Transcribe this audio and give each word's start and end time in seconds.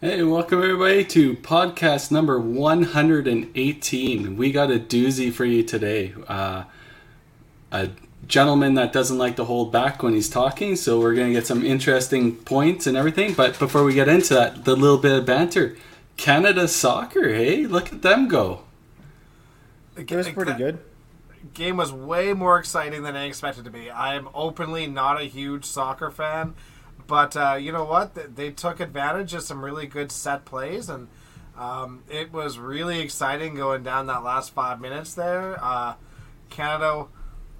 Hey, 0.00 0.22
welcome 0.22 0.62
everybody 0.62 1.04
to 1.06 1.34
podcast 1.34 2.12
number 2.12 2.38
118. 2.38 4.36
We 4.36 4.52
got 4.52 4.70
a 4.70 4.78
doozy 4.78 5.32
for 5.32 5.44
you 5.44 5.64
today. 5.64 6.14
Uh, 6.28 6.62
a 7.72 7.88
gentleman 8.24 8.74
that 8.74 8.92
doesn't 8.92 9.18
like 9.18 9.34
to 9.34 9.44
hold 9.44 9.72
back 9.72 10.00
when 10.04 10.14
he's 10.14 10.28
talking, 10.28 10.76
so 10.76 11.00
we're 11.00 11.16
going 11.16 11.26
to 11.26 11.32
get 11.32 11.48
some 11.48 11.66
interesting 11.66 12.36
points 12.36 12.86
and 12.86 12.96
everything. 12.96 13.34
But 13.34 13.58
before 13.58 13.82
we 13.82 13.92
get 13.92 14.06
into 14.06 14.34
that, 14.34 14.64
the 14.64 14.76
little 14.76 14.98
bit 14.98 15.18
of 15.18 15.26
banter 15.26 15.76
Canada 16.16 16.68
soccer, 16.68 17.34
hey, 17.34 17.66
look 17.66 17.92
at 17.92 18.02
them 18.02 18.28
go. 18.28 18.60
It 19.96 20.08
was 20.12 20.28
pretty 20.28 20.52
good. 20.52 20.78
Game 21.54 21.76
was 21.76 21.92
way 21.92 22.32
more 22.34 22.60
exciting 22.60 23.02
than 23.02 23.16
I 23.16 23.24
expected 23.24 23.64
to 23.64 23.70
be. 23.72 23.90
I 23.90 24.14
am 24.14 24.28
openly 24.32 24.86
not 24.86 25.20
a 25.20 25.24
huge 25.24 25.64
soccer 25.64 26.12
fan 26.12 26.54
but 27.08 27.36
uh, 27.36 27.58
you 27.60 27.72
know 27.72 27.84
what? 27.84 28.36
They 28.36 28.50
took 28.50 28.78
advantage 28.78 29.34
of 29.34 29.42
some 29.42 29.64
really 29.64 29.86
good 29.86 30.12
set 30.12 30.44
plays, 30.44 30.88
and 30.88 31.08
um, 31.56 32.04
it 32.08 32.32
was 32.32 32.58
really 32.58 33.00
exciting 33.00 33.56
going 33.56 33.82
down 33.82 34.06
that 34.06 34.22
last 34.22 34.52
five 34.52 34.80
minutes 34.80 35.14
there. 35.14 35.58
Uh, 35.60 35.94
Canada 36.50 37.06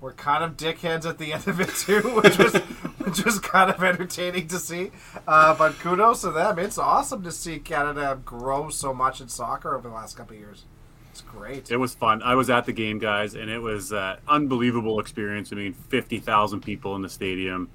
were 0.01 0.13
kind 0.13 0.45
of 0.45 0.57
dickheads 0.57 1.07
at 1.09 1.19
the 1.19 1.33
end 1.33 1.49
of 1.49 1.61
it 1.61 1.71
too, 1.71 2.03
which 2.23 2.39
was 2.39 2.55
which 2.99 3.25
was 3.25 3.41
kind 3.41 3.71
of 3.71 3.83
entertaining 3.83 4.47
to 4.49 4.59
see. 4.59 4.91
Uh, 5.27 5.55
but 5.55 5.79
kudos 5.79 6.21
to 6.21 6.31
them. 6.31 6.59
It's 6.59 6.79
awesome 6.79 7.25
to 7.25 7.33
see 7.33 7.59
Canada 7.59 8.21
grow 8.25 8.69
so 8.69 8.93
much 8.93 9.21
in 9.23 9.29
soccer 9.29 9.75
over 9.75 9.89
the 9.89 9.95
last 9.95 10.17
couple 10.17 10.35
of 10.35 10.41
years. 10.41 10.65
It's 11.11 11.23
great. 11.23 11.71
It 11.71 11.79
was 11.79 11.95
fun. 11.95 12.23
I 12.23 12.35
was 12.35 12.51
at 12.51 12.67
the 12.67 12.73
game, 12.73 12.99
guys, 12.99 13.35
and 13.35 13.51
it 13.51 13.61
was 13.61 13.93
an 13.93 14.19
unbelievable 14.29 15.01
experience. 15.01 15.53
I 15.53 15.57
mean, 15.57 15.73
fifty 15.73 16.19
thousand 16.21 16.61
people 16.61 16.95
in 16.97 17.03
the 17.03 17.09
stadium. 17.09 17.71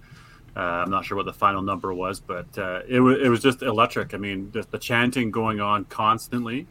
Uh, 0.55 0.59
I'm 0.59 0.91
not 0.91 1.03
sure 1.05 1.17
what 1.17 1.25
the 1.25 1.33
final 1.33 1.61
number 1.61 1.93
was, 1.93 2.19
but 2.19 2.45
uh, 2.57 2.81
it, 2.87 2.97
w- 2.97 3.17
it 3.17 3.29
was 3.29 3.41
just 3.41 3.61
electric. 3.63 4.13
I 4.13 4.17
mean, 4.17 4.51
just 4.53 4.71
the 4.71 4.77
chanting 4.77 5.31
going 5.31 5.59
on 5.59 5.85
constantly. 5.85 6.67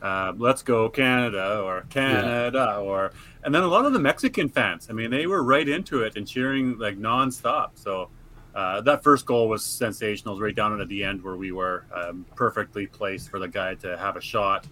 Uh, 0.00 0.32
let's 0.36 0.62
go 0.62 0.88
Canada 0.88 1.60
or 1.60 1.82
Canada 1.90 2.76
yeah. 2.76 2.78
or 2.78 3.12
and 3.42 3.54
then 3.54 3.62
a 3.62 3.68
lot 3.68 3.84
of 3.84 3.92
the 3.92 3.98
Mexican 3.98 4.48
fans. 4.48 4.88
I 4.90 4.92
mean, 4.92 5.10
they 5.10 5.26
were 5.26 5.42
right 5.42 5.68
into 5.68 6.02
it 6.02 6.16
and 6.16 6.26
cheering 6.26 6.78
like 6.78 6.98
nonstop. 6.98 7.70
So 7.74 8.08
uh, 8.54 8.80
that 8.82 9.02
first 9.02 9.26
goal 9.26 9.48
was 9.48 9.64
sensational. 9.64 10.40
right 10.40 10.54
down 10.54 10.80
at 10.80 10.88
the 10.88 11.04
end 11.04 11.22
where 11.22 11.36
we 11.36 11.52
were 11.52 11.84
um, 11.94 12.24
perfectly 12.34 12.86
placed 12.86 13.30
for 13.30 13.38
the 13.38 13.48
guy 13.48 13.74
to 13.76 13.96
have 13.98 14.16
a 14.16 14.20
shot, 14.20 14.66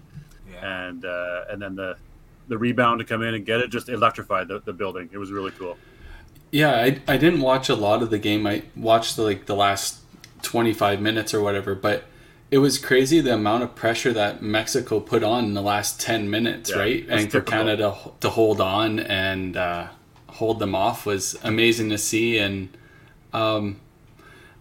yeah. 0.50 0.86
and 0.86 1.04
uh, 1.04 1.44
and 1.50 1.60
then 1.60 1.74
the 1.74 1.96
the 2.48 2.56
rebound 2.56 2.98
to 2.98 3.04
come 3.04 3.22
in 3.22 3.34
and 3.34 3.46
get 3.46 3.60
it 3.60 3.70
just 3.70 3.88
electrified 3.88 4.48
the, 4.48 4.60
the 4.60 4.72
building. 4.72 5.08
It 5.12 5.18
was 5.18 5.30
really 5.30 5.52
cool. 5.52 5.76
Yeah, 6.54 6.70
I, 6.70 7.00
I 7.08 7.16
didn't 7.16 7.40
watch 7.40 7.68
a 7.68 7.74
lot 7.74 8.00
of 8.00 8.10
the 8.10 8.18
game. 8.20 8.46
I 8.46 8.62
watched 8.76 9.16
the, 9.16 9.22
like 9.22 9.46
the 9.46 9.56
last 9.56 9.98
25 10.42 11.00
minutes 11.00 11.34
or 11.34 11.42
whatever, 11.42 11.74
but 11.74 12.04
it 12.48 12.58
was 12.58 12.78
crazy 12.78 13.20
the 13.20 13.34
amount 13.34 13.64
of 13.64 13.74
pressure 13.74 14.12
that 14.12 14.40
Mexico 14.40 15.00
put 15.00 15.24
on 15.24 15.46
in 15.46 15.54
the 15.54 15.60
last 15.60 16.00
10 16.00 16.30
minutes, 16.30 16.70
yeah, 16.70 16.76
right? 16.76 17.06
And 17.08 17.32
for 17.32 17.40
Canada 17.40 17.96
to 18.20 18.30
hold 18.30 18.60
on 18.60 19.00
and 19.00 19.56
uh, 19.56 19.88
hold 20.28 20.60
them 20.60 20.76
off 20.76 21.04
was 21.04 21.36
amazing 21.42 21.90
to 21.90 21.98
see. 21.98 22.38
And 22.38 22.68
um, 23.32 23.80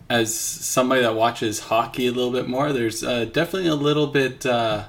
as 0.10 0.34
somebody 0.34 1.04
that 1.04 1.14
watches 1.14 1.60
hockey 1.60 2.08
a 2.08 2.12
little 2.12 2.32
bit 2.32 2.48
more, 2.48 2.74
there's 2.74 3.04
uh, 3.04 3.26
definitely 3.26 3.70
a 3.70 3.76
little 3.76 4.08
bit. 4.08 4.48
Uh, 4.48 4.86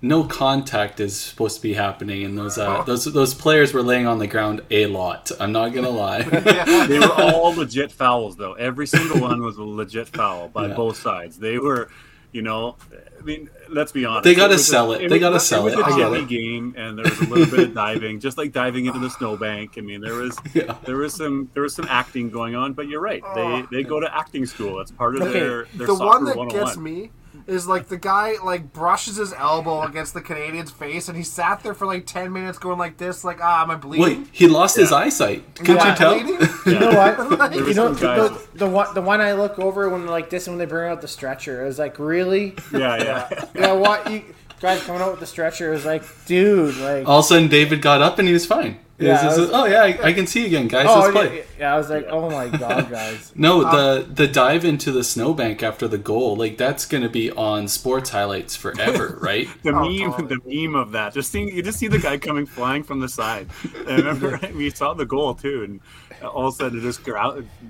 no 0.00 0.24
contact 0.24 1.00
is 1.00 1.18
supposed 1.20 1.56
to 1.56 1.62
be 1.62 1.74
happening, 1.74 2.24
and 2.24 2.38
those 2.38 2.56
uh, 2.56 2.78
oh. 2.78 2.84
those 2.84 3.04
those 3.06 3.34
players 3.34 3.72
were 3.72 3.82
laying 3.82 4.06
on 4.06 4.18
the 4.18 4.26
ground 4.26 4.62
a 4.70 4.86
lot. 4.86 5.30
I'm 5.40 5.52
not 5.52 5.72
gonna 5.72 5.90
lie. 5.90 6.22
they 6.22 6.98
were 6.98 7.12
all 7.12 7.54
legit 7.54 7.90
fouls, 7.90 8.36
though. 8.36 8.52
Every 8.52 8.86
single 8.86 9.20
one 9.20 9.42
was 9.42 9.56
a 9.56 9.64
legit 9.64 10.08
foul 10.08 10.48
by 10.48 10.68
yeah. 10.68 10.74
both 10.74 10.98
sides. 10.98 11.38
They 11.38 11.58
were, 11.58 11.90
you 12.30 12.42
know, 12.42 12.76
I 13.18 13.22
mean, 13.24 13.50
let's 13.68 13.90
be 13.90 14.04
honest. 14.04 14.22
They 14.22 14.36
got 14.36 14.48
to 14.48 14.58
sell 14.58 14.92
it. 14.92 15.02
it. 15.02 15.10
They 15.10 15.18
got 15.18 15.30
to 15.30 15.40
sell 15.40 15.66
it. 15.66 15.72
It 15.72 15.78
was 15.78 15.94
a 15.94 15.98
jelly 15.98 16.24
game, 16.24 16.74
and 16.76 16.96
there 16.96 17.04
was 17.04 17.20
a 17.20 17.24
little 17.24 17.46
bit 17.46 17.68
of 17.68 17.74
diving, 17.74 18.20
just 18.20 18.38
like 18.38 18.52
diving 18.52 18.86
into 18.86 19.00
the 19.00 19.10
snowbank. 19.10 19.74
I 19.78 19.80
mean, 19.80 20.00
there 20.00 20.14
was 20.14 20.38
yeah. 20.54 20.76
there 20.84 20.96
was 20.96 21.12
some 21.12 21.50
there 21.54 21.64
was 21.64 21.74
some 21.74 21.86
acting 21.90 22.30
going 22.30 22.54
on, 22.54 22.72
but 22.72 22.86
you're 22.86 23.00
right. 23.00 23.22
They 23.34 23.42
oh. 23.42 23.66
they 23.72 23.82
go 23.82 23.98
to 23.98 24.16
acting 24.16 24.46
school. 24.46 24.78
That's 24.78 24.92
part 24.92 25.16
of 25.16 25.22
okay. 25.22 25.32
their 25.32 25.64
their 25.74 25.88
the 25.88 25.94
one 25.96 26.24
that 26.24 26.50
gets 26.50 26.76
me 26.76 27.10
is 27.48 27.66
like 27.66 27.88
the 27.88 27.96
guy 27.96 28.34
like 28.44 28.72
brushes 28.72 29.16
his 29.16 29.32
elbow 29.32 29.82
against 29.82 30.12
the 30.12 30.20
Canadian's 30.20 30.70
face, 30.70 31.08
and 31.08 31.16
he 31.16 31.24
sat 31.24 31.62
there 31.62 31.74
for 31.74 31.86
like 31.86 32.06
ten 32.06 32.32
minutes 32.32 32.58
going 32.58 32.78
like 32.78 32.98
this, 32.98 33.24
like 33.24 33.38
ah, 33.42 33.62
am 33.62 33.70
I 33.70 33.74
bleeding? 33.76 34.20
Wait, 34.20 34.28
he 34.30 34.46
lost 34.46 34.76
yeah. 34.76 34.82
his 34.82 34.92
eyesight. 34.92 35.54
Could 35.56 35.68
yeah. 35.68 35.90
you 35.90 35.96
tell? 35.96 36.48
You 36.68 36.78
know 36.78 36.90
what? 36.90 37.54
you 37.54 37.72
know 37.72 37.94
the, 37.94 38.46
the, 38.54 38.68
one 38.68 38.92
the 38.92 39.00
one 39.00 39.22
I 39.22 39.32
look 39.32 39.58
over 39.58 39.88
when 39.88 40.06
like 40.06 40.28
this 40.28 40.46
and 40.46 40.56
when 40.56 40.58
they 40.58 40.70
bring 40.70 40.90
out 40.90 41.00
the 41.00 41.08
stretcher, 41.08 41.62
it 41.62 41.66
was 41.66 41.78
like 41.78 41.98
really. 41.98 42.54
Yeah, 42.72 42.96
yeah. 42.96 43.44
yeah, 43.54 43.72
what 43.72 44.10
you 44.10 44.22
guys 44.60 44.82
coming 44.82 45.00
out 45.00 45.12
with 45.12 45.20
the 45.20 45.26
stretcher 45.26 45.70
was 45.70 45.86
like, 45.86 46.02
dude, 46.26 46.76
like. 46.76 47.08
All 47.08 47.20
of 47.20 47.24
a 47.24 47.28
sudden, 47.28 47.48
David 47.48 47.80
got 47.80 48.02
up 48.02 48.18
and 48.18 48.28
he 48.28 48.34
was 48.34 48.44
fine. 48.44 48.78
Yeah, 48.98 49.26
was, 49.26 49.50
oh 49.52 49.64
yeah, 49.66 49.82
I, 49.82 50.08
I, 50.08 50.12
can 50.12 50.26
see 50.26 50.44
again, 50.44 50.66
guys. 50.66 50.86
Oh, 50.88 50.98
Let's 50.98 51.12
play. 51.12 51.44
Yeah, 51.56 51.72
I 51.72 51.78
was 51.78 51.88
like, 51.88 52.06
oh 52.08 52.28
my 52.28 52.48
god, 52.48 52.90
guys. 52.90 53.32
no, 53.36 53.64
um, 53.64 53.76
the 53.76 54.06
the 54.12 54.26
dive 54.26 54.64
into 54.64 54.90
the 54.90 55.04
snowbank 55.04 55.62
after 55.62 55.86
the 55.86 55.98
goal, 55.98 56.34
like 56.34 56.56
that's 56.56 56.84
gonna 56.84 57.08
be 57.08 57.30
on 57.30 57.68
sports 57.68 58.10
highlights 58.10 58.56
forever, 58.56 59.16
right? 59.22 59.48
the 59.62 59.70
oh, 59.70 59.88
meme, 59.88 60.10
totally. 60.10 60.40
the 60.44 60.66
meme 60.66 60.74
of 60.74 60.90
that. 60.92 61.14
Just 61.14 61.30
seeing, 61.30 61.48
you 61.48 61.62
just 61.62 61.78
see 61.78 61.86
the 61.86 62.00
guy 62.00 62.18
coming 62.18 62.44
flying 62.44 62.82
from 62.82 62.98
the 62.98 63.08
side. 63.08 63.48
I 63.86 63.96
remember, 63.96 64.40
we 64.54 64.70
saw 64.70 64.94
the 64.94 65.06
goal 65.06 65.32
too, 65.34 65.62
and 65.62 65.80
all 66.26 66.48
of 66.48 66.54
a 66.54 66.56
sudden, 66.56 66.80
just 66.80 67.06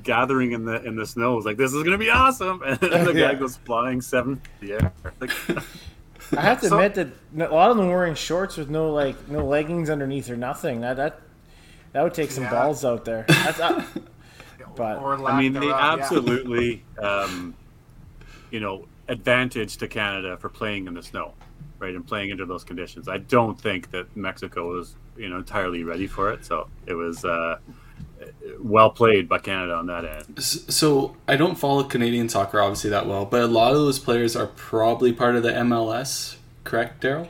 gathering 0.02 0.52
in 0.52 0.64
the 0.64 0.82
in 0.82 0.96
the 0.96 1.04
snow. 1.04 1.34
It 1.34 1.36
was 1.36 1.44
like, 1.44 1.58
this 1.58 1.74
is 1.74 1.82
gonna 1.82 1.98
be 1.98 2.10
awesome, 2.10 2.62
and 2.62 2.78
the 2.80 3.12
guy 3.12 3.34
goes 3.34 3.56
flying 3.66 4.00
seven 4.00 4.40
yeah. 4.62 4.90
Like, 5.20 5.30
I 6.36 6.42
have 6.42 6.60
to 6.60 6.68
so, 6.68 6.78
admit 6.78 6.94
that 7.34 7.50
a 7.50 7.54
lot 7.54 7.70
of 7.70 7.76
them 7.76 7.88
wearing 7.88 8.14
shorts 8.14 8.56
with 8.56 8.68
no 8.68 8.90
like 8.92 9.28
no 9.28 9.46
leggings 9.46 9.90
underneath 9.90 10.30
or 10.30 10.36
nothing. 10.36 10.80
That 10.80 10.96
that 10.96 11.20
that 11.92 12.02
would 12.02 12.14
take 12.14 12.30
some 12.30 12.44
yeah. 12.44 12.50
balls 12.50 12.84
out 12.84 13.04
there. 13.04 13.24
Uh, 13.28 13.82
but 14.76 14.98
I 14.98 15.40
mean, 15.40 15.52
they 15.52 15.70
absolutely, 15.70 16.84
yeah. 17.00 17.22
um, 17.24 17.54
you 18.50 18.60
know, 18.60 18.86
advantage 19.08 19.76
to 19.78 19.88
Canada 19.88 20.36
for 20.36 20.48
playing 20.48 20.86
in 20.86 20.94
the 20.94 21.02
snow, 21.02 21.34
right, 21.78 21.94
and 21.94 22.06
playing 22.06 22.30
under 22.30 22.44
those 22.44 22.64
conditions. 22.64 23.08
I 23.08 23.18
don't 23.18 23.60
think 23.60 23.90
that 23.92 24.14
Mexico 24.16 24.68
was, 24.70 24.96
you 25.16 25.28
know, 25.28 25.38
entirely 25.38 25.84
ready 25.84 26.06
for 26.06 26.32
it. 26.32 26.44
So 26.44 26.68
it 26.86 26.94
was. 26.94 27.24
Uh, 27.24 27.58
well 28.58 28.90
played 28.90 29.28
by 29.28 29.38
Canada 29.38 29.74
on 29.74 29.86
that 29.86 30.04
end. 30.04 30.42
So 30.42 31.16
I 31.26 31.36
don't 31.36 31.56
follow 31.56 31.84
Canadian 31.84 32.28
soccer 32.28 32.60
obviously 32.60 32.90
that 32.90 33.06
well, 33.06 33.24
but 33.24 33.42
a 33.42 33.46
lot 33.46 33.72
of 33.72 33.78
those 33.78 33.98
players 33.98 34.36
are 34.36 34.48
probably 34.48 35.12
part 35.12 35.36
of 35.36 35.42
the 35.42 35.52
MLS, 35.52 36.36
correct, 36.64 37.02
Daryl? 37.02 37.28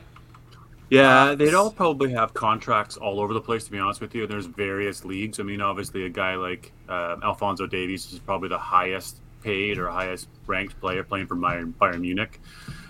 Yeah, 0.91 1.35
they'd 1.35 1.53
all 1.53 1.71
probably 1.71 2.13
have 2.13 2.33
contracts 2.33 2.97
all 2.97 3.21
over 3.21 3.35
the 3.35 3.41
place. 3.41 3.65
To 3.65 3.71
be 3.71 3.79
honest 3.79 4.01
with 4.01 4.15
you, 4.15 4.27
there's 4.27 4.47
various 4.47 5.05
leagues. 5.05 5.39
I 5.39 5.43
mean, 5.43 5.61
obviously, 5.61 6.07
a 6.07 6.09
guy 6.09 6.37
like 6.37 6.73
uh, 6.89 7.17
Alphonso 7.23 7.67
Davies 7.67 8.11
is 8.11 8.19
probably 8.19 8.49
the 8.49 8.59
highest 8.59 9.21
paid 9.43 9.79
or 9.79 9.89
highest 9.89 10.29
ranked 10.47 10.81
player 10.81 11.05
playing 11.05 11.27
for 11.27 11.37
Bayern, 11.37 11.75
Bayern 11.75 12.01
Munich. 12.01 12.41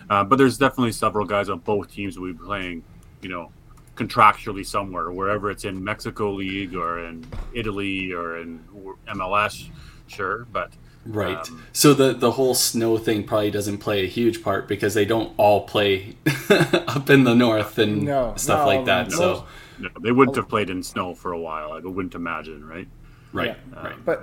Uh, 0.08 0.22
but 0.22 0.36
there's 0.36 0.58
definitely 0.58 0.92
several 0.92 1.26
guys 1.26 1.48
on 1.48 1.58
both 1.58 1.90
teams 1.92 2.14
who 2.14 2.22
will 2.22 2.32
be 2.32 2.38
playing, 2.38 2.84
you 3.20 3.28
know, 3.28 3.50
contractually 3.98 4.64
somewhere, 4.64 5.10
wherever 5.10 5.50
it's 5.50 5.64
in 5.64 5.82
Mexico 5.82 6.32
League 6.32 6.74
or 6.74 7.04
in 7.04 7.26
Italy 7.52 8.12
or 8.12 8.38
in 8.38 8.64
MLS, 9.08 9.68
sure, 10.06 10.46
but. 10.52 10.72
Right. 11.06 11.38
Um, 11.38 11.62
so 11.72 11.94
the 11.94 12.12
the 12.12 12.32
whole 12.32 12.54
snow 12.54 12.98
thing 12.98 13.24
probably 13.24 13.50
doesn't 13.50 13.78
play 13.78 14.04
a 14.04 14.06
huge 14.06 14.42
part 14.42 14.68
because 14.68 14.92
they 14.92 15.06
don't 15.06 15.32
all 15.38 15.62
play 15.62 16.16
up 16.50 17.08
in 17.08 17.24
the 17.24 17.34
north 17.34 17.78
and 17.78 18.02
no, 18.02 18.34
stuff 18.36 18.66
like 18.66 18.84
that. 18.86 19.10
so 19.10 19.46
no, 19.78 19.88
they 20.02 20.12
wouldn't 20.12 20.36
have 20.36 20.50
played 20.50 20.68
in 20.68 20.82
snow 20.82 21.14
for 21.14 21.32
a 21.32 21.38
while. 21.38 21.72
I 21.72 21.78
wouldn't 21.78 22.14
imagine, 22.14 22.66
right? 22.66 22.88
Right. 23.32 23.56
Yeah. 23.72 23.78
Um, 23.78 23.84
right. 23.84 24.04
But 24.04 24.22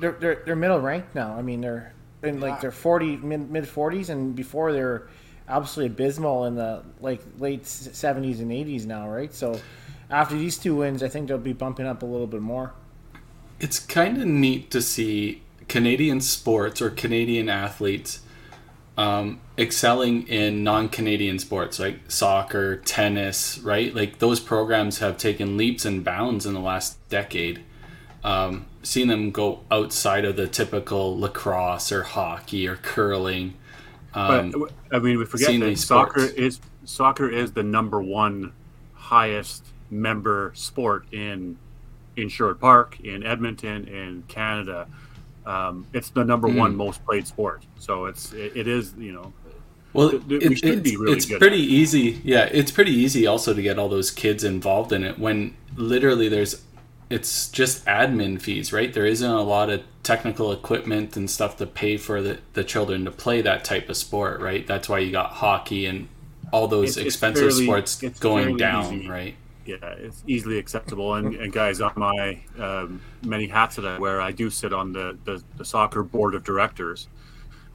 they're, 0.00 0.12
they're 0.12 0.42
they're 0.46 0.56
middle 0.56 0.80
ranked 0.80 1.14
now. 1.14 1.34
I 1.36 1.42
mean, 1.42 1.60
they're 1.60 1.92
in 2.22 2.40
like 2.40 2.60
their 2.60 2.72
forty 2.72 3.16
mid 3.16 3.50
mid 3.50 3.68
forties, 3.68 4.08
and 4.08 4.34
before 4.34 4.72
they're 4.72 5.08
absolutely 5.48 5.94
abysmal 5.94 6.44
in 6.44 6.54
the 6.54 6.82
like 7.00 7.22
late 7.38 7.64
70s 7.64 8.40
and 8.40 8.50
80s 8.50 8.86
now, 8.86 9.08
right? 9.08 9.32
So 9.32 9.58
after 10.10 10.36
these 10.36 10.58
two 10.58 10.76
wins, 10.76 11.02
I 11.02 11.08
think 11.08 11.28
they'll 11.28 11.38
be 11.38 11.52
bumping 11.52 11.86
up 11.86 12.02
a 12.02 12.06
little 12.06 12.26
bit 12.26 12.42
more. 12.42 12.72
It's 13.60 13.78
kind 13.78 14.20
of 14.20 14.26
neat 14.26 14.70
to 14.70 14.80
see 14.80 15.42
Canadian 15.68 16.20
sports 16.20 16.80
or 16.80 16.90
Canadian 16.90 17.48
athletes 17.48 18.20
um, 18.98 19.40
excelling 19.56 20.26
in 20.26 20.64
non-Canadian 20.64 21.38
sports 21.38 21.78
like 21.78 22.00
soccer, 22.08 22.76
tennis, 22.78 23.58
right? 23.60 23.94
Like 23.94 24.18
those 24.18 24.40
programs 24.40 24.98
have 24.98 25.16
taken 25.16 25.56
leaps 25.56 25.84
and 25.84 26.02
bounds 26.02 26.44
in 26.44 26.52
the 26.52 26.60
last 26.60 26.98
decade. 27.08 27.62
Um, 28.24 28.66
seeing 28.82 29.06
them 29.06 29.30
go 29.30 29.60
outside 29.70 30.24
of 30.24 30.34
the 30.34 30.48
typical 30.48 31.18
lacrosse 31.18 31.92
or 31.92 32.02
hockey 32.02 32.66
or 32.66 32.74
curling 32.74 33.54
um, 34.18 34.50
but 34.50 34.72
I 34.92 34.98
mean, 34.98 35.18
we 35.18 35.24
forget 35.24 35.58
that 35.60 35.78
soccer 35.78 36.24
is 36.24 36.60
soccer 36.84 37.28
is 37.28 37.52
the 37.52 37.62
number 37.62 38.00
one 38.00 38.52
highest 38.94 39.64
member 39.90 40.52
sport 40.54 41.06
in 41.12 41.56
in 42.16 42.28
Sherwood 42.28 42.60
Park, 42.60 43.00
in 43.00 43.24
Edmonton, 43.24 43.86
in 43.86 44.24
Canada. 44.28 44.88
Um, 45.46 45.86
it's 45.92 46.10
the 46.10 46.24
number 46.24 46.48
mm. 46.48 46.56
one 46.56 46.76
most 46.76 47.04
played 47.04 47.26
sport. 47.26 47.64
So 47.78 48.06
it's 48.06 48.32
it, 48.32 48.56
it 48.56 48.68
is 48.68 48.94
you 48.98 49.12
know 49.12 49.32
Well, 49.92 50.10
th- 50.10 50.28
th- 50.28 50.42
it- 50.42 50.64
it's, 50.64 50.80
be 50.80 50.96
really 50.96 51.12
it's 51.16 51.26
good. 51.26 51.40
pretty 51.40 51.62
easy. 51.62 52.20
Yeah, 52.24 52.48
it's 52.52 52.70
pretty 52.70 52.92
easy 52.92 53.26
also 53.26 53.54
to 53.54 53.62
get 53.62 53.78
all 53.78 53.88
those 53.88 54.10
kids 54.10 54.44
involved 54.44 54.92
in 54.92 55.04
it 55.04 55.18
when 55.18 55.56
literally 55.76 56.28
there's 56.28 56.62
it's 57.10 57.48
just 57.50 57.84
admin 57.86 58.40
fees, 58.40 58.72
right? 58.72 58.92
There 58.92 59.06
isn't 59.06 59.30
a 59.30 59.42
lot 59.42 59.70
of 59.70 59.82
technical 60.02 60.52
equipment 60.52 61.16
and 61.16 61.30
stuff 61.30 61.56
to 61.56 61.66
pay 61.66 61.96
for 61.96 62.20
the, 62.20 62.38
the 62.52 62.62
children 62.64 63.04
to 63.06 63.10
play 63.10 63.40
that 63.42 63.64
type 63.64 63.88
of 63.88 63.96
sport, 63.96 64.40
right? 64.40 64.66
That's 64.66 64.88
why 64.88 64.98
you 64.98 65.10
got 65.12 65.30
hockey 65.32 65.86
and 65.86 66.08
all 66.52 66.68
those 66.68 66.96
It's- 66.96 67.06
it's 67.06 67.14
expensive 67.14 67.48
fairly- 67.50 67.64
sports 67.64 68.20
going 68.20 68.56
down, 68.56 68.94
easy. 68.94 69.08
right? 69.08 69.34
yeah, 69.66 69.76
it's 69.98 70.22
easily 70.26 70.56
acceptable. 70.56 71.14
And, 71.16 71.34
and 71.34 71.52
guys, 71.52 71.82
on 71.82 71.92
my 71.96 72.40
um, 72.58 73.02
many 73.22 73.46
hats 73.46 73.76
that 73.76 73.84
I 73.84 73.98
wear, 73.98 74.18
I 74.18 74.32
do 74.32 74.48
sit 74.48 74.72
on 74.72 74.92
the, 74.94 75.18
the, 75.24 75.42
the 75.58 75.64
soccer 75.64 76.02
board 76.02 76.34
of 76.34 76.42
directors. 76.42 77.06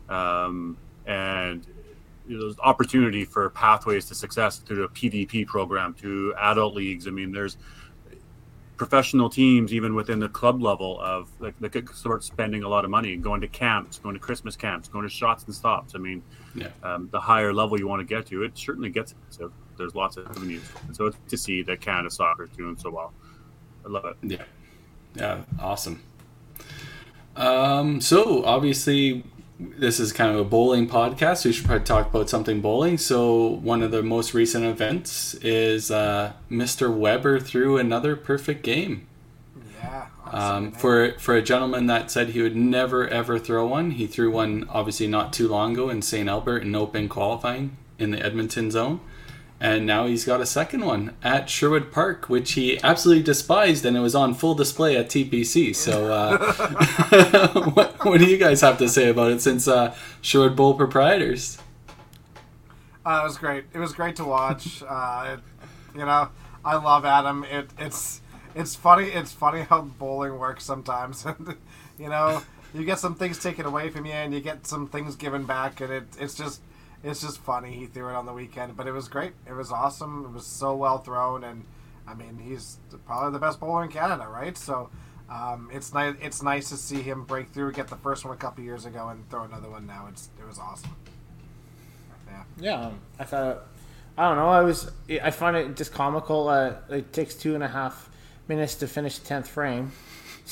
Um, 0.10 0.76
and 1.06 1.66
you 2.28 2.38
know, 2.38 2.44
there's 2.46 2.58
opportunity 2.60 3.26
for 3.26 3.48
pathways 3.52 4.06
to 4.06 4.16
success 4.16 4.58
through 4.58 4.82
the 4.82 4.88
PDP 4.90 5.46
program 5.46 5.94
to 6.02 6.34
adult 6.40 6.74
leagues. 6.74 7.08
I 7.08 7.12
mean, 7.12 7.32
there's 7.32 7.58
professional 8.78 9.30
teams, 9.30 9.74
even 9.74 9.94
within 9.96 10.20
the 10.20 10.30
club 10.30 10.62
level, 10.62 11.00
of 11.02 11.30
like 11.40 11.54
they 11.60 11.70
could 11.70 11.90
start 11.90 12.24
spending 12.24 12.64
a 12.64 12.68
lot 12.68 12.86
of 12.86 12.92
money, 12.92 13.16
going 13.16 13.42
to 13.42 13.48
camps, 13.48 14.00
going 14.00 14.14
to 14.16 14.20
Christmas 14.20 14.56
camps, 14.56 14.88
going 14.88 15.04
to 15.04 15.10
shots 15.10 15.44
and 15.46 15.54
stops. 15.54 15.94
I 15.96 16.00
mean, 16.00 16.24
Yeah. 16.56 16.68
um, 16.84 17.10
the 17.12 17.20
higher 17.20 17.54
level 17.54 17.80
you 17.80 17.88
want 17.88 18.00
to 18.00 18.06
get 18.06 18.26
to, 18.28 18.44
it 18.44 18.58
certainly 18.58 18.90
gets 18.90 19.14
so 19.30 19.52
there's 19.78 19.96
lots 19.96 20.18
of 20.18 20.28
avenues. 20.28 20.64
And 20.88 20.96
so 20.96 21.06
it's 21.06 21.18
to 21.30 21.38
see 21.38 21.62
that 21.64 21.82
Canada 21.82 22.10
soccer 22.12 22.44
is 22.46 22.52
doing 22.52 22.78
so 22.78 22.90
well. 22.92 23.14
I 23.86 23.90
love 23.90 24.06
it. 24.06 24.18
Yeah. 24.22 24.44
Yeah, 25.16 25.42
awesome. 25.60 26.02
Um, 27.36 28.00
so 28.02 28.44
obviously 28.46 29.24
this 29.60 30.00
is 30.00 30.12
kind 30.12 30.32
of 30.32 30.38
a 30.38 30.44
bowling 30.44 30.88
podcast. 30.88 31.46
We 31.46 31.52
should 31.52 31.66
probably 31.66 31.86
talk 31.86 32.10
about 32.10 32.30
something 32.30 32.62
bowling. 32.62 32.98
So 32.98 33.48
one 33.48 33.84
of 33.84 33.92
the 33.92 34.02
most 34.02 34.34
recent 34.34 34.66
events 34.66 35.36
is 35.36 35.92
uh, 35.92 36.34
Mr. 36.50 36.94
Weber 36.94 37.40
threw 37.40 37.78
another 37.78 38.16
perfect 38.16 38.64
game. 38.64 39.08
Yeah. 39.82 40.08
on 40.26 40.66
Um, 40.66 40.72
for 40.72 41.14
for 41.20 41.36
a 41.36 41.42
gentleman 41.42 41.88
that 41.88 42.10
said 42.10 42.30
he 42.30 42.42
would 42.42 42.56
never 42.56 43.08
ever 43.08 43.38
throw 43.38 43.68
one, 43.68 43.92
he 43.92 44.08
threw 44.08 44.32
one 44.32 44.66
obviously 44.70 45.08
not 45.08 45.34
too 45.34 45.48
long 45.48 45.74
ago 45.74 45.90
in 45.90 46.02
St. 46.02 46.28
Albert 46.28 46.64
in 46.64 46.76
open 46.76 47.08
qualifying 47.08 47.78
in 48.00 48.12
the 48.12 48.26
Edmonton 48.26 48.72
zone, 48.72 49.00
and 49.64 49.86
now 49.86 50.06
he's 50.08 50.26
got 50.26 50.42
a 50.42 50.46
second 50.46 50.86
one 50.86 51.16
at 51.24 51.50
Sherwood 51.50 51.92
Park, 51.92 52.28
which 52.30 52.52
he 52.52 52.80
absolutely 52.84 53.24
despised, 53.24 53.86
and 53.86 53.96
it 53.96 54.02
was 54.02 54.14
on 54.14 54.34
full 54.34 54.56
display 54.56 54.98
at 54.98 55.08
TPC. 55.08 55.74
So, 55.74 56.12
uh, 56.12 56.38
what, 57.72 58.04
what 58.06 58.20
do 58.20 58.26
you 58.26 58.38
guys 58.38 58.60
have 58.62 58.78
to 58.80 58.90
say 58.90 59.10
about 59.10 59.32
it? 59.32 59.42
Since 59.42 59.68
uh, 59.68 59.96
Sherwood 60.22 60.56
Bowl 60.58 60.74
proprietors, 60.74 61.58
Uh, 63.06 63.22
it 63.22 63.28
was 63.28 63.38
great. 63.38 63.66
It 63.74 63.80
was 63.80 63.94
great 63.94 64.16
to 64.18 64.26
watch. 64.26 64.84
Uh, 64.94 65.38
it, 65.38 65.40
you 65.98 66.06
know, 66.06 66.30
I 66.66 66.76
love 66.76 67.06
Adam. 67.06 67.44
It, 67.46 67.70
it's 67.78 68.22
it's 68.56 68.76
funny. 68.76 69.06
It's 69.10 69.32
funny 69.32 69.62
how 69.62 69.82
bowling 69.82 70.38
works 70.38 70.64
sometimes. 70.64 71.26
You 72.00 72.10
know, 72.10 72.42
you 72.74 72.86
get 72.86 72.98
some 72.98 73.14
things 73.14 73.38
taken 73.38 73.68
away 73.68 73.90
from 73.92 74.08
you, 74.08 74.14
and 74.14 74.34
you 74.34 74.42
get 74.42 74.66
some 74.66 74.88
things 74.88 75.16
given 75.16 75.46
back, 75.46 75.80
and 75.80 75.94
it 75.94 76.04
it's 76.20 76.34
just 76.34 76.60
it's 77.04 77.22
just 77.22 77.40
funny. 77.40 77.72
He 77.72 77.86
threw 77.86 78.10
it 78.10 78.16
on 78.16 78.26
the 78.26 78.34
weekend, 78.34 78.76
but 78.76 78.88
it 78.88 78.92
was 78.92 79.08
great. 79.08 79.34
It 79.48 79.54
was 79.54 79.72
awesome. 79.72 80.26
It 80.26 80.32
was 80.32 80.46
so 80.46 80.76
well 80.76 81.00
thrown, 81.00 81.44
and 81.44 81.66
I 82.08 82.14
mean, 82.14 82.40
he's 82.40 82.78
probably 83.06 83.34
the 83.34 83.40
best 83.40 83.60
bowler 83.60 83.84
in 83.84 83.90
Canada, 83.90 84.28
right? 84.28 84.58
So. 84.58 84.90
Um, 85.30 85.70
it's 85.74 85.94
nice. 85.94 86.16
It's 86.22 86.44
nice 86.44 86.70
to 86.70 86.78
see 86.78 87.02
him 87.02 87.24
break 87.24 87.50
through, 87.50 87.72
get 87.72 87.88
the 87.88 87.96
first 87.96 88.24
one 88.26 88.34
a 88.34 88.38
couple 88.38 88.64
years 88.64 88.86
ago, 88.86 89.08
and 89.08 89.28
throw 89.30 89.44
another 89.44 89.70
one 89.70 89.88
now. 89.88 90.08
It's 90.12 90.30
it 90.38 90.46
was 90.46 90.60
awesome. 90.60 90.96
Yeah. 92.28 92.44
Yeah, 92.60 92.92
I 93.18 93.24
thought. 93.24 93.68
I 94.18 94.28
don't 94.28 94.38
know. 94.38 94.50
I 94.50 94.62
was. 94.62 94.92
I 95.10 95.32
find 95.32 95.56
it 95.56 95.76
just 95.76 95.94
comical. 95.94 96.50
Uh, 96.50 96.74
it 96.90 97.14
takes 97.14 97.34
two 97.34 97.56
and 97.56 97.64
a 97.64 97.68
half 97.68 98.10
minutes 98.48 98.76
to 98.76 98.88
finish 98.88 99.18
tenth 99.20 99.48
frame. 99.48 99.92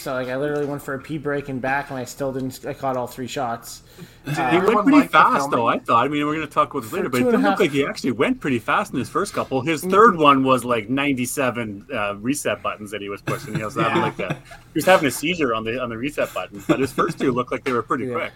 So 0.01 0.13
like, 0.13 0.29
I 0.29 0.35
literally 0.35 0.65
went 0.65 0.81
for 0.81 0.95
a 0.95 0.99
pee 0.99 1.19
break 1.19 1.47
and 1.47 1.61
back, 1.61 1.91
and 1.91 1.99
I 1.99 2.05
still 2.05 2.33
didn't. 2.33 2.65
I 2.65 2.73
caught 2.73 2.97
all 2.97 3.05
three 3.05 3.27
shots. 3.27 3.83
Uh, 4.25 4.49
he 4.49 4.57
went 4.57 4.83
pretty 4.87 5.07
fast, 5.07 5.51
though. 5.51 5.67
I 5.67 5.77
thought. 5.77 6.03
I 6.03 6.07
mean, 6.07 6.25
we're 6.25 6.33
going 6.33 6.47
to 6.47 6.51
talk 6.51 6.71
about 6.71 6.81
this 6.81 6.91
later, 6.91 7.07
but 7.07 7.19
two 7.19 7.29
it 7.29 7.35
and 7.35 7.35
a 7.35 7.37
did 7.37 7.43
look 7.43 7.51
half- 7.51 7.59
like 7.59 7.71
he 7.71 7.85
actually 7.85 8.13
went 8.13 8.39
pretty 8.39 8.57
fast 8.57 8.93
in 8.93 8.97
his 8.97 9.09
first 9.09 9.31
couple. 9.31 9.61
His 9.61 9.83
mm. 9.83 9.91
third 9.91 10.17
one 10.17 10.43
was 10.43 10.65
like 10.65 10.89
97 10.89 11.85
uh, 11.93 12.15
reset 12.15 12.63
buttons 12.63 12.89
that 12.89 13.01
he 13.01 13.09
was 13.09 13.21
pushing. 13.21 13.53
He 13.53 13.63
was 13.63 13.75
having 13.75 13.97
Yeah. 13.97 14.01
like 14.01 14.17
that. 14.17 14.37
He 14.37 14.77
was 14.79 14.85
having 14.85 15.07
a 15.07 15.11
seizure 15.11 15.53
on 15.53 15.63
the 15.65 15.79
on 15.79 15.89
the 15.89 15.97
reset 15.97 16.33
button, 16.33 16.63
but 16.67 16.79
his 16.79 16.91
first 16.91 17.19
two 17.19 17.31
looked 17.31 17.51
like 17.51 17.63
they 17.63 17.71
were 17.71 17.83
pretty 17.83 18.05
Yeah. 18.05 18.13
quick. 18.13 18.33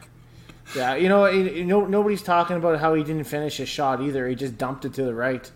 Yeah, 0.75 0.95
you 0.95 1.09
know, 1.09 1.25
you 1.25 1.45
you 1.45 1.65
know, 1.65 1.85
nobody's 1.87 2.21
talking 2.21 2.57
about 2.57 2.79
how 2.79 2.93
he 2.93 3.03
didn't 3.03 3.23
finish 3.23 3.57
his 3.57 3.69
shot 3.69 4.01
either. 4.01 4.27
He 4.27 4.35
just 4.35 4.55
dumped 4.57 4.85
it 4.85 4.93
to 4.93 5.03
the 5.03 5.15
right. 5.15 5.51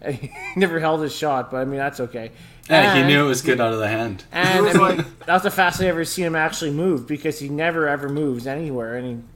He 0.08 0.30
never 0.54 0.78
held 0.78 1.02
his 1.02 1.12
shot, 1.12 1.50
but 1.50 1.56
I 1.56 1.64
mean 1.64 1.78
that's 1.78 1.98
okay. 1.98 2.30
Yeah, 2.68 2.94
he 2.96 3.02
knew 3.04 3.24
it 3.24 3.28
was 3.28 3.42
good 3.42 3.60
out 3.60 3.72
of 3.72 3.78
the 3.78 3.88
hand. 3.88 4.24
And 4.32 4.66
He 4.66 4.70
I 4.70 4.72
mean, 4.74 4.80
like- 4.98 5.18
that 5.26 5.34
was 5.34 5.42
the 5.42 5.50
fastest 5.50 5.82
I've 5.82 5.88
ever 5.90 6.04
seen 6.04 6.24
him 6.26 6.36
actually 6.36 6.70
move 6.72 7.06
because 7.06 7.38
he 7.38 7.48
never 7.48 7.88
ever 7.88 8.08
moves 8.08 8.46
anywhere. 8.46 8.96
And 8.96 9.28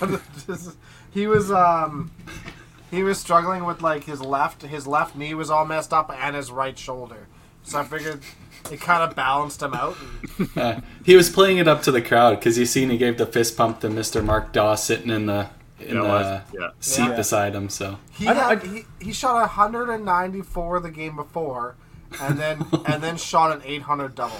he 1.12 1.26
was 1.26 1.50
um 1.50 2.10
he 2.90 3.02
was 3.02 3.18
struggling 3.18 3.64
with 3.64 3.82
like 3.82 4.04
his 4.04 4.20
left 4.20 4.62
his 4.62 4.86
left 4.86 5.16
knee 5.16 5.34
was 5.34 5.50
all 5.50 5.64
messed 5.64 5.92
up 5.92 6.10
and 6.14 6.36
his 6.36 6.50
right 6.50 6.78
shoulder. 6.78 7.26
So 7.64 7.78
I 7.78 7.84
figured 7.84 8.20
it 8.70 8.80
kind 8.80 9.02
of 9.08 9.14
balanced 9.16 9.62
him 9.62 9.74
out. 9.74 9.96
And, 10.38 10.50
Uh, 10.56 10.80
he 11.04 11.14
was 11.16 11.28
playing 11.30 11.58
it 11.58 11.68
up 11.68 11.82
to 11.82 11.92
the 11.92 12.02
crowd 12.02 12.38
because 12.38 12.58
you 12.58 12.66
seen 12.66 12.90
he 12.90 12.96
gave 12.98 13.18
the 13.18 13.26
fist 13.26 13.56
pump 13.56 13.80
to 13.80 13.88
Mr. 13.88 14.24
Mark 14.24 14.52
Daw 14.52 14.74
sitting 14.74 15.10
in 15.10 15.26
the 15.26 15.48
in 15.78 15.96
Yeah, 15.96 16.02
the 16.02 16.08
was. 16.08 16.40
Yeah. 16.54 16.68
seat 16.80 17.02
Yeah. 17.08 17.16
beside 17.16 17.54
him. 17.54 17.68
So 17.68 17.98
he 18.12 18.24
had 18.26 18.62
he, 18.62 18.84
he 19.00 19.12
shot 19.12 19.34
194 19.34 20.80
the 20.80 20.90
game 20.90 21.16
before 21.16 21.74
and 22.20 22.38
then 22.38 22.64
and 22.86 23.02
then 23.02 23.16
shot 23.16 23.52
an 23.56 23.62
800 23.64 24.14
double. 24.14 24.36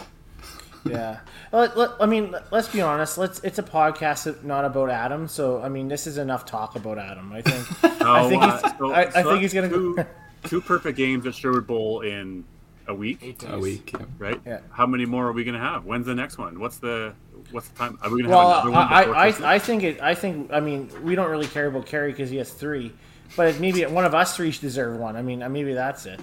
yeah, 0.84 1.20
let, 1.52 1.76
let, 1.76 1.90
I 2.00 2.06
mean, 2.06 2.34
let's 2.50 2.68
be 2.68 2.80
honest. 2.80 3.16
Let's. 3.18 3.38
It's 3.44 3.58
a 3.58 3.62
podcast 3.62 4.42
not 4.42 4.64
about 4.64 4.90
Adam, 4.90 5.28
so 5.28 5.62
I 5.62 5.68
mean, 5.68 5.86
this 5.88 6.06
is 6.06 6.18
enough 6.18 6.44
talk 6.44 6.74
about 6.76 6.98
Adam. 6.98 7.32
I 7.32 7.42
think. 7.42 7.84
I 8.02 8.20
Oh, 8.24 8.28
think 8.28 8.42
uh, 8.42 8.60
he's. 8.62 8.78
so- 8.78 8.92
I, 8.92 9.00
I 9.02 9.22
think 9.22 9.40
he's 9.42 9.54
gonna. 9.54 9.68
two, 9.68 9.94
go 9.96 10.06
two 10.48 10.60
perfect 10.60 10.96
games 10.98 11.24
at 11.26 11.34
Sherwood 11.36 11.66
Bowl 11.68 12.00
in 12.00 12.44
a 12.88 12.94
week, 12.94 13.44
a 13.48 13.58
week. 13.60 13.92
yeah. 13.92 14.04
right? 14.18 14.40
Yeah. 14.44 14.58
How 14.72 14.86
many 14.86 15.06
more 15.06 15.28
are 15.28 15.32
we 15.32 15.44
going 15.44 15.54
to 15.54 15.60
have? 15.60 15.84
When's 15.84 16.04
the 16.06 16.16
next 16.16 16.36
one? 16.36 16.58
What's 16.58 16.78
the 16.78 17.14
what's 17.52 17.68
the 17.68 17.78
time? 17.78 17.96
Are 18.02 18.10
we 18.10 18.22
going 18.22 18.24
to 18.24 18.36
Well, 18.36 18.48
have 18.54 18.66
another 18.66 18.72
one? 18.72 19.14
I, 19.16 19.28
I, 19.28 19.54
I 19.54 19.58
think 19.60 19.84
it. 19.84 20.02
I 20.02 20.16
think. 20.16 20.52
I 20.52 20.58
mean, 20.58 20.90
we 21.04 21.14
don't 21.14 21.30
really 21.30 21.46
care 21.46 21.68
about 21.68 21.86
Kerry 21.86 22.10
because 22.10 22.28
he 22.28 22.38
has 22.38 22.50
three, 22.50 22.92
but 23.36 23.60
maybe 23.60 23.84
one 23.86 24.04
of 24.04 24.16
us 24.16 24.36
three 24.36 24.50
should 24.50 24.62
deserve 24.62 24.96
one. 24.98 25.14
I 25.14 25.22
mean, 25.22 25.44
uh, 25.44 25.48
maybe 25.48 25.74
that's 25.74 26.06
it. 26.06 26.20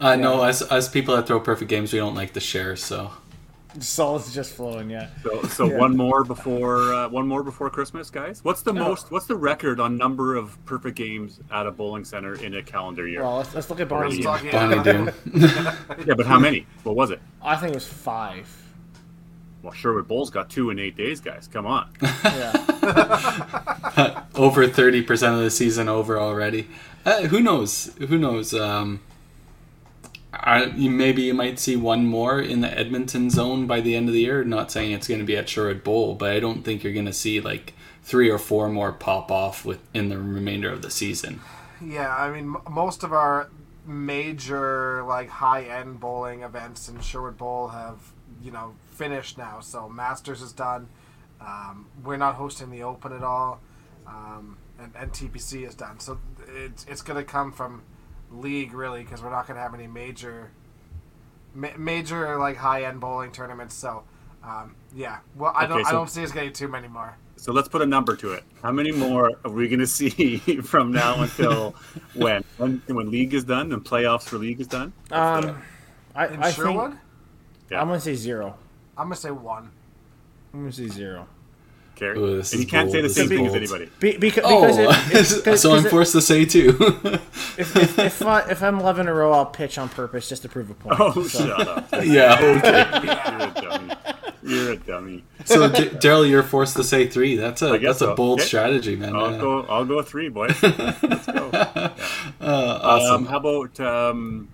Uh, 0.00 0.16
No, 0.16 0.42
as 0.44 0.62
as 0.62 0.88
people 0.88 1.14
that 1.16 1.26
throw 1.26 1.40
perfect 1.40 1.68
games, 1.68 1.92
we 1.92 1.98
don't 1.98 2.14
like 2.14 2.32
to 2.32 2.40
share. 2.40 2.74
So 2.76 3.10
Soul 3.78 4.16
is 4.16 4.34
just 4.34 4.54
flowing. 4.54 4.90
Yeah. 4.90 5.08
So, 5.22 5.42
so 5.42 5.70
Yeah. 5.70 5.78
one 5.78 5.96
more 5.96 6.24
before 6.24 6.92
uh, 6.92 7.08
one 7.08 7.26
more 7.28 7.42
before 7.42 7.70
Christmas, 7.70 8.10
guys. 8.10 8.42
What's 8.42 8.62
the 8.62 8.72
most? 8.72 9.10
What's 9.12 9.26
the 9.26 9.36
record 9.36 9.78
on 9.78 9.96
number 9.96 10.34
of 10.36 10.62
perfect 10.64 10.96
games 10.96 11.38
at 11.52 11.66
a 11.66 11.70
bowling 11.70 12.04
center 12.04 12.34
in 12.34 12.54
a 12.54 12.62
calendar 12.62 13.06
year? 13.06 13.22
Well, 13.22 13.36
let's, 13.36 13.54
let's 13.54 13.70
look 13.70 13.80
at 13.80 13.88
Bonnie. 13.88 14.22
Let's 14.22 14.42
talk- 14.42 16.04
yeah, 16.06 16.14
but 16.16 16.26
how 16.26 16.38
many? 16.40 16.66
What 16.82 16.96
was 16.96 17.10
it? 17.10 17.20
I 17.42 17.56
think 17.56 17.72
it 17.72 17.76
was 17.76 17.86
five. 17.86 18.48
Well, 19.62 19.74
Sherwood 19.74 20.08
Bowl's 20.08 20.30
got 20.30 20.48
two 20.48 20.70
in 20.70 20.78
eight 20.78 20.96
days, 20.96 21.20
guys. 21.20 21.46
Come 21.46 21.66
on. 21.66 21.90
Yeah. 22.24 24.24
over 24.34 24.66
thirty 24.66 25.02
percent 25.02 25.34
of 25.36 25.42
the 25.42 25.50
season 25.50 25.88
over 25.88 26.18
already. 26.18 26.68
Uh, 27.04 27.22
who 27.22 27.40
knows? 27.40 27.92
Who 28.08 28.18
knows? 28.18 28.54
Um, 28.54 29.00
I, 30.32 30.66
maybe 30.66 31.22
you 31.22 31.34
might 31.34 31.58
see 31.58 31.76
one 31.76 32.06
more 32.06 32.40
in 32.40 32.60
the 32.60 32.78
Edmonton 32.78 33.30
zone 33.30 33.66
by 33.66 33.80
the 33.80 33.96
end 33.96 34.08
of 34.08 34.14
the 34.14 34.20
year. 34.20 34.44
Not 34.44 34.70
saying 34.70 34.92
it's 34.92 35.08
going 35.08 35.20
to 35.20 35.26
be 35.26 35.36
at 35.36 35.48
Sherwood 35.48 35.82
Bowl, 35.82 36.14
but 36.14 36.30
I 36.30 36.40
don't 36.40 36.62
think 36.62 36.84
you're 36.84 36.92
going 36.92 37.06
to 37.06 37.12
see 37.12 37.40
like 37.40 37.74
three 38.02 38.30
or 38.30 38.38
four 38.38 38.68
more 38.68 38.92
pop 38.92 39.30
off 39.30 39.64
with 39.64 39.80
in 39.92 40.08
the 40.08 40.18
remainder 40.18 40.70
of 40.70 40.82
the 40.82 40.90
season. 40.90 41.40
Yeah, 41.84 42.14
I 42.14 42.30
mean, 42.30 42.56
most 42.70 43.02
of 43.02 43.12
our 43.12 43.48
major 43.86 45.02
like 45.02 45.28
high 45.28 45.64
end 45.64 45.98
bowling 45.98 46.42
events 46.42 46.88
in 46.88 47.00
Sherwood 47.00 47.36
Bowl 47.36 47.68
have 47.68 48.12
you 48.42 48.50
know 48.50 48.74
finished 48.92 49.36
now. 49.38 49.60
So 49.60 49.88
Masters 49.88 50.42
is 50.42 50.52
done. 50.52 50.88
Um, 51.40 51.86
we're 52.04 52.18
not 52.18 52.34
hosting 52.34 52.70
the 52.70 52.82
Open 52.82 53.12
at 53.12 53.22
all, 53.22 53.60
um, 54.06 54.58
and, 54.78 54.92
and 54.94 55.10
TPC 55.10 55.66
is 55.66 55.74
done. 55.74 55.98
So 55.98 56.18
it's 56.48 56.84
it's 56.88 57.02
going 57.02 57.16
to 57.16 57.24
come 57.24 57.50
from 57.50 57.82
league 58.30 58.72
really 58.72 59.02
because 59.02 59.22
we're 59.22 59.30
not 59.30 59.46
going 59.46 59.56
to 59.56 59.60
have 59.62 59.74
any 59.74 59.86
major 59.86 60.50
ma- 61.54 61.76
major 61.78 62.38
like 62.38 62.56
high 62.56 62.84
end 62.84 63.00
bowling 63.00 63.32
tournaments. 63.32 63.74
So 63.74 64.02
um, 64.44 64.74
yeah, 64.94 65.18
well 65.36 65.52
I 65.54 65.64
Okay, 65.64 65.68
don't 65.74 65.80
I 65.86 65.90
so- 65.90 65.96
don't 65.96 66.10
see 66.10 66.24
us 66.24 66.32
getting 66.32 66.52
too 66.52 66.68
many 66.68 66.88
more. 66.88 67.16
So 67.36 67.52
let's 67.52 67.68
put 67.68 67.80
a 67.80 67.86
number 67.86 68.16
to 68.16 68.32
it. 68.32 68.44
How 68.62 68.70
many 68.70 68.92
more 68.92 69.30
are 69.46 69.50
we 69.50 69.66
going 69.66 69.78
to 69.80 69.86
see 69.86 70.36
from 70.60 70.92
now 70.92 71.22
until 71.22 71.74
when? 72.14 72.44
When 72.58 72.82
when 72.86 73.10
league 73.10 73.32
is 73.34 73.44
done 73.44 73.72
and 73.72 73.82
playoffs 73.84 74.24
for 74.24 74.36
league 74.36 74.60
is 74.60 74.66
done? 74.66 74.92
What's 75.08 75.46
the- 75.46 75.52
Um, 75.52 75.62
I, 76.14 76.26
I 76.48 76.50
Sherwood, 76.52 76.90
think 76.90 77.00
Yeah. 77.70 77.80
I'm 77.80 77.86
gonna 77.88 78.00
say 78.00 78.14
zero. 78.14 78.56
I'm 78.98 79.06
gonna 79.06 79.16
say 79.16 79.30
one. 79.30 79.70
I'm 80.52 80.60
gonna 80.60 80.72
say 80.72 80.88
zero. 80.88 81.26
Carey. 82.00 82.18
Ooh, 82.18 82.38
and 82.40 82.52
you 82.54 82.66
can't 82.66 82.90
say 82.90 83.02
the 83.02 83.08
bold, 83.08 83.12
same 83.14 83.28
thing 83.28 83.44
is 83.46 83.54
as 83.54 83.56
anybody. 83.72 83.90
Be, 84.00 84.14
beca- 84.14 84.40
Oh, 84.44 84.62
because 84.66 84.78
it, 85.32 85.38
it- 85.38 85.44
'cause- 85.44 85.60
so 85.62 85.70
I'm 85.70 85.76
'cause 85.76 85.84
it- 85.86 85.90
forced 85.90 86.12
to 86.12 86.20
say 86.22 86.44
too. 86.44 86.68
if, 87.58 87.76
if, 87.76 87.98
if, 87.98 88.22
I, 88.22 88.40
if 88.50 88.62
I'm 88.62 88.80
11 88.80 89.02
in 89.02 89.08
a 89.08 89.14
row, 89.14 89.32
I'll 89.32 89.46
pitch 89.46 89.78
on 89.78 89.88
purpose 89.90 90.28
just 90.28 90.42
to 90.42 90.48
prove 90.48 90.70
a 90.70 90.74
point. 90.74 90.98
Oh, 90.98 91.22
So- 91.26 91.46
shut 91.46 91.68
up. 91.68 91.88
yeah. 92.04 92.36
Okay. 92.40 93.06
You're 93.22 93.42
a 93.42 93.54
dummy. 93.54 93.94
You're 94.42 94.72
a 94.72 94.76
dummy. 94.76 95.24
So 95.44 95.68
D- 95.68 95.90
Daryl, 95.90 96.28
you're 96.28 96.42
forced 96.42 96.74
to 96.76 96.84
say 96.84 97.06
three. 97.06 97.36
That's 97.36 97.60
a 97.62 97.70
I 97.72 97.76
guess 97.78 97.98
that's 97.98 98.10
a 98.12 98.14
bold 98.14 98.40
Okay. 98.40 98.48
strategy, 98.48 98.96
man. 98.96 99.14
I'll 99.14 99.32
Yeah. 99.32 99.38
go. 99.38 99.62
I'll 99.68 99.84
go 99.84 100.00
three, 100.02 100.28
boys. 100.30 100.56
Let's 100.62 101.26
go. 101.26 101.50
Yeah. 101.52 101.92
Uh, 102.40 102.80
awesome. 102.82 103.14
Um, 103.16 103.26
how 103.26 103.36
about 103.36 103.78
um, 103.80 104.48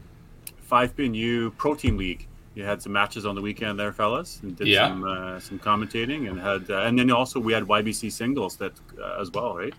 five 0.63 0.97
pin 0.97 1.15
U 1.15 1.53
Pro 1.57 1.75
Team 1.77 1.97
League? 1.97 2.27
You 2.57 2.65
had 2.65 2.81
some 2.81 2.93
matches 2.93 3.27
on 3.27 3.35
the 3.35 3.43
weekend 3.43 3.79
there, 3.79 3.93
fellas, 3.93 4.41
and 4.43 4.57
did 4.57 4.67
Yeah. 4.67 4.89
some 4.89 5.05
uh, 5.05 5.39
some 5.41 5.59
commentating, 5.59 6.29
and 6.29 6.41
had 6.41 6.71
uh, 6.71 6.87
and 6.87 6.99
then 6.99 7.11
also 7.11 7.39
we 7.39 7.53
had 7.53 7.65
YBC 7.65 8.11
singles 8.11 8.57
that 8.57 8.73
uh, 8.99 9.21
as 9.21 9.31
well, 9.31 9.55
right? 9.55 9.75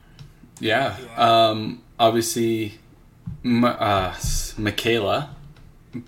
Yeah. 0.59 0.95
Um, 1.17 1.81
obviously, 1.99 2.75
M- 3.43 3.63
uh, 3.65 4.13
Michaela 4.59 5.35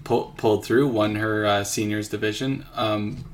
pull, 0.03 0.33
pulled 0.37 0.63
through, 0.63 0.87
won 0.89 1.15
her 1.15 1.45
uh, 1.45 1.63
seniors 1.63 2.07
division. 2.07 2.65
Um, 2.75 3.25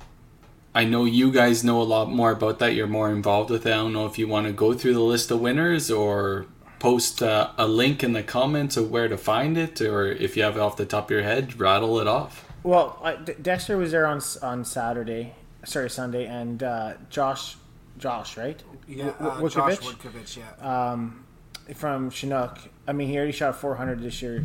I 0.73 0.85
know 0.85 1.03
you 1.03 1.29
guys 1.31 1.61
know 1.63 1.81
a 1.81 1.83
lot 1.83 2.09
more 2.09 2.31
about 2.31 2.59
that. 2.59 2.73
You're 2.73 2.87
more 2.87 3.09
involved 3.11 3.49
with 3.49 3.65
it. 3.65 3.71
I 3.73 3.75
don't 3.75 3.91
know 3.93 4.05
if 4.05 4.17
you 4.17 4.29
want 4.29 4.47
to 4.47 4.53
go 4.53 4.73
through 4.73 4.93
the 4.93 4.99
list 5.01 5.29
of 5.31 5.41
winners 5.41 5.91
or 5.91 6.45
post 6.79 7.21
uh, 7.21 7.51
a 7.57 7.67
link 7.67 8.01
in 8.03 8.13
the 8.13 8.23
comments 8.23 8.77
of 8.77 8.91
where 8.91 9.09
to 9.09 9.17
find 9.17 9.57
it, 9.57 9.81
or 9.81 10.05
if 10.07 10.37
you 10.37 10.43
have 10.43 10.55
it 10.55 10.59
off 10.61 10.77
the 10.77 10.85
top 10.85 11.05
of 11.05 11.11
your 11.11 11.23
head, 11.23 11.59
rattle 11.59 11.99
it 11.99 12.07
off. 12.07 12.44
Well, 12.65 12.99
I, 13.03 13.15
D- 13.15 13.35
Dexter 13.39 13.77
was 13.77 13.91
there 13.91 14.07
on 14.07 14.19
on 14.41 14.65
Saturday, 14.65 15.35
sorry 15.65 15.87
Sunday, 15.87 16.25
and 16.25 16.63
uh, 16.63 16.93
Josh, 17.11 17.57
Josh, 17.99 18.37
right? 18.37 18.61
Yeah, 18.87 19.11
W- 19.19 19.45
uh, 19.45 19.49
Josh 19.49 19.77
Woodkovich, 19.77 20.37
yeah. 20.37 20.91
Um, 20.91 21.25
from 21.75 22.09
Chinook. 22.09 22.57
I 22.87 22.91
mean, 22.91 23.07
he 23.07 23.17
already 23.17 23.33
shot 23.33 23.55
400 23.55 24.01
this 24.01 24.19
year 24.23 24.43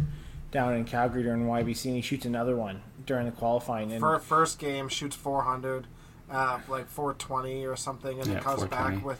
down 0.52 0.74
in 0.74 0.84
Calgary 0.84 1.22
during 1.22 1.46
YBC, 1.46 1.86
and 1.86 1.94
he 1.96 2.02
shoots 2.02 2.26
another 2.26 2.56
one 2.56 2.82
during 3.06 3.24
the 3.24 3.32
qualifying. 3.32 3.90
And 3.90 4.00
For 4.00 4.18
first 4.18 4.58
game, 4.58 4.88
shoots 4.90 5.16
400, 5.16 5.86
uh, 6.30 6.60
like 6.68 6.88
420 6.88 7.64
or 7.64 7.74
something, 7.74 8.18
and 8.18 8.26
Yeah, 8.26 8.34
then 8.34 8.42
comes 8.42 8.64
back 8.66 9.02
with 9.02 9.18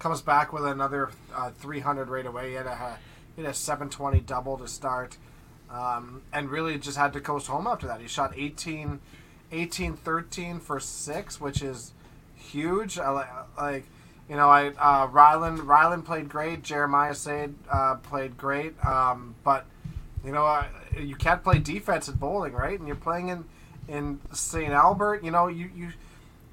comes 0.00 0.22
back 0.22 0.52
with 0.52 0.64
another 0.64 1.10
uh, 1.32 1.50
300 1.50 2.08
right 2.08 2.26
away. 2.26 2.48
He 2.48 2.54
had 2.56 2.66
a 2.66 2.98
he 3.36 3.42
had 3.42 3.50
a 3.52 3.54
720 3.54 4.18
double 4.20 4.58
to 4.58 4.66
start, 4.66 5.18
um, 5.72 6.22
and 6.32 6.50
really 6.50 6.78
just 6.78 6.96
had 6.96 7.12
to 7.12 7.20
coast 7.20 7.46
home 7.46 7.66
after 7.66 7.86
that. 7.86 8.00
He 8.00 8.08
shot 8.08 8.32
18, 8.36 9.00
18 9.52 9.96
13 9.96 10.60
for 10.60 10.80
six, 10.80 11.40
which 11.40 11.62
is 11.62 11.92
huge. 12.34 12.98
I 12.98 13.12
li- 13.12 13.46
like. 13.58 13.84
You 14.28 14.36
know, 14.36 14.48
I 14.48 14.68
uh, 14.68 15.08
Rylan 15.08 15.58
Rylan 15.58 16.04
played 16.04 16.28
great. 16.28 16.62
Jeremiah 16.62 17.16
Said 17.16 17.52
uh, 17.68 17.96
played 17.96 18.38
great. 18.38 18.76
Um, 18.86 19.34
but 19.42 19.66
you 20.24 20.30
know, 20.30 20.46
uh, 20.46 20.66
you 20.96 21.16
can't 21.16 21.42
play 21.42 21.58
defense 21.58 22.08
at 22.08 22.20
bowling, 22.20 22.52
right? 22.52 22.78
And 22.78 22.86
you're 22.86 22.94
playing 22.94 23.28
in 23.28 23.44
in 23.88 24.20
St. 24.32 24.70
Albert. 24.70 25.24
You 25.24 25.30
know, 25.32 25.48
you 25.48 25.70
you 25.74 25.88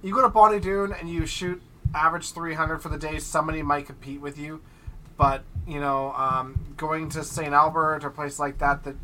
you 0.01 0.13
go 0.13 0.21
to 0.21 0.29
Bonnie 0.29 0.59
Doon 0.59 0.91
and 0.91 1.09
you 1.09 1.25
shoot 1.25 1.61
average 1.93 2.31
300 2.31 2.79
for 2.79 2.89
the 2.89 2.97
day. 2.97 3.19
Somebody 3.19 3.61
might 3.61 3.85
compete 3.85 4.21
with 4.21 4.37
you, 4.37 4.61
but 5.17 5.43
you 5.67 5.79
know, 5.79 6.13
um, 6.13 6.59
going 6.77 7.09
to 7.09 7.23
St. 7.23 7.53
Albert 7.53 8.03
or 8.03 8.07
a 8.07 8.11
place 8.11 8.39
like 8.39 8.57
that 8.59 8.83
that 8.85 8.95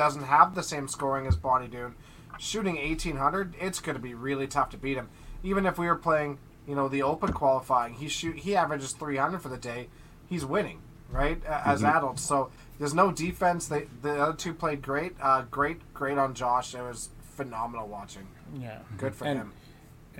doesn't 0.00 0.22
have 0.24 0.54
the 0.54 0.62
same 0.62 0.88
scoring 0.88 1.26
as 1.26 1.36
Bonnie 1.36 1.68
Doon, 1.68 1.94
shooting 2.38 2.76
1800, 2.76 3.54
it's 3.60 3.80
going 3.80 3.96
to 3.96 4.02
be 4.02 4.14
really 4.14 4.46
tough 4.46 4.70
to 4.70 4.78
beat 4.78 4.96
him. 4.96 5.10
Even 5.42 5.66
if 5.66 5.76
we 5.78 5.86
were 5.86 5.94
playing, 5.94 6.38
you 6.66 6.74
know, 6.74 6.88
the 6.88 7.02
open 7.02 7.34
qualifying, 7.34 7.92
he 7.92 8.08
shoot 8.08 8.36
he 8.38 8.56
averages 8.56 8.92
300 8.92 9.40
for 9.42 9.50
the 9.50 9.58
day. 9.58 9.88
He's 10.26 10.42
winning, 10.46 10.80
right? 11.10 11.38
a- 11.46 11.68
As 11.68 11.84
adults, 11.84 12.22
so 12.22 12.50
there's 12.78 12.94
no 12.94 13.12
defense. 13.12 13.68
They 13.68 13.88
the 14.00 14.22
other 14.22 14.32
two 14.32 14.54
played 14.54 14.80
great, 14.80 15.16
uh, 15.20 15.42
great, 15.50 15.92
great 15.92 16.16
on 16.16 16.32
Josh. 16.32 16.74
It 16.74 16.80
was 16.80 17.10
phenomenal 17.36 17.86
watching. 17.86 18.26
yeah, 18.58 18.78
Good 18.96 19.14
for 19.14 19.26
And- 19.26 19.38
him. 19.38 19.52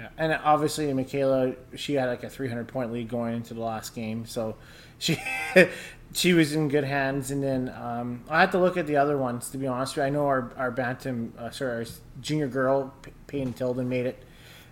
Yeah, 0.01 0.09
and 0.17 0.33
obviously 0.43 0.91
Michaela, 0.95 1.53
she 1.77 1.95
had 1.95 2.07
like 2.09 2.25
a 2.25 2.31
300 2.31 2.69
point 2.69 2.91
lead 2.91 3.09
going 3.09 3.35
into 3.37 3.53
the 3.53 3.61
last 3.61 3.95
game, 3.95 4.25
so 4.25 4.57
she 4.99 5.19
she 6.15 6.33
was 6.33 6.55
in 6.55 6.69
good 6.69 6.85
hands. 6.85 7.31
And 7.31 7.43
then 7.43 7.69
um, 7.69 8.25
I 8.31 8.41
had 8.41 8.53
to 8.53 8.59
look 8.59 8.77
at 8.79 8.87
the 8.87 8.97
other 8.97 9.19
ones 9.19 9.51
to 9.51 9.59
be 9.59 9.67
honest. 9.67 9.97
with 9.97 10.03
you. 10.03 10.07
I 10.07 10.11
know 10.11 10.27
our 10.27 10.53
our 10.57 10.71
bantam, 10.71 11.35
uh, 11.39 11.51
sorry, 11.51 11.85
our 11.85 11.85
junior 12.23 12.49
girl 12.49 12.95
P- 13.03 13.13
Peyton 13.27 13.53
Tilden 13.53 13.89
made 13.91 14.07
it, 14.07 14.25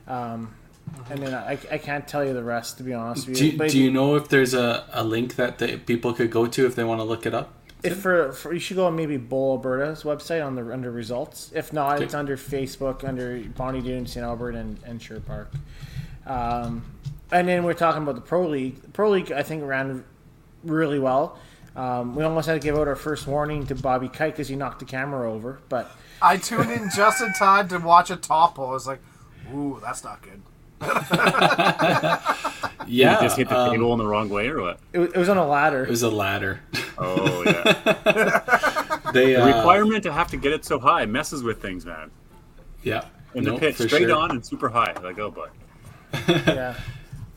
um, 0.06 0.54
and 1.10 1.18
then 1.22 1.34
I, 1.34 1.58
I 1.70 1.76
can't 1.78 2.08
tell 2.08 2.24
you 2.24 2.32
the 2.32 2.42
rest 2.42 2.78
to 2.78 2.82
be 2.82 2.94
honest 2.94 3.28
with 3.28 3.36
Do 3.36 3.44
you. 3.44 3.52
you, 3.52 3.58
But 3.58 3.70
do 3.70 3.78
you 3.78 3.90
know 3.90 4.16
if 4.16 4.28
there's 4.28 4.54
a, 4.54 4.86
a 4.92 5.04
link 5.04 5.34
that 5.36 5.58
the 5.58 5.76
people 5.76 6.14
could 6.14 6.30
go 6.30 6.46
to 6.46 6.64
if 6.66 6.74
they 6.74 6.84
want 6.84 7.00
to 7.00 7.04
look 7.04 7.26
it 7.26 7.34
up? 7.34 7.52
If 7.82 8.00
for, 8.00 8.32
for 8.32 8.52
you 8.52 8.58
should 8.58 8.76
go 8.76 8.86
on 8.86 8.96
maybe 8.96 9.16
Bowl 9.16 9.52
Alberta's 9.52 10.02
website 10.02 10.44
on 10.44 10.54
the 10.54 10.72
under 10.72 10.90
results. 10.90 11.50
If 11.54 11.72
not, 11.72 11.96
Okay. 11.96 12.04
it's 12.04 12.14
under 12.14 12.36
Facebook 12.36 13.04
under 13.06 13.38
Bonnie 13.56 13.80
Doon, 13.82 14.06
St. 14.06 14.24
Albert, 14.24 14.54
and, 14.56 14.78
and 14.84 15.00
Sure 15.00 15.20
Park. 15.20 15.52
Um, 16.26 16.84
and 17.30 17.46
then 17.48 17.62
we're 17.64 17.74
talking 17.74 18.02
about 18.02 18.14
the 18.16 18.20
Pro 18.20 18.46
League. 18.48 18.80
The 18.82 18.88
Pro 18.88 19.10
League, 19.10 19.30
I 19.32 19.42
think, 19.42 19.62
ran 19.64 20.04
really 20.64 20.98
well. 20.98 21.38
Um, 21.76 22.16
we 22.16 22.24
almost 22.24 22.48
had 22.48 22.54
to 22.54 22.60
give 22.66 22.76
out 22.76 22.88
our 22.88 22.96
first 22.96 23.26
warning 23.26 23.66
to 23.66 23.74
Bobby 23.74 24.08
Kite 24.08 24.32
because 24.32 24.48
he 24.48 24.56
knocked 24.56 24.80
the 24.80 24.84
camera 24.84 25.30
over. 25.32 25.60
But 25.68 25.90
I 26.20 26.36
tuned 26.36 26.70
in 26.72 26.90
just 26.90 27.20
in 27.22 27.32
time 27.34 27.68
to 27.68 27.78
watch 27.78 28.10
a 28.10 28.16
topple. 28.16 28.66
I 28.66 28.70
was 28.72 28.86
like, 28.88 28.98
"Ooh, 29.54 29.78
that's 29.80 30.02
not 30.02 30.20
good." 30.22 30.42
Yeah. 32.88 33.14
you 33.16 33.20
just 33.26 33.36
hit 33.36 33.48
the 33.48 33.58
um, 33.58 33.70
table 33.70 33.92
in 33.92 33.98
the 33.98 34.06
wrong 34.06 34.28
way, 34.28 34.48
or 34.48 34.60
what? 34.62 34.80
it, 34.92 34.98
was- 34.98 35.12
it 35.12 35.18
was 35.18 35.28
on 35.28 35.36
a 35.36 35.46
ladder. 35.46 35.84
It 35.84 35.90
was 35.90 36.02
a 36.02 36.10
ladder. 36.10 36.60
Oh 36.98 37.42
yeah. 37.44 39.00
they 39.12 39.34
the 39.34 39.42
uh, 39.42 39.46
requirement 39.46 40.02
to 40.04 40.12
have 40.12 40.28
to 40.30 40.36
get 40.36 40.52
it 40.52 40.64
so 40.64 40.78
high 40.78 41.06
messes 41.06 41.42
with 41.42 41.60
things, 41.62 41.86
man. 41.86 42.10
Yeah. 42.82 43.04
In 43.34 43.44
No, 43.44 43.52
the 43.54 43.58
pit, 43.60 43.76
for 43.76 43.86
straight 43.86 44.02
sure. 44.08 44.16
on 44.16 44.30
and 44.32 44.44
super 44.44 44.68
high. 44.68 44.92
Like, 45.02 45.18
oh 45.18 45.30
boy. 45.30 45.48
yeah. 46.28 46.74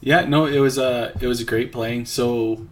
Yeah, 0.03 0.22
no, 0.25 0.48
it 0.48 0.58
was 0.58 0.79
uh 0.79 1.12
it 1.22 1.27
was 1.27 1.41
a 1.41 1.46
great 1.46 1.72
playing. 1.72 2.05
So 2.08 2.65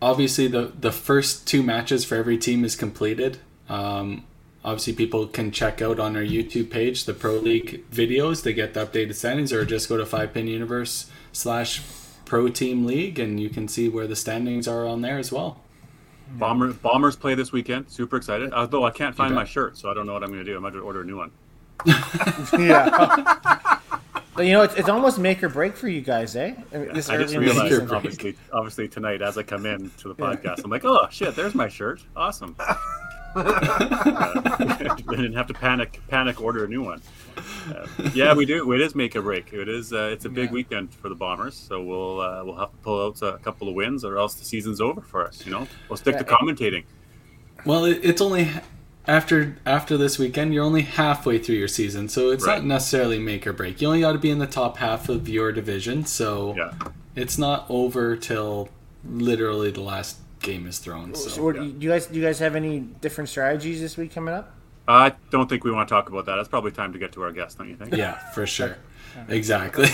obviously 0.00 0.46
the 0.48 0.72
the 0.80 0.90
first 0.92 1.46
two 1.46 1.62
matches 1.62 2.06
for 2.06 2.14
every 2.14 2.38
team 2.38 2.64
is 2.64 2.74
completed. 2.74 3.36
Um 3.68 4.24
obviously 4.64 4.94
people 4.94 5.26
can 5.26 5.50
check 5.50 5.82
out 5.82 6.00
on 6.00 6.16
our 6.16 6.22
YouTube 6.22 6.70
page 6.70 7.04
the 7.04 7.12
Pro 7.12 7.34
League 7.34 7.84
videos 7.90 8.42
to 8.44 8.54
get 8.54 8.72
the 8.72 8.86
updated 8.86 9.14
standings 9.14 9.52
or 9.52 9.66
just 9.66 9.90
go 9.90 9.98
to 9.98 10.06
five 10.06 10.32
pin 10.32 10.46
universe 10.46 11.10
slash 11.32 11.82
pro 12.30 12.48
team 12.48 12.86
league 12.86 13.18
and 13.18 13.40
you 13.40 13.50
can 13.50 13.66
see 13.66 13.88
where 13.88 14.06
the 14.06 14.14
standings 14.14 14.68
are 14.68 14.86
on 14.86 15.00
there 15.00 15.18
as 15.18 15.32
well. 15.32 15.60
Bombers 16.34 16.76
Bombers 16.76 17.16
play 17.16 17.34
this 17.34 17.50
weekend. 17.50 17.90
Super 17.90 18.16
excited. 18.16 18.52
Although 18.52 18.84
I 18.84 18.92
can't 18.92 19.16
find 19.16 19.34
my 19.34 19.44
shirt, 19.44 19.76
so 19.76 19.90
I 19.90 19.94
don't 19.94 20.06
know 20.06 20.12
what 20.12 20.22
I'm 20.22 20.30
going 20.30 20.44
to 20.44 20.48
do. 20.48 20.56
I 20.56 20.60
might 20.60 20.72
have 20.72 20.80
to 20.80 20.86
order 20.86 21.00
a 21.00 21.04
new 21.04 21.16
one. 21.16 21.32
yeah. 22.56 23.80
but 24.36 24.46
you 24.46 24.52
know, 24.52 24.62
it's, 24.62 24.76
it's 24.76 24.88
almost 24.88 25.18
make 25.18 25.42
or 25.42 25.48
break 25.48 25.76
for 25.76 25.88
you 25.88 26.02
guys, 26.02 26.36
eh? 26.36 26.54
I 26.72 26.78
mean, 26.78 26.94
this 26.94 27.08
I 27.08 27.16
just 27.16 27.34
early 27.34 27.48
in 27.48 27.56
the 27.56 27.62
Make 27.64 27.72
or 27.72 27.74
season. 27.74 27.86
break. 27.86 27.90
realized, 27.90 27.92
obviously, 27.92 28.36
obviously 28.52 28.88
tonight 28.88 29.22
as 29.22 29.36
I 29.36 29.42
come 29.42 29.66
in 29.66 29.90
to 29.98 30.08
the 30.08 30.14
podcast, 30.14 30.62
I'm 30.62 30.70
like, 30.70 30.84
oh 30.84 31.08
shit, 31.10 31.34
there's 31.34 31.56
my 31.56 31.66
shirt. 31.66 32.00
Awesome. 32.14 32.54
I 33.34 34.94
didn't 35.08 35.34
have 35.34 35.48
to 35.48 35.54
panic, 35.54 36.00
panic 36.08 36.40
order 36.40 36.64
a 36.64 36.68
new 36.68 36.82
one. 36.82 37.02
Uh, 37.36 37.86
yeah, 38.14 38.34
we 38.34 38.44
do. 38.46 38.70
It 38.72 38.80
is 38.80 38.94
make 38.94 39.14
or 39.16 39.22
break. 39.22 39.52
It 39.52 39.68
is. 39.68 39.92
Uh, 39.92 40.10
it's 40.12 40.24
a 40.24 40.28
big 40.28 40.46
Yeah. 40.50 40.54
weekend 40.54 40.94
for 40.94 41.08
the 41.08 41.14
Bombers, 41.14 41.54
so 41.56 41.82
we'll 41.82 42.20
uh, 42.20 42.44
we'll 42.44 42.56
have 42.56 42.70
to 42.70 42.76
pull 42.78 43.06
out 43.06 43.20
a 43.22 43.38
couple 43.38 43.68
of 43.68 43.74
wins, 43.74 44.04
or 44.04 44.16
else 44.18 44.34
the 44.34 44.44
season's 44.44 44.80
over 44.80 45.00
for 45.00 45.26
us. 45.26 45.44
You 45.44 45.52
know, 45.52 45.68
we'll 45.88 45.96
stick 45.96 46.18
to 46.18 46.24
Yeah. 46.24 46.36
commentating. 46.36 46.84
Well, 47.64 47.84
it, 47.84 48.00
it's 48.02 48.20
only 48.20 48.48
after 49.06 49.56
after 49.66 49.96
this 49.96 50.18
weekend 50.18 50.52
you're 50.54 50.64
only 50.64 50.82
halfway 50.82 51.38
through 51.38 51.56
your 51.56 51.68
season, 51.68 52.08
so 52.08 52.30
it's 52.30 52.46
Right. 52.46 52.56
not 52.58 52.66
necessarily 52.66 53.18
make 53.18 53.46
or 53.46 53.52
break. 53.52 53.80
You 53.80 53.88
only 53.88 54.00
got 54.00 54.12
to 54.12 54.18
be 54.18 54.30
in 54.30 54.38
the 54.38 54.46
top 54.46 54.76
half 54.78 55.08
of 55.08 55.28
your 55.28 55.52
division, 55.52 56.04
so 56.04 56.54
Yeah. 56.56 56.72
it's 57.16 57.38
not 57.38 57.66
over 57.68 58.16
till 58.16 58.68
literally 59.04 59.70
the 59.70 59.80
last 59.80 60.18
game 60.40 60.66
is 60.66 60.78
thrown. 60.78 61.14
So, 61.14 61.28
So 61.28 61.42
what, 61.44 61.56
do 61.56 61.64
you 61.64 61.90
guys, 61.90 62.06
do 62.06 62.18
you 62.18 62.24
guys 62.24 62.38
have 62.38 62.54
any 62.56 62.80
different 62.80 63.28
strategies 63.28 63.80
this 63.80 63.96
week 63.96 64.14
coming 64.14 64.34
up? 64.34 64.54
I 64.90 65.12
don't 65.30 65.48
think 65.48 65.64
we 65.64 65.70
want 65.70 65.88
to 65.88 65.94
talk 65.94 66.08
about 66.08 66.26
that. 66.26 66.38
It's 66.38 66.48
probably 66.48 66.72
time 66.72 66.92
to 66.92 66.98
get 66.98 67.12
to 67.12 67.22
our 67.22 67.32
guest, 67.32 67.58
don't 67.58 67.68
you 67.68 67.76
think? 67.76 67.96
yeah, 67.96 68.18
for 68.30 68.46
sure, 68.46 68.76
exactly. 69.28 69.88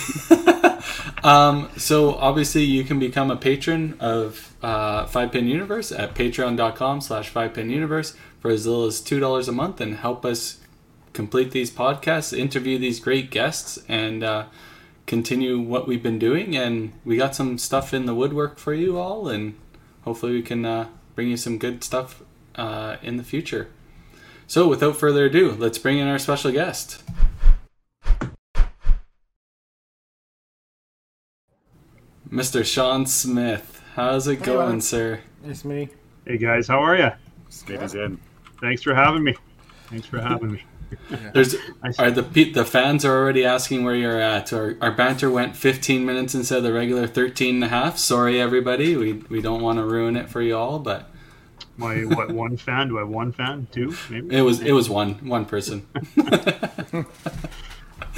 um, 1.25 1.69
so 1.77 2.15
obviously 2.15 2.65
you 2.65 2.85
can 2.85 2.99
become 2.99 3.31
a 3.31 3.37
patron 3.37 3.97
of 4.01 4.55
uh, 4.63 5.07
Five 5.07 5.33
Pin 5.33 5.47
Universe 5.47 5.93
at 5.93 6.15
Patreon.com/slash 6.15 7.29
Five 7.29 7.55
Pin 7.55 7.71
Universe 7.71 8.17
for 8.41 8.51
as 8.51 8.67
little 8.67 8.87
as 8.87 9.01
two 9.01 9.21
dollars 9.21 9.49
a 9.49 9.53
month, 9.53 9.81
and 9.81 9.97
help 9.97 10.25
us 10.25 10.61
complete 11.13 11.51
these 11.51 11.71
podcasts, 11.71 12.37
interview 12.37 12.79
these 12.79 13.01
great 13.01 13.31
guests, 13.31 13.79
and 13.89 14.23
uh, 14.23 14.47
continue 15.07 15.59
what 15.59 15.89
we've 15.89 16.03
been 16.03 16.19
doing. 16.19 16.57
And 16.57 16.93
we 17.05 17.17
got 17.17 17.35
some 17.35 17.59
stuff 17.59 17.95
in 17.95 18.07
the 18.07 18.15
woodwork 18.15 18.59
for 18.59 18.75
you 18.75 18.99
all, 18.99 19.29
and 19.29 19.55
hopefully 20.03 20.33
we 20.33 20.43
can 20.43 20.65
uh, 20.65 20.89
bring 21.15 21.29
you 21.29 21.37
some 21.37 21.59
good 21.59 21.83
stuff 21.83 22.23
uh, 22.55 22.97
in 23.03 23.17
the 23.17 23.25
future. 23.25 23.69
So, 24.47 24.69
without 24.69 24.97
further 24.97 25.25
ado, 25.27 25.53
let's 25.53 25.79
bring 25.79 25.99
in 25.99 26.07
our 26.07 26.19
special 26.19 26.53
guest. 26.53 27.03
Mr. 32.31 32.65
Sean 32.65 33.07
Smith. 33.07 33.83
How's 33.95 34.27
it 34.27 34.41
Hey, 34.41 34.45
going, 34.47 34.69
man. 34.71 34.81
sir? 34.81 35.21
It's 35.45 35.65
me. 35.65 35.89
Hey 36.27 36.39
guys, 36.39 36.67
how 36.69 36.81
are 36.81 36.97
you? 36.97 37.11
Smitty's 37.51 37.95
in. 37.95 38.19
Thanks 38.61 38.83
for 38.83 38.95
having 38.95 39.23
me. 39.23 39.37
Thanks 39.89 40.07
for 40.07 40.21
having 40.21 40.53
me. 40.53 40.63
There's 41.33 41.55
are 41.99 42.11
the 42.11 42.23
the 42.23 42.65
fans 42.65 43.05
are 43.05 43.17
already 43.17 43.45
asking 43.45 43.85
where 43.85 43.95
you're 43.95 44.21
at. 44.21 44.53
Our, 44.53 44.77
our 44.81 44.93
banter 44.93 45.31
went 45.31 45.57
15 45.57 46.05
minutes 46.05 46.35
instead 46.35 46.59
of 46.59 46.65
the 46.65 46.73
regular 46.73 47.07
13 47.07 47.57
and 47.57 47.65
a 47.65 47.69
half. 47.69 47.99
Sorry, 47.99 48.41
everybody. 48.41 48.97
We 48.97 49.13
we 49.15 49.41
don't 49.41 49.63
want 49.63 49.79
to 49.79 49.85
ruin 49.85 50.17
it 50.17 50.29
for 50.29 50.43
you 50.43 50.57
all, 50.57 50.79
but 50.79 51.11
My 51.77 52.05
what 52.05 52.31
one 52.31 52.57
fan? 52.57 52.89
Do 52.89 52.97
I 52.99 53.01
have 53.01 53.09
one 53.09 53.33
fan? 53.33 53.67
Two? 53.71 53.95
Maybe. 54.11 54.35
it 54.35 54.43
was 54.43 54.61
it 54.61 54.73
was 54.73 54.89
one 54.89 55.15
one 55.29 55.45
person. 55.45 55.87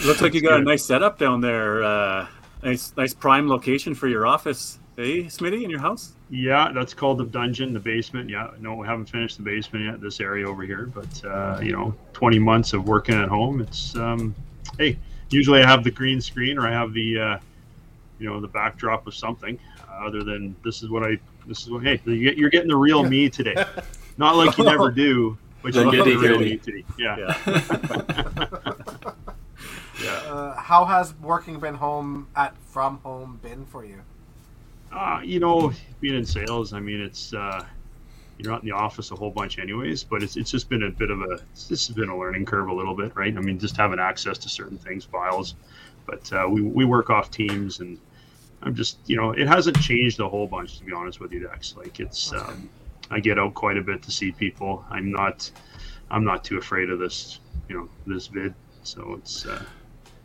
Looks 0.05 0.23
like 0.23 0.35
you 0.35 0.41
got 0.41 0.61
a 0.61 0.63
nice 0.63 0.85
setup 0.85 1.19
down 1.19 1.41
there. 1.41 1.83
Uh, 1.83 2.29
nice, 2.63 2.93
nice 2.97 3.15
prime 3.15 3.49
location 3.49 3.95
for 3.95 4.07
your 4.07 4.27
office. 4.27 4.79
Hey, 4.97 5.25
Smitty, 5.25 5.63
in 5.63 5.71
your 5.71 5.81
house? 5.81 6.13
Yeah, 6.31 6.71
that's 6.73 6.93
called 6.93 7.19
the 7.19 7.25
dungeon, 7.25 7.73
the 7.73 7.81
basement. 7.81 8.29
Yeah, 8.29 8.51
no, 8.61 8.75
we 8.75 8.87
haven't 8.87 9.07
finished 9.07 9.37
the 9.37 9.43
basement 9.43 9.85
yet. 9.85 10.01
This 10.01 10.21
area 10.21 10.49
over 10.49 10.63
here, 10.63 10.91
but 10.93 11.25
uh, 11.25 11.61
you 11.63 11.73
know, 11.73 11.95
20 12.13 12.39
months 12.39 12.73
of 12.73 12.87
working 12.87 13.15
at 13.15 13.29
home. 13.29 13.61
It's 13.61 13.95
um, 13.97 14.35
hey, 14.77 14.99
usually 15.31 15.63
I 15.63 15.67
have 15.67 15.85
the 15.85 15.91
green 15.91 16.21
screen 16.21 16.59
or 16.59 16.67
I 16.67 16.73
have 16.73 16.93
the 16.93 17.19
uh, 17.19 17.39
you 18.19 18.29
know 18.29 18.41
the 18.41 18.49
backdrop 18.49 19.07
of 19.07 19.15
something. 19.15 19.59
Uh, 19.89 20.07
other 20.07 20.23
than 20.23 20.55
this 20.65 20.83
is 20.83 20.91
what 20.91 21.03
I 21.05 21.19
this 21.49 21.63
is 21.63 21.71
what 21.71 21.83
hey 21.83 22.01
you 22.05 22.23
get- 22.23 22.37
you're 22.39 22.51
getting 22.51 22.69
the 22.69 22.77
real 22.77 23.03
me 23.03 23.29
today, 23.29 23.65
not 24.19 24.37
like 24.37 24.57
you 24.59 24.65
never 24.65 24.91
do, 25.07 25.37
but 25.63 25.73
The 25.73 25.83
you're 25.83 25.91
getting 25.91 26.21
the 26.21 26.29
real 26.29 26.41
me 26.41 26.57
today. 26.59 26.85
Yeah. 26.99 29.13
Yeah. 30.03 30.11
Uh, 30.11 30.57
how 30.57 30.85
has 30.85 31.13
working 31.17 31.59
been 31.59 31.75
home 31.75 32.29
at 32.37 32.55
from 32.69 32.99
home 32.99 33.41
been 33.43 33.67
for 33.67 33.85
you? 33.85 34.01
Uh, 34.93 35.21
you 35.25 35.41
know, 35.41 35.73
being 36.01 36.15
in 36.15 36.25
sales, 36.25 36.73
I 36.73 36.79
mean, 36.79 37.01
it's 37.01 37.35
uh, 37.35 37.65
you're 38.39 38.53
not 38.53 38.63
in 38.63 38.69
the 38.69 38.77
office 38.77 39.11
a 39.11 39.17
whole 39.17 39.33
bunch, 39.33 39.59
anyways. 39.59 40.05
But 40.05 40.23
it's 40.23 40.37
it's 40.37 40.53
just 40.53 40.69
been 40.69 40.85
a 40.85 40.91
bit 40.91 41.11
of 41.11 41.21
a 41.23 41.41
this 41.69 41.89
has 41.89 41.97
been 41.97 42.11
a 42.11 42.17
learning 42.17 42.47
curve 42.47 42.69
a 42.69 42.73
little 42.73 42.95
bit, 42.95 43.17
right? 43.17 43.37
I 43.37 43.41
mean, 43.41 43.59
just 43.59 43.77
having 43.77 43.99
access 43.99 44.39
to 44.39 44.49
certain 44.49 44.79
things, 44.79 45.05
files. 45.05 45.57
But 46.07 46.33
uh, 46.33 46.47
we 46.49 46.63
we 46.63 46.85
work 46.85 47.11
off 47.11 47.33
teams, 47.33 47.81
and 47.81 47.99
I'm 48.63 48.75
just 48.75 48.99
you 49.07 49.17
know, 49.17 49.33
it 49.33 49.47
hasn't 49.47 49.81
changed 49.81 50.21
a 50.21 50.29
whole 50.29 50.47
bunch 50.47 50.79
to 50.79 50.85
be 50.85 50.93
honest 50.93 51.21
with 51.21 51.33
you, 51.33 51.41
Dex. 51.41 51.75
Like 51.77 52.01
it's 52.01 52.33
um, 52.33 52.69
I 53.11 53.21
get 53.21 53.39
out 53.39 53.55
quite 53.55 53.77
a 53.77 53.83
bit 53.83 54.03
to 54.03 54.11
see 54.11 54.33
people. 54.33 54.85
I'm 54.91 55.11
not 55.11 55.51
I'm 56.11 56.25
not 56.25 56.45
too 56.45 56.59
afraid 56.59 56.91
of 56.91 56.99
this, 56.99 57.41
you 57.69 57.77
know, 57.77 57.89
this 58.07 58.27
vid. 58.27 58.55
So 58.83 59.15
it's 59.19 59.47
uh, 59.47 59.63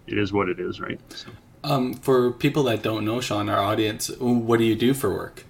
it 0.08 0.18
is 0.18 0.34
what 0.34 0.50
it 0.50 0.60
is, 0.60 0.80
right? 0.80 1.00
So. 1.10 1.30
Um, 1.66 1.94
for 1.94 2.32
people 2.32 2.64
that 2.64 2.82
don't 2.82 3.06
know, 3.06 3.22
Sean, 3.22 3.48
our 3.48 3.60
audience, 3.60 4.10
what 4.20 4.58
do 4.58 4.66
you 4.66 4.76
do 4.76 4.94
for 4.94 5.10
work? 5.10 5.46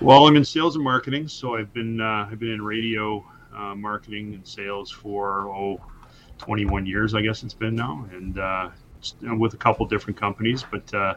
Well, 0.00 0.26
I'm 0.26 0.36
in 0.36 0.44
sales 0.44 0.76
and 0.76 0.84
marketing, 0.84 1.28
so 1.28 1.56
I've 1.56 1.72
been 1.72 2.00
uh, 2.00 2.28
I've 2.30 2.38
been 2.38 2.52
in 2.52 2.62
radio 2.62 3.24
uh, 3.54 3.74
marketing 3.74 4.34
and 4.34 4.46
sales 4.46 4.90
for 4.90 5.48
oh, 5.48 5.80
21 6.38 6.86
years, 6.86 7.14
I 7.14 7.22
guess 7.22 7.42
it's 7.42 7.54
been 7.54 7.76
now, 7.76 8.06
and 8.12 8.38
uh, 8.38 8.70
with 9.38 9.54
a 9.54 9.56
couple 9.56 9.86
different 9.86 10.18
companies. 10.18 10.64
But 10.68 10.92
uh, 10.94 11.14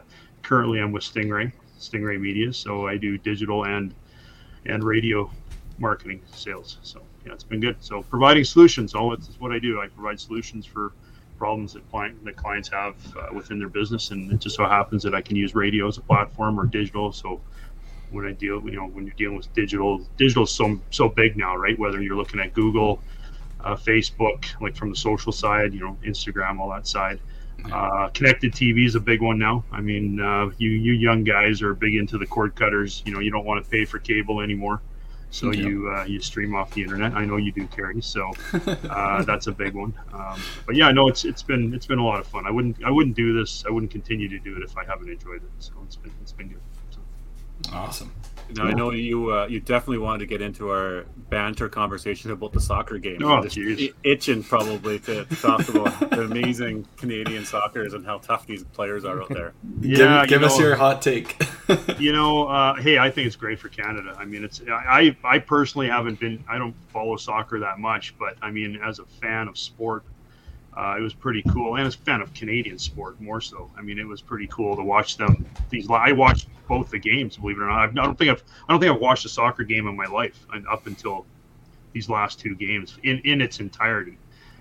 currently, 0.48 0.80
I'm 0.80 0.92
with 0.92 1.02
Stingray, 1.02 1.52
Stingray 1.78 2.18
Media, 2.18 2.52
so 2.52 2.86
I 2.86 2.96
do 2.96 3.18
digital 3.18 3.66
and 3.66 3.94
and 4.64 4.82
radio 4.82 5.30
marketing 5.78 6.22
sales. 6.32 6.78
So 6.82 7.02
yeah, 7.26 7.34
it's 7.34 7.44
been 7.44 7.60
good. 7.60 7.76
So 7.80 8.02
providing 8.02 8.44
solutions, 8.44 8.94
all 8.94 9.12
it's 9.12 9.28
what 9.38 9.52
I 9.52 9.58
do. 9.58 9.80
I 9.80 9.88
provide 9.88 10.18
solutions 10.18 10.64
for 10.64 10.92
problems 11.36 11.74
that 11.74 11.88
client 11.90 12.24
that 12.24 12.36
clients 12.36 12.68
have 12.70 12.96
uh, 13.16 13.34
within 13.34 13.58
their 13.58 13.68
business, 13.68 14.10
and 14.10 14.32
it 14.32 14.40
just 14.40 14.56
so 14.56 14.64
happens 14.64 15.02
that 15.02 15.14
I 15.14 15.20
can 15.20 15.36
use 15.36 15.54
radio 15.54 15.86
as 15.86 15.98
a 15.98 16.00
platform 16.00 16.58
or 16.58 16.64
digital. 16.64 17.12
So 17.12 17.40
when 18.10 18.24
I 18.24 18.32
deal, 18.32 18.62
you 18.64 18.76
know, 18.76 18.86
when 18.86 19.04
you're 19.06 19.14
dealing 19.16 19.36
with 19.36 19.52
digital, 19.52 19.98
digital 20.16 20.44
is 20.44 20.50
so 20.50 20.80
so 20.90 21.10
big 21.10 21.36
now, 21.36 21.56
right? 21.56 21.78
Whether 21.78 22.00
you're 22.00 22.16
looking 22.16 22.40
at 22.40 22.54
Google, 22.54 23.02
uh, 23.60 23.76
Facebook, 23.76 24.46
like 24.62 24.76
from 24.76 24.88
the 24.88 24.96
social 24.96 25.30
side, 25.30 25.74
you 25.74 25.80
know, 25.80 25.98
Instagram, 26.02 26.58
all 26.58 26.70
that 26.70 26.86
side. 26.86 27.20
Uh, 27.72 28.08
connected 28.14 28.52
TV 28.52 28.86
is 28.86 28.94
a 28.94 29.00
big 29.00 29.20
one 29.20 29.38
now. 29.38 29.64
I 29.72 29.80
mean, 29.80 30.20
uh, 30.20 30.50
you 30.58 30.70
you 30.70 30.92
young 30.92 31.24
guys 31.24 31.60
are 31.60 31.74
big 31.74 31.94
into 31.96 32.16
the 32.16 32.26
cord 32.26 32.54
cutters. 32.54 33.02
You 33.04 33.12
know, 33.12 33.20
you 33.20 33.30
don't 33.30 33.44
want 33.44 33.62
to 33.62 33.70
pay 33.70 33.84
for 33.84 33.98
cable 33.98 34.40
anymore, 34.40 34.80
so 35.30 35.52
Yeah. 35.52 35.66
you 35.68 35.90
uh, 35.90 36.04
you 36.04 36.20
stream 36.20 36.54
off 36.54 36.72
the 36.72 36.82
internet. 36.82 37.12
I 37.14 37.24
know 37.24 37.36
you 37.36 37.52
do, 37.52 37.66
Terry. 37.66 38.00
So 38.00 38.30
uh, 38.88 39.22
that's 39.30 39.48
a 39.48 39.52
big 39.52 39.74
one. 39.74 39.92
Um, 40.14 40.40
but 40.66 40.76
yeah, 40.76 40.90
no, 40.92 41.08
it's 41.08 41.24
it's 41.24 41.42
been 41.42 41.74
it's 41.74 41.86
been 41.86 41.98
a 41.98 42.04
lot 42.04 42.20
of 42.20 42.26
fun. 42.26 42.46
I 42.46 42.50
wouldn't 42.50 42.82
I 42.84 42.90
wouldn't 42.90 43.16
do 43.16 43.38
this. 43.38 43.64
I 43.66 43.70
wouldn't 43.70 43.92
continue 43.92 44.28
to 44.28 44.38
do 44.38 44.56
it 44.56 44.62
if 44.62 44.76
I 44.78 44.84
haven't 44.84 45.10
enjoyed 45.10 45.42
it. 45.42 45.50
So 45.58 45.72
it's 45.84 45.96
been 45.96 46.12
it's 46.22 46.32
been 46.32 46.48
good. 46.48 46.60
So. 47.66 47.72
Awesome. 47.74 48.12
Now, 48.54 48.64
I 48.64 48.72
know 48.72 48.92
you 48.92 49.30
uh, 49.30 49.46
you 49.46 49.60
definitely 49.60 49.98
wanted 49.98 50.20
to 50.20 50.26
get 50.26 50.40
into 50.40 50.70
our 50.70 51.04
banter 51.28 51.68
conversation 51.68 52.30
about 52.30 52.54
the 52.54 52.60
soccer 52.62 52.96
game. 52.96 53.18
Oh, 53.22 53.34
You're 53.34 53.42
just 53.42 53.56
jeez. 53.58 53.90
i- 53.90 54.08
itching 54.08 54.42
probably 54.42 54.98
to, 55.00 55.26
to 55.26 55.36
talk 55.36 55.68
about 55.68 56.08
the 56.08 56.22
amazing 56.22 56.86
Canadian 56.96 57.44
soccer 57.44 57.82
and 57.82 58.06
how 58.06 58.16
tough 58.18 58.46
these 58.46 58.64
players 58.64 59.04
are 59.04 59.20
out 59.20 59.28
there. 59.28 59.52
Yeah, 59.82 60.20
give 60.22 60.28
give 60.30 60.40
you 60.40 60.46
us 60.46 60.58
know- 60.58 60.64
your 60.64 60.76
hot 60.76 61.02
take. 61.02 61.36
you 61.98 62.12
know, 62.12 62.46
uh, 62.48 62.74
hey, 62.76 62.96
I 62.98 63.10
think 63.10 63.26
it's 63.26 63.36
great 63.36 63.58
for 63.58 63.68
Canada. 63.68 64.16
I 64.18 64.24
mean, 64.24 64.44
it's 64.44 64.62
I 64.66 65.14
I 65.22 65.40
personally 65.40 65.88
haven't 65.88 66.18
been 66.18 66.42
I 66.48 66.56
don't 66.56 66.74
follow 66.90 67.18
soccer 67.18 67.60
that 67.60 67.78
much, 67.78 68.16
but 68.18 68.36
I 68.40 68.50
mean, 68.50 68.80
as 68.82 68.98
a 68.98 69.04
fan 69.20 69.48
of 69.48 69.58
sport, 69.58 70.04
uh, 70.78 70.94
it 70.96 71.02
was 71.02 71.12
pretty 71.12 71.42
cool, 71.50 71.76
and 71.76 71.88
a 71.88 71.90
fan 71.90 72.20
of 72.20 72.32
Canadian 72.34 72.78
sport 72.78 73.20
more 73.20 73.40
so. 73.40 73.68
I 73.76 73.82
mean, 73.82 73.98
it 73.98 74.06
was 74.06 74.22
pretty 74.22 74.46
cool 74.46 74.76
to 74.76 74.82
watch 74.82 75.16
them. 75.16 75.44
These 75.70 75.90
I 75.90 76.12
watched 76.12 76.46
both 76.68 76.90
the 76.90 77.00
games, 77.00 77.36
believe 77.36 77.58
it 77.58 77.62
or 77.62 77.66
not. 77.66 77.80
I've, 77.80 77.90
I 77.98 78.04
don't 78.04 78.16
think 78.16 78.30
I've 78.30 78.44
I 78.68 78.72
don't 78.72 78.80
think 78.80 78.94
I've 78.94 79.00
watched 79.00 79.24
a 79.24 79.28
soccer 79.28 79.64
game 79.64 79.88
in 79.88 79.96
my 79.96 80.06
life 80.06 80.46
up 80.70 80.86
until 80.86 81.26
these 81.92 82.08
last 82.08 82.38
two 82.38 82.54
games 82.54 82.96
in 83.02 83.18
in 83.24 83.40
its 83.40 83.58
entirety. 83.58 84.18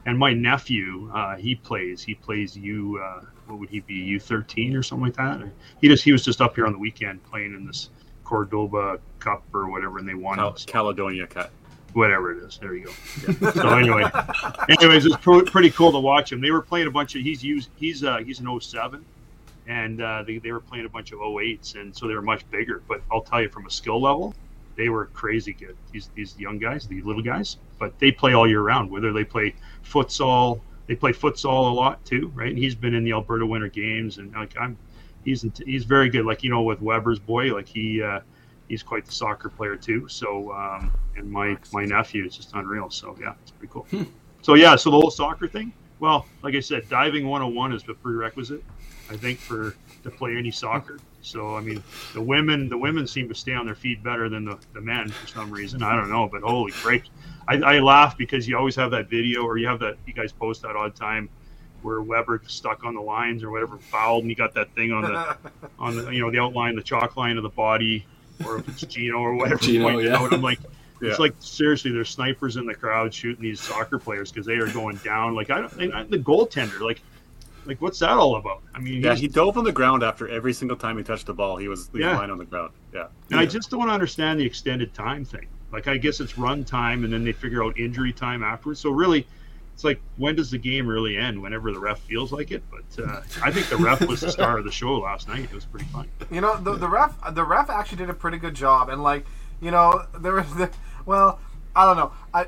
And 0.08 0.18
my 0.18 0.34
nephew, 0.34 1.12
uh, 1.14 1.36
he 1.36 1.54
plays. 1.54 2.02
He 2.02 2.16
plays 2.16 2.56
U. 2.58 3.00
Uh, 3.04 3.26
what 3.46 3.60
would 3.60 3.70
he 3.70 3.82
be? 3.82 3.94
U 3.94 4.20
thirteen 4.20 4.76
or 4.76 4.82
something 4.82 5.06
like 5.06 5.18
that. 5.18 5.48
He 5.82 5.88
just 5.88 6.04
he 6.04 6.12
was 6.12 6.26
just 6.26 6.42
up 6.42 6.56
here 6.56 6.66
on 6.66 6.72
the 6.72 6.80
weekend 6.80 7.24
playing 7.26 7.54
in 7.54 7.68
this 7.68 7.90
Cordoba 8.24 9.00
Cup 9.20 9.44
or 9.54 9.70
whatever, 9.70 10.00
and 10.00 10.10
they 10.10 10.16
won. 10.16 10.38
Cal- 10.38 10.58
Caledonia 10.66 11.28
cut. 11.28 11.52
Whatever 11.98 12.32
it 12.32 12.44
is. 12.44 12.60
There 12.60 12.76
you 12.76 12.86
go. 12.86 12.92
Yeah. 13.42 13.52
So 13.52 13.70
anyway, 13.70 14.04
anyways, 14.70 15.06
it's 15.06 15.18
pro- 15.18 15.44
pretty 15.44 15.72
cool 15.72 15.92
to 15.92 16.00
watch 16.00 16.32
him. 16.32 16.40
They 16.40 16.52
were 16.52 16.62
playing 16.62 16.88
a 16.88 16.92
bunch 16.92 17.16
of 17.16 17.24
he's 17.24 17.44
used 17.44 17.70
he's 17.76 18.04
uh, 18.04 18.18
he's 18.18 18.40
an 18.40 18.60
07 18.60 19.04
and 19.68 20.02
uh, 20.02 20.24
they, 20.26 20.38
they 20.38 20.52
were 20.52 20.60
playing 20.60 20.86
a 20.86 20.90
bunch 20.90 21.12
of 21.12 21.20
08s 21.20 21.76
and 21.76 21.96
so 21.96 22.08
they 22.08 22.14
were 22.14 22.22
much 22.22 22.50
bigger. 22.52 22.84
But 22.88 23.02
I'll 23.12 23.24
tell 23.24 23.42
you 23.42 23.50
from 23.50 23.66
a 23.66 23.72
skill 23.72 24.00
level, 24.00 24.36
they 24.76 24.90
were 24.90 25.08
crazy 25.08 25.54
good. 25.54 25.76
These 25.92 26.10
these 26.14 26.38
young 26.38 26.60
guys, 26.60 26.88
these 26.88 27.04
little 27.04 27.24
guys, 27.24 27.58
but 27.80 27.98
they 27.98 28.12
play 28.12 28.34
all 28.34 28.48
year 28.48 28.62
round. 28.62 28.92
Whether 28.92 29.12
they 29.12 29.24
play 29.24 29.56
futsal, 29.84 30.62
they 30.86 30.96
play 30.96 31.14
futsal 31.14 31.72
a 31.72 31.74
lot 31.74 32.06
too, 32.06 32.32
right? 32.36 32.50
And 32.50 32.58
he's 32.60 32.76
been 32.76 32.94
in 32.94 33.04
the 33.04 33.14
Alberta 33.14 33.46
Winter 33.46 33.70
Games 33.70 34.20
and 34.20 34.32
like 34.34 34.56
I'm. 34.58 34.78
He's 35.26 35.44
he's 35.66 35.84
very 35.84 36.10
good. 36.10 36.26
Like 36.26 36.44
you 36.44 36.52
know, 36.52 36.62
with 36.62 36.80
Weber's 36.80 37.20
boy, 37.20 37.54
like 37.54 37.68
he 37.68 38.02
uh, 38.02 38.22
he's 38.68 38.84
quite 38.84 39.06
the 39.06 39.12
soccer 39.12 39.50
player 39.50 39.76
too. 39.76 40.08
So 40.08 40.52
um, 40.52 40.92
and 41.16 41.30
my 41.30 41.58
my 41.74 41.86
nephew 41.86 42.26
is 42.26 42.36
just 42.36 42.54
unreal. 42.54 42.90
So 42.90 43.16
yeah, 43.20 43.34
it's 43.42 43.52
pretty 43.52 43.72
cool. 43.74 43.88
So 44.42 44.54
yeah, 44.54 44.76
so 44.76 44.92
the 44.92 44.98
whole 44.98 45.12
soccer 45.12 45.48
thing. 45.48 45.74
Well, 46.00 46.28
like 46.44 46.54
I 46.54 46.60
said, 46.60 46.88
diving 46.90 47.28
101 47.28 47.74
is 47.74 47.82
the 47.82 47.96
prerequisite, 47.96 48.64
I 49.10 49.18
think, 49.18 49.40
for 49.40 49.76
to 50.04 50.12
play 50.12 50.38
any 50.38 50.52
soccer. 50.52 51.00
So 51.22 51.56
I 51.56 51.62
mean, 51.62 51.84
the 52.14 52.22
women 52.22 52.70
the 52.70 52.78
women 52.78 53.08
seem 53.08 53.28
to 53.30 53.36
stay 53.36 53.54
on 53.54 53.66
their 53.66 53.76
feet 53.76 54.04
better 54.04 54.30
than 54.30 54.46
the, 54.46 54.58
the 54.74 54.82
men 54.82 55.10
for 55.10 55.28
some 55.28 55.52
reason. 55.52 55.82
I 55.84 55.96
don't 55.96 56.10
know, 56.10 56.30
but 56.32 56.44
holy 56.44 56.72
great. 56.84 57.04
I, 57.48 57.56
I 57.56 57.80
laugh 57.80 58.18
because 58.18 58.48
you 58.48 58.58
always 58.58 58.76
have 58.76 58.92
that 58.92 59.10
video 59.10 59.44
or 59.44 59.58
you 59.58 59.68
have 59.68 59.80
that 59.80 59.98
you 60.06 60.14
guys 60.14 60.32
post 60.32 60.62
that 60.62 60.76
odd 60.76 60.96
time 60.96 61.30
where 61.82 62.02
Weber 62.02 62.42
stuck 62.48 62.84
on 62.84 62.94
the 62.94 63.02
lines 63.02 63.44
or 63.44 63.52
whatever 63.52 63.78
fouled 63.78 64.24
and 64.24 64.30
you 64.30 64.36
got 64.36 64.54
that 64.54 64.74
thing 64.76 64.92
on 64.92 65.04
the 65.04 65.38
on 65.80 65.96
the 65.96 66.10
you 66.12 66.22
know 66.22 66.32
the 66.32 66.40
outline 66.40 66.76
the 66.76 66.82
chalk 66.82 67.18
line 67.18 67.38
of 67.38 67.44
the 67.44 67.50
body 67.50 68.06
or 68.46 68.58
if 68.60 68.68
it's 68.70 68.82
Gino 68.82 69.18
or 69.18 69.36
whatever 69.36 69.58
Gino, 69.62 69.86
pointing 69.86 70.08
yeah. 70.08 70.18
out. 70.18 70.34
I'm 70.34 70.42
like 70.42 70.60
Yeah. 71.02 71.12
it's 71.12 71.20
like 71.20 71.36
seriously, 71.40 71.92
there's 71.92 72.10
snipers 72.10 72.58
in 72.58 72.66
the 72.66 72.74
crowd 72.74 73.14
shooting 73.14 73.44
these 73.44 73.62
soccer 73.62 74.00
players 74.00 74.32
because 74.32 74.48
they 74.48 74.56
are 74.56 74.68
going 74.68 74.96
down. 74.98 75.36
Like 75.36 75.52
I 75.52 75.62
don't, 75.62 75.74
and 75.74 75.94
I- 75.94 76.04
the 76.04 76.18
goaltender, 76.18 76.80
like, 76.80 77.02
like 77.68 77.80
what's 77.82 78.00
that 78.00 78.12
all 78.12 78.36
about? 78.38 78.64
I 78.74 78.80
mean, 78.80 79.04
Yeah, 79.04 79.14
he 79.14 79.28
dove 79.28 79.58
on 79.60 79.64
the 79.64 79.72
ground 79.72 80.02
after 80.02 80.28
every 80.28 80.54
single 80.54 80.76
time 80.76 80.98
he 80.98 81.04
touched 81.04 81.28
the 81.28 81.36
ball. 81.36 81.58
He 81.58 81.68
was, 81.68 81.90
he 81.92 82.00
was 82.00 82.06
Yeah. 82.08 82.18
lying 82.18 82.32
on 82.32 82.40
the 82.40 82.46
ground. 82.46 82.72
Yeah. 82.94 83.08
and 83.30 83.40
I 83.40 83.46
just 83.46 83.70
don't 83.70 83.90
understand 83.90 84.40
the 84.40 84.46
extended 84.46 84.94
time 84.96 85.24
thing. 85.24 85.48
Like 85.72 85.88
I 85.88 85.98
guess 85.98 86.20
it's 86.20 86.36
run 86.38 86.64
time, 86.64 87.04
and 87.04 87.14
then 87.14 87.24
they 87.24 87.32
figure 87.34 87.64
out 87.64 87.78
injury 87.78 88.12
time 88.14 88.42
afterwards. 88.42 88.80
So 88.80 88.90
really, 88.90 89.28
it's 89.78 89.84
like 89.84 90.02
when 90.18 90.36
does 90.36 90.50
the 90.50 90.58
game 90.58 90.88
really 90.88 91.18
end? 91.18 91.40
Whenever 91.40 91.72
the 91.72 91.78
ref 91.78 92.00
feels 92.00 92.32
like 92.32 92.50
it. 92.50 92.64
But 92.72 93.04
uh, 93.04 93.22
I 93.44 93.52
think 93.52 93.70
the 93.70 93.78
ref 93.78 94.02
was 94.08 94.22
the 94.22 94.32
star 94.32 94.58
of 94.58 94.66
the 94.66 94.72
show 94.72 94.98
last 94.98 95.28
night. 95.28 95.44
It 95.44 95.54
was 95.54 95.66
pretty 95.66 95.86
fun. 95.86 96.10
You 96.32 96.42
know, 96.42 96.58
the, 96.58 96.74
the 96.74 96.88
ref 96.88 97.14
the 97.36 97.44
ref 97.44 97.70
actually 97.70 98.00
did 98.00 98.10
a 98.10 98.16
pretty 98.16 98.40
good 98.40 98.56
job, 98.56 98.90
and 98.90 99.04
like 99.04 99.24
you 99.62 99.70
know, 99.70 100.08
there 100.18 100.34
was 100.34 100.52
the 100.56 100.72
well, 101.06 101.40
I 101.76 101.86
don't 101.86 101.96
know, 101.96 102.12
I 102.34 102.48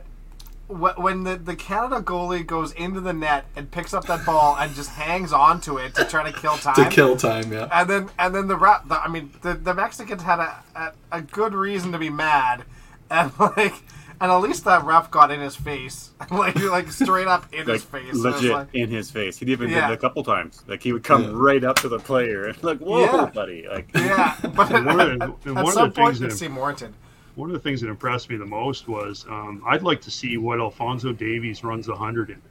when 0.70 1.24
the, 1.24 1.36
the 1.36 1.56
Canada 1.56 2.02
goalie 2.02 2.44
goes 2.44 2.72
into 2.72 3.00
the 3.00 3.14
net 3.14 3.46
and 3.56 3.70
picks 3.70 3.94
up 3.94 4.06
that 4.08 4.26
ball 4.26 4.56
and 4.60 4.74
just 4.74 4.90
hangs 4.90 5.32
on 5.32 5.62
to 5.62 5.78
it 5.78 5.94
to 5.96 6.06
try 6.06 6.24
to 6.32 6.36
kill 6.36 6.58
time. 6.58 6.74
to 6.74 6.90
kill 6.90 7.16
time. 7.16 7.54
Yeah. 7.54 7.68
And 7.72 7.88
then 7.88 8.10
and 8.18 8.34
then 8.34 8.48
the, 8.48 8.56
Ra- 8.56 8.82
the 8.88 8.96
I 9.00 9.08
mean 9.08 9.30
the, 9.44 9.54
the 9.54 9.76
Mexicans 9.76 10.24
had 10.24 10.40
a, 10.40 10.64
a 10.76 10.94
a 11.12 11.22
good 11.22 11.54
reason 11.54 11.92
to 11.92 12.00
be 12.00 12.10
mad, 12.10 12.64
and 13.12 13.32
like 13.40 13.76
and 14.22 14.32
at 14.32 14.38
least 14.38 14.66
that 14.66 14.84
ref 14.86 15.10
got 15.12 15.32
in 15.32 15.40
his 15.40 15.56
face, 15.56 16.12
like 16.32 16.56
like 16.64 16.92
straight 16.92 17.28
up 17.28 17.46
in 17.54 17.60
Like 17.66 17.68
his 17.76 17.84
face. 17.84 18.14
Legit 18.16 18.52
like- 18.52 18.68
in 18.74 18.90
his 18.90 19.10
face. 19.12 19.38
He'd 19.38 19.50
even 19.50 19.70
Yeah. 19.70 19.88
did 19.88 19.94
it 19.94 19.94
a 19.94 19.98
couple 19.98 20.24
times. 20.24 20.64
Like 20.68 20.84
he 20.84 20.94
would 20.94 21.04
come 21.04 21.24
Yeah. 21.24 21.32
right 21.34 21.64
up 21.64 21.78
to 21.78 21.90
the 21.90 22.00
player 22.00 22.46
and 22.46 22.64
like, 22.64 22.80
"Whoa, 22.80 23.02
Yeah. 23.02 23.26
buddy!" 23.34 23.66
Like, 23.70 23.90
yeah, 23.96 24.36
but 24.56 24.72
And 24.72 24.86
one 24.86 25.00
of 25.00 25.20
the- 25.20 25.26
at, 25.26 25.30
and 25.46 25.58
at 25.58 25.64
one 25.64 25.68
of 25.68 25.74
some 25.74 25.90
the 25.90 25.96
point 25.96 26.18
things 26.18 26.22
it 26.22 26.30
that- 26.30 26.38
seemed 26.38 26.56
warranted. 26.56 26.94
One 27.36 27.50
of 27.50 27.54
the 27.54 27.60
things 27.60 27.80
that 27.82 27.88
impressed 27.90 28.30
me 28.30 28.36
the 28.36 28.46
most 28.46 28.88
was 28.90 29.26
um, 29.30 29.64
I'd 29.66 29.84
like 29.84 30.02
to 30.02 30.12
see 30.12 30.38
what 30.38 30.60
Alphonso 30.60 31.14
Davies 31.14 31.64
runs 31.64 31.86
the 31.86 31.96
hundred 31.96 32.32
in. 32.32 32.42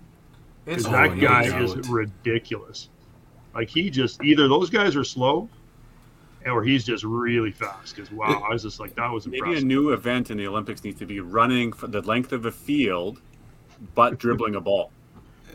Because 0.64 0.84
that 0.84 1.14
no 1.16 1.28
guy 1.28 1.58
is 1.60 1.76
ridiculous. 1.88 2.88
Like 3.54 3.68
he 3.68 3.90
just 3.90 4.22
either 4.22 4.48
those 4.48 4.70
guys 4.70 4.96
are 4.96 5.04
slow, 5.04 5.48
or 6.48 6.62
he's 6.62 6.84
just 6.84 7.04
really 7.04 7.50
fast. 7.52 7.94
Because 7.94 8.10
wow, 8.10 8.42
I 8.48 8.52
was 8.52 8.62
just 8.62 8.80
like 8.80 8.94
that 8.96 9.10
was 9.10 9.26
maybe 9.26 9.38
a 9.38 9.44
impressive. 9.44 9.64
new 9.66 9.90
event 9.92 10.30
in 10.30 10.38
the 10.38 10.46
Olympics 10.46 10.84
needs 10.84 10.98
to 11.00 11.06
be 11.06 11.20
running 11.20 11.72
for 11.72 11.86
the 11.86 12.02
length 12.02 12.32
of 12.32 12.46
a 12.46 12.52
field, 12.52 13.20
but 13.94 14.18
dribbling 14.18 14.54
a 14.54 14.60
ball. 14.60 14.90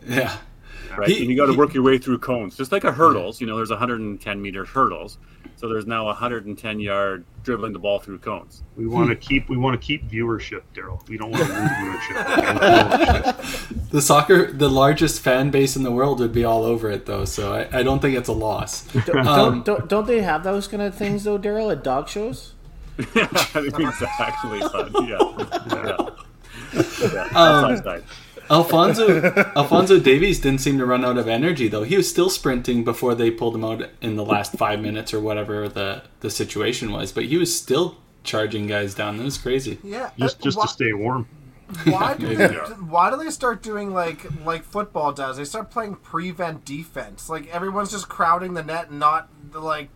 Yeah. 0.06 0.36
Right, 0.96 1.08
He- 1.08 1.20
and 1.22 1.30
you 1.30 1.36
got 1.36 1.46
to 1.46 1.54
work 1.56 1.74
your 1.74 1.82
way 1.82 1.98
through 1.98 2.18
cones, 2.18 2.56
just 2.56 2.72
like 2.72 2.84
a 2.84 2.92
hurdles. 2.92 3.40
You 3.40 3.46
know, 3.46 3.56
there's 3.56 3.70
110 3.70 4.42
meter 4.42 4.64
hurdles, 4.64 5.18
so 5.56 5.68
there's 5.68 5.86
now 5.86 6.06
110 6.06 6.80
yard 6.80 7.24
dribbling 7.42 7.72
the 7.72 7.78
ball 7.78 7.98
through 7.98 8.18
cones. 8.18 8.62
We 8.76 8.86
want 8.86 9.08
to 9.10 9.16
keep 9.16 9.48
we 9.48 9.56
want 9.56 9.80
to 9.80 9.84
keep 9.84 10.08
viewership, 10.08 10.62
Daryl. 10.74 11.06
We 11.08 11.16
don't 11.18 11.30
want 11.32 11.46
to 11.46 11.52
lose 11.52 11.70
viewership. 11.70 13.90
The 13.90 14.02
soccer, 14.02 14.52
the 14.52 14.68
largest 14.68 15.20
fan 15.20 15.50
base 15.50 15.76
in 15.76 15.82
the 15.82 15.90
world 15.90 16.20
would 16.20 16.32
be 16.32 16.44
all 16.44 16.64
over 16.64 16.90
it 16.90 17.06
though, 17.06 17.24
so 17.24 17.54
I, 17.54 17.78
I 17.78 17.82
don't 17.82 18.00
think 18.00 18.16
it's 18.16 18.28
a 18.28 18.32
loss. 18.32 18.82
Don't, 19.06 19.26
Um, 19.26 19.62
don't, 19.62 19.88
don't 19.88 20.06
they 20.06 20.20
have 20.22 20.44
those 20.44 20.68
kind 20.68 20.82
of 20.82 20.94
things 20.94 21.24
though, 21.24 21.38
Daryl, 21.38 21.70
at 21.72 21.82
dog 21.84 22.08
shows? 22.08 22.52
exactly, 22.98 24.60
son. 24.60 24.92
Yeah. 25.08 25.18
yeah. 25.68 25.96
yeah. 27.12 27.28
Um, 27.34 27.74
Outside 27.74 27.84
side. 27.84 28.04
Alphonso 28.50 29.20
Alphonso 29.56 29.98
Davies 29.98 30.40
didn't 30.40 30.60
seem 30.60 30.78
to 30.78 30.86
run 30.86 31.04
out 31.04 31.18
of 31.18 31.28
energy 31.28 31.68
though. 31.68 31.82
He 31.82 31.96
was 31.96 32.08
still 32.08 32.30
sprinting 32.30 32.84
before 32.84 33.14
they 33.14 33.30
pulled 33.30 33.54
him 33.54 33.64
out 33.64 33.88
in 34.00 34.16
the 34.16 34.24
last 34.24 34.52
five 34.56 34.80
minutes 34.80 35.14
or 35.14 35.20
whatever 35.20 35.68
the 35.68 36.02
the 36.20 36.30
situation 36.30 36.92
was, 36.92 37.12
but 37.12 37.24
he 37.24 37.36
was 37.36 37.56
still 37.56 37.96
charging 38.22 38.66
guys 38.66 38.94
down. 38.94 39.16
That 39.16 39.24
was 39.24 39.38
crazy. 39.38 39.78
Yeah, 39.82 40.10
just 40.18 40.40
uh, 40.40 40.44
just 40.44 40.58
why, 40.58 40.64
to 40.64 40.68
stay 40.68 40.92
warm. 40.92 41.28
why 41.84 42.14
do 42.18 42.34
they, 42.34 42.48
why 42.48 43.10
do 43.10 43.16
they 43.16 43.30
start 43.30 43.62
doing 43.62 43.92
like 43.92 44.26
like 44.44 44.64
football 44.64 45.12
does? 45.12 45.36
They 45.36 45.44
start 45.44 45.70
playing 45.70 45.96
prevent 45.96 46.64
defense. 46.64 47.28
Like 47.28 47.46
everyone's 47.54 47.90
just 47.90 48.08
crowding 48.08 48.54
the 48.54 48.62
net, 48.62 48.90
and 48.90 48.98
not 48.98 49.28
like. 49.52 49.90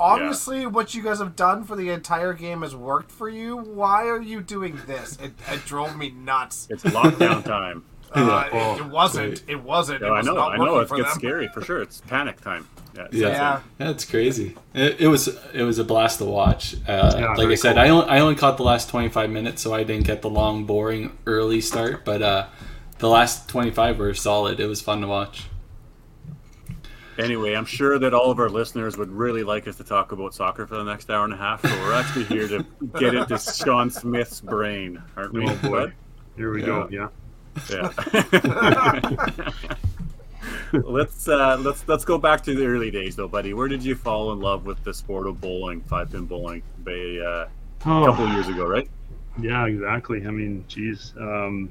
Obviously, 0.00 0.66
what 0.66 0.94
you 0.94 1.02
guys 1.02 1.18
have 1.20 1.36
done 1.36 1.64
for 1.64 1.76
the 1.76 1.90
entire 1.90 2.32
game 2.32 2.62
has 2.62 2.74
worked 2.74 3.10
for 3.12 3.28
you. 3.28 3.56
Why 3.56 4.06
are 4.08 4.20
you 4.20 4.40
doing 4.40 4.78
this? 4.86 5.16
It, 5.22 5.32
it 5.50 5.64
drove 5.64 5.96
me 5.96 6.10
nuts. 6.10 6.66
It's 6.70 6.82
lockdown 6.84 7.44
time. 7.44 7.84
Uh, 8.16 8.48
Oh, 8.52 8.74
it, 8.74 8.80
it 8.82 8.86
wasn't. 8.86 9.42
It 9.48 9.60
wasn't. 9.60 10.00
No, 10.02 10.14
it 10.14 10.18
I 10.18 10.20
know, 10.20 10.34
not 10.34 10.52
I 10.52 10.56
know. 10.58 10.74
working 10.74 10.98
It 10.98 11.02
gets 11.02 11.14
them. 11.14 11.20
scary 11.20 11.48
for 11.48 11.62
sure. 11.62 11.82
It's 11.82 12.00
panic 12.02 12.40
time. 12.40 12.68
Yeah. 12.94 13.00
it's- 13.06 13.20
Yeah, 13.20 13.28
Yeah. 13.80 13.88
yeah, 13.88 13.92
crazy. 14.08 14.54
It, 14.72 15.00
it 15.00 15.08
was 15.08 15.26
it 15.52 15.62
was 15.62 15.80
a 15.80 15.84
blast 15.84 16.18
to 16.18 16.24
watch. 16.24 16.76
Uh, 16.86 17.12
Yeah, 17.18 17.34
like 17.34 17.48
I 17.48 17.54
said, 17.56 17.72
cool. 17.74 17.82
I 17.82 17.88
only, 17.88 18.06
I 18.08 18.20
only 18.20 18.36
caught 18.36 18.56
the 18.56 18.62
last 18.62 18.88
twenty 18.88 19.08
five 19.08 19.30
minutes, 19.30 19.62
so 19.62 19.74
I 19.74 19.82
didn't 19.82 20.06
get 20.06 20.22
the 20.22 20.30
long, 20.30 20.64
boring 20.64 21.18
early 21.26 21.60
start. 21.60 22.04
But 22.04 22.22
uh, 22.22 22.46
the 22.98 23.08
last 23.08 23.48
twenty 23.48 23.72
five 23.72 23.98
were 23.98 24.14
solid. 24.14 24.60
It 24.60 24.66
was 24.66 24.80
fun 24.80 25.00
to 25.00 25.08
watch. 25.08 25.46
Anyway, 27.18 27.54
I'm 27.54 27.64
sure 27.64 27.98
that 27.98 28.12
all 28.14 28.30
of 28.30 28.38
our 28.38 28.48
listeners 28.50 28.96
would 28.96 29.10
really 29.10 29.42
like 29.44 29.68
us 29.68 29.76
to 29.76 29.84
talk 29.84 30.12
about 30.12 30.34
soccer 30.34 30.66
for 30.66 30.76
the 30.76 30.84
next 30.84 31.10
hour 31.10 31.24
and 31.24 31.32
a 31.32 31.36
half. 31.36 31.62
So 31.62 31.68
we're 31.82 31.92
actually 31.94 32.24
here 32.24 32.48
to 32.48 32.64
get 32.98 33.14
into 33.14 33.38
Sean 33.56 33.90
Smith's 33.90 34.40
brain, 34.40 35.02
aren't 35.16 35.32
we? 35.32 35.46
Oh 35.48 35.56
boy, 35.56 35.92
here 36.36 36.52
we 36.52 36.62
go. 36.62 36.88
Yeah. 36.90 37.08
Yeah. 37.70 37.92
let's 40.72 41.28
uh, 41.28 41.56
let's 41.60 41.86
let's 41.86 42.04
go 42.04 42.18
back 42.18 42.42
to 42.44 42.54
the 42.54 42.66
early 42.66 42.90
days, 42.90 43.16
though, 43.16 43.28
buddy. 43.28 43.54
Where 43.54 43.68
did 43.68 43.84
you 43.84 43.94
fall 43.94 44.32
in 44.32 44.40
love 44.40 44.66
with 44.66 44.82
the 44.84 44.92
sport 44.92 45.26
of 45.26 45.40
bowling, 45.40 45.80
five 45.82 46.10
pin 46.10 46.24
bowling, 46.26 46.62
uh, 46.86 46.90
a 46.90 47.48
Oh, 47.86 48.06
couple 48.06 48.28
years 48.30 48.48
ago, 48.48 48.66
right? 48.66 48.88
Yeah, 49.38 49.66
exactly. 49.66 50.26
I 50.26 50.30
mean, 50.30 50.64
geez. 50.68 51.12
Um, 51.18 51.70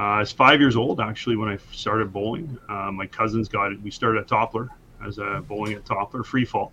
uh, 0.00 0.14
I 0.14 0.20
was 0.20 0.32
five 0.32 0.60
years 0.60 0.76
old 0.76 0.98
actually 0.98 1.36
when 1.36 1.50
I 1.50 1.58
started 1.72 2.10
bowling. 2.10 2.58
Uh, 2.70 2.90
my 2.90 3.06
cousins 3.06 3.48
got 3.48 3.70
it. 3.70 3.82
We 3.82 3.90
started 3.90 4.20
at 4.20 4.28
Toppler 4.28 4.70
as 5.06 5.18
a 5.18 5.44
bowling 5.46 5.74
at 5.74 5.84
Toppler, 5.84 6.24
free 6.24 6.46
fall. 6.46 6.72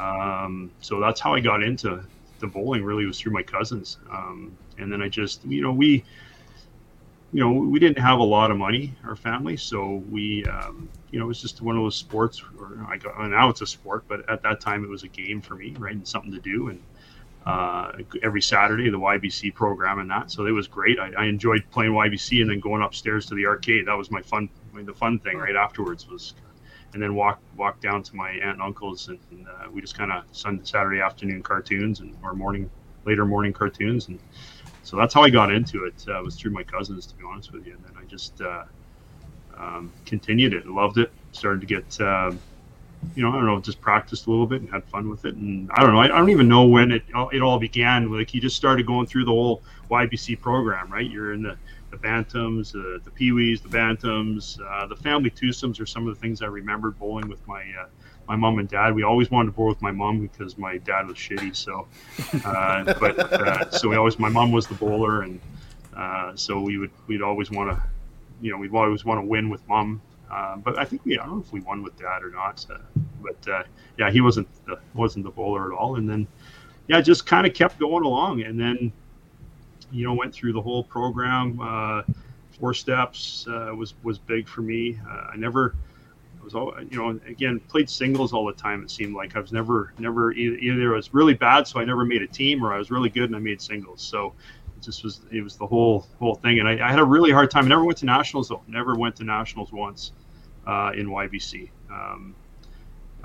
Um, 0.00 0.72
so 0.80 0.98
that's 0.98 1.20
how 1.20 1.32
I 1.32 1.38
got 1.38 1.62
into 1.62 2.02
the 2.40 2.46
bowling. 2.48 2.82
Really 2.82 3.06
was 3.06 3.20
through 3.20 3.34
my 3.34 3.44
cousins. 3.44 3.98
Um, 4.10 4.58
and 4.78 4.92
then 4.92 5.00
I 5.00 5.08
just, 5.08 5.44
you 5.44 5.62
know, 5.62 5.72
we, 5.72 6.04
you 7.32 7.40
know, 7.40 7.52
we 7.52 7.78
didn't 7.78 8.00
have 8.00 8.18
a 8.18 8.24
lot 8.24 8.50
of 8.50 8.56
money, 8.56 8.94
our 9.04 9.14
family, 9.14 9.56
so 9.56 10.02
we, 10.10 10.44
um, 10.46 10.88
you 11.12 11.20
know, 11.20 11.26
it 11.26 11.28
was 11.28 11.40
just 11.40 11.62
one 11.62 11.76
of 11.76 11.84
those 11.84 11.94
sports. 11.94 12.42
Or 12.58 12.84
I 12.88 12.96
got 12.96 13.16
now 13.30 13.48
it's 13.48 13.60
a 13.60 13.66
sport, 13.66 14.02
but 14.08 14.28
at 14.28 14.42
that 14.42 14.60
time 14.60 14.82
it 14.82 14.90
was 14.90 15.04
a 15.04 15.08
game 15.08 15.40
for 15.40 15.54
me, 15.54 15.76
right, 15.78 15.94
and 15.94 16.08
something 16.08 16.32
to 16.32 16.40
do. 16.40 16.68
And 16.68 16.82
uh, 17.48 17.92
every 18.22 18.42
Saturday, 18.42 18.90
the 18.90 18.98
YBC 18.98 19.54
program 19.54 20.00
and 20.00 20.10
that. 20.10 20.30
So 20.30 20.44
it 20.44 20.50
was 20.50 20.68
great. 20.68 20.98
I, 20.98 21.10
I 21.16 21.24
enjoyed 21.24 21.64
playing 21.70 21.92
YBC 21.92 22.42
and 22.42 22.50
then 22.50 22.60
going 22.60 22.82
upstairs 22.82 23.24
to 23.26 23.34
the 23.34 23.46
arcade. 23.46 23.86
That 23.86 23.96
was 23.96 24.10
my 24.10 24.20
fun. 24.20 24.50
I 24.70 24.76
mean, 24.76 24.84
the 24.84 24.92
fun 24.92 25.18
thing 25.18 25.38
right 25.38 25.56
afterwards 25.56 26.06
was, 26.06 26.34
and 26.92 27.02
then 27.02 27.14
walk 27.14 27.40
walk 27.56 27.80
down 27.80 28.02
to 28.02 28.16
my 28.16 28.32
aunt 28.32 28.54
and 28.54 28.62
uncle's 28.62 29.08
and, 29.08 29.18
and 29.30 29.46
uh, 29.48 29.70
we 29.72 29.80
just 29.80 29.96
kind 29.96 30.12
of 30.12 30.24
Sunday 30.32 30.62
Saturday 30.64 31.00
afternoon 31.00 31.42
cartoons 31.42 32.00
and 32.00 32.14
or 32.22 32.34
morning 32.34 32.70
later 33.06 33.24
morning 33.24 33.52
cartoons 33.54 34.08
and 34.08 34.18
so 34.82 34.96
that's 34.96 35.14
how 35.14 35.22
I 35.22 35.30
got 35.30 35.50
into 35.50 35.84
it. 35.84 36.04
Uh, 36.06 36.20
was 36.22 36.36
through 36.36 36.52
my 36.52 36.62
cousins 36.62 37.06
to 37.06 37.14
be 37.14 37.24
honest 37.24 37.52
with 37.52 37.66
you. 37.66 37.74
And 37.74 37.84
then 37.84 37.92
I 37.98 38.04
just 38.04 38.40
uh, 38.42 38.64
um, 39.56 39.90
continued 40.04 40.52
it, 40.52 40.64
and 40.64 40.74
loved 40.74 40.98
it. 40.98 41.10
Started 41.32 41.60
to 41.62 41.66
get. 41.66 42.00
You 43.14 43.22
know, 43.22 43.30
I 43.30 43.36
don't 43.36 43.46
know, 43.46 43.60
just 43.60 43.80
practiced 43.80 44.26
a 44.26 44.30
little 44.30 44.46
bit 44.46 44.60
and 44.60 44.70
had 44.70 44.84
fun 44.84 45.08
with 45.08 45.24
it. 45.24 45.34
And 45.34 45.70
I 45.72 45.82
don't 45.82 45.92
know, 45.92 46.00
I, 46.00 46.04
I 46.04 46.18
don't 46.18 46.30
even 46.30 46.48
know 46.48 46.66
when 46.66 46.90
it 46.92 47.02
it 47.32 47.42
all 47.42 47.58
began. 47.58 48.10
Like 48.10 48.34
you 48.34 48.40
just 48.40 48.56
started 48.56 48.86
going 48.86 49.06
through 49.06 49.24
the 49.24 49.30
whole 49.30 49.62
YBC 49.90 50.40
program, 50.40 50.92
right? 50.92 51.08
You're 51.08 51.32
in 51.32 51.42
the 51.42 51.56
the 51.90 51.96
bantams, 51.96 52.74
uh, 52.74 52.98
the 53.02 53.10
peewees, 53.10 53.62
the 53.62 53.68
bantams, 53.68 54.60
uh, 54.60 54.86
the 54.86 54.96
family 54.96 55.30
twosomes 55.30 55.80
are 55.80 55.86
some 55.86 56.06
of 56.06 56.14
the 56.14 56.20
things 56.20 56.42
I 56.42 56.46
remembered 56.46 56.98
bowling 56.98 57.28
with 57.28 57.46
my 57.46 57.62
uh, 57.80 57.86
my 58.28 58.36
mom 58.36 58.58
and 58.58 58.68
dad. 58.68 58.94
We 58.94 59.02
always 59.02 59.30
wanted 59.30 59.50
to 59.50 59.56
bowl 59.56 59.68
with 59.68 59.80
my 59.80 59.90
mom 59.90 60.20
because 60.20 60.58
my 60.58 60.76
dad 60.78 61.06
was 61.06 61.16
shitty. 61.16 61.56
So, 61.56 61.86
uh, 62.44 62.94
but 63.00 63.18
uh, 63.18 63.70
so 63.70 63.88
we 63.88 63.96
always 63.96 64.18
my 64.18 64.28
mom 64.28 64.52
was 64.52 64.66
the 64.66 64.74
bowler, 64.74 65.22
and 65.22 65.40
uh, 65.96 66.36
so 66.36 66.60
we 66.60 66.78
would 66.78 66.90
we'd 67.06 67.22
always 67.22 67.50
want 67.50 67.70
to, 67.70 67.82
you 68.40 68.52
know, 68.52 68.58
we'd 68.58 68.74
always 68.74 69.04
want 69.04 69.20
to 69.20 69.26
win 69.26 69.48
with 69.48 69.66
mom. 69.66 70.02
Uh, 70.30 70.56
but 70.56 70.78
I 70.78 70.84
think 70.84 71.04
we 71.04 71.18
I 71.18 71.24
don't 71.24 71.36
know 71.36 71.42
if 71.42 71.52
we 71.52 71.60
won 71.60 71.82
with 71.82 71.96
that 71.98 72.22
or 72.22 72.30
not. 72.30 72.64
Uh, 72.70 72.78
but 73.22 73.48
uh, 73.48 73.62
yeah, 73.98 74.10
he 74.10 74.20
wasn't 74.20 74.48
the 74.66 74.78
wasn't 74.94 75.24
the 75.24 75.30
bowler 75.30 75.72
at 75.72 75.78
all. 75.78 75.96
And 75.96 76.08
then 76.08 76.26
yeah, 76.88 77.00
just 77.00 77.26
kind 77.26 77.46
of 77.46 77.54
kept 77.54 77.78
going 77.78 78.04
along, 78.04 78.42
and 78.42 78.58
then 78.58 78.92
you 79.90 80.04
know 80.04 80.14
went 80.14 80.34
through 80.34 80.52
the 80.52 80.62
whole 80.62 80.84
program. 80.84 81.60
Uh, 81.60 82.02
four 82.58 82.74
steps 82.74 83.46
uh, 83.48 83.72
was 83.74 83.94
was 84.02 84.18
big 84.18 84.48
for 84.48 84.62
me. 84.62 84.98
Uh, 85.08 85.30
I 85.32 85.36
never 85.36 85.74
was 86.42 86.54
all 86.54 86.74
you 86.90 86.98
know 86.98 87.20
again 87.26 87.60
played 87.68 87.88
singles 87.88 88.32
all 88.32 88.46
the 88.46 88.52
time. 88.52 88.82
It 88.82 88.90
seemed 88.90 89.14
like 89.14 89.36
I 89.36 89.40
was 89.40 89.52
never 89.52 89.92
never 89.98 90.32
either, 90.32 90.56
either 90.56 90.92
I 90.92 90.96
was 90.96 91.12
really 91.14 91.34
bad, 91.34 91.66
so 91.66 91.80
I 91.80 91.84
never 91.84 92.04
made 92.04 92.22
a 92.22 92.26
team, 92.26 92.64
or 92.64 92.72
I 92.72 92.78
was 92.78 92.90
really 92.90 93.10
good 93.10 93.24
and 93.24 93.36
I 93.36 93.38
made 93.38 93.60
singles. 93.60 94.02
So 94.02 94.34
it 94.76 94.82
just 94.82 95.04
was 95.04 95.20
it 95.30 95.42
was 95.42 95.56
the 95.56 95.66
whole 95.66 96.06
whole 96.18 96.34
thing, 96.34 96.58
and 96.58 96.68
I, 96.68 96.86
I 96.86 96.90
had 96.90 96.98
a 96.98 97.04
really 97.04 97.30
hard 97.30 97.50
time. 97.50 97.64
I 97.66 97.68
never 97.68 97.84
went 97.84 97.98
to 97.98 98.06
nationals 98.06 98.48
though. 98.48 98.62
Never 98.66 98.94
went 98.94 99.16
to 99.16 99.24
nationals 99.24 99.72
once 99.72 100.12
uh, 100.68 100.92
in 100.94 101.08
YBC. 101.08 101.70
Um, 101.90 102.36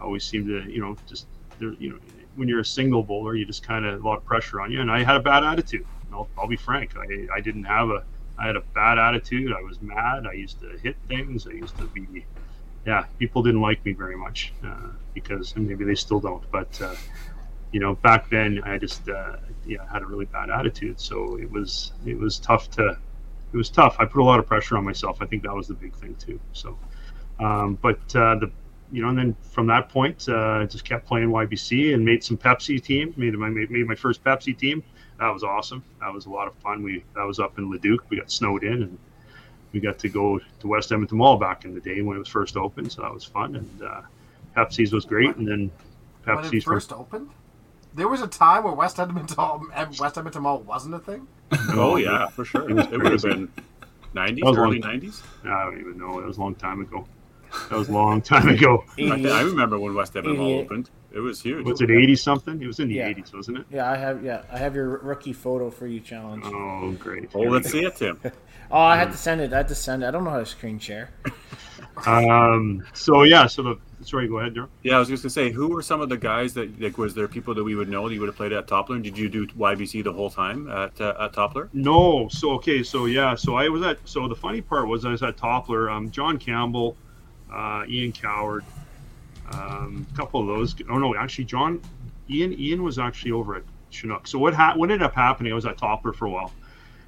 always 0.02 0.24
seemed 0.24 0.48
to 0.48 0.70
you 0.70 0.82
know 0.82 0.98
just 1.08 1.28
there 1.60 1.74
you 1.74 1.90
know 1.92 2.00
when 2.36 2.48
you're 2.48 2.62
a 2.62 2.66
single 2.66 3.04
bowler, 3.04 3.36
you 3.36 3.46
just 3.46 3.62
kind 3.62 3.86
of 3.86 4.04
a 4.04 4.08
lot 4.08 4.18
of 4.18 4.26
pressure 4.26 4.60
on 4.60 4.72
you, 4.72 4.82
and 4.82 4.90
I 4.90 5.04
had 5.04 5.16
a 5.16 5.20
bad 5.20 5.44
attitude. 5.44 5.86
I'll, 6.12 6.28
I'll 6.38 6.48
be 6.48 6.56
frank. 6.56 6.96
I, 6.98 7.28
I 7.36 7.42
didn't 7.42 7.66
have 7.66 7.90
a 7.90 8.04
I 8.40 8.48
had 8.48 8.56
a 8.56 8.62
bad 8.74 8.98
attitude. 8.98 9.54
I 9.54 9.62
was 9.62 9.80
mad. 9.82 10.26
I 10.26 10.34
used 10.34 10.60
to 10.62 10.78
hit 10.82 10.96
things. 11.08 11.46
I 11.46 11.52
used 11.52 11.78
to 11.78 11.86
be 11.86 12.26
yeah, 12.86 13.06
people 13.20 13.44
didn't 13.44 13.62
like 13.62 13.84
me 13.86 13.94
very 13.94 14.18
much 14.18 14.54
uh, 14.66 14.90
because 15.14 15.56
and 15.56 15.68
maybe 15.68 15.86
they 15.86 15.96
still 15.96 16.20
don't. 16.20 16.44
But 16.52 16.82
uh, 16.82 16.96
you 17.72 17.80
know, 17.80 17.96
back 17.96 18.30
then 18.30 18.62
I 18.64 18.78
just 18.78 19.08
uh, 19.10 19.38
yeah 19.66 19.86
had 19.92 20.02
a 20.02 20.06
really 20.06 20.26
bad 20.26 20.50
attitude, 20.50 21.00
so 21.00 21.38
it 21.38 21.52
was 21.52 21.92
it 22.06 22.18
was 22.18 22.40
tough 22.40 22.72
to 22.72 22.98
it 23.54 23.58
was 23.58 23.70
tough. 23.70 23.96
I 24.00 24.06
put 24.06 24.20
a 24.20 24.24
lot 24.24 24.40
of 24.40 24.48
pressure 24.48 24.78
on 24.78 24.84
myself. 24.84 25.20
I 25.22 25.26
think 25.28 25.44
that 25.44 25.54
was 25.54 25.68
the 25.68 25.76
big 25.76 25.94
thing 25.96 26.16
too. 26.16 26.40
So, 26.54 26.78
um, 27.40 27.78
but 27.82 28.00
uh, 28.16 28.36
the 28.36 28.52
you 28.92 29.02
know, 29.02 29.10
and 29.10 29.18
then 29.18 29.36
from 29.52 29.66
that 29.68 29.90
point, 29.90 30.26
uh, 30.30 30.60
I 30.62 30.66
just 30.66 30.86
kept 30.86 31.08
playing 31.08 31.30
YBC 31.30 31.96
and 31.96 32.06
made 32.06 32.24
some 32.24 32.38
Pepsi 32.38 32.82
team. 32.82 33.12
Made 33.18 33.34
my 33.34 33.50
made 33.50 33.88
my 33.88 33.96
first 33.96 34.24
Pepsi 34.24 34.56
team. 34.56 34.84
That 35.20 35.34
was 35.34 35.44
awesome. 35.44 35.84
That 36.00 36.14
was 36.14 36.28
a 36.28 36.30
lot 36.30 36.48
of 36.48 36.54
fun. 36.56 36.84
We 36.84 37.04
that 37.16 37.24
was 37.24 37.40
up 37.40 37.58
in 37.58 37.72
Leduc. 37.72 38.08
We 38.10 38.18
got 38.18 38.32
snowed 38.32 38.64
in, 38.64 38.84
and 38.84 38.98
we 39.72 39.80
got 39.80 39.98
to 40.00 40.10
go 40.10 40.40
to 40.60 40.68
West 40.68 40.92
Edmonton 40.92 41.18
Mall 41.18 41.38
back 41.38 41.66
in 41.66 41.74
the 41.74 41.82
day 41.82 42.02
when 42.02 42.16
it 42.16 42.20
was 42.20 42.28
first 42.28 42.56
opened. 42.56 42.92
So 42.92 43.02
that 43.02 43.12
was 43.12 43.24
fun. 43.26 43.56
And 43.56 43.82
uh, 43.82 44.02
Pepsi's 44.56 44.94
was 44.94 45.06
great. 45.06 45.36
And 45.36 45.48
then 45.48 45.72
When 46.24 46.38
it 46.38 46.42
Pepsi's 46.44 46.64
first 46.64 46.94
opened, 46.94 47.32
there 47.96 48.08
was 48.08 48.22
a 48.22 48.28
time 48.28 48.64
where 48.64 48.74
West 48.74 49.00
Edmonton 49.00 49.36
West 50.00 50.18
Edmonton 50.18 50.44
Mall 50.44 50.60
wasn't 50.60 50.96
a 50.96 51.00
thing. 51.00 51.28
Oh 51.70 51.98
yeah, 51.98 52.28
for 52.28 52.46
sure. 52.46 52.70
It 52.70 52.92
would 52.92 53.12
have 53.12 53.22
been 53.22 53.52
nineties, 54.14 54.44
early 54.46 54.80
nineties. 54.80 55.22
I 55.44 55.66
don't 55.66 55.80
even 55.80 55.98
know. 55.98 56.20
That 56.20 56.28
was 56.28 56.38
a 56.38 56.42
long 56.42 56.56
time 56.56 56.82
ago. 56.82 57.08
That 57.70 57.78
was 57.78 57.90
a 57.90 57.92
long 57.92 58.22
time 58.22 58.48
ago. 58.50 58.84
I, 58.98 59.26
I 59.30 59.42
remember 59.42 59.78
when 59.80 59.94
West 59.94 60.16
Edmonton 60.16 60.44
Mall 60.44 60.60
opened. 60.60 60.90
It 61.12 61.20
was 61.20 61.42
huge. 61.42 61.66
Was 61.66 61.82
it 61.82 61.92
80 61.92 62.16
something? 62.16 62.62
It 62.62 62.66
was 62.68 62.80
in 62.80 62.88
the 62.88 62.96
Yeah. 62.96 63.10
80s, 63.14 63.34
wasn't 63.36 63.60
it? 63.60 63.66
Yeah, 63.72 63.90
I 63.92 63.96
have. 63.96 64.24
Yeah, 64.24 64.42
I 64.52 64.58
have 64.58 64.74
your 64.76 64.98
rookie 65.00 65.34
photo 65.34 65.70
for 65.70 65.86
you 65.86 66.00
challenge. 66.00 66.44
Oh, 66.48 66.92
great. 67.00 67.30
Oh, 67.36 67.42
let's 67.42 67.72
see 67.72 67.86
it, 67.86 67.96
Tim. 67.96 68.20
Oh, 68.72 68.80
I 68.80 68.96
had 68.96 69.12
to 69.12 69.18
send 69.18 69.40
it. 69.40 69.54
I 69.54 69.58
had 69.58 69.68
to 69.68 69.76
send 69.76 70.02
it. 70.02 70.08
I 70.08 70.12
don't 70.12 70.24
know 70.24 70.32
how 70.32 70.40
to 70.40 70.46
screen 70.46 70.80
share. 70.80 71.12
Um, 72.08 72.84
so, 72.94 73.22
yeah, 73.24 73.46
so 73.46 73.62
the. 73.62 73.76
Sorry, 74.02 74.28
go 74.28 74.40
ahead, 74.40 74.56
Daryl. 74.56 74.68
Yeah, 74.82 74.96
I 74.96 75.00
was 75.00 75.08
just 75.08 75.22
gonna 75.24 75.30
say, 75.30 75.52
who 75.52 75.68
were 75.70 75.82
some 75.82 76.02
of 76.02 76.10
the 76.10 76.18
guys 76.18 76.54
that 76.56 76.82
like 76.82 76.98
was 76.98 77.14
there 77.14 77.28
people 77.28 77.54
that 77.54 77.64
we 77.64 77.76
would 77.76 77.88
know 77.88 78.08
that 78.08 78.14
you 78.14 78.20
would 78.20 78.28
have 78.30 78.36
played 78.36 78.52
at 78.52 78.68
Toppler? 78.68 78.96
And 78.96 79.04
did 79.04 79.18
you 79.18 79.30
do 79.30 79.46
YBC 79.48 80.04
the 80.04 80.12
whole 80.12 80.30
time 80.30 80.70
at 80.70 81.00
uh, 81.00 81.14
at 81.20 81.34
Toppler? 81.34 81.70
No, 81.72 82.28
so 82.30 82.52
okay, 82.54 82.84
so 82.84 83.06
yeah, 83.06 83.36
so 83.36 83.56
I 83.56 83.70
was 83.70 83.84
at. 83.84 84.00
So 84.06 84.28
the 84.28 84.36
funny 84.36 84.60
part 84.60 84.88
was 84.88 85.06
I 85.06 85.12
was 85.12 85.22
at 85.24 85.38
Toppler. 85.38 85.92
Um, 85.92 86.10
John 86.12 86.38
Campbell, 86.38 86.98
uh, 87.54 87.86
Ian 87.88 88.12
Coward, 88.12 88.64
um, 89.52 90.06
a 90.12 90.18
couple 90.18 90.42
of 90.42 90.48
those. 90.48 90.76
Oh 90.90 90.98
no, 90.98 91.16
actually, 91.16 91.46
John, 91.46 91.82
Ian, 92.30 92.54
Ian 92.60 92.84
was 92.84 93.00
actually 93.00 93.32
over 93.32 93.56
at 93.56 93.64
Chinook. 93.90 94.28
So 94.28 94.40
what 94.40 94.54
ha- 94.54 94.74
what 94.76 94.90
ended 94.90 95.04
up 95.04 95.14
happening? 95.14 95.52
I 95.52 95.56
was 95.56 95.66
at 95.66 95.78
Toppler 95.78 96.16
for 96.16 96.26
a 96.26 96.30
while, 96.30 96.52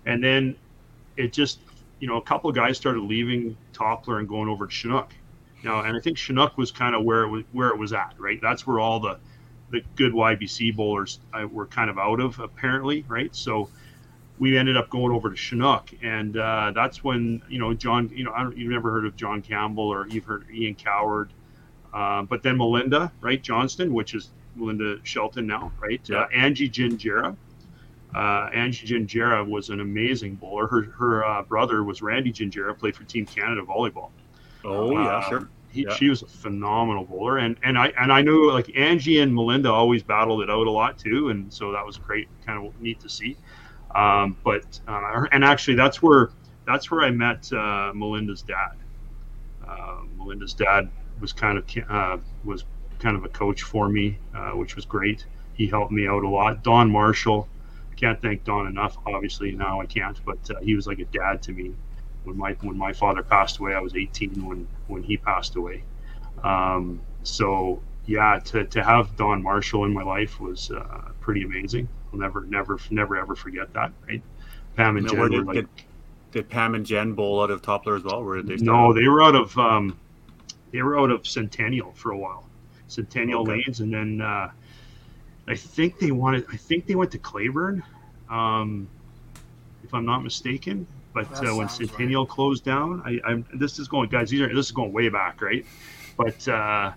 and 0.05 0.23
then 0.23 0.55
it 1.17 1.33
just, 1.33 1.59
you 1.99 2.07
know, 2.07 2.17
a 2.17 2.21
couple 2.21 2.49
of 2.49 2.55
guys 2.55 2.77
started 2.77 3.01
leaving 3.01 3.57
Toppler 3.73 4.19
and 4.19 4.27
going 4.27 4.49
over 4.49 4.67
to 4.67 4.71
Chinook. 4.71 5.11
Now, 5.63 5.81
and 5.81 5.97
I 5.97 5.99
think 5.99 6.17
Chinook 6.17 6.57
was 6.57 6.71
kind 6.71 6.95
of 6.95 7.03
where 7.03 7.23
it 7.23 7.29
was 7.29 7.43
where 7.51 7.69
it 7.69 7.77
was 7.77 7.93
at, 7.93 8.13
right? 8.19 8.39
That's 8.41 8.67
where 8.67 8.79
all 8.79 8.99
the 8.99 9.17
the 9.71 9.81
good 9.95 10.13
YBC 10.13 10.75
bowlers 10.75 11.19
uh, 11.33 11.47
were 11.47 11.65
kind 11.65 11.89
of 11.89 11.97
out 11.97 12.19
of, 12.19 12.39
apparently, 12.39 13.03
right? 13.07 13.35
So 13.35 13.69
we 14.37 14.57
ended 14.57 14.75
up 14.75 14.89
going 14.89 15.13
over 15.13 15.29
to 15.29 15.35
Chinook, 15.35 15.91
and 16.01 16.37
uh, 16.37 16.71
that's 16.75 17.03
when 17.03 17.41
you 17.47 17.59
know 17.59 17.73
John. 17.73 18.09
You 18.13 18.25
know, 18.25 18.33
I 18.33 18.43
don't, 18.43 18.57
you've 18.57 18.71
never 18.71 18.91
heard 18.91 19.05
of 19.05 19.15
John 19.15 19.41
Campbell 19.41 19.87
or 19.87 20.07
you've 20.07 20.25
heard 20.25 20.45
Ian 20.53 20.75
Coward, 20.75 21.31
um, 21.93 22.25
but 22.25 22.43
then 22.43 22.57
Melinda, 22.57 23.11
right? 23.21 23.41
Johnston, 23.41 23.93
which 23.93 24.13
is 24.13 24.31
Melinda 24.55 24.97
Shelton 25.03 25.47
now, 25.47 25.71
right? 25.79 26.01
Yeah. 26.05 26.21
Uh, 26.21 26.27
Angie 26.33 26.69
Gingera. 26.69 27.35
Uh, 28.13 28.49
Angie 28.53 28.87
Gingera 28.87 29.45
was 29.47 29.69
an 29.69 29.81
amazing 29.81 30.35
bowler. 30.35 30.67
Her 30.67 30.83
her 30.83 31.25
uh, 31.25 31.41
brother 31.43 31.83
was 31.83 32.01
Randy 32.01 32.31
Gingera, 32.31 32.77
played 32.77 32.95
for 32.95 33.03
Team 33.03 33.25
Canada 33.25 33.61
volleyball. 33.61 34.09
Oh 34.63 34.91
yeah, 34.91 35.17
Um, 35.17 35.23
sure. 35.29 35.49
He, 35.69 35.83
Yeah. 35.83 35.93
She 35.95 36.07
was 36.07 36.21
a 36.21 36.27
phenomenal 36.27 37.03
bowler, 37.03 37.37
and 37.39 37.57
and 37.63 37.77
I 37.77 37.87
and 37.99 38.11
I 38.11 38.21
knew 38.21 38.51
like 38.51 38.71
Angie 38.77 39.19
and 39.19 39.33
Melinda 39.35 39.69
always 39.71 40.03
battled 40.03 40.41
it 40.41 40.49
out 40.49 40.67
a 40.67 40.71
lot 40.71 40.97
too, 40.97 41.29
and 41.29 41.53
so 41.53 41.73
that 41.73 41.85
was 41.85 41.97
great, 41.97 42.29
kind 42.45 42.65
of 42.65 42.81
neat 42.81 42.99
to 43.01 43.09
see. 43.09 43.35
Um, 43.95 44.35
but 44.43 44.79
uh, 44.87 45.25
and 45.31 45.43
actually, 45.43 45.75
that's 45.75 46.01
where 46.01 46.29
that's 46.67 46.91
where 46.91 47.01
I 47.01 47.11
met 47.11 47.51
uh, 47.53 47.93
Melinda's 47.95 48.41
dad. 48.41 48.73
Uh, 49.65 50.01
Melinda's 50.17 50.53
dad 50.53 50.89
was 51.21 51.31
kind 51.31 51.57
of 51.57 51.65
uh, 51.89 52.17
was 52.43 52.65
kind 52.99 53.15
of 53.15 53.23
a 53.23 53.29
coach 53.29 53.63
for 53.63 53.87
me, 53.87 54.17
uh, 54.35 54.51
which 54.51 54.75
was 54.75 54.85
great. 54.85 55.25
He 55.53 55.67
helped 55.67 55.93
me 55.93 56.07
out 56.07 56.23
a 56.23 56.29
lot. 56.29 56.61
Don 56.61 56.91
Marshall, 56.91 57.47
I 57.91 57.95
can't 57.95 58.21
thank 58.21 58.43
Don 58.43 58.67
enough. 58.67 58.97
Obviously 59.05 59.51
now 59.51 59.79
I 59.79 59.85
can't, 59.85 60.19
but 60.25 60.39
uh, 60.51 60.59
he 60.59 60.75
was 60.75 60.87
like 60.87 60.99
a 60.99 61.05
dad 61.05 61.41
to 61.43 61.53
me 61.53 61.73
when 62.25 62.37
my 62.37 62.51
when 62.61 62.77
my 62.77 62.91
father 62.91 63.23
passed 63.23 63.59
away. 63.59 63.73
I 63.73 63.79
was 63.79 63.95
18 63.95 64.45
when 64.45 64.67
when 64.87 65.03
he 65.03 65.15
passed 65.15 65.55
away. 65.55 65.83
Um, 66.43 66.99
so 67.23 67.81
yeah, 68.07 68.39
to, 68.45 68.65
to 68.65 68.83
have 68.83 69.15
Don 69.15 69.41
Marshall 69.41 69.85
in 69.85 69.93
my 69.93 70.03
life 70.03 70.41
was 70.41 70.69
pretty 71.21 71.43
amazing. 71.43 71.87
I'll 72.15 72.21
never 72.21 72.45
never 72.45 72.79
never 72.89 73.17
ever 73.17 73.35
forget 73.35 73.73
that. 73.73 73.91
Right, 74.07 74.21
Pam 74.75 74.97
and 74.97 75.05
Now, 75.05 75.11
Jen 75.11 75.19
where 75.19 75.29
were 75.29 75.37
did, 75.37 75.45
like 75.45 75.55
did, 75.55 75.67
did 76.31 76.49
Pam 76.49 76.75
and 76.75 76.85
Jen 76.85 77.13
bowl 77.13 77.41
out 77.41 77.51
of 77.51 77.61
Toppler 77.61 77.97
as 77.97 78.03
well? 78.03 78.23
Where 78.23 78.37
did 78.37 78.47
they? 78.47 78.57
start 78.57 78.65
no, 78.65 78.93
they 78.93 79.07
were 79.07 79.21
out 79.21 79.35
of 79.35 79.57
um, 79.57 79.97
they 80.71 80.81
were 80.81 80.97
out 80.99 81.11
of 81.11 81.27
Centennial 81.27 81.91
for 81.93 82.11
a 82.11 82.17
while, 82.17 82.47
Centennial 82.87 83.41
Okay. 83.41 83.63
Lanes, 83.65 83.81
and 83.81 83.93
then 83.93 84.21
uh, 84.21 84.49
I 85.47 85.55
think 85.55 85.99
they 85.99 86.11
wanted. 86.11 86.45
I 86.51 86.57
think 86.57 86.87
they 86.87 86.95
went 86.95 87.11
to 87.11 87.19
Claiborne, 87.19 87.83
um, 88.29 88.87
if 89.83 89.93
I'm 89.93 90.05
not 90.05 90.23
mistaken. 90.23 90.87
But 91.13 91.27
uh, 91.31 91.55
when 91.55 91.69
sounds 91.69 91.79
right. 91.79 91.89
Centennial 91.89 92.25
closed 92.25 92.65
down, 92.65 93.01
I, 93.05 93.19
I'm 93.25 93.45
this 93.53 93.79
is 93.79 93.87
going, 93.87 94.09
guys. 94.09 94.29
These 94.29 94.41
are 94.41 94.53
this 94.53 94.65
is 94.65 94.71
going 94.71 94.91
way 94.91 95.09
back, 95.09 95.41
right? 95.41 95.65
But 96.17 96.47
uh, 96.47 96.91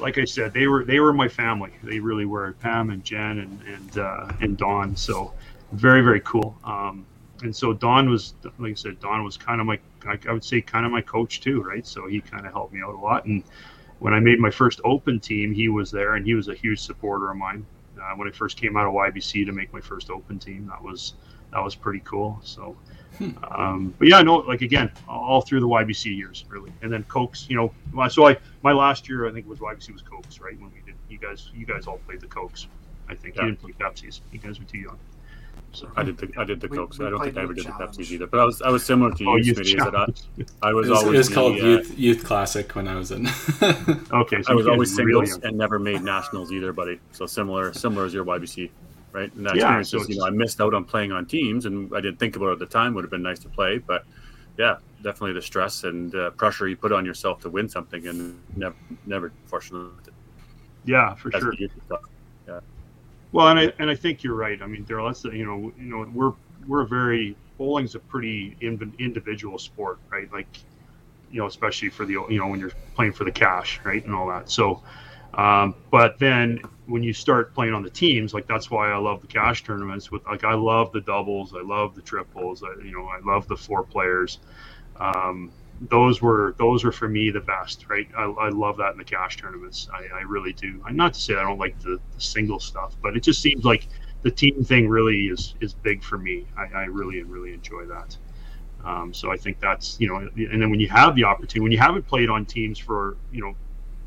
like 0.00 0.18
I 0.18 0.24
said, 0.24 0.52
they 0.52 0.66
were 0.66 0.84
they 0.84 1.00
were 1.00 1.12
my 1.12 1.28
family. 1.28 1.72
They 1.82 2.00
really 2.00 2.26
were. 2.26 2.52
Pam 2.60 2.90
and 2.90 3.04
Jen 3.04 3.38
and 3.38 3.62
and 3.62 3.98
uh, 3.98 4.32
and 4.40 4.56
Don. 4.56 4.96
So 4.96 5.32
very 5.72 6.02
very 6.02 6.20
cool. 6.20 6.56
Um, 6.64 7.06
and 7.42 7.54
so 7.54 7.72
Don 7.72 8.08
was, 8.08 8.34
like 8.58 8.72
I 8.72 8.74
said, 8.74 9.00
Don 9.00 9.24
was 9.24 9.36
kind 9.36 9.60
of 9.60 9.66
my, 9.66 9.78
I, 10.06 10.18
I 10.28 10.32
would 10.32 10.44
say, 10.44 10.60
kind 10.60 10.86
of 10.86 10.92
my 10.92 11.00
coach 11.00 11.40
too, 11.40 11.60
right? 11.62 11.86
So 11.86 12.06
he 12.06 12.20
kind 12.20 12.46
of 12.46 12.52
helped 12.52 12.72
me 12.72 12.80
out 12.82 12.94
a 12.94 12.98
lot. 12.98 13.24
And 13.24 13.42
when 13.98 14.14
I 14.14 14.20
made 14.20 14.38
my 14.38 14.50
first 14.50 14.80
open 14.84 15.20
team, 15.20 15.52
he 15.52 15.68
was 15.68 15.90
there, 15.90 16.14
and 16.14 16.24
he 16.24 16.34
was 16.34 16.48
a 16.48 16.54
huge 16.54 16.80
supporter 16.80 17.30
of 17.30 17.36
mine. 17.36 17.66
Uh, 18.00 18.14
when 18.16 18.26
I 18.26 18.30
first 18.30 18.56
came 18.56 18.76
out 18.76 18.86
of 18.86 18.94
YBC 18.94 19.46
to 19.46 19.52
make 19.52 19.72
my 19.72 19.80
first 19.80 20.10
open 20.10 20.38
team, 20.38 20.66
that 20.68 20.82
was 20.82 21.14
that 21.52 21.62
was 21.62 21.74
pretty 21.74 22.00
cool. 22.00 22.40
So, 22.42 22.76
um, 23.50 23.94
but 23.98 24.08
yeah, 24.08 24.20
no, 24.22 24.36
like 24.38 24.62
again, 24.62 24.90
all 25.08 25.40
through 25.42 25.60
the 25.60 25.68
YBC 25.68 26.16
years, 26.16 26.44
really, 26.48 26.72
and 26.82 26.92
then 26.92 27.02
Cokes. 27.04 27.46
You 27.48 27.56
know, 27.56 27.74
my- 27.92 28.08
so 28.08 28.26
I 28.28 28.36
my 28.62 28.72
last 28.72 29.08
year 29.08 29.26
I 29.28 29.32
think 29.32 29.46
was 29.48 29.58
YBC 29.60 29.92
was 29.92 30.02
Cokes, 30.02 30.40
right? 30.40 30.58
When 30.60 30.70
we 30.72 30.80
did, 30.84 30.94
you 31.08 31.18
guys 31.18 31.50
you 31.54 31.66
guys 31.66 31.86
all 31.86 31.98
played 32.06 32.20
the 32.20 32.26
Cokes. 32.28 32.66
I 33.08 33.14
think 33.14 33.36
Yeah. 33.36 33.42
you 33.42 33.48
didn't 33.52 33.60
play 33.62 33.72
Pepsis. 33.72 34.20
You 34.32 34.38
guys 34.38 34.58
were 34.58 34.64
too 34.66 34.78
young. 34.78 34.98
So 35.74 35.88
I 35.96 36.02
did 36.02 36.18
the 36.18 36.28
I 36.38 36.44
did 36.44 36.60
the 36.60 36.68
We- 36.68 36.76
Cokes. 36.76 36.98
we 36.98 37.06
I 37.06 37.10
don't 37.10 37.20
think 37.22 37.36
I 37.36 37.42
ever 37.42 37.52
Youth 37.54 37.64
did 37.64 37.66
the 37.66 37.78
Challenge. 37.78 37.96
Pepsis 37.96 38.10
either. 38.12 38.26
But 38.26 38.40
I 38.40 38.44
was 38.44 38.62
I 38.62 38.68
was 38.70 38.84
similar 38.84 39.10
to 39.12 39.24
you, 39.24 39.30
oh, 39.30 39.36
youth 39.36 39.58
Smitty, 39.58 39.78
is 39.78 39.84
that 39.84 39.94
I. 40.62 40.68
I 40.68 40.72
was 40.74 40.86
It 40.88 40.90
was, 40.90 41.02
it 41.04 41.10
was 41.10 41.28
the, 41.28 41.34
called 41.34 41.52
uh, 41.54 41.64
Youth 41.64 41.98
Youth 41.98 42.24
Classic 42.24 42.74
when 42.74 42.88
I 42.88 42.96
was 42.96 43.10
in. 43.10 43.26
Okay, 44.12 44.42
so 44.42 44.52
I 44.52 44.54
was 44.54 44.66
always 44.66 44.96
were 44.98 45.04
really 45.04 45.26
singles 45.26 45.44
and 45.44 45.56
never 45.56 45.78
made 45.78 46.02
nationals 46.02 46.52
either, 46.52 46.72
buddy. 46.72 47.00
So 47.12 47.26
similar, 47.26 47.72
similar 47.72 48.04
as 48.04 48.12
your 48.14 48.24
YBC, 48.24 48.70
right? 49.12 49.32
And 49.34 49.46
that 49.46 49.54
Yeah, 49.54 49.56
experience 49.56 49.92
is, 49.94 50.08
you 50.08 50.16
know, 50.16 50.26
I 50.26 50.30
missed 50.30 50.60
out 50.60 50.74
on 50.74 50.84
playing 50.84 51.12
on 51.12 51.26
teams, 51.26 51.66
and 51.66 51.90
I 51.94 52.00
didn't 52.00 52.18
think 52.18 52.36
about 52.36 52.50
it 52.50 52.52
at 52.54 52.58
the 52.60 52.66
time. 52.66 52.94
Would 52.94 53.04
have 53.04 53.10
been 53.10 53.22
nice 53.22 53.40
to 53.40 53.48
play, 53.50 53.78
but 53.78 54.02
yeah, 54.58 54.76
definitely 55.02 55.34
the 55.34 55.42
stress 55.42 55.84
and 55.84 56.14
uh, 56.14 56.30
pressure 56.32 56.68
you 56.68 56.76
put 56.76 56.92
on 56.92 57.04
yourself 57.06 57.40
to 57.40 57.50
win 57.50 57.68
something, 57.68 58.06
and 58.06 58.42
never, 58.56 58.76
never, 59.04 59.34
fortunately, 59.46 59.90
Yeah, 60.84 61.14
for 61.14 61.30
sure. 61.32 61.54
stuff. 61.86 62.00
Well, 63.32 63.48
and 63.48 63.58
I 63.58 63.72
and 63.78 63.90
I 63.90 63.94
think 63.94 64.22
you're 64.22 64.34
right. 64.34 64.60
I 64.60 64.66
mean, 64.66 64.84
Daryl, 64.84 65.08
that's 65.08 65.22
the, 65.22 65.30
you 65.30 65.46
know 65.46 65.72
you 65.76 65.84
know 65.90 66.06
we're 66.12 66.32
we're 66.66 66.86
very 66.86 67.38
bowling's 67.58 67.94
a 67.94 68.00
pretty 68.00 68.56
individual 68.60 69.58
sport, 69.58 70.00
right? 70.10 70.28
Like 70.32 70.48
you 71.28 71.40
know, 71.40 71.46
especially 71.46 71.90
for 71.90 72.04
the 72.04 72.14
you 72.28 72.38
know 72.38 72.48
when 72.48 72.60
you're 72.60 72.72
playing 72.94 73.12
for 73.12 73.24
the 73.24 73.32
cash, 73.32 73.80
right, 73.84 74.04
and 74.04 74.14
all 74.14 74.28
that. 74.28 74.50
So, 74.50 74.82
um, 75.34 75.74
but 75.90 76.18
then 76.18 76.60
when 76.86 77.02
you 77.02 77.12
start 77.12 77.54
playing 77.54 77.72
on 77.74 77.82
the 77.82 77.90
teams, 77.90 78.34
like 78.34 78.46
that's 78.46 78.70
why 78.70 78.90
I 78.90 78.98
love 78.98 79.20
the 79.20 79.26
cash 79.26 79.64
tournaments. 79.64 80.10
With 80.10 80.24
like 80.26 80.44
I 80.44 80.54
love 80.54 80.92
the 80.92 81.00
doubles, 81.00 81.54
I 81.54 81.62
love 81.62 81.94
the 81.94 82.02
triples, 82.02 82.62
I, 82.62 82.82
you 82.84 82.92
know, 82.92 83.06
I 83.06 83.20
love 83.24 83.48
the 83.48 83.56
four 83.56 83.82
players. 83.82 84.38
Um, 84.96 85.50
those 85.88 86.20
were 86.20 86.54
those 86.58 86.84
were 86.84 86.92
for 86.92 87.08
me 87.08 87.30
the 87.30 87.40
best, 87.40 87.88
right? 87.88 88.08
I, 88.16 88.24
I 88.24 88.48
love 88.50 88.76
that 88.76 88.92
in 88.92 88.98
the 88.98 89.04
cash 89.04 89.36
tournaments. 89.36 89.88
I, 89.92 90.18
I 90.18 90.20
really 90.22 90.52
do. 90.52 90.82
And 90.86 90.96
not 90.96 91.14
to 91.14 91.20
say 91.20 91.34
I 91.34 91.42
don't 91.42 91.58
like 91.58 91.78
the, 91.80 91.98
the 92.14 92.20
single 92.20 92.60
stuff, 92.60 92.94
but 93.02 93.16
it 93.16 93.22
just 93.22 93.40
seems 93.40 93.64
like 93.64 93.88
the 94.22 94.30
team 94.30 94.62
thing 94.64 94.88
really 94.88 95.26
is 95.26 95.54
is 95.60 95.72
big 95.72 96.02
for 96.04 96.18
me. 96.18 96.46
I, 96.56 96.82
I 96.82 96.84
really 96.84 97.22
really 97.22 97.52
enjoy 97.54 97.86
that. 97.86 98.16
Um, 98.84 99.14
so 99.14 99.32
I 99.32 99.36
think 99.36 99.60
that's 99.60 99.98
you 99.98 100.08
know, 100.08 100.16
and 100.16 100.60
then 100.62 100.70
when 100.70 100.80
you 100.80 100.88
have 100.88 101.14
the 101.14 101.24
opportunity, 101.24 101.60
when 101.60 101.72
you 101.72 101.78
haven't 101.78 102.06
played 102.06 102.28
on 102.28 102.44
teams 102.44 102.78
for 102.78 103.16
you 103.32 103.40
know 103.40 103.54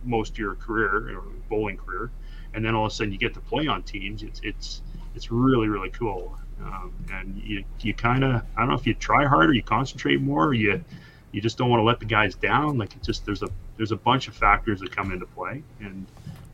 most 0.06 0.34
of 0.34 0.38
your 0.38 0.56
career 0.56 1.18
or 1.18 1.24
bowling 1.50 1.78
career, 1.78 2.12
and 2.54 2.64
then 2.64 2.76
all 2.76 2.86
of 2.86 2.92
a 2.92 2.96
sudden 2.96 3.12
you 3.12 3.18
get 3.20 3.34
to 3.34 3.40
play 3.42 3.68
on 3.68 3.84
teams, 3.84 4.24
it's 4.24 4.40
it's 4.44 4.82
it's 5.16 5.32
really 5.32 5.68
really 5.68 5.90
cool. 5.90 6.38
Um, 6.64 6.94
and 7.12 7.36
you 7.44 7.64
you 7.82 7.94
kind 7.94 8.24
of 8.24 8.42
I 8.56 8.62
don't 8.62 8.70
know 8.70 8.76
if 8.76 8.88
you 8.88 8.94
try 8.94 9.26
harder, 9.26 9.54
you 9.54 9.64
concentrate 9.64 10.22
more, 10.22 10.46
or 10.48 10.54
you 10.54 10.84
you 11.32 11.42
just 11.42 11.58
don't 11.58 11.70
want 11.70 11.82
to 11.82 11.84
let 11.84 12.00
the 12.00 12.06
guys 12.06 12.34
down. 12.36 12.78
Like 12.78 12.96
it 12.96 13.04
just 13.04 13.26
there's 13.26 13.44
a 13.44 13.50
there's 13.78 13.92
a 13.92 13.98
bunch 13.98 14.28
of 14.30 14.36
factors 14.36 14.80
that 14.80 14.96
come 14.96 15.12
into 15.12 15.26
play, 15.26 15.62
and 15.82 16.06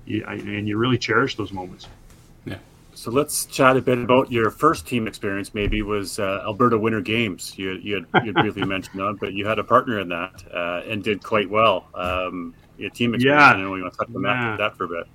you, 0.06 0.24
I- 0.28 0.34
and 0.36 0.68
you 0.68 0.78
really 0.78 0.98
cherish 0.98 1.36
those 1.36 1.52
moments. 1.54 1.88
Yeah. 2.46 2.58
So 2.96 3.12
let's 3.12 3.46
chat 3.46 3.78
a 3.78 3.82
bit 3.82 4.00
about 4.00 4.32
your 4.32 4.50
first 4.50 4.88
team 4.88 5.08
experience. 5.08 5.54
Maybe 5.54 5.84
was 5.84 6.18
uh, 6.18 6.42
Alberta 6.46 6.80
Winter 6.80 7.00
Games. 7.02 7.54
You 7.58 7.74
you 7.74 7.96
had, 7.96 8.26
you 8.26 8.34
had 8.34 8.36
briefly 8.42 8.66
mentioned 8.76 9.00
that, 9.00 9.18
but 9.20 9.34
you 9.34 9.46
had 9.46 9.60
a 9.60 9.64
partner 9.64 10.00
in 10.00 10.10
that 10.10 10.34
uh, 10.52 10.82
and 10.90 11.04
did 11.04 11.22
quite 11.24 11.50
well. 11.50 11.88
Um, 11.94 12.56
your 12.82 12.90
team 12.92 13.14
experience. 13.16 13.40
Yeah. 13.42 13.48
I 13.54 13.58
know 13.62 13.76
you 13.76 13.82
want 13.84 13.94
to 13.94 13.98
touch 14.00 14.16
on 14.16 14.24
Yeah. 14.24 14.52
that, 14.52 14.58
that 14.58 14.78
for 14.78 14.86
a 14.86 14.88
bit. 14.88 15.08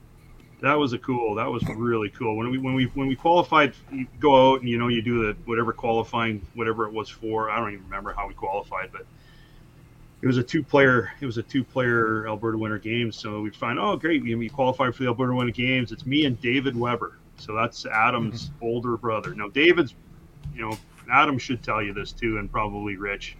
that 0.62 0.74
was 0.74 0.92
a 0.94 0.98
cool. 0.98 1.34
That 1.34 1.50
was 1.50 1.62
really 1.68 2.08
cool. 2.10 2.36
When 2.36 2.50
we 2.50 2.58
when 2.58 2.74
we 2.74 2.84
when 2.94 3.08
we 3.08 3.16
qualified, 3.16 3.74
you 3.92 4.06
go 4.20 4.52
out 4.52 4.60
and 4.60 4.68
you 4.68 4.78
know 4.78 4.88
you 4.88 5.02
do 5.02 5.26
the 5.26 5.36
whatever 5.44 5.72
qualifying, 5.72 6.40
whatever 6.54 6.86
it 6.86 6.92
was 6.92 7.08
for. 7.08 7.50
I 7.50 7.58
don't 7.58 7.72
even 7.72 7.84
remember 7.84 8.12
how 8.14 8.26
we 8.28 8.34
qualified, 8.34 8.90
but 8.92 9.04
it 10.22 10.26
was 10.26 10.38
a 10.38 10.42
two 10.42 10.62
player. 10.62 11.12
It 11.20 11.26
was 11.26 11.36
a 11.38 11.42
two 11.42 11.62
player 11.62 12.26
Alberta 12.26 12.56
Winter 12.56 12.78
Games. 12.78 13.16
So 13.16 13.42
we 13.42 13.50
find, 13.50 13.78
oh 13.78 13.96
great, 13.96 14.22
we, 14.22 14.34
we 14.34 14.48
qualified 14.48 14.94
for 14.94 15.02
the 15.02 15.08
Alberta 15.08 15.34
Winter 15.34 15.52
Games. 15.52 15.92
It's 15.92 16.06
me 16.06 16.24
and 16.24 16.40
David 16.40 16.74
Weber. 16.76 17.18
So 17.36 17.54
that's 17.54 17.84
Adam's 17.84 18.50
older 18.62 18.96
brother. 18.96 19.34
Now 19.34 19.48
David's, 19.48 19.94
you 20.54 20.62
know, 20.62 20.76
Adam 21.12 21.38
should 21.38 21.62
tell 21.62 21.82
you 21.82 21.92
this 21.92 22.12
too, 22.12 22.38
and 22.38 22.50
probably 22.50 22.96
Rich, 22.96 23.36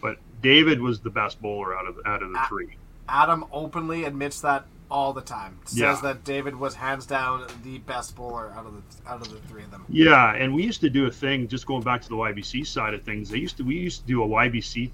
but 0.00 0.18
David 0.40 0.80
was 0.80 1.00
the 1.00 1.10
best 1.10 1.42
bowler 1.42 1.76
out 1.76 1.86
of 1.88 1.98
out 2.06 2.22
of 2.22 2.30
the 2.32 2.38
Ah. 2.38 2.46
three. 2.48 2.76
Adam 3.10 3.44
openly 3.52 4.04
admits 4.04 4.40
that 4.40 4.64
all 4.90 5.12
the 5.12 5.20
time. 5.20 5.58
Says 5.66 5.78
Yeah. 5.78 6.00
that 6.02 6.24
David 6.24 6.56
was 6.56 6.74
hands 6.74 7.06
down 7.06 7.46
the 7.62 7.78
best 7.78 8.16
bowler 8.16 8.52
out 8.56 8.66
of 8.66 8.74
the 8.74 9.10
out 9.10 9.20
of 9.20 9.30
the 9.30 9.38
three 9.48 9.62
of 9.62 9.70
them. 9.70 9.84
Yeah, 9.88 10.34
and 10.34 10.54
we 10.54 10.64
used 10.64 10.80
to 10.80 10.90
do 10.90 11.06
a 11.06 11.10
thing. 11.10 11.46
Just 11.48 11.66
going 11.66 11.82
back 11.82 12.02
to 12.02 12.08
the 12.08 12.16
YBC 12.16 12.66
side 12.66 12.94
of 12.94 13.02
things, 13.02 13.28
they 13.30 13.38
used 13.38 13.56
to 13.58 13.62
we 13.64 13.76
used 13.76 14.02
to 14.02 14.06
do 14.06 14.22
a 14.24 14.26
YBC 14.26 14.90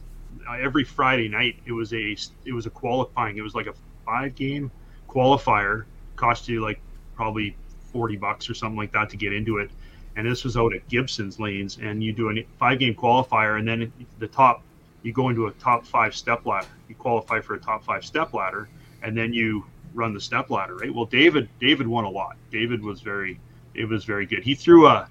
uh, 0.48 0.52
every 0.60 0.84
Friday 0.84 1.28
night. 1.28 1.56
It 1.64 1.72
was 1.72 1.92
a 1.94 2.16
it 2.44 2.52
was 2.52 2.66
a 2.66 2.70
qualifying. 2.70 3.38
It 3.38 3.42
was 3.42 3.54
like 3.54 3.66
a 3.68 3.74
five 4.04 4.34
game 4.34 4.70
qualifier. 5.08 5.84
Cost 6.16 6.48
you 6.48 6.60
like 6.62 6.80
probably 7.14 7.56
forty 7.92 8.16
bucks 8.16 8.50
or 8.50 8.54
something 8.54 8.76
like 8.76 8.92
that 8.92 9.08
to 9.10 9.16
get 9.16 9.32
into 9.32 9.58
it. 9.58 9.70
And 10.16 10.26
this 10.26 10.44
was 10.44 10.56
out 10.56 10.74
at 10.74 10.86
Gibson's 10.88 11.38
lanes, 11.38 11.78
and 11.80 12.02
you 12.02 12.12
do 12.12 12.30
a 12.30 12.42
five 12.58 12.78
game 12.78 12.94
qualifier, 12.94 13.58
and 13.58 13.66
then 13.68 13.92
the 14.18 14.28
top 14.28 14.62
you 15.02 15.12
go 15.12 15.28
into 15.28 15.46
a 15.46 15.52
top 15.52 15.86
five 15.86 16.14
step 16.14 16.46
ladder. 16.46 16.66
You 16.88 16.94
qualify 16.94 17.40
for 17.40 17.54
a 17.54 17.60
top 17.60 17.84
five 17.84 18.04
step 18.04 18.34
ladder, 18.34 18.68
and 19.02 19.16
then 19.16 19.32
you 19.32 19.64
run 19.94 20.12
the 20.12 20.20
step 20.20 20.50
ladder, 20.50 20.76
right? 20.76 20.94
Well, 20.94 21.06
David 21.06 21.48
David 21.60 21.86
won 21.86 22.04
a 22.04 22.10
lot. 22.10 22.36
David 22.50 22.82
was 22.82 23.00
very 23.00 23.38
it 23.74 23.88
was 23.88 24.04
very 24.04 24.26
good. 24.26 24.42
He 24.42 24.54
threw 24.54 24.86
a 24.86 25.08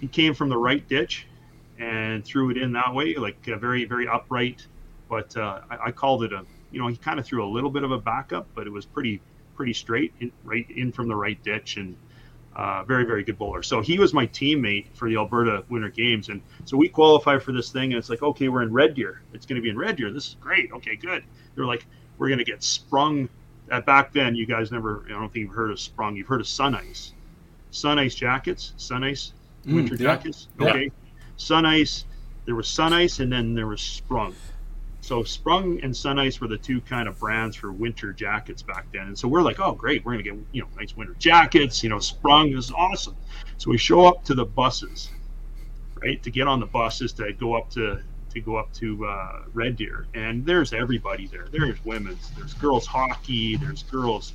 he 0.00 0.08
came 0.08 0.34
from 0.34 0.48
the 0.48 0.56
right 0.56 0.86
ditch 0.88 1.26
and 1.78 2.24
threw 2.24 2.50
it 2.50 2.56
in 2.56 2.72
that 2.72 2.94
way, 2.94 3.14
like 3.14 3.46
a 3.48 3.56
very 3.56 3.84
very 3.84 4.06
upright. 4.08 4.66
But 5.08 5.36
uh, 5.36 5.60
I, 5.70 5.86
I 5.86 5.90
called 5.90 6.24
it 6.24 6.32
a 6.32 6.44
you 6.70 6.80
know 6.80 6.88
he 6.88 6.96
kind 6.96 7.18
of 7.18 7.26
threw 7.26 7.44
a 7.44 7.50
little 7.50 7.70
bit 7.70 7.82
of 7.82 7.92
a 7.92 7.98
backup, 7.98 8.46
but 8.54 8.66
it 8.66 8.70
was 8.70 8.84
pretty 8.84 9.20
pretty 9.56 9.72
straight 9.72 10.12
in, 10.20 10.32
right 10.42 10.68
in 10.70 10.92
from 10.92 11.08
the 11.08 11.14
right 11.14 11.40
ditch 11.42 11.76
and 11.76 11.96
uh, 12.56 12.84
very 12.84 13.04
very 13.04 13.24
good 13.24 13.38
bowler. 13.38 13.62
So 13.62 13.80
he 13.80 13.98
was 13.98 14.12
my 14.14 14.26
teammate 14.28 14.86
for 14.94 15.08
the 15.08 15.16
Alberta 15.16 15.64
Winter 15.68 15.90
Games, 15.90 16.28
and 16.28 16.40
so 16.64 16.76
we 16.76 16.88
qualify 16.88 17.38
for 17.38 17.52
this 17.52 17.70
thing, 17.70 17.92
and 17.92 17.98
it's 17.98 18.10
like 18.10 18.22
okay, 18.22 18.48
we're 18.48 18.62
in 18.62 18.72
Red 18.72 18.94
Deer. 18.94 19.22
It's 19.32 19.46
going 19.46 19.56
to 19.56 19.62
be 19.62 19.70
in 19.70 19.78
Red 19.78 19.96
Deer. 19.96 20.10
This 20.12 20.28
is 20.28 20.36
great. 20.40 20.72
Okay, 20.72 20.96
good. 20.96 21.24
They're 21.54 21.66
like 21.66 21.86
we're 22.18 22.28
going 22.28 22.38
to 22.38 22.44
get 22.44 22.62
sprung. 22.62 23.28
At 23.70 23.86
back 23.86 24.12
then, 24.12 24.34
you 24.34 24.44
guys 24.46 24.70
never. 24.70 25.04
I 25.06 25.10
don't 25.10 25.32
think 25.32 25.46
you've 25.46 25.54
heard 25.54 25.70
of 25.70 25.80
sprung. 25.80 26.16
You've 26.16 26.26
heard 26.26 26.40
of 26.40 26.46
sun 26.46 26.74
ice, 26.74 27.12
sun 27.70 27.98
ice 27.98 28.14
jackets, 28.14 28.74
sun 28.76 29.02
ice 29.04 29.32
Mm, 29.66 29.74
winter 29.74 29.94
yeah. 29.94 30.16
jackets. 30.16 30.48
Yeah. 30.60 30.68
Okay, 30.68 30.90
sun 31.36 31.64
ice. 31.66 32.04
There 32.44 32.54
was 32.54 32.68
sun 32.68 32.92
ice, 32.92 33.20
and 33.20 33.32
then 33.32 33.54
there 33.54 33.66
was 33.66 33.80
sprung. 33.80 34.34
So 35.04 35.22
sprung 35.22 35.80
and 35.82 35.94
sun 35.94 36.18
ice 36.18 36.40
were 36.40 36.48
the 36.48 36.56
two 36.56 36.80
kind 36.80 37.08
of 37.08 37.18
brands 37.18 37.54
for 37.54 37.70
winter 37.70 38.10
jackets 38.14 38.62
back 38.62 38.86
then. 38.90 39.08
And 39.08 39.18
so 39.18 39.28
we're 39.28 39.42
like, 39.42 39.60
oh 39.60 39.72
great, 39.72 40.02
we're 40.02 40.12
gonna 40.12 40.22
get 40.22 40.34
you 40.52 40.62
know 40.62 40.68
nice 40.78 40.96
winter 40.96 41.14
jackets. 41.18 41.82
You 41.82 41.90
know, 41.90 41.98
sprung 41.98 42.56
is 42.56 42.72
awesome. 42.72 43.14
So 43.58 43.70
we 43.70 43.76
show 43.76 44.06
up 44.06 44.24
to 44.24 44.34
the 44.34 44.46
buses, 44.46 45.10
right, 46.02 46.22
to 46.22 46.30
get 46.30 46.48
on 46.48 46.58
the 46.58 46.64
buses 46.64 47.12
to 47.14 47.34
go 47.34 47.52
up 47.52 47.68
to 47.72 48.00
to 48.30 48.40
go 48.40 48.56
up 48.56 48.72
to 48.74 49.04
uh, 49.04 49.42
Red 49.52 49.76
Deer, 49.76 50.06
and 50.14 50.46
there's 50.46 50.72
everybody 50.72 51.26
there. 51.26 51.48
There's 51.52 51.84
women's, 51.84 52.30
there's 52.30 52.54
girls 52.54 52.86
hockey, 52.86 53.56
there's 53.56 53.82
girls, 53.82 54.32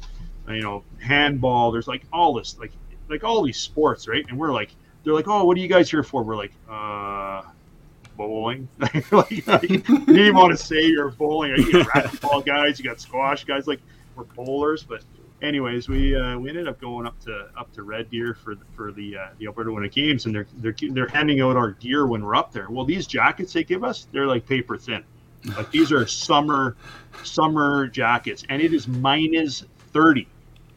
you 0.48 0.62
know, 0.62 0.84
handball. 1.00 1.72
There's 1.72 1.88
like 1.88 2.04
all 2.14 2.36
this, 2.36 2.60
like 2.60 2.74
like 3.10 3.24
all 3.24 3.42
these 3.42 3.58
sports, 3.58 4.08
right? 4.08 4.24
And 4.30 4.38
we're 4.38 4.54
like, 4.54 4.70
they're 5.04 5.16
like, 5.16 5.28
oh, 5.28 5.46
what 5.46 5.58
are 5.58 5.62
you 5.62 5.68
guys 5.68 5.90
here 5.90 6.04
for? 6.04 6.22
We're 6.22 6.38
like, 6.38 6.54
uh, 6.70 7.42
bowling. 8.20 8.68
like, 8.78 9.48
like, 9.48 9.70
you 9.70 9.80
didn't 9.80 10.36
want 10.36 10.52
to 10.52 10.58
say 10.58 10.84
you're 10.84 11.10
bowling. 11.10 11.56
You 11.56 11.72
got 11.72 11.88
racquetball 11.88 12.46
guys, 12.46 12.78
you 12.78 12.84
got 12.84 13.00
squash 13.00 13.46
guys. 13.46 13.66
Like 13.66 13.80
we're 14.16 14.26
bowlers, 14.26 14.84
but 14.84 15.02
anyways, 15.42 15.88
we 15.88 16.16
uh, 16.16 16.38
we 16.38 16.50
ended 16.50 16.68
up 16.68 16.82
going 16.82 17.08
up 17.08 17.18
to 17.22 17.48
up 17.58 17.72
to 17.74 17.84
Red 17.84 18.12
Deer 18.12 18.34
for 18.34 18.56
for 18.76 18.92
the 18.92 19.18
uh, 19.18 19.28
the 19.40 19.48
Alberta 19.48 19.72
Winter 19.72 19.88
Games, 19.88 20.26
and 20.26 20.36
they're 20.36 20.48
they're 20.58 20.76
they're 20.92 21.08
handing 21.08 21.40
out 21.40 21.56
our 21.56 21.72
gear 21.72 22.06
when 22.08 22.22
we're 22.22 22.36
up 22.36 22.52
there. 22.52 22.70
Well, 22.70 22.84
these 22.84 23.08
jackets 23.08 23.54
they 23.54 23.64
give 23.64 23.86
us, 23.86 24.06
they're 24.12 24.28
like 24.28 24.46
paper 24.46 24.78
thin. 24.78 25.06
Like 25.56 25.72
these 25.72 25.94
are 25.94 26.06
summer 26.06 26.76
summer 27.24 27.88
jackets, 27.88 28.44
and 28.50 28.62
it 28.62 28.74
is 28.74 28.86
minus 28.86 29.64
thirty, 29.94 30.28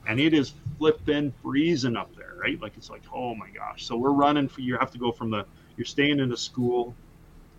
and 0.06 0.20
it 0.20 0.32
is 0.32 0.54
flipping 0.78 1.34
freezing 1.42 1.96
up 1.96 2.14
there, 2.14 2.34
right? 2.40 2.60
Like 2.62 2.76
it's 2.76 2.88
like 2.88 3.02
oh 3.12 3.34
my 3.34 3.50
gosh. 3.50 3.84
So 3.84 3.96
we're 3.96 4.12
running 4.12 4.46
for 4.46 4.60
you 4.60 4.78
have 4.78 4.92
to 4.92 4.98
go 4.98 5.10
from 5.10 5.30
the 5.30 5.44
you're 5.76 5.86
staying 5.86 6.20
in 6.20 6.30
a 6.32 6.36
school, 6.36 6.94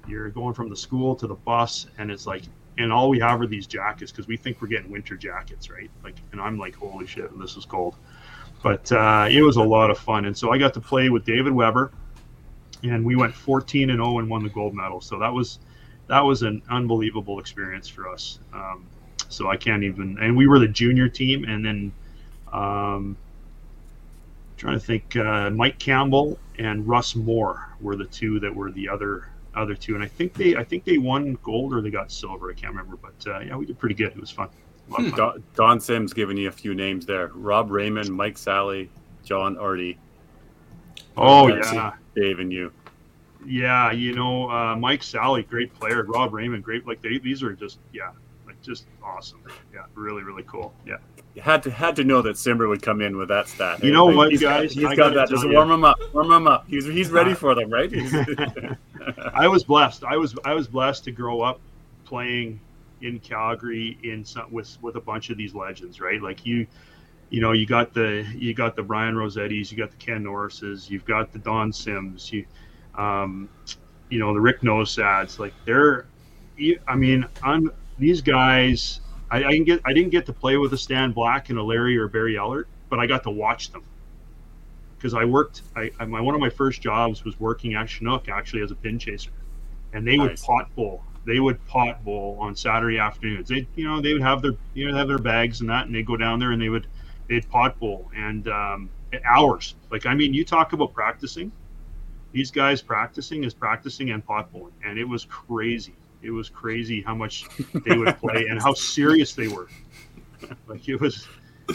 you're 0.08 0.30
going 0.30 0.54
from 0.54 0.70
the 0.70 0.76
school 0.76 1.16
to 1.16 1.28
the 1.28 1.36
bus, 1.36 1.88
and 1.98 2.12
it's 2.12 2.28
like 2.28 2.44
and 2.78 2.92
all 2.92 3.10
we 3.10 3.20
have 3.20 3.40
are 3.42 3.48
these 3.48 3.68
jackets 3.68 4.12
because 4.12 4.28
we 4.28 4.38
think 4.38 4.62
we're 4.62 4.68
getting 4.68 4.92
winter 4.92 5.16
jackets, 5.16 5.70
right? 5.70 5.92
Like, 6.04 6.16
and 6.32 6.42
I'm 6.42 6.58
like, 6.58 6.76
holy 6.76 7.06
shit, 7.06 7.30
and 7.32 7.42
this 7.42 7.56
is 7.56 7.66
cold. 7.66 7.96
But 8.64 8.92
uh, 8.92 9.28
it 9.30 9.42
was 9.42 9.58
a 9.58 9.64
lot 9.64 9.92
of 9.92 9.98
fun, 9.98 10.26
and 10.26 10.36
so 10.36 10.52
I 10.52 10.58
got 10.58 10.74
to 10.76 10.82
play 10.82 11.10
with 11.10 11.26
David 11.26 11.54
Weber, 11.54 11.92
and 12.82 13.06
we 13.06 13.16
went 13.16 13.34
14 13.34 13.90
and 13.90 14.00
0 14.00 14.20
and 14.20 14.30
won 14.30 14.44
the 14.44 14.50
gold 14.50 14.74
medal. 14.74 15.02
So 15.02 15.20
that 15.20 15.34
was 15.34 15.60
that 16.08 16.22
was 16.22 16.42
an 16.44 16.62
unbelievable 16.70 17.40
experience 17.40 17.88
for 17.88 18.10
us. 18.10 18.40
Um, 18.54 18.88
so 19.30 19.50
I 19.50 19.58
can't 19.58 19.84
even, 19.84 20.18
and 20.22 20.36
we 20.36 20.48
were 20.48 20.60
the 20.60 20.68
junior 20.68 21.10
team, 21.10 21.44
and 21.46 21.66
then 21.66 21.92
um, 22.52 23.18
trying 24.58 24.80
to 24.80 24.86
think, 24.86 25.16
uh, 25.16 25.50
Mike 25.50 25.80
Campbell 25.80 26.40
and 26.58 26.88
Russ 26.88 27.16
Moore 27.16 27.68
were 27.82 27.96
the 27.96 28.06
two 28.06 28.40
that 28.40 28.56
were 28.56 28.72
the 28.72 28.88
other 28.88 29.28
other 29.56 29.76
two, 29.76 29.96
and 29.96 30.04
I 30.04 30.08
think 30.08 30.34
they 30.34 30.56
I 30.56 30.64
think 30.64 30.84
they 30.86 30.98
won 30.98 31.38
gold 31.44 31.74
or 31.74 31.82
they 31.82 31.90
got 31.92 32.12
silver. 32.12 32.50
I 32.52 32.54
can't 32.54 32.72
remember, 32.76 32.98
but 32.98 33.28
uh, 33.28 33.40
yeah, 33.40 33.56
we 33.56 33.66
did 33.66 33.78
pretty 33.80 33.96
good. 33.96 34.12
It 34.12 34.20
was 34.20 34.32
fun. 34.32 34.50
A 34.90 34.92
lot 34.92 35.02
of 35.02 35.08
fun. 35.10 35.18
Don, 35.18 35.44
Don 35.56 35.80
Sims 35.80 36.14
giving 36.14 36.38
you 36.38 36.48
a 36.50 36.52
few 36.52 36.74
names 36.76 37.06
there: 37.06 37.28
Rob 37.34 37.72
Raymond, 37.72 38.10
Mike 38.14 38.38
Sally, 38.38 38.90
John 39.24 39.58
Artie, 39.58 39.98
Oh 41.18 41.48
Fancy. 41.50 41.76
yeah, 41.76 41.94
Dave, 42.16 42.40
and 42.40 42.52
you. 42.52 42.72
yeah. 43.46 43.92
You 43.92 44.14
know, 44.16 44.50
uh, 44.50 44.76
Mike 44.76 45.04
Sally, 45.04 45.44
great 45.44 45.74
player. 45.74 46.04
Rob 46.04 46.34
Raymond, 46.34 46.64
great. 46.64 46.86
Like 46.88 47.02
they, 47.02 47.18
these 47.20 47.44
are 47.44 47.54
just 47.54 47.80
yeah, 47.92 48.12
like 48.46 48.62
just 48.62 48.88
awesome. 49.04 49.44
Yeah, 49.74 49.86
really, 49.96 50.24
really 50.24 50.44
cool. 50.44 50.74
Yeah. 50.86 50.98
You 51.36 51.42
had 51.42 51.64
to 51.64 51.72
had 51.72 51.96
to 51.96 52.04
know 52.04 52.22
that 52.22 52.36
Simber 52.36 52.70
would 52.70 52.82
come 52.84 53.02
in 53.02 53.18
with 53.18 53.30
that 53.30 53.48
stat. 53.48 53.84
You 53.84 53.92
know 53.92 54.06
Like, 54.06 54.16
what, 54.16 54.32
he's 54.32 54.42
got- 54.42 54.62
guys? 54.62 54.74
he's 54.74 54.86
I 54.86 54.96
got 54.96 55.14
that. 55.16 55.30
Just 55.30 55.48
warm 55.50 55.72
him 55.72 55.84
up. 55.84 55.98
Warm 56.14 56.32
him 56.32 56.48
up. 56.48 56.66
He's 56.68 56.86
he's 56.86 57.10
ready 57.10 57.34
for 57.34 57.56
them, 57.56 57.72
right? 57.72 57.92
I 59.34 59.48
was 59.48 59.64
blessed. 59.64 60.04
I 60.04 60.18
was 60.18 60.36
I 60.46 60.54
was 60.54 60.68
blessed 60.68 61.04
to 61.06 61.12
grow 61.12 61.42
up 61.42 61.60
playing 62.06 62.60
in 63.02 63.20
Calgary 63.20 63.98
in 64.04 64.24
some, 64.24 64.52
with 64.52 64.78
with 64.82 64.96
a 64.96 65.02
bunch 65.02 65.30
of 65.30 65.38
these 65.38 65.54
legends, 65.56 66.00
right? 66.00 66.22
Like 66.22 66.46
you, 66.46 66.68
you 67.30 67.42
know, 67.42 67.52
you 67.52 67.66
got 67.66 67.94
the 67.94 68.26
you 68.36 68.54
got 68.54 68.76
the 68.76 68.84
Brian 68.84 69.16
Rosetti's, 69.16 69.72
you 69.72 69.78
got 69.78 69.90
the 69.92 69.98
Ken 69.98 70.24
Norrises, 70.24 70.90
you've 70.90 71.06
got 71.06 71.34
the 71.34 71.40
Don 71.40 71.74
Sims, 71.74 72.32
you, 72.32 72.46
um, 72.96 73.50
you 74.10 74.20
know, 74.20 74.34
the 74.34 74.40
Rick 74.40 74.62
Nosads. 74.62 75.40
Like 75.40 75.54
they're, 75.66 76.06
I 76.88 76.96
mean, 76.96 77.26
on 77.44 77.72
these 77.98 78.22
guys, 78.22 79.02
I, 79.34 79.48
I 79.48 79.52
didn't 79.52 79.66
get 79.66 79.82
I 79.84 79.94
didn't 79.94 80.12
get 80.12 80.28
to 80.28 80.34
play 80.34 80.58
with 80.58 80.74
a 80.74 80.78
Stan 80.78 81.12
Black 81.12 81.50
and 81.50 81.58
a 81.58 81.64
Larry 81.64 81.98
or 81.98 82.08
Barry 82.08 82.38
Ellert, 82.38 82.68
but 82.90 83.00
I 83.00 83.08
got 83.08 83.24
to 83.24 83.32
watch 83.32 83.72
them 83.72 83.84
because 84.96 85.16
I 85.16 85.26
worked. 85.26 85.64
I, 85.76 85.90
I 86.00 86.06
my 86.06 86.22
one 86.22 86.36
of 86.36 86.42
my 86.42 86.52
first 86.52 86.82
jobs 86.82 87.26
was 87.26 87.40
working 87.40 87.74
at 87.74 87.90
Chinook 87.90 88.30
actually 88.30 88.62
as 88.62 88.70
a 88.70 88.76
pin 88.76 89.00
chaser, 89.00 89.32
and 89.92 90.08
they 90.08 90.20
would 90.20 90.40
pot 90.40 90.74
bowl. 90.76 91.04
They 91.26 91.40
would 91.40 91.66
pot 91.66 92.06
bowl 92.06 92.38
on 92.40 92.56
Saturday 92.56 93.00
afternoons. 93.00 93.50
They 93.50 93.68
you 93.76 93.88
know 93.88 94.02
they 94.02 94.14
would 94.14 94.22
have 94.22 94.44
their 94.44 94.54
you 94.76 94.92
know 94.92 94.96
have 94.96 95.08
their 95.08 95.18
bags 95.18 95.62
and 95.62 95.70
that, 95.72 95.88
and 95.88 95.96
they 95.96 96.04
go 96.04 96.16
down 96.16 96.38
there 96.38 96.52
and 96.52 96.62
they 96.62 96.70
would 96.70 96.86
they'd 97.28 97.50
pot 97.50 97.80
bowl 97.80 98.12
and 98.16 98.48
um, 98.48 98.90
hours. 99.26 99.74
Like 99.90 100.06
I 100.06 100.14
mean, 100.14 100.36
you 100.36 100.46
talk 100.46 100.74
about 100.74 100.94
practicing. 100.94 101.52
These 102.34 102.52
guys 102.52 102.84
practicing 102.84 103.46
is 103.46 103.56
practicing 103.56 104.12
and 104.12 104.24
pot 104.24 104.52
bowling, 104.54 104.74
and 104.86 105.00
it 105.00 105.08
was 105.08 105.26
crazy. 105.26 105.96
It 106.24 106.32
was 106.32 106.50
crazy 106.50 107.02
how 107.02 107.16
much 107.16 107.46
they 107.86 107.98
would 107.98 108.18
play 108.18 108.46
and 108.50 108.62
how 108.62 108.74
serious 108.74 109.34
they 109.34 109.48
were. 109.48 109.68
Like 110.68 110.88
it 110.90 111.00
was 111.00 111.28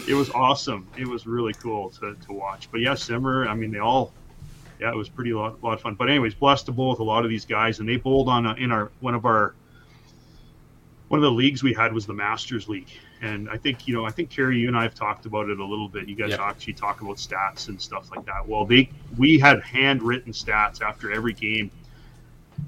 it 0.07 0.13
was 0.13 0.29
awesome. 0.29 0.87
It 0.95 1.05
was 1.05 1.25
really 1.25 1.53
cool 1.55 1.89
to, 1.91 2.15
to 2.15 2.33
watch. 2.33 2.69
But 2.71 2.81
yeah, 2.81 2.93
Simmer, 2.93 3.47
I 3.47 3.55
mean, 3.55 3.71
they 3.71 3.79
all, 3.79 4.13
yeah, 4.79 4.91
it 4.91 4.95
was 4.95 5.09
pretty 5.09 5.33
lot, 5.33 5.61
lot 5.63 5.73
of 5.73 5.81
fun. 5.81 5.95
But 5.95 6.09
anyways, 6.09 6.35
blessed 6.35 6.67
to 6.67 6.71
bowl 6.71 6.91
with 6.91 6.99
a 6.99 7.03
lot 7.03 7.23
of 7.23 7.29
these 7.31 7.45
guys, 7.45 7.79
and 7.79 7.89
they 7.89 7.97
bowled 7.97 8.29
on 8.29 8.45
a, 8.45 8.53
in 8.53 8.71
our 8.71 8.91
one 8.99 9.15
of 9.15 9.25
our 9.25 9.55
one 11.07 11.17
of 11.19 11.23
the 11.23 11.31
leagues 11.31 11.63
we 11.63 11.73
had 11.73 11.91
was 11.91 12.05
the 12.05 12.13
Masters 12.13 12.67
League, 12.69 12.91
and 13.21 13.49
I 13.49 13.57
think 13.57 13.87
you 13.87 13.95
know, 13.95 14.05
I 14.05 14.11
think 14.11 14.29
Carrie, 14.29 14.59
you 14.59 14.67
and 14.67 14.77
I 14.77 14.83
have 14.83 14.93
talked 14.93 15.25
about 15.25 15.49
it 15.49 15.59
a 15.59 15.65
little 15.65 15.89
bit. 15.89 16.07
You 16.07 16.15
guys 16.15 16.29
Yep. 16.29 16.39
actually 16.41 16.73
talk 16.73 17.01
about 17.01 17.17
stats 17.17 17.67
and 17.69 17.81
stuff 17.81 18.11
like 18.15 18.25
that. 18.27 18.47
Well, 18.47 18.65
they 18.65 18.91
we 19.17 19.39
had 19.39 19.61
handwritten 19.61 20.31
stats 20.31 20.81
after 20.81 21.11
every 21.11 21.33
game. 21.33 21.71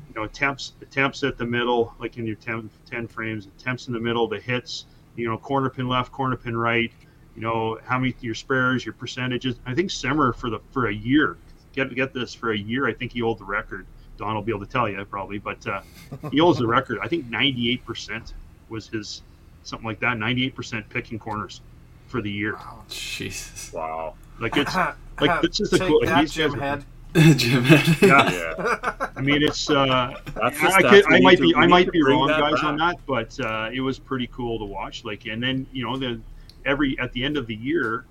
You 0.10 0.16
know, 0.16 0.24
attempts 0.24 0.74
attempts 0.82 1.24
at 1.24 1.38
the 1.38 1.46
middle, 1.46 1.94
like 2.00 2.18
in 2.18 2.26
your 2.26 2.36
10, 2.36 2.70
10 2.90 3.08
frames, 3.08 3.48
attempts 3.48 3.88
in 3.88 3.94
the 3.94 4.00
middle, 4.00 4.28
the 4.28 4.40
hits, 4.40 4.86
you 5.16 5.28
know, 5.28 5.38
corner 5.38 5.70
pin 5.70 5.88
left, 5.88 6.12
corner 6.12 6.36
pin 6.36 6.56
right. 6.58 6.92
You 7.36 7.42
know, 7.42 7.80
how 7.86 7.98
many 7.98 8.14
your 8.20 8.36
spares, 8.36 8.86
your 8.86 8.94
percentages. 8.94 9.56
I 9.66 9.74
think 9.74 9.90
Simmer 9.90 10.34
for 10.34 10.50
the 10.50 10.60
for 10.72 10.88
a 10.88 10.94
year, 10.94 11.38
get 11.74 11.94
get 11.96 12.14
this 12.14 12.34
for 12.34 12.52
a 12.52 12.58
year. 12.58 12.88
I 12.88 12.94
think 12.94 13.14
he 13.14 13.22
holds 13.22 13.40
the 13.40 13.46
record. 13.46 13.86
Don 14.18 14.36
will 14.36 14.42
be 14.42 14.52
able 14.52 14.66
to 14.66 14.72
tell 14.72 14.90
you 14.90 15.04
probably, 15.06 15.38
but 15.40 15.66
uh, 15.66 15.82
he 16.30 16.40
holds 16.40 16.60
the 16.60 16.68
record. 16.68 17.00
I 17.02 17.08
think 17.08 17.30
98% 17.30 18.34
was 18.70 18.88
his 18.88 19.22
something 19.64 19.86
like 19.88 20.00
that. 20.02 20.18
98% 20.18 20.90
picking 20.90 21.18
corners 21.18 21.62
for 22.08 22.22
the 22.22 22.30
year. 22.30 22.54
Wow. 22.54 22.84
Jesus. 22.90 23.72
Wow. 23.72 24.16
Like 24.40 24.58
it's 24.58 24.76
like 25.22 25.42
this 25.42 25.62
is 25.62 25.70
the 25.70 25.80
cool. 25.80 26.02
Like 26.06 26.22
these 26.22 26.34
Jim 26.34 26.54
guys 26.54 26.84
are- 26.84 26.86
Head. 27.16 27.38
Jim. 27.38 27.64
Yeah. 27.66 27.82
Yeah. 28.32 29.08
I 29.16 29.22
mean, 29.22 29.44
it's. 29.44 29.70
Uh, 29.70 30.14
That's 30.36 30.60
I, 30.62 30.78
I, 30.78 30.82
could, 30.82 31.14
I 31.14 31.20
might 31.20 31.38
to- 31.38 31.44
be 31.44 31.56
I 31.56 31.68
might 31.68 31.92
be 31.92 32.02
wrong, 32.04 32.28
that 32.28 32.40
guys, 32.40 32.64
on 32.64 32.78
that, 32.78 32.98
but 33.06 33.40
uh, 33.40 33.70
it 33.74 33.82
was 33.82 34.00
pretty 34.00 34.28
cool 34.28 34.58
to 34.60 34.66
watch. 34.66 35.04
Like, 35.06 35.26
and 35.26 35.42
then 35.44 35.68
you 35.72 35.84
know 35.86 35.98
the 35.98 36.20
every 36.66 36.98
at 37.00 37.12
the 37.14 37.24
end 37.24 37.38
of 37.38 37.46
the 37.48 37.56
year, 37.56 38.06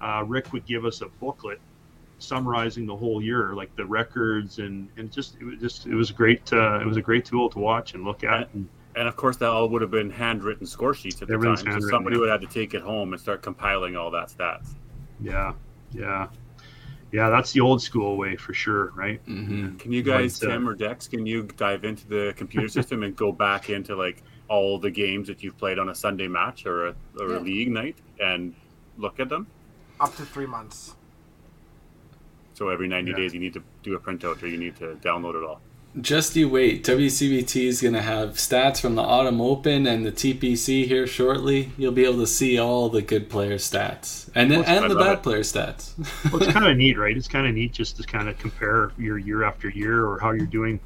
uh, 0.00 0.24
Rick 0.26 0.52
would 0.52 0.66
give 0.66 0.84
us 0.84 1.02
a 1.02 1.06
booklet 1.20 1.60
summarizing 2.18 2.86
the 2.86 2.96
whole 2.96 3.22
year, 3.22 3.54
like 3.54 3.74
the 3.76 3.84
records 3.84 4.58
and 4.58 4.88
and 4.96 5.12
just 5.12 5.36
it 5.40 5.44
was 5.44 5.58
just 5.60 5.86
it 5.86 5.94
was 5.94 6.10
great. 6.10 6.52
Uh, 6.52 6.80
it 6.80 6.86
was 6.86 6.96
a 6.96 7.02
great 7.02 7.24
tool 7.24 7.48
to 7.50 7.58
watch 7.58 7.94
and 7.94 8.04
look 8.04 8.24
at. 8.24 8.52
And, 8.54 8.68
And 8.96 9.06
of 9.06 9.14
course, 9.16 9.36
that 9.36 9.48
all 9.50 9.68
would 9.68 9.82
have 9.82 9.90
been 9.90 10.10
handwritten 10.10 10.66
score 10.66 10.94
sheets 10.94 11.20
at 11.20 11.28
the 11.28 11.36
time. 11.36 11.56
So 11.82 11.88
somebody 11.90 12.16
yeah. 12.16 12.20
would 12.20 12.30
have 12.30 12.40
to 12.40 12.46
take 12.46 12.72
it 12.72 12.80
home 12.80 13.12
and 13.12 13.20
start 13.20 13.42
compiling 13.42 13.94
all 13.94 14.10
that 14.12 14.28
stats. 14.28 14.74
yeah, 15.20 15.52
yeah, 15.92 16.28
yeah. 17.12 17.30
That's 17.30 17.52
the 17.52 17.60
old 17.60 17.82
school 17.82 18.16
way 18.16 18.36
for 18.36 18.52
sure, 18.54 18.92
right? 18.94 19.20
hmm 19.24 19.76
Can 19.76 19.92
you 19.92 20.02
guys, 20.02 20.38
But, 20.38 20.48
uh, 20.48 20.52
Tim 20.52 20.68
or 20.68 20.74
Dex, 20.74 21.08
can 21.08 21.26
you 21.26 21.44
dive 21.56 21.84
into 21.84 22.06
the 22.06 22.34
computer 22.36 22.68
system 22.68 23.02
and 23.02 23.14
go 23.16 23.32
back 23.32 23.70
into 23.70 23.96
like 23.96 24.22
all 24.48 24.78
the 24.78 24.90
games 24.90 25.26
that 25.28 25.42
you've 25.42 25.58
played 25.58 25.78
on 25.78 25.88
a 25.88 25.94
Sunday 25.94 26.28
match 26.28 26.66
or 26.66 26.88
a, 26.88 26.94
or 27.18 27.32
Yeah. 27.32 27.38
a 27.38 27.40
league 27.40 27.70
night 27.70 27.96
and 28.20 28.54
look 28.96 29.20
at 29.20 29.28
them? 29.28 29.46
Up 30.00 30.14
to 30.16 30.24
three 30.24 30.46
months. 30.46 30.94
So 32.54 32.68
every 32.68 32.88
90 32.88 33.10
Yeah. 33.10 33.16
days 33.18 33.34
you 33.34 33.40
need 33.40 33.54
to 33.54 33.62
do 33.82 33.94
a 33.96 34.00
printout 34.00 34.42
or 34.42 34.46
you 34.46 34.56
need 34.56 34.76
to 34.76 34.96
download 35.02 35.34
it 35.40 35.44
all. 35.46 35.60
Just 36.00 36.36
you 36.36 36.48
wait. 36.48 36.84
WCBT 36.84 37.64
is 37.64 37.80
going 37.80 37.94
to 37.94 38.02
have 38.02 38.32
stats 38.34 38.80
from 38.80 38.96
the 38.96 39.02
Autumn 39.02 39.40
Open 39.40 39.86
and 39.86 40.04
the 40.04 40.12
TPC 40.12 40.86
here 40.86 41.06
shortly. 41.06 41.72
You'll 41.78 41.92
be 41.92 42.04
able 42.04 42.18
to 42.18 42.26
see 42.26 42.58
all 42.58 42.90
the 42.90 43.00
good 43.00 43.30
player 43.30 43.54
stats 43.54 44.28
and 44.34 44.52
and 44.52 44.90
the 44.90 44.94
bad 44.94 45.14
it. 45.14 45.22
player 45.22 45.40
stats. 45.40 45.92
well, 46.30 46.42
it's 46.42 46.52
kind 46.52 46.66
of 46.66 46.76
neat, 46.76 46.98
right? 46.98 47.16
It's 47.16 47.28
kind 47.28 47.46
of 47.46 47.54
neat 47.54 47.72
just 47.72 47.96
to 47.96 48.02
kind 48.02 48.28
of 48.28 48.38
compare 48.38 48.92
your 48.98 49.16
year 49.16 49.42
after 49.42 49.70
year 49.70 50.04
or 50.04 50.18
how 50.18 50.32
you're 50.32 50.44
doing. 50.44 50.80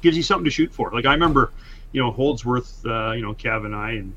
Gives 0.00 0.16
you 0.16 0.22
something 0.22 0.46
to 0.46 0.50
shoot 0.50 0.72
for. 0.72 0.90
Like 0.92 1.04
I 1.04 1.12
remember, 1.12 1.52
you 1.92 2.00
know, 2.00 2.10
Holdsworth, 2.10 2.86
uh, 2.86 3.12
you 3.12 3.20
know, 3.20 3.34
Kev 3.34 3.66
and 3.66 3.74
I, 3.74 3.90
and 3.92 4.14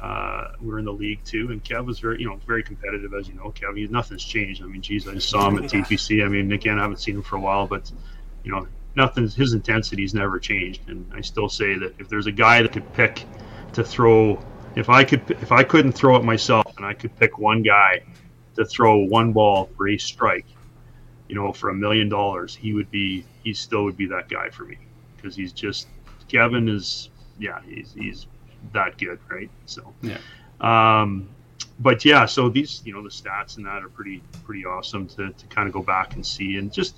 uh, 0.00 0.48
we 0.60 0.66
were 0.66 0.80
in 0.80 0.84
the 0.84 0.92
league 0.92 1.22
too. 1.24 1.52
And 1.52 1.62
Kev 1.62 1.86
was 1.86 2.00
very, 2.00 2.18
you 2.18 2.28
know, 2.28 2.40
very 2.44 2.64
competitive, 2.64 3.14
as 3.14 3.28
you 3.28 3.34
know. 3.34 3.52
Kev, 3.52 3.76
he, 3.76 3.86
nothing's 3.86 4.24
changed. 4.24 4.64
I 4.64 4.66
mean, 4.66 4.82
geez, 4.82 5.06
I 5.06 5.14
just 5.14 5.30
saw 5.30 5.48
him 5.48 5.62
at 5.62 5.64
TPC. 5.70 6.24
I 6.24 6.28
mean, 6.28 6.50
again, 6.50 6.80
I 6.80 6.82
haven't 6.82 6.98
seen 6.98 7.14
him 7.14 7.22
for 7.22 7.36
a 7.36 7.40
while, 7.40 7.68
but 7.68 7.88
you 8.42 8.50
know, 8.50 8.66
nothing's 8.96 9.34
his 9.34 9.54
intensity's 9.54 10.14
never 10.14 10.38
changed. 10.38 10.88
And 10.88 11.10
I 11.14 11.20
still 11.20 11.48
say 11.48 11.76
that 11.78 11.94
if 11.98 12.08
there's 12.08 12.26
a 12.26 12.32
guy 12.32 12.62
that 12.62 12.72
could 12.72 12.90
pick 12.92 13.24
to 13.72 13.84
throw, 13.84 14.42
if 14.76 14.88
I 14.88 15.04
could, 15.04 15.30
if 15.30 15.52
I 15.52 15.62
couldn't 15.62 15.92
throw 15.92 16.16
it 16.16 16.24
myself, 16.24 16.76
and 16.76 16.86
I 16.86 16.94
could 16.94 17.16
pick 17.18 17.38
one 17.38 17.62
guy 17.62 18.02
to 18.56 18.64
throw 18.64 18.98
one 18.98 19.32
ball 19.32 19.68
for 19.76 19.88
a 19.88 19.98
strike, 19.98 20.46
you 21.28 21.34
know, 21.34 21.52
for 21.52 21.70
a 21.70 21.74
million 21.74 22.08
dollars, 22.08 22.54
he 22.54 22.72
would 22.74 22.90
be, 22.90 23.24
he 23.42 23.52
still 23.54 23.84
would 23.84 23.96
be 23.96 24.06
that 24.06 24.28
guy 24.28 24.48
for 24.50 24.64
me 24.64 24.78
because 25.16 25.34
he's 25.34 25.52
just, 25.52 25.88
Kevin 26.28 26.68
is, 26.68 27.10
yeah, 27.38 27.60
he's, 27.66 27.92
he's 27.94 28.26
that 28.72 28.98
good, 28.98 29.18
right? 29.28 29.50
So, 29.66 29.92
Yeah. 30.02 30.18
Um, 30.60 31.28
but 31.80 32.04
yeah, 32.04 32.24
so 32.26 32.48
these, 32.48 32.82
you 32.84 32.92
know, 32.92 33.02
the 33.02 33.08
stats 33.08 33.56
and 33.56 33.66
that 33.66 33.82
are 33.82 33.88
pretty, 33.88 34.22
pretty 34.44 34.64
awesome 34.64 35.08
to, 35.08 35.30
to 35.32 35.46
kind 35.46 35.66
of 35.66 35.74
go 35.74 35.82
back 35.82 36.14
and 36.14 36.24
see 36.24 36.56
and 36.56 36.72
just, 36.72 36.96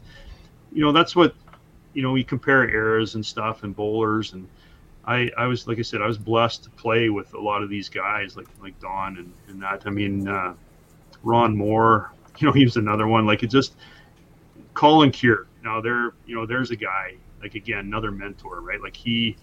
you 0.73 0.83
know, 0.83 0.93
that's 0.93 1.17
what, 1.17 1.35
you 1.97 2.03
know, 2.03 2.13
we 2.13 2.23
compare 2.23 2.69
eras 2.69 3.17
and 3.17 3.25
stuff 3.25 3.65
and 3.65 3.75
bowlers 3.75 4.35
and, 4.35 4.47
I, 5.07 5.31
I 5.39 5.47
was 5.47 5.69
like 5.69 5.79
I 5.79 5.83
said 5.83 6.03
I 6.03 6.07
was 6.07 6.19
blessed 6.19 6.65
to 6.65 6.71
play 6.71 7.11
with 7.11 7.33
a 7.35 7.41
lot 7.41 7.63
of 7.63 7.71
these 7.71 7.89
guys 7.89 8.37
like 8.37 8.49
like 8.61 8.79
Don 8.81 9.19
and, 9.19 9.33
and 9.49 9.63
that. 9.63 9.83
I 9.87 9.91
mean 9.91 10.27
uh, 10.27 10.55
Ron 11.23 11.57
Moore 11.57 12.13
you 12.39 12.47
know 12.47 12.53
he 12.53 12.65
was 12.65 12.77
another 12.77 13.07
one. 13.07 13.27
Like 13.27 13.43
it 13.43 13.49
just 13.49 13.77
Colin 14.75 15.11
Cure 15.11 15.47
now 15.63 15.81
there 15.81 16.13
you 16.27 16.35
know 16.35 16.45
there's 16.45 16.71
a 16.71 16.77
guy 16.77 17.15
like 17.41 17.55
again 17.55 17.81
another 17.81 18.11
mentor 18.11 18.61
right? 18.61 18.83
Like 18.83 18.97
he 18.97 19.37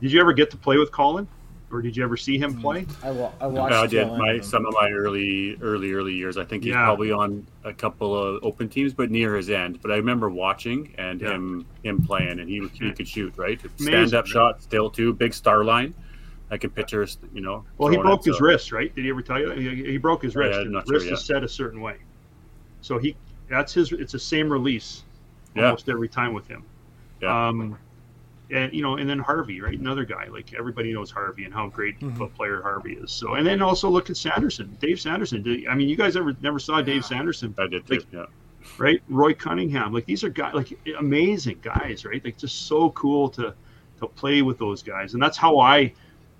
did 0.00 0.12
you 0.12 0.20
ever 0.20 0.32
get 0.32 0.50
to 0.52 0.56
play 0.56 0.78
with 0.78 0.92
Colin 0.92 1.26
or 1.72 1.80
did 1.82 1.96
you 1.96 2.02
ever 2.02 2.16
see 2.16 2.38
him 2.38 2.60
play 2.60 2.84
I, 3.02 3.10
wa- 3.10 3.32
I 3.40 3.46
watched. 3.46 3.74
I 3.74 3.86
did 3.86 4.08
my 4.08 4.32
and- 4.32 4.44
some 4.44 4.66
of 4.66 4.74
my 4.74 4.90
early, 4.90 5.56
early, 5.60 5.92
early 5.92 6.14
years. 6.14 6.36
I 6.36 6.44
think 6.44 6.64
he's 6.64 6.72
Yeah. 6.72 6.84
probably 6.84 7.12
on 7.12 7.46
a 7.64 7.72
couple 7.72 8.16
of 8.16 8.42
open 8.44 8.68
teams, 8.68 8.92
but 8.92 9.10
near 9.10 9.36
his 9.36 9.50
end. 9.50 9.80
But 9.80 9.90
I 9.92 9.96
remember 9.96 10.28
watching 10.30 10.94
and 10.98 11.20
Yeah. 11.20 11.32
him 11.34 11.66
him 11.84 12.02
playing, 12.02 12.40
and 12.40 12.48
he 12.48 12.66
he 12.74 12.92
could 12.92 13.06
shoot 13.08 13.32
right, 13.36 13.60
Amazing, 13.62 13.86
stand 13.86 14.14
up 14.14 14.24
right? 14.24 14.32
shot 14.32 14.62
still 14.62 14.90
too, 14.90 15.12
big 15.12 15.32
star 15.32 15.64
line. 15.64 15.94
I 16.52 16.58
can 16.58 16.70
picture, 16.70 17.06
you 17.32 17.40
know. 17.40 17.64
well 17.78 17.90
he 17.90 17.96
broke 17.96 18.22
it, 18.26 18.30
his 18.30 18.38
so- 18.38 18.44
wrist 18.44 18.72
right 18.72 18.92
did 18.96 19.04
he 19.04 19.10
ever 19.10 19.22
tell 19.22 19.38
you 19.38 19.48
that? 19.50 19.58
he, 19.58 19.84
he 19.92 19.98
broke 19.98 20.22
his 20.24 20.36
Oh, 20.36 20.40
yeah, 20.40 20.46
wrist 20.48 20.60
I'm 20.62 20.72
not 20.72 20.82
his 20.82 20.90
wrist 20.90 21.04
sure 21.06 21.14
is 21.14 21.24
set 21.24 21.44
a 21.44 21.48
certain 21.48 21.80
way 21.80 21.98
so 22.80 22.98
he 22.98 23.14
that's 23.48 23.72
his 23.72 23.92
it's 23.92 24.10
the 24.10 24.18
same 24.18 24.50
release 24.50 25.04
Yeah. 25.54 25.66
almost 25.66 25.88
every 25.88 26.08
time 26.08 26.32
with 26.34 26.48
him. 26.48 26.64
Yeah. 27.22 27.48
Um, 27.48 27.76
and 28.52 28.72
you 28.72 28.82
know, 28.82 28.96
and 28.96 29.08
then 29.08 29.18
Harvey, 29.18 29.60
right? 29.60 29.78
Another 29.78 30.04
guy. 30.04 30.26
Like 30.28 30.52
everybody 30.54 30.92
knows 30.92 31.10
Harvey 31.10 31.44
and 31.44 31.54
how 31.54 31.68
great 31.68 31.98
Mhm. 32.00 32.20
a 32.20 32.26
player 32.28 32.60
Harvey 32.62 32.94
is. 32.94 33.10
So, 33.10 33.34
and 33.34 33.46
then 33.46 33.62
also 33.62 33.88
look 33.88 34.10
at 34.10 34.16
Sanderson, 34.16 34.76
Dave 34.80 35.00
Sanderson. 35.00 35.42
Did, 35.42 35.66
I 35.68 35.74
mean, 35.74 35.88
you 35.88 35.96
guys 35.96 36.16
ever 36.16 36.34
never 36.42 36.58
saw 36.58 36.80
Dave 36.82 37.04
Sanderson, 37.04 37.54
I 37.58 37.66
did 37.66 37.86
too. 37.86 37.94
Like- 37.94 38.06
yeah. 38.12 38.26
right? 38.78 39.02
Roy 39.08 39.32
Cunningham. 39.34 39.92
Like 39.92 40.04
these 40.06 40.22
are 40.24 40.28
guys, 40.28 40.54
like 40.54 40.72
amazing 40.98 41.58
guys, 41.62 42.04
right? 42.04 42.24
Like 42.24 42.36
just 42.36 42.66
so 42.66 42.90
cool 42.90 43.28
to 43.30 43.54
to 44.00 44.06
play 44.06 44.42
with 44.42 44.58
those 44.58 44.82
guys, 44.82 45.14
and 45.14 45.22
that's 45.22 45.36
how 45.36 45.58
I 45.60 45.92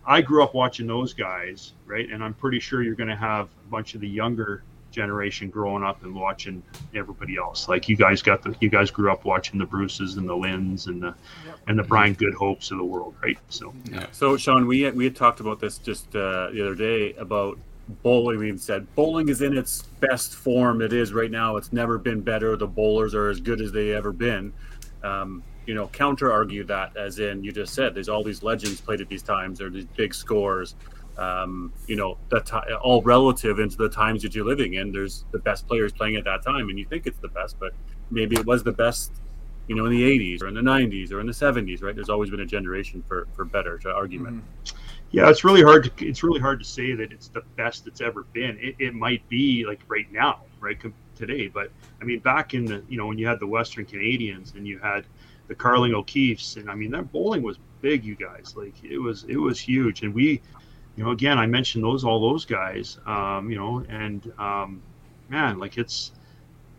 I 0.07 0.23
grew 0.23 0.43
up 0.43 0.55
watching 0.55 0.87
those 0.87 1.13
guys, 1.13 1.75
right? 1.87 2.09
And 2.11 2.25
I'm 2.25 2.33
pretty 2.35 2.59
sure 2.59 2.83
you're 2.83 2.95
going 2.95 3.11
to 3.11 3.17
have 3.17 3.49
a 3.67 3.71
bunch 3.71 3.95
of 3.95 4.01
the 4.01 4.09
younger 4.09 4.63
generation 4.91 5.49
growing 5.51 5.83
up 5.83 6.03
and 6.03 6.15
watching 6.15 6.63
everybody 6.95 7.37
else. 7.37 7.69
Like 7.69 7.89
you 7.89 7.97
guys 7.97 8.23
got 8.23 8.43
the 8.43 8.55
you 8.61 8.69
guys 8.69 8.91
grew 8.91 9.11
up 9.11 9.25
watching 9.25 9.59
the 9.59 9.67
Bruces 9.67 10.17
and 10.17 10.29
the 10.29 10.35
Lynns 10.35 10.87
and 10.87 11.03
the 11.03 11.15
Yep. 11.47 11.59
and 11.69 11.79
the 11.79 11.83
Brian 11.83 12.15
Goodhopes 12.15 12.71
of 12.71 12.79
the 12.79 12.85
world, 12.85 13.15
right? 13.23 13.39
So 13.49 13.73
Yeah. 13.91 14.07
So, 14.13 14.37
Sean, 14.37 14.67
we 14.67 14.83
had, 14.83 14.95
we 14.97 15.05
had 15.05 15.17
talked 15.17 15.41
about 15.41 15.61
this 15.61 15.79
just 15.79 16.15
uh, 16.15 16.51
the 16.51 16.61
other 16.63 16.75
day 16.75 17.15
about 17.15 17.59
bowling. 18.03 18.39
We 18.39 18.49
had 18.49 18.61
said 18.61 18.95
bowling 18.95 19.29
is 19.29 19.43
in 19.43 19.57
its 19.57 19.83
best 20.01 20.35
form 20.35 20.81
it 20.83 20.93
is 20.93 21.13
right 21.13 21.31
now. 21.31 21.57
It's 21.57 21.73
never 21.73 21.99
been 21.99 22.21
better. 22.21 22.57
The 22.57 22.67
bowlers 22.67 23.15
are 23.15 23.29
as 23.31 23.41
good 23.41 23.61
as 23.61 23.73
they 23.73 23.93
ever 23.95 24.13
been. 24.13 24.53
Um, 25.03 25.43
you 25.67 25.75
know, 25.75 25.89
counter 25.89 26.33
argue 26.33 26.65
that, 26.65 26.97
as 26.97 27.19
in 27.21 27.45
you 27.45 27.53
just 27.53 27.75
said, 27.75 27.95
there's 27.95 28.09
all 28.09 28.25
these 28.25 28.43
legends 28.43 28.81
played 28.81 29.01
at 29.01 29.09
these 29.09 29.23
times. 29.23 29.59
There 29.59 29.69
are 29.69 29.71
these 29.71 29.85
big 29.85 30.15
scores. 30.15 30.75
Um, 31.21 31.73
you 31.87 31.97
know, 31.97 32.17
that 32.31 32.47
ti 32.47 32.57
all 32.83 33.03
relative 33.03 33.59
into 33.59 33.77
the 33.77 33.91
times 33.91 34.23
that 34.23 34.35
you're 34.35 34.47
living 34.47 34.75
in. 34.75 34.91
There's 34.91 35.27
the 35.33 35.39
best 35.39 35.69
players 35.69 35.93
playing 35.93 36.17
at 36.17 36.25
that 36.25 36.43
time, 36.43 36.71
and 36.71 36.79
you 36.79 36.87
think 36.87 37.07
it's 37.07 37.19
the 37.19 37.29
best, 37.29 37.57
but 37.61 37.73
maybe 38.11 38.37
it 38.37 38.47
was 38.47 38.63
the 38.63 38.73
best 38.73 39.13
you 39.71 39.77
know, 39.77 39.87
in 39.87 39.93
the 39.93 40.03
80s 40.03 40.43
or 40.43 40.49
in 40.49 40.55
the 40.55 40.61
90s 40.61 41.13
or 41.13 41.21
in 41.21 41.29
the 41.29 41.33
70s, 41.33 41.81
right? 41.81 41.95
There's 41.95 42.09
always 42.09 42.29
been 42.29 42.41
a 42.41 42.47
generation 42.47 43.05
for, 43.07 43.29
for 43.35 43.45
better 43.45 43.79
to 43.79 43.91
argument. 43.93 44.43
yeah, 45.13 45.31
it's 45.31 45.45
really 45.45 45.63
hard 45.63 45.85
to 45.85 46.07
it's 46.07 46.25
really 46.25 46.41
hard 46.41 46.59
to 46.59 46.65
say 46.65 46.93
that 46.95 47.13
it's 47.13 47.29
the 47.29 47.43
best 47.57 47.87
it's 47.87 48.01
ever 48.01 48.25
been. 48.33 48.59
It, 48.61 48.75
it 48.81 48.95
might 48.95 49.27
be 49.29 49.65
like 49.65 49.81
right 49.87 50.11
now, 50.11 50.41
right 50.59 50.79
com- 50.81 50.93
today, 51.15 51.47
but 51.47 51.71
I 52.01 52.05
mean 52.05 52.19
back 52.19 52.53
in 52.53 52.65
the 52.65 52.83
you 52.89 52.99
know 52.99 53.07
when 53.07 53.17
you 53.17 53.29
had 53.29 53.39
the 53.39 53.47
Western 53.47 53.85
Canadians 53.85 54.55
and 54.57 54.67
you 54.67 54.81
had 54.81 55.05
the 55.47 55.55
Carling 55.55 55.95
O'Keefe's 55.95 56.57
and 56.57 56.69
I 56.69 56.75
mean 56.75 56.91
that 56.91 57.13
bowling 57.13 57.43
was 57.43 57.59
big, 57.81 58.05
you 58.05 58.17
guys. 58.17 58.55
Like 58.57 58.75
it 58.83 58.99
was 58.99 59.25
it 59.29 59.37
was 59.37 59.61
huge, 59.61 60.03
and 60.03 60.13
we, 60.13 60.43
you 60.97 61.05
know, 61.05 61.11
again 61.11 61.39
I 61.39 61.47
mentioned 61.47 61.85
those 61.85 62.05
all 62.05 62.21
those 62.21 62.45
guys, 62.45 62.99
um, 63.07 63.51
you 63.51 63.57
know, 63.57 63.85
and 63.89 64.33
um, 64.39 64.83
man, 65.29 65.59
like 65.59 65.79
it's 65.79 66.13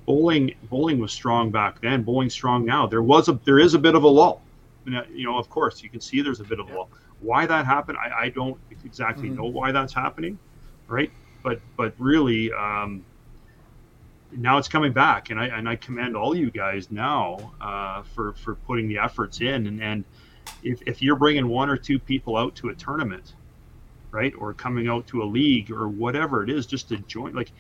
bowling 0.05 0.53
bowling 0.69 0.99
was 0.99 1.11
strong 1.11 1.51
back 1.51 1.81
then. 1.81 2.03
Bowling 2.03 2.29
strong 2.29 2.65
now. 2.65 2.87
There 2.87 3.01
was 3.03 3.29
a 3.29 3.39
there 3.45 3.59
is 3.59 3.73
a 3.73 3.79
bit 3.79 3.95
of 3.95 4.03
a 4.03 4.07
lull. 4.07 4.41
You 4.85 5.25
know, 5.25 5.37
of 5.37 5.47
course, 5.49 5.83
you 5.83 5.89
can 5.89 6.01
see 6.01 6.21
there's 6.21 6.39
a 6.39 6.43
bit 6.43 6.59
of 6.59 6.69
a 6.69 6.73
lull. 6.73 6.89
Why 7.19 7.45
that 7.45 7.65
happened, 7.67 7.99
I, 7.99 8.23
I 8.25 8.29
don't 8.29 8.57
exactly 8.83 9.29
Mhm. 9.29 9.35
know 9.35 9.45
why 9.45 9.71
that's 9.71 9.93
happening, 9.93 10.39
right? 10.87 11.11
But 11.43 11.61
but 11.77 11.93
really, 11.99 12.51
um, 12.51 13.03
now 14.31 14.57
it's 14.57 14.67
coming 14.67 14.91
back, 14.91 15.29
and 15.29 15.39
I 15.39 15.47
and 15.47 15.69
I 15.69 15.75
commend 15.75 16.15
all 16.15 16.35
you 16.35 16.49
guys 16.49 16.89
now 16.91 17.53
uh, 17.61 18.01
for 18.01 18.33
for 18.33 18.55
putting 18.55 18.87
the 18.87 18.97
efforts 18.97 19.41
in. 19.41 19.67
And, 19.67 19.81
and 19.81 20.03
if 20.63 20.81
if 20.87 21.01
you're 21.01 21.15
bringing 21.15 21.47
one 21.47 21.69
or 21.69 21.77
two 21.77 21.99
people 21.99 22.37
out 22.37 22.55
to 22.55 22.69
a 22.69 22.75
tournament, 22.75 23.35
right, 24.11 24.33
or 24.37 24.53
coming 24.53 24.87
out 24.87 25.07
to 25.07 25.23
a 25.23 25.25
league 25.25 25.71
or 25.71 25.87
whatever 25.87 26.43
it 26.43 26.49
is, 26.49 26.65
just 26.65 26.89
to 26.89 26.97
join, 26.97 27.33
like 27.33 27.51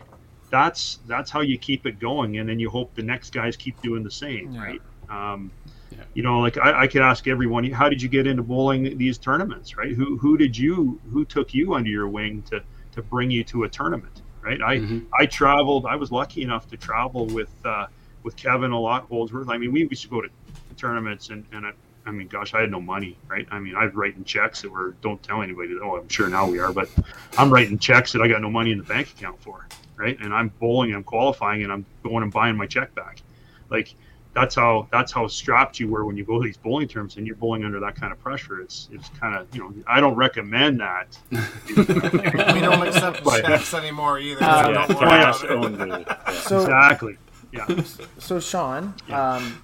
that's 0.49 0.99
that's 1.07 1.31
how 1.31 1.41
you 1.41 1.57
keep 1.57 1.85
it 1.85 1.99
going, 1.99 2.37
and 2.39 2.47
then 2.49 2.59
you 2.59 2.69
hope 2.69 2.93
the 2.95 3.03
next 3.03 3.33
guys 3.33 3.55
keep 3.55 3.81
doing 3.81 4.03
the 4.03 4.11
same, 4.11 4.51
Yeah. 4.51 4.61
right? 4.63 4.81
Um, 5.09 5.51
Yeah. 5.91 6.03
You 6.13 6.23
know, 6.23 6.39
like 6.39 6.57
I, 6.57 6.83
I 6.83 6.87
could 6.87 7.01
ask 7.01 7.27
everyone, 7.27 7.69
how 7.71 7.89
did 7.89 8.01
you 8.01 8.07
get 8.07 8.25
into 8.25 8.43
bowling 8.43 8.97
these 8.97 9.17
tournaments, 9.17 9.75
right? 9.77 9.91
Who 9.93 10.17
who 10.17 10.37
did 10.37 10.57
you 10.57 10.99
who 11.11 11.25
took 11.25 11.53
you 11.53 11.73
under 11.73 11.89
your 11.89 12.07
wing 12.07 12.43
to 12.43 12.61
to 12.93 13.01
bring 13.01 13.29
you 13.31 13.43
to 13.45 13.63
a 13.63 13.69
tournament, 13.69 14.21
right? 14.41 14.61
I 14.61 14.77
Mhm. 14.79 15.05
I 15.19 15.25
traveled. 15.25 15.85
I 15.85 15.95
was 15.95 16.09
lucky 16.11 16.43
enough 16.43 16.67
to 16.69 16.77
travel 16.77 17.25
with 17.27 17.53
uh, 17.65 17.87
with 18.23 18.35
Kevin 18.37 18.71
a 18.71 18.79
lot, 18.79 19.07
Holdsworth. 19.09 19.49
I 19.49 19.57
mean, 19.57 19.71
we 19.73 19.81
used 19.89 20.03
to 20.03 20.07
go 20.09 20.21
to 20.21 20.29
tournaments, 20.77 21.29
and 21.29 21.45
and 21.51 21.65
I, 22.05 22.09
I 22.09 22.11
mean, 22.11 22.27
gosh, 22.27 22.53
I 22.53 22.61
had 22.61 22.71
no 22.71 22.81
money, 22.81 23.17
right? 23.27 23.47
I 23.51 23.59
mean, 23.59 23.75
I 23.75 23.85
was 23.85 23.93
writing 23.93 24.23
checks 24.23 24.61
that 24.61 24.71
were 24.71 24.91
don't 25.01 25.21
tell 25.23 25.41
anybody. 25.41 25.75
Oh, 25.81 25.97
I'm 25.97 26.09
sure 26.09 26.27
now 26.29 26.49
we 26.49 26.59
are, 26.59 26.71
but 26.73 26.89
I'm 27.37 27.51
writing 27.51 27.77
checks 27.79 28.11
that 28.13 28.21
I 28.21 28.27
got 28.27 28.41
no 28.41 28.49
money 28.49 28.71
in 28.71 28.77
the 28.77 28.83
bank 28.83 29.09
account 29.11 29.41
for, 29.41 29.67
right? 29.95 30.17
And 30.21 30.33
I'm 30.33 30.49
bowling, 30.59 30.93
I'm 30.93 31.03
qualifying, 31.03 31.63
and 31.63 31.71
I'm 31.71 31.85
going 32.03 32.23
and 32.23 32.31
buying 32.31 32.55
my 32.57 32.65
check 32.67 32.93
back. 32.95 33.21
Like 33.69 33.95
that's 34.33 34.55
how 34.55 34.87
that's 34.91 35.11
how 35.11 35.27
strapped 35.27 35.79
you 35.79 35.89
were 35.89 36.05
when 36.05 36.15
you 36.15 36.23
go 36.23 36.39
to 36.41 36.45
these 36.45 36.55
bowling 36.57 36.87
terms 36.87 37.17
and 37.17 37.27
you're 37.27 37.35
bowling 37.35 37.65
under 37.65 37.79
that 37.81 37.95
kind 37.95 38.11
of 38.13 38.19
pressure. 38.19 38.61
It's 38.61 38.87
it's 38.91 39.09
kind 39.09 39.35
of 39.35 39.53
you 39.53 39.61
know 39.61 39.73
I 39.87 39.99
don't 39.99 40.15
recommend 40.15 40.79
that. 40.79 41.17
We 41.75 42.59
don't 42.61 42.87
accept 42.87 43.23
But- 43.23 43.43
checks 43.45 43.73
anymore 43.73 44.19
either. 44.19 44.43
Uh, 44.43 44.69
yeah, 44.69 44.87
don't 44.87 44.99
worry 44.99 45.09
cash 45.09 45.43
about 45.43 45.89
it. 45.89 46.07
Yeah. 46.07 46.31
So 46.41 46.61
Exactly. 46.61 47.17
Yeah. 47.53 47.83
So 48.17 48.39
Sean, 48.39 48.93
Yeah. 49.09 49.33
um, 49.33 49.61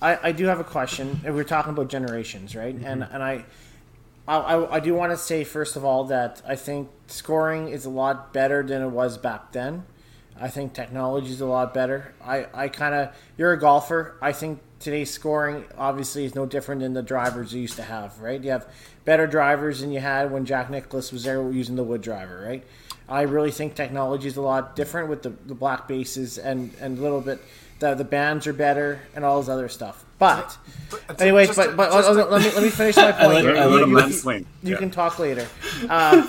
I, 0.00 0.28
I 0.28 0.32
do 0.32 0.46
have 0.46 0.60
a 0.60 0.64
question. 0.64 1.20
We're 1.24 1.44
talking 1.44 1.72
about 1.72 1.88
generations, 1.88 2.54
right? 2.54 2.74
Mm-hmm. 2.74 2.86
And 2.86 3.02
and 3.10 3.22
I, 3.22 3.44
I, 4.28 4.36
I 4.36 4.74
I 4.76 4.80
do 4.80 4.94
want 4.94 5.12
to 5.12 5.16
say 5.16 5.44
first 5.44 5.76
of 5.76 5.84
all 5.84 6.04
that 6.04 6.42
I 6.46 6.56
think 6.56 6.88
scoring 7.06 7.68
is 7.68 7.84
a 7.84 7.90
lot 7.90 8.32
better 8.32 8.62
than 8.62 8.82
it 8.82 8.88
was 8.88 9.18
back 9.18 9.52
then. 9.52 9.84
I 10.38 10.48
think 10.48 10.74
technology 10.74 11.30
is 11.30 11.40
a 11.40 11.46
lot 11.46 11.72
better. 11.72 12.12
I, 12.22 12.46
I 12.52 12.68
kind 12.68 12.94
of 12.94 13.16
you're 13.38 13.52
a 13.52 13.58
golfer. 13.58 14.16
I 14.20 14.32
think 14.32 14.60
today's 14.80 15.10
scoring 15.10 15.64
obviously 15.78 16.24
is 16.24 16.34
no 16.34 16.44
different 16.44 16.82
than 16.82 16.92
the 16.92 17.02
drivers 17.02 17.54
you 17.54 17.62
used 17.62 17.76
to 17.76 17.82
have, 17.82 18.20
right? 18.20 18.42
You 18.42 18.50
have 18.50 18.68
better 19.06 19.26
drivers 19.26 19.80
than 19.80 19.92
you 19.92 20.00
had 20.00 20.30
when 20.30 20.44
Jack 20.44 20.68
Nicklaus 20.68 21.10
was 21.10 21.24
there 21.24 21.50
using 21.50 21.76
the 21.76 21.84
wood 21.84 22.02
driver, 22.02 22.44
right? 22.46 22.64
I 23.08 23.22
really 23.22 23.52
think 23.52 23.74
technology 23.74 24.28
is 24.28 24.36
a 24.36 24.42
lot 24.42 24.76
different 24.76 25.08
with 25.08 25.22
the, 25.22 25.30
the 25.46 25.54
black 25.54 25.86
bases 25.88 26.38
and, 26.38 26.74
and 26.80 26.98
a 26.98 27.00
little 27.00 27.20
bit 27.20 27.40
the 27.78 27.94
the 27.94 28.04
bands 28.04 28.46
are 28.46 28.52
better 28.52 29.00
and 29.14 29.24
all 29.24 29.40
this 29.40 29.48
other 29.48 29.68
stuff. 29.68 30.04
But 30.18 30.56
But- 30.90 31.20
anyways, 31.20 31.54
but 31.54 31.66
to- 31.70 31.72
but 31.76 31.90
just 31.92 32.08
oh, 32.08 32.12
oh, 32.12 32.30
let 32.30 32.42
me 32.42 32.50
let 32.52 32.62
me 32.62 32.70
finish 32.70 32.96
my 32.96 33.12
point. 33.12 33.32
like- 33.34 33.44
You- 33.44 33.78
you- 33.80 33.86
men's 33.86 34.24
you- 34.24 34.32
You 34.32 34.46
Yeah. 34.62 34.76
can 34.78 34.90
talk 34.90 35.18
later. 35.18 35.46
Uh, 35.88 36.26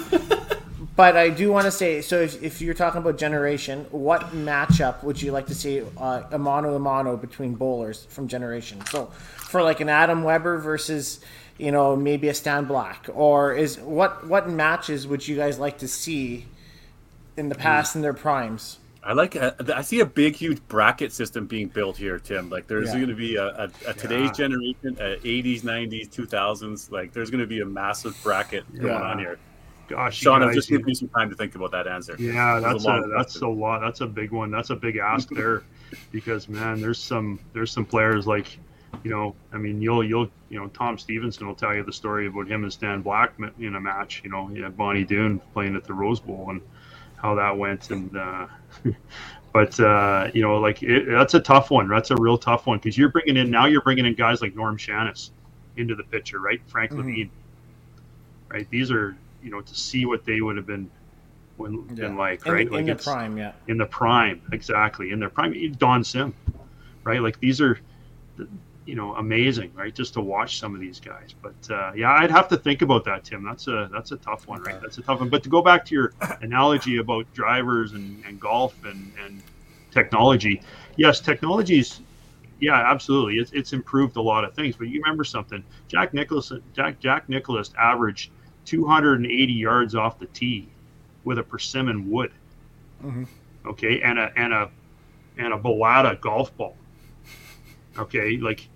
but 0.98 1.16
I 1.16 1.30
do 1.30 1.52
want 1.52 1.66
to 1.66 1.72
say, 1.72 2.02
so 2.02 2.20
if, 2.20 2.41
if 2.43 2.62
you're 2.62 2.74
talking 2.74 3.00
about 3.02 3.18
generation, 3.18 3.86
what 3.91 4.32
matchup 4.36 5.04
would 5.04 5.22
you 5.22 5.32
like 5.32 5.48
to 5.48 5.56
see 5.56 5.82
uh, 5.98 6.24
a 6.32 6.38
mono 6.38 6.74
a 6.76 6.80
mono 6.80 7.16
between 7.16 7.54
bowlers 7.56 8.06
from 8.10 8.28
generation? 8.28 8.82
So 8.89 9.06
for 9.38 9.64
like 9.64 9.80
an 9.80 9.88
Adam 9.89 10.24
Weber 10.24 10.58
versus, 10.58 11.20
you 11.58 11.72
know, 11.72 11.95
maybe 11.95 12.28
a 12.28 12.34
Stan 12.34 12.66
Black, 12.66 13.08
or 13.14 13.54
is 13.54 13.80
what 13.80 14.28
what 14.28 14.50
matches 14.50 15.08
would 15.08 15.26
you 15.28 15.38
guys 15.38 15.58
like 15.60 15.78
to 15.78 15.88
see 15.88 16.45
in 17.38 17.48
the 17.50 17.56
past 17.56 17.95
in 17.95 18.02
their 18.02 18.14
primes? 18.14 18.80
I 19.08 19.14
like. 19.14 19.36
Uh, 19.38 19.51
a, 19.60 19.78
I 19.78 19.82
see 19.82 20.01
a 20.01 20.05
big, 20.05 20.36
huge 20.36 20.60
bracket 20.68 21.14
system 21.14 21.47
being 21.47 21.70
built 21.70 21.95
here, 21.95 22.20
Tim. 22.20 22.49
Like, 22.49 22.68
there's 22.68 22.89
Yeah. 22.89 22.95
going 22.95 23.08
to 23.10 23.16
be 23.16 23.38
a, 23.38 23.45
a, 23.45 23.70
a 23.88 23.93
today's 23.93 24.28
Yeah. 24.38 24.47
generation, 24.47 24.97
a 24.99 25.18
80s, 25.24 25.64
90s, 25.64 26.10
2000s. 26.10 26.91
Like, 26.91 27.14
there's 27.14 27.32
going 27.32 27.39
to 27.39 27.47
be 27.47 27.62
a 27.62 27.66
massive 27.66 28.16
bracket 28.22 28.66
going 28.78 28.93
on 28.93 29.18
here. 29.18 29.39
Gosh, 29.88 30.18
Sean, 30.18 30.43
I'm 30.43 30.53
just 30.53 30.68
giving 30.70 30.89
you 30.89 30.95
some 30.95 31.08
time 31.08 31.30
to 31.30 31.36
think 31.38 31.55
about 31.55 31.72
that 31.72 31.88
answer. 31.88 32.18
Yeah, 32.20 32.58
It 32.58 32.62
that's 32.62 32.84
long 32.84 33.05
a 33.05 33.08
that's 33.08 33.38
a 33.41 33.47
lot. 33.47 33.80
That's 33.80 34.01
a 34.01 34.08
big 34.08 34.32
one. 34.32 34.51
That's 34.51 34.70
a 34.72 34.76
big 34.76 34.97
ask 34.97 35.30
there, 35.30 35.64
because 36.12 36.49
man, 36.49 36.82
there's 36.82 36.99
some 36.99 37.39
there's 37.53 37.72
some 37.72 37.86
players 37.86 38.28
like, 38.28 38.60
you 39.05 39.10
know, 39.10 39.34
I 39.53 39.58
mean, 39.58 39.82
you'll 39.82 40.03
you'll 40.03 40.30
you 40.49 40.60
know, 40.60 40.68
Tom 40.68 40.97
Stevenson 40.97 41.47
will 41.47 41.55
tell 41.55 41.74
you 41.74 41.84
the 41.84 41.93
story 41.93 42.28
about 42.28 42.49
him 42.49 42.64
and 42.64 42.74
Stan 42.74 43.01
Black 43.01 43.34
in 43.60 43.76
a 43.76 43.80
match. 43.80 44.22
You 44.26 44.30
know, 44.30 44.47
he 44.47 44.60
had 44.62 44.76
Bonnie 44.76 45.05
Doon 45.05 45.39
playing 45.53 45.78
at 45.78 45.86
the 45.86 45.93
Rose 45.93 46.20
Bowl 46.20 46.47
and 46.49 46.60
how 47.18 47.36
that 47.36 47.57
went. 47.57 47.91
And 47.91 48.15
uh, 48.15 48.47
but 49.53 49.80
uh, 49.80 50.30
you 50.34 50.41
know, 50.41 50.57
like 50.57 50.82
it, 50.84 51.05
that's 51.09 51.34
a 51.34 51.39
tough 51.39 51.70
one. 51.72 51.88
That's 51.88 52.11
a 52.11 52.15
real 52.15 52.38
tough 52.38 52.65
one 52.68 52.78
because 52.78 52.97
you're 52.97 53.09
bringing 53.09 53.38
in 53.38 53.51
now 53.51 53.65
you're 53.65 53.82
bringing 53.82 54.05
in 54.05 54.15
guys 54.15 54.41
like 54.41 54.55
Norm 54.55 54.78
Shannis 54.78 55.32
into 55.76 55.95
the 55.95 56.03
picture, 56.03 56.39
right? 56.39 56.61
Frank 56.68 56.91
Mhm. 56.91 56.97
Levine, 56.97 57.32
right? 58.49 58.70
These 58.70 58.91
are 58.91 59.15
you 59.43 59.51
know 59.51 59.61
to 59.61 59.76
see 59.76 60.05
what 60.05 60.26
they 60.26 60.41
would 60.41 60.57
have 60.57 60.65
been 60.65 60.89
when 61.57 61.82
been 61.95 62.15
like, 62.15 62.45
In, 62.45 62.51
right? 62.53 62.68
the, 62.68 62.74
like 62.76 62.82
in 62.82 62.88
the 62.88 63.03
prime, 63.03 63.38
yeah. 63.38 63.51
in 63.68 63.78
the 63.78 63.86
prime, 63.86 64.41
exactly 64.51 65.11
in 65.11 65.20
their 65.20 65.30
prime. 65.30 65.53
Don 65.74 66.03
Sim, 66.03 66.34
right? 67.03 67.22
Like 67.22 67.39
these 67.39 67.59
are, 67.61 67.80
you 68.88 68.96
know, 68.96 69.14
amazing, 69.16 69.72
right? 69.76 69.94
Just 69.94 70.14
to 70.14 70.22
watch 70.22 70.60
some 70.60 70.74
of 70.74 70.80
these 70.80 71.00
guys. 71.00 71.36
But 71.42 71.70
uh, 71.70 71.92
yeah, 71.94 72.14
I'd 72.14 72.32
have 72.32 72.48
to 72.48 72.58
think 72.58 72.82
about 72.82 73.04
that, 73.06 73.26
Tim. 73.26 73.44
That's 73.44 73.68
a 73.68 73.90
that's 73.92 74.12
a 74.14 74.18
tough 74.18 74.48
one, 74.48 74.64
right? 74.64 74.82
That's 74.82 74.98
a 74.98 75.02
tough 75.02 75.20
one. 75.20 75.30
But 75.30 75.44
to 75.44 75.50
go 75.50 75.62
back 75.62 75.84
to 75.88 75.94
your 75.94 76.14
analogy 76.42 76.98
about 76.98 77.32
drivers 77.34 77.92
and, 77.92 78.24
and 78.26 78.40
golf 78.40 78.74
and, 78.86 79.12
and 79.24 79.44
technology, 79.92 80.62
yes, 80.96 81.20
technology's 81.20 82.02
yeah, 82.60 82.90
absolutely. 82.92 83.38
It's, 83.38 83.52
it's 83.52 83.74
improved 83.74 84.16
a 84.16 84.22
lot 84.22 84.44
of 84.44 84.56
things. 84.56 84.76
But 84.76 84.88
you 84.88 85.00
remember 85.04 85.24
something? 85.24 85.64
Jack 85.90 86.14
Nicklaus 86.14 86.52
Jack 86.74 87.00
Jack 87.00 87.28
Nicklaus 87.30 87.72
averaged 87.78 88.32
280 88.66 89.54
yards 89.54 89.96
off 89.96 90.18
the 90.18 90.26
tee 90.28 90.68
with 91.26 91.38
a 91.40 91.44
persimmon 91.44 92.10
wood 92.10 92.32
Mhm. 93.04 93.28
okay, 93.66 94.02
and 94.02 94.18
a 94.18 94.32
and 94.38 94.54
a 94.54 94.70
and 95.38 95.54
a 95.54 95.58
Balata 95.58 96.20
golf 96.22 96.56
ball. 96.58 96.76
Okay, 98.00 98.38
like 98.38 98.68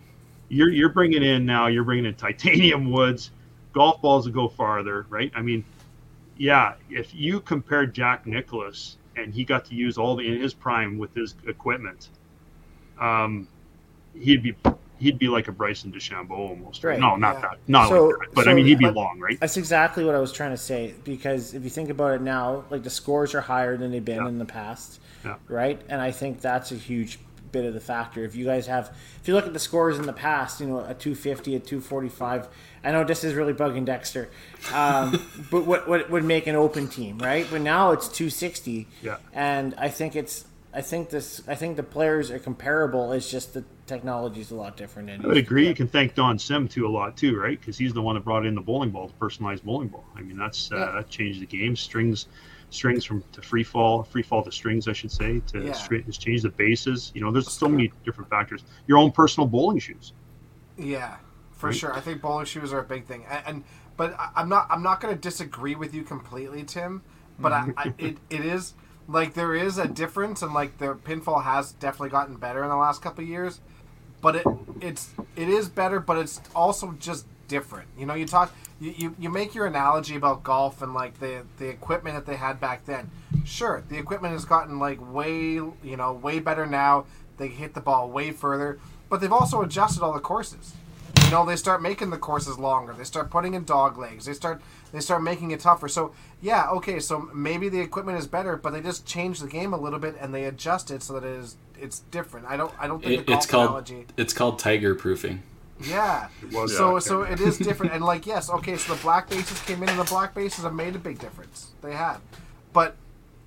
you're 0.51 0.69
you're 0.69 0.89
bringing 0.89 1.23
in 1.23 1.45
now, 1.45 1.67
you're 1.67 1.85
bringing 1.85 2.05
in 2.05 2.13
titanium 2.15 2.91
woods, 2.91 3.31
golf 3.73 4.01
balls 4.01 4.25
that 4.25 4.33
go 4.33 4.47
farther, 4.49 5.05
right? 5.09 5.31
I 5.33 5.41
mean, 5.41 5.63
yeah, 6.37 6.73
if 6.89 7.15
you 7.15 7.39
compare 7.39 7.85
Jack 7.85 8.27
Nicklaus 8.27 8.97
and 9.15 9.33
he 9.33 9.45
got 9.45 9.63
to 9.65 9.75
use 9.75 9.97
all 9.97 10.15
the 10.15 10.27
in 10.27 10.41
his 10.41 10.53
prime 10.53 10.97
with 10.97 11.13
his 11.15 11.35
equipment, 11.47 12.09
um, 12.99 13.47
he'd 14.13 14.43
be 14.43 14.53
he'd 14.99 15.17
be 15.17 15.27
like 15.29 15.47
a 15.47 15.51
Bryson 15.51 15.91
DeChambeau 15.91 16.31
almost. 16.37 16.83
Right. 16.83 16.99
No, 16.99 17.15
not 17.15 17.35
Yeah. 17.35 17.41
that, 17.41 17.57
not 17.67 17.89
So- 17.89 18.07
like 18.09 18.19
that. 18.19 18.35
But 18.35 18.47
I 18.49 18.53
mean, 18.53 18.65
he'd 18.65 18.77
be 18.77 18.85
but- 18.85 18.93
long, 18.95 19.19
right? 19.19 19.39
That's 19.39 19.57
exactly 19.57 20.03
what 20.03 20.13
I 20.15 20.19
was 20.19 20.31
trying 20.31 20.51
to 20.51 20.57
say 20.57 20.93
because 21.05 21.53
if 21.55 21.63
you 21.63 21.69
think 21.71 21.89
about 21.89 22.13
it 22.13 22.21
now, 22.21 22.65
like 22.69 22.83
the 22.83 22.89
scores 22.91 23.33
are 23.33 23.41
higher 23.41 23.77
than 23.77 23.89
they've 23.91 24.03
been 24.05 24.17
Yeah. 24.23 24.27
in 24.27 24.37
the 24.37 24.45
past, 24.45 24.99
Yeah. 25.25 25.37
right? 25.47 25.81
And 25.89 25.99
I 26.01 26.11
think 26.11 26.41
that's 26.41 26.71
a 26.71 26.75
huge 26.75 27.17
bit 27.51 27.65
of 27.65 27.73
the 27.73 27.79
factor. 27.79 28.23
If 28.23 28.35
you 28.35 28.45
guys 28.45 28.67
have, 28.67 28.95
if 29.21 29.27
you 29.27 29.33
look 29.33 29.45
at 29.45 29.53
the 29.53 29.59
scores 29.59 29.99
in 29.99 30.05
the 30.05 30.13
past, 30.13 30.59
you 30.59 30.67
know, 30.67 30.79
a 30.79 30.93
250, 30.93 31.55
a 31.55 31.59
245. 31.59 32.47
I 32.83 32.91
know 32.91 33.03
this 33.03 33.23
is 33.23 33.35
really 33.35 33.53
bugging 33.53 33.85
Dexter, 33.85 34.29
um, 34.73 35.23
but 35.51 35.65
what, 35.65 35.87
what 35.87 36.09
would 36.09 36.23
make 36.23 36.47
an 36.47 36.55
open 36.55 36.87
team, 36.87 37.19
right? 37.19 37.45
But 37.49 37.61
now 37.61 37.91
it's 37.91 38.07
260, 38.07 38.87
Yeah. 39.03 39.17
and 39.33 39.75
I 39.77 39.89
think 39.89 40.15
it's. 40.15 40.45
I 40.73 40.79
think 40.81 41.09
this. 41.09 41.43
I 41.49 41.55
think 41.55 41.75
the 41.75 41.83
players 41.83 42.31
are 42.31 42.39
comparable. 42.39 43.11
It's 43.11 43.29
just 43.29 43.53
the 43.53 43.65
technology 43.87 44.39
is 44.39 44.51
a 44.51 44.55
lot 44.55 44.77
different. 44.77 45.09
I 45.09 45.27
would 45.27 45.35
agree. 45.35 45.67
You 45.67 45.75
can 45.75 45.89
thank 45.89 46.15
Don 46.15 46.39
Sim 46.39 46.69
too 46.69 46.87
a 46.87 46.89
lot 46.89 47.17
too, 47.17 47.37
right? 47.37 47.59
Because 47.59 47.77
he's 47.77 47.91
the 47.91 48.01
one 48.01 48.15
that 48.15 48.23
brought 48.23 48.45
in 48.45 48.55
the 48.55 48.61
bowling 48.61 48.89
ball, 48.89 49.07
the 49.07 49.13
personalized 49.15 49.65
bowling 49.65 49.89
ball. 49.89 50.05
I 50.15 50.21
mean, 50.21 50.37
that's 50.37 50.71
uh, 50.71 50.77
Yeah. 50.77 50.91
that 50.95 51.09
changed 51.09 51.41
the 51.41 51.45
game. 51.45 51.75
Strings, 51.75 52.27
strings 52.71 53.05
from 53.05 53.23
to 53.33 53.41
free 53.43 53.63
fall, 53.63 54.03
free 54.03 54.23
fall 54.23 54.43
to 54.43 54.51
strings, 54.51 54.87
I 54.87 54.93
should 54.93 55.11
say. 55.11 55.41
To 55.53 55.71
Yeah. 55.71 55.73
straight, 55.73 56.09
change 56.11 56.41
the 56.41 56.49
bases. 56.49 57.11
You 57.13 57.21
know, 57.21 57.31
there's 57.31 57.51
so 57.51 57.69
many 57.69 57.93
different 58.03 58.29
factors. 58.29 58.65
Your 58.87 58.97
own 58.97 59.11
personal 59.11 59.47
bowling 59.47 59.79
shoes. 59.79 60.13
Yeah, 60.77 61.17
for 61.51 61.69
Right? 61.69 61.75
sure. 61.75 61.93
I 61.93 62.01
think 62.01 62.21
bowling 62.21 62.45
shoes 62.45 62.73
are 62.73 62.79
a 62.79 62.83
big 62.83 63.05
thing, 63.05 63.25
and, 63.29 63.43
and 63.47 63.63
but 63.97 64.15
I'm 64.35 64.49
not 64.49 64.67
I'm 64.71 64.83
not 64.83 65.01
going 65.01 65.13
to 65.13 65.19
disagree 65.19 65.75
with 65.75 65.93
you 65.93 66.03
completely, 66.03 66.63
Tim. 66.63 67.03
But 67.39 67.53
I, 67.53 67.67
I, 67.77 67.91
it 67.97 68.17
it 68.29 68.45
is 68.45 68.73
like 69.07 69.33
there 69.33 69.55
is 69.55 69.77
a 69.77 69.87
difference, 69.87 70.41
and 70.41 70.53
like 70.53 70.77
the 70.77 70.95
pinfall 70.95 71.43
has 71.43 71.73
definitely 71.73 72.09
gotten 72.09 72.35
better 72.37 72.63
in 72.63 72.69
the 72.69 72.75
last 72.77 73.01
couple 73.01 73.23
of 73.23 73.29
years. 73.29 73.61
But 74.21 74.37
it 74.37 74.49
it's 74.81 75.15
it 75.35 75.49
is 75.49 75.69
better, 75.69 75.99
but 75.99 76.17
it's 76.17 76.41
also 76.55 76.93
just 76.99 77.25
different. 77.51 77.87
You 77.97 78.05
know, 78.07 78.13
you 78.15 78.25
talk 78.25 78.51
you, 78.79 78.93
you, 78.97 79.15
you 79.19 79.29
make 79.29 79.53
your 79.53 79.67
analogy 79.67 80.15
about 80.15 80.41
golf 80.43 80.81
and 80.81 80.93
like 80.93 81.19
the 81.19 81.43
the 81.59 81.67
equipment 81.69 82.15
that 82.15 82.25
they 82.25 82.37
had 82.37 82.59
back 82.59 82.85
then. 82.85 83.11
Sure, 83.45 83.83
the 83.89 83.97
equipment 83.97 84.33
has 84.33 84.45
gotten 84.45 84.79
like 84.79 84.99
way 85.13 85.35
you 85.89 85.97
know 85.97 86.13
way 86.13 86.39
better 86.39 86.65
now. 86.65 87.05
They 87.37 87.49
hit 87.49 87.73
the 87.73 87.81
ball 87.81 88.09
way 88.09 88.31
further, 88.31 88.79
but 89.09 89.19
they've 89.21 89.31
also 89.41 89.61
adjusted 89.61 90.01
all 90.03 90.13
the 90.13 90.19
courses. 90.19 90.73
You 91.25 91.31
know, 91.31 91.45
they 91.45 91.55
start 91.55 91.81
making 91.81 92.09
the 92.09 92.17
courses 92.17 92.57
longer. 92.59 92.93
They 92.93 93.03
start 93.05 93.29
putting 93.29 93.53
in 93.53 93.63
dog 93.63 93.97
legs. 93.97 94.25
They 94.25 94.33
start 94.33 94.61
they 94.91 94.99
start 94.99 95.21
making 95.23 95.51
it 95.51 95.59
tougher. 95.59 95.87
So 95.87 96.13
yeah, 96.41 96.69
okay, 96.71 96.99
so 96.99 97.29
maybe 97.33 97.69
the 97.69 97.79
equipment 97.79 98.17
is 98.17 98.27
better, 98.27 98.55
but 98.57 98.71
they 98.73 98.81
just 98.81 99.05
change 99.05 99.39
the 99.39 99.47
game 99.47 99.73
a 99.73 99.77
little 99.79 99.99
bit 99.99 100.15
and 100.19 100.33
they 100.33 100.45
adjust 100.45 100.91
it 100.91 101.03
so 101.03 101.13
that 101.19 101.23
it 101.23 101.35
is 101.43 101.57
it's 101.79 101.99
different. 102.11 102.45
I 102.47 102.57
don't 102.57 102.73
I 102.79 102.87
don't 102.87 103.01
think 103.03 103.21
It, 103.21 103.33
it's 103.33 103.45
called 103.45 103.69
analogy. 103.69 104.05
it's 104.17 104.33
called 104.33 104.59
tiger 104.59 104.93
proofing. 104.95 105.43
Yeah. 105.87 106.27
was, 106.51 106.75
so 106.75 106.99
so 106.99 107.23
it 107.23 107.39
is 107.39 107.57
different 107.69 107.93
and 107.93 108.03
like 108.03 108.25
yes, 108.25 108.49
okay, 108.49 108.77
so 108.77 108.95
the 108.95 109.01
black 109.01 109.29
bases 109.29 109.61
came 109.61 109.81
in 109.83 109.89
and 109.89 109.99
the 109.99 110.03
black 110.03 110.33
bases 110.33 110.63
have 110.63 110.73
made 110.73 110.95
a 110.95 110.99
big 110.99 111.19
difference. 111.19 111.71
They 111.81 111.93
have, 111.93 112.21
But 112.73 112.95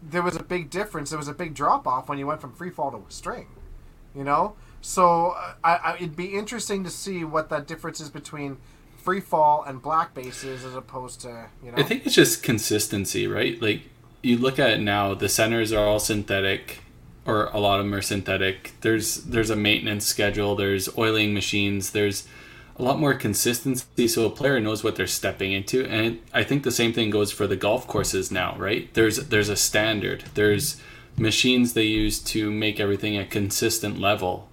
there 0.03 0.23
was 0.23 0.37
a 0.37 0.43
big 0.43 0.71
difference. 0.71 1.11
There 1.11 1.19
was 1.19 1.29
a 1.29 1.35
big 1.35 1.55
drop 1.55 1.87
off 1.87 2.09
when 2.09 2.19
you 2.19 2.27
went 2.27 2.41
from 2.41 2.53
free 2.53 2.71
fall 2.71 2.91
to 2.91 3.03
string. 3.09 3.49
You 4.15 4.25
know? 4.25 4.55
So 4.81 5.31
uh, 5.31 5.55
I, 5.65 5.77
I, 5.77 5.95
it'd 5.97 6.15
be 6.15 6.35
interesting 6.35 6.85
to 6.85 6.91
see 6.91 7.25
what 7.25 7.49
that 7.49 7.67
difference 7.67 8.01
is 8.01 8.11
between 8.11 8.59
free 8.99 9.21
fall 9.21 9.63
and 9.63 9.81
black 9.81 10.15
bases 10.15 10.65
as 10.65 10.75
opposed 10.75 11.23
to 11.23 11.47
you 11.65 11.71
know. 11.71 11.79
I 11.79 11.83
think 11.83 12.05
it's 12.07 12.15
just 12.15 12.43
consistency, 12.43 13.27
right? 13.27 13.61
Like 13.61 13.83
you 14.23 14.37
look 14.39 14.59
at 14.59 14.71
it 14.71 14.81
now, 14.81 15.15
the 15.15 15.29
centers 15.29 15.73
are 15.73 15.87
all 15.87 15.99
synthetic, 15.99 16.81
or 17.27 17.47
a 17.47 17.59
lot 17.59 17.81
of 17.81 17.87
them 17.87 17.95
are 17.95 18.03
synthetic. 18.03 18.73
There's 18.81 19.17
there's 19.25 19.51
a 19.51 19.57
maintenance 19.57 20.07
schedule. 20.07 20.55
There's 20.55 20.97
oiling 20.97 21.33
machines. 21.35 21.91
There's 21.91 22.27
a 22.77 22.83
lot 22.83 22.99
more 22.99 23.15
consistency, 23.15 24.09
so 24.09 24.27
a 24.27 24.31
player 24.31 24.61
knows 24.61 24.83
what 24.83 24.97
they're 24.97 25.07
stepping 25.07 25.53
into. 25.53 25.85
And 25.87 26.21
I 26.33 26.43
think 26.43 26.65
the 26.65 26.71
same 26.71 26.93
thing 26.93 27.11
goes 27.11 27.31
for 27.31 27.47
the 27.47 27.57
golf 27.57 27.87
courses 27.87 28.31
now, 28.31 28.57
right? 28.59 28.93
There's 28.95 29.29
there's 29.29 29.49
a 29.49 29.57
standard. 29.57 30.25
There's 30.35 30.81
machines 31.17 31.73
they 31.73 31.85
use 31.85 32.19
to 32.19 32.51
make 32.51 32.81
everything 32.81 33.17
a 33.17 33.25
consistent 33.25 33.99
level. 33.99 34.49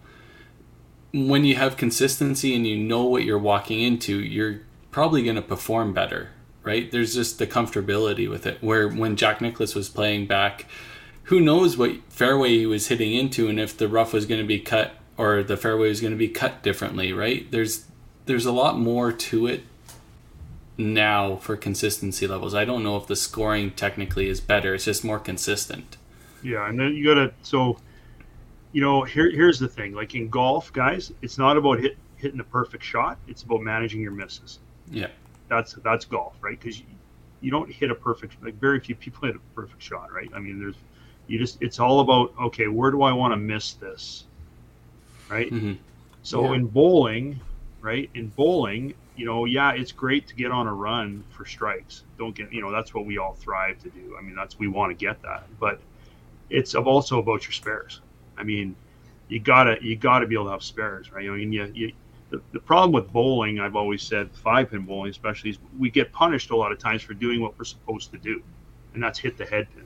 When 1.13 1.43
you 1.43 1.55
have 1.55 1.75
consistency 1.75 2.55
and 2.55 2.65
you 2.65 2.77
know 2.77 3.03
what 3.03 3.23
you're 3.23 3.37
walking 3.37 3.81
into, 3.81 4.19
you're 4.19 4.61
probably 4.91 5.23
going 5.23 5.35
to 5.35 5.41
perform 5.41 5.93
better, 5.93 6.29
right? 6.63 6.89
There's 6.89 7.15
just 7.15 7.39
the 7.39 7.47
comfortability 7.47 8.29
with 8.29 8.45
it. 8.45 8.61
Where 8.61 8.87
when 8.87 9.15
Jack 9.15 9.41
Nicklaus 9.41 9.75
was 9.75 9.89
playing 9.89 10.27
back, 10.27 10.67
who 11.23 11.39
knows 11.39 11.77
what 11.77 11.97
fairway 12.09 12.49
he 12.49 12.65
was 12.65 12.87
hitting 12.87 13.13
into 13.13 13.47
and 13.47 13.59
if 13.59 13.77
the 13.77 13.87
rough 13.87 14.13
was 14.13 14.25
going 14.25 14.41
to 14.41 14.47
be 14.47 14.59
cut 14.59 14.95
or 15.17 15.43
the 15.43 15.57
fairway 15.57 15.89
was 15.89 16.01
going 16.01 16.11
to 16.11 16.17
be 16.17 16.27
cut 16.27 16.63
differently, 16.63 17.13
right? 17.13 17.49
There's 17.51 17.85
there's 18.25 18.45
a 18.45 18.51
lot 18.51 18.77
more 18.77 19.11
to 19.11 19.47
it 19.47 19.63
now 20.77 21.35
for 21.37 21.55
consistency 21.55 22.27
levels. 22.27 22.55
I 22.55 22.65
don't 22.65 22.83
know 22.83 22.97
if 22.97 23.07
the 23.07 23.15
scoring 23.15 23.71
technically 23.71 24.27
is 24.27 24.41
better. 24.41 24.73
It's 24.73 24.85
just 24.85 25.03
more 25.03 25.19
consistent. 25.19 25.97
Yeah, 26.43 26.67
and 26.67 26.79
then 26.79 26.95
you 26.95 27.05
gotta 27.05 27.33
so 27.43 27.77
you 28.71 28.81
know 28.81 29.03
here 29.03 29.29
here's 29.29 29.59
the 29.59 29.67
thing. 29.67 29.93
Like 29.93 30.15
in 30.15 30.29
golf, 30.29 30.73
guys, 30.73 31.13
it's 31.21 31.37
not 31.37 31.57
about 31.57 31.79
hit, 31.79 31.97
hitting 32.15 32.37
the 32.37 32.43
perfect 32.43 32.83
shot. 32.83 33.17
It's 33.27 33.43
about 33.43 33.61
managing 33.61 34.01
your 34.01 34.11
misses. 34.11 34.59
Yeah, 34.89 35.09
that's 35.49 35.73
that's 35.83 36.05
golf, 36.05 36.35
right? 36.41 36.59
Because 36.59 36.79
you, 36.79 36.85
you 37.41 37.51
don't 37.51 37.71
hit 37.71 37.91
a 37.91 37.95
perfect 37.95 38.43
like 38.43 38.55
very 38.55 38.79
few 38.79 38.95
people 38.95 39.27
hit 39.27 39.35
a 39.35 39.55
perfect 39.55 39.81
shot, 39.81 40.11
right? 40.11 40.29
I 40.33 40.39
mean, 40.39 40.59
there's 40.59 40.75
you 41.31 41.39
just 41.39 41.61
it's 41.61 41.79
all 41.79 42.01
about 42.01 42.33
okay, 42.41 42.67
where 42.67 42.91
do 42.91 43.03
I 43.03 43.13
want 43.13 43.31
to 43.31 43.37
miss 43.37 43.73
this, 43.73 44.25
right? 45.29 45.49
Mm-hmm. 45.49 45.73
So 46.23 46.43
yeah. 46.43 46.55
in 46.55 46.67
bowling, 46.67 47.39
right? 47.79 48.09
In 48.13 48.27
bowling, 48.27 48.93
you 49.15 49.25
know, 49.25 49.45
yeah, 49.45 49.71
it's 49.71 49.93
great 49.93 50.27
to 50.27 50.35
get 50.35 50.51
on 50.51 50.67
a 50.67 50.73
run 50.73 51.23
for 51.29 51.45
strikes. 51.45 52.03
Don't 52.17 52.35
get, 52.35 52.51
you 52.51 52.61
know, 52.61 52.69
that's 52.69 52.93
what 52.93 53.05
we 53.05 53.17
all 53.17 53.33
thrive 53.33 53.81
to 53.83 53.89
do. 53.89 54.17
I 54.19 54.21
mean, 54.21 54.35
that's 54.35 54.59
we 54.59 54.67
want 54.67 54.91
to 54.91 55.05
get 55.05 55.21
that, 55.21 55.45
but 55.57 55.79
it's 56.49 56.75
also 56.75 57.19
about 57.19 57.45
your 57.45 57.53
spares. 57.53 58.01
I 58.37 58.43
mean, 58.43 58.75
you 59.29 59.39
gotta 59.39 59.77
you 59.81 59.95
gotta 59.95 60.27
be 60.27 60.35
able 60.35 60.45
to 60.45 60.51
have 60.51 60.63
spares, 60.63 61.13
right? 61.13 61.29
I 61.29 61.31
mean, 61.31 61.53
you, 61.53 61.71
you 61.73 61.93
the, 62.29 62.41
the 62.51 62.59
problem 62.59 62.91
with 62.91 63.11
bowling, 63.11 63.61
I've 63.61 63.77
always 63.77 64.03
said, 64.03 64.29
five 64.33 64.69
pin 64.69 64.81
bowling 64.81 65.11
especially, 65.11 65.51
is 65.51 65.59
we 65.79 65.89
get 65.89 66.11
punished 66.11 66.51
a 66.51 66.57
lot 66.57 66.73
of 66.73 66.79
times 66.79 67.01
for 67.01 67.13
doing 67.13 67.41
what 67.41 67.57
we're 67.57 67.63
supposed 67.63 68.11
to 68.11 68.17
do, 68.17 68.43
and 68.93 69.01
that's 69.01 69.17
hit 69.17 69.37
the 69.37 69.45
head 69.45 69.67
pin, 69.73 69.85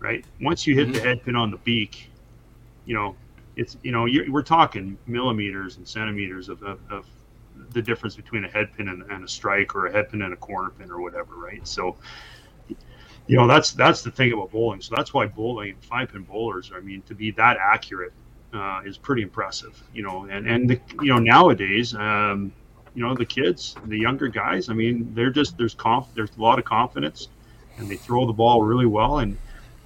right? 0.00 0.24
Once 0.40 0.66
you 0.66 0.74
hit 0.74 0.88
mm-hmm. 0.88 0.94
the 0.94 1.00
head 1.00 1.22
pin 1.22 1.36
on 1.36 1.50
the 1.50 1.58
beak, 1.58 2.10
you 2.86 2.94
know, 2.94 3.14
it's 3.56 3.76
you 3.82 3.92
know 3.92 4.08
we're 4.28 4.42
talking 4.42 4.98
millimeters 5.06 5.76
and 5.76 5.86
centimeters 5.86 6.48
of, 6.48 6.62
of, 6.62 6.80
of, 6.90 7.06
the 7.72 7.82
difference 7.82 8.16
between 8.16 8.44
a 8.44 8.48
head 8.48 8.70
pin 8.74 8.88
and, 8.88 9.02
and, 9.10 9.22
a 9.22 9.28
strike 9.28 9.74
or 9.74 9.86
a 9.86 9.92
head 9.92 10.08
pin 10.10 10.22
and 10.22 10.32
a 10.32 10.36
corner 10.36 10.70
pin 10.70 10.90
or 10.90 11.00
whatever, 11.00 11.34
right? 11.36 11.66
So 11.68 11.96
you 13.26 13.36
know 13.36 13.46
that's 13.46 13.72
that's 13.72 14.02
the 14.02 14.10
thing 14.10 14.32
about 14.32 14.50
bowling. 14.50 14.80
So 14.80 14.94
that's 14.96 15.12
why 15.12 15.26
bowling 15.26 15.76
five 15.82 16.10
pin 16.10 16.22
bowlers. 16.22 16.72
I 16.74 16.80
mean, 16.80 17.02
to 17.02 17.14
be 17.14 17.30
that 17.32 17.58
accurate 17.60 18.12
uh, 18.54 18.80
is 18.84 18.96
pretty 18.96 19.22
impressive. 19.22 19.80
You 19.92 20.02
know, 20.02 20.26
and 20.30 20.46
and 20.48 20.70
the, 20.70 20.80
you 21.02 21.12
know 21.12 21.18
nowadays, 21.18 21.94
um, 21.94 22.52
you 22.94 23.04
know 23.06 23.14
the 23.14 23.26
kids, 23.26 23.76
the 23.86 23.98
younger 23.98 24.28
guys. 24.28 24.68
I 24.70 24.72
mean, 24.72 25.12
they're 25.14 25.30
just 25.30 25.58
there's 25.58 25.74
conf 25.74 26.08
there's 26.14 26.34
a 26.36 26.40
lot 26.40 26.58
of 26.58 26.64
confidence, 26.64 27.28
and 27.76 27.88
they 27.88 27.96
throw 27.96 28.26
the 28.26 28.32
ball 28.32 28.62
really 28.62 28.86
well. 28.86 29.18
And 29.18 29.36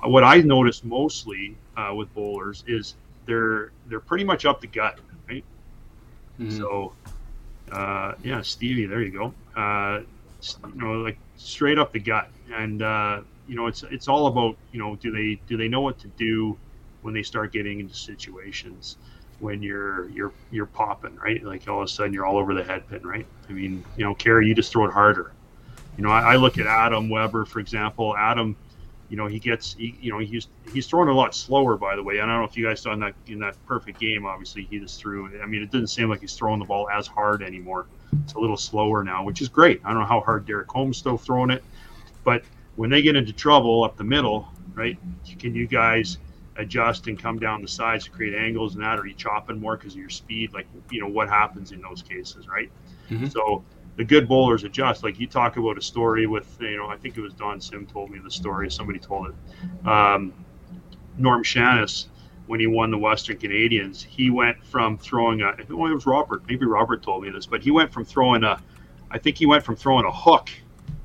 what 0.03 0.25
I 0.25 0.39
notice 0.41 0.85
mostly 0.85 1.57
uh, 1.77 1.93
with 1.95 2.13
bowlers 2.15 2.65
is 2.67 2.95
they're 3.27 3.71
they're 3.89 4.01
pretty 4.01 4.25
much 4.25 4.45
up 4.45 4.61
the 4.61 4.67
gut, 4.67 4.99
right? 5.29 5.45
Mm-hmm. 6.39 6.59
So, 6.59 6.93
uh, 7.73 8.15
yeah, 8.23 8.43
Stevie, 8.43 8.87
there 8.87 9.03
you 9.03 9.11
go. 9.11 9.35
Uh, 9.61 10.03
you 10.75 10.81
know, 10.81 10.93
like 10.95 11.19
straight 11.37 11.79
up 11.79 11.93
the 11.93 12.01
gut, 12.01 12.29
and 12.53 12.83
uh, 12.83 13.23
you 13.49 13.57
know, 13.57 13.67
it's 13.67 13.83
it's 13.85 14.09
all 14.09 14.27
about 14.27 14.57
you 14.73 14.79
know, 14.79 14.97
do 14.97 15.11
they 15.11 15.41
do 15.47 15.57
they 15.57 15.69
know 15.69 15.81
what 15.81 15.99
to 16.01 16.09
do 16.09 16.57
when 17.03 17.15
they 17.15 17.23
start 17.23 17.53
getting 17.53 17.81
into 17.81 17.95
situations 17.95 18.97
when 19.41 19.63
you're 19.63 20.09
you're 20.11 20.33
you're 20.51 20.67
popping 20.67 21.17
right? 21.17 21.43
Like 21.45 21.67
all 21.69 21.81
of 21.81 21.85
a 21.85 21.89
sudden 21.89 22.13
you're 22.13 22.27
all 22.27 22.39
over 22.39 22.55
the 22.55 22.65
head 22.65 22.89
pin, 22.89 23.07
right? 23.07 23.27
I 23.49 23.53
mean, 23.53 23.85
you 23.97 24.05
know, 24.05 24.15
Kerry, 24.15 24.47
you 24.49 24.55
just 24.55 24.73
throw 24.73 24.87
it 24.87 24.93
harder. 24.93 25.33
You 25.97 26.05
know, 26.05 26.11
I, 26.11 26.35
I 26.35 26.37
look 26.37 26.59
at 26.59 26.67
Adam 26.67 27.09
Weber, 27.09 27.45
for 27.45 27.61
example. 27.61 28.17
Adam, 28.17 28.57
you 29.09 29.17
know, 29.17 29.27
he 29.27 29.39
gets, 29.39 29.75
he, 29.75 29.97
you 30.01 30.11
know, 30.11 30.19
he's 30.19 30.49
he's 30.73 30.87
throwing 30.87 31.09
a 31.09 31.15
lot 31.15 31.35
slower, 31.35 31.77
by 31.77 31.95
the 31.95 32.03
way. 32.03 32.19
and 32.19 32.31
I 32.31 32.35
don't 32.35 32.43
know 32.43 32.49
if 32.49 32.57
you 32.57 32.67
guys 32.67 32.81
saw 32.81 32.93
in 32.93 33.01
that 33.01 33.15
in 33.27 33.39
that 33.41 33.57
perfect 33.67 34.01
game. 34.01 34.25
Obviously, 34.25 34.65
he 34.65 34.79
just 34.79 34.99
threw. 34.99 35.41
I 35.43 35.47
mean, 35.47 35.63
it 35.63 35.71
didn't 35.71 35.89
seem 35.89 36.09
like 36.09 36.21
he's 36.21 36.35
throwing 36.35 36.59
the 36.59 36.65
ball 36.65 36.89
as 36.89 37.07
hard 37.07 37.43
anymore. 37.43 37.87
It's 38.25 38.35
a 38.35 38.39
little 38.39 38.57
slower 38.57 39.05
now, 39.05 39.25
which 39.25 39.41
is 39.41 39.49
great. 39.49 39.81
I 39.85 39.91
don't 39.91 40.01
know 40.01 40.07
how 40.07 40.21
hard 40.21 40.47
Derek 40.47 40.71
Holmes 40.71 40.97
still 40.97 41.19
throwing 41.19 41.51
it, 41.51 41.63
but 42.23 42.43
when 42.77 42.91
they 42.91 43.03
get 43.03 43.17
into 43.17 43.33
trouble 43.33 43.85
up 43.85 43.97
the 43.97 44.05
middle, 44.05 44.49
right? 44.75 44.99
Can 45.39 45.55
you 45.55 45.67
guys 45.67 46.19
adjust 46.57 47.07
and 47.09 47.19
come 47.19 47.39
down 47.39 47.63
the 47.63 47.69
sides 47.69 48.05
to 48.05 48.11
create 48.11 48.35
angles 48.35 48.75
and 48.75 48.85
that? 48.85 48.99
Or 48.99 49.03
are 49.03 49.07
you 49.07 49.15
chopping 49.15 49.61
more 49.61 49.77
because 49.77 49.95
of 49.95 50.01
your 50.01 50.11
speed? 50.11 50.53
Like, 50.53 50.67
you 50.91 51.01
know, 51.01 51.09
what 51.09 51.29
happens 51.29 51.73
in 51.73 51.81
those 51.81 52.03
cases, 52.03 52.49
right? 52.49 52.71
Mm-hmm. 53.11 53.27
So 53.27 53.65
the 53.97 54.05
good 54.05 54.29
bowlers 54.29 54.65
adjust. 54.65 55.05
Like 55.05 55.21
you 55.21 55.27
talk 55.27 55.57
about 55.57 55.79
a 55.79 55.83
story 55.83 56.27
with, 56.27 56.57
you 56.61 56.77
know, 56.77 56.89
I 56.89 56.97
think 56.97 57.17
it 57.17 57.21
was 57.21 57.33
Don 57.35 57.61
Sim 57.61 57.87
told 57.87 58.11
me 58.11 58.19
the 58.19 58.31
story. 58.31 58.71
Somebody 58.71 58.99
told 58.99 59.29
it. 59.29 59.87
Um, 59.87 60.33
Norm 61.17 61.45
Shannis, 61.45 62.07
when 62.47 62.61
he 62.61 62.67
won 62.67 62.91
the 62.91 62.99
Western 62.99 63.39
Canadians, 63.39 64.03
he 64.03 64.31
went 64.31 64.63
from 64.65 64.99
throwing 64.99 65.43
a. 65.43 65.55
Well, 65.69 65.91
it 65.91 65.95
was 65.95 66.07
Robert. 66.07 66.43
Maybe 66.49 66.67
Robert 66.67 67.03
told 67.03 67.23
me 67.23 67.31
this, 67.31 67.47
but 67.47 67.63
he 67.63 67.71
went 67.71 67.93
from 67.93 68.05
throwing 68.05 68.43
a. 68.43 68.61
I 69.11 69.19
think 69.19 69.39
he 69.39 69.47
went 69.47 69.65
from 69.65 69.77
throwing 69.77 70.05
a 70.05 70.13
hook 70.13 70.51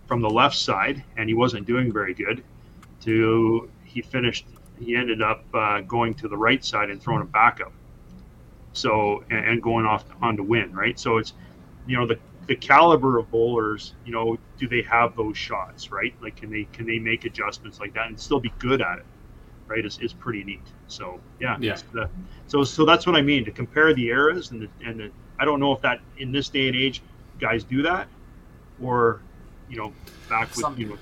from 0.07 0.21
the 0.21 0.29
left 0.29 0.55
side, 0.57 1.03
and 1.15 1.29
he 1.29 1.35
wasn't 1.35 1.67
doing 1.67 1.93
very 1.93 2.13
good. 2.13 2.43
To 3.01 3.69
he 3.83 4.01
finished. 4.01 4.47
He 4.79 4.95
ended 4.95 5.21
up 5.21 5.43
uh, 5.53 5.81
going 5.81 6.13
to 6.15 6.27
the 6.27 6.37
right 6.37 6.63
side 6.63 6.89
and 6.89 7.01
throwing 7.01 7.21
a 7.21 7.25
backup. 7.25 7.71
So 8.73 9.23
and, 9.29 9.45
and 9.45 9.63
going 9.63 9.85
off 9.85 10.05
on 10.21 10.37
to 10.37 10.43
win, 10.43 10.73
right? 10.73 10.99
So 10.99 11.17
it's 11.17 11.33
you 11.87 11.97
know 11.97 12.07
the 12.07 12.19
the 12.49 12.55
caliber 12.55 13.19
of 13.19 13.29
bowlers, 13.29 13.93
you 14.05 14.11
know, 14.11 14.35
do 14.57 14.67
they 14.67 14.81
have 14.81 15.15
those 15.15 15.37
shots, 15.37 15.91
right? 15.91 16.15
Like, 16.19 16.35
can 16.35 16.49
they 16.49 16.67
can 16.73 16.87
they 16.87 16.97
make 16.97 17.23
adjustments 17.23 17.79
like 17.79 17.93
that 17.93 18.07
and 18.07 18.19
still 18.19 18.39
be 18.39 18.51
good 18.57 18.81
at 18.81 18.97
it, 18.97 19.05
right? 19.67 19.85
Is, 19.85 19.99
is 19.99 20.13
pretty 20.13 20.43
neat. 20.43 20.65
So 20.87 21.21
yeah, 21.39 21.57
yeah. 21.59 21.77
The, 21.93 22.01
uh, 22.01 22.07
so 22.47 22.63
so 22.63 22.85
that's 22.85 23.05
what 23.05 23.15
I 23.15 23.21
mean 23.21 23.45
to 23.45 23.51
compare 23.51 23.93
the 23.93 24.07
eras 24.07 24.49
and 24.49 24.63
the 24.63 24.69
and 24.83 24.99
the, 24.99 25.11
I 25.39 25.45
don't 25.45 25.59
know 25.59 25.71
if 25.73 25.81
that 25.81 26.01
in 26.17 26.31
this 26.31 26.49
day 26.49 26.67
and 26.67 26.75
age, 26.75 27.03
guys 27.39 27.63
do 27.63 27.83
that, 27.83 28.07
or 28.81 29.21
you 29.69 29.77
know, 29.77 29.93
back 30.27 30.49
with 30.57 30.79
you 30.79 30.87
know. 30.87 30.97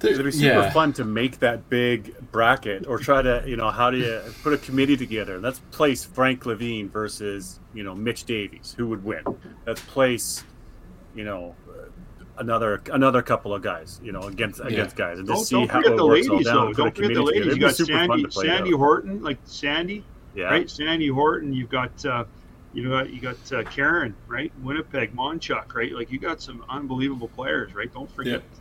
It'd 0.00 0.24
be 0.24 0.30
super 0.30 0.60
yeah. 0.60 0.70
fun 0.70 0.92
to 0.92 1.04
make 1.04 1.40
that 1.40 1.68
big 1.70 2.14
bracket 2.30 2.86
or 2.86 2.98
try 2.98 3.22
to, 3.22 3.42
you 3.46 3.56
know, 3.56 3.70
how 3.70 3.90
do 3.90 3.96
you 3.96 4.20
put 4.42 4.52
a 4.52 4.58
committee 4.58 4.98
together? 4.98 5.40
Let's 5.40 5.60
place 5.70 6.04
Frank 6.04 6.44
Levine 6.44 6.90
versus, 6.90 7.58
you 7.72 7.82
know, 7.82 7.94
Mitch 7.94 8.24
Davies. 8.24 8.74
Who 8.76 8.86
would 8.88 9.02
win? 9.02 9.24
Let's 9.66 9.80
place 9.80 10.44
you 11.14 11.24
know 11.24 11.54
another 12.38 12.82
another 12.92 13.22
couple 13.22 13.54
of 13.54 13.62
guys, 13.62 14.00
you 14.02 14.12
know, 14.12 14.22
against 14.22 14.60
yeah. 14.60 14.70
against 14.70 14.96
guys, 14.96 15.18
and 15.18 15.28
just 15.28 15.50
don't, 15.50 15.66
see 15.66 15.72
how 15.72 15.80
it 15.80 15.96
the 15.96 16.06
works 16.06 16.28
ladies, 16.28 16.46
all 16.46 16.64
down. 16.66 16.72
Don't 16.72 16.94
forget 16.94 17.14
the 17.14 17.22
ladies. 17.22 17.54
You 17.54 17.60
got 17.60 17.76
Sandy, 17.76 18.26
Sandy 18.30 18.72
Horton, 18.72 19.22
like 19.22 19.38
Sandy, 19.44 20.04
yeah. 20.34 20.44
right? 20.44 20.68
Sandy 20.68 21.08
Horton. 21.08 21.52
You've 21.52 21.70
got 21.70 22.04
uh, 22.04 22.24
you 22.72 22.88
know, 22.88 23.02
you 23.02 23.20
got 23.20 23.52
uh, 23.52 23.62
Karen, 23.64 24.14
right? 24.26 24.52
Winnipeg, 24.62 25.14
Monchuk, 25.14 25.74
right? 25.74 25.92
Like 25.92 26.10
you 26.10 26.18
got 26.18 26.42
some 26.42 26.64
unbelievable 26.68 27.28
players, 27.28 27.74
right? 27.74 27.92
Don't 27.92 28.10
forget. 28.10 28.42
Yeah. 28.42 28.58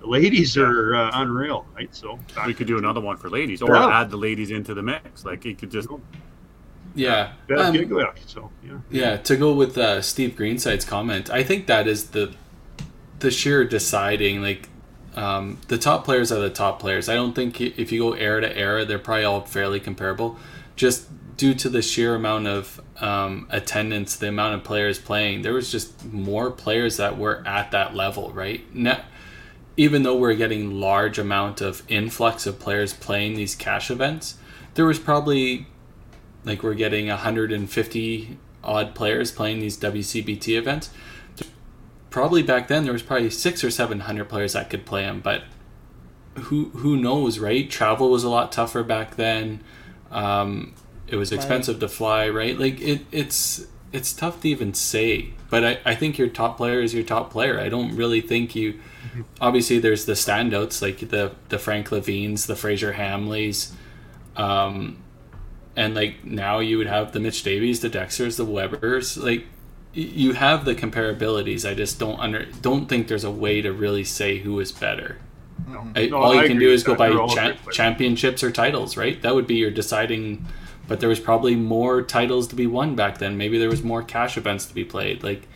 The 0.00 0.08
ladies 0.08 0.56
are 0.56 0.96
uh, 0.96 1.10
unreal, 1.14 1.64
right? 1.76 1.94
So 1.94 2.18
we 2.44 2.54
could 2.54 2.66
do 2.66 2.76
another 2.76 3.00
one 3.00 3.16
for 3.16 3.30
ladies, 3.30 3.62
or 3.62 3.76
yeah. 3.76 4.00
add 4.00 4.10
the 4.10 4.16
ladies 4.16 4.50
into 4.50 4.74
the 4.74 4.82
mix. 4.82 5.24
Like 5.24 5.44
you 5.44 5.54
could 5.54 5.70
just 5.70 5.88
yeah. 6.94 7.32
Um, 7.56 7.74
so 8.26 8.50
yeah. 8.64 8.78
Yeah, 8.90 9.16
to 9.18 9.36
go 9.36 9.52
with 9.52 9.76
uh, 9.78 10.02
Steve 10.02 10.36
Greenside's 10.36 10.84
comment, 10.84 11.30
I 11.30 11.42
think 11.42 11.66
that 11.66 11.86
is 11.86 12.10
the 12.10 12.34
the 13.18 13.30
sheer 13.30 13.64
deciding 13.64 14.42
like 14.42 14.68
um, 15.14 15.58
the 15.68 15.78
top 15.78 16.04
players 16.04 16.32
are 16.32 16.40
the 16.40 16.50
top 16.50 16.80
players. 16.80 17.08
I 17.08 17.14
don't 17.14 17.34
think 17.34 17.60
if 17.60 17.92
you 17.92 18.00
go 18.00 18.12
era 18.12 18.40
to 18.40 18.56
era, 18.56 18.84
they're 18.84 18.98
probably 18.98 19.24
all 19.24 19.42
fairly 19.42 19.80
comparable, 19.80 20.38
just 20.76 21.08
due 21.36 21.54
to 21.54 21.68
the 21.68 21.82
sheer 21.82 22.14
amount 22.14 22.46
of 22.46 22.80
um, 23.00 23.46
attendance, 23.50 24.16
the 24.16 24.28
amount 24.28 24.54
of 24.54 24.64
players 24.64 24.98
playing. 24.98 25.42
There 25.42 25.54
was 25.54 25.70
just 25.70 26.04
more 26.06 26.50
players 26.50 26.96
that 26.96 27.18
were 27.18 27.42
at 27.46 27.70
that 27.72 27.94
level, 27.94 28.30
right? 28.32 28.62
Now, 28.74 29.02
even 29.76 30.02
though 30.02 30.16
we're 30.16 30.34
getting 30.34 30.80
large 30.80 31.18
amount 31.18 31.60
of 31.60 31.82
influx 31.88 32.46
of 32.46 32.58
players 32.58 32.92
playing 32.92 33.34
these 33.34 33.54
cash 33.54 33.90
events, 33.90 34.36
there 34.74 34.86
was 34.86 34.98
probably 34.98 35.66
like 36.44 36.62
we're 36.62 36.74
getting 36.74 37.08
150 37.08 38.38
odd 38.64 38.94
players 38.94 39.30
playing 39.30 39.60
these 39.60 39.76
WCBT 39.78 40.56
events. 40.56 40.90
Probably 42.10 42.42
back 42.42 42.68
then 42.68 42.84
there 42.84 42.92
was 42.92 43.02
probably 43.02 43.30
six 43.30 43.64
or 43.64 43.70
seven 43.70 44.00
hundred 44.00 44.28
players 44.28 44.52
that 44.52 44.68
could 44.68 44.84
play 44.84 45.02
them, 45.02 45.20
but 45.20 45.44
who 46.34 46.70
who 46.70 46.96
knows, 46.96 47.38
right? 47.38 47.70
Travel 47.70 48.10
was 48.10 48.22
a 48.22 48.28
lot 48.28 48.52
tougher 48.52 48.82
back 48.82 49.16
then. 49.16 49.60
Um, 50.10 50.74
it 51.08 51.16
was 51.16 51.32
expensive 51.32 51.80
to 51.80 51.88
fly, 51.88 52.28
right? 52.28 52.58
Like 52.58 52.80
it, 52.80 53.02
it's 53.10 53.66
it's 53.92 54.12
tough 54.12 54.40
to 54.42 54.48
even 54.48 54.74
say. 54.74 55.30
But 55.50 55.64
I, 55.64 55.78
I 55.84 55.94
think 55.94 56.18
your 56.18 56.28
top 56.28 56.56
player 56.56 56.80
is 56.80 56.94
your 56.94 57.02
top 57.02 57.30
player. 57.30 57.60
I 57.60 57.68
don't 57.68 57.94
really 57.96 58.20
think 58.20 58.54
you. 58.54 58.80
Obviously, 59.40 59.78
there's 59.78 60.06
the 60.06 60.14
standouts 60.14 60.80
like 60.80 61.10
the 61.10 61.32
the 61.48 61.58
Frank 61.58 61.92
Levines, 61.92 62.46
the 62.46 62.56
Fraser 62.56 62.94
Hamleys, 62.94 63.72
um, 64.36 65.01
and 65.76 65.94
like 65.94 66.24
now 66.24 66.58
you 66.58 66.78
would 66.78 66.86
have 66.86 67.12
the 67.12 67.20
Mitch 67.20 67.42
Davies, 67.42 67.80
the 67.80 67.90
Dexters, 67.90 68.36
the 68.36 68.44
Webers. 68.44 69.16
Like 69.16 69.46
you 69.94 70.32
have 70.32 70.64
the 70.64 70.74
comparabilities. 70.74 71.68
I 71.68 71.74
just 71.74 71.98
don't 71.98 72.18
under 72.18 72.44
don't 72.60 72.88
think 72.88 73.08
there's 73.08 73.24
a 73.24 73.30
way 73.30 73.60
to 73.62 73.72
really 73.72 74.04
say 74.04 74.38
who 74.38 74.58
is 74.60 74.72
better. 74.72 75.18
No. 75.68 75.86
I, 75.94 76.06
No, 76.06 76.16
all 76.16 76.32
I 76.38 76.42
you 76.42 76.48
can 76.48 76.58
do 76.58 76.70
is 76.70 76.82
go 76.82 76.94
by 76.94 77.10
cha- 77.10 77.56
championships 77.70 78.42
or 78.42 78.50
titles, 78.50 78.96
right? 78.96 79.20
That 79.22 79.34
would 79.34 79.46
be 79.46 79.56
your 79.56 79.70
deciding. 79.70 80.46
But 80.88 81.00
there 81.00 81.08
was 81.08 81.20
probably 81.20 81.54
more 81.54 82.02
titles 82.02 82.48
to 82.48 82.56
be 82.56 82.66
won 82.66 82.96
back 82.96 83.18
then. 83.18 83.38
Maybe 83.38 83.56
there 83.58 83.70
was 83.70 83.82
more 83.82 84.02
cash 84.02 84.36
events 84.36 84.66
to 84.66 84.74
be 84.74 84.84
played. 84.84 85.22
Like 85.22 85.46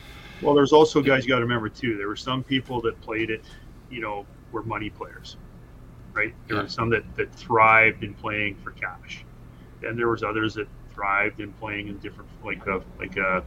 Well, 0.40 0.54
there's 0.54 0.72
also 0.72 1.02
guys 1.02 1.24
you 1.24 1.30
got 1.30 1.36
to 1.36 1.42
remember 1.42 1.68
too. 1.68 1.96
There 1.96 2.08
were 2.08 2.16
some 2.16 2.42
people 2.44 2.80
that 2.82 2.98
played 3.00 3.30
it, 3.30 3.44
you 3.90 4.00
know, 4.00 4.24
were 4.52 4.62
money 4.62 4.88
players, 4.88 5.36
right? 6.14 6.32
There 6.46 6.56
Yeah. 6.56 6.62
were 6.62 6.68
some 6.68 6.88
that, 6.90 7.02
that 7.16 7.34
thrived 7.34 8.04
in 8.04 8.14
playing 8.14 8.54
for 8.62 8.70
cash. 8.70 9.24
Then 9.86 9.96
there 9.96 10.08
was 10.08 10.24
others 10.24 10.54
that 10.54 10.66
thrived 10.92 11.38
in 11.38 11.52
playing 11.52 11.86
in 11.86 11.98
different, 11.98 12.28
like 12.44 12.66
a 12.66 12.82
like 12.98 13.16
a, 13.16 13.44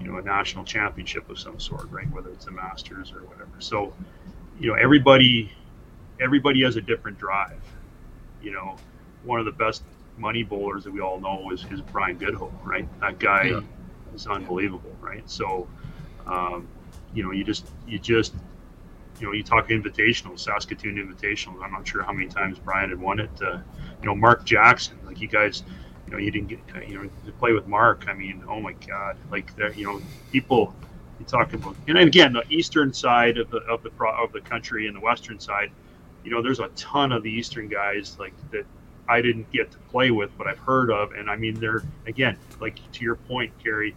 you 0.00 0.06
know, 0.06 0.18
a 0.18 0.22
national 0.22 0.64
championship 0.64 1.28
of 1.28 1.40
some 1.40 1.58
sort, 1.58 1.90
right? 1.90 2.08
Whether 2.12 2.30
it's 2.30 2.46
a 2.46 2.52
Masters 2.52 3.12
or 3.12 3.24
whatever. 3.24 3.50
So, 3.58 3.92
you 4.60 4.68
know, 4.68 4.74
everybody, 4.74 5.50
everybody 6.20 6.62
has 6.62 6.76
a 6.76 6.80
different 6.80 7.18
drive. 7.18 7.60
You 8.40 8.52
know, 8.52 8.76
one 9.24 9.40
of 9.40 9.44
the 9.44 9.52
best 9.52 9.82
money 10.16 10.44
bowlers 10.44 10.84
that 10.84 10.92
we 10.92 11.00
all 11.00 11.18
know 11.18 11.50
is, 11.50 11.66
is 11.72 11.80
Brian 11.80 12.16
Goodhope, 12.16 12.52
right? 12.64 12.86
That 13.00 13.18
guy 13.18 13.46
Yeah. 13.46 13.60
is 14.14 14.26
unbelievable, 14.28 14.94
right? 15.00 15.28
So, 15.28 15.66
um, 16.26 16.68
you 17.12 17.24
know, 17.24 17.32
you 17.32 17.42
just, 17.42 17.66
you 17.88 17.98
just, 17.98 18.34
you 19.20 19.26
know, 19.26 19.32
you 19.32 19.42
talk 19.42 19.68
invitational, 19.68 20.38
Saskatoon 20.38 20.96
invitational. 20.96 21.62
I'm 21.62 21.72
not 21.72 21.86
sure 21.86 22.02
how 22.02 22.12
many 22.12 22.28
times 22.28 22.58
Brian 22.58 22.90
had 22.90 22.98
won 22.98 23.20
it. 23.20 23.30
Uh, 23.40 23.58
you 24.00 24.06
know, 24.06 24.14
Mark 24.14 24.44
Jackson, 24.44 24.98
like 25.04 25.20
you 25.20 25.28
guys, 25.28 25.62
you 26.06 26.12
know, 26.12 26.18
you 26.18 26.30
didn't 26.30 26.48
get, 26.48 26.88
you 26.88 26.94
know, 26.98 27.08
to 27.26 27.32
play 27.32 27.52
with 27.52 27.66
Mark. 27.66 28.06
I 28.08 28.14
mean, 28.14 28.42
oh 28.48 28.60
my 28.60 28.72
God, 28.86 29.16
like 29.30 29.54
there, 29.56 29.72
you 29.74 29.86
know, 29.86 30.00
people, 30.32 30.74
you 31.18 31.26
talk 31.26 31.52
about, 31.52 31.76
and 31.86 31.98
again, 31.98 32.32
the 32.32 32.44
eastern 32.48 32.92
side 32.94 33.36
of 33.36 33.50
the 33.50 33.58
of 33.70 33.82
the 33.82 33.90
of 34.06 34.32
the 34.32 34.40
country 34.40 34.86
and 34.86 34.96
the 34.96 35.00
western 35.00 35.38
side, 35.38 35.70
you 36.24 36.30
know, 36.30 36.42
there's 36.42 36.60
a 36.60 36.68
ton 36.68 37.12
of 37.12 37.22
the 37.22 37.30
eastern 37.30 37.68
guys 37.68 38.16
like 38.18 38.32
that 38.50 38.64
I 39.06 39.20
didn't 39.20 39.50
get 39.52 39.70
to 39.72 39.78
play 39.90 40.10
with, 40.10 40.30
but 40.38 40.46
I've 40.46 40.58
heard 40.58 40.90
of, 40.90 41.12
and 41.12 41.28
I 41.28 41.36
mean, 41.36 41.60
they're 41.60 41.82
again, 42.06 42.38
like 42.60 42.78
to 42.92 43.04
your 43.04 43.16
point, 43.16 43.52
Kerry. 43.62 43.94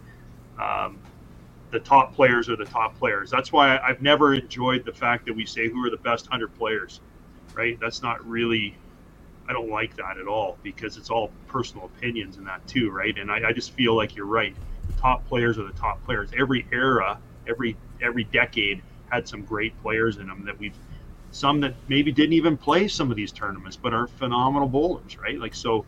Um, 0.60 0.98
the 1.74 1.80
top 1.80 2.14
players 2.14 2.48
are 2.48 2.56
the 2.56 2.64
top 2.64 2.96
players. 2.98 3.30
That's 3.30 3.52
why 3.52 3.78
I've 3.78 4.00
never 4.00 4.32
enjoyed 4.34 4.84
the 4.84 4.92
fact 4.92 5.26
that 5.26 5.34
we 5.34 5.44
say 5.44 5.68
who 5.68 5.84
are 5.84 5.90
the 5.90 5.98
best 5.98 6.26
hundred 6.26 6.56
players, 6.56 7.00
right? 7.52 7.78
That's 7.80 8.00
not 8.00 8.24
really. 8.26 8.78
I 9.46 9.52
don't 9.52 9.68
like 9.68 9.94
that 9.96 10.16
at 10.18 10.26
all 10.26 10.56
because 10.62 10.96
it's 10.96 11.10
all 11.10 11.30
personal 11.48 11.84
opinions 11.84 12.38
in 12.38 12.44
that 12.44 12.66
too, 12.66 12.90
right? 12.90 13.16
And 13.18 13.30
I, 13.30 13.48
I 13.48 13.52
just 13.52 13.72
feel 13.72 13.94
like 13.94 14.16
you're 14.16 14.24
right. 14.24 14.56
The 14.86 14.94
top 14.94 15.26
players 15.28 15.58
are 15.58 15.64
the 15.64 15.78
top 15.78 16.02
players. 16.06 16.30
Every 16.38 16.66
era, 16.72 17.18
every 17.46 17.76
every 18.00 18.24
decade 18.24 18.82
had 19.10 19.28
some 19.28 19.42
great 19.42 19.78
players 19.82 20.16
in 20.16 20.28
them 20.28 20.44
that 20.46 20.58
we've 20.58 20.76
some 21.30 21.60
that 21.60 21.74
maybe 21.88 22.12
didn't 22.12 22.32
even 22.32 22.56
play 22.56 22.86
some 22.86 23.10
of 23.10 23.16
these 23.16 23.32
tournaments 23.32 23.76
but 23.76 23.92
are 23.92 24.06
phenomenal 24.06 24.68
bowlers, 24.68 25.18
right? 25.18 25.38
Like 25.38 25.54
so 25.54 25.84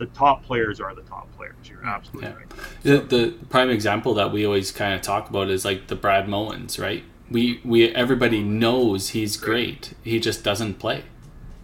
the 0.00 0.06
top 0.06 0.42
players 0.44 0.80
are 0.80 0.94
the 0.94 1.02
top 1.02 1.30
players. 1.36 1.54
You're 1.68 1.84
absolutely 1.86 2.28
Yeah. 2.30 2.34
right. 2.36 2.50
the, 2.82 2.98
the 3.16 3.34
prime 3.50 3.70
example 3.70 4.14
that 4.14 4.32
we 4.32 4.44
always 4.44 4.72
kind 4.72 4.94
of 4.94 5.02
talk 5.02 5.30
about 5.30 5.48
is 5.50 5.64
like 5.64 5.86
the 5.86 5.94
Brad 5.94 6.26
Mowens, 6.26 6.80
right? 6.80 7.04
We 7.30 7.60
we 7.64 7.94
everybody 7.94 8.42
knows 8.42 9.10
he's 9.10 9.36
great. 9.36 9.94
He 10.02 10.18
just 10.18 10.42
doesn't 10.42 10.74
play. 10.80 11.04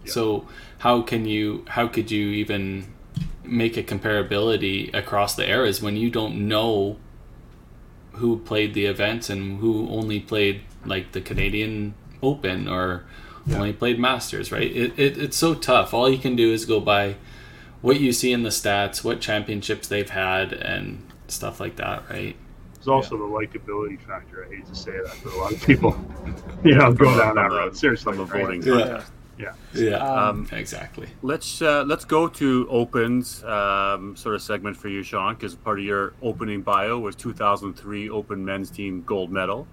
Yeah. 0.05 0.11
So 0.13 0.47
how 0.79 1.01
can 1.01 1.25
you 1.25 1.65
how 1.69 1.87
could 1.87 2.09
you 2.11 2.27
even 2.29 2.93
make 3.43 3.75
a 3.75 3.83
comparability 3.83 4.93
across 4.93 5.35
the 5.35 5.49
eras 5.49 5.81
when 5.81 5.95
you 5.97 6.09
don't 6.09 6.47
know 6.47 6.97
who 8.13 8.37
played 8.39 8.73
the 8.73 8.85
events 8.85 9.29
and 9.29 9.59
who 9.59 9.89
only 9.89 10.19
played 10.19 10.61
like 10.85 11.11
the 11.11 11.21
Canadian 11.21 11.93
Open 12.21 12.67
or 12.67 13.03
only 13.53 13.71
played 13.73 13.97
Masters, 13.99 14.51
right? 14.51 14.69
It, 14.75 14.97
it, 14.99 15.17
it's 15.17 15.37
so 15.37 15.53
tough. 15.53 15.93
All 15.93 16.09
you 16.09 16.17
can 16.17 16.35
do 16.35 16.51
is 16.51 16.65
go 16.65 16.79
by 16.81 17.15
what 17.81 17.99
you 17.99 18.11
see 18.11 18.31
in 18.31 18.43
the 18.43 18.49
stats, 18.49 19.03
what 19.03 19.21
championships 19.21 19.87
they've 19.87 20.09
had, 20.09 20.53
and 20.53 21.05
stuff 21.27 21.59
like 21.59 21.75
that, 21.77 22.09
right? 22.09 22.35
There's 22.73 22.87
also 22.87 23.17
the 23.17 23.23
likability 23.23 23.99
factor. 23.99 24.45
I 24.45 24.55
hate 24.55 24.65
to 24.67 24.75
say 24.75 24.91
that, 24.91 25.15
but 25.23 25.33
a 25.33 25.37
lot 25.37 25.53
of 25.53 25.61
people, 25.65 25.97
you 26.63 26.75
know, 26.75 26.91
go 26.93 27.17
down 27.17 27.35
that 27.35 27.51
road. 27.51 27.75
Seriously, 27.75 28.13
from 28.13 28.19
a 28.21 28.25
right? 28.25 28.43
voting 28.45 28.61
Yeah. 28.63 29.03
Yeah. 29.37 29.53
Yeah, 29.73 29.97
Um, 29.97 30.47
exactly. 30.51 31.09
Let's 31.21 31.61
uh, 31.61 31.83
let's 31.83 32.05
go 32.05 32.27
to 32.27 32.67
opens 32.69 33.43
um, 33.43 34.15
sort 34.15 34.35
of 34.35 34.41
segment 34.41 34.77
for 34.77 34.89
you, 34.89 35.03
Sean, 35.03 35.35
because 35.35 35.55
part 35.55 35.79
of 35.79 35.85
your 35.85 36.15
opening 36.21 36.63
bio 36.63 36.97
was 36.99 37.15
2003 37.15 38.09
Open 38.09 38.43
Men's 38.43 38.71
Team 38.71 39.03
gold 39.03 39.31
medal. 39.31 39.67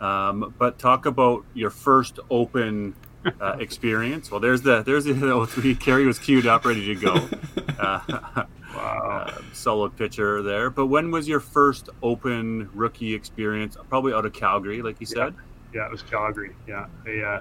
Um, 0.00 0.54
but 0.58 0.78
talk 0.78 1.04
about 1.06 1.44
your 1.52 1.70
first 1.70 2.18
Open 2.30 2.94
uh, 3.40 3.56
experience. 3.58 4.30
Well, 4.30 4.40
there's 4.40 4.62
the 4.62 4.82
there's 4.82 5.04
the 5.04 5.46
03. 5.46 5.74
Kerry 5.76 6.06
was 6.06 6.18
queued 6.18 6.46
up, 6.46 6.64
ready 6.64 6.94
to 6.94 7.00
go. 7.00 7.28
Uh, 7.80 8.44
Wow. 8.76 9.24
uh, 9.36 9.42
solid 9.54 9.96
pitcher 9.96 10.42
there. 10.42 10.68
But 10.70 10.86
when 10.86 11.10
was 11.10 11.26
your 11.26 11.40
first 11.40 11.88
Open 12.02 12.68
rookie 12.74 13.14
experience? 13.14 13.76
Probably 13.88 14.12
out 14.12 14.26
of 14.26 14.32
Calgary, 14.34 14.82
like 14.82 15.00
you 15.00 15.06
said. 15.06 15.34
Yeah, 15.74 15.86
it 15.86 15.90
was 15.90 16.02
Calgary. 16.02 16.54
Yeah, 16.68 16.86
I, 17.06 17.18
uh, 17.20 17.40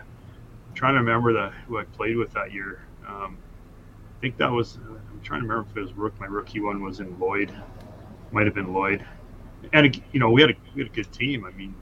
I'm 0.70 0.74
trying 0.76 0.94
to 0.94 1.00
remember 1.02 1.34
the 1.34 1.50
who 1.68 1.78
I 1.78 1.84
played 1.84 2.16
with 2.16 2.32
that 2.34 2.52
year. 2.54 2.82
Um, 3.08 3.38
I 4.18 4.22
think 4.22 4.38
that 4.38 4.50
was. 4.52 4.78
I'm 4.88 5.20
trying 5.22 5.42
to 5.42 5.48
remember 5.48 5.70
if 5.70 5.78
it 5.78 5.82
was 5.82 5.94
rook. 5.94 6.18
My 6.20 6.26
rookie 6.26 6.62
one 6.62 6.82
was 6.82 7.00
in 7.02 7.20
Lloyd. 7.20 7.54
Might 8.32 8.46
have 8.46 8.56
been 8.56 8.74
Lloyd. 8.74 9.06
And 9.74 10.02
you 10.14 10.20
know, 10.20 10.32
we 10.32 10.42
had 10.42 10.52
a 10.52 10.56
we 10.74 10.82
had 10.84 10.92
a 10.92 10.96
good 10.96 11.12
team. 11.12 11.46
I 11.46 11.52
mean, 11.52 11.76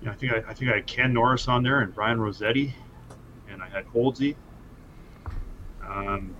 you 0.00 0.06
know, 0.06 0.12
I 0.12 0.14
think 0.14 0.32
I, 0.32 0.36
I 0.48 0.54
think 0.54 0.70
I 0.70 0.76
had 0.76 0.86
Ken 0.86 1.12
Norris 1.12 1.48
on 1.48 1.62
there 1.62 1.80
and 1.80 1.94
Brian 1.94 2.20
Rossetti, 2.20 2.74
and 3.50 3.62
I 3.62 3.68
had 3.68 3.86
Holdsey. 3.86 4.36
Um, 5.86 6.34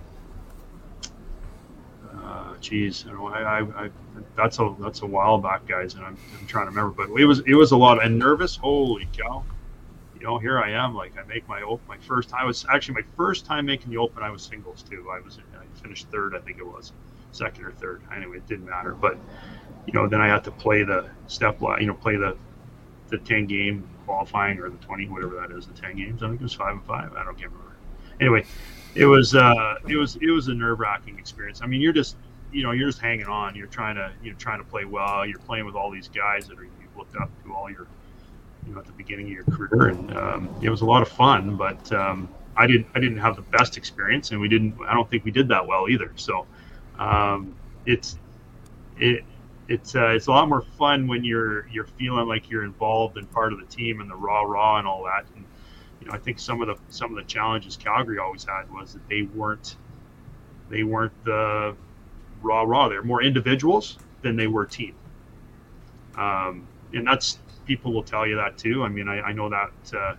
uh, 2.13 2.53
know, 2.61 3.27
I, 3.27 3.41
I, 3.41 3.85
I, 3.85 3.89
that's 4.35 4.59
a 4.59 4.75
that's 4.79 5.01
a 5.01 5.05
while 5.05 5.37
back, 5.37 5.67
guys, 5.67 5.95
and 5.95 6.05
I'm, 6.05 6.17
I'm 6.39 6.47
trying 6.47 6.65
to 6.65 6.69
remember, 6.69 6.91
but 6.91 7.19
it 7.19 7.25
was 7.25 7.39
it 7.41 7.55
was 7.55 7.71
a 7.71 7.77
lot 7.77 8.03
and 8.03 8.17
nervous. 8.17 8.55
Holy 8.55 9.07
cow! 9.13 9.43
You 10.15 10.25
know, 10.25 10.37
here 10.37 10.59
I 10.59 10.71
am, 10.71 10.95
like 10.95 11.17
I 11.17 11.23
make 11.27 11.47
my 11.47 11.61
open, 11.61 11.85
my 11.87 11.97
first. 11.97 12.33
I 12.33 12.45
was 12.45 12.65
actually 12.69 12.95
my 12.95 13.07
first 13.15 13.45
time 13.45 13.65
making 13.65 13.91
the 13.91 13.97
open. 13.97 14.23
I 14.23 14.29
was 14.29 14.43
singles 14.43 14.83
too. 14.83 15.09
I 15.11 15.19
was 15.19 15.39
I 15.59 15.81
finished 15.81 16.09
third, 16.11 16.35
I 16.35 16.39
think 16.39 16.59
it 16.59 16.65
was, 16.65 16.93
second 17.31 17.65
or 17.65 17.71
third. 17.71 18.01
Anyway, 18.15 18.37
it 18.37 18.47
didn't 18.47 18.65
matter, 18.65 18.93
but 18.93 19.17
you 19.85 19.93
know, 19.93 20.07
then 20.07 20.21
I 20.21 20.27
had 20.27 20.43
to 20.43 20.51
play 20.51 20.83
the 20.83 21.09
step, 21.27 21.61
li- 21.61 21.77
you 21.79 21.87
know, 21.87 21.93
play 21.93 22.15
the 22.15 22.37
the 23.09 23.17
ten 23.17 23.45
game 23.45 23.87
qualifying 24.05 24.59
or 24.59 24.69
the 24.69 24.77
twenty, 24.77 25.07
whatever 25.07 25.35
that 25.35 25.55
is, 25.55 25.67
the 25.67 25.73
ten 25.73 25.95
games. 25.95 26.23
I 26.23 26.27
think 26.27 26.41
it 26.41 26.43
was 26.43 26.53
five 26.53 26.73
and 26.73 26.83
five. 26.85 27.13
I 27.13 27.23
don't 27.23 27.37
can't 27.37 27.51
remember. 27.51 27.75
Anyway, 28.19 28.45
it 28.95 29.05
was 29.05 29.35
uh, 29.35 29.75
it 29.87 29.95
was 29.95 30.17
it 30.17 30.31
was 30.31 30.47
a 30.47 30.53
nerve 30.53 30.79
wracking 30.79 31.17
experience. 31.17 31.61
I 31.61 31.67
mean, 31.67 31.81
you're 31.81 31.93
just 31.93 32.17
you 32.51 32.63
know 32.63 32.71
you're 32.71 32.87
just 32.87 32.99
hanging 32.99 33.27
on. 33.27 33.55
You're 33.55 33.67
trying 33.67 33.95
to 33.95 34.11
you're 34.23 34.35
trying 34.35 34.59
to 34.59 34.65
play 34.65 34.85
well. 34.85 35.25
You're 35.25 35.39
playing 35.39 35.65
with 35.65 35.75
all 35.75 35.91
these 35.91 36.09
guys 36.09 36.47
that 36.47 36.57
are 36.57 36.63
you've 36.63 36.97
looked 36.97 37.15
up 37.15 37.29
to 37.43 37.53
all 37.53 37.69
your 37.69 37.87
you 38.67 38.73
know 38.73 38.79
at 38.79 38.85
the 38.85 38.93
beginning 38.93 39.27
of 39.27 39.31
your 39.31 39.43
career, 39.45 39.89
and 39.89 40.17
um, 40.17 40.49
it 40.61 40.69
was 40.69 40.81
a 40.81 40.85
lot 40.85 41.01
of 41.01 41.09
fun. 41.09 41.55
But 41.55 41.91
um, 41.91 42.29
I 42.57 42.67
didn't 42.67 42.87
I 42.95 42.99
didn't 42.99 43.19
have 43.19 43.35
the 43.35 43.41
best 43.43 43.77
experience, 43.77 44.31
and 44.31 44.39
we 44.39 44.47
didn't. 44.47 44.75
I 44.87 44.93
don't 44.93 45.09
think 45.09 45.23
we 45.23 45.31
did 45.31 45.47
that 45.49 45.65
well 45.65 45.87
either. 45.89 46.11
So 46.15 46.45
um, 46.97 47.55
it's 47.85 48.17
it. 48.97 49.23
It's, 49.69 49.95
uh, 49.95 50.09
it's 50.09 50.25
a 50.27 50.31
lot 50.31 50.49
more 50.49 50.61
fun 50.61 51.07
when 51.07 51.23
you're 51.23 51.67
you're 51.67 51.85
feeling 51.85 52.27
like 52.27 52.49
you're 52.49 52.63
involved 52.63 53.17
and 53.17 53.29
part 53.31 53.53
of 53.53 53.59
the 53.59 53.65
team 53.67 54.01
and 54.01 54.09
the 54.09 54.15
raw 54.15 54.41
raw 54.41 54.79
and 54.79 54.87
all 54.87 55.03
that. 55.03 55.25
And 55.35 55.45
you 56.01 56.07
know, 56.07 56.13
I 56.13 56.17
think 56.17 56.39
some 56.39 56.61
of 56.61 56.67
the 56.67 56.75
some 56.89 57.15
of 57.15 57.17
the 57.17 57.31
challenges 57.31 57.77
Calgary 57.77 58.17
always 58.17 58.43
had 58.43 58.71
was 58.73 58.93
that 58.93 59.07
they 59.07 59.21
weren't 59.21 59.75
they 60.69 60.83
weren't 60.83 61.13
the 61.23 61.75
raw 62.41 62.63
raw. 62.63 62.89
They're 62.89 63.03
more 63.03 63.21
individuals 63.21 63.99
than 64.23 64.35
they 64.35 64.47
were 64.47 64.65
team. 64.65 64.95
Um, 66.15 66.67
and 66.93 67.05
that's 67.05 67.37
people 67.65 67.93
will 67.93 68.03
tell 68.03 68.25
you 68.25 68.35
that 68.37 68.57
too. 68.57 68.83
I 68.83 68.89
mean, 68.89 69.07
I, 69.07 69.21
I 69.21 69.33
know 69.33 69.49
that 69.49 69.71
uh, 69.95 70.15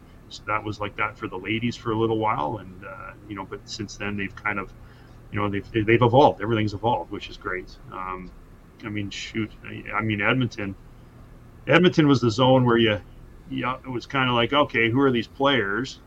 that 0.47 0.63
was 0.63 0.81
like 0.81 0.97
that 0.97 1.19
for 1.19 1.27
the 1.27 1.37
ladies 1.39 1.75
for 1.77 1.91
a 1.91 1.99
little 1.99 2.19
while, 2.19 2.59
and 2.59 2.85
uh, 2.85 3.13
you 3.29 3.35
know, 3.35 3.45
but 3.45 3.69
since 3.69 3.97
then 3.97 4.17
they've 4.17 4.35
kind 4.35 4.59
of 4.61 4.73
you 5.33 5.41
know 5.41 5.49
they've 5.49 5.69
they've 5.73 6.03
evolved. 6.03 6.41
Everything's 6.41 6.75
evolved, 6.75 7.11
which 7.11 7.29
is 7.29 7.37
great. 7.37 7.77
Um, 7.93 8.31
I 8.85 8.89
mean, 8.89 9.11
shoot, 9.11 9.51
I 9.95 10.01
mean 10.03 10.21
Edmonton. 10.21 10.75
Edmonton 11.67 12.09
was 12.09 12.21
the 12.21 12.31
zone 12.31 12.65
where 12.65 12.79
you, 12.79 13.01
yeah, 13.51 13.77
it 13.85 13.89
was 13.89 14.07
kind 14.07 14.29
of 14.29 14.35
like 14.35 14.53
okay, 14.53 14.91
who 14.91 15.01
are 15.01 15.11
these 15.11 15.27
players? 15.27 16.01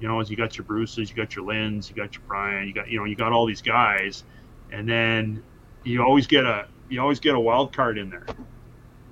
You 0.00 0.08
know, 0.08 0.20
as 0.20 0.30
you 0.30 0.36
got 0.36 0.56
your 0.56 0.64
Bruces, 0.64 1.10
you 1.10 1.16
got 1.16 1.36
your 1.36 1.44
Linds, 1.44 1.88
you 1.88 1.94
got 1.94 2.14
your 2.14 2.22
Brian, 2.26 2.66
you 2.66 2.74
got 2.74 2.88
you 2.88 2.98
know 2.98 3.04
you 3.04 3.14
got 3.14 3.32
all 3.32 3.46
these 3.46 3.62
guys, 3.62 4.24
and 4.72 4.88
then 4.88 5.42
you 5.84 6.02
always 6.02 6.26
get 6.26 6.44
a 6.44 6.66
you 6.88 7.00
always 7.00 7.20
get 7.20 7.34
a 7.34 7.40
wild 7.40 7.72
card 7.72 7.98
in 7.98 8.10
there, 8.10 8.26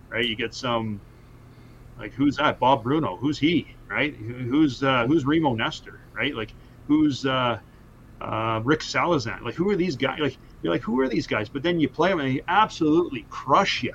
right? 0.09 0.27
You 0.27 0.37
get 0.37 0.55
some 0.55 1.01
like 1.99 2.13
who's 2.13 2.37
that? 2.37 2.59
Bob 2.59 2.83
Bruno. 2.83 3.17
Who's 3.17 3.39
he? 3.39 3.75
Right? 3.89 4.15
Who's 4.15 4.83
uh, 4.83 5.07
who's 5.07 5.25
Remo 5.25 5.55
Nestor? 5.55 6.01
Right? 6.13 6.35
Like 6.35 6.53
who's 6.87 7.27
uh, 7.27 7.59
uh, 8.21 8.61
Rick 8.65 8.81
Salazan? 8.81 9.43
Like 9.43 9.55
who 9.55 9.69
are 9.71 9.77
these 9.77 9.97
guys? 9.97 10.19
Like 10.19 10.39
you're 10.63 10.73
like 10.73 10.83
who 10.83 11.01
are 11.01 11.09
these 11.09 11.27
guys? 11.27 11.49
But 11.49 11.63
then 11.63 11.81
you 11.81 11.89
play 11.89 12.11
them 12.11 12.21
and 12.21 12.37
they 12.37 12.43
absolutely 12.49 13.27
crush 13.31 13.83
you. 13.83 13.95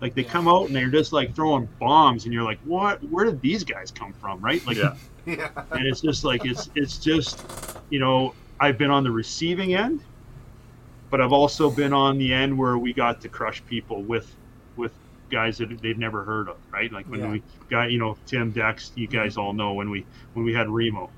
Like 0.00 0.14
they 0.14 0.22
yeah. 0.22 0.30
come 0.30 0.48
out 0.48 0.66
and 0.66 0.76
they're 0.76 0.90
just 0.90 1.12
like 1.12 1.34
throwing 1.34 1.68
bombs, 1.80 2.24
and 2.24 2.34
you're 2.34 2.42
like, 2.42 2.58
what? 2.64 3.02
Where 3.04 3.24
did 3.24 3.40
these 3.40 3.64
guys 3.64 3.90
come 3.90 4.12
from? 4.12 4.40
Right? 4.40 4.64
Like, 4.66 4.76
yeah. 4.76 4.94
yeah. 5.26 5.48
And 5.70 5.86
it's 5.86 6.00
just 6.00 6.24
like 6.24 6.44
it's 6.44 6.68
it's 6.74 6.98
just 6.98 7.44
you 7.90 8.00
know 8.00 8.34
I've 8.60 8.78
been 8.78 8.90
on 8.90 9.04
the 9.04 9.10
receiving 9.10 9.74
end, 9.74 10.02
but 11.10 11.20
I've 11.20 11.32
also 11.32 11.70
been 11.70 11.92
on 11.92 12.18
the 12.18 12.32
end 12.32 12.56
where 12.56 12.76
we 12.76 12.92
got 12.92 13.20
to 13.22 13.28
crush 13.28 13.64
people 13.66 14.02
with 14.02 14.34
with 14.76 14.92
guys 15.30 15.58
that 15.58 15.80
they've 15.80 15.98
never 15.98 16.24
heard 16.24 16.48
of, 16.48 16.56
right? 16.70 16.92
Like 16.92 17.06
when 17.06 17.20
yeah. 17.20 17.30
we 17.30 17.42
got, 17.68 17.90
you 17.90 17.98
know, 17.98 18.16
Tim 18.26 18.50
Dex, 18.50 18.92
you 18.94 19.06
guys 19.06 19.32
mm-hmm. 19.32 19.40
all 19.40 19.52
know 19.52 19.74
when 19.74 19.90
we 19.90 20.06
when 20.34 20.44
we 20.44 20.52
had 20.52 20.68
Remo. 20.68 21.10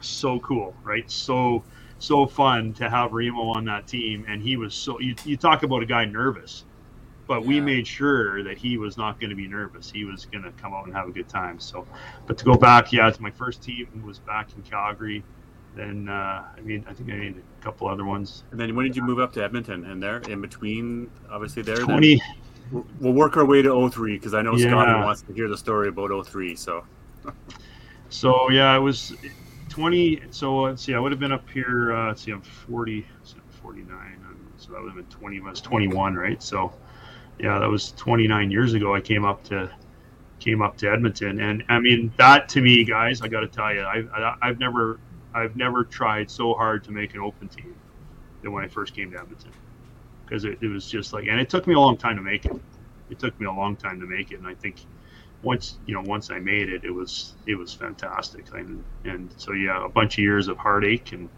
So 0.00 0.40
cool, 0.40 0.74
right? 0.82 1.10
So 1.10 1.62
so 2.00 2.26
fun 2.26 2.72
to 2.74 2.90
have 2.90 3.12
Remo 3.12 3.42
on 3.50 3.64
that 3.66 3.86
team, 3.86 4.24
and 4.26 4.42
he 4.42 4.56
was 4.56 4.74
so. 4.74 4.98
You, 4.98 5.14
you 5.24 5.36
talk 5.36 5.62
about 5.62 5.82
a 5.82 5.86
guy 5.86 6.06
nervous, 6.06 6.64
but 7.26 7.42
yeah. 7.42 7.48
we 7.48 7.60
made 7.60 7.86
sure 7.86 8.42
that 8.42 8.58
he 8.58 8.78
was 8.78 8.96
not 8.96 9.20
going 9.20 9.30
to 9.30 9.36
be 9.36 9.46
nervous. 9.46 9.90
He 9.90 10.04
was 10.04 10.24
going 10.24 10.42
to 10.42 10.50
come 10.52 10.72
out 10.72 10.86
and 10.86 10.94
have 10.94 11.08
a 11.08 11.12
good 11.12 11.28
time. 11.28 11.60
So, 11.60 11.86
but 12.26 12.38
to 12.38 12.44
go 12.44 12.54
back, 12.54 12.92
yeah, 12.92 13.06
it's 13.06 13.20
my 13.20 13.30
first 13.30 13.62
team 13.62 14.02
was 14.04 14.18
back 14.18 14.48
in 14.56 14.62
Calgary. 14.62 15.22
Then 15.76 16.08
uh, 16.08 16.46
I 16.56 16.60
mean, 16.62 16.84
I 16.88 16.94
think 16.94 17.10
I 17.10 17.16
made 17.16 17.36
a 17.36 17.62
couple 17.62 17.86
other 17.86 18.04
ones. 18.04 18.44
And 18.50 18.58
then 18.58 18.74
when 18.74 18.86
did 18.86 18.96
you 18.96 19.02
move 19.02 19.20
up 19.20 19.32
to 19.34 19.44
Edmonton? 19.44 19.84
And 19.84 20.02
there, 20.02 20.18
in 20.20 20.40
between, 20.40 21.10
obviously 21.30 21.62
there. 21.62 21.76
Twenty. 21.76 22.16
Then? 22.16 22.84
We'll 23.00 23.12
work 23.12 23.36
our 23.36 23.44
way 23.44 23.62
to 23.62 23.90
03 23.90 24.14
because 24.14 24.32
I 24.32 24.42
know 24.42 24.54
yeah. 24.54 24.68
Scotty 24.68 24.92
wants 24.92 25.22
to 25.22 25.32
hear 25.32 25.48
the 25.48 25.58
story 25.58 25.88
about 25.88 26.24
03. 26.24 26.54
So, 26.54 26.84
so 28.08 28.48
yeah, 28.48 28.76
it 28.76 28.78
was 28.78 29.12
20. 29.70 30.22
So 30.30 30.62
let's 30.62 30.82
see, 30.82 30.94
I 30.94 30.98
would 30.98 31.12
have 31.12 31.20
been 31.20 31.32
up 31.32 31.48
here. 31.48 31.94
Uh, 31.94 32.08
let's 32.08 32.22
see, 32.22 32.32
I'm 32.32 32.42
40, 32.42 33.06
49. 33.62 34.20
So 34.58 34.72
that 34.72 34.82
would 34.82 34.88
have 34.88 34.96
been 34.96 35.18
20. 35.18 35.40
I 35.40 35.50
was 35.50 35.60
21, 35.62 36.14
right? 36.14 36.42
So, 36.42 36.74
yeah, 37.38 37.58
that 37.58 37.68
was 37.68 37.92
29 37.92 38.50
years 38.50 38.74
ago. 38.74 38.94
I 38.94 39.00
came 39.00 39.24
up 39.24 39.42
to 39.44 39.70
came 40.38 40.62
up 40.62 40.76
to 40.78 40.90
Edmonton, 40.90 41.40
and 41.40 41.62
I 41.68 41.78
mean 41.78 42.12
that 42.16 42.48
to 42.50 42.62
me, 42.62 42.84
guys, 42.84 43.22
I 43.22 43.28
got 43.28 43.40
to 43.40 43.46
tell 43.46 43.72
you, 43.74 43.82
I, 43.82 44.36
I've 44.42 44.58
never 44.58 44.98
I've 45.34 45.56
never 45.56 45.84
tried 45.84 46.30
so 46.30 46.54
hard 46.54 46.84
to 46.84 46.92
make 46.92 47.14
an 47.14 47.20
open 47.20 47.48
team 47.48 47.74
than 48.42 48.52
when 48.52 48.64
I 48.64 48.68
first 48.68 48.94
came 48.94 49.10
to 49.12 49.18
Edmonton 49.18 49.52
because 50.24 50.44
it, 50.44 50.58
it, 50.60 50.68
was 50.68 50.88
just 50.88 51.12
like, 51.12 51.26
and 51.26 51.40
it 51.40 51.50
took 51.50 51.66
me 51.66 51.74
a 51.74 51.78
long 51.78 51.96
time 51.96 52.16
to 52.16 52.22
make 52.22 52.44
it. 52.44 52.52
It 53.10 53.18
took 53.18 53.38
me 53.40 53.46
a 53.46 53.52
long 53.52 53.76
time 53.76 53.98
to 54.00 54.06
make 54.06 54.30
it, 54.30 54.38
and 54.38 54.46
I 54.46 54.54
think 54.54 54.76
once 55.42 55.78
you 55.86 55.94
know 55.94 56.02
once 56.04 56.30
I 56.30 56.38
made 56.38 56.68
it, 56.68 56.84
it 56.84 56.90
was 56.90 57.34
it 57.46 57.54
was 57.54 57.72
fantastic. 57.74 58.46
And 58.54 58.84
and 59.04 59.32
so 59.36 59.52
yeah, 59.52 59.84
a 59.84 59.88
bunch 59.88 60.14
of 60.14 60.24
years 60.24 60.48
of 60.48 60.58
heartache 60.58 61.12
and 61.12 61.28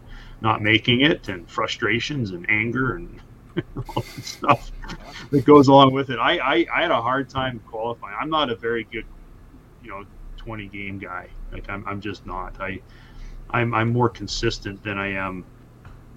not 0.41 0.61
making 0.61 1.01
it, 1.01 1.29
and 1.29 1.49
frustrations 1.49 2.31
and 2.31 2.49
anger 2.49 2.95
and 2.95 3.21
all 3.77 4.03
that 4.15 4.23
stuff 4.23 4.71
that 5.31 5.45
goes 5.45 5.67
along 5.67 5.93
with 5.93 6.09
it. 6.09 6.19
I, 6.19 6.37
I 6.37 6.65
I 6.75 6.81
had 6.81 6.91
a 6.91 7.01
hard 7.01 7.29
time 7.29 7.61
qualifying. 7.65 8.15
I'm 8.19 8.29
not 8.29 8.49
a 8.49 8.55
very 8.55 8.85
good 8.85 9.05
you 9.81 9.91
know 9.91 10.03
20 10.37 10.67
game 10.67 10.99
guy. 10.99 11.29
Like 11.51 11.69
I'm 11.69 11.85
I'm 11.87 12.01
just 12.01 12.25
not. 12.25 12.59
I 12.59 12.81
I'm 13.49 13.73
I'm 13.73 13.91
more 13.91 14.09
consistent 14.09 14.83
than 14.83 14.97
I 14.97 15.09
am 15.13 15.45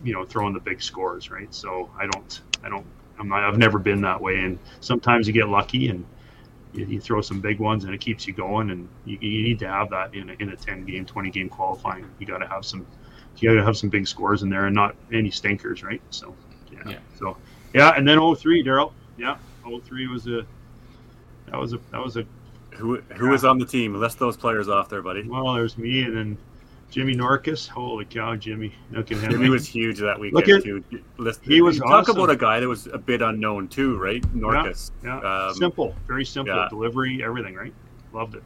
you 0.03 0.13
know 0.13 0.25
throwing 0.25 0.53
the 0.53 0.61
big 0.61 0.83
scores 0.83 1.31
right 1.31 1.53
so 1.55 1.91
i 1.99 2.07
don't 2.07 2.43
I 2.67 2.69
don't. 2.69 2.87
I'm 3.19 3.29
not. 3.29 3.45
I've 3.45 3.59
never 3.59 3.79
been 3.79 4.03
that 4.03 4.21
way. 4.21 4.37
And 4.37 4.59
sometimes 4.81 5.27
you 5.27 5.33
get 5.33 5.49
lucky 5.49 5.89
and 5.89 6.05
you, 6.77 6.87
you 6.87 7.01
throw 7.01 7.21
some 7.21 7.41
big 7.41 7.59
ones 7.59 7.85
and 7.85 7.95
it 7.95 8.01
keeps 8.01 8.27
you 8.27 8.33
going. 8.33 8.71
And 8.71 8.89
you, 9.05 9.19
you 9.21 9.43
need 9.43 9.59
to 9.61 9.69
have 9.69 9.91
that 9.91 10.15
in 10.15 10.31
a, 10.31 10.33
in 10.35 10.51
a 10.51 10.57
10 10.57 10.85
game, 10.85 11.05
20 11.05 11.31
game 11.31 11.49
qualifying. 11.49 12.09
You 12.19 12.27
got 12.27 12.39
to 12.39 12.47
have 12.47 12.65
some. 12.65 12.87
You 13.39 13.51
got 13.51 13.61
to 13.61 13.67
have 13.67 13.77
some 13.77 13.91
big 13.91 14.09
scores 14.09 14.43
in 14.43 14.49
there 14.49 14.65
and 14.65 14.75
not 14.75 14.97
any 15.13 15.31
stinkers, 15.31 15.83
right? 15.83 16.01
So 16.09 16.35
yeah. 16.73 16.79
yeah. 16.87 16.99
So 17.19 17.37
yeah, 17.75 17.91
and 17.91 18.09
then 18.09 18.19
03, 18.19 18.65
Daryl. 18.65 18.93
Yeah, 19.19 19.37
03 19.65 20.07
was 20.09 20.27
a. 20.27 20.47
That 21.51 21.59
was 21.59 21.75
a. 21.75 21.79
That 21.93 22.03
was 22.03 22.17
a. 22.17 22.25
Who 22.71 22.97
who 22.97 23.27
yeah. 23.27 23.31
was 23.31 23.45
on 23.45 23.59
the 23.59 23.67
team? 23.67 23.95
List 23.95 24.19
those 24.19 24.37
players 24.37 24.69
off 24.69 24.89
there, 24.89 25.03
buddy. 25.03 25.29
Well, 25.29 25.53
there's 25.55 25.77
me 25.77 26.03
and 26.03 26.17
then 26.17 26.39
Jimmy 26.91 27.15
Norcus. 27.15 27.69
holy 27.69 28.05
cow, 28.05 28.37
Jimmy! 28.37 28.75
Look 28.91 29.11
at 29.13 29.19
him. 29.19 29.31
Jimmy 29.33 29.51
was 29.51 29.67
huge 29.67 29.99
that 29.99 30.19
weekend 30.19 30.47
Look 30.47 30.59
at, 30.59 30.65
too. 30.65 30.85
Listen, 31.19 31.43
he 31.45 31.61
was 31.61 31.79
talk 31.79 32.09
about 32.09 32.31
a 32.31 32.37
guy 32.37 32.61
that 32.61 32.69
was 32.69 32.87
a 32.87 32.99
bit 32.99 33.23
unknown 33.23 33.69
too, 33.69 33.99
right? 33.99 34.23
Norcus. 34.35 34.93
Yeah, 35.05 35.21
yeah. 35.21 35.47
Um, 35.49 35.55
simple, 35.55 35.95
very 36.07 36.25
simple 36.25 36.55
yeah. 36.55 36.69
delivery, 36.69 37.23
everything, 37.23 37.55
right? 37.55 37.75
Loved 38.13 38.37
it, 38.37 38.43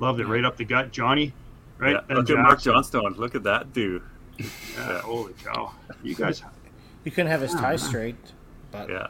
loved 0.00 0.20
it, 0.20 0.26
right 0.26 0.44
up 0.44 0.56
the 0.56 0.64
gut. 0.64 0.92
Johnny, 0.92 1.32
right? 1.78 1.96
Yeah. 2.08 2.16
Look 2.16 2.30
at 2.30 2.36
Mark 2.38 2.60
Johnstone. 2.60 3.14
Look 3.14 3.34
at 3.34 3.42
that 3.44 3.72
dude. 3.72 4.02
yeah, 4.38 5.00
holy 5.00 5.34
cow! 5.42 5.72
You 6.02 6.14
guys, 6.14 6.42
you 7.04 7.10
couldn't 7.10 7.30
have 7.30 7.40
his 7.40 7.54
tie 7.54 7.76
straight, 7.76 8.16
but 8.70 8.88
yeah, 8.88 9.08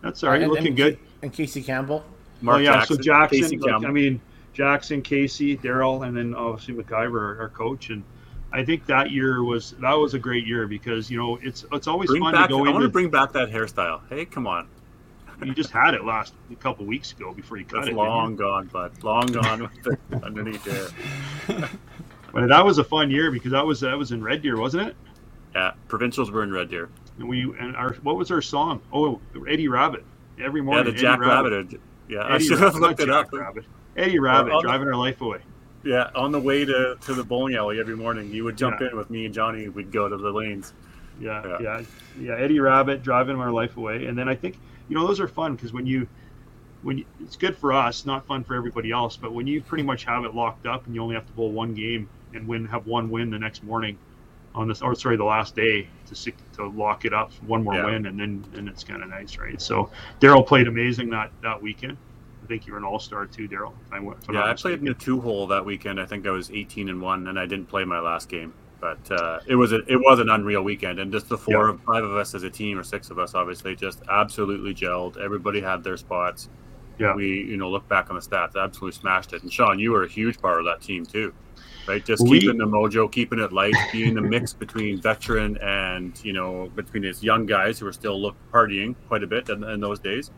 that's 0.00 0.22
all 0.22 0.30
right. 0.30 0.42
And, 0.42 0.50
looking 0.50 0.68
and, 0.68 0.76
good. 0.76 0.98
And 1.22 1.32
Casey 1.32 1.62
Campbell. 1.62 2.04
Mark 2.40 2.56
oh 2.56 2.60
yeah, 2.60 2.72
Jackson, 2.74 2.96
so 2.96 3.02
Jackson. 3.02 3.60
Like, 3.60 3.84
I 3.84 3.90
mean, 3.90 4.20
Jackson, 4.52 5.02
Casey, 5.02 5.56
Daryl, 5.56 6.06
and 6.06 6.16
then 6.16 6.34
obviously 6.34 6.74
McIver, 6.74 7.38
our 7.40 7.48
coach, 7.48 7.90
and 7.90 8.04
I 8.52 8.64
think 8.64 8.86
that 8.86 9.10
year 9.10 9.42
was 9.42 9.72
that 9.80 9.94
was 9.94 10.14
a 10.14 10.18
great 10.18 10.46
year 10.46 10.66
because 10.66 11.10
you 11.10 11.18
know 11.18 11.38
it's 11.42 11.64
it's 11.72 11.86
always 11.86 12.10
bring 12.10 12.22
fun 12.22 12.34
back, 12.34 12.48
to 12.48 12.56
go. 12.56 12.66
I 12.66 12.70
want 12.70 12.82
to 12.82 12.88
bring 12.88 13.10
back 13.10 13.32
that 13.32 13.50
hairstyle. 13.50 14.02
Hey, 14.10 14.26
come 14.26 14.46
on! 14.46 14.68
You 15.42 15.54
just 15.54 15.70
had 15.70 15.94
it 15.94 16.04
last 16.04 16.34
a 16.50 16.56
couple 16.56 16.84
weeks 16.84 17.12
ago 17.12 17.32
before 17.32 17.56
you 17.56 17.64
cut 17.64 17.80
That's 17.80 17.88
it. 17.88 17.94
Long 17.94 18.36
gone, 18.36 18.66
bud. 18.66 19.02
Long 19.02 19.26
gone 19.26 19.70
underneath 20.22 20.64
there. 20.64 20.88
but 22.32 22.48
that 22.48 22.64
was 22.64 22.76
a 22.76 22.84
fun 22.84 23.10
year 23.10 23.30
because 23.30 23.52
that 23.52 23.64
was 23.64 23.80
that 23.80 23.96
was 23.96 24.12
in 24.12 24.22
Red 24.22 24.42
Deer, 24.42 24.58
wasn't 24.58 24.88
it? 24.88 24.96
Yeah, 25.54 25.72
provincials 25.88 26.30
were 26.30 26.42
in 26.42 26.52
Red 26.52 26.68
Deer. 26.68 26.90
And 27.18 27.28
we 27.28 27.42
and 27.58 27.74
our 27.74 27.94
what 28.02 28.16
was 28.16 28.30
our 28.30 28.42
song? 28.42 28.82
Oh, 28.92 29.18
Eddie 29.48 29.68
Rabbitt. 29.68 30.04
Every 30.42 30.60
morning. 30.60 30.86
Yeah, 30.86 30.92
the 30.92 30.98
Jack 30.98 31.20
Rabbit. 31.20 31.52
Rabbit. 31.52 31.80
Yeah, 32.08 32.24
Eddie 32.26 32.34
I 32.34 32.38
should 32.38 32.58
have 32.58 32.74
looked 32.74 33.00
it 33.00 33.10
up. 33.10 33.32
Rabbit. 33.32 33.64
Eddie 33.96 34.18
Rabbitt 34.18 34.62
driving 34.62 34.88
our 34.88 34.96
life 34.96 35.20
away. 35.20 35.40
Yeah, 35.84 36.10
on 36.14 36.30
the 36.30 36.40
way 36.40 36.64
to, 36.64 36.96
to 37.00 37.14
the 37.14 37.24
bowling 37.24 37.56
alley 37.56 37.80
every 37.80 37.96
morning, 37.96 38.30
you 38.30 38.44
would 38.44 38.56
jump 38.56 38.80
yeah. 38.80 38.90
in 38.90 38.96
with 38.96 39.10
me 39.10 39.26
and 39.26 39.34
Johnny. 39.34 39.68
We'd 39.68 39.90
go 39.90 40.08
to 40.08 40.16
the 40.16 40.30
lanes. 40.30 40.72
Yeah, 41.20 41.42
yeah, 41.44 41.58
yeah, 41.60 41.82
yeah. 42.20 42.36
Eddie 42.36 42.60
Rabbitt 42.60 43.02
driving 43.02 43.36
our 43.36 43.50
life 43.50 43.76
away, 43.76 44.06
and 44.06 44.16
then 44.16 44.28
I 44.28 44.34
think 44.34 44.58
you 44.88 44.96
know 44.96 45.06
those 45.06 45.20
are 45.20 45.28
fun 45.28 45.56
because 45.56 45.72
when 45.72 45.86
you 45.86 46.06
when 46.82 46.98
you, 46.98 47.04
it's 47.20 47.36
good 47.36 47.56
for 47.56 47.72
us, 47.72 48.06
not 48.06 48.26
fun 48.26 48.44
for 48.44 48.54
everybody 48.54 48.90
else. 48.90 49.16
But 49.16 49.32
when 49.32 49.46
you 49.46 49.60
pretty 49.60 49.84
much 49.84 50.04
have 50.04 50.24
it 50.24 50.34
locked 50.34 50.66
up 50.66 50.86
and 50.86 50.94
you 50.94 51.02
only 51.02 51.14
have 51.14 51.26
to 51.26 51.32
bowl 51.32 51.50
one 51.50 51.74
game 51.74 52.08
and 52.34 52.46
win, 52.46 52.64
have 52.66 52.86
one 52.86 53.10
win 53.10 53.30
the 53.30 53.38
next 53.38 53.62
morning 53.62 53.98
on 54.54 54.68
this, 54.68 54.82
or 54.82 54.94
sorry, 54.94 55.16
the 55.16 55.24
last 55.24 55.56
day 55.56 55.88
to 56.06 56.32
to 56.54 56.68
lock 56.68 57.04
it 57.04 57.12
up, 57.12 57.32
one 57.46 57.64
more 57.64 57.74
yeah. 57.74 57.86
win, 57.86 58.06
and 58.06 58.18
then 58.18 58.44
and 58.54 58.68
it's 58.68 58.84
kind 58.84 59.02
of 59.02 59.08
nice, 59.08 59.36
right? 59.36 59.60
So 59.60 59.90
Daryl 60.20 60.46
played 60.46 60.68
amazing 60.68 61.10
that 61.10 61.30
that 61.42 61.60
weekend. 61.60 61.96
I 62.42 62.46
think 62.46 62.66
you 62.66 62.72
were 62.72 62.78
an 62.78 62.84
all 62.84 62.98
star 62.98 63.26
too, 63.26 63.48
Daryl. 63.48 63.72
Yeah, 64.30 64.44
I 64.44 64.54
played 64.54 64.80
in 64.80 64.84
the 64.86 64.94
two 64.94 65.20
hole 65.20 65.46
that 65.48 65.64
weekend. 65.64 66.00
I 66.00 66.06
think 66.06 66.26
I 66.26 66.30
was 66.30 66.50
18 66.50 66.88
and 66.88 67.00
one, 67.00 67.28
and 67.28 67.38
I 67.38 67.46
didn't 67.46 67.66
play 67.66 67.84
my 67.84 68.00
last 68.00 68.28
game. 68.28 68.52
But 68.80 69.12
uh, 69.12 69.38
it 69.46 69.54
was 69.54 69.72
a, 69.72 69.78
it 69.86 69.96
was 69.96 70.18
an 70.18 70.28
unreal 70.28 70.62
weekend, 70.62 70.98
and 70.98 71.12
just 71.12 71.28
the 71.28 71.38
four, 71.38 71.70
yeah. 71.70 71.76
five 71.86 72.02
of 72.02 72.16
us 72.16 72.34
as 72.34 72.42
a 72.42 72.50
team, 72.50 72.76
or 72.76 72.82
six 72.82 73.10
of 73.10 73.18
us, 73.20 73.32
obviously, 73.32 73.76
just 73.76 74.02
absolutely 74.10 74.74
gelled. 74.74 75.16
Everybody 75.18 75.60
had 75.60 75.84
their 75.84 75.96
spots. 75.96 76.48
Yeah, 76.98 77.14
we 77.14 77.28
you 77.28 77.56
know 77.56 77.70
look 77.70 77.88
back 77.88 78.10
on 78.10 78.16
the 78.16 78.22
stats, 78.22 78.56
absolutely 78.60 78.98
smashed 78.98 79.34
it. 79.34 79.42
And 79.44 79.52
Sean, 79.52 79.78
you 79.78 79.92
were 79.92 80.02
a 80.02 80.08
huge 80.08 80.40
part 80.40 80.58
of 80.58 80.64
that 80.64 80.82
team 80.82 81.06
too, 81.06 81.32
right? 81.86 82.04
Just 82.04 82.24
we, 82.24 82.40
keeping 82.40 82.58
the 82.58 82.66
mojo, 82.66 83.10
keeping 83.10 83.38
it 83.38 83.52
light, 83.52 83.74
being 83.92 84.14
the 84.14 84.20
mix 84.20 84.52
between 84.52 85.00
veteran 85.00 85.58
and 85.58 86.20
you 86.24 86.32
know 86.32 86.68
between 86.74 87.04
these 87.04 87.22
young 87.22 87.46
guys 87.46 87.78
who 87.78 87.84
were 87.84 87.92
still 87.92 88.20
look 88.20 88.34
partying 88.52 88.96
quite 89.06 89.22
a 89.22 89.28
bit 89.28 89.48
in, 89.48 89.62
in 89.62 89.78
those 89.78 90.00
days 90.00 90.32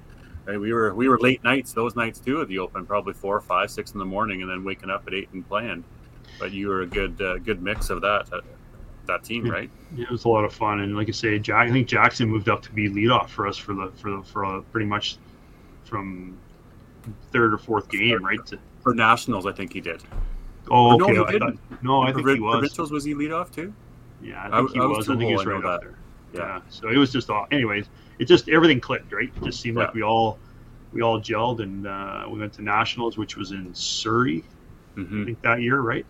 Right? 0.46 0.60
We 0.60 0.72
were 0.72 0.94
we 0.94 1.08
were 1.08 1.18
late 1.18 1.42
nights 1.42 1.72
those 1.72 1.96
nights 1.96 2.20
too 2.20 2.40
at 2.42 2.48
the 2.48 2.58
Open, 2.58 2.84
probably 2.84 3.14
four, 3.14 3.40
five, 3.40 3.70
six 3.70 3.92
in 3.92 3.98
the 3.98 4.04
morning, 4.04 4.42
and 4.42 4.50
then 4.50 4.64
waking 4.64 4.90
up 4.90 5.06
at 5.06 5.14
eight 5.14 5.28
and 5.32 5.46
playing. 5.48 5.84
But 6.38 6.52
you 6.52 6.68
were 6.68 6.82
a 6.82 6.86
good 6.86 7.20
uh, 7.20 7.38
good 7.38 7.62
mix 7.62 7.90
of 7.90 8.00
that 8.02 8.32
uh, 8.32 8.40
that 9.06 9.24
team, 9.24 9.48
right? 9.48 9.70
Yeah, 9.94 10.04
it 10.04 10.10
was 10.10 10.24
a 10.24 10.28
lot 10.28 10.44
of 10.44 10.52
fun, 10.52 10.80
and 10.80 10.96
like 10.96 11.08
I 11.08 11.12
say, 11.12 11.38
Jack, 11.38 11.68
I 11.68 11.72
think 11.72 11.88
Jackson 11.88 12.28
moved 12.28 12.48
up 12.48 12.62
to 12.62 12.72
be 12.72 12.88
leadoff 12.88 13.28
for 13.28 13.46
us 13.46 13.56
for 13.56 13.74
the 13.74 13.92
for 13.96 14.10
the 14.10 14.22
for 14.22 14.44
uh, 14.44 14.60
pretty 14.72 14.86
much 14.86 15.18
from 15.84 16.38
third 17.32 17.54
or 17.54 17.58
fourth 17.58 17.88
game, 17.88 18.18
for, 18.18 18.24
right? 18.24 18.46
To, 18.46 18.58
for 18.82 18.94
nationals, 18.94 19.46
I 19.46 19.52
think 19.52 19.72
he 19.72 19.80
did. 19.80 20.02
Oh, 20.70 20.94
okay. 20.94 21.12
No, 21.12 21.24
I, 21.26 21.38
thought, 21.38 21.54
no, 21.82 22.02
I 22.02 22.12
think 22.12 22.28
he 22.28 22.40
was. 22.40 22.54
Provincials 22.54 22.90
was 22.90 23.04
he 23.04 23.14
leadoff 23.14 23.50
too? 23.54 23.72
Yeah, 24.22 24.40
I 24.40 24.58
think 24.58 24.70
I, 24.70 24.72
he 24.72 24.80
I 24.80 24.86
was. 24.86 24.96
was. 24.98 25.10
I 25.10 25.16
think 25.16 25.28
he 25.28 25.36
was 25.36 25.46
right 25.46 25.64
up 25.64 25.80
there. 25.80 25.98
Yeah. 26.32 26.40
Yeah. 26.40 26.60
So 26.68 26.88
it 26.88 26.96
was 26.96 27.12
just 27.12 27.30
all. 27.30 27.46
Anyways, 27.50 27.86
it 28.18 28.26
just 28.26 28.48
everything 28.48 28.80
clicked, 28.80 29.12
right? 29.12 29.28
It 29.34 29.42
just 29.42 29.60
seemed 29.60 29.76
like 29.76 29.92
we 29.94 30.02
all 30.02 30.40
we 30.92 31.02
all 31.02 31.20
gelled, 31.20 31.60
and 31.62 31.86
uh, 31.86 32.24
we 32.30 32.38
went 32.38 32.52
to 32.54 32.62
nationals, 32.62 33.16
which 33.18 33.36
was 33.36 33.52
in 33.52 33.74
Surrey, 33.74 34.44
I 34.44 34.64
hmm 34.96 35.24
think 35.24 35.40
that 35.42 35.60
year, 35.62 35.80
right? 35.80 36.06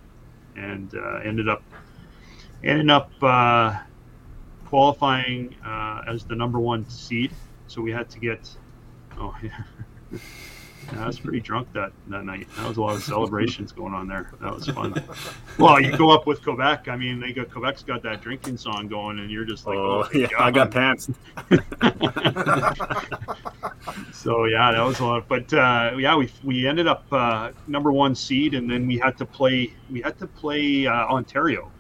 And 0.57 0.93
uh, 0.95 1.19
ended 1.25 1.49
up 1.49 1.65
ended 2.63 2.91
up 2.91 3.11
uh, 3.23 3.79
qualifying 4.65 5.55
uh, 5.65 6.03
as 6.07 6.25
the 6.25 6.35
number 6.37 6.61
one 6.61 6.87
seed. 6.87 7.37
So 7.67 7.83
we 7.83 7.93
had 7.93 8.09
to 8.11 8.21
get. 8.21 8.57
Oh 9.19 9.35
yeah. 9.43 9.51
Yeah, 10.93 11.05
I 11.05 11.07
was 11.07 11.19
pretty 11.19 11.41
drunk 11.41 11.73
that, 11.73 11.93
that 12.09 12.25
night. 12.25 12.47
That 12.57 12.69
was 12.69 12.77
a 12.77 12.81
lot 12.81 12.95
of 12.95 13.03
celebrations 13.03 13.73
going 13.73 13.95
on 13.95 14.09
there. 14.09 14.31
That 14.41 14.55
was 14.55 14.67
fun. 14.67 14.95
Well, 15.59 15.81
you 15.81 15.97
go 15.97 16.11
up 16.11 16.27
with 16.27 16.43
Quebec. 16.43 16.89
I 16.89 16.97
mean, 16.97 17.21
they 17.21 17.33
got 17.33 17.51
Quebec's 17.51 17.83
got 17.83 18.03
that 18.03 18.21
drinking 18.21 18.59
song 18.59 18.89
going, 18.89 19.19
and 19.19 19.31
you're 19.31 19.45
just 19.45 19.67
like, 19.67 19.77
oh, 19.77 20.09
my 20.13 20.21
yeah, 20.21 20.29
I 20.39 20.51
got 20.51 20.71
pants. 20.71 21.11
So 24.13 24.47
yeah, 24.47 24.73
that 24.73 24.83
was 24.83 25.01
a 25.01 25.05
lot. 25.05 25.29
But 25.29 25.53
uh, 25.53 25.93
yeah, 25.99 26.17
we 26.17 26.31
we 26.43 26.67
ended 26.67 26.87
up 26.87 27.05
uh, 27.13 27.51
number 27.67 27.93
one 27.93 28.15
seed, 28.15 28.55
and 28.55 28.71
then 28.71 28.87
we 28.87 28.97
had 28.97 29.19
to 29.19 29.27
play. 29.27 29.73
We 29.91 30.01
had 30.01 30.19
to 30.19 30.27
play 30.27 30.87
uh, 30.87 30.93
Ontario. 30.93 31.71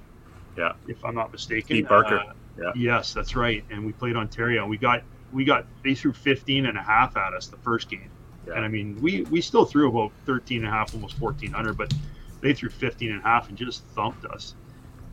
Yeah. 0.56 0.72
if 0.86 1.02
I'm 1.04 1.14
not 1.14 1.32
mistaken. 1.32 1.76
Steve 1.76 1.88
Barker. 1.88 2.18
Uh, 2.18 2.32
Yeah. 2.58 2.72
Yes, 2.76 3.14
that's 3.14 3.34
right. 3.34 3.64
And 3.70 3.84
we 3.84 3.92
played 3.92 4.14
Ontario. 4.14 4.66
We 4.66 4.76
got 4.76 5.02
we 5.32 5.44
got 5.44 5.64
they 5.82 5.94
threw 5.94 6.12
15 6.12 6.66
and 6.66 6.78
a 6.78 6.82
half 6.82 7.16
at 7.16 7.32
us 7.32 7.48
the 7.48 7.56
first 7.56 7.88
game. 7.88 8.10
Yeah. 8.46 8.54
And 8.56 8.64
I 8.64 8.68
mean, 8.68 9.00
we 9.00 9.22
we 9.24 9.40
still 9.40 9.64
threw 9.64 9.88
about 9.88 10.12
13 10.26 10.58
and 10.58 10.66
a 10.66 10.70
half, 10.70 10.94
almost 10.94 11.20
1400, 11.20 11.76
but 11.76 11.92
they 12.40 12.52
threw 12.54 12.68
15 12.68 13.10
and 13.12 13.20
a 13.20 13.22
half 13.22 13.48
and 13.48 13.56
just 13.58 13.84
thumped 13.94 14.24
us. 14.26 14.54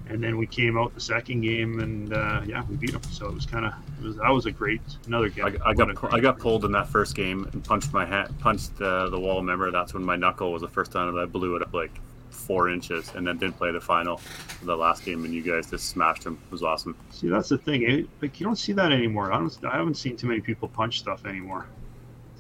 And 0.09 0.21
then 0.21 0.37
we 0.37 0.45
came 0.47 0.77
out 0.77 0.93
the 0.93 0.99
second 0.99 1.41
game, 1.41 1.79
and 1.79 2.11
uh, 2.13 2.41
yeah, 2.45 2.63
we 2.69 2.75
beat 2.75 2.91
them. 2.91 3.03
So 3.11 3.27
it 3.27 3.33
was 3.33 3.45
kind 3.45 3.65
of 3.65 3.73
it 4.01 4.05
was 4.05 4.17
that 4.17 4.29
was 4.29 4.45
a 4.45 4.51
great 4.51 4.81
another 5.07 5.29
game. 5.29 5.45
I, 5.45 5.69
I 5.69 5.73
got 5.73 5.95
pu- 5.95 6.09
I 6.11 6.19
got 6.19 6.37
pulled 6.39 6.65
in 6.65 6.71
that 6.73 6.87
first 6.89 7.15
game 7.15 7.47
and 7.53 7.63
punched 7.63 7.93
my 7.93 8.05
hat 8.05 8.31
punched 8.39 8.81
uh, 8.81 9.09
the 9.09 9.19
wall. 9.19 9.37
Remember, 9.37 9.71
that's 9.71 9.93
when 9.93 10.03
my 10.03 10.17
knuckle 10.17 10.51
was 10.51 10.61
the 10.63 10.67
first 10.67 10.91
time 10.91 11.13
that 11.13 11.21
I 11.21 11.25
blew 11.25 11.55
it 11.55 11.61
up 11.61 11.73
like 11.73 11.91
four 12.29 12.69
inches, 12.69 13.11
and 13.15 13.25
then 13.25 13.37
didn't 13.37 13.57
play 13.57 13.71
the 13.71 13.79
final, 13.79 14.19
the 14.63 14.75
last 14.75 15.05
game, 15.05 15.23
and 15.23 15.33
you 15.33 15.41
guys 15.43 15.69
just 15.69 15.87
smashed 15.89 16.25
him. 16.25 16.37
It 16.47 16.51
was 16.51 16.63
awesome. 16.63 16.97
See, 17.11 17.29
that's 17.29 17.47
the 17.49 17.57
thing. 17.59 17.85
eh? 17.85 18.01
Like 18.21 18.37
you 18.39 18.45
don't 18.45 18.57
see 18.57 18.73
that 18.73 18.91
anymore. 18.91 19.31
I 19.31 19.37
don't. 19.37 19.55
I 19.63 19.77
haven't 19.77 19.95
seen 19.95 20.17
too 20.17 20.27
many 20.27 20.41
people 20.41 20.67
punch 20.67 20.99
stuff 20.99 21.25
anymore. 21.25 21.67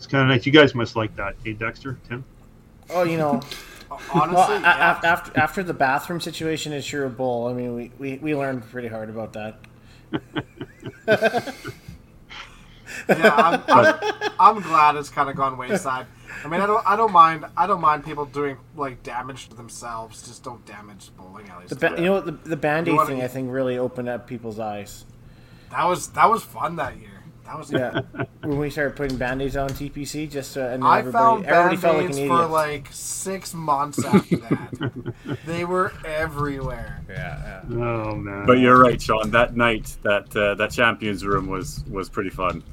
It's 0.01 0.07
kind 0.07 0.23
of 0.23 0.29
nice. 0.29 0.47
You 0.47 0.51
guys 0.51 0.73
must 0.73 0.95
like 0.95 1.15
that, 1.17 1.35
hey 1.43 1.53
Dexter, 1.53 1.99
Tim. 2.09 2.25
Oh, 2.89 3.03
you 3.03 3.17
know, 3.17 3.39
Honestly, 4.11 4.33
well, 4.35 4.61
yeah. 4.61 4.99
a- 4.99 5.05
after 5.05 5.39
after 5.39 5.61
the 5.63 5.75
bathroom 5.75 6.19
situation 6.19 6.73
at 6.73 6.83
Sure 6.83 7.07
Bowl, 7.07 7.45
I 7.47 7.53
mean, 7.53 7.75
we, 7.75 7.91
we, 7.99 8.17
we 8.17 8.35
learned 8.35 8.63
pretty 8.71 8.87
hard 8.87 9.11
about 9.11 9.33
that. 9.33 9.59
yeah, 13.07 13.35
I'm, 13.35 13.61
I'm, 13.67 13.95
I'm 14.39 14.59
glad 14.63 14.95
it's 14.95 15.09
kind 15.09 15.29
of 15.29 15.35
gone 15.35 15.55
wayside. 15.55 16.07
I 16.43 16.47
mean, 16.47 16.61
I 16.61 16.65
don't, 16.65 16.83
I 16.87 16.95
don't 16.95 17.11
mind, 17.11 17.45
I 17.55 17.67
don't 17.67 17.79
mind 17.81 18.03
people 18.03 18.25
doing 18.25 18.57
like 18.75 19.03
damage 19.03 19.49
to 19.49 19.55
themselves. 19.55 20.25
Just 20.27 20.43
don't 20.43 20.65
damage 20.65 21.11
bowling 21.15 21.47
alleys. 21.49 21.69
The 21.69 21.75
ba- 21.75 21.93
you 21.97 22.05
know 22.05 22.13
what? 22.13 22.25
The, 22.25 22.31
the 22.49 22.57
band 22.57 22.87
aid 22.87 22.93
You 22.93 22.97
wanna- 22.97 23.09
thing, 23.09 23.21
I 23.21 23.27
think, 23.27 23.51
really 23.51 23.77
opened 23.77 24.09
up 24.09 24.25
people's 24.25 24.57
eyes. 24.57 25.05
that 25.69 25.85
was 25.85 26.07
that 26.13 26.27
was 26.27 26.41
fun 26.43 26.77
that 26.77 26.97
year. 26.97 27.20
That 27.45 27.57
was 27.57 27.71
Yeah, 27.71 28.01
when 28.43 28.57
we 28.59 28.69
started 28.69 28.95
putting 28.95 29.17
band 29.17 29.41
aids 29.41 29.57
on 29.57 29.69
TPC, 29.69 30.29
just 30.29 30.57
uh, 30.57 30.61
and 30.61 30.83
I 30.83 30.99
everybody, 30.99 31.43
found 31.43 31.45
everybody 31.45 31.77
felt 31.77 31.97
like 31.97 32.05
an 32.05 32.11
idiot. 32.11 32.27
for 32.29 32.45
like 32.47 32.87
six 32.91 33.53
months 33.53 34.03
after 34.05 34.37
that. 34.37 35.03
they 35.45 35.65
were 35.65 35.91
everywhere. 36.05 37.01
yeah, 37.09 37.61
Oh 37.69 38.15
man. 38.15 38.45
But 38.45 38.59
you're 38.59 38.79
right, 38.79 39.01
Sean. 39.01 39.31
That 39.31 39.55
night, 39.55 39.97
that 40.03 40.33
uh, 40.35 40.55
that 40.55 40.71
champions 40.71 41.25
room 41.25 41.47
was 41.47 41.83
was 41.89 42.09
pretty 42.09 42.29
fun. 42.29 42.63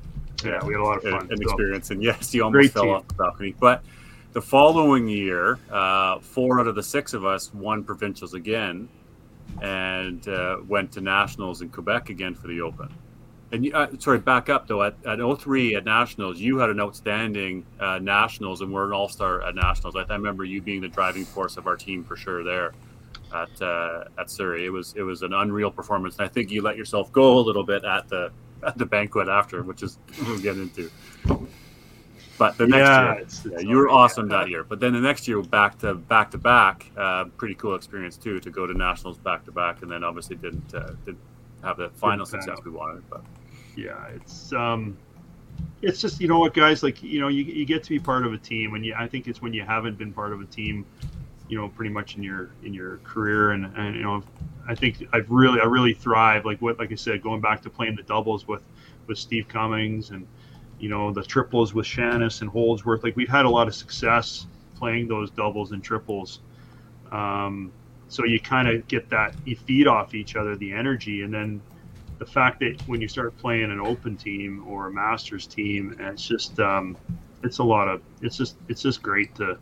yeah, 0.45 0.64
we 0.64 0.75
had 0.75 0.81
a 0.81 0.85
lot 0.85 0.99
of 0.99 1.05
an, 1.07 1.12
fun. 1.12 1.29
an 1.33 1.37
So, 1.39 1.43
experience. 1.43 1.91
And 1.91 2.03
yes, 2.03 2.33
you 2.35 2.45
almost 2.45 2.53
Great 2.61 2.73
fell 2.73 2.83
team. 2.85 2.93
off 2.93 3.09
the 3.09 3.14
balcony. 3.14 3.55
But 3.59 3.83
the 4.33 4.43
following 4.43 5.09
year, 5.09 5.59
uh, 5.73 6.21
four 6.21 6.61
out 6.61 6.69
of 6.69 6.75
the 6.77 6.83
six 6.83 7.14
of 7.14 7.25
us 7.25 7.53
won 7.53 7.83
provincials 7.83 8.35
again, 8.35 8.89
and 9.61 10.29
uh, 10.29 10.59
went 10.69 10.93
to 10.93 11.01
nationals 11.01 11.62
in 11.62 11.71
Quebec 11.71 12.11
again 12.11 12.35
for 12.35 12.47
the 12.47 12.61
Open. 12.61 12.93
And 13.51 13.64
you, 13.64 13.72
uh, 13.72 13.88
sorry, 13.99 14.18
back 14.18 14.49
up 14.51 14.66
though. 14.68 14.82
At, 14.82 14.94
at 15.07 15.18
03 15.40 15.74
at 15.76 15.84
nationals, 15.84 16.38
you 16.38 16.59
had 16.59 16.68
an 16.68 16.80
outstanding 16.80 17.64
uh, 17.80 17.99
nationals, 17.99 18.61
and 18.61 18.72
we're 18.72 18.84
an 18.86 18.92
all-star 18.92 19.42
at 19.42 19.55
nationals. 19.55 19.96
I, 19.96 20.01
I 20.01 20.14
remember 20.16 20.44
you 20.44 20.61
being 20.61 20.82
the 20.82 20.88
driving 20.88 21.24
force 21.24 21.57
of 21.57 21.66
our 21.66 21.76
team 21.76 22.05
for 22.05 22.14
sure 22.16 22.44
there 22.44 22.72
at 23.34 23.62
uh, 23.62 24.05
at 24.18 24.30
Surrey. 24.30 24.66
It 24.66 24.70
was 24.70 24.94
it 24.96 25.03
was 25.03 25.22
an 25.22 25.32
unreal 25.32 25.70
performance. 25.70 26.16
And 26.18 26.26
I 26.26 26.28
think 26.28 26.51
you 26.51 26.61
let 26.62 26.76
yourself 26.76 27.11
go 27.12 27.38
a 27.38 27.40
little 27.40 27.64
bit 27.64 27.84
at 27.84 28.09
the 28.09 28.30
at 28.66 28.76
the 28.76 28.84
banquet 28.86 29.28
after, 29.28 29.62
which 29.62 29.82
is 29.82 29.99
we'll 30.26 30.38
get 30.40 30.57
into. 30.59 30.90
But 32.38 32.57
the 32.57 32.66
next 32.68 32.78
Yeah, 32.86 33.03
year, 33.05 33.12
it's- 33.14 33.42
yeah, 33.46 33.53
it's 33.55 33.64
you 33.64 33.76
were 33.76 33.88
awesome 33.88 34.28
that 34.28 34.49
year. 34.49 34.62
But 34.62 34.78
then 34.78 34.92
the 34.92 35.01
next 35.01 35.26
year, 35.26 35.40
back 35.42 35.78
to 35.78 35.94
back 35.94 36.30
to 36.32 36.38
back, 36.38 36.90
uh, 36.96 37.24
pretty 37.36 37.55
cool 37.55 37.74
experience 37.74 38.16
too 38.16 38.40
to 38.40 38.51
go 38.51 38.66
to 38.66 38.74
nationals 38.74 39.18
back 39.18 39.44
to 39.46 39.53
back, 39.53 39.82
and 39.82 39.90
then 39.90 40.05
obviously 40.05 40.36
didn't 40.36 40.74
uh, 40.74 40.90
didn't 41.05 41.18
have 41.63 41.77
the 41.77 41.91
final 41.91 42.27
success 42.27 42.59
we 42.65 42.71
wanted. 42.71 43.09
But 43.09 43.23
yeah, 43.77 44.09
it's 44.15 44.53
um, 44.53 44.97
it's 45.83 46.01
just 46.01 46.21
you 46.21 46.29
know 46.29 46.39
what, 46.39 46.55
guys, 46.55 46.83
like 46.83 47.03
you 47.03 47.21
know, 47.21 47.29
you, 47.29 47.45
you 47.45 47.65
get 47.65 47.83
to 47.85 47.91
be 47.91 47.99
part 47.99 48.27
of 48.27 48.33
a 48.33 48.39
team, 48.39 48.75
and 48.75 48.85
you, 48.85 48.95
I 48.97 49.07
think 49.07 49.27
it's 49.29 49.41
when 49.41 49.53
you 49.53 49.63
haven't 49.63 49.99
been 49.99 50.13
part 50.13 50.33
of 50.33 50.41
a 50.41 50.47
team, 50.47 50.85
you 51.49 51.59
know, 51.59 51.69
pretty 51.69 51.93
much 51.93 52.17
in 52.17 52.23
your 52.23 52.51
in 52.65 52.75
your 52.75 52.99
career, 52.99 53.53
and, 53.53 53.67
and 53.77 53.95
you 53.95 54.03
know, 54.03 54.23
I 54.69 54.75
think 54.75 55.07
I've 55.13 55.31
really 55.31 55.61
I 55.61 55.65
really 55.65 55.95
thrive 55.95 56.45
like 56.45 56.61
what 56.61 56.79
like 56.79 56.93
I 56.93 56.97
said, 56.97 57.23
going 57.23 57.41
back 57.41 57.63
to 57.63 57.71
playing 57.71 57.97
the 57.97 58.03
doubles 58.03 58.47
with 58.47 58.63
with 59.07 59.19
Steve 59.19 59.49
Cummings 59.49 60.11
and 60.11 60.27
you 60.79 60.89
know 60.89 61.13
the 61.13 61.23
triples 61.23 61.75
with 61.75 61.87
Shannis 61.87 62.41
and 62.41 62.51
Holdsworth. 62.51 63.03
Like 63.03 63.17
we've 63.17 63.29
had 63.29 63.45
a 63.45 63.51
lot 63.51 63.69
of 63.69 63.75
success 63.75 64.47
playing 64.77 65.09
those 65.09 65.31
doubles 65.31 65.73
and 65.73 65.83
triples. 65.83 66.41
Um, 67.11 67.73
so 68.09 68.25
you 68.25 68.41
kind 68.41 68.69
of 68.69 68.87
get 68.89 69.09
that 69.11 69.35
you 69.45 69.57
feed 69.57 69.87
off 69.87 70.15
each 70.15 70.37
other 70.37 70.57
the 70.57 70.73
energy, 70.73 71.23
and 71.23 71.33
then 71.33 71.61
the 72.19 72.27
fact 72.27 72.61
that 72.61 72.81
when 72.87 73.01
you 73.01 73.09
start 73.09 73.37
playing 73.39 73.71
an 73.71 73.81
open 73.81 74.17
team 74.17 74.65
or 74.67 74.89
a 74.89 74.93
masters 74.93 75.47
team, 75.47 75.95
and 75.99 76.09
it's 76.09 76.27
just 76.27 76.59
um, 76.61 76.97
it's 77.43 77.59
a 77.59 77.65
lot 77.65 77.89
of 77.89 78.03
it's 78.23 78.37
just 78.37 78.57
it's 78.69 78.83
just 78.83 79.03
great 79.03 79.35
to 79.37 79.59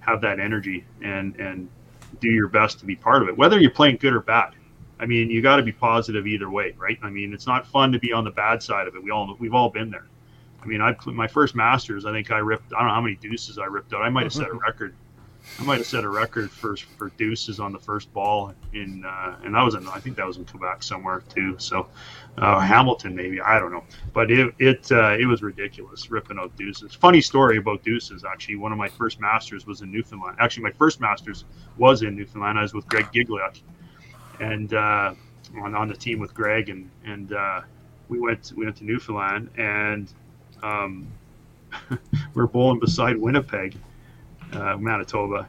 have 0.00 0.20
that 0.20 0.40
energy 0.40 0.84
and 1.02 1.36
and 1.36 1.68
do 2.20 2.28
your 2.28 2.48
best 2.48 2.78
to 2.80 2.86
be 2.86 2.96
part 2.96 3.22
of 3.22 3.28
it, 3.28 3.36
whether 3.36 3.58
you're 3.60 3.70
playing 3.70 3.96
good 3.96 4.12
or 4.12 4.20
bad. 4.20 4.54
I 5.00 5.06
mean, 5.06 5.30
you 5.30 5.42
got 5.42 5.56
to 5.56 5.62
be 5.62 5.72
positive 5.72 6.26
either 6.26 6.50
way, 6.50 6.74
right? 6.76 6.98
I 7.02 7.10
mean, 7.10 7.32
it's 7.32 7.46
not 7.46 7.66
fun 7.66 7.92
to 7.92 7.98
be 7.98 8.12
on 8.12 8.24
the 8.24 8.30
bad 8.30 8.62
side 8.62 8.88
of 8.88 8.96
it. 8.96 9.02
We 9.02 9.10
all 9.10 9.36
we've 9.38 9.54
all 9.54 9.70
been 9.70 9.90
there. 9.90 10.06
I 10.62 10.66
mean, 10.66 10.80
I 10.80 10.94
my 11.06 11.28
first 11.28 11.54
Masters, 11.54 12.04
I 12.04 12.12
think 12.12 12.30
I 12.30 12.38
ripped. 12.38 12.72
I 12.72 12.80
don't 12.80 12.88
know 12.88 12.94
how 12.94 13.00
many 13.00 13.14
deuces 13.16 13.58
I 13.58 13.66
ripped 13.66 13.92
out. 13.94 14.02
I 14.02 14.08
might 14.08 14.24
have 14.24 14.32
set 14.32 14.48
a 14.48 14.54
record. 14.54 14.94
I 15.60 15.64
might 15.64 15.78
have 15.78 15.86
set 15.86 16.04
a 16.04 16.08
record 16.08 16.50
for 16.50 16.76
for 16.76 17.10
deuces 17.16 17.58
on 17.58 17.72
the 17.72 17.78
first 17.80 18.12
ball 18.12 18.54
in, 18.72 19.04
uh, 19.04 19.36
and 19.42 19.54
that 19.54 19.62
was 19.62 19.74
in 19.74 19.88
I 19.88 19.98
think 19.98 20.16
that 20.16 20.26
was 20.26 20.36
in 20.36 20.44
Quebec 20.44 20.82
somewhere 20.82 21.22
too. 21.28 21.56
So 21.58 21.88
uh, 22.36 22.60
Hamilton 22.60 23.16
maybe 23.16 23.40
I 23.40 23.58
don't 23.58 23.72
know, 23.72 23.82
but 24.12 24.30
it 24.30 24.54
it 24.58 24.90
uh, 24.92 25.16
it 25.18 25.26
was 25.26 25.42
ridiculous 25.42 26.10
ripping 26.10 26.38
out 26.38 26.56
deuces. 26.56 26.94
Funny 26.94 27.20
story 27.20 27.56
about 27.56 27.82
deuces 27.82 28.24
actually. 28.24 28.56
One 28.56 28.70
of 28.70 28.78
my 28.78 28.88
first 28.88 29.20
Masters 29.20 29.66
was 29.66 29.80
in 29.80 29.90
Newfoundland. 29.90 30.36
Actually, 30.38 30.64
my 30.64 30.72
first 30.72 31.00
Masters 31.00 31.44
was 31.76 32.02
in 32.02 32.14
Newfoundland. 32.14 32.58
I 32.58 32.62
was 32.62 32.74
with 32.74 32.86
Greg 32.86 33.06
Gigliak, 33.12 33.60
and 34.38 34.72
uh, 34.74 35.14
on 35.60 35.74
on 35.74 35.88
the 35.88 35.96
team 35.96 36.20
with 36.20 36.34
Greg, 36.34 36.68
and 36.68 36.88
and 37.04 37.32
uh, 37.32 37.62
we 38.08 38.20
went 38.20 38.52
we 38.56 38.64
went 38.64 38.76
to 38.76 38.84
Newfoundland 38.84 39.50
and. 39.56 40.12
Um, 40.62 41.06
we're 42.34 42.46
bowling 42.46 42.80
beside 42.80 43.16
Winnipeg, 43.16 43.76
uh, 44.52 44.76
Manitoba, 44.76 45.48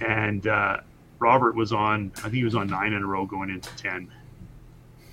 and 0.00 0.46
uh, 0.46 0.80
Robert 1.18 1.54
was 1.54 1.72
on. 1.72 2.12
I 2.18 2.22
think 2.22 2.34
he 2.34 2.44
was 2.44 2.54
on 2.54 2.68
nine 2.68 2.92
in 2.92 3.02
a 3.02 3.06
row 3.06 3.26
going 3.26 3.50
into 3.50 3.74
ten. 3.76 4.10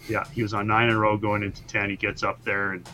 Yeah, 0.07 0.25
he 0.33 0.41
was 0.41 0.53
on 0.53 0.67
nine 0.67 0.89
in 0.89 0.95
a 0.95 0.99
row 0.99 1.17
going 1.17 1.43
into 1.43 1.63
ten. 1.67 1.89
He 1.89 1.95
gets 1.95 2.23
up 2.23 2.43
there 2.43 2.71
and 2.71 2.87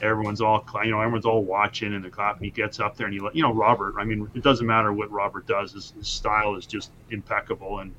everyone's 0.00 0.40
all 0.40 0.64
you 0.84 0.90
know 0.90 1.00
everyone's 1.00 1.26
all 1.26 1.44
watching 1.44 1.94
and 1.94 2.02
they're 2.02 2.10
clapping. 2.10 2.44
He 2.44 2.50
gets 2.50 2.80
up 2.80 2.96
there 2.96 3.06
and 3.06 3.14
he 3.14 3.20
let 3.20 3.34
you 3.34 3.42
know 3.42 3.52
Robert. 3.52 3.94
I 3.98 4.04
mean, 4.04 4.30
it 4.34 4.42
doesn't 4.42 4.66
matter 4.66 4.92
what 4.92 5.10
Robert 5.10 5.46
does. 5.46 5.72
His, 5.72 5.92
his 5.92 6.08
style 6.08 6.56
is 6.56 6.66
just 6.66 6.90
impeccable 7.10 7.80
and 7.80 7.94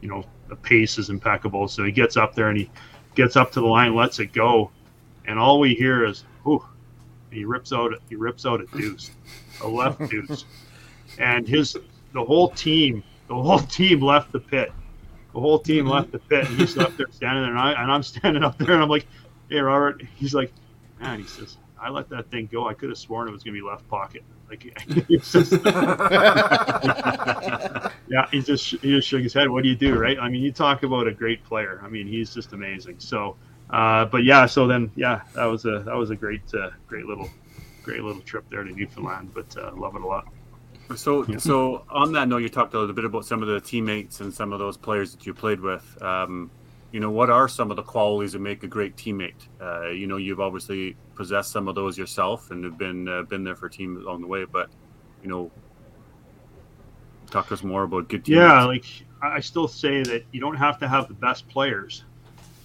you 0.00 0.08
know 0.08 0.24
the 0.48 0.56
pace 0.56 0.98
is 0.98 1.10
impeccable. 1.10 1.68
So 1.68 1.84
he 1.84 1.92
gets 1.92 2.16
up 2.16 2.34
there 2.34 2.48
and 2.48 2.58
he 2.58 2.70
gets 3.14 3.36
up 3.36 3.52
to 3.52 3.60
the 3.60 3.66
line, 3.66 3.94
lets 3.94 4.18
it 4.20 4.32
go, 4.32 4.70
and 5.26 5.38
all 5.38 5.58
we 5.58 5.74
hear 5.74 6.04
is 6.04 6.24
"whew." 6.44 6.64
He 7.30 7.44
rips 7.44 7.72
out 7.72 7.92
he 8.08 8.16
rips 8.16 8.46
out 8.46 8.60
a 8.60 8.66
deuce, 8.66 9.10
a 9.62 9.68
left 9.68 9.98
deuce, 10.10 10.44
and 11.18 11.46
his 11.46 11.76
the 12.12 12.24
whole 12.24 12.50
team 12.50 13.02
the 13.28 13.34
whole 13.34 13.58
team 13.78 14.00
left 14.00 14.32
the 14.32 14.40
pit. 14.40 14.72
The 15.32 15.40
whole 15.40 15.58
team 15.58 15.86
left 15.86 16.12
the 16.12 16.18
pit, 16.18 16.48
and 16.48 16.58
he's 16.58 16.78
up 16.78 16.96
there 16.96 17.10
standing 17.10 17.42
there, 17.42 17.50
and, 17.50 17.60
I, 17.60 17.82
and 17.82 17.92
I'm 17.92 18.02
standing 18.14 18.42
up 18.42 18.56
there, 18.58 18.72
and 18.72 18.82
I'm 18.82 18.88
like, 18.88 19.06
"Hey, 19.50 19.58
Robert." 19.58 20.02
He's 20.16 20.32
like, 20.32 20.50
"Man," 20.98 21.18
he 21.18 21.26
says, 21.26 21.58
"I 21.78 21.90
let 21.90 22.08
that 22.08 22.30
thing 22.30 22.48
go. 22.50 22.66
I 22.66 22.72
could 22.72 22.88
have 22.88 22.96
sworn 22.96 23.28
it 23.28 23.32
was 23.32 23.42
gonna 23.42 23.54
be 23.54 23.60
left 23.62 23.86
pocket." 23.88 24.24
Like, 24.48 24.62
just, 25.08 25.52
yeah, 28.08 28.26
he 28.30 28.40
just 28.40 28.70
he 28.70 28.96
just 28.96 29.08
shook 29.08 29.22
his 29.22 29.34
head. 29.34 29.50
What 29.50 29.62
do 29.62 29.68
you 29.68 29.76
do, 29.76 29.98
right? 29.98 30.16
I 30.18 30.30
mean, 30.30 30.42
you 30.42 30.52
talk 30.52 30.84
about 30.84 31.06
a 31.06 31.12
great 31.12 31.44
player. 31.44 31.80
I 31.84 31.88
mean, 31.88 32.06
he's 32.06 32.32
just 32.32 32.52
amazing. 32.52 33.00
So 33.00 33.36
uh, 33.70 34.04
but 34.06 34.24
yeah, 34.24 34.46
so 34.46 34.66
then 34.66 34.90
yeah, 34.94 35.22
that 35.34 35.46
was 35.46 35.64
a 35.64 35.80
that 35.80 35.96
was 35.96 36.10
a 36.10 36.16
great 36.16 36.42
uh, 36.54 36.70
great 36.86 37.06
little 37.06 37.28
great 37.82 38.02
little 38.02 38.22
trip 38.22 38.44
there 38.50 38.62
to 38.62 38.70
Newfoundland, 38.70 39.32
but 39.34 39.56
uh, 39.56 39.72
love 39.76 39.96
it 39.96 40.02
a 40.02 40.06
lot. 40.06 40.28
So, 40.94 41.24
so 41.38 41.84
on 41.90 42.12
that 42.12 42.28
note, 42.28 42.38
you 42.38 42.48
talked 42.48 42.74
a 42.74 42.78
little 42.78 42.94
bit 42.94 43.04
about 43.04 43.24
some 43.24 43.42
of 43.42 43.48
the 43.48 43.60
teammates 43.60 44.20
and 44.20 44.32
some 44.32 44.52
of 44.52 44.58
those 44.58 44.76
players 44.76 45.12
that 45.12 45.26
you 45.26 45.34
played 45.34 45.60
with. 45.60 46.00
Um, 46.00 46.50
you 46.92 47.00
know, 47.00 47.10
what 47.10 47.28
are 47.28 47.48
some 47.48 47.70
of 47.70 47.76
the 47.76 47.82
qualities 47.82 48.32
that 48.32 48.38
make 48.38 48.62
a 48.62 48.68
great 48.68 48.96
teammate? 48.96 49.48
Uh, 49.60 49.88
you 49.88 50.06
know, 50.06 50.16
you've 50.16 50.40
obviously 50.40 50.96
possessed 51.14 51.50
some 51.50 51.68
of 51.68 51.74
those 51.74 51.98
yourself 51.98 52.50
and 52.50 52.64
have 52.64 52.78
been 52.78 53.08
uh, 53.08 53.22
been 53.22 53.44
there 53.44 53.56
for 53.56 53.68
teams 53.68 54.02
along 54.02 54.20
the 54.20 54.26
way. 54.26 54.44
But 54.44 54.70
you 55.22 55.28
know, 55.28 55.50
talk 57.30 57.48
to 57.48 57.54
us 57.54 57.62
more 57.62 57.82
about 57.82 58.08
good 58.08 58.24
teammates. 58.24 58.40
Yeah, 58.40 58.64
like 58.64 58.84
I 59.22 59.40
still 59.40 59.68
say 59.68 60.02
that 60.04 60.24
you 60.32 60.40
don't 60.40 60.56
have 60.56 60.78
to 60.78 60.88
have 60.88 61.08
the 61.08 61.14
best 61.14 61.48
players 61.48 62.04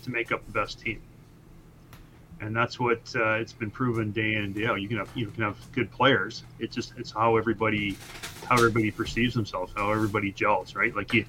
to 0.03 0.11
make 0.11 0.31
up 0.31 0.45
the 0.45 0.51
best 0.51 0.79
team, 0.79 1.01
and 2.41 2.55
that's 2.55 2.79
what 2.79 2.99
uh, 3.15 3.33
it's 3.33 3.53
been 3.53 3.69
proven 3.71 4.11
day 4.11 4.35
in 4.35 4.43
and 4.43 4.55
day 4.55 4.65
out. 4.65 4.81
You 4.81 4.87
can 4.87 4.97
have 4.97 5.09
you 5.15 5.27
can 5.27 5.43
have 5.43 5.57
good 5.71 5.91
players. 5.91 6.43
It's 6.59 6.75
just 6.75 6.93
it's 6.97 7.11
how 7.11 7.37
everybody 7.37 7.97
how 8.47 8.55
everybody 8.55 8.91
perceives 8.91 9.33
themselves, 9.33 9.71
how 9.75 9.91
everybody 9.91 10.31
gels, 10.31 10.75
right? 10.75 10.95
Like 10.95 11.13
you. 11.13 11.25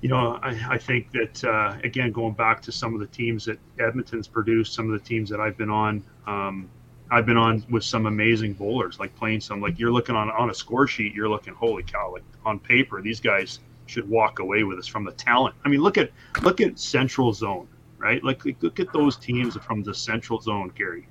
You 0.00 0.08
know, 0.08 0.40
I, 0.42 0.60
I 0.68 0.78
think 0.78 1.12
that 1.12 1.44
uh, 1.44 1.76
again, 1.84 2.10
going 2.10 2.32
back 2.32 2.60
to 2.62 2.72
some 2.72 2.92
of 2.92 2.98
the 2.98 3.06
teams 3.06 3.44
that 3.44 3.60
Edmonton's 3.78 4.26
produced, 4.26 4.74
some 4.74 4.92
of 4.92 5.00
the 5.00 5.08
teams 5.08 5.30
that 5.30 5.38
I've 5.38 5.56
been 5.56 5.70
on, 5.70 6.02
um, 6.26 6.68
I've 7.08 7.24
been 7.24 7.36
on 7.36 7.64
with 7.70 7.84
some 7.84 8.06
amazing 8.06 8.54
bowlers, 8.54 8.98
like 8.98 9.14
playing 9.14 9.42
some 9.42 9.60
like 9.60 9.78
you're 9.78 9.92
looking 9.92 10.16
on 10.16 10.28
on 10.30 10.50
a 10.50 10.54
score 10.54 10.88
sheet, 10.88 11.14
you're 11.14 11.28
looking, 11.28 11.54
holy 11.54 11.84
cow! 11.84 12.14
Like 12.14 12.24
on 12.44 12.58
paper, 12.58 13.00
these 13.00 13.20
guys 13.20 13.60
should 13.86 14.08
walk 14.08 14.40
away 14.40 14.64
with 14.64 14.80
us 14.80 14.88
from 14.88 15.04
the 15.04 15.12
talent. 15.12 15.54
I 15.64 15.68
mean, 15.68 15.82
look 15.82 15.98
at 15.98 16.10
look 16.42 16.60
at 16.60 16.80
Central 16.80 17.32
Zone, 17.32 17.68
right? 18.02 18.22
Like 18.22 18.42
look 18.60 18.80
at 18.80 18.92
those 18.92 19.16
teams 19.16 19.56
from 19.56 19.82
the 19.82 19.94
Central 19.94 20.40
Zone, 20.40 20.72
Gary. 20.76 21.08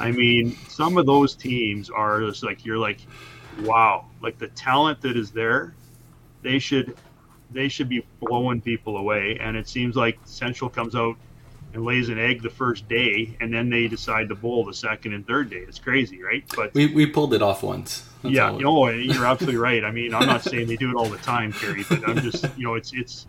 I 0.00 0.10
mean, 0.10 0.56
some 0.68 0.98
of 0.98 1.06
those 1.06 1.34
teams 1.34 1.90
are 1.90 2.20
just 2.20 2.42
like 2.42 2.64
you're 2.64 2.78
like, 2.78 2.98
wow, 3.62 4.06
like 4.22 4.38
the 4.38 4.48
talent 4.48 5.00
that 5.02 5.16
is 5.16 5.30
there, 5.30 5.74
they 6.42 6.58
should 6.58 6.96
they 7.50 7.68
should 7.68 7.88
be 7.88 8.04
blowing 8.20 8.60
people 8.60 8.96
away. 8.96 9.38
And 9.40 9.56
it 9.56 9.68
seems 9.68 9.96
like 9.96 10.18
Central 10.24 10.68
comes 10.70 10.94
out 10.94 11.16
and 11.74 11.84
lays 11.84 12.08
an 12.08 12.18
egg 12.18 12.42
the 12.42 12.50
first 12.50 12.88
day, 12.88 13.36
and 13.40 13.52
then 13.52 13.68
they 13.68 13.86
decide 13.88 14.28
to 14.30 14.34
bowl 14.34 14.64
the 14.64 14.74
second 14.74 15.12
and 15.12 15.26
third 15.26 15.50
day. 15.50 15.58
It's 15.68 15.78
crazy, 15.78 16.22
right? 16.22 16.44
But 16.56 16.72
we, 16.74 16.86
we 16.86 17.06
pulled 17.06 17.34
it 17.34 17.42
off 17.42 17.62
once. 17.62 18.08
That's 18.22 18.34
yeah, 18.34 18.52
you 18.52 18.64
know, 18.64 18.88
you're 18.88 19.26
absolutely 19.26 19.58
right. 19.58 19.84
I 19.84 19.90
mean, 19.90 20.14
I'm 20.14 20.26
not 20.26 20.42
saying 20.42 20.68
they 20.68 20.76
do 20.76 20.90
it 20.90 20.96
all 20.96 21.08
the 21.08 21.18
time, 21.18 21.52
Kerry, 21.52 21.84
but 21.88 22.08
I'm 22.08 22.20
just, 22.20 22.44
you 22.56 22.64
know, 22.64 22.74
it's 22.74 22.92
it's 22.94 23.26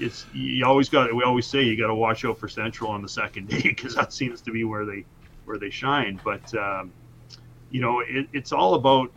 it's 0.00 0.26
you 0.32 0.64
always 0.64 0.88
got. 0.88 1.14
We 1.14 1.22
always 1.24 1.46
say 1.46 1.62
you 1.62 1.76
got 1.76 1.88
to 1.88 1.94
watch 1.94 2.24
out 2.24 2.38
for 2.38 2.48
Central 2.48 2.90
on 2.90 3.02
the 3.02 3.08
second 3.08 3.48
day 3.50 3.62
because 3.62 3.94
that 3.94 4.12
seems 4.12 4.40
to 4.42 4.52
be 4.52 4.64
where 4.64 4.84
they 4.84 5.04
where 5.44 5.58
they 5.58 5.70
shine. 5.70 6.20
But 6.24 6.54
um, 6.54 6.92
you 7.70 7.80
know, 7.80 8.00
it, 8.00 8.28
it's 8.32 8.52
all 8.52 8.74
about 8.74 9.10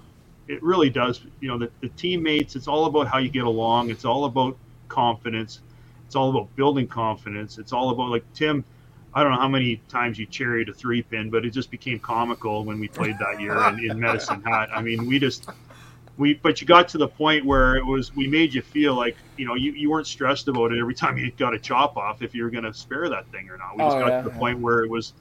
it 0.48 0.62
really 0.62 0.90
does. 0.90 1.22
You 1.40 1.50
know, 1.50 1.58
the, 1.58 1.72
the 1.82 1.90
teammates. 1.90 2.56
It's 2.56 2.68
all 2.68 2.86
about 2.86 3.08
how 3.08 3.18
you 3.18 3.30
get 3.30 3.46
along. 3.46 3.90
It's 3.90 4.06
all 4.06 4.26
about 4.26 4.58
confidence. 4.88 5.62
It's 6.06 6.16
all 6.16 6.30
about 6.30 6.56
building 6.56 6.88
confidence. 6.88 7.58
It's 7.58 7.74
all 7.74 7.90
about 7.90 8.10
like 8.10 8.24
Tim. 8.34 8.64
I 9.14 9.24
don't 9.24 9.32
know 9.32 9.40
how 9.40 9.48
many 9.48 9.78
times 9.88 10.20
you 10.20 10.26
cherried 10.26 10.68
a 10.68 10.74
three 10.74 11.02
pin, 11.02 11.30
but 11.30 11.46
it 11.46 11.52
just 11.52 11.72
became 11.72 12.00
comical 12.00 12.66
when 12.66 12.82
we 12.82 12.90
played 12.90 13.18
that 13.20 13.40
year 13.40 13.58
in, 13.70 13.80
in 13.80 13.98
Medicine 13.98 14.44
Hat. 14.44 14.70
I 14.74 14.82
mean, 14.82 15.08
we 15.08 15.20
just 15.20 15.50
we 16.18 16.36
but 16.36 16.62
you 16.62 16.68
got 16.68 16.88
to 16.90 16.98
the 16.98 17.08
point 17.08 17.46
where 17.46 17.76
it 17.76 17.86
was 17.86 18.16
we 18.16 18.28
made 18.28 18.54
you 18.54 18.62
feel 18.62 18.96
like 18.96 19.18
you 19.38 19.46
know 19.46 19.56
you, 19.56 19.72
you 19.74 19.90
weren't 19.90 20.08
stressed 20.08 20.48
about 20.48 20.72
it 20.72 20.80
every 20.80 20.96
time 20.96 21.18
you 21.18 21.32
got 21.32 21.54
a 21.54 21.60
chop 21.60 21.98
off 21.98 22.22
if 22.22 22.34
you 22.34 22.44
were 22.44 22.50
going 22.50 22.64
to 22.64 22.74
spare 22.74 23.10
that 23.10 23.30
thing 23.32 23.50
or 23.50 23.58
not. 23.58 23.76
We 23.76 23.84
just 23.84 23.98
oh, 23.98 24.00
got 24.00 24.08
yeah, 24.08 24.22
to 24.22 24.30
the 24.30 24.34
yeah. 24.34 24.40
point 24.40 24.60
where 24.60 24.84
it 24.84 24.90
was 24.90 25.14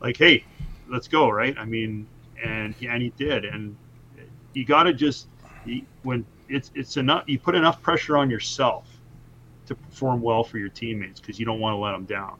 like, 0.00 0.16
hey, 0.16 0.44
let's 0.88 1.08
go, 1.08 1.28
right? 1.28 1.56
I 1.58 1.64
mean, 1.64 2.06
and 2.42 2.74
and 2.80 3.02
he 3.02 3.10
did, 3.10 3.44
and 3.44 3.76
you 4.54 4.64
got 4.64 4.84
to 4.84 4.94
just 4.94 5.28
when 6.02 6.24
it's 6.48 6.70
it's 6.74 6.96
enough 6.96 7.24
you 7.26 7.38
put 7.38 7.54
enough 7.54 7.82
pressure 7.82 8.16
on 8.16 8.30
yourself 8.30 8.86
to 9.66 9.74
perform 9.74 10.22
well 10.22 10.42
for 10.42 10.58
your 10.58 10.70
teammates 10.70 11.20
because 11.20 11.38
you 11.38 11.44
don't 11.44 11.60
want 11.60 11.74
to 11.74 11.78
let 11.78 11.92
them 11.92 12.06
down 12.06 12.38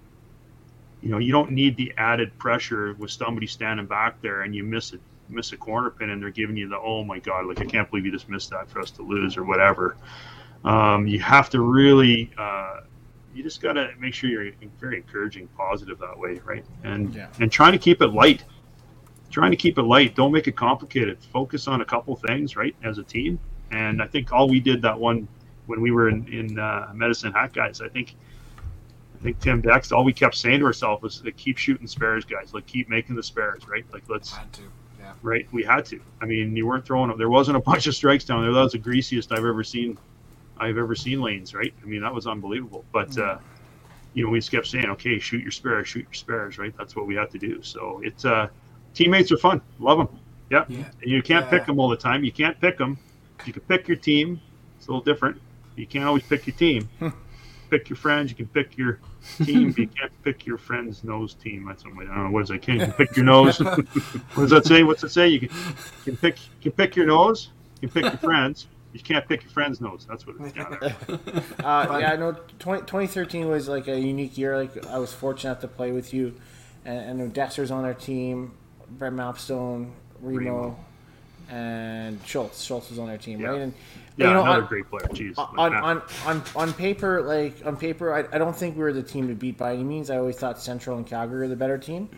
you 1.02 1.10
know 1.10 1.18
you 1.18 1.30
don't 1.30 1.50
need 1.50 1.76
the 1.76 1.92
added 1.98 2.36
pressure 2.38 2.94
with 2.94 3.10
somebody 3.10 3.46
standing 3.46 3.86
back 3.86 4.20
there 4.22 4.42
and 4.42 4.54
you 4.54 4.64
miss 4.64 4.92
it 4.92 5.00
miss 5.28 5.52
a 5.52 5.56
corner 5.56 5.90
pin 5.90 6.10
and 6.10 6.22
they're 6.22 6.30
giving 6.30 6.56
you 6.56 6.68
the 6.68 6.78
oh 6.78 7.04
my 7.04 7.18
god 7.18 7.46
like 7.46 7.60
i 7.60 7.64
can't 7.64 7.90
believe 7.90 8.04
you 8.04 8.12
just 8.12 8.28
missed 8.28 8.50
that 8.50 8.68
for 8.70 8.80
us 8.80 8.90
to 8.90 9.02
lose 9.02 9.36
or 9.36 9.44
whatever 9.44 9.96
um, 10.64 11.06
you 11.06 11.20
have 11.20 11.48
to 11.48 11.60
really 11.60 12.32
uh, 12.36 12.80
you 13.32 13.44
just 13.44 13.62
got 13.62 13.74
to 13.74 13.90
make 14.00 14.12
sure 14.12 14.28
you're 14.28 14.52
very 14.80 14.96
encouraging 14.96 15.46
positive 15.56 15.98
that 15.98 16.18
way 16.18 16.40
right 16.44 16.64
and 16.84 17.14
yeah. 17.14 17.28
and 17.40 17.52
trying 17.52 17.72
to 17.72 17.78
keep 17.78 18.02
it 18.02 18.08
light 18.08 18.44
trying 19.30 19.50
to 19.50 19.56
keep 19.56 19.78
it 19.78 19.82
light. 19.82 20.14
Don't 20.14 20.32
make 20.32 20.46
it 20.46 20.56
complicated. 20.56 21.18
Focus 21.32 21.68
on 21.68 21.80
a 21.80 21.84
couple 21.84 22.16
things, 22.16 22.56
right, 22.56 22.74
as 22.82 22.98
a 22.98 23.02
team. 23.02 23.38
And 23.70 24.02
I 24.02 24.06
think 24.06 24.32
all 24.32 24.48
we 24.48 24.60
did 24.60 24.82
that 24.82 24.98
one 24.98 25.28
when 25.66 25.80
we 25.80 25.90
were 25.90 26.08
in, 26.08 26.26
in 26.32 26.58
uh, 26.58 26.90
Medicine 26.94 27.32
Hat, 27.32 27.52
guys. 27.52 27.80
I 27.80 27.88
think 27.88 28.14
I 29.18 29.22
think 29.22 29.40
Tim 29.40 29.60
Dex. 29.60 29.92
All 29.92 30.04
we 30.04 30.12
kept 30.12 30.36
saying 30.36 30.60
to 30.60 30.66
ourselves 30.66 31.02
was, 31.02 31.24
like, 31.24 31.36
"Keep 31.36 31.58
shooting 31.58 31.86
spares, 31.86 32.24
guys. 32.24 32.54
Like, 32.54 32.66
keep 32.66 32.88
making 32.88 33.16
the 33.16 33.22
spares, 33.22 33.66
right? 33.68 33.84
Like, 33.92 34.04
let's." 34.08 34.34
Yeah. 35.08 35.14
Right, 35.22 35.48
we 35.52 35.62
had 35.62 35.86
to. 35.86 36.00
I 36.20 36.26
mean, 36.26 36.54
you 36.56 36.66
weren't 36.66 36.84
throwing. 36.84 37.10
up. 37.10 37.18
There 37.18 37.30
wasn't 37.30 37.56
a 37.56 37.60
bunch 37.70 37.86
of 37.86 37.94
strikes 37.94 38.24
down 38.24 38.42
there. 38.42 38.52
That 38.52 38.60
was 38.60 38.72
the 38.72 38.78
greasiest 38.78 39.32
I've 39.32 39.44
ever 39.44 39.64
seen. 39.64 39.98
I've 40.58 40.76
ever 40.76 40.94
seen 40.94 41.20
lanes. 41.20 41.54
Right. 41.54 41.72
I 41.82 41.86
mean, 41.86 42.02
that 42.02 42.12
was 42.12 42.26
unbelievable. 42.26 42.84
But 42.92 43.10
mm-hmm. 43.10 43.38
uh, 43.38 43.40
you 44.14 44.24
know, 44.24 44.30
we 44.30 44.38
just 44.38 44.50
kept 44.50 44.66
saying, 44.66 44.86
"Okay, 44.86 45.18
shoot 45.18 45.42
your 45.42 45.50
spares, 45.50 45.88
shoot 45.88 46.04
your 46.04 46.14
spares." 46.14 46.58
Right. 46.58 46.76
That's 46.76 46.94
what 46.96 47.06
we 47.06 47.14
had 47.14 47.30
to 47.30 47.38
do. 47.38 47.62
So 47.62 48.00
it's 48.04 48.24
uh, 48.24 48.48
teammates 48.94 49.32
are 49.32 49.38
fun. 49.38 49.62
Love 49.78 49.98
them. 49.98 50.18
Yep. 50.50 50.66
Yeah. 50.70 50.84
You 51.02 51.22
can't 51.22 51.44
yeah. 51.46 51.50
pick 51.50 51.66
them 51.66 51.78
all 51.78 51.88
the 51.88 51.96
time. 51.96 52.24
You 52.24 52.32
can't 52.32 52.60
pick 52.60 52.78
them. 52.78 52.98
You 53.44 53.52
can 53.52 53.62
pick 53.62 53.88
your 53.88 53.96
team. 53.96 54.40
It's 54.76 54.86
a 54.86 54.90
little 54.90 55.04
different. 55.04 55.40
You 55.76 55.86
can't 55.86 56.04
always 56.04 56.24
pick 56.24 56.46
your 56.46 56.56
team. 56.56 56.88
Pick 57.70 57.88
your 57.88 57.96
friends. 57.96 58.30
You 58.30 58.36
can 58.36 58.46
pick 58.46 58.76
your 58.76 59.00
team. 59.44 59.74
you 59.76 59.86
can't 59.98 60.12
pick 60.22 60.46
your 60.46 60.58
friend's 60.58 61.04
nose 61.04 61.34
team. 61.34 61.66
That's 61.66 61.84
what 61.84 61.94
I 61.94 62.04
don't 62.04 62.24
know. 62.24 62.30
What 62.30 62.42
is 62.44 62.48
that? 62.48 62.62
Can 62.62 62.74
you 62.74 62.80
can 62.80 62.92
pick 62.92 63.16
your 63.16 63.24
nose? 63.24 63.58
what 63.60 63.86
does 64.36 64.50
that 64.50 64.66
say? 64.66 64.82
What's 64.82 65.04
it 65.04 65.10
say? 65.10 65.28
You 65.28 65.40
can, 65.40 65.48
you 65.48 66.04
can 66.04 66.16
pick. 66.16 66.36
You 66.38 66.70
can 66.70 66.72
pick 66.72 66.96
your 66.96 67.06
nose. 67.06 67.50
You 67.80 67.88
can 67.88 68.02
pick 68.02 68.12
your 68.12 68.18
friends. 68.18 68.66
You 68.92 69.00
can't 69.00 69.28
pick 69.28 69.42
your 69.42 69.50
friend's 69.50 69.80
nose. 69.80 70.06
That's 70.08 70.26
what 70.26 70.36
it's 70.40 70.52
got. 70.52 70.82
uh, 71.64 71.98
yeah, 72.00 72.12
I 72.12 72.16
know 72.16 72.32
20, 72.58 72.82
2013 72.82 73.48
was 73.48 73.68
like 73.68 73.86
a 73.86 73.98
unique 73.98 74.38
year. 74.38 74.56
Like 74.56 74.86
I 74.86 74.98
was 74.98 75.12
fortunate 75.12 75.60
to 75.60 75.68
play 75.68 75.92
with 75.92 76.14
you, 76.14 76.34
and, 76.84 77.20
and 77.20 77.32
Dexter's 77.32 77.70
on 77.70 77.84
our 77.84 77.94
team. 77.94 78.52
Brett 78.90 79.12
Mapstone, 79.12 79.90
Remo, 80.20 80.38
Remo, 80.38 80.84
and 81.50 82.18
Schultz. 82.24 82.62
Schultz 82.62 82.88
was 82.88 82.98
on 82.98 83.08
their 83.08 83.18
team, 83.18 83.40
yeah. 83.40 83.48
right? 83.48 83.60
And 83.60 83.74
yeah, 84.18 84.28
you 84.28 84.34
know, 84.34 84.42
another 84.42 84.62
on, 84.62 84.68
great 84.68 84.90
player. 84.90 85.06
Jeez, 85.08 85.38
on, 85.38 85.74
on, 85.74 86.02
on, 86.26 86.42
on 86.56 86.72
paper, 86.72 87.22
like 87.22 87.64
on 87.64 87.76
paper, 87.76 88.12
I, 88.12 88.24
I 88.34 88.38
don't 88.38 88.54
think 88.54 88.76
we 88.76 88.82
were 88.82 88.92
the 88.92 89.02
team 89.02 89.28
to 89.28 89.34
beat 89.34 89.56
by 89.56 89.74
any 89.74 89.84
means. 89.84 90.10
I 90.10 90.18
always 90.18 90.36
thought 90.36 90.60
Central 90.60 90.96
and 90.96 91.06
Calgary 91.06 91.46
are 91.46 91.48
the 91.48 91.56
better 91.56 91.78
team. 91.78 92.08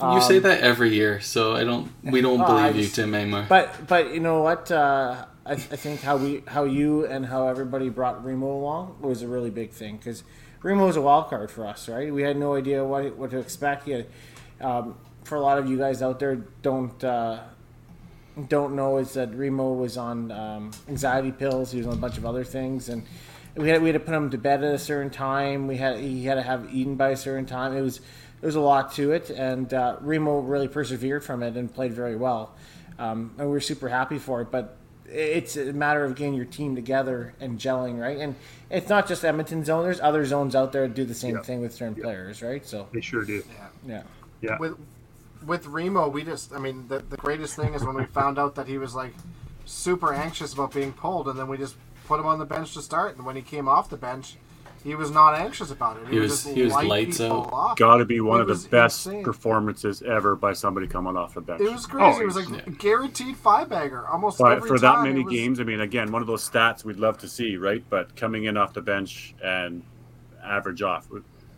You 0.00 0.06
um, 0.06 0.22
say 0.22 0.38
that 0.40 0.60
every 0.60 0.94
year, 0.94 1.20
so 1.20 1.54
I 1.54 1.62
don't. 1.62 1.92
We 2.02 2.20
don't 2.20 2.40
uh, 2.40 2.46
believe 2.46 2.74
just, 2.76 2.96
you, 2.96 3.04
Tim 3.04 3.14
anymore. 3.14 3.46
But 3.48 3.86
but 3.86 4.12
you 4.12 4.20
know 4.20 4.42
what? 4.42 4.70
Uh, 4.70 5.26
I, 5.46 5.52
I 5.52 5.56
think 5.56 6.00
how 6.00 6.16
we 6.16 6.42
how 6.46 6.64
you 6.64 7.06
and 7.06 7.26
how 7.26 7.46
everybody 7.46 7.90
brought 7.90 8.24
Remo 8.24 8.46
along 8.46 8.96
was 9.00 9.22
a 9.22 9.28
really 9.28 9.50
big 9.50 9.70
thing 9.70 9.98
because 9.98 10.24
Remo 10.62 10.86
was 10.86 10.96
a 10.96 11.02
wild 11.02 11.28
card 11.28 11.50
for 11.50 11.66
us, 11.66 11.88
right? 11.88 12.12
We 12.12 12.22
had 12.22 12.36
no 12.36 12.54
idea 12.54 12.82
what 12.84 13.16
what 13.16 13.30
to 13.30 13.38
expect. 13.38 13.84
He 13.84 13.92
had, 13.92 14.06
um, 14.60 14.96
for 15.24 15.36
a 15.36 15.40
lot 15.40 15.58
of 15.58 15.68
you 15.68 15.76
guys 15.76 16.00
out 16.00 16.18
there 16.18 16.36
don't 16.62 17.04
uh, 17.04 17.40
don't 18.48 18.74
know 18.74 18.98
is 18.98 19.14
that 19.14 19.34
Remo 19.34 19.72
was 19.72 19.96
on 19.96 20.30
um, 20.32 20.70
anxiety 20.88 21.32
pills. 21.32 21.70
He 21.72 21.78
was 21.78 21.86
on 21.86 21.92
a 21.92 21.96
bunch 21.96 22.18
of 22.18 22.26
other 22.26 22.44
things, 22.44 22.88
and 22.88 23.04
we 23.54 23.68
had 23.68 23.80
we 23.82 23.88
had 23.88 23.94
to 23.94 24.00
put 24.00 24.14
him 24.14 24.30
to 24.30 24.38
bed 24.38 24.64
at 24.64 24.74
a 24.74 24.78
certain 24.78 25.10
time. 25.10 25.66
We 25.66 25.76
had 25.76 25.98
he 25.98 26.24
had 26.24 26.34
to 26.34 26.42
have 26.42 26.72
eaten 26.74 26.96
by 26.96 27.10
a 27.10 27.16
certain 27.16 27.46
time. 27.46 27.76
It 27.76 27.82
was 27.82 28.00
there 28.40 28.48
was 28.48 28.56
a 28.56 28.60
lot 28.60 28.92
to 28.94 29.12
it, 29.12 29.30
and 29.30 29.72
uh, 29.72 29.96
Remo 30.00 30.40
really 30.40 30.68
persevered 30.68 31.24
from 31.24 31.42
it 31.42 31.56
and 31.56 31.72
played 31.72 31.92
very 31.92 32.16
well. 32.16 32.54
Um, 32.98 33.32
and 33.38 33.46
we 33.46 33.52
were 33.52 33.60
super 33.60 33.88
happy 33.88 34.18
for 34.18 34.42
it. 34.42 34.50
But 34.50 34.76
it's 35.06 35.56
a 35.56 35.72
matter 35.72 36.04
of 36.04 36.16
getting 36.16 36.34
your 36.34 36.44
team 36.44 36.74
together 36.74 37.34
and 37.40 37.58
gelling, 37.58 38.00
right? 38.00 38.18
And 38.18 38.34
it's 38.70 38.88
not 38.88 39.06
just 39.06 39.24
Edmonton 39.24 39.64
zone. 39.64 39.84
There's 39.84 40.00
other 40.00 40.24
zones 40.24 40.56
out 40.56 40.72
there 40.72 40.88
that 40.88 40.94
do 40.94 41.04
the 41.04 41.14
same 41.14 41.36
yeah. 41.36 41.42
thing 41.42 41.60
with 41.60 41.72
certain 41.72 41.96
yeah. 41.96 42.02
players, 42.02 42.42
right? 42.42 42.66
So 42.66 42.88
they 42.92 43.00
sure 43.00 43.24
do. 43.24 43.44
Yeah. 43.48 43.68
Yeah. 43.86 44.02
Yeah. 44.40 44.58
With 44.58 44.76
with 45.46 45.66
Remo, 45.66 46.08
we 46.08 46.24
just, 46.24 46.52
I 46.52 46.58
mean, 46.58 46.88
the, 46.88 46.98
the 46.98 47.16
greatest 47.16 47.56
thing 47.56 47.74
is 47.74 47.84
when 47.84 47.94
we 47.94 48.04
found 48.06 48.38
out 48.38 48.54
that 48.56 48.66
he 48.66 48.78
was 48.78 48.94
like 48.94 49.14
super 49.64 50.12
anxious 50.12 50.52
about 50.52 50.72
being 50.72 50.92
pulled, 50.92 51.28
and 51.28 51.38
then 51.38 51.48
we 51.48 51.58
just 51.58 51.76
put 52.06 52.20
him 52.20 52.26
on 52.26 52.38
the 52.38 52.44
bench 52.44 52.74
to 52.74 52.82
start. 52.82 53.16
And 53.16 53.24
when 53.24 53.36
he 53.36 53.42
came 53.42 53.68
off 53.68 53.88
the 53.90 53.96
bench, 53.96 54.36
he 54.82 54.94
was 54.94 55.10
not 55.10 55.34
anxious 55.34 55.70
about 55.70 55.96
it. 55.96 56.08
He, 56.08 56.14
he 56.14 56.20
was, 56.20 56.44
he 56.44 56.62
was 56.62 56.72
lights 56.74 57.18
out. 57.20 57.76
Got 57.78 57.96
to 57.96 58.04
be 58.04 58.20
one 58.20 58.40
it 58.40 58.50
of 58.50 58.62
the 58.62 58.68
best 58.68 59.06
insane. 59.06 59.24
performances 59.24 60.02
ever 60.02 60.36
by 60.36 60.52
somebody 60.52 60.86
coming 60.86 61.16
off 61.16 61.32
the 61.32 61.40
bench. 61.40 61.62
It 61.62 61.72
was 61.72 61.86
crazy. 61.86 62.18
Oh, 62.18 62.20
it 62.20 62.26
was 62.26 62.36
like 62.36 62.50
yeah. 62.50 62.74
guaranteed 62.76 63.36
five 63.36 63.70
bagger 63.70 64.06
almost 64.06 64.38
but 64.38 64.58
every 64.58 64.68
for 64.68 64.76
time. 64.76 65.04
that 65.04 65.08
many 65.08 65.24
was... 65.24 65.32
games. 65.32 65.58
I 65.58 65.64
mean, 65.64 65.80
again, 65.80 66.12
one 66.12 66.20
of 66.20 66.28
those 66.28 66.48
stats 66.48 66.84
we'd 66.84 66.98
love 66.98 67.16
to 67.18 67.28
see, 67.28 67.56
right? 67.56 67.82
But 67.88 68.14
coming 68.14 68.44
in 68.44 68.58
off 68.58 68.74
the 68.74 68.82
bench 68.82 69.34
and 69.42 69.82
average 70.44 70.82
off 70.82 71.08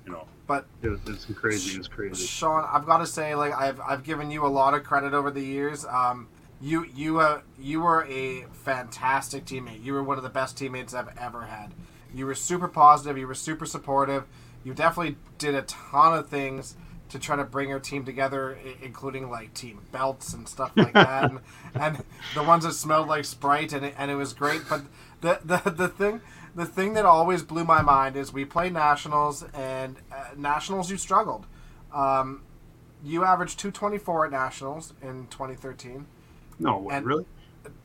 you 0.06 0.12
know. 0.12 0.26
But 0.46 0.66
It 0.82 0.88
was, 0.88 1.00
it's 1.06 1.24
crazy. 1.24 1.76
It's 1.76 1.88
crazy. 1.88 2.24
Sean, 2.24 2.64
I've 2.72 2.86
got 2.86 2.98
to 2.98 3.06
say, 3.06 3.34
like 3.34 3.52
I've 3.52 3.80
I've 3.80 4.04
given 4.04 4.30
you 4.30 4.46
a 4.46 4.48
lot 4.48 4.74
of 4.74 4.84
credit 4.84 5.12
over 5.12 5.30
the 5.30 5.42
years. 5.42 5.84
Um, 5.84 6.28
you 6.60 6.86
you 6.94 7.20
uh, 7.20 7.40
you 7.58 7.80
were 7.80 8.04
a 8.04 8.46
fantastic 8.52 9.44
teammate. 9.44 9.82
You 9.82 9.92
were 9.92 10.02
one 10.02 10.16
of 10.16 10.22
the 10.22 10.30
best 10.30 10.56
teammates 10.56 10.94
I've 10.94 11.16
ever 11.18 11.42
had. 11.42 11.74
You 12.14 12.26
were 12.26 12.34
super 12.34 12.68
positive. 12.68 13.18
You 13.18 13.26
were 13.26 13.34
super 13.34 13.66
supportive. 13.66 14.24
You 14.64 14.72
definitely 14.72 15.16
did 15.38 15.54
a 15.54 15.62
ton 15.62 16.16
of 16.16 16.28
things 16.28 16.76
to 17.08 17.18
try 17.18 17.36
to 17.36 17.44
bring 17.44 17.70
our 17.72 17.78
team 17.78 18.04
together, 18.04 18.58
including 18.82 19.30
like 19.30 19.54
team 19.54 19.80
belts 19.92 20.32
and 20.32 20.48
stuff 20.48 20.72
like 20.76 20.92
that, 20.94 21.30
and, 21.30 21.40
and 21.74 22.04
the 22.34 22.42
ones 22.42 22.64
that 22.64 22.72
smelled 22.72 23.08
like 23.08 23.24
Sprite, 23.24 23.72
and 23.72 23.84
it, 23.86 23.94
and 23.98 24.10
it 24.10 24.16
was 24.16 24.32
great. 24.32 24.62
But 24.68 24.82
the, 25.20 25.40
the 25.44 25.70
the 25.70 25.88
thing 25.88 26.20
the 26.56 26.66
thing 26.66 26.94
that 26.94 27.04
always 27.04 27.42
blew 27.44 27.64
my 27.64 27.82
mind 27.82 28.16
is 28.16 28.32
we 28.32 28.44
played 28.44 28.72
nationals, 28.72 29.44
and 29.54 29.96
uh, 30.10 30.24
nationals 30.36 30.90
you 30.90 30.96
struggled. 30.96 31.46
Um, 31.94 32.42
you 33.04 33.22
averaged 33.24 33.58
224 33.60 34.26
at 34.26 34.32
nationals 34.32 34.92
in 35.02 35.28
2013. 35.28 36.06
No, 36.58 36.78
what, 36.78 36.94
And- 36.94 37.06
really? 37.06 37.26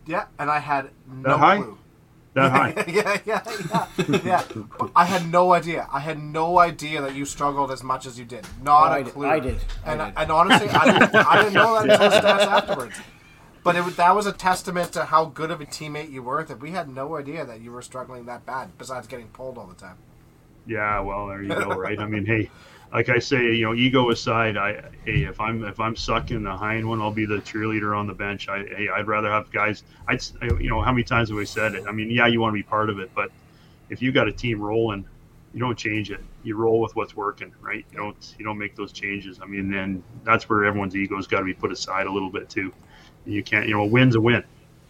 Yeah, 0.08 0.26
and 0.40 0.50
I 0.50 0.60
had 0.60 0.90
no 1.08 1.38
high? 1.38 1.58
clue. 1.58 1.78
That 2.34 2.52
high? 2.76 2.86
yeah, 2.88 3.18
yeah, 3.26 3.44
yeah, 4.08 4.20
yeah. 4.24 4.44
But 4.80 4.92
I 4.96 5.04
had 5.06 5.30
no 5.30 5.54
idea. 5.54 5.88
I 5.92 6.00
had 6.00 6.18
no 6.18 6.58
idea 6.60 7.02
that 7.02 7.14
you 7.14 7.26
struggled 7.26 7.72
as 7.72 7.84
much 7.84 8.06
as 8.06 8.18
you 8.18 8.24
did. 8.26 8.48
Not 8.64 8.90
Oh, 8.90 8.94
I 8.94 8.98
a 9.00 9.04
did. 9.04 9.14
clue. 9.14 9.28
I 9.28 9.40
did. 9.40 9.60
I 9.86 9.92
And, 9.92 10.00
did. 10.02 10.14
and 10.18 10.32
honestly, 10.32 10.70
I 10.70 10.86
didn't, 11.00 11.16
I 11.16 11.38
didn't 11.44 11.54
know 11.54 11.74
that 11.86 11.90
until 12.02 12.10
stats 12.22 12.46
afterwards. 12.48 12.96
But 13.64 13.76
it, 13.76 13.98
that 13.98 14.16
was 14.16 14.26
a 14.26 14.32
testament 14.32 14.94
to 14.94 15.06
how 15.06 15.26
good 15.26 15.52
of 15.52 15.62
a 15.62 15.66
teammate 15.66 16.12
you 16.12 16.24
were. 16.24 16.44
That 16.44 16.60
we 16.60 16.72
had 16.72 16.90
no 16.90 17.16
idea 17.16 17.46
that 17.46 17.62
you 17.62 17.72
were 17.72 17.82
struggling 17.82 18.26
that 18.26 18.46
bad. 18.46 18.70
Besides 18.78 19.08
getting 19.08 19.28
pulled 19.28 19.58
all 19.58 19.68
the 19.68 19.76
time. 19.76 19.98
Yeah, 20.66 21.00
well, 21.00 21.28
there 21.28 21.42
you 21.42 21.50
go, 21.50 21.70
right? 21.70 22.00
I 22.00 22.06
mean, 22.06 22.26
hey, 22.26 22.50
like 22.94 23.10
I 23.10 23.20
say, 23.20 23.54
you 23.56 23.66
know, 23.66 23.74
ego 23.74 24.10
aside, 24.10 24.58
I 24.58 24.84
hey, 25.06 25.24
if 25.24 25.40
I'm 25.40 25.64
if 25.64 25.80
I'm 25.80 25.96
sucking 25.96 26.44
the 26.44 26.56
hind 26.56 26.88
one, 26.88 27.02
I'll 27.02 27.12
be 27.12 27.26
the 27.26 27.38
cheerleader 27.38 27.98
on 27.98 28.08
the 28.08 28.14
bench. 28.14 28.50
I 28.50 28.64
hey, 28.66 28.90
I'd 28.90 29.08
rather 29.08 29.30
have 29.30 29.52
guys. 29.52 29.84
I'd 30.08 30.22
you 30.60 30.70
know 30.70 30.82
how 30.82 30.92
many 30.92 31.04
times 31.04 31.30
have 31.30 31.38
we 31.38 31.46
said 31.46 31.74
it? 31.76 31.86
I 31.88 31.92
mean, 31.92 32.12
yeah, 32.12 32.28
you 32.28 32.42
want 32.42 32.54
to 32.54 32.58
be 32.58 32.64
part 32.64 32.90
of 32.90 33.00
it, 33.00 33.12
but 33.16 33.32
if 33.90 34.02
you 34.02 34.12
got 34.12 34.28
a 34.28 34.32
team 34.32 34.62
rolling, 34.62 35.06
you 35.54 35.60
don't 35.60 35.78
change 35.78 36.12
it. 36.12 36.22
You 36.44 36.56
roll 36.56 36.80
with 36.82 36.96
what's 36.96 37.16
working, 37.16 37.54
right? 37.62 37.86
You 37.92 37.98
don't 37.98 38.36
you 38.38 38.46
don't 38.46 38.58
make 38.58 38.76
those 38.76 38.92
changes. 38.92 39.40
I 39.42 39.46
mean, 39.46 39.70
then 39.70 40.04
that's 40.24 40.50
where 40.50 40.66
everyone's 40.66 40.96
ego's 40.96 41.28
got 41.28 41.40
to 41.40 41.46
be 41.46 41.54
put 41.54 41.72
aside 41.72 42.08
a 42.08 42.12
little 42.12 42.30
bit 42.30 42.50
too. 42.50 42.74
You 43.26 43.44
can't, 43.44 43.68
you 43.68 43.74
know, 43.76 43.82
a 43.82 43.86
win's 43.86 44.16
a 44.16 44.22
win. 44.22 44.44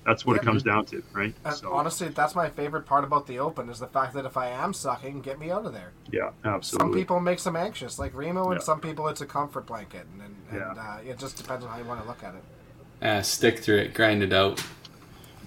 That's 0.05 0.25
what 0.25 0.35
it 0.35 0.41
comes 0.41 0.63
down 0.63 0.85
to, 0.85 1.03
right? 1.13 1.33
And 1.45 1.61
honestly, 1.69 2.07
that's 2.09 2.33
my 2.33 2.49
favorite 2.49 2.87
part 2.87 3.03
about 3.03 3.27
the 3.27 3.37
Open 3.37 3.69
is 3.69 3.77
the 3.79 3.85
fact 3.87 4.13
that 4.15 4.25
if 4.25 4.35
I 4.35 4.47
am 4.49 4.73
sucking, 4.73 5.21
get 5.21 5.37
me 5.39 5.51
out 5.51 5.65
of 5.65 5.73
there. 5.73 5.91
yeah, 6.11 6.31
absolutely. 6.43 6.87
Some 6.87 6.99
people 6.99 7.19
makes 7.19 7.43
them 7.43 7.55
anxious, 7.55 7.99
like 7.99 8.15
Remo, 8.15 8.45
and 8.49 8.59
Yeah. 8.59 8.63
some 8.65 8.81
people 8.81 9.07
it's 9.09 9.21
a 9.21 9.27
comfort 9.27 9.67
blanket, 9.67 10.07
and, 10.13 10.21
and, 10.23 10.35
and 10.49 10.75
Yeah. 10.77 10.83
uh, 10.83 10.97
it 11.11 11.19
just 11.19 11.37
depends 11.37 11.63
on 11.63 11.71
how 11.71 11.77
you 11.77 11.85
want 11.85 12.01
to 12.01 12.07
look 12.07 12.23
at 12.23 12.33
it. 12.33 12.43
Uh, 13.05 13.21
stick 13.21 13.59
through 13.59 13.77
it, 13.77 13.93
grind 13.93 14.23
it 14.23 14.33
out. 14.33 14.63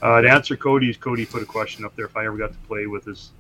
Uh, 0.03 0.21
to 0.21 0.29
answer 0.31 0.57
Cody's, 0.57 0.97
Cody 0.99 1.27
put 1.27 1.43
a 1.43 1.47
question 1.47 1.85
up 1.85 1.97
there. 1.97 2.05
If 2.05 2.17
I 2.17 2.27
ever 2.27 2.37
got 2.37 2.53
to 2.53 2.59
play 2.69 2.87
with 2.87 3.07
his, 3.07 3.31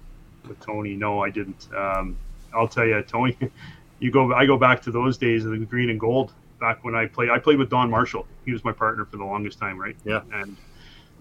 with 0.49 0.59
Tony, 0.61 0.95
no, 0.97 1.23
I 1.23 1.31
didn't. 1.31 1.69
Um, 1.77 2.17
I'll 2.53 2.69
tell 2.69 2.87
you, 2.87 3.01
Tony, 3.03 3.37
you 4.01 4.11
go. 4.11 4.33
I 4.33 4.47
go 4.47 4.57
back 4.57 4.83
to 4.83 4.91
those 4.91 5.17
days 5.17 5.45
of 5.45 5.53
the 5.53 5.59
green 5.59 5.91
and 5.91 6.01
gold. 6.01 6.33
Back 6.65 6.83
when 6.83 6.95
I 6.95 7.05
played, 7.05 7.29
I 7.29 7.39
played 7.39 7.59
with 7.59 7.69
Don 7.69 7.91
Marshall. 7.91 8.27
He 8.47 8.53
was 8.53 8.65
my 8.65 8.73
partner 8.73 9.05
for 9.05 9.19
the 9.19 9.25
longest 9.25 9.59
time, 9.59 9.79
right? 9.79 9.95
Yeah. 10.03 10.23
And 10.33 10.57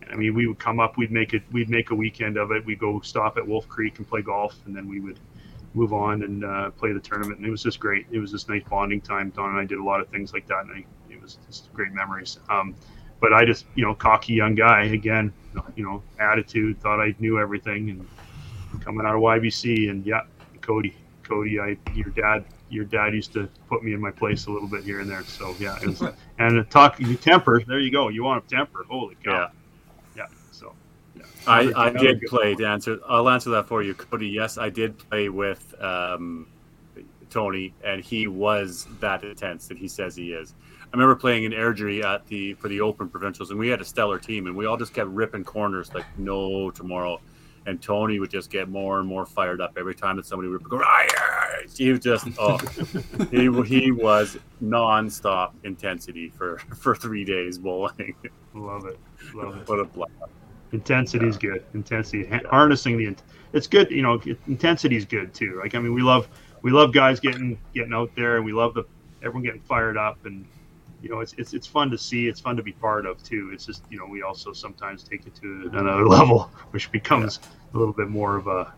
I 0.10 0.16
mean, 0.16 0.34
we 0.34 0.48
would 0.48 0.58
come 0.58 0.80
up, 0.80 0.96
we'd 0.96 1.12
make 1.12 1.34
it, 1.34 1.44
we'd 1.52 1.70
make 1.70 1.92
a 1.92 1.96
weekend 1.96 2.38
of 2.38 2.52
it. 2.52 2.66
We'd 2.66 2.80
go 2.80 3.02
stop 3.02 3.36
at 3.36 3.46
Wolf 3.46 3.68
Creek 3.68 3.98
and 3.98 4.08
play 4.08 4.22
golf, 4.22 4.56
and 4.66 4.74
then 4.74 4.88
we 4.88 5.02
would 5.02 5.20
move 5.74 5.92
on 5.92 6.24
and 6.24 6.46
uh, 6.46 6.70
play 6.72 6.94
the 6.94 7.00
tournament. 7.02 7.40
And 7.40 7.46
it 7.46 7.52
was 7.52 7.62
just 7.62 7.78
great. 7.78 8.06
It 8.10 8.20
was 8.20 8.32
just 8.32 8.48
nice 8.48 8.64
bonding 8.70 9.02
time. 9.02 9.32
Don 9.32 9.50
and 9.50 9.60
I 9.60 9.66
did 9.66 9.80
a 9.80 9.84
lot 9.84 10.00
of 10.00 10.08
things 10.08 10.32
like 10.32 10.48
that, 10.48 10.62
and 10.62 10.72
I, 10.72 10.86
it 11.12 11.22
was 11.22 11.40
just 11.48 11.74
great 11.74 11.92
memories. 11.92 12.40
Um, 12.50 12.74
but 13.20 13.34
I 13.34 13.44
just, 13.44 13.66
you 13.76 13.84
know, 13.84 13.94
cocky 13.94 14.36
young 14.36 14.56
guy 14.56 14.86
again, 14.86 15.34
you 15.76 15.84
know, 15.84 16.04
attitude, 16.20 16.80
thought 16.80 17.02
I 17.02 17.16
knew 17.20 17.38
everything, 17.38 17.90
and 17.90 18.82
coming 18.82 19.06
out 19.06 19.16
of 19.16 19.22
YBC, 19.22 19.90
and 19.90 20.06
yeah, 20.06 20.22
Cody, 20.62 20.96
Cody, 21.24 21.60
I, 21.60 21.78
your 21.94 22.12
dad, 22.12 22.46
your 22.74 22.86
dad 22.86 23.14
used 23.14 23.34
to 23.34 23.48
put 23.70 23.84
me 23.84 23.94
in 23.94 24.02
my 24.02 24.12
place 24.12 24.48
a 24.48 24.52
little 24.52 24.68
bit 24.68 24.84
here 24.84 25.00
and 25.00 25.10
there. 25.10 25.24
So 25.24 25.56
yeah, 25.60 25.78
it 25.82 25.88
was, 25.88 26.02
and 26.40 26.70
talk, 26.70 27.00
you 27.00 27.16
temper, 27.16 27.62
there 27.68 27.80
you 27.80 27.92
go. 27.92 28.10
You 28.10 28.24
want 28.24 28.48
to 28.48 28.56
temper, 28.56 28.86
holy 28.90 29.16
cow, 29.24 29.52
Yeah. 30.16 30.24
yeah. 30.24 30.28
So 30.52 30.74
yeah. 31.16 31.24
I, 31.48 31.72
I 31.76 31.90
did 31.92 32.22
play 32.24 32.56
to 32.56 32.66
answer. 32.66 33.00
I'll 33.08 33.30
answer 33.30 33.52
that 33.52 33.68
for 33.68 33.84
you, 33.84 33.94
Cody. 33.94 34.28
Yes, 34.28 34.58
I 34.58 34.70
did 34.70 34.98
play 34.98 35.30
with 35.30 35.74
um, 35.82 36.48
Tony, 37.30 37.74
and 37.84 38.04
he 38.04 38.28
was 38.28 38.88
that 39.00 39.24
intense 39.24 39.68
that 39.68 39.78
he 39.78 39.88
says 39.88 40.16
he 40.16 40.34
is. 40.34 40.56
I 40.82 40.96
remember 40.96 41.16
playing 41.16 41.44
in 41.44 41.54
Airdrie 41.54 42.04
at 42.04 42.28
the 42.28 42.54
for 42.56 42.68
the 42.68 42.82
Open 42.82 43.10
Provincials, 43.10 43.50
and 43.50 43.60
we 43.60 43.68
had 43.68 43.82
a 43.82 43.86
stellar 43.86 44.20
team, 44.20 44.48
and 44.48 44.56
we 44.56 44.66
all 44.66 44.78
just 44.78 44.94
kept 44.94 45.10
ripping 45.10 45.44
corners 45.44 45.94
like 45.94 46.06
no 46.18 46.70
tomorrow. 46.72 47.20
And 47.66 47.82
Tony 47.82 48.20
would 48.20 48.30
just 48.30 48.50
get 48.50 48.68
more 48.68 49.00
and 49.00 49.08
more 49.08 49.26
fired 49.26 49.62
up 49.62 49.78
every 49.78 49.96
time 49.96 50.18
that 50.18 50.26
somebody 50.26 50.50
would 50.50 50.64
go. 50.64 50.78
"Rise!" 50.78 51.78
He 51.78 51.92
was 51.92 52.02
just 52.02 52.28
oh, 52.38 52.58
he 53.32 53.50
he 53.64 53.92
was 53.92 54.38
nonstop 54.62 55.52
intensity 55.64 56.30
for 56.30 56.58
for 56.76 56.96
three 56.96 57.24
days 57.24 57.58
bowling. 57.58 58.16
Love 58.54 58.86
it, 58.86 59.00
love 59.34 59.58
it. 59.58 59.68
what 59.68 59.80
a 59.80 59.86
blast! 59.86 60.12
Intensity 60.74 61.28
is 61.28 61.38
good. 61.38 61.64
Intensity, 61.74 62.26
ha- 62.26 62.48
harnessing 62.50 62.98
the, 62.98 63.16
it's 63.54 63.68
good. 63.68 63.90
You 63.92 64.02
know, 64.02 64.22
intensity 64.48 64.96
is 64.96 65.06
good 65.06 65.34
too. 65.34 65.60
Like 65.62 65.74
I 65.76 65.80
mean, 65.80 65.94
we 65.94 66.02
love 66.02 66.28
we 66.64 66.72
love 66.72 66.94
guys 66.94 67.20
getting 67.20 67.58
getting 67.74 67.94
out 67.94 68.12
there, 68.16 68.38
and 68.38 68.46
we 68.46 68.54
love 68.54 68.74
the 68.74 68.84
everyone 69.22 69.44
getting 69.44 69.62
fired 69.62 69.98
up, 69.98 70.26
and 70.26 70.46
you 71.04 71.10
know, 71.10 71.20
it's 71.20 71.34
it's 71.38 71.54
it's 71.54 71.68
fun 71.68 71.92
to 71.92 71.98
see. 71.98 72.28
It's 72.28 72.40
fun 72.40 72.56
to 72.56 72.64
be 72.64 72.72
part 72.72 73.06
of 73.06 73.22
too. 73.22 73.52
It's 73.54 73.66
just 73.66 73.84
you 73.90 74.00
know, 74.00 74.06
we 74.06 74.24
also 74.24 74.54
sometimes 74.54 75.04
take 75.04 75.28
it 75.28 75.36
to 75.36 75.70
another 75.74 76.08
level, 76.18 76.50
which 76.72 76.92
becomes 76.92 77.40
a 77.74 77.78
little 77.78 77.94
bit 77.94 78.08
more 78.08 78.38
of 78.38 78.48
a 78.48 78.74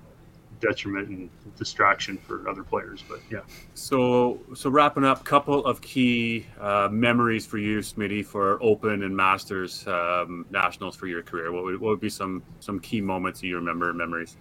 detriment 0.60 1.10
and 1.10 1.30
distraction 1.56 2.18
for 2.18 2.49
other 2.49 2.64
players. 2.64 3.03
But 3.07 3.19
yeah, 3.30 3.41
So, 3.76 4.39
so 4.56 4.69
wrapping 4.69 5.03
up, 5.03 5.23
couple 5.23 5.64
of 5.65 5.81
key 5.81 6.47
uh, 6.60 6.89
memories 6.91 7.45
for 7.45 7.57
you, 7.57 7.80
Smitty, 7.80 8.26
for 8.26 8.61
Open 8.64 9.03
and 9.03 9.15
Masters 9.15 9.85
um, 9.88 10.45
nationals 10.49 10.95
for 10.95 11.07
your 11.07 11.22
career. 11.22 11.52
What 11.52 11.64
would, 11.65 11.80
what 11.80 11.89
would 11.89 11.99
be 12.02 12.10
some 12.10 12.41
some 12.60 12.80
key 12.80 13.02
moments 13.02 13.43
you 13.43 13.56
remember, 13.56 13.93
memories? 13.93 14.38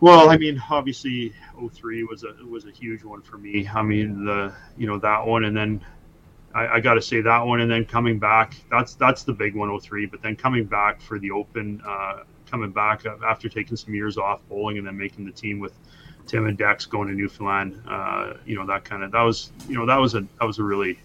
Well, 0.00 0.30
I 0.30 0.36
mean, 0.36 0.62
obviously, 0.70 1.32
03 1.72 2.04
was 2.04 2.24
a 2.24 2.32
was 2.46 2.66
a 2.66 2.70
huge 2.70 3.02
one 3.02 3.20
for 3.20 3.36
me. 3.36 3.68
I 3.68 3.82
mean, 3.82 4.24
the 4.24 4.52
you 4.76 4.86
know 4.86 4.98
that 4.98 5.26
one, 5.26 5.44
and 5.44 5.56
then 5.56 5.84
I, 6.54 6.66
I 6.68 6.80
got 6.80 6.94
to 6.94 7.02
say 7.02 7.20
that 7.20 7.40
one, 7.40 7.60
and 7.60 7.70
then 7.70 7.84
coming 7.84 8.18
back, 8.18 8.54
that's 8.70 8.94
that's 8.94 9.24
the 9.24 9.32
big 9.32 9.56
one, 9.56 9.76
03. 9.78 10.06
But 10.06 10.22
then 10.22 10.36
coming 10.36 10.64
back 10.66 11.00
for 11.00 11.18
the 11.18 11.32
Open, 11.32 11.82
uh, 11.84 12.22
coming 12.48 12.70
back 12.70 13.04
after 13.26 13.48
taking 13.48 13.76
some 13.76 13.92
years 13.92 14.18
off 14.18 14.40
bowling, 14.48 14.78
and 14.78 14.86
then 14.86 14.96
making 14.96 15.26
the 15.26 15.32
team 15.32 15.58
with 15.58 15.72
Tim 16.28 16.46
and 16.46 16.56
Dex 16.56 16.86
going 16.86 17.08
to 17.08 17.14
Newfoundland, 17.14 17.82
uh, 17.88 18.34
you 18.46 18.54
know 18.54 18.66
that 18.66 18.84
kind 18.84 19.02
of 19.02 19.10
that 19.10 19.22
was 19.22 19.50
you 19.68 19.74
know 19.74 19.86
that 19.86 19.98
was 19.98 20.14
a 20.14 20.20
that 20.20 20.46
was 20.46 20.60
a 20.60 20.62
really 20.62 20.98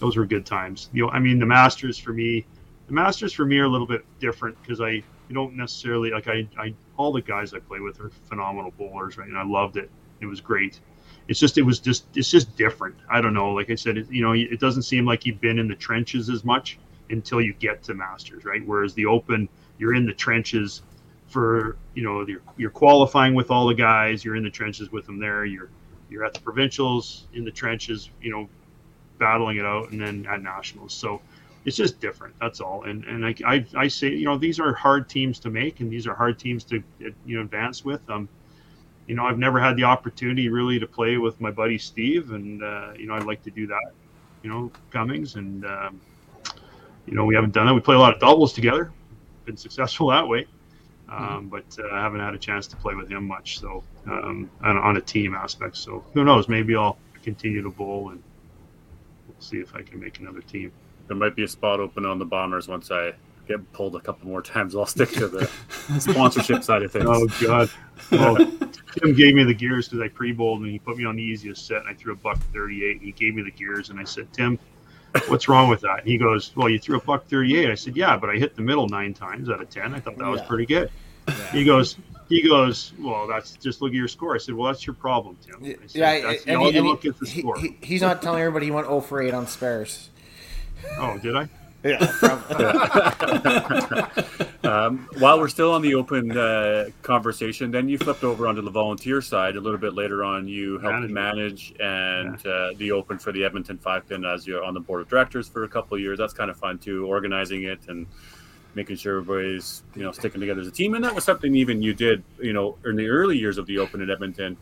those 0.00 0.16
were 0.16 0.26
good 0.26 0.44
times. 0.44 0.90
You 0.92 1.04
know, 1.04 1.10
I 1.10 1.20
mean, 1.20 1.38
the 1.38 1.46
Masters 1.46 1.96
for 1.96 2.12
me, 2.12 2.44
the 2.88 2.92
Masters 2.92 3.32
for 3.32 3.44
me 3.44 3.58
are 3.58 3.64
a 3.64 3.68
little 3.68 3.86
bit 3.86 4.04
different 4.18 4.60
because 4.62 4.80
I 4.80 5.02
you 5.28 5.34
don't 5.34 5.56
necessarily 5.56 6.10
like 6.10 6.28
I, 6.28 6.48
I 6.58 6.74
all 6.96 7.12
the 7.12 7.22
guys 7.22 7.54
I 7.54 7.58
play 7.58 7.80
with 7.80 8.00
are 8.00 8.10
phenomenal 8.28 8.72
bowlers, 8.78 9.16
right? 9.18 9.28
And 9.28 9.36
I 9.36 9.44
loved 9.44 9.76
it. 9.76 9.90
It 10.20 10.26
was 10.26 10.40
great. 10.40 10.80
It's 11.28 11.40
just 11.40 11.58
it 11.58 11.62
was 11.62 11.80
just 11.80 12.06
it's 12.14 12.30
just 12.30 12.56
different. 12.56 12.96
I 13.10 13.20
don't 13.20 13.34
know. 13.34 13.52
Like 13.52 13.70
I 13.70 13.74
said, 13.74 13.98
it, 13.98 14.10
you 14.10 14.22
know, 14.22 14.32
it 14.32 14.60
doesn't 14.60 14.82
seem 14.82 15.04
like 15.04 15.26
you've 15.26 15.40
been 15.40 15.58
in 15.58 15.68
the 15.68 15.74
trenches 15.74 16.28
as 16.30 16.44
much 16.44 16.78
until 17.10 17.40
you 17.40 17.52
get 17.54 17.82
to 17.84 17.94
Masters, 17.94 18.44
right? 18.44 18.64
Whereas 18.64 18.94
the 18.94 19.06
Open, 19.06 19.48
you're 19.78 19.94
in 19.94 20.06
the 20.06 20.14
trenches 20.14 20.82
for 21.28 21.76
you 21.94 22.02
know 22.04 22.24
you're, 22.26 22.40
you're 22.56 22.70
qualifying 22.70 23.34
with 23.34 23.50
all 23.50 23.66
the 23.66 23.74
guys. 23.74 24.24
You're 24.24 24.36
in 24.36 24.44
the 24.44 24.50
trenches 24.50 24.92
with 24.92 25.06
them 25.06 25.18
there. 25.18 25.44
You're 25.44 25.68
you're 26.08 26.24
at 26.24 26.34
the 26.34 26.40
provincials 26.40 27.26
in 27.34 27.44
the 27.44 27.50
trenches, 27.50 28.10
you 28.22 28.30
know, 28.30 28.48
battling 29.18 29.56
it 29.56 29.64
out, 29.64 29.90
and 29.90 30.00
then 30.00 30.26
at 30.30 30.42
nationals. 30.42 30.94
So 30.94 31.20
it's 31.66 31.76
just 31.76 32.00
different. 32.00 32.34
That's 32.40 32.60
all. 32.60 32.84
And 32.84 33.04
and 33.04 33.26
I, 33.26 33.34
I, 33.44 33.66
I 33.76 33.88
say 33.88 34.08
you 34.08 34.24
know 34.24 34.38
these 34.38 34.58
are 34.60 34.72
hard 34.72 35.08
teams 35.08 35.40
to 35.40 35.50
make, 35.50 35.80
and 35.80 35.90
these 35.90 36.06
are 36.06 36.14
hard 36.14 36.38
teams 36.38 36.64
to 36.64 36.82
you 37.00 37.36
know 37.36 37.42
advance 37.42 37.84
with. 37.84 38.08
Um, 38.08 38.28
you 39.08 39.16
know 39.16 39.26
I've 39.26 39.38
never 39.38 39.60
had 39.60 39.76
the 39.76 39.84
opportunity 39.84 40.48
really 40.48 40.78
to 40.78 40.86
play 40.86 41.18
with 41.18 41.40
my 41.40 41.50
buddy 41.50 41.76
Steve, 41.76 42.30
and 42.30 42.62
uh, 42.62 42.92
you 42.96 43.06
know 43.06 43.14
I'd 43.14 43.24
like 43.24 43.42
to 43.42 43.50
do 43.50 43.66
that. 43.66 43.92
You 44.42 44.50
know 44.50 44.70
Cummings, 44.92 45.34
and 45.34 45.66
um, 45.66 46.00
you 47.04 47.14
know 47.14 47.24
we 47.24 47.34
haven't 47.34 47.52
done 47.52 47.66
that. 47.66 47.74
We 47.74 47.80
play 47.80 47.96
a 47.96 47.98
lot 47.98 48.14
of 48.14 48.20
doubles 48.20 48.52
together, 48.52 48.92
been 49.44 49.56
successful 49.56 50.08
that 50.10 50.26
way. 50.26 50.46
Um, 51.08 51.48
but 51.48 51.64
uh, 51.78 51.94
I 51.94 52.00
haven't 52.00 52.20
had 52.20 52.34
a 52.34 52.38
chance 52.38 52.68
to 52.68 52.76
play 52.76 52.94
with 52.94 53.08
him 53.08 53.26
much, 53.26 53.58
so 53.58 53.82
um, 54.06 54.50
on, 54.62 54.76
on 54.76 54.96
a 54.96 55.00
team 55.00 55.34
aspect. 55.34 55.76
So 55.76 56.04
who 56.14 56.24
knows? 56.24 56.48
Maybe 56.48 56.76
I'll 56.76 56.98
continue 57.22 57.62
to 57.62 57.70
bowl 57.70 58.10
and 58.10 58.22
we'll 59.28 59.40
see 59.40 59.58
if 59.58 59.74
I 59.74 59.82
can 59.82 60.00
make 60.00 60.18
another 60.18 60.40
team. 60.40 60.72
There 61.08 61.16
might 61.16 61.36
be 61.36 61.44
a 61.44 61.48
spot 61.48 61.80
open 61.80 62.04
on 62.06 62.18
the 62.18 62.24
Bombers 62.24 62.68
once 62.68 62.90
I 62.90 63.12
get 63.46 63.72
pulled 63.72 63.94
a 63.96 64.00
couple 64.00 64.28
more 64.28 64.42
times. 64.42 64.74
I'll 64.74 64.86
stick 64.86 65.10
to 65.12 65.28
the 65.28 65.46
sponsorship 66.00 66.64
side 66.64 66.82
of 66.82 66.90
things. 66.92 67.04
Oh 67.08 67.26
God! 67.44 67.70
Well, 68.10 68.36
Tim 68.36 69.14
gave 69.14 69.34
me 69.34 69.44
the 69.44 69.54
gears 69.54 69.88
because 69.88 70.02
I 70.04 70.08
pre-bowled 70.08 70.62
and 70.62 70.70
he 70.70 70.78
put 70.78 70.96
me 70.96 71.04
on 71.04 71.16
the 71.16 71.22
easiest 71.22 71.66
set 71.66 71.78
and 71.78 71.88
I 71.88 71.94
threw 71.94 72.12
a 72.12 72.16
buck 72.16 72.38
38 72.52 72.92
and 72.96 73.02
he 73.02 73.12
gave 73.12 73.34
me 73.34 73.42
the 73.42 73.50
gears 73.50 73.90
and 73.90 74.00
I 74.00 74.04
said, 74.04 74.32
Tim, 74.32 74.58
what's 75.28 75.48
wrong 75.48 75.68
with 75.68 75.80
that? 75.82 76.00
And 76.00 76.08
he 76.08 76.16
goes, 76.18 76.52
well, 76.56 76.68
you 76.68 76.78
threw 76.78 76.96
a 76.98 77.00
buck 77.00 77.26
38. 77.28 77.70
I 77.70 77.74
said, 77.74 77.96
yeah, 77.96 78.16
but 78.16 78.30
I 78.30 78.34
hit 78.36 78.56
the 78.56 78.62
middle 78.62 78.88
nine 78.88 79.12
times 79.14 79.48
out 79.50 79.60
of 79.60 79.68
10. 79.70 79.94
I 79.94 80.00
thought 80.00 80.16
that 80.18 80.26
was 80.26 80.40
pretty 80.42 80.66
good. 80.66 80.90
He 81.52 81.64
goes, 81.64 81.96
he 82.28 82.42
goes, 82.42 82.92
well, 82.98 83.26
that's 83.26 83.52
just 83.52 83.82
look 83.82 83.90
at 83.90 83.94
your 83.96 84.08
score. 84.08 84.34
I 84.34 84.38
said, 84.38 84.54
well, 84.54 84.72
that's 84.72 84.86
your 84.86 84.94
problem, 84.94 85.36
Tim. 85.44 85.62
I 85.62 85.86
said, 85.86 85.98
Yeah, 86.00 86.20
that's 86.32 86.44
and 86.46 86.56
all 86.56 86.70
he- 86.70 86.78
and 86.78 86.86
look 86.86 87.02
he- 87.02 87.08
at 87.10 87.18
the 87.18 87.26
he- 87.26 87.40
score. 87.40 87.58
he- 87.58 87.76
he's 87.82 88.00
not 88.02 88.22
telling 88.22 88.40
everybody 88.40 88.66
he 88.66 88.70
went 88.72 88.86
0 88.86 89.00
for 89.00 89.20
8 89.22 89.34
on 89.34 89.46
spares. 89.46 90.10
Oh, 90.98 91.18
did 91.18 91.36
I? 91.36 91.48
Yeah, 91.84 92.10
Um, 94.66 95.08
while 95.18 95.38
we're 95.38 95.48
still 95.48 95.72
on 95.72 95.80
the 95.80 95.94
open 95.94 96.36
uh, 96.36 96.86
conversation, 97.02 97.70
then 97.70 97.88
you 97.88 97.98
flipped 97.98 98.24
over 98.24 98.48
onto 98.48 98.62
the 98.62 98.70
volunteer 98.70 99.22
side 99.22 99.54
a 99.54 99.60
little 99.60 99.78
bit 99.78 99.94
later 99.94 100.24
on. 100.24 100.48
You 100.48 100.78
helped 100.78 101.08
manage 101.08 101.72
and 101.78 102.44
uh, 102.44 102.72
the 102.76 102.90
open 102.90 103.18
for 103.18 103.30
the 103.30 103.44
Edmonton 103.44 103.78
Five 103.78 104.08
Pin 104.08 104.24
as 104.24 104.46
you're 104.46 104.64
on 104.64 104.74
the 104.74 104.80
board 104.80 105.02
of 105.02 105.08
directors 105.08 105.48
for 105.48 105.64
a 105.64 105.68
couple 105.68 105.94
of 105.94 106.00
years. 106.00 106.18
That's 106.18 106.32
kind 106.32 106.50
of 106.50 106.56
fun 106.56 106.78
too, 106.78 107.06
organizing 107.06 107.62
it 107.62 107.78
and 107.88 108.06
making 108.74 108.96
sure 108.96 109.20
everybody's 109.20 109.84
you 109.94 110.02
know 110.02 110.12
sticking 110.12 110.40
together 110.40 110.60
as 110.60 110.66
a 110.66 110.72
team. 110.72 110.94
And 110.94 111.04
that 111.04 111.14
was 111.14 111.22
something 111.22 111.54
even 111.54 111.80
you 111.80 111.94
did 111.94 112.24
you 112.40 112.52
know 112.52 112.76
in 112.84 112.96
the 112.96 113.08
early 113.08 113.38
years 113.38 113.58
of 113.58 113.66
the 113.66 113.78
open 113.78 114.00
in 114.00 114.10
Edmonton. 114.10 114.56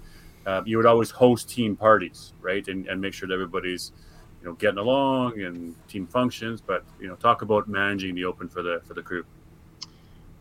Uh, 0.44 0.60
you 0.66 0.76
would 0.76 0.84
always 0.84 1.10
host 1.10 1.48
team 1.48 1.74
parties, 1.74 2.34
right, 2.42 2.68
and, 2.68 2.86
and 2.88 3.00
make 3.00 3.14
sure 3.14 3.26
that 3.26 3.32
everybody's 3.32 3.92
you 4.44 4.50
know 4.50 4.56
getting 4.56 4.78
along 4.78 5.40
and 5.40 5.74
team 5.88 6.06
functions. 6.06 6.60
But 6.60 6.84
you 7.00 7.08
know, 7.08 7.14
talk 7.14 7.42
about 7.42 7.66
managing 7.66 8.14
the 8.14 8.26
open 8.26 8.48
for 8.48 8.62
the 8.62 8.82
for 8.84 8.92
the 8.92 9.02
crew. 9.02 9.24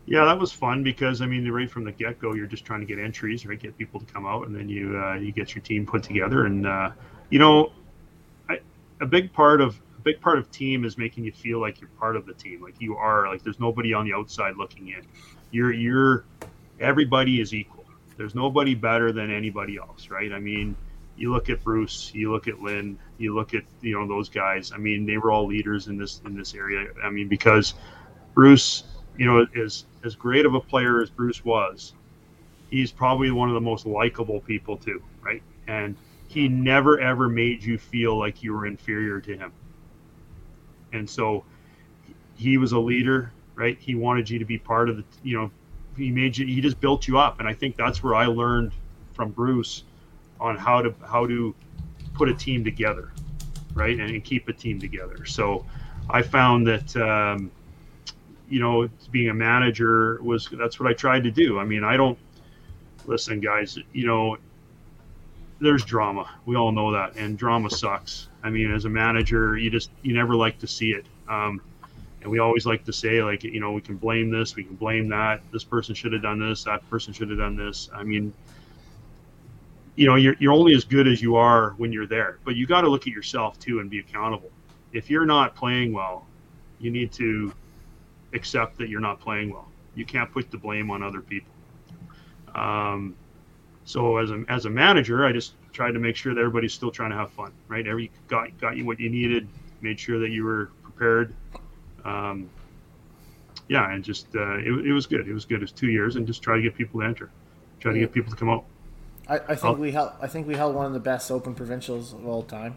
Yeah, 0.06 0.26
that 0.26 0.38
was 0.38 0.52
fun 0.52 0.82
because 0.82 1.22
I 1.22 1.26
mean, 1.26 1.50
right 1.50 1.70
from 1.70 1.84
the 1.84 1.92
get 1.92 2.18
go, 2.18 2.34
you're 2.34 2.46
just 2.46 2.66
trying 2.66 2.80
to 2.80 2.86
get 2.86 2.98
entries, 2.98 3.46
right? 3.46 3.58
Get 3.58 3.78
people 3.78 3.98
to 4.00 4.06
come 4.06 4.26
out, 4.26 4.46
and 4.46 4.54
then 4.54 4.68
you 4.68 5.00
uh, 5.02 5.14
you 5.14 5.32
get 5.32 5.54
your 5.54 5.62
team 5.62 5.86
put 5.86 6.02
together. 6.02 6.44
And 6.44 6.66
uh, 6.66 6.90
you 7.30 7.38
know, 7.38 7.72
I, 8.50 8.60
a 9.00 9.06
big 9.06 9.32
part 9.32 9.62
of 9.62 9.80
a 9.96 10.00
big 10.02 10.20
part 10.20 10.38
of 10.38 10.50
team 10.50 10.84
is 10.84 10.98
making 10.98 11.24
you 11.24 11.32
feel 11.32 11.58
like 11.58 11.80
you're 11.80 11.88
part 11.98 12.16
of 12.16 12.26
the 12.26 12.34
team, 12.34 12.62
like 12.62 12.74
you 12.80 12.96
are. 12.96 13.26
Like 13.26 13.42
there's 13.42 13.58
nobody 13.58 13.94
on 13.94 14.04
the 14.04 14.12
outside 14.12 14.56
looking 14.58 14.88
in. 14.88 15.06
You're 15.50 15.72
you're 15.72 16.26
everybody 16.78 17.40
is 17.40 17.54
equal. 17.54 17.86
There's 18.18 18.34
nobody 18.34 18.74
better 18.74 19.12
than 19.12 19.30
anybody 19.30 19.78
else, 19.78 20.10
right? 20.10 20.30
I 20.30 20.38
mean, 20.38 20.76
you 21.16 21.32
look 21.32 21.48
at 21.48 21.64
Bruce, 21.64 22.12
you 22.14 22.30
look 22.30 22.46
at 22.46 22.60
Lynn, 22.60 22.98
you 23.18 23.34
look 23.34 23.54
at 23.54 23.64
you 23.80 23.98
know 23.98 24.06
those 24.06 24.28
guys. 24.28 24.72
I 24.72 24.78
mean, 24.78 25.06
they 25.06 25.18
were 25.18 25.30
all 25.30 25.46
leaders 25.46 25.88
in 25.88 25.96
this 25.96 26.20
in 26.24 26.36
this 26.36 26.54
area. 26.54 26.88
I 27.02 27.10
mean, 27.10 27.28
because 27.28 27.74
Bruce, 28.34 28.84
you 29.16 29.26
know, 29.26 29.46
as 29.56 29.84
as 30.04 30.14
great 30.14 30.46
of 30.46 30.54
a 30.54 30.60
player 30.60 31.00
as 31.00 31.10
Bruce 31.10 31.44
was, 31.44 31.94
he's 32.70 32.90
probably 32.90 33.30
one 33.30 33.48
of 33.48 33.54
the 33.54 33.60
most 33.60 33.86
likable 33.86 34.40
people 34.40 34.76
too, 34.76 35.02
right? 35.22 35.42
And 35.66 35.96
he 36.28 36.48
never 36.48 36.98
ever 36.98 37.28
made 37.28 37.62
you 37.62 37.78
feel 37.78 38.18
like 38.18 38.42
you 38.42 38.52
were 38.52 38.66
inferior 38.66 39.20
to 39.20 39.36
him. 39.36 39.52
And 40.92 41.08
so 41.08 41.44
he 42.36 42.58
was 42.58 42.72
a 42.72 42.78
leader, 42.78 43.32
right? 43.54 43.78
He 43.78 43.94
wanted 43.94 44.28
you 44.28 44.38
to 44.38 44.44
be 44.44 44.58
part 44.58 44.88
of 44.88 44.96
the, 44.96 45.04
you 45.22 45.36
know, 45.36 45.50
he 45.96 46.10
made 46.10 46.36
you 46.36 46.46
he 46.46 46.60
just 46.60 46.80
built 46.80 47.06
you 47.06 47.18
up 47.18 47.38
and 47.38 47.48
I 47.48 47.54
think 47.54 47.76
that's 47.76 48.02
where 48.02 48.16
I 48.16 48.26
learned 48.26 48.72
from 49.12 49.30
Bruce 49.30 49.84
on 50.40 50.56
how 50.58 50.82
to 50.82 50.92
how 51.06 51.26
to 51.26 51.54
put 52.14 52.28
a 52.28 52.34
team 52.34 52.64
together, 52.64 53.12
right? 53.74 53.98
And, 53.98 54.10
and 54.10 54.24
keep 54.24 54.48
a 54.48 54.52
team 54.52 54.80
together. 54.80 55.24
So 55.26 55.66
I 56.08 56.22
found 56.22 56.66
that 56.66 56.96
um, 56.96 57.50
you 58.48 58.60
know, 58.60 58.88
being 59.10 59.30
a 59.30 59.34
manager 59.34 60.20
was 60.22 60.48
that's 60.52 60.78
what 60.78 60.88
I 60.88 60.94
tried 60.94 61.24
to 61.24 61.30
do. 61.30 61.58
I 61.58 61.64
mean, 61.64 61.84
I 61.84 61.96
don't 61.96 62.18
listen, 63.06 63.40
guys. 63.40 63.78
You 63.92 64.06
know, 64.06 64.36
there's 65.60 65.84
drama. 65.84 66.30
We 66.46 66.56
all 66.56 66.72
know 66.72 66.92
that, 66.92 67.16
and 67.16 67.38
drama 67.38 67.70
sucks. 67.70 68.28
I 68.42 68.50
mean, 68.50 68.70
as 68.72 68.84
a 68.84 68.90
manager, 68.90 69.56
you 69.56 69.70
just 69.70 69.90
you 70.02 70.14
never 70.14 70.34
like 70.34 70.58
to 70.60 70.66
see 70.66 70.90
it. 70.90 71.06
Um, 71.28 71.60
and 72.22 72.30
we 72.30 72.38
always 72.38 72.64
like 72.64 72.84
to 72.84 72.92
say, 72.92 73.22
like, 73.22 73.44
you 73.44 73.60
know, 73.60 73.72
we 73.72 73.82
can 73.82 73.96
blame 73.96 74.30
this, 74.30 74.56
we 74.56 74.64
can 74.64 74.76
blame 74.76 75.08
that. 75.10 75.42
This 75.52 75.62
person 75.64 75.94
should 75.94 76.12
have 76.14 76.22
done 76.22 76.38
this. 76.38 76.64
That 76.64 76.88
person 76.88 77.12
should 77.12 77.28
have 77.28 77.38
done 77.38 77.54
this. 77.54 77.90
I 77.94 78.02
mean, 78.02 78.32
you 79.96 80.06
know, 80.06 80.16
you're 80.16 80.34
you're 80.38 80.52
only 80.52 80.74
as 80.74 80.84
good 80.84 81.06
as 81.06 81.22
you 81.22 81.36
are 81.36 81.70
when 81.76 81.92
you're 81.92 82.06
there. 82.06 82.38
But 82.44 82.56
you 82.56 82.66
got 82.66 82.82
to 82.82 82.88
look 82.88 83.02
at 83.02 83.12
yourself 83.12 83.58
too 83.58 83.80
and 83.80 83.88
be 83.88 84.00
accountable. 84.00 84.50
If 84.92 85.10
you're 85.10 85.26
not 85.26 85.54
playing 85.54 85.92
well, 85.92 86.26
you 86.78 86.90
need 86.90 87.12
to 87.12 87.52
accept 88.32 88.78
that 88.78 88.88
you're 88.88 89.00
not 89.00 89.20
playing 89.20 89.50
well. 89.50 89.68
You 89.94 90.04
can't 90.04 90.30
put 90.30 90.50
the 90.50 90.58
blame 90.58 90.90
on 90.90 91.02
other 91.02 91.20
people. 91.20 91.52
Um, 92.54 93.14
so 93.84 94.16
as 94.16 94.30
a 94.30 94.44
as 94.48 94.66
a 94.66 94.70
manager, 94.70 95.24
I 95.24 95.32
just 95.32 95.54
tried 95.72 95.92
to 95.92 95.98
make 95.98 96.16
sure 96.16 96.34
that 96.34 96.40
everybody's 96.40 96.72
still 96.72 96.90
trying 96.90 97.10
to 97.10 97.16
have 97.16 97.30
fun, 97.30 97.52
right? 97.68 97.86
Every 97.86 98.10
got 98.28 98.56
got 98.60 98.76
you 98.76 98.84
what 98.84 98.98
you 98.98 99.10
needed, 99.10 99.46
made 99.80 99.98
sure 100.00 100.18
that 100.18 100.30
you 100.30 100.44
were 100.44 100.70
prepared. 100.82 101.34
Um, 102.04 102.48
yeah, 103.68 103.92
and 103.92 104.04
just 104.04 104.26
uh, 104.34 104.58
it, 104.58 104.86
it 104.86 104.92
was 104.92 105.06
good. 105.06 105.28
It 105.28 105.32
was 105.32 105.44
good. 105.44 105.56
It 105.56 105.62
was 105.62 105.72
two 105.72 105.90
years, 105.90 106.16
and 106.16 106.26
just 106.26 106.42
try 106.42 106.56
to 106.56 106.62
get 106.62 106.74
people 106.74 107.00
to 107.00 107.06
enter, 107.06 107.30
try 107.80 107.92
to 107.92 107.98
get 107.98 108.12
people 108.12 108.30
to 108.30 108.36
come 108.36 108.50
out. 108.50 108.64
I, 109.28 109.34
I 109.36 109.38
think 109.54 109.64
I'll- 109.64 109.74
we 109.76 109.92
held. 109.92 110.12
I 110.20 110.26
think 110.26 110.46
we 110.46 110.54
held 110.56 110.74
one 110.74 110.86
of 110.86 110.92
the 110.92 111.00
best 111.00 111.30
open 111.30 111.54
provincials 111.54 112.12
of 112.12 112.26
all 112.26 112.42
time. 112.42 112.76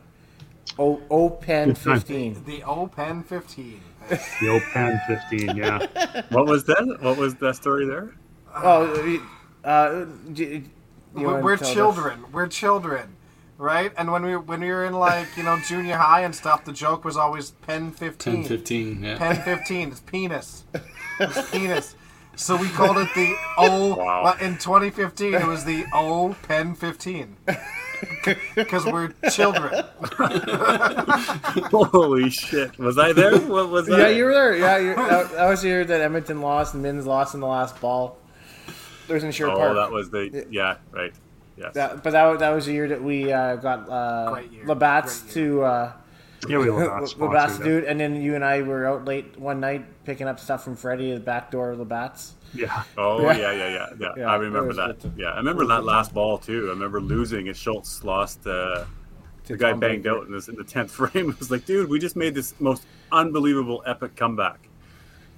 O 0.80 1.02
O 1.10 1.30
Pen 1.30 1.76
fifteen. 1.76 2.44
The 2.46 2.64
Open 2.64 3.24
15. 3.24 3.82
The 4.40 4.50
old 4.50 4.62
Pen 4.74 5.02
15, 5.08 5.58
yeah. 5.58 5.80
What 6.30 6.46
was 6.46 6.64
that? 6.66 7.00
What 7.02 7.18
was 7.18 7.36
that 7.36 7.56
story 7.58 7.86
there? 7.86 8.14
Oh, 8.56 9.20
uh, 9.66 10.06
d- 10.32 10.44
you 10.44 10.64
We're, 11.14 11.26
wanna 11.26 11.44
we're 11.44 11.58
tell 11.58 11.68
the- 11.68 11.74
children. 11.74 12.26
We're 12.32 12.48
children, 12.48 13.16
right? 13.58 13.92
And 13.98 14.10
when 14.12 14.24
we 14.24 14.36
when 14.38 14.62
we 14.62 14.70
were 14.70 14.86
in 14.86 14.94
like 14.94 15.28
you 15.36 15.44
know 15.44 15.60
junior 15.68 15.98
high 15.98 16.22
and 16.22 16.34
stuff, 16.34 16.64
the 16.64 16.72
joke 16.72 17.04
was 17.04 17.18
always 17.18 17.52
pen 17.52 17.92
15. 17.92 18.34
10, 18.36 18.44
15, 18.46 19.04
yeah. 19.04 19.18
Pen 19.18 19.36
15. 19.42 19.90
It's 19.92 20.00
penis. 20.02 20.64
It's 21.20 21.52
penis. 21.52 21.96
So 22.38 22.56
we 22.56 22.70
called 22.70 22.98
it 22.98 23.10
the 23.16 23.36
O. 23.58 23.96
Wow. 23.96 24.24
well, 24.24 24.38
In 24.40 24.54
2015, 24.58 25.34
it 25.34 25.46
was 25.46 25.66
the 25.66 25.86
O 25.94 26.36
Pen 26.48 26.74
15. 26.76 27.36
Because 28.54 28.86
we're 28.86 29.12
children. 29.32 29.84
Holy 31.72 32.30
shit! 32.30 32.78
Was 32.78 33.00
I 33.00 33.12
there? 33.12 33.40
What 33.40 33.70
was 33.70 33.88
that? 33.88 33.98
Yeah, 33.98 34.10
you 34.10 34.26
were 34.26 34.34
there. 34.36 34.56
Yeah, 34.56 34.78
you 34.78 34.96
that, 34.96 35.32
that 35.32 35.48
was 35.50 35.64
the 35.64 35.70
year 35.70 35.84
that 35.84 36.02
Edmonton 36.02 36.42
lost 36.42 36.76
and 36.76 36.84
Mins 36.84 37.08
lost 37.08 37.34
in 37.34 37.40
the 37.40 37.48
last 37.48 37.82
ball. 37.82 38.18
There 39.08 39.16
was 39.16 39.24
in 39.24 39.32
Sherwood 39.32 39.56
Oh, 39.56 39.58
Park. 39.58 39.76
that 39.78 39.92
was 39.92 40.12
the 40.12 40.46
yeah, 40.52 40.78
right. 40.92 41.12
Yes. 41.58 41.74
That, 41.74 42.04
but 42.04 42.12
that, 42.12 42.38
that 42.38 42.50
was 42.52 42.68
the 42.68 42.74
year 42.74 42.88
that 42.88 43.02
we 43.02 43.32
uh, 43.32 43.56
got 43.56 43.90
uh, 43.90 44.32
Great. 44.32 44.68
Labatt's 44.68 45.22
to 45.34 45.64
uh, 45.64 45.92
Yeah, 46.48 46.60
we 46.60 46.70
love 46.70 47.02
that 47.18 47.20
Labatt's 47.20 47.58
dude, 47.60 47.84
and 47.86 48.00
then 48.00 48.22
you 48.22 48.36
and 48.36 48.44
I 48.46 48.62
were 48.62 48.86
out 48.86 49.06
late 49.06 49.38
one 49.40 49.60
night 49.60 49.86
picking 50.06 50.28
up 50.28 50.40
stuff 50.40 50.64
from 50.64 50.76
Freddie 50.76 51.12
at 51.12 51.16
the 51.20 51.24
back 51.26 51.52
door 51.52 51.72
of 51.72 51.80
Labatt's. 51.80 52.34
Yeah. 52.54 52.84
Oh 52.98 53.22
Yeah. 53.22 53.38
yeah, 53.38 53.52
yeah, 53.52 53.68
yeah, 53.70 53.88
yeah. 54.00 54.08
Yeah, 54.18 54.26
I 54.32 54.36
remember 54.36 54.74
that. 54.74 55.00
to- 55.02 55.12
Yeah, 55.18 55.28
I 55.32 55.38
remember 55.38 55.66
that 55.68 55.84
last 55.84 56.14
ball 56.14 56.38
too. 56.38 56.68
I 56.68 56.70
remember 56.70 57.02
losing. 57.02 57.48
And 57.48 57.58
Schultz 57.58 58.04
lost. 58.04 58.46
Uh, 58.48 58.86
the 59.46 59.58
guy 59.58 59.74
banged 59.74 60.08
out 60.08 60.26
in 60.26 60.32
this 60.32 60.48
in 60.50 60.56
the 60.56 60.64
tenth 60.76 60.92
frame. 60.92 61.30
It 61.30 61.40
was 61.40 61.50
like, 61.52 61.66
dude, 61.66 61.90
we 61.90 62.00
just 62.00 62.16
made 62.16 62.36
this 62.36 62.54
most 62.60 62.86
unbelievable 63.12 63.82
epic 63.86 64.16
comeback. 64.16 64.60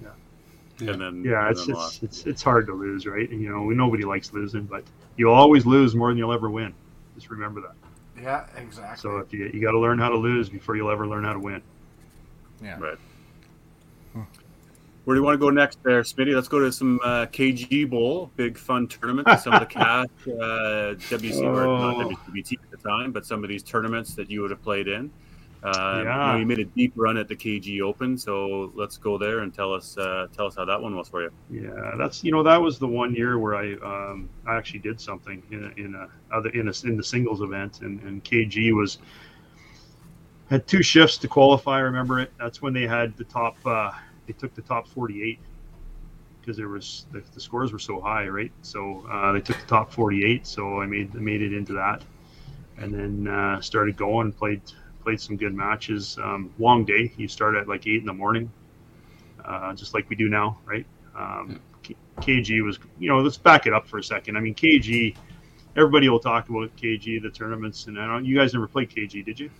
Yeah. 0.02 0.90
And 0.92 1.00
then 1.00 1.24
Yeah, 1.24 1.48
and 1.48 1.50
it's 1.56 1.66
then 1.66 1.76
it's, 1.76 2.02
it's 2.02 2.26
it's 2.26 2.42
hard 2.42 2.66
to 2.66 2.72
lose, 2.74 3.06
right? 3.06 3.28
And, 3.30 3.40
you 3.40 3.48
know, 3.50 3.68
nobody 3.70 4.04
likes 4.04 4.32
losing, 4.32 4.64
but 4.64 4.84
you'll 5.16 5.34
always 5.34 5.64
lose 5.66 5.94
more 5.94 6.08
than 6.10 6.18
you'll 6.18 6.32
ever 6.32 6.50
win. 6.50 6.74
Just 7.14 7.30
remember 7.30 7.60
that. 7.62 7.74
Yeah, 8.22 8.46
exactly. 8.56 9.00
So 9.00 9.18
if 9.18 9.32
you 9.32 9.50
you 9.52 9.60
got 9.60 9.72
to 9.72 9.78
learn 9.78 9.98
how 9.98 10.08
to 10.10 10.16
lose 10.16 10.48
before 10.48 10.76
you'll 10.76 10.90
ever 10.90 11.06
learn 11.06 11.24
how 11.24 11.32
to 11.32 11.38
win. 11.40 11.62
Yeah. 12.62 12.78
Right. 12.78 12.98
Where 15.04 15.14
do 15.14 15.20
you 15.20 15.24
want 15.24 15.34
to 15.34 15.38
go 15.38 15.48
next, 15.48 15.82
there, 15.82 16.02
Smitty? 16.02 16.34
Let's 16.34 16.46
go 16.46 16.58
to 16.60 16.70
some 16.70 17.00
uh, 17.02 17.26
KG 17.26 17.88
Bowl, 17.88 18.30
big 18.36 18.58
fun 18.58 18.86
tournament. 18.86 19.26
Some 19.40 19.54
of 19.54 19.60
the 19.60 19.66
cash, 19.80 20.06
uh, 20.26 20.94
WC 21.08 21.40
or 21.42 21.64
not 21.66 21.96
Oh. 21.96 22.10
WCBT 22.10 22.58
at 22.62 22.70
the 22.70 22.76
time, 22.76 23.10
but 23.10 23.24
some 23.24 23.42
of 23.42 23.48
these 23.48 23.62
tournaments 23.62 24.14
that 24.14 24.30
you 24.30 24.42
would 24.42 24.50
have 24.50 24.62
played 24.62 24.88
in. 24.88 25.10
You, 25.62 25.70
know, 25.70 26.02
Yeah. 26.04 26.36
you 26.38 26.46
made 26.46 26.58
a 26.58 26.64
deep 26.64 26.92
run 26.96 27.16
at 27.18 27.28
the 27.28 27.36
KG 27.36 27.80
Open, 27.82 28.16
so 28.16 28.72
let's 28.74 28.96
go 28.96 29.18
there 29.18 29.40
and 29.40 29.52
tell 29.52 29.74
us 29.74 29.96
uh, 29.98 30.26
tell 30.34 30.46
us 30.46 30.56
how 30.56 30.64
that 30.64 30.80
one 30.80 30.96
was 30.96 31.08
for 31.08 31.22
you. 31.22 31.30
Yeah, 31.50 31.92
that's 31.98 32.24
you 32.24 32.32
know 32.32 32.42
that 32.42 32.56
was 32.60 32.78
the 32.78 32.86
one 32.88 33.14
year 33.14 33.38
where 33.38 33.56
I 33.56 33.74
um, 33.74 34.30
I 34.46 34.56
actually 34.56 34.80
did 34.80 35.00
something 35.00 35.42
in 35.50 35.64
a, 35.64 35.80
in 35.80 35.94
a 35.94 36.08
other 36.34 36.48
in 36.50 36.68
a, 36.68 36.72
in 36.84 36.96
the 36.96 37.04
singles 37.04 37.42
event, 37.42 37.80
and, 37.82 38.00
and 38.02 38.24
KG 38.24 38.72
was 38.74 38.98
had 40.48 40.66
two 40.66 40.82
shifts 40.82 41.18
to 41.18 41.28
qualify. 41.28 41.76
I 41.76 41.80
remember 41.80 42.20
it. 42.20 42.32
That's 42.38 42.62
when 42.62 42.72
they 42.72 42.86
had 42.86 43.16
the 43.16 43.24
top. 43.24 43.56
Uh, 43.64 43.90
they 44.26 44.32
took 44.32 44.54
the 44.54 44.62
top 44.62 44.88
forty 44.88 45.22
eight 45.22 45.40
because 46.40 46.56
there 46.56 46.68
was 46.68 47.04
the, 47.12 47.22
the 47.34 47.40
scores 47.40 47.70
were 47.72 47.78
so 47.78 48.00
high, 48.00 48.26
right? 48.28 48.50
So 48.62 49.04
uh, 49.10 49.32
they 49.32 49.40
took 49.42 49.60
the 49.60 49.66
top 49.66 49.92
forty 49.92 50.24
eight. 50.24 50.46
So 50.46 50.80
I 50.80 50.86
made 50.86 51.14
I 51.14 51.18
made 51.18 51.42
it 51.42 51.52
into 51.52 51.74
that, 51.74 52.02
and 52.78 52.94
then 52.94 53.28
uh, 53.32 53.60
started 53.60 53.96
going 53.98 54.28
and 54.28 54.36
played 54.36 54.62
played 55.02 55.20
some 55.20 55.36
good 55.36 55.54
matches. 55.54 56.18
Um, 56.22 56.52
long 56.58 56.84
day. 56.84 57.12
You 57.16 57.28
start 57.28 57.54
at 57.56 57.68
like 57.68 57.86
eight 57.86 58.00
in 58.00 58.06
the 58.06 58.12
morning, 58.12 58.50
uh, 59.44 59.74
just 59.74 59.94
like 59.94 60.08
we 60.08 60.16
do 60.16 60.28
now, 60.28 60.58
right? 60.64 60.86
Um, 61.16 61.60
K- 61.82 61.96
KG 62.18 62.62
was, 62.64 62.78
you 62.98 63.08
know, 63.08 63.20
let's 63.20 63.36
back 63.38 63.66
it 63.66 63.72
up 63.72 63.86
for 63.88 63.98
a 63.98 64.02
second. 64.04 64.36
I 64.36 64.40
mean, 64.40 64.54
KG, 64.54 65.16
everybody 65.76 66.08
will 66.08 66.20
talk 66.20 66.48
about 66.48 66.74
KG, 66.76 67.22
the 67.22 67.30
tournaments, 67.30 67.86
and 67.86 67.98
I 68.00 68.06
don't. 68.06 68.24
You 68.24 68.36
guys 68.36 68.52
never 68.54 68.68
played 68.68 68.90
KG, 68.90 69.24
did 69.24 69.40
you? 69.40 69.50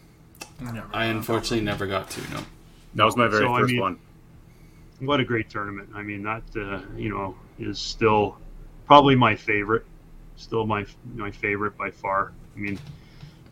I 0.92 1.06
unfortunately 1.06 1.64
never 1.64 1.86
got 1.86 2.10
to. 2.10 2.20
No. 2.32 2.40
That 2.96 3.04
was 3.04 3.16
my 3.16 3.28
very 3.28 3.44
So, 3.44 3.54
I 3.54 3.60
first 3.60 3.72
mean- 3.72 3.80
one. 3.80 3.98
What 5.00 5.18
a 5.18 5.24
great 5.24 5.48
tournament! 5.48 5.88
I 5.94 6.02
mean, 6.02 6.22
that 6.24 6.42
uh, 6.54 6.80
you 6.94 7.08
know 7.08 7.34
is 7.58 7.78
still 7.78 8.36
probably 8.84 9.14
my 9.16 9.34
favorite. 9.34 9.86
Still 10.36 10.66
my 10.66 10.84
my 11.14 11.30
favorite 11.30 11.74
by 11.78 11.90
far. 11.90 12.32
I 12.54 12.58
mean, 12.58 12.78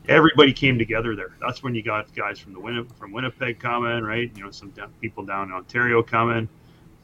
everybody 0.09 0.53
came 0.53 0.79
together 0.79 1.15
there. 1.15 1.31
That's 1.41 1.63
when 1.63 1.75
you 1.75 1.83
got 1.83 2.13
guys 2.15 2.39
from 2.39 2.53
the 2.55 2.61
Winni- 2.61 2.91
from 2.97 3.13
Winnipeg 3.13 3.59
coming, 3.59 4.03
right? 4.03 4.31
You 4.37 4.45
know, 4.45 4.51
some 4.51 4.71
down, 4.71 4.93
people 5.01 5.25
down 5.25 5.49
in 5.49 5.55
Ontario 5.55 6.03
coming, 6.03 6.49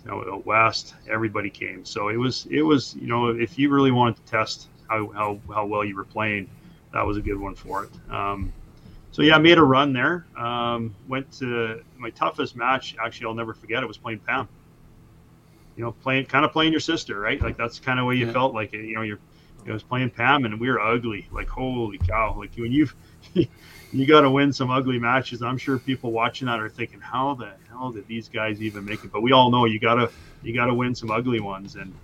you 0.05 0.11
know, 0.11 0.25
out 0.33 0.47
west. 0.47 0.95
Everybody 1.09 1.51
came, 1.51 1.85
so 1.85 2.09
it 2.09 2.17
was 2.17 2.47
it 2.51 2.63
was 2.63 2.97
you 2.97 3.07
know 3.07 3.29
if 3.29 3.59
you 3.59 3.71
really 3.71 3.91
wanted 3.91 4.17
to 4.17 4.23
test 4.31 4.69
how 4.89 5.09
how, 5.13 5.39
how 5.53 5.67
well 5.67 5.85
you 5.85 5.97
were 5.97 6.05
playing, 6.05 6.49
that 6.93 7.07
was 7.07 7.17
a 7.17 7.21
good 7.23 7.39
one 7.39 7.55
for 7.55 7.85
it. 7.85 7.91
Um, 8.13 8.53
so 9.13 9.23
yeah, 9.23 9.37
I 9.37 9.39
made 9.39 9.59
a 9.59 9.63
run 9.63 9.93
there. 9.93 10.27
Um, 10.37 10.95
went 11.09 11.31
to 11.39 11.83
my 11.99 12.11
toughest 12.11 12.57
match. 12.57 12.97
Actually, 13.03 13.27
I'll 13.29 13.35
never 13.35 13.55
forget. 13.55 13.83
It 13.83 13.87
was 13.87 13.99
playing 13.99 14.19
Pam. 14.21 14.49
You 15.77 15.85
know, 15.85 15.93
playing 15.93 16.27
kind 16.27 16.45
of 16.45 16.53
playing 16.53 16.73
your 16.73 16.81
sister, 16.81 17.19
right? 17.19 17.41
Like 17.41 17.57
that's 17.57 17.79
kind 17.81 17.99
of 18.01 18.07
what 18.07 18.17
you 18.17 18.27
Yeah. 18.27 18.33
felt 18.33 18.55
like. 18.55 18.73
it. 18.75 18.85
You 18.85 18.97
know, 18.97 19.03
you're. 19.03 19.19
I 19.69 19.73
was 19.73 19.82
playing 19.82 20.11
Pam, 20.11 20.45
and 20.45 20.61
we 20.61 20.69
were 20.70 20.81
ugly. 20.81 21.28
Like 21.32 21.49
holy 21.49 21.99
cow! 21.99 22.35
Like 22.36 22.55
when 22.57 22.73
you've 22.73 22.95
you 23.93 24.07
got 24.07 24.23
to 24.23 24.31
win 24.31 24.53
some 24.53 24.70
ugly 24.70 24.99
matches. 24.99 25.43
I'm 25.43 25.59
sure 25.59 25.78
people 25.78 26.12
watching 26.12 26.47
that 26.47 26.61
are 26.61 26.69
thinking, 26.69 27.01
how 27.01 27.35
the 27.35 27.53
hell 27.69 27.91
did 27.91 28.07
these 28.07 28.28
guys 28.28 28.61
even 28.61 28.85
make 28.85 29.05
it? 29.05 29.12
But 29.12 29.23
we 29.23 29.32
all 29.32 29.51
know 29.51 29.65
you 29.65 29.78
gotta 29.78 30.11
you 30.43 30.55
gotta 30.55 30.74
win 30.74 30.95
some 30.95 31.11
ugly 31.11 31.41
ones, 31.41 31.77
and 31.77 31.95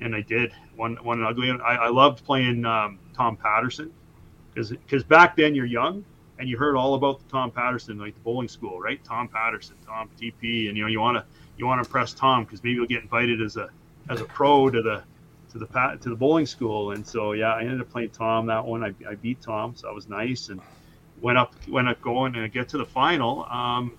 and 0.00 0.14
I 0.14 0.20
did 0.22 0.52
one 0.74 0.96
one 0.96 1.22
ugly. 1.22 1.48
one. 1.48 1.60
I, 1.60 1.76
I 1.76 1.88
loved 1.88 2.24
playing 2.24 2.64
um, 2.64 2.98
Tom 3.14 3.36
Patterson 3.36 3.92
because 4.52 4.70
because 4.70 5.04
back 5.04 5.36
then 5.36 5.54
you're 5.54 5.66
young 5.66 6.04
and 6.38 6.48
you 6.48 6.58
heard 6.58 6.76
all 6.76 6.94
about 6.94 7.18
the 7.18 7.24
Tom 7.30 7.50
Patterson, 7.50 7.98
like 7.98 8.14
the 8.14 8.20
bowling 8.20 8.48
school, 8.48 8.80
right? 8.80 9.02
Tom 9.04 9.28
Patterson, 9.28 9.76
Tom 9.86 10.10
TP, 10.20 10.68
and 10.68 10.76
you 10.76 10.82
know 10.82 10.88
you 10.88 11.00
want 11.00 11.16
to 11.16 11.24
you 11.56 11.66
want 11.66 11.82
to 11.82 11.88
impress 11.88 12.12
Tom 12.12 12.44
because 12.44 12.62
maybe 12.62 12.74
you'll 12.74 12.86
get 12.86 13.02
invited 13.02 13.40
as 13.40 13.56
a 13.56 13.70
as 14.08 14.20
a 14.20 14.24
pro 14.24 14.70
to 14.70 14.82
the 14.82 15.02
to 15.58 15.64
the 15.64 15.72
pat 15.72 16.00
to 16.02 16.08
the 16.08 16.16
bowling 16.16 16.46
school. 16.46 16.92
And 16.92 17.06
so 17.06 17.32
yeah, 17.32 17.54
I 17.54 17.62
ended 17.62 17.80
up 17.80 17.90
playing 17.90 18.10
Tom 18.10 18.46
that 18.46 18.64
one. 18.64 18.84
I, 18.84 18.94
I 19.08 19.14
beat 19.14 19.40
Tom, 19.40 19.74
so 19.74 19.86
that 19.86 19.94
was 19.94 20.08
nice, 20.08 20.48
and 20.48 20.60
went 21.20 21.38
up 21.38 21.54
went 21.68 21.88
up 21.88 22.00
going 22.00 22.36
and 22.36 22.52
get 22.52 22.68
to 22.70 22.78
the 22.78 22.86
final. 22.86 23.44
Um, 23.46 23.92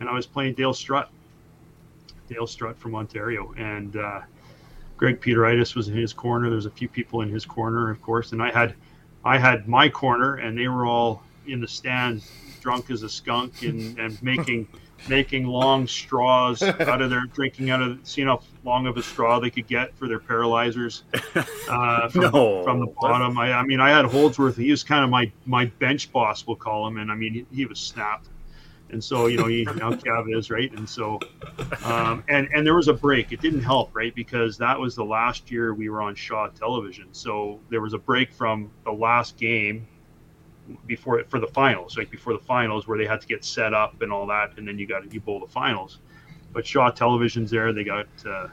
and 0.00 0.08
I 0.08 0.12
was 0.12 0.26
playing 0.26 0.54
Dale 0.54 0.74
Strutt, 0.74 1.10
Dale 2.28 2.46
Strutt 2.46 2.78
from 2.78 2.94
Ontario, 2.94 3.54
and 3.56 3.96
uh, 3.96 4.20
Greg 4.96 5.20
Peteritis 5.20 5.74
was 5.74 5.88
in 5.88 5.94
his 5.94 6.12
corner. 6.12 6.50
There's 6.50 6.66
a 6.66 6.70
few 6.70 6.88
people 6.88 7.20
in 7.20 7.28
his 7.28 7.44
corner, 7.44 7.90
of 7.90 8.02
course, 8.02 8.32
and 8.32 8.42
I 8.42 8.50
had 8.50 8.74
I 9.24 9.38
had 9.38 9.68
my 9.68 9.88
corner, 9.88 10.36
and 10.36 10.58
they 10.58 10.68
were 10.68 10.86
all 10.86 11.22
in 11.46 11.60
the 11.60 11.68
stands, 11.68 12.30
drunk 12.60 12.90
as 12.90 13.02
a 13.02 13.08
skunk, 13.08 13.62
and, 13.62 13.98
and 13.98 14.22
making 14.22 14.66
making 15.08 15.46
long 15.46 15.86
straws 15.86 16.62
out 16.62 17.00
of 17.02 17.10
their 17.10 17.24
drinking 17.26 17.70
out 17.70 17.82
of 17.82 17.98
seeing 18.04 18.26
how 18.28 18.40
long 18.64 18.86
of 18.86 18.96
a 18.96 19.02
straw 19.02 19.38
they 19.38 19.50
could 19.50 19.66
get 19.66 19.94
for 19.96 20.08
their 20.08 20.18
paralyzers 20.20 21.02
uh, 21.68 22.08
from, 22.08 22.20
No. 22.32 22.62
from 22.64 22.80
the 22.80 22.86
bottom. 23.00 23.38
I, 23.38 23.52
I 23.52 23.62
mean, 23.64 23.80
I 23.80 23.90
had 23.90 24.04
Holdsworth. 24.04 24.56
He 24.56 24.70
was 24.70 24.82
kind 24.82 25.04
of 25.04 25.10
my 25.10 25.30
my 25.46 25.66
bench 25.66 26.12
boss, 26.12 26.46
we'll 26.46 26.56
call 26.56 26.86
him, 26.86 26.98
and 26.98 27.10
I 27.10 27.14
mean, 27.14 27.34
he, 27.34 27.46
he 27.54 27.66
was 27.66 27.78
snapped. 27.78 28.28
And 28.90 29.02
so, 29.02 29.26
you 29.26 29.38
know, 29.38 29.48
you 29.48 29.64
know, 29.64 29.90
Cav 29.90 30.32
is 30.36 30.50
right, 30.50 30.70
and 30.72 30.88
so, 30.88 31.18
um, 31.84 32.22
and 32.28 32.48
and 32.54 32.64
there 32.66 32.76
was 32.76 32.86
a 32.88 32.92
break. 32.92 33.32
It 33.32 33.40
didn't 33.40 33.62
help, 33.62 33.90
right, 33.94 34.14
because 34.14 34.56
that 34.58 34.78
was 34.78 34.94
the 34.94 35.04
last 35.04 35.50
year 35.50 35.74
we 35.74 35.88
were 35.88 36.00
on 36.02 36.14
Shaw 36.14 36.48
Television. 36.48 37.08
So 37.12 37.60
there 37.70 37.80
was 37.80 37.94
a 37.94 37.98
break 37.98 38.30
from 38.32 38.70
the 38.84 38.92
last 38.92 39.36
game 39.36 39.88
before 40.86 41.22
for 41.24 41.40
the 41.40 41.46
finals, 41.46 41.96
like 41.96 42.10
before 42.10 42.32
the 42.32 42.44
finals, 42.44 42.86
where 42.86 42.98
they 42.98 43.06
had 43.06 43.20
to 43.20 43.26
get 43.26 43.44
set 43.44 43.74
up 43.74 44.00
and 44.02 44.12
all 44.12 44.26
that, 44.26 44.56
and 44.56 44.66
then 44.66 44.78
you 44.78 44.86
got 44.86 45.12
you 45.12 45.20
bowl 45.20 45.40
the 45.40 45.46
finals. 45.46 45.98
But 46.52 46.66
Shaw 46.66 46.90
Television's 46.90 47.50
there. 47.50 47.72
They 47.72 47.84
got 47.84 48.06
uh, 48.26 48.48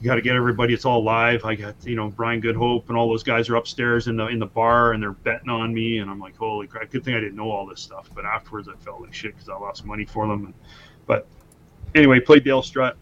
you 0.00 0.06
got 0.06 0.16
to 0.16 0.22
get 0.22 0.34
everybody. 0.34 0.74
It's 0.74 0.84
all 0.84 1.04
live. 1.04 1.44
I 1.44 1.54
got 1.54 1.76
you 1.84 1.94
know 1.94 2.08
Brian 2.08 2.42
Goodhope 2.42 2.88
and 2.88 2.96
all 2.96 3.08
those 3.08 3.22
guys 3.22 3.48
are 3.48 3.56
upstairs 3.56 4.08
in 4.08 4.16
the 4.16 4.26
in 4.26 4.38
the 4.40 4.46
bar 4.46 4.92
and 4.92 5.02
they're 5.02 5.12
betting 5.12 5.48
on 5.48 5.72
me, 5.72 5.98
and 5.98 6.10
I'm 6.10 6.18
like, 6.18 6.36
holy 6.36 6.66
crap! 6.66 6.90
Good 6.90 7.04
thing 7.04 7.14
I 7.14 7.20
didn't 7.20 7.36
know 7.36 7.50
all 7.50 7.66
this 7.66 7.80
stuff. 7.80 8.10
But 8.14 8.24
afterwards, 8.24 8.68
I 8.68 8.74
felt 8.82 9.00
like 9.00 9.14
shit 9.14 9.34
because 9.34 9.48
I 9.48 9.54
lost 9.54 9.84
money 9.84 10.04
for 10.04 10.26
them. 10.26 10.52
But 11.06 11.26
anyway, 11.94 12.18
played 12.18 12.44
Dale 12.44 12.62
Strutt. 12.62 12.96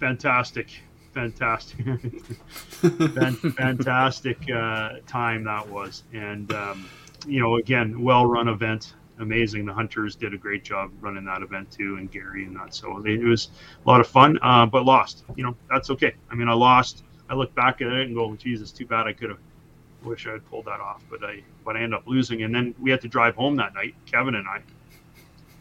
Fantastic, 0.00 0.80
fantastic, 1.18 1.84
fantastic 3.56 4.38
uh, 4.50 4.90
time 5.08 5.42
that 5.42 5.68
was, 5.68 6.04
and 6.12 6.52
um, 6.52 6.88
you 7.26 7.40
know, 7.40 7.56
again, 7.56 8.00
well 8.00 8.24
run 8.24 8.46
event, 8.46 8.94
amazing. 9.18 9.66
The 9.66 9.72
Hunters 9.72 10.14
did 10.14 10.32
a 10.32 10.38
great 10.38 10.62
job 10.62 10.92
running 11.00 11.24
that 11.24 11.42
event 11.42 11.72
too, 11.72 11.96
and 11.96 12.08
Gary 12.08 12.44
and 12.44 12.54
that. 12.54 12.72
So 12.72 13.04
it 13.04 13.20
was 13.20 13.48
a 13.84 13.88
lot 13.88 14.00
of 14.00 14.06
fun, 14.06 14.38
uh, 14.42 14.66
but 14.66 14.84
lost. 14.84 15.24
You 15.34 15.42
know, 15.42 15.56
that's 15.68 15.90
okay. 15.90 16.14
I 16.30 16.36
mean, 16.36 16.48
I 16.48 16.52
lost. 16.52 17.02
I 17.28 17.34
look 17.34 17.52
back 17.56 17.80
at 17.80 17.88
it 17.88 18.06
and 18.06 18.14
go, 18.14 18.36
Jesus, 18.36 18.70
too 18.70 18.86
bad. 18.86 19.08
I 19.08 19.12
could 19.12 19.30
have. 19.30 19.38
Wish 20.04 20.28
I 20.28 20.32
had 20.32 20.48
pulled 20.48 20.66
that 20.66 20.78
off, 20.78 21.02
but 21.10 21.24
I 21.24 21.42
but 21.64 21.74
I 21.74 21.80
ended 21.80 21.98
up 21.98 22.06
losing, 22.06 22.44
and 22.44 22.54
then 22.54 22.72
we 22.80 22.92
had 22.92 23.00
to 23.00 23.08
drive 23.08 23.34
home 23.34 23.56
that 23.56 23.74
night, 23.74 23.96
Kevin 24.06 24.36
and 24.36 24.46
I, 24.46 24.60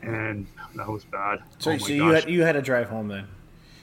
and 0.03 0.45
that 0.75 0.87
was 0.87 1.03
bad. 1.05 1.39
So, 1.57 1.71
Oh 1.71 1.77
so 1.79 1.87
you 1.87 2.09
had 2.09 2.29
you 2.29 2.43
had 2.43 2.51
to 2.51 2.61
drive 2.61 2.87
home 2.87 3.07
then. 3.07 3.27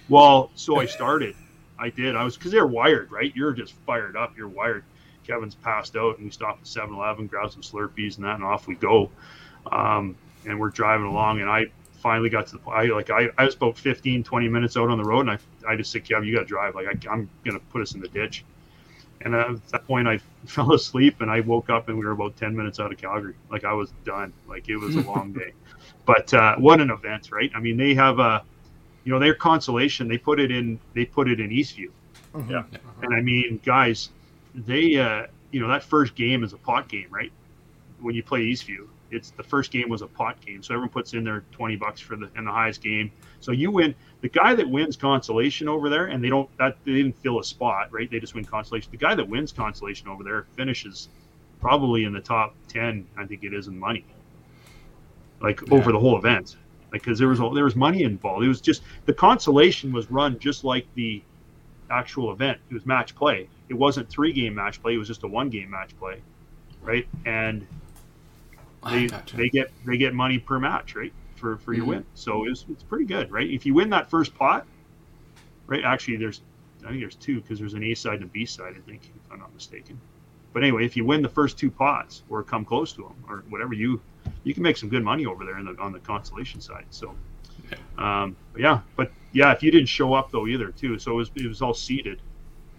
Well, 0.09 0.53
so 0.55 0.79
I 0.79 0.87
started. 0.87 1.35
I 1.79 1.91
did. 1.91 2.17
I 2.17 2.25
was 2.25 2.37
because 2.37 2.53
they're 2.53 2.67
wired, 2.67 3.11
right? 3.11 3.35
You're 3.35 3.53
just 3.53 3.75
fired 3.87 4.17
up. 4.17 4.37
You're 4.37 4.49
wired. 4.49 4.85
Kevin's 5.27 5.55
passed 5.55 5.97
out, 5.97 6.17
and 6.17 6.27
we 6.27 6.31
stop 6.31 6.59
at 6.61 6.65
7-Eleven, 6.65 7.27
grab 7.27 7.51
some 7.51 7.63
Slurpees 7.63 8.17
and 8.17 8.27
that, 8.27 8.35
and 8.35 8.45
off 8.45 8.67
we 8.67 8.75
go. 8.75 9.11
Um, 9.73 10.17
and 10.47 10.61
we're 10.61 10.71
driving 10.71 11.07
along, 11.07 11.41
and 11.41 11.49
I 11.49 11.67
finally 12.05 12.29
got 12.29 12.47
to 12.49 12.53
the 12.53 12.59
point. 12.59 12.77
I 12.77 12.85
like 12.85 13.11
I, 13.11 13.29
I 13.39 13.45
was 13.45 13.55
about 13.55 13.79
15, 13.79 14.23
20 14.25 14.49
minutes 14.49 14.77
out 14.77 14.91
on 14.91 14.99
the 14.99 15.05
road, 15.05 15.27
and 15.27 15.31
I, 15.31 15.39
I 15.67 15.77
just 15.77 15.91
said, 15.91 16.05
Kevin, 16.05 16.29
you 16.29 16.35
got 16.35 16.43
to 16.43 16.47
drive. 16.47 16.75
Like 16.75 16.87
I, 16.87 17.11
I'm 17.11 17.29
gonna 17.45 17.61
put 17.71 17.81
us 17.81 17.95
in 17.95 18.01
the 18.01 18.09
ditch. 18.09 18.45
And 19.23 19.35
at 19.35 19.67
that 19.69 19.87
point, 19.87 20.07
I 20.07 20.19
fell 20.47 20.75
asleep, 20.75 21.23
and 21.23 21.31
I 21.31 21.41
woke 21.41 21.71
up, 21.71 21.89
and 21.89 21.99
we 21.99 22.05
were 22.05 22.13
about 22.13 22.37
10 22.37 22.55
minutes 22.55 22.79
out 22.79 22.93
of 22.93 22.99
Calgary. 22.99 23.35
Like 23.51 23.65
I 23.65 23.73
was 23.73 23.91
done. 24.05 24.33
Like 24.47 24.69
it 24.69 24.77
was 24.77 24.97
a 24.97 25.01
long 25.01 25.33
day. 25.39 25.53
But 26.05 26.33
uh, 26.35 26.57
what 26.57 26.81
an 26.81 26.91
event, 26.91 27.31
right? 27.33 27.51
I 27.55 27.61
mean, 27.61 27.79
they 27.79 27.95
have 27.95 28.19
a 28.19 28.45
you 29.05 29.13
know 29.13 29.19
their 29.19 29.35
consolation 29.35 30.09
they 30.09 30.19
put 30.19 30.41
it 30.41 30.51
in 30.51 30.79
they 30.95 31.05
put 31.05 31.29
it 31.29 31.41
in 31.41 31.51
eastview. 31.51 31.91
Yeah. 32.49 32.65
and 33.03 33.15
i 33.15 33.21
mean 33.21 33.61
guys 33.65 34.11
they 34.55 34.97
uh 34.97 35.27
you 35.53 35.61
know 35.61 35.69
that 35.69 35.85
first 35.85 36.17
game 36.17 36.43
is 36.43 36.53
a 36.53 36.59
pot 36.59 36.89
game 36.89 37.07
right? 37.11 37.33
When 38.01 38.15
you 38.15 38.23
play 38.23 38.41
eastview 38.41 38.89
it's 39.15 39.31
the 39.31 39.43
first 39.43 39.71
game 39.71 39.89
was 39.89 40.03
a 40.03 40.07
pot 40.07 40.41
game. 40.45 40.63
So 40.63 40.75
everyone 40.75 40.91
puts 40.91 41.15
in 41.15 41.25
their 41.25 41.45
20 41.53 41.77
bucks 41.77 42.01
for 42.01 42.17
the 42.17 42.29
in 42.37 42.45
the 42.45 42.51
highest 42.51 42.83
game. 42.83 43.13
So 43.41 43.53
you 43.53 43.71
win 43.71 43.95
the 44.21 44.29
guy 44.29 44.55
that 44.55 44.69
wins 44.69 44.97
consolation 44.97 45.69
over 45.69 45.89
there 45.89 46.07
and 46.07 46.23
they 46.23 46.29
don't 46.29 46.49
that 46.59 46.77
they 46.85 46.93
didn't 46.93 47.17
fill 47.19 47.39
a 47.39 47.45
spot 47.45 47.93
right? 47.93 48.11
They 48.11 48.19
just 48.19 48.35
win 48.35 48.45
consolation. 48.45 48.91
The 48.91 48.97
guy 48.97 49.15
that 49.15 49.29
wins 49.29 49.53
consolation 49.53 50.09
over 50.09 50.25
there 50.25 50.47
finishes 50.57 51.09
probably 51.61 52.05
in 52.05 52.13
the 52.13 52.21
top 52.21 52.55
10 52.69 53.07
i 53.17 53.25
think 53.25 53.43
it 53.45 53.55
is 53.55 53.69
in 53.69 53.79
money. 53.79 54.05
Like 55.41 55.73
over 55.73 55.93
the 55.93 55.99
whole 55.99 56.19
event 56.19 56.57
because 56.95 57.19
there 57.19 57.29
was 57.29 57.39
there 57.55 57.65
was 57.65 57.77
money 57.77 58.03
involved. 58.03 58.45
It 58.45 58.49
was 58.49 58.61
just 58.61 58.83
the 59.07 59.13
consolation 59.15 59.93
was 59.93 60.11
run 60.11 60.39
just 60.39 60.65
like 60.65 60.87
the 60.95 61.23
actual 61.91 62.33
event. 62.33 62.59
It 62.71 62.75
was 62.75 62.87
match 62.87 63.15
play. 63.15 63.49
It 63.69 63.75
wasn't 63.75 64.09
three 64.09 64.33
game 64.33 64.55
match 64.55 64.81
play. 64.81 64.95
It 64.95 64.99
was 64.99 65.09
just 65.09 65.25
a 65.25 65.29
one 65.29 65.51
game 65.51 65.71
match 65.71 65.97
play, 65.99 66.23
right? 66.83 67.07
And 67.27 67.67
they 68.85 69.07
Gotcha. 69.07 69.37
they 69.37 69.49
get 69.49 69.73
they 69.87 69.97
get 69.97 70.15
money 70.15 70.39
per 70.39 70.59
match, 70.59 70.95
right? 70.95 71.13
For 71.37 71.57
for 71.59 71.75
your 71.75 71.85
Mhm. 71.85 71.89
win. 71.89 72.05
So 72.15 72.47
it's 72.47 72.65
it's 72.69 72.83
pretty 72.83 73.05
good, 73.05 73.31
right? 73.31 73.49
If 73.49 73.67
you 73.67 73.75
win 73.75 73.91
that 73.91 74.11
first 74.11 74.35
pot, 74.35 74.67
right? 75.67 75.85
Actually, 75.85 76.17
there's 76.19 76.43
I 76.85 76.89
think 76.89 77.01
there's 77.01 77.17
two 77.17 77.41
because 77.41 77.59
there's 77.59 77.75
an 77.75 77.83
A 77.85 77.95
side 77.95 78.15
and 78.15 78.25
a 78.25 78.27
B 78.27 78.45
side. 78.45 78.75
I 78.77 78.81
think 78.81 79.11
if 79.15 79.33
I'm 79.33 79.39
not 79.39 79.55
mistaken. 79.55 80.01
But 80.53 80.63
anyway, 80.63 80.85
if 80.85 80.97
you 80.97 81.05
win 81.05 81.23
the 81.23 81.29
first 81.29 81.59
two 81.59 81.71
pots 81.71 82.23
or 82.29 82.43
come 82.43 82.65
close 82.65 82.93
to 82.95 83.03
them 83.03 83.25
or 83.29 83.45
whatever, 83.49 83.75
you 83.75 84.01
you 84.45 84.55
can 84.55 84.63
make 84.63 84.77
some 84.77 84.89
good 84.89 85.03
money 85.03 85.27
over 85.27 85.45
there 85.45 85.59
in 85.59 85.65
the, 85.67 85.77
on 85.81 85.93
the 85.93 86.01
consolation 86.01 86.61
side. 86.61 86.87
So, 86.91 87.15
um, 87.99 88.37
but 88.53 88.61
yeah, 88.61 88.81
but 88.97 89.11
yeah, 89.33 89.53
if 89.53 89.63
you 89.63 89.71
didn't 89.71 89.89
show 89.89 90.15
up 90.15 90.31
though 90.31 90.47
either 90.47 90.71
too, 90.71 90.99
so 90.99 91.13
it 91.13 91.15
was 91.15 91.31
it 91.37 91.47
was 91.47 91.63
all 91.63 91.75
seated, 91.75 92.21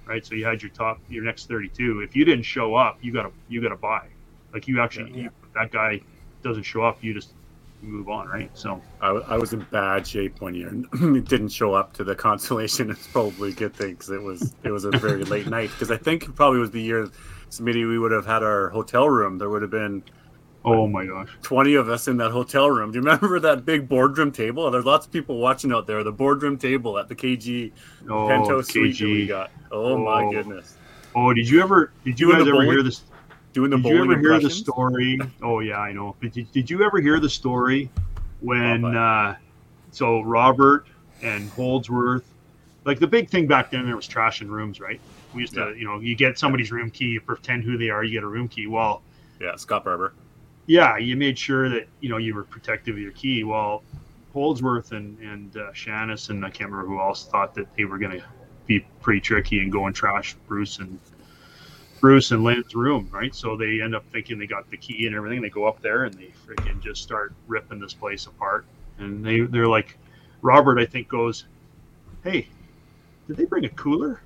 right? 0.05 0.25
So 0.25 0.35
you 0.35 0.45
had 0.45 0.61
your 0.61 0.71
top 0.71 0.99
your 1.09 1.23
next 1.23 1.47
32. 1.47 2.01
If 2.01 2.15
you 2.15 2.25
didn't 2.25 2.45
show 2.45 2.75
up, 2.75 2.97
you 3.01 3.11
got 3.11 3.23
to 3.23 3.31
you 3.47 3.61
got 3.61 3.69
to 3.69 3.75
buy. 3.75 4.07
Like 4.53 4.67
you 4.67 4.81
actually 4.81 5.11
Yeah. 5.11 5.23
You, 5.23 5.29
that 5.55 5.71
guy 5.71 6.01
doesn't 6.43 6.63
show 6.63 6.83
up, 6.83 7.03
you 7.03 7.13
just 7.13 7.33
move 7.81 8.09
on, 8.09 8.27
right? 8.27 8.49
So 8.53 8.81
I 9.01 9.37
was 9.37 9.53
in 9.53 9.65
bad 9.71 10.07
shape 10.07 10.41
one 10.41 10.55
year 10.55 10.69
and 10.69 10.85
didn't 11.27 11.49
show 11.49 11.73
up 11.73 11.93
to 11.93 12.03
the 12.03 12.15
consolation. 12.15 12.89
It's 12.95 13.07
probably 13.07 13.49
a 13.49 13.53
good 13.53 13.75
thing 13.75 13.91
because 13.91 14.09
it 14.09 14.21
was 14.21 14.53
it 14.63 14.71
was 14.71 14.85
a 14.85 14.91
very 14.91 15.23
late 15.23 15.47
night. 15.47 15.69
Because 15.71 15.91
I 15.91 15.97
think 15.97 16.23
it 16.23 16.35
probably 16.35 16.59
was 16.59 16.71
the 16.71 16.81
year, 16.81 17.09
Smitty, 17.49 17.87
we 17.87 17.99
would 17.99 18.11
have 18.11 18.25
had 18.25 18.43
our 18.43 18.69
hotel 18.69 19.09
room. 19.09 19.37
There 19.37 19.49
would 19.49 19.61
have 19.61 19.71
been 19.71 20.03
oh 20.65 20.87
my 20.87 21.05
gosh, 21.05 21.29
20 21.43 21.75
of 21.75 21.89
us 21.89 22.07
in 22.07 22.17
that 22.17 22.31
hotel 22.31 22.69
room. 22.69 22.91
Do 22.91 22.97
you 22.99 23.03
remember 23.03 23.39
that 23.39 23.65
big 23.65 23.87
boardroom 23.87 24.31
table? 24.31 24.69
There's 24.71 24.85
lots 24.85 25.05
of 25.05 25.11
people 25.11 25.37
watching 25.37 25.71
out 25.71 25.87
there. 25.87 26.03
The 26.03 26.11
boardroom 26.11 26.57
table 26.57 26.97
at 26.97 27.07
the 27.07 27.15
KG 27.15 27.71
oh 28.09 28.27
Pento 28.27 28.63
suite 28.65 28.97
that 28.97 29.05
we 29.05 29.25
KG, 29.25 29.27
got. 29.27 29.51
Oh, 29.71 29.97
my 29.97 30.23
Oh. 30.23 30.31
goodness. 30.31 30.75
Oh, 31.15 31.33
did 31.33 31.47
you 31.47 31.61
ever? 31.61 31.91
Did 32.03 32.19
you 32.19 32.27
Doing 32.27 32.39
guys 32.39 32.47
ever 32.47 32.51
bowling- 32.57 32.71
hear 32.71 32.83
this? 32.83 33.03
Doing 33.53 33.69
the 33.69 33.77
boardroom? 33.77 34.09
Did 34.09 34.21
you 34.21 34.27
ever 34.33 34.39
hear 34.39 34.49
the 34.49 34.53
story? 34.53 35.19
Oh 35.41 35.59
yeah, 35.61 35.79
I 35.79 35.93
know. 35.93 36.15
But 36.21 36.33
did, 36.33 36.51
did 36.51 36.69
you 36.69 36.83
ever 36.83 36.99
hear 36.99 37.21
the 37.21 37.29
story 37.29 37.89
when 38.41 38.81
Popeye. 38.81 39.31
uh, 39.31 39.35
so 39.91 40.19
Robert 40.23 40.87
and 41.23 41.49
Holdsworth, 41.51 42.25
like 42.83 42.99
the 42.99 43.07
big 43.07 43.29
thing 43.29 43.47
back 43.47 43.71
then, 43.71 43.85
there 43.85 43.95
was 43.95 44.07
trash 44.07 44.41
in 44.41 44.51
rooms, 44.51 44.81
right? 44.81 44.99
We 45.33 45.39
used 45.41 45.53
to, 45.53 45.73
you 45.77 45.85
know, 45.85 45.99
you 46.01 46.15
get 46.15 46.37
somebody's 46.37 46.69
room 46.71 46.89
key, 46.91 47.05
you 47.05 47.21
pretend 47.21 47.63
who 47.63 47.77
they 47.77 47.89
are, 47.89 48.03
you 48.03 48.11
get 48.11 48.23
a 48.23 48.27
room 48.27 48.49
key. 48.49 48.67
Well, 48.67 49.01
Yeah, 49.39 49.55
Scott 49.55 49.85
Barber. 49.85 50.13
Yeah, 50.67 50.97
you 50.97 51.15
made 51.15 51.37
sure 51.37 51.69
that 51.69 51.87
you 51.99 52.09
know 52.09 52.17
you 52.17 52.33
were 52.33 52.43
protective 52.43 52.95
of 52.95 53.01
your 53.01 53.11
key. 53.11 53.43
Well, 53.43 53.83
Holdsworth 54.33 54.91
and 54.91 55.17
and 55.19 55.55
uh, 55.57 55.71
Shannis 55.71 56.29
and 56.29 56.45
I 56.45 56.49
can't 56.49 56.69
remember 56.69 56.93
who 56.93 56.99
else 56.99 57.25
thought 57.25 57.53
that 57.55 57.73
they 57.75 57.85
were 57.85 57.97
going 57.97 58.19
to 58.19 58.25
be 58.65 58.79
pretty 59.01 59.21
tricky 59.21 59.59
and 59.59 59.71
go 59.71 59.85
and 59.85 59.95
trash 59.95 60.35
Bruce 60.47 60.79
and 60.79 60.99
Bruce 62.01 62.31
and 62.31 62.43
Lynn's 62.43 62.75
room, 62.75 63.09
right? 63.11 63.33
So 63.33 63.55
they 63.55 63.81
end 63.81 63.95
up 63.95 64.03
thinking 64.11 64.37
they 64.37 64.47
got 64.47 64.69
the 64.69 64.77
key 64.77 65.05
and 65.05 65.15
everything. 65.15 65.41
They 65.41 65.49
go 65.49 65.65
up 65.65 65.81
there 65.81 66.03
and 66.03 66.13
they 66.13 66.31
freaking 66.45 66.81
just 66.81 67.01
start 67.01 67.33
ripping 67.47 67.79
this 67.79 67.93
place 67.93 68.25
apart. 68.25 68.65
And 68.97 69.25
they 69.25 69.41
they're 69.41 69.67
like, 69.67 69.97
Robert, 70.41 70.79
I 70.79 70.85
think 70.85 71.07
goes, 71.07 71.45
hey, 72.23 72.47
did 73.27 73.37
they 73.37 73.45
bring 73.45 73.65
a 73.65 73.69
cooler? 73.69 74.21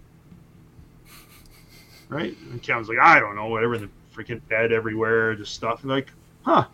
Right? 2.08 2.36
And 2.52 2.62
Kevin's 2.62 2.90
like, 2.90 2.98
I 3.00 3.20
don't 3.20 3.36
know, 3.36 3.48
whatever. 3.48 3.78
The 3.78 3.90
freaking 4.14 4.42
bed 4.50 4.72
everywhere, 4.72 5.36
just 5.36 5.54
stuff. 5.54 5.84
Like, 5.84 6.12
huh? 6.50 6.66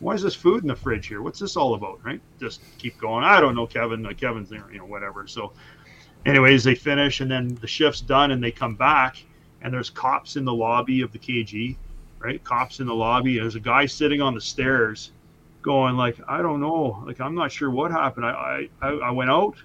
Why 0.00 0.14
is 0.14 0.22
this 0.22 0.34
food 0.34 0.62
in 0.62 0.68
the 0.68 0.76
fridge 0.76 1.06
here? 1.06 1.22
What's 1.22 1.38
this 1.38 1.56
all 1.56 1.74
about? 1.74 2.04
Right? 2.04 2.20
Just 2.40 2.60
keep 2.78 2.98
going. 2.98 3.24
I 3.24 3.40
don't 3.40 3.54
know, 3.54 3.66
Kevin. 3.66 4.02
Like, 4.02 4.18
Kevin's 4.18 4.50
there, 4.50 4.64
you 4.72 4.78
know, 4.78 4.86
whatever. 4.86 5.26
So, 5.26 5.52
anyways, 6.26 6.64
they 6.64 6.74
finish, 6.74 7.20
and 7.20 7.30
then 7.30 7.54
the 7.60 7.66
shift's 7.66 8.00
done, 8.00 8.32
and 8.32 8.42
they 8.42 8.50
come 8.50 8.74
back, 8.74 9.16
and 9.62 9.72
there's 9.72 9.90
cops 9.90 10.36
in 10.36 10.44
the 10.44 10.52
lobby 10.52 11.00
of 11.00 11.12
the 11.12 11.18
KG, 11.18 11.76
right? 12.18 12.42
Cops 12.42 12.80
in 12.80 12.86
the 12.86 12.94
lobby. 12.94 13.38
There's 13.38 13.54
a 13.54 13.60
guy 13.60 13.86
sitting 13.86 14.20
on 14.20 14.34
the 14.34 14.40
stairs, 14.40 15.12
going 15.62 15.96
like, 15.96 16.18
I 16.28 16.42
don't 16.42 16.60
know, 16.60 17.02
like 17.06 17.20
I'm 17.20 17.34
not 17.34 17.50
sure 17.50 17.70
what 17.70 17.90
happened. 17.90 18.26
I 18.26 18.68
I, 18.82 18.88
I 18.88 19.10
went 19.10 19.30
out. 19.30 19.56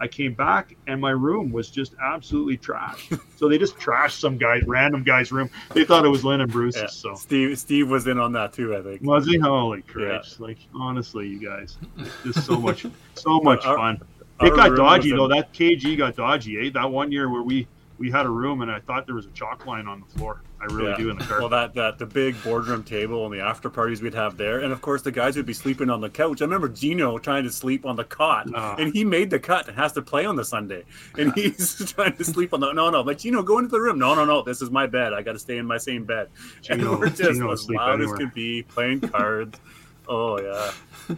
I 0.00 0.06
came 0.08 0.32
back 0.34 0.76
and 0.86 1.00
my 1.00 1.10
room 1.10 1.50
was 1.50 1.70
just 1.70 1.94
absolutely 2.00 2.56
trashed. 2.56 3.20
so 3.36 3.48
they 3.48 3.58
just 3.58 3.76
trashed 3.76 4.20
some 4.20 4.38
guy, 4.38 4.60
random 4.66 5.02
guy's 5.02 5.32
room. 5.32 5.50
They 5.74 5.84
thought 5.84 6.04
it 6.04 6.08
was 6.08 6.24
Lynn 6.24 6.40
and 6.40 6.50
Bruce's. 6.52 6.82
Yeah. 6.82 6.86
So 6.88 7.14
Steve 7.14 7.58
Steve 7.58 7.90
was 7.90 8.06
in 8.06 8.18
on 8.18 8.32
that 8.32 8.52
too, 8.52 8.76
I 8.76 8.82
think. 8.82 9.02
was 9.02 9.26
he? 9.26 9.38
Holy 9.38 9.82
Christ! 9.82 10.40
Like 10.40 10.58
honestly, 10.74 11.26
you 11.26 11.38
guys, 11.44 11.78
just 12.24 12.46
so 12.46 12.56
much, 12.60 12.86
so 13.14 13.40
much 13.42 13.64
Our- 13.66 13.76
fun. 13.76 14.00
It 14.40 14.54
got 14.54 14.76
dodgy 14.76 15.10
though. 15.10 15.26
That 15.26 15.52
KG 15.52 15.98
got 15.98 16.14
dodgy. 16.14 16.68
Eh? 16.68 16.70
That 16.72 16.88
one 16.90 17.10
year 17.10 17.28
where 17.28 17.42
we 17.42 17.66
we 17.98 18.08
had 18.10 18.24
a 18.24 18.30
room 18.30 18.62
and 18.62 18.70
I 18.70 18.78
thought 18.78 19.04
there 19.06 19.16
was 19.16 19.26
a 19.26 19.30
chalk 19.30 19.66
line 19.66 19.88
on 19.88 19.98
the 20.00 20.18
floor. 20.18 20.42
I 20.60 20.64
really 20.64 20.90
Yeah. 20.90 20.96
do 20.96 21.10
in 21.10 21.18
the 21.18 21.24
car. 21.24 21.38
Well, 21.38 21.48
that, 21.50 21.74
that 21.74 21.98
the 21.98 22.06
big 22.06 22.34
boardroom 22.42 22.82
table 22.82 23.24
and 23.24 23.32
the 23.32 23.40
after 23.40 23.70
parties 23.70 24.02
we'd 24.02 24.14
have 24.14 24.36
there, 24.36 24.58
and 24.58 24.72
of 24.72 24.80
course 24.82 25.02
the 25.02 25.12
guys 25.12 25.36
would 25.36 25.46
be 25.46 25.52
sleeping 25.52 25.88
on 25.88 26.00
the 26.00 26.10
couch. 26.10 26.42
I 26.42 26.46
remember 26.46 26.68
Gino 26.68 27.16
trying 27.18 27.44
to 27.44 27.50
sleep 27.52 27.86
on 27.86 27.94
the 27.94 28.02
cot, 28.04 28.48
and 28.78 28.92
he 28.92 29.04
made 29.04 29.30
the 29.30 29.38
cut 29.38 29.68
and 29.68 29.76
has 29.76 29.92
to 29.92 30.02
play 30.02 30.24
on 30.26 30.34
the 30.34 30.44
Sunday, 30.44 30.82
and 31.16 31.32
he's 31.34 31.92
trying 31.92 32.16
to 32.16 32.24
sleep 32.24 32.52
on 32.52 32.58
the 32.60 32.72
no 32.72 32.90
no. 32.90 33.04
But 33.04 33.18
Gino, 33.18 33.42
go 33.42 33.58
into 33.58 33.70
the 33.70 33.80
room. 33.80 33.98
No 34.00 34.14
no 34.16 34.24
no, 34.24 34.42
this 34.42 34.60
is 34.60 34.70
my 34.70 34.86
bed. 34.88 35.12
I 35.12 35.22
got 35.22 35.32
to 35.34 35.38
stay 35.38 35.58
in 35.58 35.66
my 35.66 35.78
same 35.78 36.04
bed. 36.04 36.28
Gino- 36.62 36.90
and 36.92 37.00
we're 37.00 37.08
just 37.10 37.34
Gino 37.34 37.52
as 37.52 37.70
loud 37.70 37.94
anywhere. 38.00 38.14
as 38.14 38.18
could 38.18 38.34
be 38.34 38.62
playing 38.64 39.00
cards. 39.00 39.60
oh 40.08 40.40
yeah, 40.40 40.72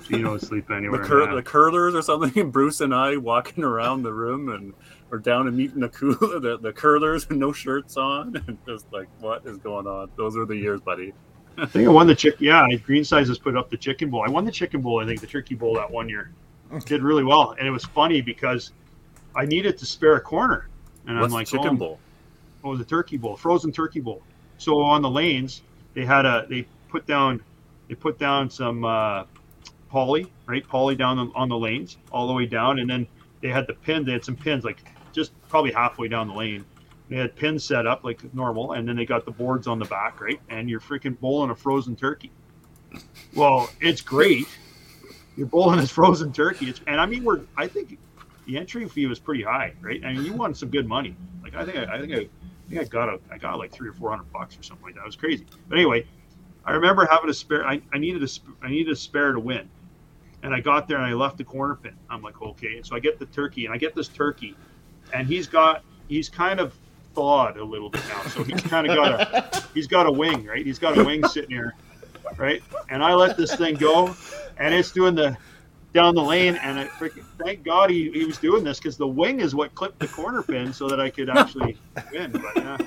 Gino 0.06 0.32
would 0.32 0.42
sleep 0.42 0.66
the, 0.68 0.74
anywhere. 0.74 1.02
cur- 1.04 1.34
the 1.34 1.42
curlers 1.42 1.94
or 1.94 2.02
something. 2.02 2.50
Bruce 2.52 2.80
and 2.82 2.94
I 2.94 3.16
walking 3.16 3.64
around 3.64 4.02
the 4.02 4.12
room 4.12 4.50
and. 4.50 4.74
We're 5.10 5.18
down 5.18 5.48
and 5.48 5.56
meeting 5.56 5.80
the 5.80 5.88
cooler, 5.88 6.38
the, 6.40 6.58
the 6.58 6.72
curlers, 6.72 7.26
and 7.30 7.38
no 7.38 7.52
shirts 7.52 7.96
on, 7.96 8.42
and 8.46 8.56
just 8.66 8.86
like, 8.92 9.08
what 9.18 9.44
is 9.44 9.58
going 9.58 9.86
on? 9.86 10.10
Those 10.16 10.36
are 10.36 10.46
the 10.46 10.56
years, 10.56 10.80
buddy. 10.80 11.12
I 11.58 11.66
think 11.66 11.88
I 11.88 11.90
won 11.90 12.06
the 12.06 12.14
chick. 12.14 12.36
Yeah, 12.38 12.66
Green 12.84 13.04
Size 13.04 13.28
has 13.28 13.38
put 13.38 13.56
up 13.56 13.70
the 13.70 13.76
chicken 13.76 14.08
bowl. 14.08 14.24
I 14.26 14.30
won 14.30 14.44
the 14.44 14.52
chicken 14.52 14.80
bowl. 14.80 15.02
I 15.02 15.06
think 15.06 15.20
the 15.20 15.26
turkey 15.26 15.54
bowl 15.54 15.74
that 15.74 15.90
one 15.90 16.08
year 16.08 16.30
did 16.86 17.02
really 17.02 17.24
well, 17.24 17.56
and 17.58 17.66
it 17.66 17.70
was 17.70 17.84
funny 17.84 18.20
because 18.20 18.72
I 19.34 19.44
needed 19.44 19.76
to 19.78 19.86
spare 19.86 20.16
a 20.16 20.20
corner, 20.20 20.68
and 21.06 21.18
What's 21.18 21.32
I'm 21.32 21.34
like, 21.34 21.46
chicken 21.48 21.70
oh, 21.70 21.76
bowl? 21.76 22.00
What 22.62 22.78
the 22.78 22.84
turkey 22.84 23.16
bowl, 23.16 23.36
frozen 23.36 23.72
turkey 23.72 24.00
bowl. 24.00 24.22
So 24.58 24.80
on 24.80 25.02
the 25.02 25.10
lanes, 25.10 25.62
they 25.94 26.04
had 26.04 26.24
a 26.24 26.46
they 26.48 26.66
put 26.88 27.06
down 27.06 27.42
they 27.88 27.94
put 27.94 28.18
down 28.18 28.48
some 28.48 28.84
uh, 28.84 29.24
poly, 29.88 30.30
right? 30.46 30.66
Poly 30.66 30.94
down 30.94 31.18
on, 31.18 31.32
on 31.34 31.48
the 31.48 31.58
lanes 31.58 31.96
all 32.12 32.28
the 32.28 32.32
way 32.32 32.46
down, 32.46 32.78
and 32.78 32.88
then 32.88 33.06
they 33.40 33.48
had 33.48 33.66
the 33.66 33.74
pin. 33.74 34.04
They 34.04 34.12
had 34.12 34.24
some 34.24 34.36
pins 34.36 34.64
like 34.64 34.84
just 35.12 35.32
probably 35.48 35.72
halfway 35.72 36.08
down 36.08 36.28
the 36.28 36.34
lane. 36.34 36.64
They 37.08 37.16
had 37.16 37.34
pins 37.34 37.64
set 37.64 37.86
up 37.86 38.04
like 38.04 38.32
normal, 38.34 38.72
and 38.72 38.88
then 38.88 38.96
they 38.96 39.04
got 39.04 39.24
the 39.24 39.32
boards 39.32 39.66
on 39.66 39.78
the 39.78 39.84
back, 39.86 40.20
right? 40.20 40.40
And 40.48 40.70
you're 40.70 40.80
freaking 40.80 41.18
bowling 41.18 41.50
a 41.50 41.54
frozen 41.56 41.96
turkey. 41.96 42.30
Well, 43.34 43.68
it's 43.80 44.00
great. 44.00 44.46
You're 45.36 45.46
bowling 45.46 45.80
this 45.80 45.90
frozen 45.90 46.32
turkey, 46.32 46.70
it's, 46.70 46.80
and 46.86 47.00
I 47.00 47.06
mean, 47.06 47.24
we're 47.24 47.40
I 47.56 47.66
think 47.66 47.98
the 48.46 48.58
entry 48.58 48.88
fee 48.88 49.06
was 49.06 49.18
pretty 49.18 49.42
high, 49.42 49.74
right? 49.80 50.04
I 50.04 50.12
mean, 50.12 50.24
you 50.24 50.32
won 50.32 50.54
some 50.54 50.70
good 50.70 50.86
money. 50.86 51.16
Like 51.42 51.54
I 51.54 51.64
think 51.64 51.78
I, 51.78 51.96
I 51.96 52.00
think 52.00 52.12
I, 52.12 52.16
I 52.16 52.28
think 52.68 52.80
I 52.80 52.84
got 52.84 53.08
a 53.08 53.18
I 53.30 53.38
got 53.38 53.58
like 53.58 53.72
three 53.72 53.88
or 53.88 53.92
four 53.92 54.10
hundred 54.10 54.30
bucks 54.32 54.58
or 54.58 54.62
something 54.62 54.84
like 54.84 54.94
that. 54.94 55.02
It 55.02 55.06
was 55.06 55.16
crazy. 55.16 55.46
But 55.68 55.78
anyway, 55.78 56.06
I 56.64 56.72
remember 56.72 57.06
having 57.06 57.30
a 57.30 57.34
spare. 57.34 57.66
I, 57.66 57.80
I 57.92 57.98
needed 57.98 58.22
a 58.22 58.28
I 58.62 58.70
needed 58.70 58.92
a 58.92 58.96
spare 58.96 59.32
to 59.32 59.40
win, 59.40 59.68
and 60.42 60.54
I 60.54 60.60
got 60.60 60.88
there 60.88 60.98
and 60.98 61.06
I 61.06 61.12
left 61.12 61.38
the 61.38 61.44
corner 61.44 61.76
pin. 61.76 61.94
I'm 62.08 62.22
like, 62.22 62.40
okay. 62.42 62.76
And 62.76 62.86
so 62.86 62.94
I 62.96 63.00
get 63.00 63.18
the 63.18 63.26
turkey 63.26 63.66
and 63.66 63.74
I 63.74 63.78
get 63.78 63.94
this 63.94 64.08
turkey, 64.08 64.56
and 65.12 65.26
he's 65.26 65.46
got 65.46 65.82
he's 66.08 66.28
kind 66.28 66.60
of 66.60 66.74
thawed 67.14 67.56
a 67.56 67.64
little 67.64 67.90
bit 67.90 68.02
now. 68.08 68.22
So 68.22 68.44
he's 68.44 68.60
kind 68.62 68.88
of 68.88 68.96
got 68.96 69.20
a 69.20 69.64
he's 69.74 69.86
got 69.86 70.06
a 70.06 70.12
wing, 70.12 70.46
right? 70.46 70.64
He's 70.64 70.78
got 70.78 70.96
a 70.98 71.04
wing 71.04 71.26
sitting 71.26 71.50
here, 71.50 71.74
right? 72.36 72.62
And 72.88 73.02
I 73.02 73.14
let 73.14 73.36
this 73.36 73.54
thing 73.54 73.76
go, 73.76 74.14
and 74.58 74.74
it's 74.74 74.92
doing 74.92 75.14
the 75.14 75.36
down 75.92 76.14
the 76.14 76.22
lane, 76.22 76.56
and 76.56 76.78
I 76.78 76.86
freaking 76.86 77.24
thank 77.38 77.64
God 77.64 77.90
he, 77.90 78.10
he 78.12 78.24
was 78.24 78.38
doing 78.38 78.62
this 78.62 78.78
because 78.78 78.96
the 78.96 79.08
wing 79.08 79.40
is 79.40 79.54
what 79.54 79.74
clipped 79.74 79.98
the 79.98 80.08
corner 80.08 80.42
pin 80.42 80.72
so 80.72 80.88
that 80.88 81.00
I 81.00 81.10
could 81.10 81.28
actually 81.28 81.76
win. 82.12 82.30
But 82.30 82.56
yeah, 82.56 82.78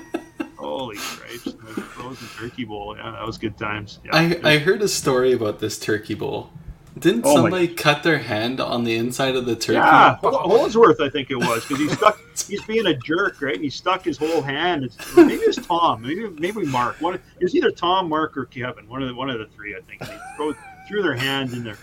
holy 0.56 0.96
Christ, 0.96 1.44
the 1.44 1.82
frozen 1.82 2.28
turkey 2.28 2.64
bowl, 2.64 2.96
yeah, 2.96 3.10
that 3.10 3.26
was 3.26 3.36
good 3.38 3.58
times. 3.58 4.00
Yeah, 4.04 4.10
I, 4.14 4.40
I 4.54 4.58
heard 4.58 4.80
a 4.82 4.88
story 4.88 5.32
about 5.32 5.58
this 5.58 5.78
turkey 5.78 6.14
bowl. 6.14 6.50
Didn't 6.98 7.24
Oh 7.26 7.34
somebody 7.34 7.68
cut 7.68 8.02
their 8.04 8.18
hand 8.18 8.60
on 8.60 8.84
the 8.84 8.94
inside 8.96 9.34
of 9.34 9.46
the 9.46 9.56
turkey? 9.56 9.74
Yeah, 9.74 10.14
Hol- 10.16 10.38
Holdsworth, 10.38 11.00
I 11.00 11.08
think 11.10 11.30
it 11.30 11.36
was, 11.36 11.64
because 11.66 11.78
he 11.78 11.88
stuck. 11.88 12.20
He's 12.48 12.62
being 12.64 12.86
a 12.86 12.94
jerk, 12.94 13.40
right? 13.40 13.54
And 13.54 13.64
he 13.64 13.70
stuck 13.70 14.04
his 14.04 14.18
whole 14.18 14.42
hand. 14.42 14.84
It's, 14.84 15.16
maybe 15.16 15.34
it's 15.42 15.64
Tom, 15.64 16.02
maybe 16.02 16.28
maybe 16.28 16.64
Mark. 16.66 17.00
One, 17.00 17.14
it 17.14 17.20
was 17.40 17.54
either 17.54 17.70
Tom, 17.70 18.08
Mark, 18.08 18.36
or 18.36 18.44
Kevin. 18.46 18.88
One 18.88 19.02
of 19.02 19.08
the 19.08 19.14
one 19.14 19.30
of 19.30 19.38
the 19.38 19.46
three, 19.46 19.74
I 19.74 19.80
think. 19.82 20.00
They 20.00 20.18
throw, 20.36 20.54
threw 20.88 21.02
their 21.02 21.14
hand 21.14 21.52
in 21.52 21.64
their 21.64 21.76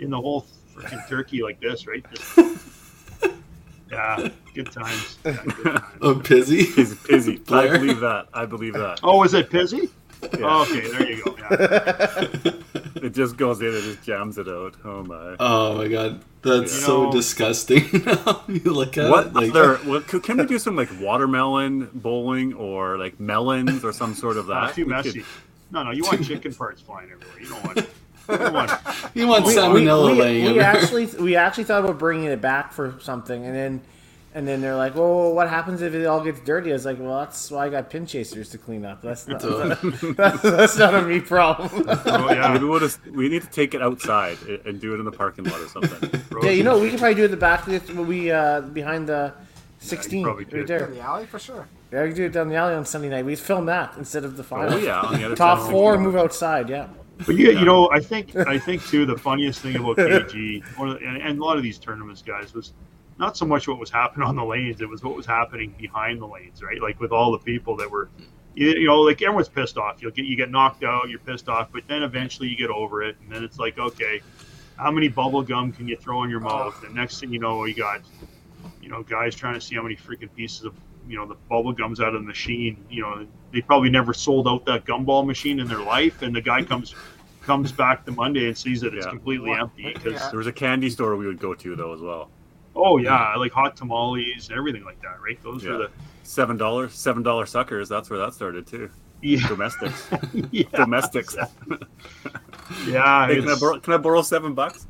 in 0.00 0.10
the 0.10 0.20
whole 0.20 0.46
freaking 0.74 1.06
turkey 1.08 1.42
like 1.42 1.60
this, 1.60 1.86
right? 1.86 2.04
Just- 2.14 2.38
yeah, 3.90 4.28
good 4.54 4.70
times. 4.72 5.18
Yeah, 5.24 5.42
good 5.44 5.64
times. 5.64 5.84
Oh, 6.02 6.14
Pizzy? 6.16 6.64
Pizzy, 6.64 6.96
Pizzy. 6.96 7.40
I 7.50 7.68
believe 7.68 8.00
that. 8.00 8.28
I 8.34 8.44
believe 8.46 8.74
that. 8.74 9.00
Oh, 9.02 9.22
is 9.24 9.34
it 9.34 9.50
Pizzy? 9.50 9.88
Yeah. 10.38 10.62
Okay, 10.62 10.88
there 10.88 11.10
you 11.10 11.24
go. 11.24 11.36
Yeah. 11.38 12.52
It 13.00 13.10
just 13.14 13.36
goes 13.36 13.60
in 13.60 13.68
and 13.68 13.82
just 13.82 14.02
jams 14.02 14.38
it 14.38 14.48
out. 14.48 14.74
Oh 14.84 15.04
my. 15.04 15.36
Oh 15.38 15.76
my 15.76 15.86
god, 15.88 16.20
that's 16.42 16.74
You 16.74 16.80
so 16.80 17.02
know- 17.04 17.12
disgusting. 17.12 17.84
you 18.48 18.60
look 18.72 18.98
at 18.98 19.08
What 19.08 19.26
it 19.28 19.34
like 19.34 19.50
other? 19.50 19.76
What, 19.78 20.08
could- 20.08 20.24
can 20.24 20.36
we 20.36 20.46
do 20.46 20.58
some 20.58 20.74
like 20.76 20.88
watermelon 21.00 21.90
bowling 21.94 22.54
or 22.54 22.98
like 22.98 23.18
melons 23.20 23.84
or 23.84 23.92
some 23.92 24.14
sort 24.14 24.36
of 24.36 24.46
that? 24.48 24.74
too 24.74 24.84
We 24.84 24.90
messy. 24.90 25.12
could- 25.20 25.24
No, 25.70 25.84
no, 25.84 25.90
you 25.92 26.02
want 26.02 26.24
chicken 26.26 26.52
parts 26.52 26.82
flying 26.82 27.10
everywhere. 27.10 27.40
You 27.40 27.48
don't 27.48 27.64
want. 27.64 27.76
You 28.28 28.36
don't 28.36 28.52
want 28.52 28.70
you 29.14 29.26
want 29.28 29.46
we, 29.46 29.54
salmonella 29.54 30.10
we, 30.12 30.18
laying 30.18 30.52
we 30.54 30.60
actually 30.60 31.06
we 31.06 31.36
actually 31.36 31.64
thought 31.64 31.84
about 31.84 31.98
bringing 31.98 32.26
it 32.26 32.40
back 32.40 32.72
for 32.72 32.96
something, 33.00 33.44
and 33.46 33.54
then 33.54 33.80
and 34.38 34.46
then 34.46 34.60
they're 34.60 34.76
like, 34.76 34.94
"Well, 34.94 35.34
what 35.34 35.48
happens 35.50 35.82
if 35.82 35.92
it 35.94 36.06
all 36.06 36.22
gets 36.22 36.38
dirty?" 36.40 36.70
I 36.70 36.74
was 36.74 36.84
like, 36.84 36.98
"Well, 37.00 37.18
that's 37.18 37.50
why 37.50 37.66
I 37.66 37.68
got 37.68 37.90
pin 37.90 38.06
chasers 38.06 38.48
to 38.50 38.58
clean 38.58 38.84
up. 38.84 39.02
That's 39.02 39.26
not 39.26 39.40
that's, 40.16 40.42
that's 40.42 40.78
not 40.78 40.94
a 40.94 41.02
me 41.02 41.20
problem." 41.20 41.68
Oh 42.06 42.30
yeah. 42.32 42.52
Maybe 42.52 42.64
we'll 42.64 42.78
just 42.80 43.04
we 43.08 43.28
need 43.28 43.42
to 43.42 43.50
take 43.50 43.74
it 43.74 43.82
outside 43.82 44.38
and- 44.48 44.60
and 44.66 44.80
do 44.80 44.94
it 44.94 44.98
in 45.00 45.04
the 45.04 45.12
parking 45.12 45.44
lot 45.44 45.60
or 45.60 45.68
something. 45.68 46.22
yeah, 46.42 46.50
you 46.50 46.62
know, 46.62 46.78
we 46.78 46.90
could 46.90 46.98
probably 47.00 47.16
do 47.16 47.22
it 47.22 47.26
at 47.26 47.30
the 47.32 47.36
back 47.36 47.66
of 47.66 47.86
the 47.86 48.02
we 48.02 48.30
uh, 48.30 48.60
behind 48.60 49.08
the 49.08 49.32
sixteen 49.80 50.22
probably 50.24 50.44
right 50.44 50.66
could. 50.66 50.70
In 50.70 50.94
the 50.94 51.00
alley 51.00 51.26
for 51.26 51.38
sure. 51.40 51.66
Yeah, 51.92 52.02
we 52.02 52.08
could 52.10 52.16
do 52.16 52.24
it 52.26 52.32
down 52.32 52.48
the 52.48 52.54
alley 52.56 52.74
on 52.74 52.84
Sunday 52.86 53.08
night. 53.08 53.24
We 53.24 53.34
film 53.34 53.66
that 53.66 53.94
instead 53.98 54.24
of 54.24 54.36
the 54.36 54.44
final. 54.44 54.74
Oh 54.74 54.76
yeah, 54.78 55.00
on 55.00 55.14
the 55.18 55.24
other 55.24 55.34
Top 55.36 55.70
four, 55.70 55.98
move 55.98 56.16
outside. 56.16 56.68
Yeah. 56.68 56.88
But 57.26 57.34
you, 57.34 57.50
you 57.50 57.64
know, 57.64 57.90
I 57.90 57.98
think 57.98 58.36
I 58.36 58.58
think 58.58 58.86
too 58.86 59.04
the 59.04 59.18
funniest 59.18 59.60
thing 59.60 59.74
about 59.76 59.96
KG 59.96 60.62
one 60.78 60.90
of 60.90 61.00
the- 61.00 61.06
and, 61.06 61.16
and 61.20 61.38
a 61.40 61.44
lot 61.44 61.56
of 61.56 61.62
these 61.64 61.76
tournaments, 61.78 62.22
guys, 62.22 62.54
was 62.54 62.72
not 63.18 63.36
so 63.36 63.44
much 63.44 63.66
what 63.68 63.78
was 63.78 63.90
happening 63.90 64.26
on 64.26 64.36
the 64.36 64.44
lanes; 64.44 64.80
it 64.80 64.88
was 64.88 65.02
what 65.02 65.16
was 65.16 65.26
happening 65.26 65.74
behind 65.78 66.20
the 66.20 66.26
lanes, 66.26 66.62
right? 66.62 66.80
Like 66.80 67.00
with 67.00 67.12
all 67.12 67.32
the 67.32 67.38
people 67.38 67.76
that 67.76 67.90
were, 67.90 68.08
you, 68.54 68.68
you 68.70 68.86
know, 68.86 69.00
like 69.00 69.20
everyone's 69.22 69.48
pissed 69.48 69.76
off. 69.76 70.02
You 70.02 70.10
get 70.10 70.24
you 70.24 70.36
get 70.36 70.50
knocked 70.50 70.84
out, 70.84 71.08
you're 71.08 71.18
pissed 71.18 71.48
off, 71.48 71.68
but 71.72 71.82
then 71.88 72.02
eventually 72.02 72.48
you 72.48 72.56
get 72.56 72.70
over 72.70 73.02
it, 73.02 73.16
and 73.22 73.30
then 73.30 73.42
it's 73.44 73.58
like, 73.58 73.78
okay, 73.78 74.20
how 74.76 74.90
many 74.90 75.08
bubble 75.08 75.42
gum 75.42 75.72
can 75.72 75.88
you 75.88 75.96
throw 75.96 76.22
in 76.24 76.30
your 76.30 76.40
mouth? 76.40 76.82
And 76.84 76.94
next 76.94 77.20
thing 77.20 77.32
you 77.32 77.40
know, 77.40 77.64
you 77.64 77.74
got, 77.74 78.02
you 78.80 78.88
know, 78.88 79.02
guys 79.02 79.34
trying 79.34 79.54
to 79.54 79.60
see 79.60 79.74
how 79.74 79.82
many 79.82 79.96
freaking 79.96 80.32
pieces 80.34 80.64
of 80.64 80.74
you 81.08 81.16
know 81.16 81.26
the 81.26 81.36
bubble 81.48 81.72
gums 81.72 82.00
out 82.00 82.14
of 82.14 82.20
the 82.22 82.26
machine. 82.26 82.84
You 82.90 83.02
know 83.02 83.26
they 83.52 83.62
probably 83.62 83.90
never 83.90 84.12
sold 84.14 84.46
out 84.46 84.64
that 84.66 84.84
gumball 84.84 85.26
machine 85.26 85.58
in 85.58 85.66
their 85.66 85.82
life, 85.82 86.22
and 86.22 86.34
the 86.36 86.40
guy 86.40 86.62
comes 86.62 86.94
comes 87.42 87.72
back 87.72 88.04
the 88.04 88.12
Monday 88.12 88.46
and 88.46 88.56
sees 88.58 88.82
that 88.82 88.94
it's 88.94 89.06
Yeah. 89.06 89.10
completely 89.10 89.52
empty 89.52 89.90
because 89.94 90.12
Yeah. 90.20 90.28
There 90.28 90.36
was 90.38 90.46
a 90.46 90.52
candy 90.52 90.90
store 90.90 91.16
we 91.16 91.26
would 91.26 91.38
go 91.40 91.54
to 91.54 91.74
though 91.76 91.94
as 91.94 92.00
well. 92.02 92.30
Oh 92.78 92.98
yeah, 92.98 93.34
like 93.36 93.52
hot 93.52 93.76
tamales 93.76 94.48
and 94.48 94.58
everything 94.58 94.84
like 94.84 95.00
that, 95.02 95.20
right? 95.22 95.40
Those 95.42 95.64
Yeah. 95.64 95.70
are 95.72 95.78
the 95.78 95.90
Seven 96.22 96.56
dollars, 96.58 96.92
seven 96.92 97.22
dollar 97.22 97.46
suckers. 97.46 97.88
That's 97.88 98.10
where 98.10 98.18
that 98.18 98.34
started 98.34 98.66
too. 98.66 98.90
yeah, 99.22 99.46
Domestics, 99.48 100.08
yeah, 100.50 100.64
domestics. 100.74 101.34
yeah. 102.86 103.26
Hey, 103.26 103.36
can, 103.36 103.48
I 103.48 103.52
it's- 103.52 103.60
borrow, 103.60 103.78
can 103.80 103.92
I 103.94 103.96
borrow 103.96 104.22
seven 104.22 104.54
bucks? 104.54 104.86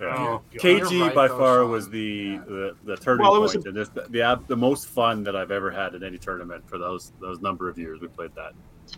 Yeah. 0.00 0.14
oh, 0.18 0.42
KG 0.52 1.14
by 1.14 1.28
far 1.28 1.60
Sean. 1.60 1.70
was 1.70 1.88
the 1.88 2.36
the, 2.38 2.76
the 2.84 2.96
turning 2.96 3.22
Well, 3.24 3.36
it 3.36 3.40
was 3.40 3.54
point, 3.54 3.66
and 3.68 3.76
this, 3.76 3.88
the 4.10 4.22
ab- 4.22 4.46
the 4.48 4.56
most 4.56 4.88
fun 4.88 5.22
that 5.24 5.36
I've 5.36 5.52
ever 5.52 5.70
had 5.70 5.94
in 5.94 6.02
any 6.02 6.18
tournament 6.18 6.68
for 6.68 6.78
those 6.78 7.12
those 7.20 7.40
number 7.40 7.68
of 7.68 7.78
years 7.78 8.00
we 8.00 8.08
played 8.08 8.34
that. 8.34 8.52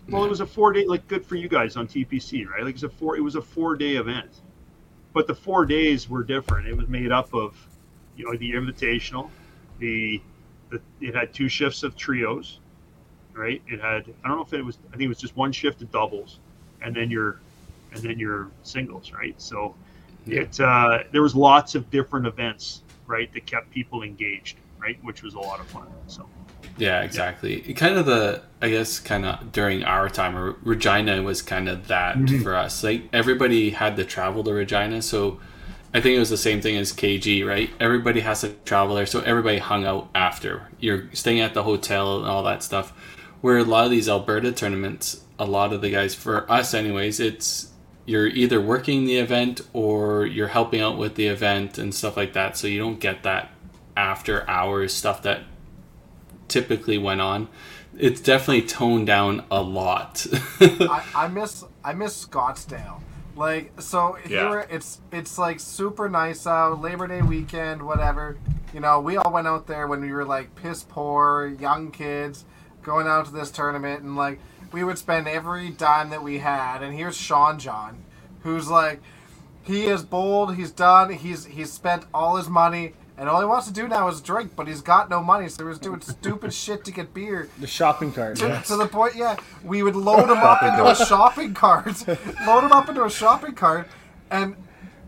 Well, 0.09 0.25
it 0.25 0.29
was 0.31 0.41
a 0.41 0.47
four 0.47 0.73
day, 0.73 0.87
like 0.87 1.07
good 1.07 1.25
for 1.25 1.37
you 1.37 1.49
guys 1.49 1.77
on 1.77 1.87
TPC, 1.87 2.49
right? 2.49 2.65
Like 2.65 2.75
it's 2.75 2.83
a 2.83 2.89
four, 2.89 3.17
it 3.17 3.21
was 3.21 3.37
a 3.37 3.43
four 3.43 3.77
day 3.77 3.97
event, 3.97 4.41
but 5.13 5.27
the 5.27 5.35
four 5.35 5.67
days 5.67 6.09
were 6.09 6.25
different. 6.25 6.67
It 6.67 6.77
was 6.77 6.89
made 6.89 7.13
up 7.13 7.33
of, 7.35 7.55
you 8.17 8.25
know, 8.25 8.37
the 8.37 8.53
invitational, 8.53 9.31
the, 9.79 10.21
the 10.71 10.81
it 11.01 11.15
had 11.15 11.33
two 11.33 11.49
shifts 11.49 11.83
of 11.83 11.97
trios, 11.97 12.61
right? 13.35 13.63
It 13.69 13.81
had 13.81 14.07
I 14.25 14.29
don't 14.29 14.39
know 14.39 14.43
if 14.45 14.53
it 14.53 14.65
was 14.65 14.79
I 14.89 14.93
think 14.93 15.03
it 15.03 15.09
was 15.09 15.19
just 15.19 15.37
one 15.37 15.53
shift 15.53 15.83
of 15.83 15.91
doubles, 15.91 16.39
and 16.83 16.95
then 16.95 17.11
your, 17.11 17.41
and 17.93 18.03
then 18.03 18.19
your 18.19 18.51
singles, 18.63 19.13
right? 19.13 19.41
So, 19.41 19.75
it 20.27 20.59
uh, 20.61 21.05
there 21.13 21.23
was 21.23 21.35
lots 21.35 21.75
of 21.75 21.91
different 21.91 22.27
events, 22.27 22.83
right, 23.07 23.33
that 23.33 23.47
kept 23.47 23.71
people 23.71 24.03
engaged, 24.03 24.57
right, 24.81 24.99
which 25.05 25.23
was 25.23 25.35
a 25.35 25.41
lot 25.41 25.61
of 25.61 25.67
fun. 25.69 25.87
So. 26.07 26.29
Yeah, 26.79 27.03
exactly. 27.03 27.61
Kind 27.75 27.97
of 27.97 28.05
the, 28.05 28.43
I 28.61 28.69
guess, 28.69 28.99
kind 28.99 29.25
of 29.25 29.51
during 29.51 29.83
our 29.85 30.11
time, 30.11 30.37
Re- 30.37 30.55
Regina 30.63 31.23
was 31.23 31.41
kind 31.41 31.71
of 31.71 31.89
that 31.89 32.17
Mhm. 32.17 32.43
for 32.43 32.55
us. 32.55 32.85
Like 32.85 33.09
everybody 33.15 33.71
had 33.71 33.97
to 33.97 34.05
travel 34.05 34.45
to 34.45 34.53
Regina, 34.53 35.01
so 35.01 35.41
I 35.97 36.01
think 36.03 36.15
it 36.15 36.19
was 36.19 36.29
the 36.29 36.37
same 36.37 36.61
thing 36.61 36.77
as 36.77 36.93
KG, 36.93 37.43
right? 37.47 37.71
Everybody 37.81 38.21
has 38.21 38.43
to 38.43 38.51
travel 38.67 38.97
there, 38.97 39.07
so 39.07 39.21
everybody 39.21 39.57
hung 39.57 39.87
out 39.87 40.11
after. 40.15 40.69
You're 40.79 41.09
staying 41.15 41.41
at 41.41 41.55
the 41.55 41.63
hotel 41.63 42.19
and 42.19 42.27
all 42.27 42.43
that 42.43 42.63
stuff. 42.63 42.91
Where 43.41 43.57
a 43.57 43.65
lot 43.65 43.87
of 43.87 43.91
these 43.91 44.07
Alberta 44.07 44.53
tournaments, 44.53 45.25
a 45.39 45.47
lot 45.47 45.73
of 45.73 45.81
the 45.81 45.89
guys, 45.89 46.15
for 46.15 46.51
us 46.53 46.75
anyways, 46.75 47.19
it's 47.19 47.71
you're 48.05 48.27
either 48.27 48.61
working 48.61 49.07
the 49.07 49.17
event 49.17 49.63
or 49.73 50.27
you're 50.27 50.49
helping 50.49 50.83
out 50.83 50.99
with 50.99 51.15
the 51.15 51.29
event 51.29 51.79
and 51.79 51.95
stuff 51.95 52.15
like 52.15 52.35
that. 52.35 52.59
So 52.59 52.67
you 52.67 52.79
don't 52.79 53.01
get 53.01 53.23
that 53.23 53.51
after 53.97 54.47
hours 54.51 54.93
stuff 54.93 55.23
that 55.23 55.45
typically 56.47 56.99
went 56.99 57.23
on. 57.23 57.49
It's 57.97 58.21
definitely 58.21 58.69
toned 58.69 59.07
down 59.07 59.47
a 59.51 59.63
lot. 59.63 60.27
I, 60.61 61.03
I 61.15 61.29
miss 61.29 61.65
I 61.83 61.95
miss 61.95 62.27
Scottsdale. 62.27 63.01
Like 63.37 63.73
so 63.81 64.17
Yeah. 64.27 64.49
here 64.49 64.67
it's 64.71 65.01
it's 65.13 65.39
like 65.39 65.61
super 65.61 66.09
nice 66.09 66.47
out, 66.47 66.81
Labor 66.81 67.07
Day 67.07 67.23
weekend, 67.23 67.83
whatever. 67.83 68.37
You 68.73 68.81
know, 68.81 69.01
we 69.01 69.17
all 69.17 69.31
went 69.31 69.47
out 69.47 69.67
there 69.67 69.87
when 69.87 70.01
we 70.01 70.11
were 70.13 70.25
like 70.25 70.55
piss 70.55 70.83
poor, 70.83 71.47
young 71.47 71.91
kids, 71.91 72.45
going 72.83 73.07
out 73.07 73.27
to 73.27 73.33
this 73.33 73.51
tournament 73.51 74.03
and 74.03 74.17
like 74.17 74.39
we 74.73 74.83
would 74.85 74.99
spend 74.99 75.29
every 75.29 75.71
dime 75.71 76.11
that 76.11 76.23
we 76.23 76.39
had 76.39 76.83
and 76.83 76.95
here's 76.95 77.17
Sean 77.17 77.59
John, 77.59 78.05
who's 78.43 78.69
like 78.69 79.01
he 79.63 79.87
is 79.87 80.03
bold, 80.03 80.57
he's 80.57 80.71
done, 80.71 81.13
he's 81.13 81.45
he's 81.45 81.73
spent 81.73 82.05
all 82.15 82.37
his 82.37 82.49
money 82.49 82.95
and 83.19 83.29
all 83.29 83.41
he 83.41 83.47
wants 83.47 83.67
to 83.67 83.73
do 83.73 83.89
now 83.89 84.09
is 84.09 84.21
drink, 84.21 84.53
but 84.55 84.69
he's 84.69 84.83
got 84.83 85.09
no 85.09 85.23
money, 85.23 85.49
so 85.49 85.67
he's 85.69 85.79
doing 85.79 86.01
stupid 86.01 86.53
shit 86.55 86.85
to 86.85 86.93
get 86.93 87.15
beer. 87.15 87.49
The 87.59 87.67
shopping 87.67 88.13
cart. 88.13 88.37
To, 88.39 88.49
yes. 88.49 88.69
to 88.69 88.77
the 88.77 88.87
point, 88.87 89.15
yeah, 89.17 89.37
we 89.65 89.83
would 89.83 89.97
load 89.97 90.31
him 90.31 90.39
up 90.39 90.63
into 90.63 90.87
a 90.87 90.95
shopping 90.95 91.55
cart, 91.55 92.07
load 92.47 92.65
him 92.65 92.73
up 92.73 92.89
into 92.89 93.05
a 93.05 93.11
shopping 93.11 93.55
cart, 93.55 93.89
and 94.31 94.57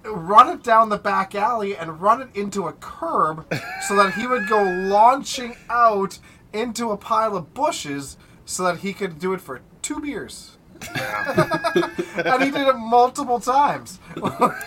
run 0.04 0.48
it 0.48 0.62
down 0.62 0.88
the 0.88 0.98
back 0.98 1.34
alley 1.34 1.76
and 1.76 2.00
run 2.00 2.22
it 2.22 2.28
into 2.34 2.66
a 2.66 2.72
curb 2.74 3.46
so 3.86 3.96
that 3.96 4.14
he 4.14 4.26
would 4.26 4.48
go 4.48 4.62
launching 4.62 5.56
out 5.68 6.18
into 6.52 6.90
a 6.90 6.96
pile 6.96 7.36
of 7.36 7.52
bushes 7.52 8.16
so 8.44 8.62
that 8.64 8.78
he 8.78 8.92
could 8.92 9.18
do 9.18 9.34
it 9.34 9.40
for 9.40 9.60
two 9.82 10.00
beers. 10.00 10.56
Yeah. 10.94 11.72
and 12.16 12.42
he 12.42 12.50
did 12.50 12.68
it 12.68 12.76
multiple 12.76 13.40
times. 13.40 13.98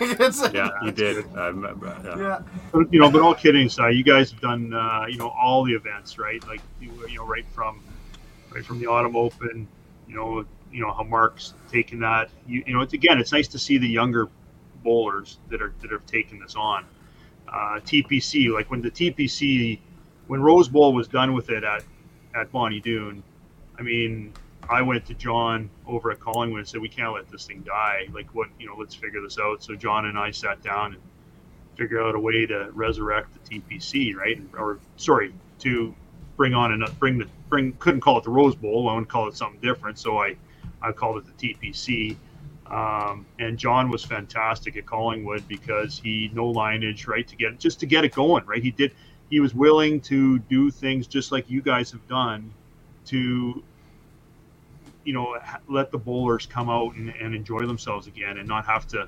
It's- 0.02 0.50
Yeah, 0.54 0.70
you 0.84 0.92
did. 0.92 1.26
I 1.36 1.48
remember. 1.48 1.96
Yeah. 2.04 2.18
yeah. 2.18 2.42
But, 2.72 2.92
you 2.94 3.00
know, 3.00 3.10
but 3.12 3.22
all 3.22 3.34
kidding 3.36 3.68
aside, 3.68 3.92
you 3.96 4.04
guys 4.04 4.32
have 4.32 4.42
done, 4.42 4.74
uh, 4.74 5.06
you 5.10 5.18
know, 5.18 5.30
all 5.30 5.64
the 5.64 5.74
events, 5.74 6.18
right? 6.18 6.46
Like, 6.48 6.62
you, 6.80 6.92
you 7.08 7.18
know, 7.18 7.26
right 7.26 7.46
from, 7.54 7.82
right 8.54 8.66
from 8.66 8.80
the 8.80 8.88
Autumn 8.88 9.16
Open, 9.16 9.68
you 10.08 10.16
know, 10.16 10.46
you 10.72 10.82
know 10.82 10.92
how 10.94 11.04
Mark's 11.04 11.54
taken 11.70 12.00
that. 12.00 12.30
You, 12.48 12.64
you 12.66 12.74
know, 12.74 12.82
it's 12.82 12.94
again, 12.94 13.20
it's 13.20 13.32
nice 13.34 13.48
to 13.50 13.60
see 13.60 13.78
the 13.78 13.88
younger 13.88 14.30
bowlers 14.84 15.38
that 15.50 15.62
are 15.62 15.74
that 15.82 15.92
have 15.92 16.06
taken 16.06 16.40
this 16.40 16.56
on. 16.56 16.86
Uh, 17.48 17.80
TPC, 17.82 18.50
like 18.54 18.72
when 18.72 18.82
the 18.82 18.90
TPC, 18.90 19.80
when 20.28 20.42
Rose 20.42 20.70
Bowl 20.70 20.94
was 20.94 21.08
done 21.10 21.34
with 21.34 21.50
it 21.50 21.64
at 21.66 21.84
at 22.34 22.52
Bonnie 22.54 22.80
Doon, 22.80 23.22
I 23.78 23.82
mean, 23.82 24.32
I 24.70 24.82
went 24.82 25.06
to 25.08 25.14
John 25.14 25.70
over 25.92 26.12
at 26.12 26.20
Collingwood 26.20 26.60
and 26.60 26.68
said, 26.68 26.82
we 26.82 26.90
can't 26.90 27.14
let 27.14 27.30
this 27.30 27.46
thing 27.46 27.62
die. 27.62 28.08
Like, 28.14 28.34
what, 28.34 28.50
you 28.60 28.68
know, 28.68 28.76
let's 28.78 28.96
figure 28.96 29.22
this 29.22 29.38
out. 29.40 29.64
So 29.64 29.76
John 29.76 30.06
and 30.06 30.18
I 30.18 30.32
sat 30.32 30.64
down 30.64 30.94
and 30.94 31.02
figure 31.76 32.02
out 32.02 32.16
a 32.16 32.20
way 32.20 32.46
to 32.46 32.70
resurrect 32.74 33.30
the 33.34 33.60
TPC, 33.60 34.16
right? 34.16 34.42
Or 34.58 34.80
sorry, 34.98 35.34
to 35.60 35.94
bring 36.38 36.54
on 36.54 36.72
and 36.72 37.00
bring 37.00 37.18
the 37.18 37.28
bring 37.50 37.74
couldn't 37.74 38.02
call 38.02 38.18
it 38.18 38.24
the 38.24 38.30
Rose 38.30 38.56
Bowl. 38.56 38.90
I 38.90 38.96
would 38.96 39.08
call 39.08 39.28
it 39.28 39.36
something 39.36 39.60
different. 39.62 40.00
So 40.00 40.18
I 40.18 40.36
I 40.82 40.92
called 40.92 41.18
it 41.18 41.38
the 41.38 41.54
TPC. 41.54 42.16
Um, 42.68 43.26
and 43.38 43.58
John 43.58 43.90
was 43.90 44.06
fantastic 44.06 44.78
at 44.78 44.86
Collingwood 44.86 45.46
because 45.48 46.00
he 46.00 46.32
no 46.34 46.48
lineage, 46.50 47.06
right? 47.06 47.28
To 47.28 47.36
get 47.36 47.60
just 47.60 47.80
to 47.82 47.86
get 47.86 48.06
it 48.06 48.14
going, 48.14 48.46
right? 48.46 48.64
He 48.64 48.72
did. 48.72 48.94
He 49.30 49.40
was 49.40 49.54
willing 49.54 50.02
to 50.02 50.40
do 50.40 50.72
things 50.72 51.08
just 51.08 51.32
like 51.32 51.50
you 51.50 51.62
guys 51.62 51.92
have 51.92 52.06
done 52.08 52.54
to 53.06 53.64
you 55.04 55.14
know 55.14 55.38
let 55.68 55.92
the 55.92 55.98
bowlers 55.98 56.46
come 56.46 56.70
out 56.70 56.96
and, 56.96 57.10
and 57.10 57.34
enjoy 57.36 57.66
themselves 57.66 58.08
again 58.08 58.38
and 58.38 58.48
not 58.48 58.66
have 58.66 58.88
to 58.88 59.08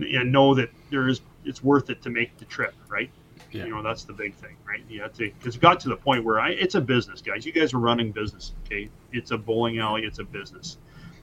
and 0.00 0.30
know 0.32 0.54
that 0.54 0.70
there 0.90 1.08
is 1.08 1.20
it's 1.44 1.62
worth 1.62 1.90
it 1.90 2.02
to 2.02 2.10
make 2.10 2.36
the 2.38 2.44
trip 2.44 2.74
right? 2.88 3.10
Yeah. 3.52 3.64
you 3.64 3.70
know 3.70 3.82
that's 3.82 4.04
the 4.04 4.12
big 4.12 4.34
thing 4.34 4.56
right? 4.68 4.82
You 4.88 5.00
have 5.02 5.14
to 5.14 5.30
because 5.38 5.56
it 5.56 5.62
got 5.62 5.80
to 5.80 5.88
the 5.88 5.96
point 5.96 6.24
where 6.24 6.38
I, 6.40 6.50
it's 6.50 6.74
a 6.74 6.80
business 6.80 7.22
guys. 7.22 7.46
You 7.46 7.52
guys 7.52 7.72
are 7.72 7.78
running 7.78 8.12
business 8.12 8.52
okay? 8.66 8.90
It's 9.12 9.30
a 9.30 9.38
bowling 9.38 9.78
alley 9.78 10.04
it's 10.04 10.18
a 10.18 10.24
business. 10.24 10.78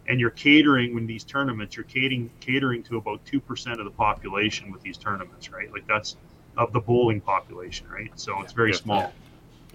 And 0.07 0.19
you're 0.19 0.29
catering 0.31 0.93
when 0.93 1.07
these 1.07 1.23
tournaments 1.23 1.75
you're 1.75 1.83
catering 1.85 2.29
catering 2.39 2.83
to 2.83 2.97
about 2.97 3.23
2% 3.25 3.79
of 3.79 3.85
the 3.85 3.91
population 3.91 4.71
with 4.71 4.81
these 4.81 4.97
tournaments 4.97 5.51
right? 5.51 5.71
Like 5.71 5.85
that's 5.87 6.15
of 6.57 6.71
the 6.71 6.79
bowling 6.79 7.21
population 7.21 7.87
right? 7.89 8.11
So 8.15 8.41
it's 8.41 8.53
very 8.53 8.71
Yeah. 8.71 8.77
small. 8.77 9.13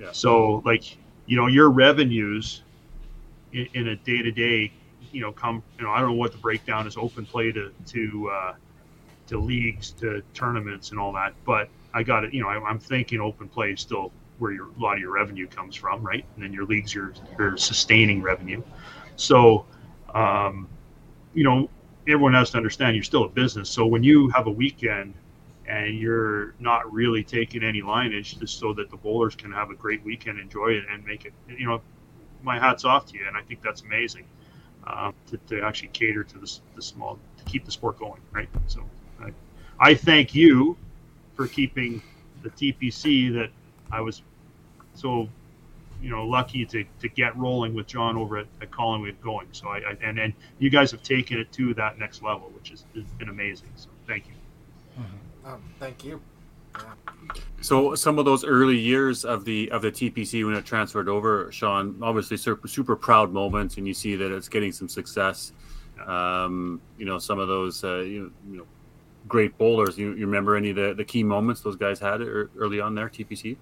Yeah. 0.00 0.12
so 0.12 0.62
like 0.64 0.96
you 1.26 1.36
know 1.36 1.46
your 1.46 1.70
revenues 1.70 2.62
in, 3.52 3.68
in 3.74 3.88
a 3.88 3.96
day 3.96 4.22
to 4.22 4.30
day, 4.30 4.72
you 5.12 5.20
know, 5.20 5.32
come 5.32 5.62
you 5.78 5.84
know 5.84 5.90
I 5.90 6.00
don't 6.00 6.10
know 6.10 6.16
what 6.16 6.32
the 6.32 6.38
breakdown 6.38 6.86
is 6.86 6.96
open 6.96 7.26
play 7.26 7.52
to 7.52 7.72
to 7.86 8.30
uh, 8.30 8.54
to 9.28 9.38
leagues 9.38 9.90
to 9.92 10.22
tournaments 10.34 10.90
and 10.90 11.00
all 11.00 11.12
that, 11.12 11.34
but 11.44 11.68
I 11.94 12.02
got 12.02 12.24
it. 12.24 12.34
You 12.34 12.42
know, 12.42 12.48
I, 12.48 12.62
I'm 12.62 12.78
thinking 12.78 13.20
open 13.20 13.48
play 13.48 13.72
is 13.72 13.80
still 13.80 14.12
where 14.38 14.52
your 14.52 14.68
a 14.68 14.80
lot 14.80 14.94
of 14.94 15.00
your 15.00 15.12
revenue 15.12 15.46
comes 15.46 15.76
from, 15.76 16.02
right? 16.02 16.24
And 16.34 16.44
then 16.44 16.52
your 16.52 16.64
leagues 16.64 16.94
your 16.94 17.12
your 17.38 17.56
sustaining 17.56 18.22
revenue. 18.22 18.62
So, 19.16 19.66
um, 20.14 20.68
you 21.34 21.44
know, 21.44 21.68
everyone 22.08 22.34
has 22.34 22.50
to 22.50 22.56
understand 22.56 22.96
you're 22.96 23.04
still 23.04 23.24
a 23.24 23.28
business. 23.28 23.68
So 23.68 23.86
when 23.86 24.02
you 24.02 24.28
have 24.30 24.46
a 24.46 24.50
weekend 24.50 25.14
and 25.66 25.96
you're 25.96 26.54
not 26.58 26.92
really 26.92 27.22
taking 27.22 27.62
any 27.62 27.82
lineage 27.82 28.38
just 28.38 28.58
so 28.58 28.72
that 28.74 28.90
the 28.90 28.96
bowlers 28.96 29.36
can 29.36 29.52
have 29.52 29.70
a 29.70 29.74
great 29.74 30.04
weekend, 30.04 30.40
enjoy 30.40 30.68
it, 30.68 30.84
and 30.90 31.04
make 31.04 31.24
it, 31.26 31.32
you 31.48 31.66
know, 31.66 31.80
my 32.42 32.58
hat's 32.58 32.84
off 32.84 33.06
to 33.06 33.18
you. 33.18 33.26
And 33.26 33.36
I 33.36 33.42
think 33.42 33.62
that's 33.62 33.82
amazing 33.82 34.24
um, 34.86 35.14
to, 35.28 35.36
to 35.48 35.62
actually 35.62 35.88
cater 35.88 36.24
to 36.24 36.38
this, 36.38 36.60
the 36.74 36.82
small, 36.82 37.18
to 37.38 37.44
keep 37.44 37.64
the 37.64 37.72
sport 37.72 37.98
going, 37.98 38.20
right? 38.32 38.48
So 38.66 38.82
I, 39.20 39.32
I 39.78 39.94
thank 39.94 40.34
you 40.34 40.76
for 41.34 41.46
keeping 41.46 42.02
the 42.42 42.50
TPC 42.50 43.32
that 43.34 43.50
I 43.90 44.00
was 44.00 44.22
so, 44.94 45.28
you 46.02 46.10
know, 46.10 46.26
lucky 46.26 46.64
to, 46.66 46.84
to 47.00 47.08
get 47.08 47.36
rolling 47.36 47.74
with 47.74 47.86
John 47.86 48.16
over 48.16 48.38
at, 48.38 48.46
at 48.60 48.70
Collingwood 48.70 49.20
going. 49.22 49.48
So 49.52 49.68
I, 49.68 49.78
I 49.78 49.96
and, 50.02 50.18
and 50.18 50.32
you 50.58 50.70
guys 50.70 50.90
have 50.90 51.02
taken 51.02 51.38
it 51.38 51.52
to 51.52 51.74
that 51.74 51.98
next 51.98 52.22
level, 52.22 52.50
which 52.54 52.70
has, 52.70 52.84
has 52.94 53.04
been 53.18 53.28
amazing. 53.28 53.68
So 53.76 53.88
thank 54.06 54.26
you. 54.26 54.34
Um, 55.44 55.62
thank 55.78 56.04
you. 56.04 56.20
So 57.62 57.94
some 57.94 58.18
of 58.18 58.24
those 58.24 58.44
early 58.44 58.78
years 58.78 59.24
of 59.24 59.44
the 59.44 59.70
of 59.70 59.82
the 59.82 59.92
TPC 59.92 60.44
when 60.46 60.54
it 60.54 60.64
transferred 60.64 61.08
over, 61.08 61.52
Sean, 61.52 61.96
obviously 62.00 62.36
super 62.36 62.66
super 62.66 62.96
proud 62.96 63.32
moments, 63.32 63.76
and 63.76 63.86
you 63.86 63.92
see 63.92 64.16
that 64.16 64.32
it's 64.32 64.48
getting 64.48 64.72
some 64.72 64.88
success. 64.88 65.52
Um, 66.06 66.80
you 66.96 67.04
know, 67.04 67.18
some 67.18 67.38
of 67.38 67.48
those 67.48 67.84
uh, 67.84 67.98
you, 67.98 68.32
you 68.50 68.58
know 68.58 68.66
great 69.28 69.56
bowlers. 69.58 69.98
You, 69.98 70.14
you 70.14 70.26
remember 70.26 70.56
any 70.56 70.70
of 70.70 70.76
the, 70.76 70.94
the 70.94 71.04
key 71.04 71.22
moments 71.22 71.60
those 71.60 71.76
guys 71.76 72.00
had 72.00 72.20
early 72.22 72.80
on 72.80 72.94
there 72.94 73.08
TPC? 73.08 73.56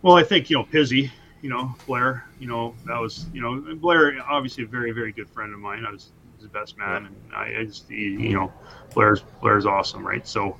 Well, 0.00 0.16
I 0.16 0.22
think 0.24 0.48
you 0.48 0.56
know 0.56 0.64
Pizzy, 0.64 1.10
you 1.42 1.50
know 1.50 1.74
Blair, 1.86 2.24
you 2.40 2.48
know 2.48 2.74
that 2.86 2.98
was 2.98 3.26
you 3.34 3.42
know 3.42 3.74
Blair, 3.76 4.14
obviously 4.26 4.64
a 4.64 4.66
very 4.66 4.92
very 4.92 5.12
good 5.12 5.28
friend 5.28 5.52
of 5.52 5.60
mine. 5.60 5.84
I 5.86 5.90
was 5.92 6.12
his 6.38 6.48
best 6.48 6.76
man, 6.78 7.06
and 7.06 7.16
I, 7.34 7.60
I 7.60 7.64
just 7.64 7.88
he, 7.88 8.10
you 8.10 8.34
know 8.34 8.52
Blair's 8.94 9.22
Blair's 9.40 9.66
awesome, 9.66 10.04
right? 10.06 10.26
So 10.26 10.58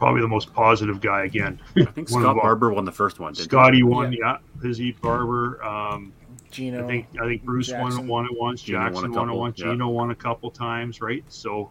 probably 0.00 0.22
the 0.22 0.28
most 0.28 0.52
positive 0.52 1.00
guy 1.00 1.24
again. 1.24 1.60
I 1.76 1.84
think 1.84 2.08
Scott 2.08 2.24
our- 2.24 2.34
Barber 2.34 2.72
won 2.72 2.84
the 2.84 2.90
first 2.90 3.20
one. 3.20 3.34
Didn't 3.34 3.50
Scotty 3.50 3.84
won, 3.84 4.12
yeah. 4.12 4.38
Pizzy 4.60 4.92
Barber. 4.92 5.62
Um, 5.62 6.12
Gino. 6.50 6.84
I 6.84 6.88
think 6.88 7.06
I 7.20 7.26
think 7.26 7.44
Bruce 7.44 7.70
won, 7.70 7.90
Jackson. 7.92 8.08
won 8.08 8.24
it 8.24 8.32
once. 8.36 8.62
Gino 8.62 8.78
won 8.78 8.86
a 8.86 8.90
Jackson 8.90 9.12
won 9.12 9.20
it 9.20 9.26
couple, 9.26 9.38
once. 9.38 9.58
yeah. 9.60 9.64
Gino 9.66 9.88
won 9.88 10.10
a 10.10 10.14
couple 10.16 10.50
times, 10.50 11.00
right? 11.00 11.22
So, 11.28 11.70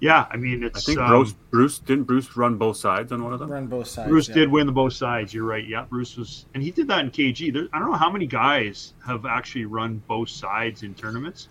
yeah, 0.00 0.26
I 0.30 0.36
mean 0.36 0.62
he? 0.62 0.66
I 0.74 0.80
think 0.80 0.98
um, 0.98 1.08
Bruce, 1.08 1.32
Bruce 1.50 1.78
didn't 1.78 2.04
Bruce 2.04 2.36
run 2.36 2.56
both 2.56 2.78
sides 2.78 3.12
on 3.12 3.22
one 3.22 3.32
of 3.32 3.38
them. 3.38 3.48
run 3.48 3.68
both 3.68 3.86
sides. 3.86 4.08
Bruce 4.08 4.28
yeah. 4.28 4.34
did 4.34 4.50
win 4.50 4.66
the 4.66 4.72
both 4.72 4.94
sides. 4.94 5.32
You're 5.32 5.44
right. 5.44 5.64
Yeah, 5.64 5.84
Bruce 5.84 6.16
was, 6.16 6.46
and 6.54 6.62
he 6.62 6.72
did 6.72 6.88
that 6.88 7.00
in 7.00 7.10
KG. 7.12 7.52
There, 7.52 7.68
I 7.72 7.78
don't 7.78 7.92
know 7.92 7.96
how 7.96 8.10
many 8.10 8.26
guys 8.26 8.94
have 9.06 9.24
actually 9.24 9.66
run 9.66 10.02
both 10.08 10.30
sides 10.30 10.82
in 10.82 10.94
tournaments. 10.94 11.48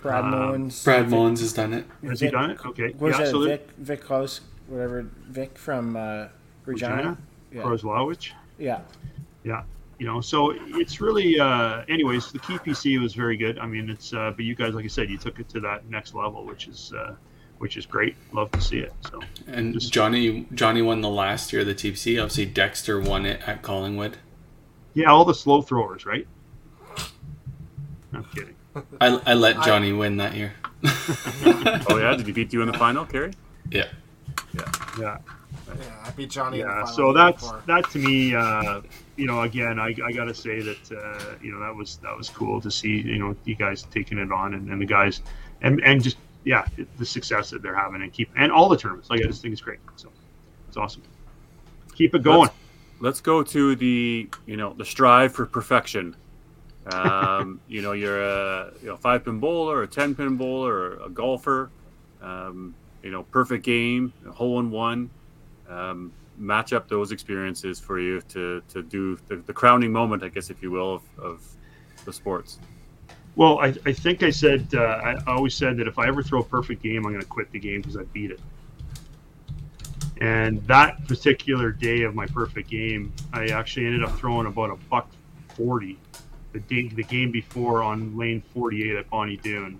Brad 0.00 0.24
um, 0.24 0.30
Mullins. 0.30 0.82
Brad 0.82 1.02
Vic- 1.02 1.10
Mullins 1.10 1.40
has 1.40 1.52
done 1.52 1.74
it. 1.74 1.84
Has 2.02 2.20
he 2.20 2.30
done 2.30 2.50
it? 2.52 2.64
Okay. 2.64 2.94
Was 2.98 3.18
yeah. 3.18 3.26
it 3.26 3.30
So 3.30 3.44
Vic 3.44 3.68
Vic 3.76 4.00
Klaus, 4.00 4.40
whatever 4.70 5.06
Vic 5.28 5.58
from 5.58 5.96
uh, 5.96 6.28
Regina? 6.64 6.96
Regina, 6.96 7.18
Yeah. 7.52 7.62
Yeah. 8.58 8.80
Yeah. 9.44 9.62
You 9.98 10.06
know, 10.06 10.20
so 10.22 10.54
it's 10.56 11.00
really, 11.02 11.38
uh, 11.38 11.82
anyways, 11.88 12.32
the 12.32 12.38
TPC 12.38 12.98
was 13.00 13.12
very 13.14 13.36
good. 13.36 13.58
I 13.58 13.66
mean, 13.66 13.90
it's, 13.90 14.14
uh, 14.14 14.32
but 14.34 14.46
you 14.46 14.54
guys, 14.54 14.72
like 14.72 14.86
I 14.86 14.88
said, 14.88 15.10
you 15.10 15.18
took 15.18 15.38
it 15.40 15.48
to 15.50 15.60
that 15.60 15.88
next 15.90 16.14
level, 16.14 16.46
which 16.46 16.68
is, 16.68 16.92
uh, 16.96 17.14
which 17.58 17.76
is 17.76 17.84
great. 17.84 18.16
Love 18.32 18.50
to 18.52 18.60
see 18.62 18.78
it. 18.78 18.94
So, 19.02 19.20
And 19.46 19.74
Just- 19.74 19.92
Johnny 19.92 20.46
Johnny 20.54 20.80
won 20.80 21.02
the 21.02 21.10
last 21.10 21.52
year 21.52 21.60
of 21.60 21.66
the 21.68 21.74
TPC. 21.74 22.18
Obviously, 22.18 22.46
Dexter 22.46 22.98
won 22.98 23.26
it 23.26 23.42
at 23.46 23.60
Collingwood. 23.60 24.16
yeah, 24.94 25.10
all 25.10 25.26
the 25.26 25.34
slow 25.34 25.60
throwers, 25.60 26.06
right? 26.06 26.26
I'm 28.14 28.24
kidding. 28.34 28.54
I, 29.02 29.20
I 29.26 29.34
let 29.34 29.58
I- 29.58 29.64
Johnny 29.66 29.92
win 29.92 30.16
that 30.16 30.34
year. 30.34 30.54
Oh 31.90 31.98
yeah, 31.98 32.14
did 32.16 32.24
he 32.26 32.32
beat 32.32 32.52
you 32.54 32.62
in 32.62 32.70
the 32.70 32.78
final, 32.78 33.04
Kerry? 33.04 33.32
yeah. 33.70 33.88
Yeah. 34.52 34.72
Yeah, 34.98 35.18
Yeah, 35.68 36.04
I 36.04 36.10
beat 36.10 36.30
Johnny. 36.30 36.60
in 36.60 36.66
the 36.66 36.72
Yeah. 36.72 36.84
So 36.84 37.12
the 37.12 37.24
that's, 37.24 37.42
before. 37.42 37.62
that 37.66 37.90
to 37.90 37.98
me, 37.98 38.34
uh, 38.34 38.80
you 39.16 39.26
know, 39.26 39.42
again, 39.42 39.78
I, 39.78 39.94
I 40.04 40.12
got 40.12 40.24
to 40.24 40.34
say 40.34 40.60
that, 40.60 40.92
uh, 40.92 41.36
you 41.42 41.52
know, 41.52 41.60
that 41.60 41.74
was, 41.74 41.98
that 41.98 42.16
was 42.16 42.28
cool 42.28 42.60
to 42.60 42.70
see, 42.70 43.00
you 43.00 43.18
know, 43.18 43.36
you 43.44 43.54
guys 43.54 43.82
taking 43.90 44.18
it 44.18 44.32
on 44.32 44.54
and, 44.54 44.68
and 44.70 44.80
the 44.80 44.86
guys, 44.86 45.22
and, 45.62 45.80
and 45.84 46.02
just, 46.02 46.16
yeah, 46.44 46.66
the 46.96 47.04
success 47.06 47.50
that 47.50 47.62
they're 47.62 47.76
having 47.76 48.02
and 48.02 48.12
keep, 48.12 48.30
and 48.36 48.50
all 48.50 48.68
the 48.68 48.76
tournaments. 48.76 49.10
Like, 49.10 49.20
I 49.20 49.24
just 49.24 49.42
think 49.42 49.52
it's 49.52 49.60
great. 49.60 49.78
So 49.96 50.08
it's 50.68 50.76
awesome. 50.76 51.02
Keep 51.94 52.14
it 52.14 52.22
going. 52.22 52.40
Let's, 52.40 52.54
let's 53.00 53.20
go 53.20 53.42
to 53.42 53.74
the 53.76 54.28
you 54.46 54.56
know 54.56 54.72
the 54.74 54.84
strive 54.84 55.32
for 55.32 55.46
perfection. 55.46 56.16
Um, 56.92 57.60
you 57.68 57.82
know, 57.82 57.92
you're 57.92 58.22
a 58.22 58.72
you 58.80 58.88
know 58.88 58.96
five 58.96 59.24
pin 59.24 59.40
bowler, 59.40 59.82
a 59.82 59.86
ten 59.86 60.14
pin 60.14 60.36
bowler, 60.36 60.94
a 61.02 61.10
golfer. 61.10 61.70
Um, 62.22 62.74
you 63.02 63.10
know, 63.10 63.22
perfect 63.24 63.64
game, 63.64 64.12
hole 64.30 64.60
in 64.60 64.70
one. 64.70 65.10
Um, 65.68 66.12
match 66.36 66.72
up 66.72 66.88
those 66.88 67.12
experiences 67.12 67.78
for 67.78 68.00
you 68.00 68.20
to 68.22 68.62
to 68.68 68.82
do 68.82 69.16
the, 69.28 69.36
the 69.36 69.52
crowning 69.52 69.92
moment, 69.92 70.22
I 70.22 70.28
guess, 70.28 70.50
if 70.50 70.62
you 70.62 70.70
will, 70.70 70.94
of, 70.94 71.02
of 71.18 71.56
the 72.04 72.12
sports. 72.12 72.58
Well, 73.36 73.60
I, 73.60 73.74
I 73.86 73.92
think 73.92 74.22
I 74.22 74.30
said 74.30 74.74
uh, 74.74 74.80
I 74.80 75.16
always 75.26 75.54
said 75.54 75.76
that 75.76 75.86
if 75.86 75.98
I 75.98 76.08
ever 76.08 76.22
throw 76.22 76.40
a 76.40 76.44
perfect 76.44 76.82
game, 76.82 77.04
I'm 77.06 77.12
going 77.12 77.20
to 77.20 77.28
quit 77.28 77.50
the 77.52 77.60
game 77.60 77.80
because 77.80 77.96
I 77.96 78.02
beat 78.04 78.30
it. 78.30 78.40
And 80.20 80.62
that 80.66 81.06
particular 81.06 81.70
day 81.70 82.02
of 82.02 82.14
my 82.14 82.26
perfect 82.26 82.68
game, 82.68 83.12
I 83.32 83.46
actually 83.46 83.86
ended 83.86 84.04
up 84.04 84.18
throwing 84.18 84.46
about 84.46 84.70
a 84.70 84.76
buck 84.90 85.08
forty, 85.54 85.98
the 86.52 86.60
day, 86.60 86.88
the 86.88 87.04
game 87.04 87.30
before 87.30 87.82
on 87.82 88.16
lane 88.16 88.42
48 88.52 88.96
at 88.96 89.10
Bonnie 89.10 89.36
Doon, 89.36 89.78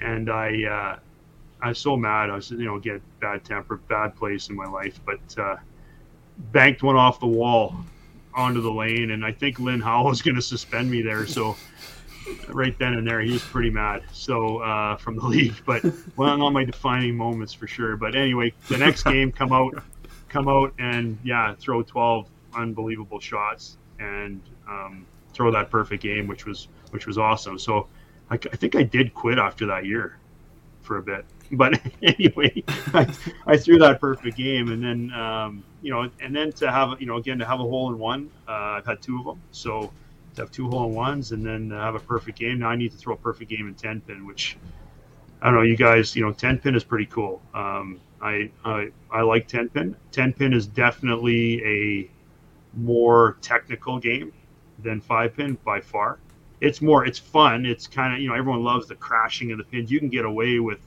and 0.00 0.30
I 0.30 0.64
uh, 0.64 0.98
I 1.60 1.70
was 1.70 1.78
so 1.78 1.96
mad. 1.96 2.30
I 2.30 2.36
was 2.36 2.50
you 2.50 2.64
know 2.64 2.76
again 2.76 3.00
bad 3.20 3.44
temper, 3.44 3.76
bad 3.76 4.16
place 4.16 4.48
in 4.48 4.56
my 4.56 4.66
life, 4.66 5.00
but 5.04 5.38
uh, 5.38 5.56
banked 6.52 6.82
one 6.82 6.96
off 6.96 7.20
the 7.20 7.26
wall 7.26 7.74
onto 8.34 8.60
the 8.60 8.70
lane, 8.70 9.10
and 9.10 9.24
I 9.24 9.32
think 9.32 9.58
Lynn 9.58 9.80
Howell 9.80 10.06
was 10.06 10.22
going 10.22 10.36
to 10.36 10.42
suspend 10.42 10.90
me 10.90 11.02
there. 11.02 11.26
So 11.26 11.56
right 12.48 12.78
then 12.78 12.94
and 12.94 13.06
there, 13.06 13.20
he 13.20 13.32
was 13.32 13.42
pretty 13.42 13.70
mad. 13.70 14.02
So 14.12 14.58
uh, 14.58 14.96
from 14.96 15.16
the 15.16 15.26
league, 15.26 15.54
but 15.66 15.82
one 16.16 16.40
of 16.40 16.52
my 16.52 16.64
defining 16.64 17.16
moments 17.16 17.52
for 17.52 17.66
sure. 17.66 17.96
But 17.96 18.14
anyway, 18.14 18.52
the 18.68 18.78
next 18.78 19.02
game, 19.02 19.32
come 19.32 19.52
out, 19.52 19.82
come 20.28 20.48
out, 20.48 20.72
and 20.78 21.18
yeah, 21.24 21.54
throw 21.58 21.82
twelve 21.82 22.28
unbelievable 22.54 23.20
shots 23.20 23.76
and 23.98 24.40
um, 24.68 25.06
throw 25.32 25.50
that 25.50 25.70
perfect 25.70 26.02
game, 26.02 26.26
which 26.26 26.46
was 26.46 26.68
which 26.90 27.06
was 27.06 27.18
awesome. 27.18 27.58
So 27.58 27.86
I, 28.30 28.34
I 28.34 28.56
think 28.56 28.76
I 28.76 28.82
did 28.82 29.14
quit 29.14 29.38
after 29.38 29.66
that 29.66 29.86
year 29.86 30.18
for 30.82 30.98
a 30.98 31.02
bit. 31.02 31.24
But 31.52 31.80
anyway, 32.02 32.62
I, 32.92 33.14
I 33.46 33.56
threw 33.56 33.78
that 33.78 34.00
perfect 34.00 34.36
game, 34.36 34.70
and 34.70 34.82
then 34.82 35.12
um, 35.18 35.64
you 35.82 35.90
know, 35.90 36.10
and 36.20 36.34
then 36.34 36.52
to 36.52 36.70
have 36.70 37.00
you 37.00 37.06
know 37.06 37.16
again 37.16 37.38
to 37.38 37.44
have 37.44 37.60
a 37.60 37.64
hole 37.64 37.88
in 37.90 37.98
one, 37.98 38.30
uh, 38.48 38.52
I've 38.52 38.86
had 38.86 39.00
two 39.00 39.18
of 39.18 39.24
them. 39.24 39.40
So 39.50 39.90
to 40.38 40.42
have 40.42 40.50
two 40.50 40.68
hole 40.68 40.86
in 40.86 40.94
ones 40.94 41.32
and 41.32 41.44
then 41.44 41.70
have 41.70 41.94
a 41.94 42.00
perfect 42.00 42.38
game. 42.38 42.60
Now 42.60 42.70
I 42.70 42.76
need 42.76 42.92
to 42.92 42.96
throw 42.96 43.14
a 43.14 43.18
perfect 43.18 43.50
game 43.50 43.68
in 43.68 43.74
ten 43.74 44.00
pin, 44.00 44.26
which 44.26 44.56
I 45.42 45.46
don't 45.46 45.56
know. 45.56 45.62
You 45.62 45.76
guys, 45.76 46.16
you 46.16 46.24
know, 46.24 46.32
ten 46.32 46.58
pin 46.58 46.74
is 46.74 46.84
pretty 46.84 47.06
cool. 47.06 47.40
Um, 47.54 48.00
I, 48.20 48.50
I 48.64 48.90
I 49.10 49.22
like 49.22 49.46
ten 49.46 49.68
pin. 49.68 49.96
Ten 50.12 50.32
pin 50.32 50.52
is 50.52 50.66
definitely 50.66 51.64
a 51.64 52.10
more 52.74 53.36
technical 53.40 53.98
game 53.98 54.32
than 54.80 55.00
five 55.00 55.36
pin 55.36 55.58
by 55.64 55.80
far. 55.80 56.18
It's 56.60 56.82
more, 56.82 57.06
it's 57.06 57.18
fun. 57.18 57.66
It's 57.66 57.86
kind 57.86 58.14
of 58.14 58.20
you 58.20 58.28
know 58.28 58.34
everyone 58.34 58.64
loves 58.64 58.88
the 58.88 58.96
crashing 58.96 59.52
of 59.52 59.58
the 59.58 59.64
pins. 59.64 59.90
You 59.90 59.98
can 59.98 60.08
get 60.08 60.24
away 60.24 60.58
with 60.58 60.80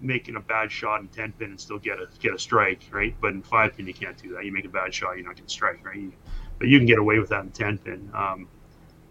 making 0.00 0.36
a 0.36 0.40
bad 0.40 0.70
shot 0.70 1.00
in 1.00 1.08
ten 1.08 1.32
pin 1.32 1.50
and 1.50 1.60
still 1.60 1.78
get 1.78 1.98
a 1.98 2.08
get 2.20 2.34
a 2.34 2.38
strike, 2.38 2.82
right? 2.90 3.14
But 3.20 3.32
in 3.32 3.42
five 3.42 3.76
pin 3.76 3.86
you 3.86 3.94
can't 3.94 4.20
do 4.20 4.34
that. 4.34 4.44
You 4.44 4.52
make 4.52 4.64
a 4.64 4.68
bad 4.68 4.92
shot, 4.92 5.16
you're 5.16 5.24
not 5.24 5.36
going 5.36 5.46
to 5.46 5.52
strike, 5.52 5.84
right? 5.84 5.96
You, 5.96 6.12
but 6.58 6.68
you 6.68 6.78
can 6.78 6.86
get 6.86 6.98
away 6.98 7.18
with 7.18 7.28
that 7.30 7.44
in 7.44 7.50
ten 7.50 7.78
pin. 7.78 8.10
Um, 8.14 8.48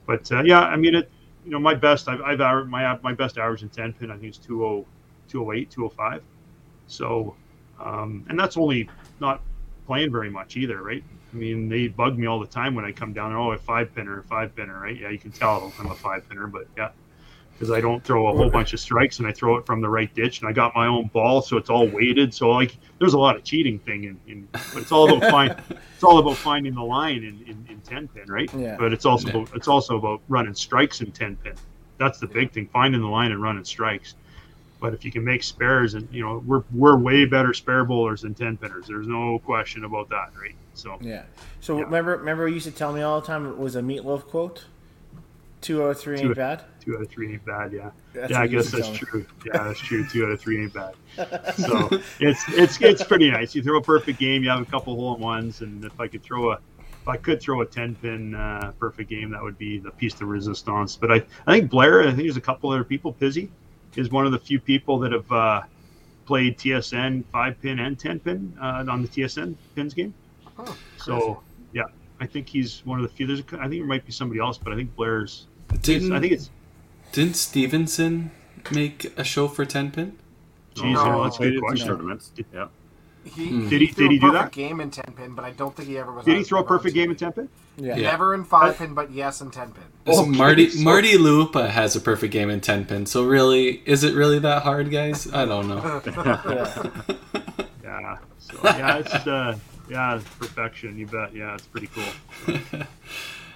but 0.05 0.31
uh, 0.31 0.43
yeah, 0.43 0.61
I 0.61 0.75
mean 0.75 0.95
it. 0.95 1.11
You 1.43 1.51
know, 1.51 1.59
my 1.59 1.75
best 1.75 2.07
I've, 2.07 2.21
I've 2.21 2.67
my 2.67 2.97
my 3.03 3.13
best 3.13 3.37
average 3.37 3.63
in 3.63 3.69
ten 3.69 3.93
pin 3.93 4.09
I 4.11 4.17
think 4.17 4.31
is 4.31 4.37
20, 4.37 4.85
208, 5.27 5.69
205. 5.71 6.23
So, 6.87 7.35
um, 7.79 8.25
and 8.29 8.39
that's 8.39 8.57
only 8.57 8.89
not 9.19 9.41
playing 9.85 10.11
very 10.11 10.29
much 10.29 10.57
either, 10.57 10.81
right? 10.81 11.03
I 11.33 11.35
mean, 11.35 11.67
they 11.67 11.87
bug 11.87 12.17
me 12.17 12.27
all 12.27 12.39
the 12.39 12.47
time 12.47 12.75
when 12.75 12.85
I 12.85 12.91
come 12.91 13.13
down 13.13 13.31
there. 13.31 13.39
Oh, 13.39 13.51
a 13.51 13.57
five 13.57 13.93
pinner, 13.93 14.19
a 14.19 14.23
five 14.23 14.55
pinner, 14.55 14.79
right? 14.79 14.99
Yeah, 14.99 15.09
you 15.09 15.19
can 15.19 15.31
tell 15.31 15.71
I'm 15.79 15.91
a 15.91 15.95
five 15.95 16.27
pinner, 16.29 16.47
but 16.47 16.67
yeah, 16.77 16.91
because 17.57 17.71
I 17.71 17.79
don't 17.79 18.03
throw 18.03 18.27
a 18.27 18.31
whole 18.35 18.49
bunch 18.49 18.73
of 18.73 18.79
strikes 18.79 19.19
and 19.19 19.27
I 19.27 19.31
throw 19.31 19.55
it 19.57 19.65
from 19.65 19.81
the 19.81 19.87
right 19.89 20.13
ditch 20.13 20.41
and 20.41 20.49
I 20.49 20.51
got 20.51 20.73
my 20.75 20.87
own 20.87 21.09
ball, 21.13 21.41
so 21.41 21.57
it's 21.57 21.69
all 21.69 21.89
weighted. 21.89 22.33
So 22.33 22.49
like, 22.51 22.77
there's 22.99 23.13
a 23.13 23.17
lot 23.19 23.35
of 23.37 23.43
cheating 23.43 23.79
thing 23.79 24.03
in, 24.03 24.19
in 24.27 24.47
but 24.73 24.81
it's 24.81 24.91
all 24.91 25.11
about 25.11 25.29
find, 25.31 25.55
it's 25.93 26.03
all 26.03 26.19
about 26.19 26.37
finding 26.39 26.73
the 26.75 26.83
line 26.83 27.17
in, 27.23 27.41
in, 27.47 27.65
in 27.69 27.81
ten 27.81 28.07
pin, 28.09 28.29
right? 28.29 28.49
Yeah. 28.57 28.75
But 28.77 28.91
it's 28.91 29.05
also 29.05 29.27
Yeah. 29.29 29.37
about, 29.37 29.49
it's 29.55 29.67
also 29.69 29.97
about 29.97 30.21
running 30.27 30.53
strikes 30.53 30.99
in 31.01 31.11
ten 31.11 31.37
pin. 31.37 31.53
That's 31.97 32.19
the 32.19 32.27
big 32.27 32.51
thing, 32.51 32.67
finding 32.73 32.99
the 32.99 33.07
line 33.07 33.31
and 33.31 33.41
running 33.41 33.63
strikes. 33.63 34.15
But 34.81 34.93
if 34.93 35.05
you 35.05 35.11
can 35.11 35.23
make 35.23 35.41
spares, 35.41 35.93
and 35.93 36.07
you 36.11 36.21
know, 36.21 36.43
we're 36.45 36.63
we're 36.73 36.97
way 36.97 37.23
better 37.25 37.53
spare 37.53 37.85
bowlers 37.85 38.21
than 38.23 38.35
ten 38.35 38.57
pinners. 38.57 38.85
There's 38.87 39.07
no 39.07 39.39
question 39.39 39.85
about 39.85 40.09
that, 40.09 40.31
right? 40.39 40.53
So 40.73 40.97
Yeah. 40.99 41.23
So 41.61 41.77
Yeah. 41.77 41.85
remember, 41.85 42.17
remember, 42.17 42.47
you 42.49 42.55
used 42.55 42.65
to 42.65 42.73
tell 42.73 42.91
me 42.91 43.01
all 43.01 43.21
the 43.21 43.25
time 43.25 43.45
it 43.47 43.57
was 43.57 43.77
a 43.77 43.81
Meat 43.81 44.03
Loaf 44.03 44.27
quote. 44.27 44.65
Two 45.65 45.83
out 45.83 45.89
of 45.91 45.99
three 45.99 46.17
Two- 46.19 46.27
ain't 46.27 46.35
bad. 46.35 46.63
two 46.79 46.95
out 46.95 47.01
of 47.01 47.09
three 47.09 47.33
ain't 47.33 47.43
bad, 47.43 47.73
yeah. 47.73 47.89
That's 48.13 48.29
yeah, 48.31 48.41
I 48.41 48.45
guess 48.47 48.69
that's 48.69 48.87
tell 48.87 48.95
true. 48.97 49.25
Yeah, 49.47 49.63
that's 49.63 49.79
true. 49.79 50.05
Two 50.11 50.23
out 50.25 50.31
of 50.31 50.39
three 50.39 50.61
ain't 50.61 50.73
bad. 50.73 50.93
So 51.57 51.89
it's 52.19 52.43
it's 52.49 52.79
it's 52.81 53.03
pretty 53.03 53.31
nice. 53.31 53.55
You 53.55 53.63
throw 53.63 53.77
a 53.77 53.81
perfect 53.81 54.19
game, 54.19 54.43
you 54.43 54.49
have 54.51 54.61
a 54.61 54.65
couple 54.65 54.95
hole 54.95 55.15
in 55.15 55.21
ones, 55.21 55.61
and 55.61 55.83
if 55.83 55.99
I 55.99 56.07
could 56.07 56.21
throw 56.21 56.51
a 56.51 56.59
if 57.01 57.07
I 57.07 57.17
could 57.17 57.41
throw 57.41 57.61
a 57.61 57.65
ten 57.65 57.95
pin 57.95 58.35
uh, 58.35 58.73
perfect 58.79 59.09
game, 59.09 59.31
that 59.31 59.41
would 59.41 59.57
be 59.57 59.79
the 59.79 59.89
piece 59.89 60.13
de 60.13 60.23
resistance. 60.25 60.95
But 60.95 61.11
I 61.11 61.15
I 61.47 61.57
think 61.57 61.71
Blair, 61.71 62.01
I 62.01 62.05
think 62.11 62.17
there's 62.19 62.37
a 62.37 62.41
couple 62.41 62.69
other 62.69 62.83
people. 62.83 63.11
Pizzy 63.11 63.49
is 63.95 64.11
one 64.11 64.27
of 64.27 64.31
the 64.31 64.39
few 64.39 64.59
people 64.59 64.99
that 64.99 65.11
have 65.13 65.31
uh, 65.31 65.61
played 66.27 66.57
TSN 66.59 67.23
five 67.31 67.59
pin 67.59 67.79
and 67.79 67.97
ten 67.97 68.19
pin 68.19 68.55
uh, 68.61 68.85
on 68.87 69.01
the 69.01 69.07
TSN 69.07 69.55
pins 69.75 69.95
game. 69.95 70.13
Huh, 70.55 70.71
So 70.97 71.41
yeah, 71.73 71.85
I 72.19 72.27
think 72.27 72.47
he's 72.47 72.85
one 72.85 72.99
of 72.99 73.03
the 73.03 73.09
few. 73.15 73.25
There's 73.25 73.39
a, 73.39 73.43
I 73.59 73.67
think 73.67 73.81
it 73.81 73.85
might 73.87 74.05
be 74.05 74.11
somebody 74.11 74.39
else, 74.39 74.57
but 74.59 74.71
I 74.71 74.75
think 74.75 74.95
Blair's. 74.95 75.47
Didn't 75.81 76.11
I 76.13 76.19
think 76.19 76.33
it's. 76.33 76.49
didn't 77.11 77.35
Stevenson 77.35 78.31
make 78.71 79.13
a 79.17 79.23
show 79.23 79.47
for 79.47 79.65
ten 79.65 79.91
pin? 79.91 80.17
Geez, 80.75 80.83
No, 80.93 81.05
yeah, 81.17 81.23
that's 81.23 81.39
a 81.39 81.43
good 81.51 81.61
question. 81.61 81.87
tournaments. 81.87 82.31
Yeah. 82.53 82.67
He, 83.23 83.47
Hmm. 83.47 83.69
Did 83.69 83.81
he- 83.81 83.87
threw 83.87 84.07
did 84.09 84.11
he 84.11 84.17
a 84.17 84.21
do 84.21 84.31
that? 84.33 84.51
game 84.51 84.79
in 84.81 84.91
ten 84.91 85.13
pin, 85.17 85.33
but 85.33 85.43
I 85.45 85.51
don't 85.51 85.75
think 85.75 85.89
he 85.89 85.97
ever 85.97 86.11
was. 86.11 86.25
Did 86.25 86.37
he 86.37 86.43
throw 86.43 86.59
a 86.59 86.63
perfect 86.63 86.93
game 86.93 87.09
in 87.09 87.15
ten 87.15 87.31
pin? 87.31 87.49
Yeah. 87.77 87.95
Yeah. 87.95 88.11
Never 88.11 88.33
in 88.35 88.43
five 88.43 88.77
pin, 88.77 88.93
but 88.93 89.11
yes 89.11 89.41
in 89.41 89.49
ten 89.51 89.71
pin. 89.71 89.83
So 90.13 90.21
Okay, 90.21 90.29
Marty 90.31 90.69
so- 90.69 90.81
Marty 90.83 91.17
Lupa 91.17 91.69
has 91.69 91.95
a 91.95 92.01
perfect 92.01 92.31
game 92.33 92.49
in 92.49 92.61
ten 92.61 92.85
pin. 92.85 93.05
So 93.05 93.23
really, 93.25 93.81
is 93.85 94.03
it 94.03 94.13
really 94.15 94.39
that 94.39 94.63
hard, 94.63 94.91
guys? 94.91 95.31
I 95.33 95.45
don't 95.45 95.67
know. 95.67 96.01
Yeah. 96.15 96.89
Yeah. 97.83 98.17
So 98.39 98.57
yeah, 98.63 98.97
it's 98.97 99.13
uh, 99.27 99.57
Yeah, 99.89 100.19
perfection. 100.39 100.97
You 100.97 101.07
bet. 101.07 101.33
Yeah, 101.35 101.53
it's 101.55 101.65
pretty 101.65 101.87
cool. 101.87 102.03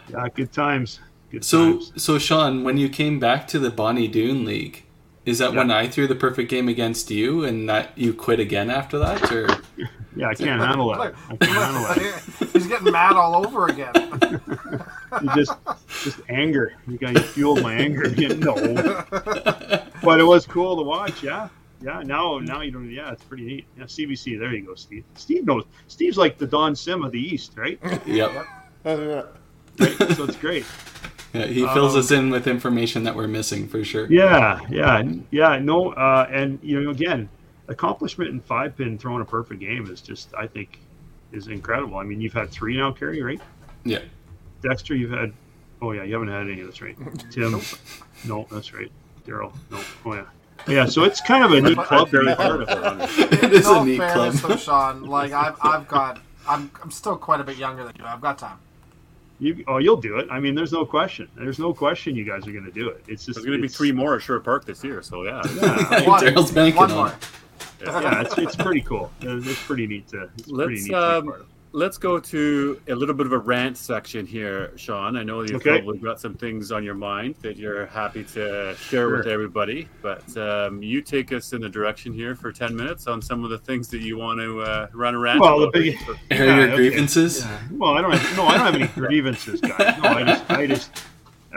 yeah, 0.10 0.28
good 0.34 0.52
times. 0.52 1.00
Good 1.32 1.44
So, 1.46 1.74
times. 1.74 1.92
so 2.04 2.18
Sean, 2.18 2.64
when 2.64 2.78
you 2.78 2.90
came 2.90 3.20
back 3.20 3.48
to 3.50 3.60
the 3.60 3.70
Bonnie 3.70 4.08
Doon 4.08 4.46
League, 4.46 4.84
is 5.26 5.38
that 5.40 5.54
when 5.54 5.70
I 5.70 5.88
threw 5.88 6.08
the 6.08 6.16
perfect 6.16 6.50
game 6.50 6.68
against 6.68 7.12
you, 7.12 7.44
and 7.44 7.70
that 7.70 7.92
you 7.96 8.14
quit 8.14 8.40
again 8.40 8.70
after 8.72 8.98
that, 9.00 9.32
or 9.32 9.48
Yeah, 10.16 10.30
I 10.30 10.34
can't 10.34 10.60
handle 10.60 10.92
it. 10.94 11.14
I 11.30 11.36
can't 11.36 11.52
handle 11.52 11.82
that. 11.84 12.50
He's 12.54 12.66
getting 12.68 12.92
mad 12.92 13.14
all 13.14 13.46
over 13.46 13.68
again. 13.68 13.92
You 15.24 15.30
just, 15.36 15.52
just 16.04 16.22
anger. 16.30 16.74
You 16.88 16.98
got 17.00 17.14
you 17.16 17.20
fueled 17.20 17.64
my 17.64 17.74
anger 17.74 18.04
again. 18.04 18.40
No, 18.40 18.54
but 20.04 20.20
it 20.20 20.24
was 20.24 20.46
cool 20.46 20.78
to 20.78 20.84
watch. 20.84 21.24
Yeah, 21.24 21.50
yeah. 21.82 22.04
Now, 22.04 22.38
now 22.38 22.62
you 22.62 22.70
don't. 22.70 22.90
Yeah, 22.90 23.12
it's 23.12 23.24
pretty 23.24 23.44
neat. 23.44 23.66
Yeah, 23.76 23.86
CBC. 23.86 24.40
There 24.40 24.54
you 24.54 24.66
go, 24.68 24.76
Steve. 24.76 25.04
Steve 25.16 25.46
knows. 25.48 25.64
Steve's 25.88 26.16
like 26.18 26.38
the 26.38 26.46
Don 26.46 26.76
Sim 26.76 27.04
of 27.04 27.12
the 27.12 27.20
East, 27.20 27.54
right? 27.58 27.80
yep, 28.06 28.46
right? 28.86 29.26
So 30.16 30.26
it's 30.26 30.36
great. 30.38 30.64
Yeah, 31.34 31.46
he 31.46 31.62
fills 31.68 31.94
Um, 31.94 32.00
us 32.00 32.12
in 32.12 32.30
with 32.30 32.48
information 32.48 33.04
that 33.04 33.16
we're 33.16 33.28
missing 33.28 33.68
for 33.68 33.84
sure. 33.84 34.08
Yeah, 34.12 34.60
yeah, 34.70 35.04
yeah. 35.32 35.58
No, 35.60 35.92
uh, 35.94 36.28
and 36.32 36.60
you 36.62 36.82
know, 36.82 36.90
again, 36.92 37.30
accomplishment 37.68 38.32
in 38.32 38.40
five 38.42 38.76
pin 38.76 38.98
throwing 38.98 39.22
a 39.22 39.26
perfect 39.26 39.60
game 39.60 39.90
is 39.92 40.02
just, 40.02 40.34
I 40.36 40.48
think, 40.48 40.80
is 41.32 41.48
incredible. 41.48 41.98
I 41.98 42.04
mean, 42.04 42.20
you've 42.22 42.34
had 42.34 42.50
three 42.50 42.78
now, 42.78 42.92
Kerry, 42.92 43.22
right? 43.22 43.40
Yeah. 43.86 44.00
Dexter, 44.62 44.96
you've 44.96 45.12
had. 45.12 45.32
Oh 45.82 45.92
yeah, 45.92 46.04
you 46.04 46.14
haven't 46.14 46.30
had 46.30 46.42
any 46.50 46.60
of 46.62 46.68
this, 46.68 46.82
right? 46.82 46.98
Tim, 47.32 47.62
no, 48.26 48.48
that's 48.52 48.74
right. 48.74 48.92
Daryl, 49.26 49.54
no. 49.72 49.80
Oh 50.06 50.14
yeah, 50.16 50.26
yeah. 50.68 50.86
So 50.86 51.04
it's 51.04 51.22
kind 51.22 51.44
of 51.44 51.52
a 51.52 51.62
neat 51.62 51.78
club 51.88 52.10
to 52.10 52.26
be 52.26 52.36
part 52.36 52.62
of. 52.64 52.70
it 53.44 53.54
is 53.54 53.66
no 53.66 53.82
a 53.82 53.86
neat 53.86 53.98
club. 53.98 54.34
fairness, 54.34 54.42
though, 54.42 54.56
Sean. 54.58 55.04
Like 55.04 55.32
I've, 55.32 55.56
I've 55.62 55.88
got, 55.88 56.20
I'm, 56.48 56.70
I'm 56.82 56.92
still 56.92 57.16
quite 57.16 57.40
a 57.40 57.44
bit 57.46 57.58
younger 57.58 57.84
than 57.86 57.96
you. 57.98 58.04
I've 58.04 58.20
got 58.20 58.40
time. 58.40 58.58
You, 59.40 59.64
oh, 59.68 59.78
you'll 59.78 60.02
do 60.02 60.18
it. 60.18 60.28
I 60.30 60.40
mean, 60.40 60.54
there's 60.54 60.74
no 60.74 60.86
question. 60.86 61.30
There's 61.36 61.60
no 61.60 61.74
question 61.74 62.16
you 62.16 62.26
guys 62.26 62.46
are 62.46 62.52
going 62.52 62.66
to 62.66 62.72
do 62.72 62.90
it. 62.90 63.04
It's 63.08 63.26
just 63.26 63.38
There's 63.38 63.46
going 63.46 63.58
to 63.58 63.62
be 63.62 63.70
three 63.70 63.94
more 63.94 64.16
at 64.16 64.22
Sherwood 64.22 64.44
Park 64.44 64.66
this 64.66 64.84
year, 64.84 65.02
so 65.02 65.24
yeah. 65.24 65.42
Yeah, 65.56 66.02
One, 66.08 66.22
Daryl's 66.22 66.52
banking 66.52 66.78
one 66.78 66.92
more. 66.92 67.08
it. 67.08 67.88
yeah, 67.88 68.22
it's, 68.22 68.38
it's 68.38 68.56
pretty 68.56 68.82
cool. 68.82 69.12
It's 69.22 69.48
it's 69.48 69.64
pretty 69.64 69.88
neat 69.88 70.10
to. 70.10 70.30
It's 70.38 70.52
pretty 70.52 70.54
Let's 70.54 70.70
neat 70.70 70.80
to 70.82 70.88
be 70.88 70.94
um, 70.96 71.26
part 71.26 71.40
of. 71.42 71.48
Let's 71.72 72.00
go 72.00 72.20
to 72.20 72.82
a 72.88 72.96
little 72.96 73.14
bit 73.14 73.28
of 73.28 73.32
a 73.32 73.38
rant 73.38 73.78
section 73.78 74.26
here, 74.26 74.72
Sean. 74.76 75.16
I 75.16 75.24
know 75.24 75.42
you've 75.42 75.56
Okay. 75.58 75.78
probably 75.78 76.00
got 76.00 76.20
some 76.20 76.34
things 76.34 76.72
on 76.72 76.84
your 76.84 76.96
mind 76.96 77.36
that 77.42 77.58
you're 77.58 77.86
happy 77.86 78.24
to 78.24 78.76
share 78.76 79.10
with 79.10 79.28
everybody, 79.28 79.88
but 80.02 80.36
um, 80.38 80.82
you 80.82 81.02
take 81.02 81.32
us 81.32 81.54
in 81.54 81.62
the 81.62 81.70
direction 81.70 82.12
here 82.12 82.36
for 82.36 82.52
ten 82.52 82.76
minutes 82.76 83.06
on 83.06 83.22
some 83.22 83.44
of 83.44 83.52
the 83.52 83.60
things 83.60 83.88
that 83.90 84.02
you 84.02 84.18
want 84.18 84.40
to 84.40 84.62
uh, 84.62 84.88
run 84.94 85.14
a 85.14 85.20
rant 85.20 85.42
Well, 85.42 85.60
the 85.60 85.68
big, 85.68 85.98
Air 86.32 86.46
Yeah, 86.46 86.56
your 86.56 86.64
okay. 86.70 86.76
grievances. 86.76 87.42
Yeah. 87.42 87.60
Well, 87.74 87.92
I 87.98 88.02
don't 88.02 88.12
have 88.14 88.36
no, 88.38 88.46
I 88.48 88.58
don't 88.58 88.66
have 88.66 88.76
any 88.76 88.88
grievances, 88.88 89.62
guys. 89.62 89.96
No, 90.02 90.10
I 90.10 90.24
just, 90.24 90.50
I 90.50 90.66
just, 90.66 91.04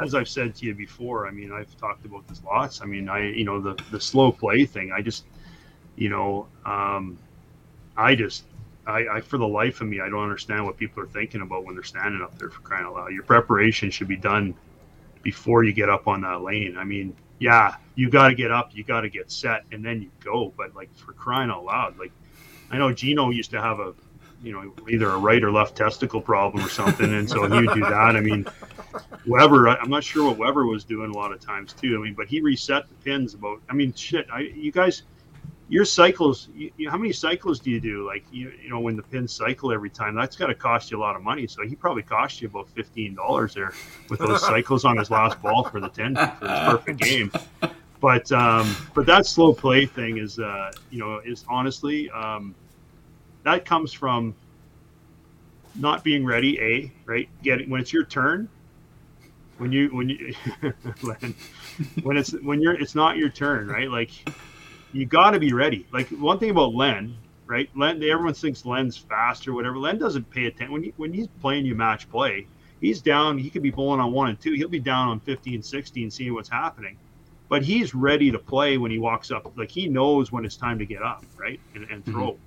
as 0.02 0.14
I've 0.14 0.28
said 0.28 0.54
to 0.56 0.66
you 0.66 0.74
before, 0.74 1.26
I 1.26 1.30
mean, 1.30 1.52
I've 1.52 1.74
talked 1.78 2.04
about 2.04 2.28
this 2.28 2.42
lots. 2.44 2.82
I 2.82 2.84
mean, 2.84 3.08
I, 3.08 3.30
you 3.30 3.44
know, 3.44 3.60
the 3.62 3.82
the 3.90 4.00
slow 4.00 4.30
play 4.30 4.66
thing. 4.66 4.92
I 4.92 5.00
just, 5.00 5.24
you 5.96 6.10
know, 6.10 6.48
um, 6.66 7.18
I 7.96 8.14
just, 8.14 8.44
I, 8.86 9.06
I 9.16 9.20
for 9.20 9.38
the 9.38 9.46
life 9.46 9.80
of 9.80 9.88
me, 9.88 10.00
I 10.00 10.08
don't 10.08 10.22
understand 10.22 10.64
what 10.64 10.76
people 10.76 11.02
are 11.02 11.06
thinking 11.06 11.42
about 11.42 11.64
when 11.64 11.74
they're 11.74 11.84
standing 11.84 12.22
up 12.22 12.38
there 12.38 12.50
for 12.50 12.60
crying 12.62 12.84
out 12.84 12.94
loud. 12.94 13.12
Your 13.12 13.22
preparation 13.22 13.90
should 13.90 14.08
be 14.08 14.16
done 14.16 14.54
before 15.22 15.64
you 15.64 15.72
get 15.72 15.88
up 15.88 16.08
on 16.08 16.20
that 16.22 16.42
lane. 16.42 16.76
I 16.76 16.84
mean, 16.84 17.16
yeah, 17.38 17.76
you 17.94 18.10
got 18.10 18.28
to 18.28 18.34
get 18.34 18.50
up, 18.50 18.70
you 18.72 18.84
got 18.84 19.02
to 19.02 19.08
get 19.08 19.30
set, 19.30 19.64
and 19.72 19.84
then 19.84 20.02
you 20.02 20.10
go. 20.20 20.52
But 20.56 20.74
like 20.74 20.94
for 20.96 21.12
crying 21.12 21.50
out 21.50 21.64
loud, 21.64 21.98
like 21.98 22.12
I 22.70 22.78
know 22.78 22.92
Gino 22.92 23.30
used 23.30 23.50
to 23.52 23.60
have 23.60 23.78
a, 23.78 23.94
you 24.42 24.52
know, 24.52 24.72
either 24.88 25.10
a 25.10 25.18
right 25.18 25.42
or 25.42 25.52
left 25.52 25.76
testicle 25.76 26.20
problem 26.20 26.64
or 26.64 26.68
something, 26.68 27.14
and 27.14 27.28
so 27.28 27.48
he 27.48 27.66
would 27.66 27.74
do 27.74 27.80
that. 27.82 28.16
I 28.16 28.20
mean, 28.20 28.46
Weber, 29.26 29.68
I'm 29.68 29.90
not 29.90 30.02
sure 30.02 30.26
what 30.28 30.38
Weber 30.38 30.66
was 30.66 30.84
doing 30.84 31.10
a 31.10 31.14
lot 31.14 31.32
of 31.32 31.40
times 31.40 31.72
too. 31.72 31.96
I 31.96 32.04
mean, 32.04 32.14
but 32.14 32.26
he 32.26 32.40
reset 32.40 32.88
the 32.88 32.94
pins 32.96 33.34
about. 33.34 33.60
I 33.68 33.74
mean, 33.74 33.92
shit, 33.94 34.26
I 34.32 34.40
you 34.40 34.72
guys. 34.72 35.02
Your 35.72 35.86
cycles, 35.86 36.50
you, 36.54 36.70
you, 36.76 36.90
how 36.90 36.98
many 36.98 37.14
cycles 37.14 37.58
do 37.58 37.70
you 37.70 37.80
do? 37.80 38.06
Like 38.06 38.26
you, 38.30 38.52
you 38.62 38.68
know, 38.68 38.78
when 38.78 38.94
the 38.94 39.02
pins 39.02 39.32
cycle 39.32 39.72
every 39.72 39.88
time, 39.88 40.14
that's 40.14 40.36
got 40.36 40.48
to 40.48 40.54
cost 40.54 40.90
you 40.90 40.98
a 40.98 41.00
lot 41.00 41.16
of 41.16 41.22
money. 41.22 41.46
So 41.46 41.66
he 41.66 41.74
probably 41.74 42.02
cost 42.02 42.42
you 42.42 42.48
about 42.48 42.68
fifteen 42.68 43.14
dollars 43.14 43.54
there 43.54 43.72
with 44.10 44.18
those 44.18 44.42
cycles 44.52 44.84
on 44.84 44.98
his 44.98 45.10
last 45.10 45.40
ball 45.40 45.64
for 45.64 45.80
the 45.80 45.88
ten 45.88 46.14
for 46.14 46.46
his 46.46 46.60
perfect 46.68 47.00
game. 47.00 47.32
But 48.02 48.30
um, 48.32 48.76
but 48.92 49.06
that 49.06 49.24
slow 49.24 49.54
play 49.54 49.86
thing 49.86 50.18
is, 50.18 50.38
uh, 50.38 50.72
you 50.90 50.98
know, 50.98 51.22
is 51.24 51.42
honestly 51.48 52.10
um, 52.10 52.54
that 53.42 53.64
comes 53.64 53.94
from 53.94 54.34
not 55.74 56.04
being 56.04 56.22
ready. 56.22 56.60
A 56.60 56.92
right, 57.06 57.30
getting 57.42 57.70
when 57.70 57.80
it's 57.80 57.94
your 57.94 58.04
turn. 58.04 58.46
When 59.56 59.72
you 59.72 59.88
when 59.88 60.10
you 60.10 60.34
when 62.02 62.18
it's 62.18 62.32
when 62.42 62.60
you're 62.60 62.74
it's 62.74 62.94
not 62.94 63.16
your 63.16 63.30
turn, 63.30 63.68
right? 63.68 63.88
Like 63.88 64.10
you 64.92 65.06
got 65.06 65.30
to 65.32 65.40
be 65.40 65.52
ready. 65.52 65.86
Like 65.92 66.08
one 66.08 66.38
thing 66.38 66.50
about 66.50 66.74
Len, 66.74 67.16
right? 67.46 67.68
Len, 67.76 68.02
everyone 68.02 68.34
thinks 68.34 68.64
Len's 68.64 68.96
fast 68.96 69.48
or 69.48 69.54
whatever. 69.54 69.78
Len 69.78 69.98
doesn't 69.98 70.30
pay 70.30 70.46
attention 70.46 70.72
when 70.72 70.82
he, 70.84 70.94
when 70.96 71.12
he's 71.12 71.28
playing 71.40 71.66
you 71.66 71.74
match 71.74 72.10
play. 72.10 72.46
He's 72.80 73.00
down. 73.00 73.38
He 73.38 73.48
could 73.48 73.62
be 73.62 73.70
bowling 73.70 74.00
on 74.00 74.12
one 74.12 74.28
and 74.28 74.40
two. 74.40 74.52
He'll 74.52 74.68
be 74.68 74.80
down 74.80 75.08
on 75.08 75.20
15, 75.20 75.62
16, 75.62 76.10
seeing 76.10 76.34
what's 76.34 76.48
happening. 76.48 76.96
But 77.48 77.62
he's 77.62 77.94
ready 77.94 78.30
to 78.30 78.38
play 78.38 78.78
when 78.78 78.90
he 78.90 78.98
walks 78.98 79.30
up. 79.30 79.52
Like 79.56 79.70
he 79.70 79.86
knows 79.88 80.32
when 80.32 80.44
it's 80.44 80.56
time 80.56 80.78
to 80.78 80.86
get 80.86 81.02
up, 81.02 81.24
right, 81.36 81.60
and, 81.74 81.84
and 81.90 82.02
mm-hmm. 82.02 82.12
throw. 82.12 82.38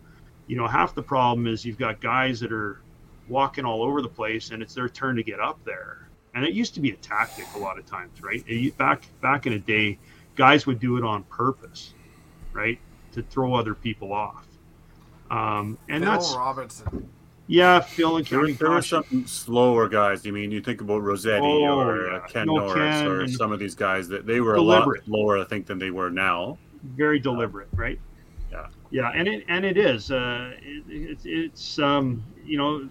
You 0.48 0.58
know, 0.58 0.68
half 0.68 0.94
the 0.94 1.04
problem 1.04 1.48
is 1.48 1.66
you've 1.66 1.78
got 1.78 2.02
guys 2.02 2.40
that 2.42 2.52
are 2.52 2.82
walking 3.28 3.66
all 3.66 3.82
over 3.82 4.02
the 4.02 4.10
place, 4.10 4.52
and 4.52 4.62
it's 4.62 4.74
their 4.74 4.90
turn 4.90 5.16
to 5.16 5.24
get 5.24 5.40
up 5.40 5.64
there. 5.64 6.08
And 6.34 6.44
it 6.44 6.54
used 6.54 6.74
to 6.76 6.82
be 6.82 6.92
a 6.92 6.96
tactic 6.98 7.46
a 7.56 7.60
lot 7.60 7.80
of 7.80 7.86
times, 7.86 8.22
right? 8.22 8.44
It- 8.46 8.78
back 8.78 9.04
back 9.22 9.48
in 9.48 9.54
a 9.54 9.60
day, 9.60 9.98
guys 10.36 10.66
would 10.68 10.80
do 10.80 10.98
it 10.98 11.04
on 11.04 11.24
purpose 11.24 11.94
right? 12.56 12.80
To 13.12 13.22
throw 13.24 13.54
other 13.54 13.76
people 13.76 14.12
off. 14.14 14.48
Um, 15.30 15.78
and 15.90 16.04
Bill 16.04 16.12
that's 16.14 16.34
Robertson. 16.36 17.10
yeah, 17.48 17.80
Phil 17.80 18.18
and 18.18 18.26
There, 18.26 18.40
County 18.42 18.54
there 18.54 18.70
were 18.70 18.76
Caution. 18.78 19.04
some 19.10 19.28
slower 19.28 19.88
guys. 19.90 20.26
You 20.26 20.34
mean 20.34 20.52
you 20.52 20.62
think 20.62 20.82
about 20.82 21.02
Rossetti 21.04 21.42
Oh, 21.44 21.80
or 21.80 22.08
yeah. 22.08 22.18
uh, 22.18 22.28
Ken 22.28 22.48
No, 22.48 22.56
Norris 22.58 22.74
Ken 22.76 23.08
or 23.08 23.28
some 23.28 23.52
of 23.52 23.60
these 23.60 23.76
guys 23.76 24.08
that 24.10 24.26
they 24.26 24.40
were 24.42 24.56
Deliberate. 24.56 25.06
a 25.08 25.12
lot 25.12 25.20
lower, 25.20 25.38
I 25.40 25.44
think, 25.46 25.66
than 25.68 25.78
they 25.80 25.92
were 25.92 26.10
now. 26.10 26.58
very 26.96 27.20
deliberate, 27.20 27.68
right? 27.74 28.00
Yeah. 28.52 28.68
yeah, 28.92 29.12
and 29.16 29.28
it 29.28 29.44
and 29.48 29.66
it 29.66 29.78
is. 29.78 30.12
Uh, 30.12 30.54
it, 30.62 30.84
it's 30.88 31.24
it's 31.26 31.80
um, 31.80 32.24
you 32.46 32.58
know, 32.58 32.88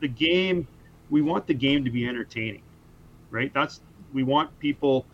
the 0.00 0.08
game. 0.08 0.66
We 1.10 1.22
want 1.22 1.46
the 1.46 1.54
game 1.54 1.84
to 1.86 1.90
be 1.90 2.06
entertaining, 2.06 2.60
right? 3.30 3.52
That's 3.54 3.80
we 4.12 4.22
want 4.22 4.56
people. 4.58 5.06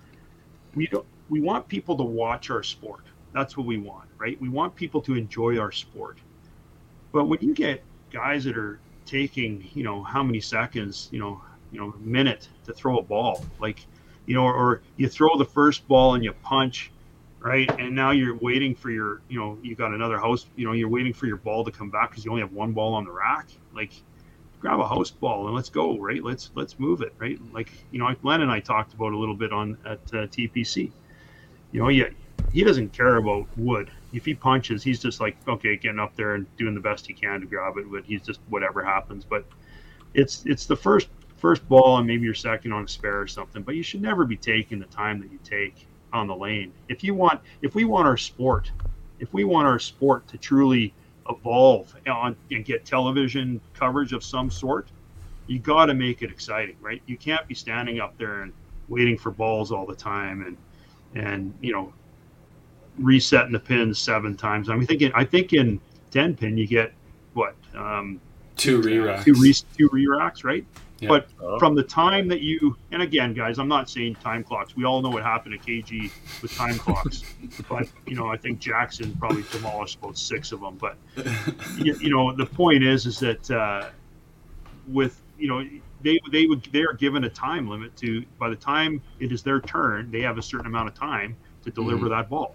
We 0.74 0.88
don't. 0.88 1.06
We 1.28 1.40
want 1.40 1.68
people 1.68 1.96
to 1.96 2.02
watch 2.02 2.50
our 2.50 2.62
sport. 2.64 3.04
That's 3.34 3.56
what 3.56 3.66
we 3.66 3.78
want, 3.78 4.08
right? 4.16 4.40
We 4.40 4.48
want 4.48 4.76
people 4.76 5.02
to 5.02 5.14
enjoy 5.14 5.58
our 5.58 5.72
sport. 5.72 6.18
But 7.12 7.24
when 7.24 7.40
you 7.40 7.52
get 7.52 7.82
guys 8.12 8.44
that 8.44 8.56
are 8.56 8.78
taking, 9.06 9.68
you 9.74 9.82
know, 9.82 10.02
how 10.02 10.22
many 10.22 10.40
seconds, 10.40 11.08
you 11.10 11.18
know, 11.18 11.42
you 11.72 11.80
know, 11.80 11.92
a 11.92 11.98
minute 11.98 12.48
to 12.64 12.72
throw 12.72 12.98
a 12.98 13.02
ball, 13.02 13.44
like, 13.58 13.84
you 14.26 14.34
know, 14.34 14.44
or 14.44 14.82
you 14.96 15.08
throw 15.08 15.36
the 15.36 15.44
first 15.44 15.86
ball 15.88 16.14
and 16.14 16.22
you 16.22 16.32
punch, 16.32 16.92
right? 17.40 17.68
And 17.78 17.94
now 17.94 18.12
you're 18.12 18.36
waiting 18.36 18.74
for 18.74 18.90
your, 18.90 19.20
you 19.28 19.38
know, 19.38 19.58
you 19.62 19.74
got 19.74 19.92
another 19.92 20.18
house, 20.18 20.46
you 20.54 20.64
know, 20.64 20.72
you're 20.72 20.88
waiting 20.88 21.12
for 21.12 21.26
your 21.26 21.36
ball 21.36 21.64
to 21.64 21.72
come 21.72 21.90
back 21.90 22.10
because 22.10 22.24
you 22.24 22.30
only 22.30 22.42
have 22.42 22.52
one 22.52 22.72
ball 22.72 22.94
on 22.94 23.04
the 23.04 23.10
rack. 23.10 23.48
Like, 23.74 23.92
grab 24.60 24.78
a 24.78 24.88
house 24.88 25.10
ball 25.10 25.46
and 25.46 25.54
let's 25.54 25.68
go, 25.68 25.98
right? 25.98 26.22
Let's 26.22 26.50
let's 26.54 26.78
move 26.78 27.02
it, 27.02 27.14
right? 27.18 27.38
Like, 27.52 27.70
you 27.90 27.98
know, 27.98 28.14
Glenn 28.22 28.40
and 28.40 28.50
I 28.50 28.60
talked 28.60 28.94
about 28.94 29.12
a 29.12 29.18
little 29.18 29.36
bit 29.36 29.52
on 29.52 29.76
at 29.84 29.98
uh, 30.14 30.26
TPC. 30.28 30.90
You 31.72 31.80
know, 31.82 31.88
yeah, 31.88 32.08
he 32.54 32.62
doesn't 32.62 32.92
care 32.92 33.16
about 33.16 33.46
wood. 33.56 33.90
If 34.12 34.24
he 34.24 34.32
punches, 34.32 34.84
he's 34.84 35.02
just 35.02 35.20
like, 35.20 35.36
okay, 35.48 35.76
getting 35.76 35.98
up 35.98 36.14
there 36.14 36.36
and 36.36 36.46
doing 36.56 36.72
the 36.72 36.80
best 36.80 37.04
he 37.04 37.12
can 37.12 37.40
to 37.40 37.46
grab 37.46 37.76
it, 37.78 37.90
but 37.90 38.04
he's 38.04 38.22
just 38.22 38.38
whatever 38.48 38.84
happens. 38.84 39.24
But 39.24 39.44
it's 40.14 40.46
it's 40.46 40.64
the 40.64 40.76
first 40.76 41.08
first 41.36 41.68
ball 41.68 41.98
and 41.98 42.06
maybe 42.06 42.22
your 42.22 42.32
second 42.32 42.72
on 42.72 42.84
a 42.84 42.88
spare 42.88 43.20
or 43.20 43.26
something. 43.26 43.62
But 43.62 43.74
you 43.74 43.82
should 43.82 44.00
never 44.00 44.24
be 44.24 44.36
taking 44.36 44.78
the 44.78 44.86
time 44.86 45.20
that 45.20 45.32
you 45.32 45.40
take 45.42 45.88
on 46.12 46.28
the 46.28 46.36
lane. 46.36 46.72
If 46.88 47.02
you 47.02 47.12
want, 47.12 47.40
if 47.60 47.74
we 47.74 47.84
want 47.84 48.06
our 48.06 48.16
sport, 48.16 48.70
if 49.18 49.34
we 49.34 49.42
want 49.42 49.66
our 49.66 49.80
sport 49.80 50.28
to 50.28 50.38
truly 50.38 50.94
evolve 51.28 51.92
and 52.06 52.36
get 52.64 52.84
television 52.84 53.60
coverage 53.74 54.12
of 54.12 54.22
some 54.22 54.48
sort, 54.48 54.86
you 55.48 55.58
got 55.58 55.86
to 55.86 55.94
make 55.94 56.22
it 56.22 56.30
exciting, 56.30 56.76
right? 56.80 57.02
You 57.06 57.16
can't 57.16 57.48
be 57.48 57.54
standing 57.56 57.98
up 57.98 58.16
there 58.16 58.42
and 58.42 58.52
waiting 58.88 59.18
for 59.18 59.32
balls 59.32 59.72
all 59.72 59.86
the 59.86 59.96
time 59.96 60.42
and 60.46 60.56
and 61.16 61.52
you 61.60 61.72
know 61.72 61.92
resetting 62.98 63.52
the 63.52 63.58
pins 63.58 63.98
seven 63.98 64.36
times. 64.36 64.68
I'm 64.68 64.84
thinking 64.86 65.10
I 65.14 65.24
think 65.24 65.52
in 65.52 65.80
ten 66.10 66.34
pin 66.36 66.56
you 66.56 66.66
get 66.66 66.92
what 67.34 67.54
um, 67.74 68.20
Two 68.56 68.80
re-racks. 68.80 69.24
two 69.24 69.34
re 69.34 69.52
two 69.76 69.88
re 69.92 70.06
racks, 70.06 70.44
right? 70.44 70.64
Yeah. 71.00 71.08
But 71.08 71.28
Oh. 71.42 71.58
from 71.58 71.74
the 71.74 71.82
time 71.82 72.28
that 72.28 72.40
you, 72.40 72.76
and 72.92 73.02
again, 73.02 73.34
guys, 73.34 73.58
I'm 73.58 73.66
not 73.68 73.90
saying 73.90 74.14
time 74.16 74.44
clocks. 74.44 74.76
We 74.76 74.84
all 74.84 75.02
know 75.02 75.10
what 75.10 75.24
happened 75.24 75.60
to 75.60 75.70
KG 75.70 76.10
with 76.40 76.54
time 76.54 76.78
clocks. 76.78 77.24
But 77.68 77.88
you 78.06 78.14
know, 78.14 78.28
I 78.30 78.36
think 78.36 78.60
Jackson 78.60 79.14
probably 79.18 79.44
demolished 79.50 79.98
about 79.98 80.16
six 80.16 80.52
of 80.52 80.60
them. 80.60 80.76
But 80.76 80.96
you, 81.78 81.94
you 81.96 82.10
know, 82.10 82.32
the 82.34 82.46
point 82.46 82.84
is, 82.84 83.06
is 83.06 83.18
that 83.18 83.50
uh, 83.50 83.88
with 84.86 85.20
you 85.38 85.48
know 85.48 85.68
they 86.02 86.18
they 86.30 86.46
would 86.46 86.62
they 86.72 86.82
are 86.82 86.92
given 86.92 87.24
a 87.24 87.28
time 87.30 87.68
limit 87.68 87.96
to 87.96 88.24
by 88.38 88.48
the 88.48 88.56
time 88.56 89.02
it 89.18 89.32
is 89.32 89.42
their 89.42 89.60
turn, 89.60 90.10
they 90.12 90.20
have 90.20 90.38
a 90.38 90.42
certain 90.42 90.66
amount 90.66 90.88
of 90.88 90.94
time 90.94 91.36
to 91.64 91.70
deliver 91.72 92.08
that 92.08 92.28
ball. 92.30 92.54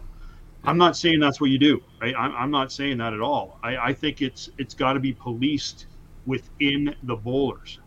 I'm 0.63 0.77
not 0.77 0.97
saying 0.97 1.19
that's 1.19 1.39
what 1.39 1.49
you 1.49 1.57
do, 1.57 1.81
right? 2.01 2.13
I'm, 2.17 2.35
I'm 2.35 2.51
not 2.51 2.71
saying 2.71 2.97
that 2.97 3.13
at 3.13 3.21
all. 3.21 3.59
I, 3.63 3.77
I 3.77 3.93
think 3.93 4.21
it's 4.21 4.49
it's 4.57 4.73
got 4.73 4.93
to 4.93 4.99
be 4.99 5.13
policed 5.13 5.87
within 6.25 6.95
the 7.03 7.15
bowlers, 7.15 7.79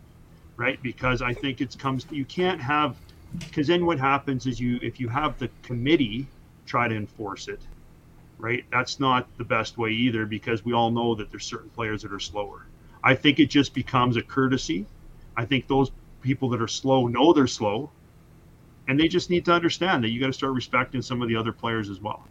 right? 0.57 0.81
Because 0.81 1.21
I 1.21 1.33
think 1.33 1.61
it 1.61 1.77
comes 1.77 2.05
you 2.09 2.25
can't 2.25 2.61
have 2.61 2.97
because 3.39 3.67
then 3.67 3.85
what 3.85 3.99
happens 3.99 4.45
is 4.45 4.59
you 4.59 4.79
if 4.81 4.99
you 4.99 5.07
have 5.09 5.37
the 5.39 5.49
committee 5.61 6.27
try 6.65 6.87
to 6.87 6.95
enforce 6.95 7.47
it, 7.47 7.61
right? 8.37 8.65
That's 8.71 8.99
not 8.99 9.27
the 9.37 9.43
best 9.43 9.77
way 9.77 9.91
either 9.91 10.25
because 10.25 10.65
we 10.65 10.73
all 10.73 10.91
know 10.91 11.15
that 11.15 11.29
there's 11.31 11.45
certain 11.45 11.69
players 11.69 12.01
that 12.01 12.11
are 12.11 12.19
slower. 12.19 12.65
I 13.03 13.15
think 13.15 13.39
it 13.39 13.47
just 13.47 13.73
becomes 13.73 14.17
a 14.17 14.21
courtesy. 14.21 14.85
I 15.35 15.45
think 15.45 15.67
those 15.67 15.91
people 16.21 16.49
that 16.49 16.61
are 16.61 16.67
slow 16.67 17.07
know 17.07 17.33
they're 17.33 17.47
slow, 17.47 17.91
and 18.87 18.99
they 18.99 19.07
just 19.07 19.29
need 19.29 19.45
to 19.45 19.53
understand 19.53 20.03
that 20.03 20.09
you 20.09 20.19
got 20.19 20.27
to 20.27 20.33
start 20.33 20.53
respecting 20.53 21.01
some 21.01 21.21
of 21.21 21.27
the 21.27 21.35
other 21.35 21.51
players 21.51 21.89
as 21.89 21.99
well, 21.99 22.25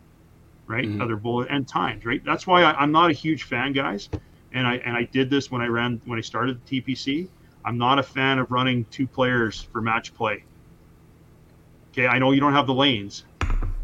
right? 0.73 0.85
Mhm. 0.89 1.01
Other 1.03 1.16
bullet 1.16 1.49
and 1.51 1.69
times, 1.69 2.05
right? 2.05 2.24
That's 2.24 2.47
why 2.47 2.62
I, 2.62 2.73
I'm 2.73 2.90
not 2.90 3.11
a 3.11 3.12
huge 3.12 3.44
fan, 3.44 3.73
guys, 3.73 4.09
and 4.53 4.66
I 4.66 4.77
and 4.78 4.97
I 4.97 5.05
did 5.05 5.31
this 5.31 5.51
when 5.51 5.61
I 5.62 5.66
ran 5.66 6.01
when 6.07 6.19
I 6.19 6.23
started 6.23 6.61
the 6.65 6.81
TPC. 6.81 7.28
I'm 7.65 7.78
not 7.78 7.99
a 7.99 8.03
fan 8.03 8.39
of 8.40 8.51
running 8.51 8.85
two 8.90 9.07
players 9.07 9.62
for 9.62 9.81
match 9.81 10.15
play. 10.15 10.43
Okay, 11.93 12.07
I 12.09 12.19
know 12.19 12.32
you 12.32 12.40
don't 12.40 12.55
have 12.55 12.66
the 12.66 12.74
lanes, 12.74 13.24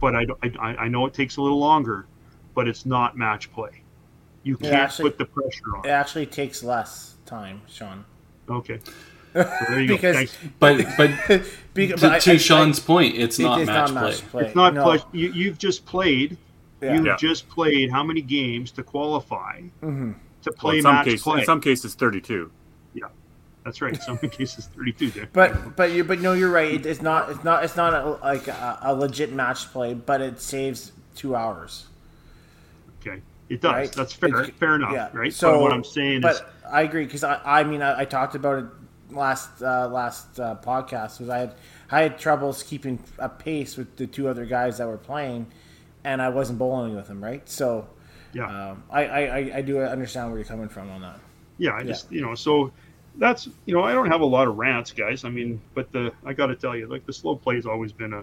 but 0.00 0.16
I, 0.16 0.26
I, 0.42 0.48
I 0.58 0.88
know 0.88 1.06
it 1.06 1.14
takes 1.14 1.36
a 1.36 1.42
little 1.42 1.58
longer, 1.58 2.06
but 2.54 2.66
it's 2.66 2.86
not 2.86 3.16
match 3.16 3.52
play. 3.52 3.82
You 4.42 4.56
Yeah, 4.60 4.70
can't 4.70 4.82
actually- 4.82 5.10
put 5.10 5.18
the 5.18 5.26
pressure 5.26 5.76
on. 5.76 5.84
It 5.86 5.90
actually 5.90 6.26
takes 6.26 6.62
less 6.64 7.16
time, 7.26 7.60
Sean. 7.68 8.04
Okay. 8.48 8.80
So 9.34 9.44
Because- 9.86 10.32
go. 10.36 10.48
But 10.58 10.86
but 10.96 11.10
Because 11.74 12.00
to, 12.00 12.12
I- 12.12 12.18
to 12.18 12.32
I- 12.32 12.36
Sean's 12.38 12.80
point, 12.80 13.14
it's 13.16 13.38
it 13.38 13.42
not 13.44 13.60
is 13.60 13.66
match 13.68 13.90
play. 13.90 14.00
match 14.02 14.28
play. 14.30 14.44
It's 14.46 14.56
not 14.56 14.74
no. 14.74 14.82
plus. 14.82 15.02
You, 15.12 15.30
you've 15.32 15.58
just 15.58 15.84
played. 15.84 16.38
Yeah. 16.80 16.94
You've 16.94 17.06
Yeah. 17.06 17.16
just 17.16 17.48
played 17.48 17.90
how 17.90 18.02
many 18.04 18.20
games 18.22 18.70
to 18.72 18.82
qualify 18.82 19.62
Mhm. 19.82 20.14
to 20.42 20.50
Well, 20.50 20.56
play 20.58 20.76
in 20.76 20.82
some 20.82 20.94
match 20.94 21.04
cases, 21.06 21.22
play? 21.22 21.40
in 21.40 21.44
some 21.46 21.60
cases, 21.60 21.94
32. 21.94 22.50
Yeah, 22.94 23.06
That's 23.64 23.82
right. 23.82 23.94
In 23.94 24.00
some 24.00 24.18
cases, 24.30 24.66
thirty-two. 24.74 25.10
There. 25.10 25.28
But 25.32 25.76
but 25.76 25.92
you 25.92 26.04
but 26.04 26.20
no, 26.20 26.32
you're 26.32 26.50
right. 26.50 26.72
It, 26.72 26.86
it's 26.86 27.02
not 27.02 27.30
it's 27.30 27.44
not 27.44 27.64
it's 27.64 27.76
not 27.76 27.92
a, 27.94 28.10
like 28.24 28.48
a, 28.48 28.78
a 28.82 28.94
legit 28.94 29.32
match 29.32 29.70
play, 29.72 29.92
but 29.94 30.20
it 30.20 30.40
saves 30.40 30.92
two 31.14 31.34
hours. 31.36 31.86
Okay, 33.00 33.20
it 33.48 33.60
does. 33.60 33.72
Right? 33.72 33.92
That's 33.92 34.12
fair. 34.12 34.28
It's- 34.28 34.50
fair 34.58 34.74
enough. 34.76 34.92
yeah. 34.92 35.08
Right. 35.12 35.32
So 35.32 35.52
but 35.52 35.60
what 35.62 35.72
I'm 35.72 35.84
saying 35.84 36.20
but 36.22 36.34
is, 36.36 36.42
I 36.70 36.82
agree 36.82 37.04
because 37.04 37.24
I, 37.24 37.40
I 37.44 37.64
mean 37.64 37.82
I, 37.82 38.00
I 38.00 38.04
talked 38.04 38.34
about 38.34 38.58
it 38.60 38.66
last 39.10 39.62
uh, 39.62 39.88
last 39.88 40.38
uh, 40.40 40.56
podcast 40.64 41.20
was 41.20 41.28
I 41.28 41.38
had 41.38 41.54
I 41.90 42.02
had 42.02 42.18
troubles 42.18 42.62
keeping 42.62 42.98
a 43.18 43.28
pace 43.28 43.76
with 43.76 43.96
the 43.96 44.06
two 44.06 44.28
other 44.28 44.44
guys 44.46 44.78
that 44.78 44.86
were 44.86 44.96
playing, 44.98 45.46
and 46.08 46.20
I 46.22 46.28
wasn't 46.30 46.58
bowling 46.58 46.94
with 46.96 47.08
him, 47.08 47.22
right. 47.22 47.48
So 47.48 47.86
yeah, 48.32 48.70
um, 48.70 48.82
I, 48.90 49.04
I 49.06 49.20
I- 49.38 49.50
I 49.58 49.62
do 49.62 49.80
understand 49.80 50.28
where 50.30 50.38
you're 50.38 50.46
coming 50.48 50.68
from 50.68 50.90
on 50.90 51.00
that. 51.02 51.18
yeah. 51.58 51.72
I 51.74 51.82
just 51.84 52.10
you 52.12 52.20
know 52.20 52.34
so. 52.34 52.72
That's 53.16 53.48
you 53.66 53.74
know 53.74 53.82
I 53.82 53.92
don't 53.94 54.10
have 54.10 54.20
a 54.20 54.26
lot 54.36 54.46
of 54.46 54.56
rants, 54.58 54.92
guys. 54.92 55.24
I 55.24 55.30
mean, 55.30 55.60
but 55.74 55.90
the 55.92 56.12
I 56.24 56.32
got 56.34 56.46
to 56.46 56.56
tell 56.56 56.76
you, 56.76 56.86
like 56.86 57.04
the 57.04 57.12
slow 57.12 57.34
play 57.36 57.56
has 57.56 57.66
always 57.66 57.90
been 57.92 58.12
a, 58.12 58.22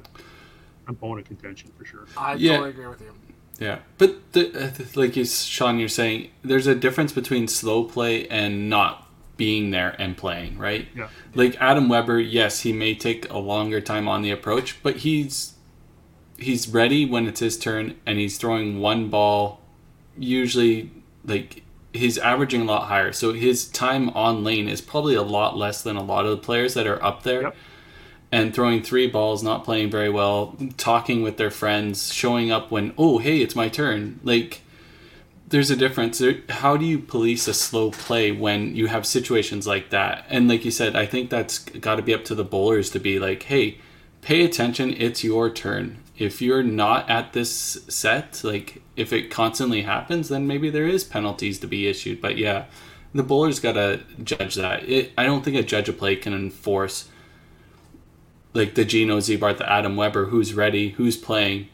a 0.88 0.94
bone 0.94 1.20
of 1.20 1.26
contention 1.26 1.70
for 1.78 1.84
sure. 1.86 2.06
I 2.18 2.36
Yeah. 2.36 2.52
totally 2.54 2.70
agree 2.70 2.88
with 2.88 3.02
you. 3.02 3.12
Yeah, 3.60 3.80
but 3.98 4.32
the, 4.34 4.54
uh, 4.68 4.72
like 4.96 5.16
you, 5.18 5.26
Sean, 5.26 5.80
you're 5.80 5.88
saying 5.90 6.30
there's 6.44 6.68
a 6.68 6.76
difference 6.76 7.12
between 7.14 7.48
slow 7.50 7.84
play 7.86 8.26
and 8.30 8.70
not 8.70 9.10
being 9.38 9.72
there 9.72 9.96
and 10.00 10.16
playing, 10.16 10.58
right? 10.58 10.88
Yeah. 10.96 11.10
Like 11.34 11.58
Adam 11.60 11.90
Weber, 11.90 12.20
yes, 12.20 12.62
he 12.62 12.72
may 12.72 12.96
take 12.96 13.30
a 13.30 13.38
longer 13.38 13.82
time 13.82 14.08
on 14.08 14.22
the 14.22 14.32
approach, 14.32 14.82
but 14.84 14.98
he's 14.98 15.55
he's 16.38 16.68
ready 16.68 17.06
when 17.06 17.28
it's 17.28 17.40
his 17.40 17.58
turn, 17.58 17.96
and 18.06 18.18
he's 18.18 18.38
throwing 18.38 18.80
one 18.80 19.10
ball. 19.10 19.62
Usually, 20.18 20.92
like 21.26 21.64
he's 21.94 22.18
averaging 22.18 22.62
a 22.62 22.66
lot 22.66 22.88
higher, 22.88 23.12
so 23.12 23.34
his 23.34 23.68
time 23.68 24.10
on 24.10 24.44
lane 24.44 24.68
is 24.68 24.82
probably 24.82 25.16
a 25.16 25.22
lot 25.22 25.58
less 25.58 25.82
than 25.82 25.96
a 25.96 26.04
lot 26.04 26.26
of 26.26 26.32
the 26.32 26.38
players 26.38 26.74
that 26.74 26.86
are 26.86 27.02
up 27.04 27.24
there 27.24 27.44
Yep. 27.44 27.56
and 28.32 28.54
throwing 28.54 28.82
three 28.84 29.08
balls, 29.08 29.42
not 29.42 29.64
playing 29.64 29.90
very 29.90 30.10
well, 30.10 30.58
talking 30.78 31.22
with 31.24 31.38
their 31.38 31.52
friends, 31.52 32.14
showing 32.14 32.52
up 32.52 32.70
when, 32.70 32.94
oh, 32.98 33.18
hey, 33.20 33.42
it's 33.42 33.56
my 33.56 33.70
turn. 33.70 34.20
Like, 34.24 34.62
there's 35.48 35.70
a 35.70 35.76
difference. 35.76 36.22
How 36.50 36.76
do 36.76 36.86
you 36.86 37.00
police 37.00 37.48
a 37.48 37.54
slow 37.54 37.92
play 37.92 38.32
when 38.32 38.76
you 38.76 38.88
have 38.88 39.06
situations 39.06 39.66
like 39.66 39.90
that? 39.92 40.26
And 40.30 40.50
like 40.50 40.66
you 40.66 40.72
said, 40.72 40.96
I 40.96 41.06
think 41.06 41.30
that's 41.30 41.60
got 41.60 41.96
to 41.96 42.02
be 42.02 42.14
up 42.14 42.26
to 42.26 42.36
the 42.36 42.44
bowlers 42.44 42.90
to 42.90 43.00
be 43.00 43.20
like, 43.20 43.44
hey, 43.44 43.78
pay 44.22 44.44
attention. 44.44 44.94
It's 44.98 45.24
your 45.24 45.50
turn. 45.50 46.00
If 46.18 46.42
you're 46.42 46.64
not 46.64 47.10
at 47.10 47.34
this 47.34 47.52
set, 47.90 48.42
like 48.44 48.82
if 48.96 49.12
it 49.12 49.30
constantly 49.30 49.82
happens, 49.82 50.30
then 50.30 50.48
maybe 50.48 50.70
there 50.70 50.88
is 50.88 51.04
penalties 51.04 51.60
to 51.60 51.68
be 51.68 51.88
issued. 51.88 52.22
But 52.22 52.38
yeah, 52.38 52.66
the 53.14 53.24
bowler's 53.24 53.60
got 53.60 53.74
to 53.74 54.00
judge 54.24 54.56
that. 54.56 54.88
It, 54.88 55.12
I 55.18 55.26
don't 55.26 55.44
think 55.44 55.58
a 55.58 55.64
judge 55.64 55.90
of 55.90 55.98
play 55.98 56.16
can 56.16 56.34
enforce 56.34 57.10
like 58.54 58.76
the 58.76 58.86
Gino 58.86 59.18
Zebart, 59.20 59.58
the 59.58 59.70
Adam 59.70 59.96
Weber, 59.98 60.26
who's 60.28 60.54
ready, 60.54 60.90
who's 60.92 61.18
playing. 61.18 61.68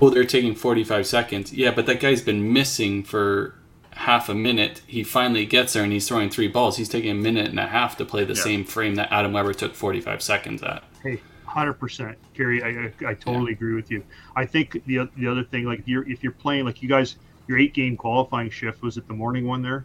Oh, 0.00 0.08
they're 0.08 0.24
taking 0.24 0.54
45 0.54 1.06
seconds. 1.06 1.52
Yeah, 1.52 1.70
but 1.70 1.84
that 1.86 2.00
guy's 2.00 2.22
been 2.22 2.52
missing 2.52 3.02
for 3.02 3.54
half 3.90 4.30
a 4.30 4.34
minute. 4.34 4.80
He 4.86 5.04
finally 5.04 5.44
gets 5.44 5.74
there 5.74 5.82
and 5.82 5.92
he's 5.92 6.08
throwing 6.08 6.30
three 6.30 6.48
balls. 6.48 6.78
He's 6.78 6.88
taking 6.88 7.10
a 7.10 7.14
minute 7.14 7.50
and 7.50 7.60
a 7.60 7.66
half 7.66 7.98
to 7.98 8.06
play 8.06 8.24
the 8.24 8.32
Yeah. 8.32 8.40
same 8.42 8.64
frame 8.64 8.94
that 8.94 9.12
Adam 9.12 9.34
Weber 9.34 9.52
took 9.52 9.74
45 9.74 10.22
seconds 10.22 10.62
at. 10.62 10.82
Hey, 11.02 11.20
hundred 11.52 11.74
percent, 11.74 12.16
Kerry. 12.34 12.62
I, 12.62 12.68
I, 13.06 13.10
I 13.10 13.14
totally 13.14 13.52
agree 13.52 13.74
with 13.74 13.90
you. 13.90 14.02
I 14.34 14.46
think 14.46 14.82
the 14.86 15.08
the 15.16 15.26
other 15.26 15.44
thing, 15.44 15.64
like 15.64 15.80
if 15.80 15.88
you're 15.88 16.08
if 16.08 16.22
you're 16.22 16.32
playing 16.32 16.64
like 16.64 16.82
you 16.82 16.88
guys, 16.88 17.16
your 17.46 17.58
eight 17.58 17.74
game 17.74 17.96
qualifying 17.96 18.50
shift 18.50 18.82
was 18.82 18.96
it 18.96 19.06
the 19.06 19.12
morning 19.14 19.46
one 19.46 19.60
there? 19.62 19.84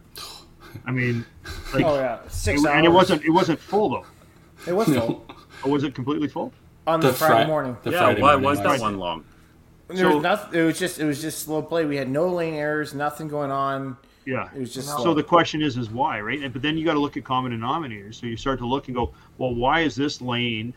I 0.86 0.90
mean, 0.90 1.24
like, 1.74 1.84
Oh 1.84 1.96
yeah, 1.96 2.20
six 2.28 2.62
it- 2.62 2.66
hours. 2.66 2.76
and 2.76 2.86
it 2.86 2.90
wasn't 2.90 3.24
it 3.24 3.30
wasn't 3.30 3.58
full 3.60 3.90
though. 3.90 4.06
It 4.66 4.72
was 4.74 4.88
full 4.88 5.24
Or 5.64 5.70
was 5.72 5.82
it 5.84 5.94
completely 5.94 6.28
full? 6.28 6.52
on 6.86 7.00
the, 7.00 7.08
The 7.08 7.12
Friday 7.14 7.42
Fri- 7.44 7.46
morning. 7.48 7.76
the 7.82 7.90
yeah, 7.90 7.98
Friday 7.98 8.22
why 8.22 8.32
morning 8.36 8.48
was 8.48 8.58
that 8.60 8.68
was- 8.72 8.80
one 8.80 8.98
long? 8.98 9.24
There 9.88 10.08
was 10.14 10.22
nothing. 10.22 10.60
It 10.60 10.64
was 10.64 10.78
just 10.78 10.98
it 11.00 11.04
was 11.06 11.20
just 11.22 11.38
slow 11.44 11.62
play. 11.62 11.84
We 11.86 11.96
had 11.96 12.08
no 12.10 12.28
lane 12.28 12.52
errors, 12.54 12.92
nothing 12.94 13.26
going 13.28 13.50
on. 13.50 13.96
Yeah. 14.26 14.48
It 14.54 14.60
was 14.60 14.74
just 14.74 14.88
No. 14.88 14.96
slow. 14.96 15.04
So 15.04 15.14
the 15.14 15.22
question 15.22 15.62
is, 15.62 15.78
is 15.78 15.88
why, 15.90 16.20
right? 16.20 16.42
And- 16.42 16.52
But 16.52 16.60
then 16.62 16.76
you 16.76 16.84
got 16.84 16.92
to 16.94 16.98
look 17.00 17.16
at 17.16 17.24
common 17.24 17.52
denominators. 17.58 18.14
So 18.16 18.26
you 18.26 18.36
start 18.36 18.58
to 18.58 18.66
look 18.66 18.88
and 18.88 18.94
go, 18.94 19.12
well, 19.38 19.54
why 19.54 19.80
is 19.80 19.94
this 19.96 20.20
lane 20.20 20.74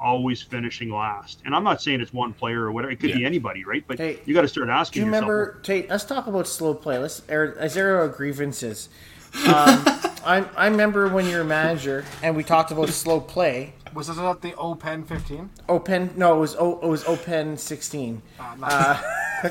always 0.00 0.42
finishing 0.42 0.90
last? 0.90 1.40
And 1.44 1.54
I'm 1.54 1.64
not 1.64 1.80
saying 1.82 2.00
it's 2.00 2.12
one 2.12 2.32
player 2.32 2.62
or 2.64 2.72
whatever. 2.72 2.92
It 2.92 3.00
could 3.00 3.12
be 3.14 3.24
anybody, 3.24 3.64
right? 3.64 3.84
But 3.86 3.98
Hey, 3.98 4.18
you 4.24 4.34
got 4.34 4.42
to 4.42 4.48
start 4.48 4.68
asking. 4.68 4.72
Do 4.72 4.80
asking 4.80 5.02
you 5.02 5.06
yourself. 5.08 5.22
remember, 5.30 5.60
Tate? 5.62 5.90
Let's 5.90 6.04
talk 6.04 6.26
about 6.26 6.46
slow 6.46 6.74
play. 6.74 6.98
Let's 6.98 7.22
air, 7.28 7.56
let's 7.58 7.76
air 7.76 7.98
our 8.00 8.08
grievances. 8.08 8.88
Um, 9.34 9.42
I 10.24 10.44
I 10.56 10.66
remember 10.66 11.08
when 11.08 11.26
you 11.26 11.36
were 11.36 11.44
manager 11.44 12.04
and 12.22 12.34
we 12.36 12.42
talked 12.42 12.70
about 12.70 12.88
slow 12.88 13.20
play. 13.20 13.74
Was 13.94 14.08
this 14.08 14.16
not 14.16 14.42
the 14.42 14.54
Open 14.56 15.04
15? 15.04 15.48
Open 15.68 16.10
no, 16.16 16.36
it 16.36 16.40
was 16.40 16.56
o, 16.56 16.78
it 16.80 16.86
was 16.88 17.04
Open 17.04 17.56
sixteen. 17.56 18.22
Uh, 18.38 18.54
not- 18.58 18.72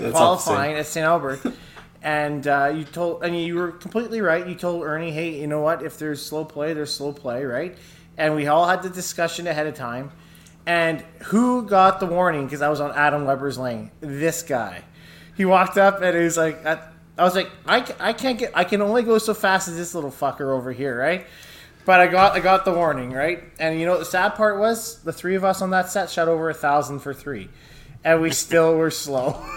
uh, 0.01 0.11
qualifying 0.11 0.76
at 0.76 0.85
St. 0.85 1.05
Albert. 1.05 1.41
And 2.01 2.45
uh, 2.47 2.72
you 2.76 2.84
told, 2.84 3.23
and 3.23 3.35
you 3.39 3.55
were 3.55 3.72
completely 3.72 4.22
right. 4.22 4.45
You 4.47 4.53
told 4.53 4.84
Ernie, 4.84 5.11
"Hey, 5.11 5.39
you 5.39 5.47
know 5.47 5.61
what? 5.61 5.81
If 5.81 5.97
there's 5.97 6.23
slow 6.23 6.45
play, 6.45 6.73
there's 6.73 6.93
slow 6.93 7.11
play, 7.11 7.43
right?" 7.45 7.76
And 8.17 8.35
we 8.35 8.45
all 8.45 8.67
had 8.67 8.84
the 8.84 8.89
discussion 8.91 9.47
ahead 9.47 9.65
of 9.65 9.73
time. 9.73 10.11
And 10.68 11.02
who 11.26 11.68
got 11.68 12.00
the 12.00 12.06
warning? 12.08 12.46
Because 12.46 12.62
I 12.62 12.70
was 12.70 12.80
on 12.82 12.92
Adam 12.94 13.26
Weber's 13.26 13.58
lane. 13.58 13.92
This 14.02 14.42
guy. 14.42 14.84
He 15.38 15.46
walked 15.46 15.78
up 15.78 16.02
and 16.02 16.16
he 16.18 16.24
was 16.24 16.38
like, 16.38 16.66
I, 16.66 16.80
I 17.18 17.24
was 17.24 17.36
like, 17.36 17.50
I, 17.68 17.86
I 18.00 18.14
can't 18.14 18.40
get, 18.40 18.52
I 18.56 18.64
can 18.64 18.82
only 18.82 19.04
go 19.04 19.18
so 19.18 19.34
fast 19.34 19.68
as 19.68 19.76
this 19.78 19.94
little 19.94 20.12
fucker 20.12 20.50
over 20.52 20.72
here, 20.72 20.98
right? 20.98 21.26
But 21.86 22.00
I 22.00 22.08
got, 22.08 22.34
I 22.34 22.40
got 22.40 22.66
the 22.66 22.74
warning, 22.74 23.12
right? 23.12 23.44
And 23.60 23.80
you 23.80 23.86
know 23.86 23.92
what 23.92 24.00
the 24.00 24.06
sad 24.06 24.30
part 24.36 24.58
was? 24.60 25.00
The 25.04 25.14
three 25.14 25.36
of 25.36 25.44
us 25.44 25.62
on 25.62 25.70
that 25.70 25.90
set 25.90 26.10
shot 26.10 26.28
over 26.28 26.50
a 26.50 26.54
thousand 26.54 27.00
for 27.00 27.14
three, 27.14 27.48
and 28.04 28.22
we 28.22 28.32
still 28.32 28.76
were 28.76 28.90
slow. 28.92 29.40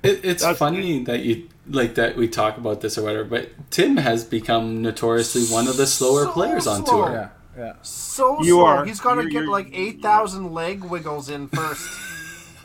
It, 0.00 0.24
it's 0.24 0.42
That's- 0.42 0.58
funny 0.58 1.02
that 1.04 1.20
you 1.20 1.48
like 1.68 1.96
that 1.96 2.16
we 2.16 2.28
talk 2.28 2.56
about 2.56 2.80
this 2.80 2.96
or 2.96 3.02
whatever, 3.02 3.24
but 3.24 3.48
Tim 3.70 3.96
has 3.96 4.22
become 4.24 4.80
notoriously 4.80 5.44
one 5.46 5.66
of 5.66 5.76
the 5.76 5.86
slower 5.88 6.24
So 6.24 6.32
players 6.32 6.66
on 6.68 6.86
slow. 6.86 7.04
tour. 7.06 7.12
yeah, 7.12 7.28
yeah. 7.58 7.72
So 7.82 8.38
You 8.42 8.54
slow. 8.56 8.66
are. 8.66 8.84
He's 8.84 9.00
got 9.00 9.16
to 9.16 9.28
get 9.28 9.46
like 9.46 9.68
8,000 9.72 10.52
leg 10.52 10.84
wiggles 10.84 11.28
in 11.28 11.48
first. 11.48 11.88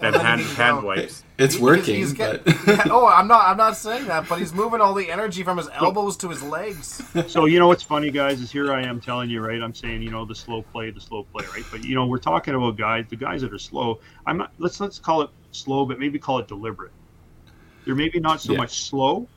And 0.02 0.14
then 0.14 0.22
hand, 0.22 0.42
hand 0.42 0.84
wipes. 0.84 1.24
It's 1.38 1.56
He- 1.56 1.62
working, 1.64 1.96
he's 1.96 2.14
but 2.14 2.42
Yeah, 2.68 2.84
oh, 2.90 3.08
I'm 3.08 3.26
not. 3.28 3.48
I'm 3.48 3.56
not 3.56 3.78
saying 3.78 4.08
that, 4.08 4.28
but 4.28 4.38
he's 4.38 4.52
moving 4.54 4.82
all 4.82 4.94
the 4.94 5.10
energy 5.10 5.44
from 5.44 5.56
his 5.58 5.70
elbows 5.70 6.18
to 6.18 6.30
his 6.30 6.44
legs. 6.44 7.02
so 7.28 7.46
you 7.46 7.58
know 7.58 7.68
what's 7.70 7.84
funny, 7.84 8.12
guys, 8.12 8.42
is 8.42 8.52
here 8.52 8.74
I 8.74 8.82
am 8.84 9.00
telling 9.00 9.30
you, 9.30 9.40
right? 9.40 9.62
I'm 9.62 9.74
saying, 9.74 10.02
you 10.02 10.10
know, 10.12 10.26
the 10.26 10.36
slow 10.36 10.62
play, 10.64 10.90
the 10.92 11.00
slow 11.00 11.24
play, 11.24 11.46
right? 11.54 11.64
But 11.72 11.86
you 11.86 11.96
know, 11.96 12.06
we're 12.06 12.18
talking 12.18 12.54
about 12.54 12.76
guys, 12.76 13.06
the 13.08 13.16
guys 13.16 13.42
that 13.44 13.54
are 13.54 13.60
slow. 13.60 14.02
I'm 14.26 14.38
not. 14.38 14.52
Let's 14.58 14.82
let's 14.82 15.00
call 15.00 15.22
it 15.22 15.30
slow, 15.52 15.86
but 15.86 16.00
maybe 16.00 16.20
call 16.20 16.40
it 16.40 16.50
deliberate. 16.50 16.92
They're 17.86 17.96
maybe 17.96 18.20
not 18.20 18.42
so 18.42 18.54
Yeah. 18.54 18.58
much 18.58 18.84
slow. 18.84 19.28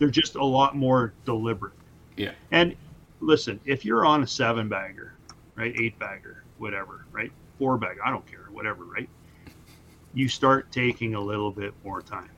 They're 0.00 0.10
just 0.10 0.34
a 0.34 0.44
lot 0.44 0.74
more 0.74 1.12
deliberate. 1.24 1.74
Yeah. 2.16 2.32
And 2.50 2.74
listen, 3.22 3.60
if 3.64 3.84
you're 3.84 4.04
on 4.04 4.22
a 4.22 4.26
seven 4.26 4.68
bagger, 4.68 5.14
right, 5.54 5.74
eight 5.80 5.98
bagger, 5.98 6.42
whatever, 6.58 7.06
right, 7.12 7.32
four 7.58 7.78
bagger, 7.78 8.04
I 8.04 8.10
don't 8.10 8.26
care, 8.26 8.46
whatever, 8.50 8.84
right. 8.84 9.08
You 10.14 10.28
start 10.28 10.70
taking 10.70 11.14
a 11.14 11.20
little 11.20 11.50
bit 11.50 11.72
more 11.84 12.02
time, 12.02 12.30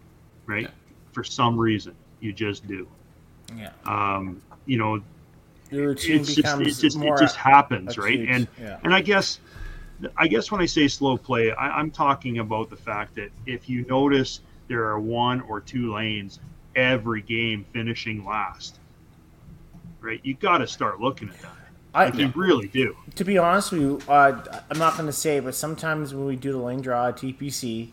right? 0.46 0.64
Yeah. 0.64 0.70
For 1.12 1.24
some 1.24 1.58
reason, 1.58 1.94
you 2.20 2.32
just 2.32 2.66
do. 2.66 2.86
Yeah. 3.56 3.70
Um, 3.84 4.40
you 4.66 4.78
know, 4.78 5.02
Your 5.70 5.88
routine 5.88 6.20
it's 6.20 6.28
just, 6.28 6.36
becomes 6.36 6.68
it's 6.68 6.80
just 6.80 6.96
more 6.96 7.16
it 7.16 7.20
just 7.20 7.36
happens, 7.36 7.98
right? 7.98 8.14
acute. 8.14 8.28
And 8.28 8.48
yeah. 8.60 8.78
and 8.84 8.94
I 8.94 9.00
guess 9.00 9.40
I 10.16 10.28
guess 10.28 10.50
when 10.50 10.60
I 10.60 10.66
say 10.66 10.88
slow 10.88 11.16
play, 11.16 11.52
I, 11.52 11.78
I'm 11.78 11.90
talking 11.90 12.38
about 12.38 12.70
the 12.70 12.76
fact 12.76 13.14
that 13.16 13.30
if 13.46 13.68
you 13.68 13.84
notice 13.86 14.40
there 14.68 14.84
are 14.84 15.00
one 15.00 15.40
or 15.42 15.60
two 15.60 15.94
lanes 15.94 16.40
every 16.74 17.22
game 17.22 17.64
finishing 17.72 18.24
last, 18.24 18.78
right? 20.04 20.20
You 20.22 20.34
got 20.34 20.58
to 20.58 20.66
start 20.66 21.00
looking 21.00 21.30
at 21.30 21.40
that. 21.40 21.50
I, 21.94 22.04
Like 22.06 22.14
you 22.16 22.32
really 22.34 22.66
do. 22.68 22.96
to 23.14 23.24
be 23.24 23.38
honest 23.38 23.72
with 23.72 23.80
you, 23.80 24.00
uh, 24.08 24.42
I'm 24.70 24.78
not 24.78 24.94
going 24.94 25.06
to 25.06 25.12
say, 25.12 25.40
but 25.40 25.54
sometimes 25.54 26.12
when 26.12 26.26
we 26.26 26.36
do 26.36 26.52
the 26.52 26.58
lane 26.58 26.80
draw 26.80 27.08
at 27.08 27.16
TPC, 27.16 27.90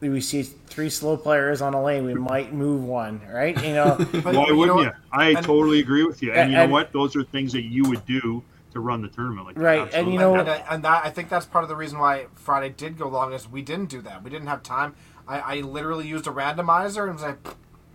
we 0.00 0.20
see 0.20 0.42
three 0.42 0.90
slow 0.90 1.16
players 1.16 1.60
on 1.62 1.72
a 1.74 1.82
lane. 1.82 2.04
We 2.04 2.14
might 2.14 2.52
move 2.52 2.84
one, 2.84 3.20
right? 3.32 3.56
You 3.64 3.72
know, 3.72 3.96
But 4.12 4.34
Why 4.34 4.46
you 4.48 4.56
wouldn't 4.56 4.78
know 4.78 4.84
you? 4.84 4.90
I 5.10 5.30
and- 5.30 5.44
totally 5.44 5.80
agree 5.80 6.04
with 6.04 6.22
you. 6.22 6.32
And, 6.32 6.50
you 6.50 6.56
know 6.56 6.64
and- 6.64 6.72
what? 6.72 6.92
Those 6.92 7.16
are 7.16 7.24
things 7.24 7.52
that 7.54 7.62
you 7.64 7.84
would 7.84 8.04
do 8.06 8.42
to 8.74 8.80
run 8.80 9.00
the 9.00 9.08
tournament. 9.08 9.46
Like 9.46 9.56
that. 9.56 9.62
Right, 9.62 9.94
and 9.94 10.12
you 10.12 10.18
know- 10.18 10.34
and, 10.36 10.48
I, 10.48 10.56
and 10.70 10.84
that, 10.84 11.04
I 11.06 11.10
think 11.10 11.30
that's 11.30 11.46
part 11.46 11.64
of 11.64 11.68
the 11.70 11.76
reason 11.76 11.98
why 11.98 12.26
Friday 12.34 12.68
did 12.68 12.98
go 12.98 13.08
long 13.08 13.32
is 13.32 13.48
we 13.50 13.62
didn't 13.62 13.88
do 13.88 14.02
that. 14.02 14.22
We 14.22 14.28
didn't 14.30 14.48
have 14.48 14.62
time. 14.62 14.94
I, 15.26 15.38
I 15.40 15.60
literally 15.62 16.06
used 16.06 16.26
a 16.26 16.30
randomizer 16.30 17.04
and 17.04 17.14
was 17.14 17.22
like, 17.22 17.38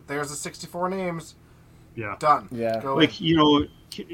"There's 0.08 0.30
the 0.30 0.36
64 0.36 0.90
names, 0.90 1.36
yeah. 1.96 2.16
done." 2.20 2.48
Yeah. 2.52 2.80
Go 2.82 2.96
like 2.96 3.20
you 3.22 3.36
know 3.36 3.68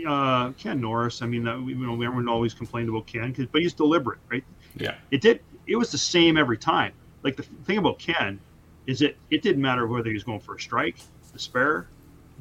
uh, 0.07 0.51
Ken 0.53 0.81
Norris. 0.81 1.21
I 1.21 1.25
mean, 1.25 1.43
that, 1.45 1.57
you 1.65 1.75
know, 1.75 1.93
everyone 1.93 2.27
always 2.27 2.53
complained 2.53 2.89
about 2.89 3.07
Ken, 3.07 3.33
'cause- 3.33 3.45
but 3.51 3.61
he's 3.61 3.73
deliberate, 3.73 4.19
right? 4.29 4.43
yeah, 4.75 4.95
It 5.11 5.21
did. 5.21 5.39
It 5.67 5.77
was 5.77 5.89
the 5.91 5.97
same 5.97 6.35
every 6.37 6.57
time. 6.57 6.91
Like 7.23 7.37
the 7.37 7.43
thing 7.43 7.77
about 7.77 7.97
Ken 7.99 8.39
is 8.87 8.99
that 8.99 9.15
it 9.29 9.41
didn't 9.41 9.61
matter 9.61 9.87
whether 9.87 10.07
he 10.09 10.13
was 10.13 10.23
going 10.23 10.39
for 10.41 10.55
a 10.55 10.59
strike, 10.59 10.97
a 11.33 11.39
spare, 11.39 11.87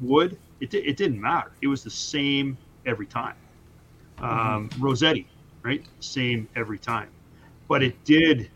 wood. 0.01 0.37
It 0.59 0.69
di- 0.71 0.79
it 0.85 0.97
didn't 0.97 1.21
matter. 1.21 1.51
It 1.61 1.67
was 1.67 1.83
the 1.83 1.89
same 1.89 2.57
every 2.85 3.05
time. 3.05 3.35
Um, 4.19 4.69
Rossetti, 4.79 5.27
right? 5.63 5.85
Same 6.01 6.47
every 6.55 6.77
time. 6.79 7.07
But 7.69 7.83
it 7.83 8.03
did. 8.03 8.49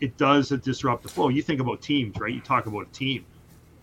It 0.00 0.16
does 0.16 0.48
disrupt 0.48 1.02
the 1.02 1.08
flow. 1.08 1.28
You 1.28 1.42
think 1.42 1.60
about 1.60 1.82
teams, 1.82 2.18
right? 2.18 2.32
You 2.32 2.40
talk 2.40 2.66
about 2.66 2.86
a 2.88 2.92
team. 2.92 3.24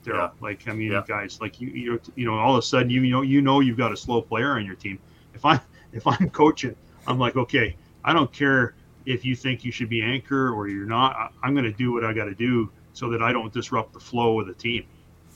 Daryl. 0.04 0.14
Yeah. 0.18 0.30
Like 0.42 0.68
I 0.68 0.74
mean, 0.74 0.92
Yeah. 0.92 1.04
guys, 1.08 1.40
like 1.42 1.60
you, 1.62 1.70
you 1.70 1.92
know, 1.94 2.00
you 2.16 2.26
know, 2.26 2.38
all 2.38 2.54
of 2.56 2.60
a 2.60 2.62
sudden, 2.62 2.90
you, 2.90 3.02
you 3.02 3.12
know, 3.12 3.22
you 3.22 3.42
know, 3.42 3.60
you've 3.60 3.78
got 3.78 3.92
a 3.92 3.98
slow 3.98 4.22
player 4.22 4.52
on 4.52 4.66
your 4.66 4.76
team. 4.76 5.00
If 5.34 5.46
I, 5.46 5.60
if 5.94 6.06
I'm 6.08 6.30
coaching, 6.30 6.76
I'm 7.08 7.20
like, 7.20 7.36
okay, 7.36 7.76
I 8.04 8.14
don't 8.14 8.32
care 8.32 8.76
if 9.06 9.26
you 9.26 9.36
think 9.36 9.64
you 9.66 9.72
should 9.72 9.90
be 9.90 10.02
anchor 10.02 10.52
or 10.54 10.68
you're 10.68 10.86
not. 10.86 11.16
I, 11.16 11.30
I'm 11.44 11.54
going 11.54 11.66
to 11.66 11.72
do 11.72 11.92
what 11.92 12.04
I 12.04 12.14
got 12.14 12.26
to 12.26 12.36
do 12.36 12.72
so 12.94 13.10
that 13.10 13.22
I 13.22 13.32
don't 13.32 13.52
disrupt 13.54 13.94
the 13.94 14.00
flow 14.00 14.40
of 14.40 14.48
the 14.48 14.54
team, 14.54 14.86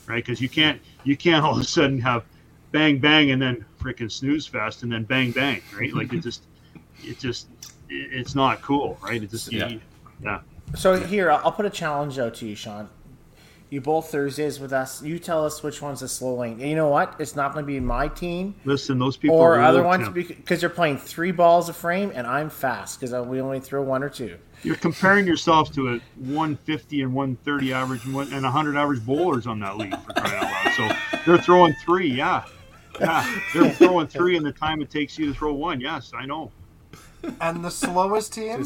right? 0.07 0.23
Because 0.23 0.41
you 0.41 0.49
can't, 0.49 0.81
you 1.03 1.15
can't 1.17 1.43
all 1.43 1.53
of 1.55 1.59
a 1.59 1.63
sudden 1.63 1.99
have 2.01 2.25
bang 2.71 2.99
bang 2.99 3.31
and 3.31 3.41
then 3.41 3.65
freaking 3.81 4.11
snooze 4.11 4.45
fest 4.45 4.83
and 4.83 4.91
then 4.91 5.03
bang 5.03 5.31
bang, 5.31 5.61
right? 5.77 5.93
Like 5.93 6.11
it 6.13 6.19
just, 6.21 6.43
it 7.03 7.17
just, 7.19 7.47
it, 7.89 8.09
it's 8.11 8.35
not 8.35 8.61
cool, 8.61 8.97
right? 9.01 9.21
It 9.23 9.29
just, 9.31 9.51
Yeah. 9.51 9.67
you- 9.69 9.81
yeah. 10.23 10.39
So 10.75 10.97
here, 10.99 11.29
I'll 11.31 11.41
I'll 11.45 11.51
put 11.51 11.65
a 11.65 11.69
challenge 11.69 12.17
out 12.19 12.33
to 12.35 12.47
you, 12.47 12.55
Sean. 12.55 12.89
You 13.69 13.81
both 13.81 14.11
Thursdays 14.11 14.59
with 14.59 14.71
us. 14.71 15.01
You 15.01 15.17
tell 15.17 15.43
us 15.43 15.63
which 15.63 15.81
one's 15.81 16.01
a 16.03 16.07
slow 16.07 16.35
lane. 16.35 16.59
And 16.61 16.69
you 16.69 16.75
know 16.75 16.89
what? 16.89 17.15
It's 17.19 17.35
not 17.35 17.53
going 17.53 17.65
to 17.65 17.67
be 17.67 17.79
my 17.79 18.07
team 18.07 18.55
Listen, 18.63 18.99
those 18.99 19.17
people 19.17 19.37
or 19.37 19.59
other 19.59 19.81
ones 19.81 20.07
because 20.09 20.61
you're 20.61 20.69
playing 20.69 20.97
three 20.97 21.31
balls 21.31 21.67
a 21.67 21.73
frame, 21.73 22.11
and 22.13 22.27
I'm 22.27 22.49
fast 22.49 22.99
because 22.99 23.27
we 23.27 23.41
only 23.41 23.59
throw 23.59 23.81
one 23.81 24.03
or 24.03 24.09
two. 24.09 24.37
You're 24.63 24.75
comparing 24.75 25.27
yourself 25.27 25.71
to 25.73 25.89
a 25.89 25.99
150 26.17 27.01
and 27.01 27.13
130 27.13 27.73
average 27.73 28.05
and 28.05 28.13
100 28.13 28.75
average 28.77 29.05
bowlers 29.05 29.47
on 29.47 29.59
that 29.59 29.77
league 29.77 29.99
for 30.01 30.13
crying 30.13 30.43
out 30.43 30.43
loud. 30.43 30.73
So 30.75 31.19
they're 31.25 31.41
throwing 31.41 31.73
three, 31.83 32.07
yeah, 32.07 32.45
yeah, 32.99 33.41
they're 33.53 33.71
throwing 33.71 34.07
three 34.07 34.37
in 34.37 34.43
the 34.43 34.51
time 34.51 34.81
it 34.81 34.89
takes 34.89 35.17
you 35.19 35.27
to 35.27 35.33
throw 35.33 35.53
one. 35.53 35.81
Yes, 35.81 36.11
I 36.15 36.25
know. 36.25 36.51
And 37.41 37.65
the 37.65 37.71
slowest 37.71 38.33
team 38.33 38.65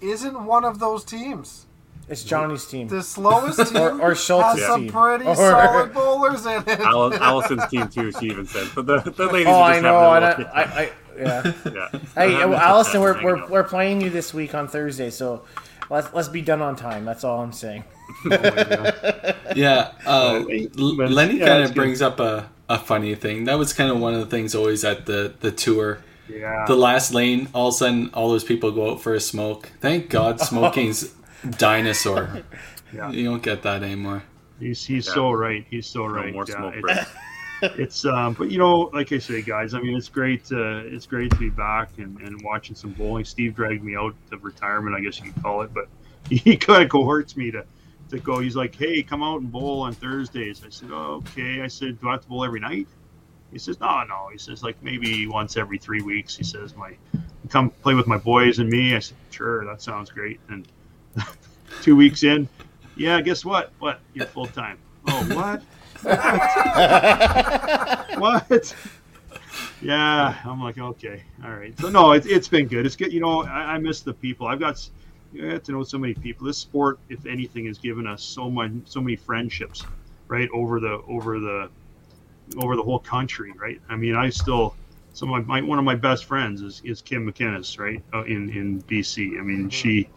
isn't 0.00 0.44
one 0.44 0.64
of 0.64 0.78
those 0.78 1.04
teams. 1.04 1.66
It's 2.08 2.22
Johnny's 2.24 2.66
team. 2.66 2.88
The 2.88 3.02
slowest 3.02 3.72
team 3.72 3.76
Or- 3.82 4.00
or 4.00 4.14
Schultz's 4.14 4.60
has 4.60 4.66
some 4.68 4.82
team. 4.82 4.92
pretty 4.92 5.24
Or- 5.24 5.34
solid 5.36 5.94
bowlers 5.94 6.44
in 6.46 6.62
it. 6.68 6.80
Al- 6.80 7.14
Allison's 7.22 7.66
team 7.68 7.88
too. 7.88 8.12
She 8.12 8.26
even 8.26 8.46
said, 8.46 8.68
but 8.74 8.86
the, 8.86 8.98
the 9.10 9.26
ladies. 9.26 9.46
Oh, 9.48 9.52
are 9.54 9.62
I 9.62 9.72
just 9.74 9.82
know. 9.82 9.98
having 10.10 10.24
I, 10.24 10.32
a 10.32 10.36
little- 10.36 10.52
I, 10.54 10.62
I, 10.62 10.92
yeah. 11.16 11.52
yeah. 11.92 12.00
Hey, 12.14 12.32
Having 12.34 12.50
well, 12.50 12.58
Allison, 12.60 13.00
we're, 13.00 13.22
we're, 13.24 13.48
we're 13.48 13.62
playing 13.64 14.00
you 14.00 14.10
this 14.10 14.34
week 14.34 14.54
on 14.54 14.66
Thursday, 14.68 15.10
so 15.10 15.44
let's 15.88 16.12
let's 16.12 16.28
be 16.28 16.42
done 16.42 16.60
on 16.60 16.74
time. 16.76 17.04
That's 17.04 17.22
all 17.24 17.40
I'm 17.40 17.52
saying. 17.52 17.84
yeah. 19.54 19.92
Uh, 20.06 20.12
Oh, 20.40 20.44
wait, 20.46 20.72
L- 20.78 20.96
but- 20.96 21.10
Lenny 21.10 21.38
yeah, 21.38 21.46
kind 21.46 21.60
that's 21.60 21.70
of 21.70 21.74
good. 21.74 21.80
brings 21.80 22.02
up 22.02 22.20
a, 22.20 22.48
a 22.68 22.78
funny 22.78 23.14
thing. 23.14 23.44
That 23.44 23.58
was 23.58 23.72
kind 23.72 23.90
of 23.90 23.98
one 24.00 24.14
of 24.14 24.20
the 24.20 24.26
things 24.26 24.54
always 24.54 24.84
at 24.84 25.06
the 25.06 25.34
the 25.40 25.50
tour. 25.50 26.00
Yeah. 26.28 26.64
The 26.66 26.74
last 26.76 27.12
lane, 27.12 27.48
all 27.52 27.68
of 27.68 27.74
a 27.74 27.76
sudden, 27.76 28.10
all 28.14 28.30
those 28.30 28.44
people 28.44 28.72
go 28.72 28.92
out 28.92 29.02
for 29.02 29.12
a 29.14 29.20
smoke. 29.20 29.70
Thank 29.80 30.08
God, 30.08 30.40
smoking's 30.40 31.12
dinosaur. 31.50 32.42
Yeah. 32.92 33.10
You 33.10 33.24
don't 33.24 33.42
get 33.42 33.62
that 33.62 33.82
anymore. 33.82 34.22
He's 34.60 34.84
he's 34.84 35.08
Yeah. 35.08 35.14
so 35.14 35.32
right. 35.32 35.66
He's 35.68 35.84
so 35.88 36.06
No 36.06 36.14
right. 36.14 36.32
more 36.32 36.44
Yeah, 36.48 36.58
smoke 36.58 36.74
it- 36.76 36.82
breaks. 36.82 37.10
it's 37.62 38.04
um 38.04 38.34
but 38.34 38.50
you 38.50 38.58
know 38.58 38.90
like 38.92 39.10
i 39.12 39.18
say 39.18 39.40
guys 39.40 39.72
i 39.74 39.80
mean 39.80 39.96
it's 39.96 40.08
great 40.08 40.42
uh, 40.52 40.82
it's 40.84 41.06
great 41.06 41.30
to 41.30 41.36
be 41.38 41.48
back 41.48 41.88
and, 41.98 42.20
and 42.20 42.40
watching 42.42 42.74
some 42.76 42.92
bowling 42.92 43.24
steve 43.24 43.54
dragged 43.54 43.82
me 43.82 43.96
out 43.96 44.14
of 44.32 44.44
retirement 44.44 44.94
i 44.94 45.00
guess 45.00 45.18
you 45.18 45.32
could 45.32 45.42
call 45.42 45.62
it 45.62 45.72
but 45.72 45.88
he 46.30 46.56
kind 46.56 46.82
of 46.82 46.90
cohorts 46.90 47.36
me 47.38 47.50
to 47.50 47.64
to 48.10 48.18
go 48.18 48.38
he's 48.40 48.54
like 48.56 48.74
hey 48.74 49.02
come 49.02 49.22
out 49.22 49.40
and 49.40 49.50
bowl 49.50 49.80
on 49.80 49.94
thursdays 49.94 50.62
i 50.66 50.68
said 50.68 50.90
oh, 50.92 51.22
okay 51.26 51.62
i 51.62 51.66
said 51.66 51.98
do 52.00 52.08
i 52.08 52.12
have 52.12 52.20
to 52.22 52.28
bowl 52.28 52.44
every 52.44 52.60
night 52.60 52.86
he 53.50 53.58
says 53.58 53.80
no 53.80 54.04
no 54.04 54.28
he 54.30 54.36
says 54.36 54.62
like 54.62 54.76
maybe 54.82 55.26
once 55.26 55.56
every 55.56 55.78
three 55.78 56.02
weeks 56.02 56.36
he 56.36 56.44
says 56.44 56.76
my 56.76 56.92
come 57.48 57.70
play 57.70 57.94
with 57.94 58.06
my 58.06 58.18
boys 58.18 58.58
and 58.58 58.68
me 58.68 58.94
i 58.94 58.98
said 58.98 59.16
sure 59.30 59.64
that 59.64 59.80
sounds 59.80 60.10
great 60.10 60.38
and 60.50 60.68
two 61.82 61.96
weeks 61.96 62.22
in 62.22 62.48
yeah 62.96 63.20
guess 63.20 63.44
what 63.44 63.72
what 63.78 64.00
you're 64.14 64.26
full-time 64.26 64.78
oh 65.08 65.34
what 65.34 65.62
what? 66.04 68.74
Yeah, 69.80 70.36
I'm 70.44 70.62
like, 70.62 70.76
okay, 70.76 71.22
all 71.42 71.52
right. 71.52 71.72
So 71.80 71.88
no, 71.88 72.12
it, 72.12 72.26
it's 72.26 72.46
been 72.46 72.68
good. 72.68 72.84
It's 72.84 72.94
good. 72.94 73.10
You 73.10 73.20
know, 73.20 73.44
I, 73.44 73.74
I 73.74 73.78
miss 73.78 74.02
the 74.02 74.12
people. 74.12 74.46
I've 74.46 74.60
got, 74.60 74.86
I 75.34 75.52
got 75.52 75.64
to 75.64 75.72
know 75.72 75.82
so 75.82 75.96
many 75.96 76.12
people. 76.12 76.46
This 76.46 76.58
sport, 76.58 76.98
if 77.08 77.24
anything, 77.24 77.64
has 77.66 77.78
given 77.78 78.06
us 78.06 78.22
so 78.22 78.50
much, 78.50 78.70
so 78.84 79.00
many 79.00 79.16
friendships, 79.16 79.82
right 80.28 80.50
over 80.52 80.78
the 80.78 81.00
over 81.08 81.40
the 81.40 81.70
over 82.58 82.76
the 82.76 82.82
whole 82.82 82.98
country, 82.98 83.52
right? 83.52 83.80
I 83.88 83.96
mean, 83.96 84.14
I 84.14 84.28
still. 84.28 84.76
So 85.14 85.24
my, 85.24 85.40
my 85.40 85.62
one 85.62 85.78
of 85.78 85.86
my 85.86 85.94
best 85.94 86.26
friends 86.26 86.60
is, 86.60 86.82
is 86.84 87.00
Kim 87.00 87.30
McInnes, 87.30 87.78
right, 87.78 88.02
uh, 88.12 88.24
in 88.24 88.50
in 88.50 88.82
BC. 88.82 89.38
I 89.38 89.42
mean, 89.42 89.70
she 89.70 90.10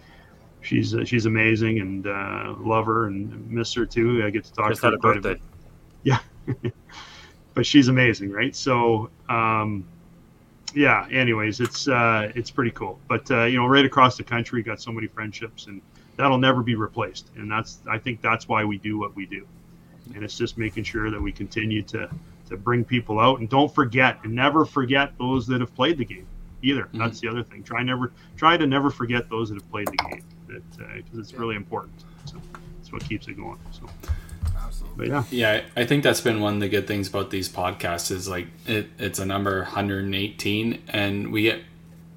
she's 0.68 0.94
uh, 0.94 1.06
she's 1.06 1.26
amazing 1.26 1.80
and 1.80 2.08
uh, 2.08 2.54
love 2.60 2.86
her 2.86 3.08
and 3.08 3.50
miss 3.50 3.74
her 3.74 3.86
too. 3.86 4.24
I 4.26 4.30
get 4.30 4.44
to 4.44 4.54
talk 4.54 4.70
Just 4.70 4.82
to 4.82 4.90
her 4.90 4.96
a 4.96 5.00
quite 5.00 5.22
birthday. 5.22 5.42
yeah. 6.04 6.20
But 7.54 7.66
she's 7.66 7.88
amazing 7.88 8.32
right? 8.32 8.56
So 8.56 9.10
um 9.30 9.86
yeah 10.76 11.08
anyways 11.10 11.60
it's 11.60 11.88
uh 11.88 12.32
it's 12.36 12.52
pretty 12.52 12.72
cool. 12.72 13.00
But 13.08 13.30
uh 13.32 13.46
you 13.46 13.58
know 13.58 13.68
right 13.68 13.86
across 13.86 14.18
the 14.18 14.24
country 14.24 14.62
got 14.62 14.82
so 14.82 14.92
many 14.92 15.08
friendships 15.08 15.68
and 15.68 15.82
that'll 16.18 16.38
never 16.38 16.62
be 16.62 16.76
replaced. 16.76 17.30
And 17.36 17.50
that's 17.50 17.80
i 17.90 17.98
think 17.98 18.22
that's 18.22 18.48
why 18.48 18.64
we 18.66 18.78
do 18.78 19.00
what 19.00 19.16
we 19.16 19.26
do. 19.26 19.48
And 20.14 20.24
it's 20.24 20.38
just 20.38 20.58
making 20.58 20.84
sure 20.84 21.10
that 21.10 21.22
we 21.22 21.32
continue 21.32 21.82
to 21.84 22.10
to 22.50 22.58
bring 22.58 22.86
people 22.86 23.20
out. 23.20 23.40
And 23.40 23.50
don't 23.50 23.74
forget 23.74 24.20
and 24.24 24.36
never 24.36 24.66
forget 24.66 25.18
those 25.18 25.48
that 25.48 25.62
have 25.62 25.74
played 25.76 25.98
the 25.98 26.06
game 26.06 26.28
either. 26.62 26.90
That's 26.94 27.20
the 27.20 27.28
other 27.28 27.44
thing. 27.44 27.64
Try 27.64 27.84
never 27.84 28.12
try 28.36 28.58
to 28.58 28.68
never 28.68 28.90
forget 28.90 29.30
those 29.30 29.50
that 29.50 29.56
have 29.56 29.72
played 29.72 29.88
the 29.88 29.98
game 30.10 30.24
that 30.48 30.84
uh, 30.84 30.88
because 30.96 31.20
it's 31.20 31.34
really 31.34 31.56
important 31.56 32.04
so 32.26 32.36
that's 32.78 32.92
what 32.92 33.04
keeps 33.04 33.28
it 33.28 33.36
going 33.38 33.60
so 33.72 33.88
Absolutely. 34.66 34.98
but 34.98 35.08
yeah 35.08 35.24
Yeah, 35.30 35.62
I 35.78 35.82
I 35.82 35.86
think 35.86 36.04
that's 36.04 36.22
been 36.22 36.40
one 36.42 36.56
of 36.56 36.60
the 36.60 36.70
good 36.70 36.88
things 36.88 37.08
about 37.08 37.30
these 37.30 37.48
podcasts 37.50 38.12
is 38.12 38.28
like 38.28 38.48
it, 38.66 38.88
it's 38.98 39.20
a 39.20 39.26
number 39.26 39.60
118, 39.64 40.82
and 40.90 41.32
we 41.32 41.44
get 41.44 41.62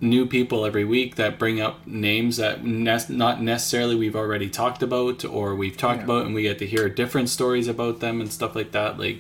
new 0.01 0.27
people 0.27 0.65
every 0.65 0.85
week 0.85 1.17
that 1.17 1.39
bring 1.39 1.61
up 1.61 1.87
names 1.87 2.39
that 2.39 2.65
ne- 2.65 2.99
not 3.11 3.43
necessarily 3.43 3.95
we've 3.95 4.17
already 4.17 4.49
talked 4.49 4.83
about 4.83 5.25
or 5.27 5.55
we've 5.55 5.77
talked 5.77 5.99
Yeah. 5.99 6.05
about 6.05 6.27
and 6.27 6.35
we 6.35 6.43
get 6.43 6.59
to 6.61 6.67
hear 6.67 6.89
different 6.89 7.29
stories 7.29 7.69
about 7.69 8.01
them 8.01 8.21
and 8.21 8.33
stuff 8.33 8.55
like 8.57 8.73
that 8.73 8.99
like 8.99 9.19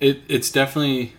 it 0.00 0.20
it's 0.28 0.50
definitely 0.50 1.12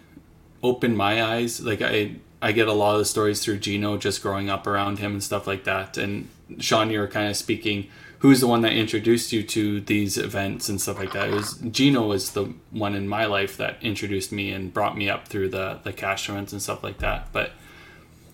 opened 0.62 0.98
my 0.98 1.24
eyes 1.24 1.62
like 1.62 1.82
i 1.82 2.16
i 2.42 2.52
get 2.52 2.68
a 2.68 2.74
lot 2.74 2.94
of 2.96 3.00
the 3.00 3.06
stories 3.06 3.42
through 3.42 3.58
gino 3.60 3.96
just 3.98 4.22
growing 4.22 4.50
up 4.50 4.68
around 4.68 5.00
him 5.00 5.14
and 5.14 5.24
stuff 5.24 5.48
like 5.48 5.64
that 5.64 5.98
and 5.98 6.28
sean 6.58 6.90
you 6.90 7.00
were 7.00 7.08
kind 7.08 7.30
of 7.30 7.36
speaking 7.36 7.88
who's 8.20 8.42
the 8.42 8.48
one 8.48 8.62
that 8.62 8.74
introduced 8.74 9.32
you 9.32 9.44
to 9.44 9.80
these 9.82 10.18
events 10.18 10.68
and 10.70 10.82
stuff 10.82 10.98
like 10.98 11.14
that 11.14 11.30
it 11.30 11.34
was 11.34 11.54
gino 11.72 12.08
was 12.08 12.32
the 12.32 12.46
one 12.72 12.96
in 12.96 13.08
my 13.08 13.26
life 13.26 13.58
that 13.58 13.78
introduced 13.82 14.32
me 14.32 14.52
and 14.52 14.74
brought 14.74 14.98
me 14.98 15.10
up 15.10 15.28
through 15.28 15.50
the 15.50 15.80
the 15.84 15.94
cash 15.94 16.28
events 16.30 16.52
and 16.52 16.62
stuff 16.62 16.84
like 16.84 16.98
that 17.00 17.28
but 17.32 17.52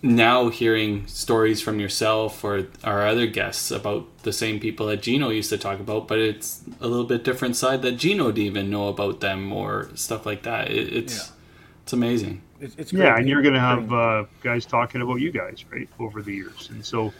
now 0.02 0.48
hearing 0.48 1.06
stories 1.06 1.60
from 1.60 1.80
yourself 1.80 2.44
or 2.44 2.66
our 2.84 3.06
other 3.06 3.26
guests 3.26 3.70
about 3.70 4.06
the 4.22 4.32
same 4.32 4.60
people 4.60 4.86
that 4.86 5.02
Gino 5.02 5.30
used 5.30 5.50
to 5.50 5.58
talk 5.58 5.80
about, 5.80 6.06
but 6.06 6.18
it's 6.18 6.62
a 6.80 6.86
little 6.86 7.04
bit 7.04 7.24
different 7.24 7.56
side 7.56 7.82
that 7.82 7.92
Gino 7.92 8.26
didn't 8.26 8.46
even 8.46 8.70
know 8.70 8.88
about 8.88 9.20
them 9.20 9.52
or 9.52 9.88
stuff 9.94 10.26
like 10.26 10.42
that. 10.42 10.70
It, 10.70 10.92
it's 10.92 11.16
Yeah. 11.16 11.34
it's 11.82 11.92
amazing. 11.92 12.42
It's, 12.60 12.74
it's 12.76 12.92
Yeah, 12.92 13.16
and 13.16 13.28
you're 13.28 13.42
going 13.42 13.54
to 13.54 13.60
have 13.60 13.92
uh, 13.92 14.24
guys 14.42 14.64
talking 14.66 15.02
about 15.02 15.16
you 15.16 15.32
guys, 15.32 15.64
right, 15.70 15.88
over 15.98 16.22
the 16.22 16.34
years, 16.34 16.68
and 16.70 16.84
so, 16.84 17.12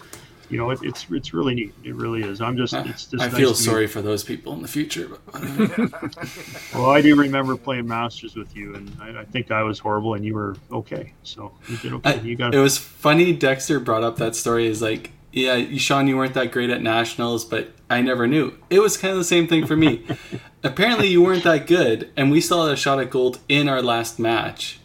you 0.50 0.58
know, 0.58 0.70
it, 0.70 0.78
it's 0.82 1.06
it's 1.10 1.32
really 1.34 1.54
neat. 1.54 1.74
It 1.84 1.94
really 1.94 2.22
is. 2.22 2.40
I'm 2.40 2.56
just, 2.56 2.72
it's 2.74 3.06
just. 3.06 3.22
I 3.22 3.26
nice 3.26 3.36
feel 3.36 3.52
to 3.52 3.58
be- 3.58 3.64
sorry 3.64 3.86
for 3.86 4.02
those 4.02 4.22
people 4.24 4.52
in 4.52 4.62
the 4.62 4.68
future. 4.68 5.10
Well, 6.74 6.90
I 6.90 7.00
do 7.00 7.14
remember 7.16 7.56
playing 7.56 7.86
Masters 7.88 8.34
with 8.36 8.54
you, 8.56 8.74
and 8.74 8.94
I, 9.00 9.20
I 9.20 9.24
think 9.24 9.50
I 9.50 9.62
was 9.62 9.78
horrible, 9.78 10.14
and 10.14 10.24
you 10.24 10.34
were 10.34 10.56
okay. 10.70 11.12
So 11.22 11.52
you 11.68 11.76
did 11.78 11.92
okay. 11.94 12.10
I- 12.10 12.14
you 12.20 12.36
got 12.36 12.54
it 12.54 12.58
was 12.58 12.76
funny. 12.78 13.32
Dexter 13.32 13.80
brought 13.80 14.02
up 14.02 14.16
that 14.16 14.34
story. 14.36 14.66
Is 14.66 14.82
like, 14.82 15.12
yeah, 15.32 15.54
you- 15.54 15.78
Sean, 15.78 16.06
you 16.08 16.16
weren't 16.16 16.34
that 16.34 16.52
great 16.52 16.70
at 16.70 16.82
nationals, 16.82 17.44
but 17.44 17.70
I 17.88 18.00
never 18.02 18.26
knew. 18.26 18.52
It 18.70 18.80
was 18.80 18.96
kind 18.96 19.12
of 19.12 19.18
the 19.18 19.24
same 19.24 19.46
thing 19.46 19.66
for 19.66 19.76
me. 19.76 20.04
Apparently, 20.62 21.08
you 21.08 21.22
weren't 21.22 21.44
that 21.44 21.66
good, 21.66 22.10
and 22.16 22.30
we 22.30 22.40
still 22.40 22.64
had 22.66 22.72
a 22.74 22.76
shot 22.76 23.00
at 23.00 23.10
gold 23.10 23.38
in 23.48 23.68
our 23.68 23.80
last 23.82 24.18
match. 24.18 24.80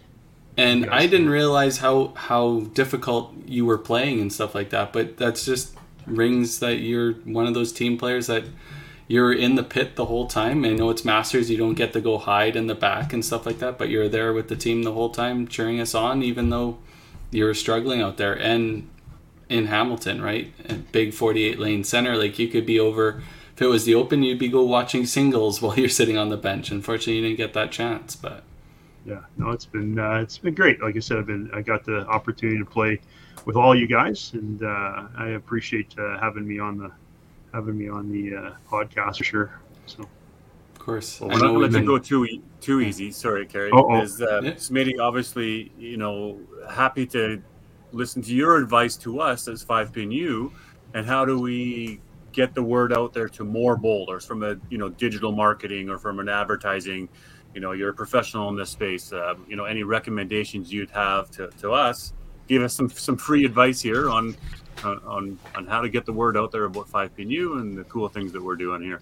And 0.58 0.90
I 0.90 1.08
didn't 1.08 1.30
realize 1.30 1.78
how 1.78 2.14
how 2.16 2.62
difficult 2.74 3.34
you 3.46 3.66
were 3.66 3.78
playing 3.78 4.20
and 4.20 4.32
stuff 4.32 4.54
like 4.54 4.70
that. 4.72 4.92
But 4.94 5.18
that's 5.18 5.46
just 5.46 5.76
rings 6.06 6.60
that 6.60 6.80
you're 6.80 7.14
one 7.14 7.48
of 7.48 7.54
those 7.54 7.72
team 7.72 7.98
players 7.98 8.28
that 8.28 8.44
you're 9.08 9.34
in 9.34 9.56
the 9.56 9.64
pit 9.64 9.96
the 9.96 10.06
whole 10.06 10.28
time. 10.28 10.64
I 10.64 10.70
know 10.70 10.90
it's 10.90 11.04
Masters, 11.04 11.50
you 11.50 11.58
don't 11.58 11.74
get 11.74 11.94
to 11.94 12.02
go 12.02 12.18
hide 12.18 12.56
in 12.56 12.68
the 12.68 12.76
back 12.76 13.12
and 13.12 13.24
stuff 13.26 13.46
like 13.46 13.60
that, 13.60 13.78
but 13.78 13.90
you're 13.90 14.08
there 14.08 14.32
with 14.34 14.48
the 14.48 14.56
team 14.56 14.84
the 14.84 14.94
whole 14.94 15.10
time 15.10 15.48
cheering 15.48 15.82
us 15.82 15.94
on, 15.94 16.24
even 16.24 16.50
though 16.50 16.78
you're 17.30 17.54
struggling 17.54 18.02
out 18.02 18.18
there. 18.18 18.34
And 18.34 18.90
in 19.52 19.68
Hamilton, 19.68 20.22
right? 20.22 20.54
A 20.70 20.76
big 20.76 21.14
48 21.14 21.60
lane 21.60 21.84
center, 21.84 22.16
like 22.16 22.40
you 22.40 22.48
could 22.48 22.66
be 22.66 22.80
over. 22.80 23.22
If 23.54 23.62
it 23.62 23.68
was 23.68 23.84
the 23.84 23.96
Open, 23.96 24.24
you'd 24.24 24.40
be 24.40 24.48
go 24.48 24.64
watching 24.64 25.06
singles 25.06 25.62
while 25.62 25.78
you're 25.78 25.90
sitting 25.90 26.18
on 26.18 26.30
the 26.30 26.38
bench. 26.38 26.72
Unfortunately, 26.72 27.18
you 27.18 27.22
didn't 27.22 27.38
get 27.38 27.54
that 27.54 27.72
chance, 27.72 28.16
but 28.16 28.44
yeah. 29.06 29.22
No, 29.38 29.50
it's 29.52 29.66
been 29.66 29.98
uh, 30.00 30.16
it's 30.20 30.38
been 30.38 30.54
great. 30.54 30.82
Like 30.82 30.96
I 30.96 31.00
said, 31.00 31.18
I've 31.18 31.28
been 31.28 31.50
I 31.54 31.62
got 31.62 31.84
the 31.86 32.06
opportunity 32.08 32.60
to 32.60 32.66
play 32.66 33.00
with 33.46 33.56
all 33.56 33.76
you 33.76 33.88
guys, 33.88 34.32
and 34.34 34.62
uh, 34.64 35.04
I 35.18 35.30
appreciate 35.30 35.96
uh, 35.98 36.20
having 36.20 36.48
me 36.48 36.60
on 36.60 36.78
the 36.78 36.92
having 37.54 37.78
me 37.78 37.90
on 37.90 38.12
the 38.12 38.36
uh, 38.36 38.52
podcast 38.70 39.18
for 39.18 39.24
sure. 39.24 39.60
So 39.86 40.04
of 40.04 40.80
course, 40.80 41.20
Well, 41.20 41.30
we're 41.30 41.36
not 41.36 41.42
know 41.42 41.48
going 41.50 41.60
we've 41.62 41.72
to 41.72 41.78
been- 41.80 41.86
go 41.86 41.98
too 42.00 42.26
e- 42.26 42.42
too 42.60 42.82
easy. 42.82 43.12
Sorry, 43.12 43.46
Kerry. 43.46 43.72
Uh-oh. 43.72 44.02
Is 44.02 44.22
uh, 44.22 44.42
Yeah. 44.44 44.52
Smitty 44.54 45.00
obviously 45.00 45.72
you 45.78 45.98
know 45.98 46.40
happy 46.72 47.06
to 47.08 47.42
listen 47.92 48.22
to 48.22 48.34
your 48.34 48.58
advice 48.58 48.96
to 48.98 49.20
us 49.20 49.48
as 49.48 49.66
5PNU, 49.66 50.52
and 50.94 51.06
how 51.06 51.26
do 51.26 51.40
we 51.40 52.00
get 52.32 52.56
the 52.56 52.64
word 52.64 52.94
out 52.94 53.12
there 53.14 53.28
to 53.28 53.44
more 53.44 53.76
bowlers 53.76 54.26
from 54.26 54.44
a 54.44 54.56
you 54.70 54.78
know 54.78 54.90
digital 54.90 55.32
marketing 55.32 55.90
or 55.90 55.98
from 55.98 56.20
an 56.20 56.30
advertising? 56.30 57.10
You 57.54 57.62
know, 57.62 57.74
you're 57.74 57.90
a 57.90 57.94
professional 57.94 58.50
in 58.50 58.56
this 58.56 58.70
space. 58.70 59.12
Uh, 59.12 59.36
you 59.48 59.56
know, 59.56 59.66
any 59.66 59.84
recommendations 59.84 60.72
you'd 60.72 60.90
have 60.92 61.30
to, 61.32 61.50
to 61.60 61.72
us? 61.72 62.14
Give 62.48 62.64
us 62.64 62.74
some 62.74 62.90
some 62.90 63.18
free 63.18 63.46
advice 63.46 63.82
here 63.82 64.10
on 64.10 64.36
on 64.84 65.38
on, 65.56 65.68
how 65.68 65.82
to 65.82 65.90
get 65.90 66.06
the 66.06 66.14
word 66.14 66.38
out 66.38 66.52
there 66.52 66.66
about 66.66 66.90
5PNU 66.90 67.60
and 67.60 67.78
the 67.78 67.84
cool 67.86 68.10
things 68.10 68.32
that 68.34 68.42
we're 68.42 68.56
doing 68.56 68.82
here. 68.82 69.02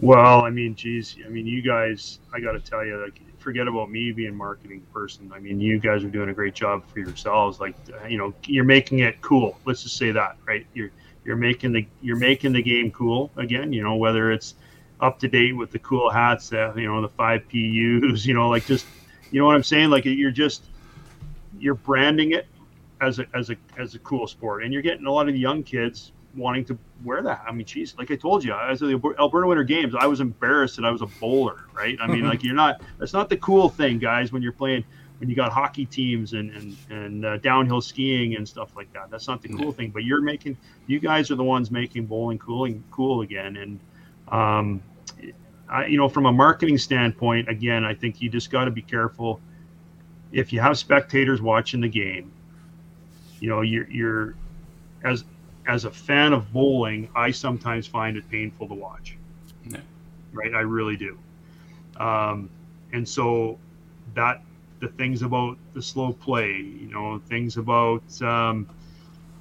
Well, 0.00 0.42
I 0.42 0.50
mean, 0.50 0.74
geez, 0.74 1.16
I 1.24 1.28
mean, 1.28 1.46
you 1.46 1.62
guys, 1.62 2.20
I 2.32 2.40
got 2.40 2.52
to 2.52 2.60
tell 2.60 2.84
you, 2.84 3.02
like, 3.02 3.20
forget 3.38 3.68
about 3.68 3.90
me 3.90 4.12
being 4.12 4.34
marketing 4.34 4.82
person. 4.92 5.30
I 5.34 5.40
mean, 5.40 5.60
you 5.60 5.78
guys 5.78 6.04
are 6.04 6.08
doing 6.08 6.28
a 6.30 6.34
great 6.34 6.54
job 6.54 6.84
for 6.88 7.00
yourselves. 7.00 7.60
Like, 7.60 7.74
you 8.08 8.16
know, 8.16 8.32
you're 8.44 8.64
making 8.64 9.00
it 9.00 9.20
cool. 9.20 9.58
Let's 9.64 9.82
just 9.82 9.96
say 9.96 10.10
that, 10.12 10.36
right? 10.46 10.66
You're 10.74 10.90
you're 11.24 11.36
making 11.36 11.72
the 11.72 11.86
you're 12.00 12.16
making 12.16 12.52
the 12.52 12.62
game 12.62 12.90
cool 12.92 13.30
again. 13.36 13.72
You 13.72 13.82
know, 13.82 13.96
whether 13.96 14.30
it's 14.32 14.54
up 15.00 15.18
to 15.20 15.28
date 15.28 15.52
with 15.52 15.70
the 15.70 15.78
cool 15.78 16.10
hats, 16.10 16.48
that 16.50 16.76
you 16.76 16.86
know, 16.86 17.00
the 17.00 17.08
five 17.08 17.42
PUs, 17.48 18.26
you 18.26 18.34
know, 18.34 18.48
like 18.48 18.66
just, 18.66 18.86
you 19.30 19.40
know 19.40 19.46
what 19.46 19.56
I'm 19.56 19.62
saying? 19.62 19.90
Like, 19.90 20.04
you're 20.04 20.30
just 20.30 20.64
you're 21.58 21.74
branding 21.74 22.32
it 22.32 22.46
as 23.00 23.18
a 23.18 23.26
as 23.34 23.50
a 23.50 23.56
as 23.78 23.94
a 23.94 23.98
cool 24.00 24.26
sport, 24.26 24.64
and 24.64 24.72
you're 24.72 24.82
getting 24.82 25.06
a 25.06 25.12
lot 25.12 25.28
of 25.28 25.36
young 25.36 25.62
kids 25.62 26.12
wanting 26.34 26.64
to 26.64 26.78
wear 27.04 27.22
that. 27.22 27.42
I 27.46 27.52
mean, 27.52 27.66
geez, 27.66 27.94
like 27.98 28.10
I 28.10 28.16
told 28.16 28.44
you, 28.44 28.54
as 28.54 28.80
the 28.80 29.14
Alberta 29.18 29.46
Winter 29.46 29.64
Games, 29.64 29.94
I 29.98 30.06
was 30.06 30.20
embarrassed 30.20 30.76
that 30.76 30.84
I 30.84 30.90
was 30.90 31.02
a 31.02 31.06
bowler, 31.06 31.64
right? 31.74 31.96
I 32.00 32.06
mean, 32.06 32.26
like 32.26 32.42
you're 32.42 32.54
not. 32.54 32.80
That's 32.98 33.12
not 33.12 33.28
the 33.28 33.36
cool 33.38 33.68
thing, 33.68 33.98
guys. 33.98 34.32
When 34.32 34.42
you're 34.42 34.52
playing, 34.52 34.84
when 35.18 35.28
you 35.28 35.36
got 35.36 35.52
hockey 35.52 35.86
teams 35.86 36.32
and 36.34 36.50
and 36.50 36.76
and 36.90 37.24
uh, 37.24 37.36
downhill 37.38 37.80
skiing 37.80 38.36
and 38.36 38.48
stuff 38.48 38.76
like 38.76 38.92
that, 38.92 39.10
that's 39.10 39.28
not 39.28 39.42
the 39.42 39.48
cool 39.48 39.72
thing. 39.72 39.90
But 39.90 40.04
you're 40.04 40.22
making. 40.22 40.56
You 40.86 41.00
guys 41.00 41.30
are 41.30 41.36
the 41.36 41.44
ones 41.44 41.70
making 41.70 42.06
bowling 42.06 42.38
cooling 42.38 42.82
cool 42.90 43.22
again, 43.22 43.56
and 43.56 43.80
um, 44.28 44.82
I, 45.70 45.86
you 45.86 45.96
know, 45.96 46.08
from 46.08 46.26
a 46.26 46.32
marketing 46.32 46.78
standpoint, 46.78 47.48
again, 47.48 47.84
I 47.84 47.94
think 47.94 48.20
you 48.20 48.28
just 48.28 48.50
got 48.50 48.64
to 48.64 48.70
be 48.70 48.82
careful. 48.82 49.40
If 50.32 50.52
you 50.52 50.60
have 50.60 50.76
spectators 50.76 51.40
watching 51.40 51.80
the 51.80 51.88
game, 51.88 52.32
you 53.40 53.48
know, 53.48 53.60
you're 53.62 53.88
you're 53.88 54.34
as 55.04 55.24
as 55.66 55.84
a 55.84 55.90
fan 55.90 56.32
of 56.32 56.52
bowling, 56.52 57.08
I 57.14 57.30
sometimes 57.30 57.86
find 57.86 58.16
it 58.16 58.28
painful 58.30 58.68
to 58.68 58.74
watch. 58.74 59.16
Yeah. 59.68 59.78
Right, 60.32 60.54
I 60.54 60.60
really 60.60 60.96
do. 60.96 61.18
Um, 61.96 62.50
and 62.92 63.08
so 63.08 63.58
that 64.14 64.42
the 64.80 64.88
things 64.88 65.22
about 65.22 65.58
the 65.74 65.82
slow 65.82 66.12
play, 66.12 66.56
you 66.56 66.88
know, 66.90 67.20
things 67.28 67.56
about 67.56 68.02
um, 68.22 68.68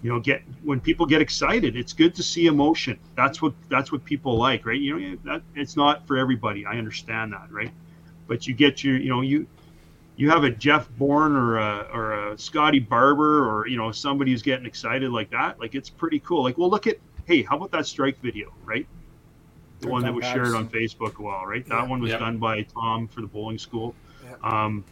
you 0.02 0.10
know, 0.12 0.20
get 0.20 0.42
when 0.64 0.80
people 0.80 1.06
get 1.06 1.22
excited, 1.22 1.76
it's 1.76 1.94
good 1.94 2.16
to 2.16 2.24
see 2.24 2.46
emotion. 2.46 2.98
That's 3.16 3.42
what 3.42 3.54
that's 3.70 3.92
what 3.92 4.04
people 4.06 4.38
like, 4.38 4.66
right? 4.66 4.80
You 4.80 4.98
know, 5.00 5.18
that 5.26 5.42
it's 5.56 5.76
not 5.76 6.08
for 6.08 6.18
everybody. 6.18 6.66
I 6.66 6.78
understand 6.78 7.34
that, 7.34 7.52
right? 7.52 7.72
But 8.28 8.48
you 8.48 8.54
get 8.54 8.84
your, 8.84 8.98
you 8.98 9.10
know, 9.10 9.22
you 9.22 9.46
you 10.16 10.30
have 10.30 10.44
a 10.44 10.50
Jeff 10.50 10.90
Bourne 10.98 11.36
or 11.36 11.58
a 11.58 11.88
or 11.94 12.30
a 12.30 12.38
Scotty 12.38 12.80
Barber 12.80 13.50
or 13.50 13.68
you 13.68 13.78
know 13.78 13.92
somebody 13.92 14.32
who's 14.32 14.42
getting 14.42 14.66
excited 14.66 15.12
like 15.12 15.30
that, 15.32 15.60
like 15.60 15.76
it's 15.76 15.90
pretty 15.90 16.20
cool. 16.20 16.44
Like, 16.44 16.58
well, 16.58 16.70
look 16.70 16.88
at 16.88 16.98
hey, 17.26 17.44
how 17.44 17.58
about 17.58 17.72
that 17.72 17.86
strike 17.86 18.20
video, 18.22 18.54
right? 18.66 18.88
The 19.82 19.88
one 19.88 20.02
that 20.04 20.14
was 20.14 20.24
Babs. 20.24 20.34
shared 20.34 20.56
on 20.56 20.68
Facebook 20.70 21.20
a 21.20 21.22
while, 21.22 21.46
right? 21.46 21.66
That 21.68 21.84
Yeah. 21.84 21.88
one 21.88 22.02
was 22.02 22.12
done 22.12 22.38
by 22.38 22.64
Tom 22.64 23.08
for 23.08 23.22
the 23.22 23.28
bowling 23.28 23.58
school. 23.58 23.96
Yeah. 24.24 24.36
Um, 24.44 24.84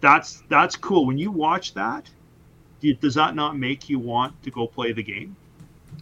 that's 0.00 0.42
that's 0.48 0.76
cool. 0.76 1.06
When 1.06 1.18
you 1.18 1.30
watch 1.30 1.74
that, 1.74 2.08
does 2.80 3.14
that 3.14 3.34
not 3.34 3.56
make 3.58 3.88
you 3.88 3.98
want 3.98 4.40
to 4.42 4.50
go 4.50 4.66
play 4.66 4.92
the 4.92 5.02
game? 5.02 5.36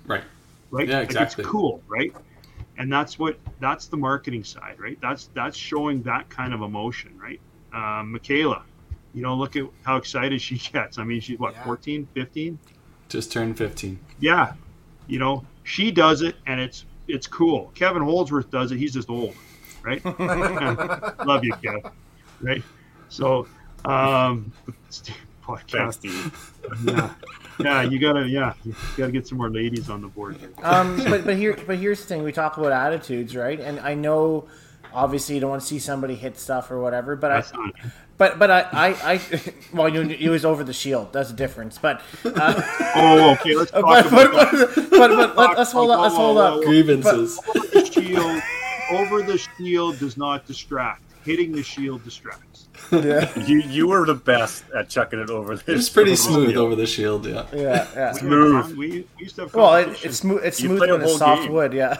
right. 0.07 0.23
right? 0.70 0.89
Yeah, 0.89 0.98
Like, 0.98 1.05
exactly. 1.05 1.43
it's 1.43 1.51
cool, 1.51 1.82
right? 1.89 2.12
And 2.78 2.93
that's 2.93 3.19
what 3.19 3.39
that's 3.61 3.86
the 3.86 3.97
marketing 3.97 4.44
side, 4.44 4.78
right? 4.78 4.98
That's 5.01 5.31
that's 5.35 5.57
showing 5.57 6.03
that 6.03 6.28
kind 6.28 6.53
of 6.53 6.61
emotion, 6.62 7.19
right? 7.19 7.40
Um, 7.73 8.12
Michaela, 8.12 8.65
you 9.15 9.23
know, 9.23 9.35
look 9.35 9.57
at 9.57 9.65
how 9.82 9.97
excited 9.97 10.40
she 10.43 10.59
gets. 10.73 10.98
I 10.98 11.05
mean, 11.05 11.20
she's 11.20 11.39
what, 11.39 11.55
Yeah. 11.55 11.65
14, 11.65 12.07
15? 12.15 12.59
Just 13.09 13.32
turned 13.32 13.57
15. 13.57 13.98
Yeah. 14.20 14.53
You 15.07 15.19
know, 15.19 15.44
she 15.62 15.90
does 15.90 16.20
it 16.23 16.36
and 16.47 16.61
it's 16.61 16.85
it's 17.09 17.27
cool. 17.27 17.70
Kevin 17.74 18.03
Holdsworth 18.03 18.51
does 18.51 18.73
it. 18.73 18.78
He's 18.78 18.93
just 18.93 19.09
old, 19.09 19.35
right? 19.82 20.05
Love 21.27 21.44
you, 21.44 21.53
Kev. 21.55 21.90
Right? 22.43 22.62
So, 23.09 23.47
um, 23.86 24.53
podcast. 25.47 25.70
Thanks, 25.70 25.97
Steve. 25.97 26.52
Yeah. 26.85 27.10
Yeah, 27.59 27.82
you 27.82 27.98
gotta, 27.98 28.28
yeah, 28.28 28.52
you 28.64 28.74
gotta 28.98 29.12
get 29.12 29.27
some 29.27 29.39
more 29.39 29.48
ladies 29.48 29.89
on 29.89 30.02
the 30.02 30.09
board 30.09 30.36
here. 30.36 30.51
Um, 30.62 31.02
but 31.05 31.24
but 31.24 31.36
here 31.36 31.56
but 31.66 31.78
here's 31.78 32.01
the 32.01 32.06
thing: 32.06 32.23
we 32.23 32.31
talk 32.32 32.59
about 32.59 32.73
attitudes, 32.73 33.35
right? 33.35 33.59
And 33.59 33.81
I 33.81 33.94
know, 33.94 34.47
obviously, 34.93 35.36
you 35.36 35.40
don't 35.40 35.51
want 35.51 35.62
to 35.62 35.66
see 35.66 35.78
somebody 35.78 36.16
hit 36.16 36.39
stuff 36.39 36.70
or 36.70 36.81
whatever. 36.81 37.16
But 37.16 37.28
That's 37.31 37.55
I, 37.55 37.56
not, 37.56 37.74
but 38.18 38.39
but 38.39 38.51
I, 38.51 38.60
I, 38.73 39.12
I 39.12 39.20
well, 39.73 39.89
you 39.89 40.02
it 40.02 40.28
was 40.28 40.44
over 40.44 40.64
the 40.64 40.74
shield. 40.74 41.14
That's 41.14 41.31
a 41.31 41.35
difference. 41.35 41.78
But 41.78 42.02
uh, 42.27 42.62
oh, 42.94 43.36
okay, 43.40 43.55
let's 43.55 43.70
talk 43.70 43.85
but, 43.85 44.06
about 44.06 44.32
but, 44.32 44.51
that. 44.51 44.90
but, 44.90 45.09
but, 45.16 45.36
but 45.36 45.56
let's 45.59 45.73
hold 45.73 45.90
up. 45.93 46.01
Let's 46.01 46.14
hold 46.14 46.36
up. 46.36 46.55
whoa, 46.55 46.60
whoa. 46.60 46.66
Grievances. 46.66 47.40
over 47.48 47.68
the 47.73 47.85
shield 47.86 48.43
over 48.90 49.23
the 49.23 49.39
shield 49.39 49.98
does 49.98 50.16
not 50.16 50.47
distract 50.47 51.02
hitting 51.27 51.53
the 51.53 51.62
shield 51.62 52.03
distracts. 52.05 52.69
Yeah, 52.93 53.31
You 53.47 53.59
you 53.61 53.86
were 53.89 54.05
the 54.07 54.15
best 54.15 54.65
at 54.74 54.89
chucking 54.89 55.19
it 55.19 55.31
over. 55.31 55.55
It 55.55 55.66
was 55.66 55.89
pretty 55.90 56.15
smooth 56.15 56.57
over 56.57 56.74
the 56.77 56.86
shield. 56.86 57.27
Yeah. 57.27 57.47
yeah, 57.53 57.86
yeah. 57.94 58.12
Smooth. 58.12 58.77
We, 58.77 58.89
we 58.89 59.07
used 59.19 59.35
to 59.36 59.43
have 59.43 59.55
Well, 59.55 59.74
it, 59.77 60.05
it's 60.05 60.19
smooth. 60.19 60.43
It's 60.44 60.61
You 60.61 60.69
smooth 60.69 60.78
play 60.81 60.93
when 60.93 61.03
it's 61.03 61.16
soft 61.19 61.43
game. 61.43 61.53
wood. 61.53 61.73
Yeah. 61.73 61.97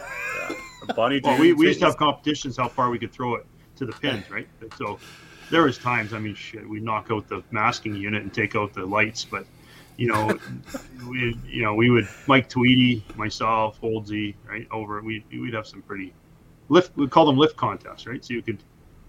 Bonnie 0.95 1.19
Well, 1.23 1.39
we, 1.39 1.53
we 1.53 1.67
used 1.67 1.79
to 1.79 1.87
have 1.87 1.97
competitions 1.97 2.57
how 2.57 2.67
far 2.69 2.89
we 2.89 2.99
could 2.99 3.11
throw 3.11 3.35
it 3.35 3.45
to 3.77 3.85
the 3.85 3.91
pins, 3.91 4.29
right? 4.29 4.47
So 4.77 4.99
there 5.49 5.63
was 5.63 5.77
times, 5.77 6.13
I 6.13 6.19
mean, 6.19 6.35
shit, 6.35 6.67
we'd 6.69 6.83
knock 6.83 7.07
out 7.11 7.27
the 7.27 7.43
masking 7.51 7.95
unit 7.95 8.21
and 8.23 8.33
take 8.33 8.55
out 8.55 8.73
the 8.73 8.85
lights, 8.85 9.25
but 9.25 9.45
you 9.97 10.07
know, 10.07 10.37
we 11.09 11.37
you 11.47 11.63
know 11.63 11.73
we 11.73 11.89
would 11.89 12.07
Mike 12.27 12.47
Tweedy, 12.49 13.03
myself, 13.15 13.79
Holdsy, 13.79 14.35
right 14.47 14.67
over. 14.71 15.01
We 15.01 15.25
we'd 15.31 15.55
have 15.55 15.65
some 15.65 15.81
pretty 15.81 16.13
lift. 16.69 16.95
We 16.95 17.07
call 17.07 17.25
them 17.25 17.37
lift 17.37 17.57
contests, 17.57 18.05
right? 18.05 18.23
So 18.23 18.33
you 18.35 18.43
could 18.43 18.59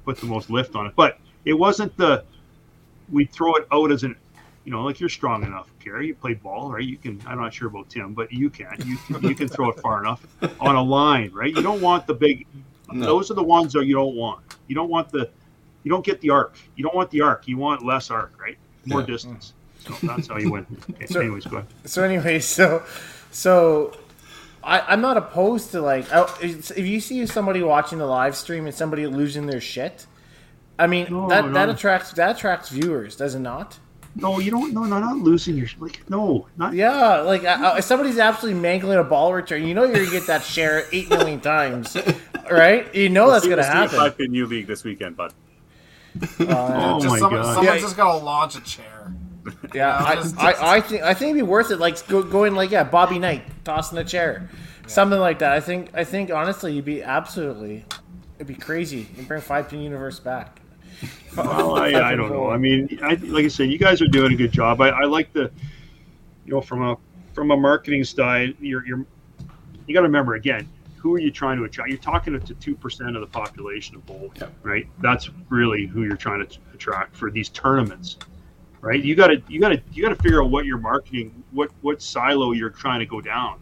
put 0.09 0.17
the 0.19 0.27
most 0.27 0.49
lift 0.49 0.75
on 0.75 0.87
it, 0.87 0.93
but 0.97 1.19
it 1.45 1.53
wasn't 1.53 1.95
the. 1.99 2.25
We'd 3.13 3.31
throw 3.31 3.55
it 3.57 3.67
out 3.71 3.91
as 3.93 4.05
an. 4.05 4.17
You 4.65 4.73
know, 4.73 4.83
like 4.85 5.01
you're 5.01 5.09
strong 5.11 5.45
enough, 5.45 5.71
Gary. 5.85 6.07
You 6.09 6.15
play 6.15 6.33
ball, 6.35 6.71
right? 6.71 6.83
You 6.85 6.97
can. 6.97 7.21
I'm 7.27 7.39
not 7.39 7.53
sure 7.53 7.69
about 7.69 7.89
Tim, 7.91 8.15
but 8.15 8.33
you 8.33 8.49
can. 8.49 8.75
You 8.87 8.97
you 9.21 9.35
can 9.35 9.49
throw 9.49 9.69
it 9.71 9.81
far 9.81 10.01
enough 10.03 10.27
on 10.61 10.77
a 10.77 10.83
line, 10.83 11.31
right? 11.33 11.55
You 11.55 11.63
don't 11.63 11.81
want 11.83 12.07
the 12.07 12.15
big. 12.15 12.47
No. 12.91 13.05
Those 13.05 13.31
are 13.31 13.35
the 13.35 13.43
ones 13.43 13.75
that 13.75 13.85
you 13.85 13.95
don't 13.95 14.15
want. 14.17 14.41
You 14.67 14.75
don't 14.75 14.89
want 14.91 15.11
the. 15.11 15.29
You 15.85 15.91
don't 15.91 16.05
get 16.05 16.21
the 16.23 16.31
arc. 16.31 16.57
You 16.77 16.85
don't 16.85 16.95
want 16.95 17.11
the 17.11 17.21
arc. 17.21 17.47
You 17.49 17.57
want 17.59 17.85
less 17.85 18.11
arc, 18.11 18.33
right? 18.41 18.57
More 18.87 19.01
Yeah. 19.01 19.07
distance. 19.07 19.53
So 19.81 19.95
that's 20.07 20.27
how 20.29 20.39
you 20.39 20.51
win. 20.53 20.67
Okay, 20.91 21.07
So- 21.07 21.21
anyways, 21.21 21.45
go 21.47 21.59
ahead. 21.59 21.69
So 21.85 22.03
anyway, 22.03 22.41
so 22.57 22.83
so 23.31 23.93
I, 24.63 24.81
I'm 24.81 25.01
not 25.01 25.17
opposed 25.17 25.71
to 25.73 25.81
like 25.81 26.07
if 26.43 26.79
you 26.87 27.01
see 27.01 27.25
somebody 27.27 27.63
watching 27.63 27.99
the 27.99 28.07
live 28.07 28.37
stream 28.37 28.67
and 28.67 28.75
somebody 28.75 29.07
losing 29.07 29.47
their 29.47 29.61
shit. 29.61 30.07
I 30.79 30.87
mean 30.87 31.07
No, 31.11 31.29
that 31.29 31.53
that 31.55 31.69
attracts 31.69 32.13
that 32.13 32.37
attracts 32.37 32.69
viewers, 32.69 33.17
does 33.17 33.35
it 33.35 33.41
not? 33.41 33.79
No, 34.17 34.39
you 34.41 34.51
don't. 34.51 34.73
No, 34.73 34.85
no, 34.85 34.99
not 34.99 35.17
losing 35.19 35.57
your 35.57 35.69
like. 35.79 36.09
No, 36.11 36.49
not. 36.57 36.73
Yeah, 36.73 37.19
like 37.21 37.45
I, 37.45 37.73
I, 37.75 37.79
if 37.79 37.85
somebody's 37.85 38.19
absolutely 38.19 38.61
mangling 38.61 38.99
a 38.99 39.05
ball 39.05 39.33
return, 39.33 39.65
you 39.65 39.75
know 39.75 39.85
you're 39.85 39.95
gonna 39.95 40.11
get 40.11 40.27
that 40.27 40.43
share 40.43 40.87
eight 40.93 41.09
million 41.09 41.41
times, 41.41 41.97
right? 42.51 42.93
You 42.95 43.11
know 43.11 43.31
that's 43.31 43.45
See- 43.45 43.51
gonna 43.51 43.63
see 43.63 43.69
a 43.69 43.73
happen. 43.73 43.97
Five 43.99 44.19
pin 44.19 44.35
U 44.35 44.47
league 44.47 44.67
this 44.67 44.83
weekend, 44.83 45.17
bud. 45.17 45.35
Uh, 46.21 46.25
oh 46.49 47.01
Just 47.01 47.13
my 47.13 47.19
some, 47.19 47.31
god. 47.33 47.45
someone's 47.45 47.67
Yeah. 47.67 47.79
just 47.79 47.97
gotta 47.97 48.19
launch 48.25 48.57
a 48.57 48.61
chair. 48.63 49.13
Yeah, 49.75 49.75
Yeah, 49.75 50.33
I, 50.39 50.51
I, 50.51 50.77
I 50.77 50.81
think 50.89 51.03
I 51.03 51.15
think 51.15 51.31
it'd 51.31 51.37
be 51.37 51.43
worth 51.43 51.71
it. 51.71 51.79
Like 51.79 52.07
go, 52.09 52.23
going 52.23 52.55
like 52.55 52.71
yeah, 52.71 52.85
Bobby 52.85 53.19
Knight 53.19 53.43
tossing 53.65 53.99
a 53.99 54.05
chair, 54.05 54.49
something 54.87 55.19
like 55.19 55.39
that. 55.41 55.53
I 55.53 55.61
think 55.61 55.91
I 55.95 56.05
think 56.05 56.31
honestly, 56.31 56.75
you'd 56.75 56.85
be 56.85 57.03
absolutely, 57.03 57.85
it'd 58.37 58.47
be 58.47 58.55
crazy. 58.55 59.09
You 59.17 59.23
bring 59.25 59.41
Five 59.41 59.69
Pin 59.69 59.81
Universe 59.81 60.21
back. 60.21 60.61
Well, 61.37 61.77
I, 61.77 61.89
I 61.93 62.17
don't 62.17 62.31
know. 62.31 62.51
I 62.51 62.57
mean, 62.57 62.99
I, 63.01 63.15
like 63.15 63.45
I 63.45 63.49
said, 63.49 63.71
you 63.71 63.79
guys 63.79 64.03
are 64.03 64.09
doing 64.09 64.33
a 64.33 64.37
good 64.37 64.51
job. 64.51 64.81
I, 64.81 64.89
I 64.89 65.05
like 65.05 65.33
the, 65.33 65.53
you 66.45 66.53
know, 66.53 66.61
from 66.61 66.83
a 66.83 66.97
from 67.33 67.53
a 67.53 67.57
marketing 67.57 68.03
side, 68.03 68.57
you're 68.59 68.85
you're 68.85 69.07
you 69.87 69.95
got 69.95 70.01
to 70.01 70.07
remember 70.07 70.35
again, 70.35 70.69
who 70.97 71.15
are 71.15 71.19
you 71.19 71.31
trying 71.31 71.57
to 71.59 71.65
attract? 71.65 71.91
You're 71.91 71.99
talking 71.99 72.39
to 72.39 72.55
two 72.55 72.75
percent 72.75 73.15
of 73.15 73.21
the 73.21 73.27
population 73.27 73.95
of 73.95 74.05
bowling, 74.07 74.33
right? 74.63 74.89
That's 75.01 75.31
really 75.49 75.87
who 75.87 76.03
you're 76.03 76.17
trying 76.17 76.45
to 76.45 76.59
attract 76.75 77.15
for 77.15 77.31
these 77.31 77.49
tournaments, 77.49 78.17
right? 78.81 79.03
You 79.03 79.15
got 79.15 79.29
to 79.29 79.43
you 79.49 79.61
got 79.61 79.71
to 79.71 79.81
you 79.93 80.03
got 80.03 80.11
to 80.11 80.23
figure 80.23 80.43
out 80.43 80.51
what 80.51 80.65
you're 80.65 80.79
marketing, 80.79 81.43
what 81.53 81.71
what 81.83 82.01
silo 82.03 82.53
you're 82.53 82.71
trying 82.71 83.01
to 83.01 83.07
go 83.07 83.21
down. 83.21 83.61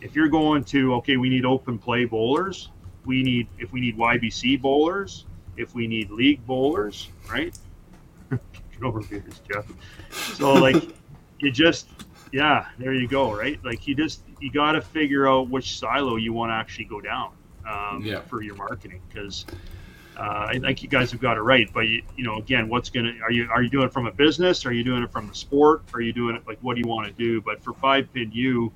If 0.00 0.14
you're 0.14 0.28
going 0.28 0.64
to 0.64 0.94
okay, 0.96 1.16
we 1.16 1.28
need 1.28 1.44
open 1.44 1.78
play 1.78 2.04
bowlers. 2.04 2.70
We 3.04 3.22
need 3.22 3.48
if 3.58 3.72
we 3.72 3.80
need 3.80 3.96
YBC 3.96 4.60
bowlers 4.60 5.26
if 5.56 5.74
we 5.74 5.86
need 5.86 6.10
league 6.10 6.44
bowlers, 6.46 7.08
right? 7.30 7.56
Get 8.30 8.82
over 8.82 9.00
beers, 9.02 9.40
Jeff. 9.52 9.66
So 10.36 10.52
like 10.54 10.76
you 11.38 11.50
just 11.50 11.88
yeah, 12.32 12.66
there 12.78 12.92
you 12.92 13.06
go, 13.06 13.32
right? 13.32 13.58
Like 13.64 13.86
you 13.86 13.94
just 13.94 14.22
you 14.40 14.50
got 14.50 14.72
to 14.72 14.80
figure 14.82 15.28
out 15.28 15.48
which 15.48 15.78
silo 15.78 16.16
you 16.16 16.32
want 16.32 16.50
to 16.50 16.54
actually 16.54 16.86
go 16.86 17.00
down 17.00 17.32
um, 17.68 18.02
Yeah. 18.04 18.20
for 18.22 18.42
your 18.42 18.56
marketing 18.56 19.00
because 19.08 19.46
uh, 20.16 20.46
I 20.48 20.58
think 20.58 20.82
you 20.82 20.88
guys 20.88 21.10
have 21.10 21.20
got 21.20 21.36
it 21.36 21.40
right. 21.40 21.68
But 21.72 21.82
you, 21.82 22.02
you 22.16 22.24
know, 22.24 22.36
again, 22.36 22.68
what's 22.68 22.90
gonna 22.90 23.12
are 23.22 23.32
you 23.32 23.48
are 23.50 23.62
you 23.62 23.70
doing 23.70 23.86
it 23.86 23.92
from 23.92 24.06
a 24.06 24.12
business? 24.12 24.64
Are 24.66 24.72
you 24.72 24.84
doing 24.84 25.02
it 25.02 25.10
from 25.10 25.28
the 25.28 25.34
sport? 25.34 25.82
Are 25.92 26.00
you 26.00 26.12
doing 26.12 26.36
it 26.36 26.46
like 26.46 26.58
what 26.60 26.74
do 26.74 26.80
you 26.80 26.88
want 26.88 27.06
to 27.06 27.12
do? 27.12 27.40
But 27.40 27.62
for 27.62 27.72
five 27.74 28.12
pin 28.12 28.30
you, 28.32 28.72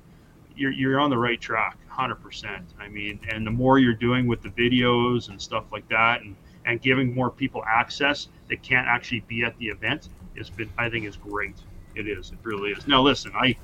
you're 0.55 0.71
you're 0.71 0.99
on 0.99 1.09
the 1.09 1.17
right 1.17 1.39
track, 1.39 1.77
hundred 1.87 2.15
percent. 2.15 2.65
I 2.79 2.87
mean, 2.87 3.19
and 3.29 3.45
the 3.45 3.51
more 3.51 3.79
you're 3.79 3.93
doing 3.93 4.27
with 4.27 4.41
the 4.41 4.49
videos 4.49 5.29
and 5.29 5.41
stuff 5.41 5.71
like 5.71 5.87
that, 5.89 6.21
and 6.21 6.35
and 6.65 6.81
giving 6.81 7.13
more 7.13 7.29
people 7.29 7.63
access 7.67 8.27
that 8.49 8.61
can't 8.61 8.87
actually 8.87 9.21
be 9.21 9.43
at 9.43 9.57
the 9.57 9.67
event 9.67 10.09
has 10.37 10.49
been, 10.49 10.69
I 10.77 10.89
think, 10.89 11.05
is 11.05 11.15
great. 11.15 11.55
It 11.95 12.07
is. 12.07 12.31
It 12.31 12.37
really 12.43 12.71
is. 12.71 12.87
Now, 12.87 13.01
listen, 13.01 13.31
I 13.35 13.55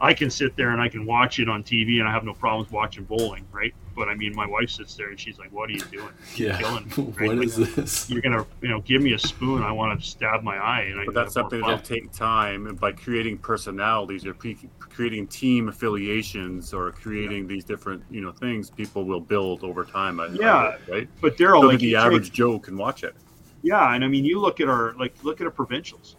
I 0.00 0.14
can 0.14 0.30
sit 0.30 0.56
there 0.56 0.70
and 0.70 0.80
I 0.80 0.88
can 0.88 1.06
watch 1.06 1.38
it 1.38 1.48
on 1.48 1.62
TV 1.62 1.98
and 1.98 2.08
I 2.08 2.12
have 2.12 2.24
no 2.24 2.34
problems 2.34 2.70
watching 2.72 3.04
bowling, 3.04 3.46
right? 3.52 3.74
But 3.94 4.08
I 4.08 4.14
mean, 4.14 4.34
my 4.34 4.46
wife 4.46 4.70
sits 4.70 4.94
there 4.94 5.08
and 5.10 5.18
she's 5.20 5.38
like, 5.38 5.52
"What 5.52 5.68
are 5.68 5.72
you 5.72 5.80
doing? 5.80 6.08
You're 6.34 6.48
Yeah. 6.50 6.58
killing 6.58 6.84
me, 6.86 7.12
right? 7.18 7.28
What 7.28 7.36
Like, 7.38 7.46
is 7.46 7.56
this? 7.74 8.08
You're 8.10 8.22
gonna, 8.22 8.46
you 8.60 8.68
know, 8.68 8.80
give 8.80 9.02
me 9.02 9.12
a 9.12 9.18
spoon. 9.18 9.62
I 9.62 9.72
want 9.72 10.00
to 10.00 10.06
stab 10.06 10.42
my 10.42 10.56
eye." 10.56 10.82
And 10.90 11.00
I 11.00 11.04
But 11.04 11.12
can 11.12 11.14
that's 11.14 11.34
something 11.34 11.60
that'll 11.60 11.78
take 11.78 12.10
time. 12.12 12.66
And 12.66 12.78
by 12.80 12.92
creating 12.92 13.38
personalities 13.38 14.24
or 14.26 14.34
pre- 14.34 14.56
creating 14.78 15.26
team 15.26 15.68
affiliations 15.68 16.72
or 16.72 16.90
creating 16.92 17.46
these 17.46 17.64
different, 17.64 18.02
you 18.10 18.20
know, 18.20 18.32
things, 18.32 18.70
people 18.70 19.04
will 19.04 19.20
build 19.20 19.62
over 19.64 19.84
time. 19.84 20.20
I- 20.20 20.24
I 20.24 20.28
Yeah. 20.30 20.76
right. 20.88 21.08
But 21.20 21.36
Daryl, 21.36 21.60
So 21.62 21.66
like 21.68 21.78
the 21.80 21.96
average 21.96 22.24
take- 22.28 22.32
Joe 22.34 22.58
can 22.58 22.76
watch 22.76 23.04
it. 23.04 23.14
Yeah, 23.62 23.94
and 23.94 24.04
I 24.04 24.08
mean, 24.08 24.24
you 24.24 24.40
look 24.40 24.60
at 24.60 24.68
our 24.68 24.94
like 24.98 25.14
look 25.22 25.40
at 25.40 25.46
our 25.46 25.52
provincials, 25.52 26.16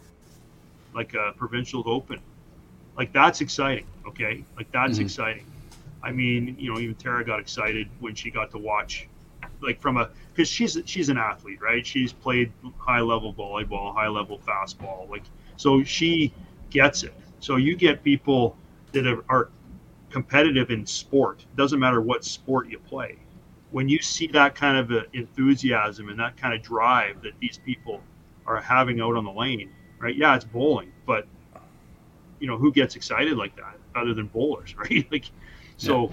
like 0.94 1.14
a 1.14 1.32
provincial 1.36 1.82
open, 1.86 2.20
like 2.96 3.12
that's 3.12 3.40
exciting. 3.40 3.86
Okay, 4.06 4.44
like 4.56 4.70
that's 4.72 4.98
Mhm. 4.98 5.02
exciting. 5.02 5.44
I 6.04 6.12
mean, 6.12 6.56
you 6.58 6.72
know, 6.72 6.78
even 6.78 6.94
Tara 6.94 7.24
got 7.24 7.40
excited 7.40 7.88
when 8.00 8.14
she 8.14 8.30
got 8.30 8.50
to 8.52 8.58
watch, 8.58 9.08
like 9.60 9.80
from 9.80 9.96
a 9.96 10.10
because 10.32 10.48
she's 10.48 10.78
she's 10.84 11.08
an 11.08 11.18
athlete, 11.18 11.60
right? 11.62 11.86
She's 11.86 12.12
played 12.12 12.52
high 12.78 13.00
level 13.00 13.32
volleyball, 13.32 13.94
high 13.94 14.08
level 14.08 14.38
fastball, 14.38 15.08
like 15.08 15.24
so 15.56 15.82
she 15.82 16.32
gets 16.70 17.02
it. 17.02 17.14
So 17.40 17.56
you 17.56 17.76
get 17.76 18.02
people 18.02 18.56
that 18.92 19.06
are, 19.06 19.24
are 19.28 19.50
competitive 20.10 20.70
in 20.70 20.86
sport. 20.86 21.44
Doesn't 21.56 21.80
matter 21.80 22.00
what 22.00 22.24
sport 22.24 22.68
you 22.68 22.78
play 22.78 23.18
when 23.74 23.88
you 23.88 24.00
see 24.00 24.28
that 24.28 24.54
kind 24.54 24.78
of 24.78 25.04
enthusiasm 25.14 26.08
and 26.08 26.20
that 26.20 26.36
kind 26.36 26.54
of 26.54 26.62
drive 26.62 27.20
that 27.22 27.32
these 27.40 27.58
people 27.58 28.00
are 28.46 28.60
having 28.60 29.00
out 29.00 29.16
on 29.16 29.24
the 29.24 29.32
lane, 29.32 29.68
right? 29.98 30.14
Yeah, 30.14 30.36
it's 30.36 30.44
bowling, 30.44 30.92
but 31.06 31.26
you 32.38 32.46
know 32.46 32.56
who 32.56 32.70
gets 32.70 32.94
excited 32.94 33.36
like 33.36 33.56
that 33.56 33.76
other 33.96 34.14
than 34.14 34.26
bowlers, 34.26 34.76
right? 34.78 35.04
like, 35.10 35.24
so 35.76 36.12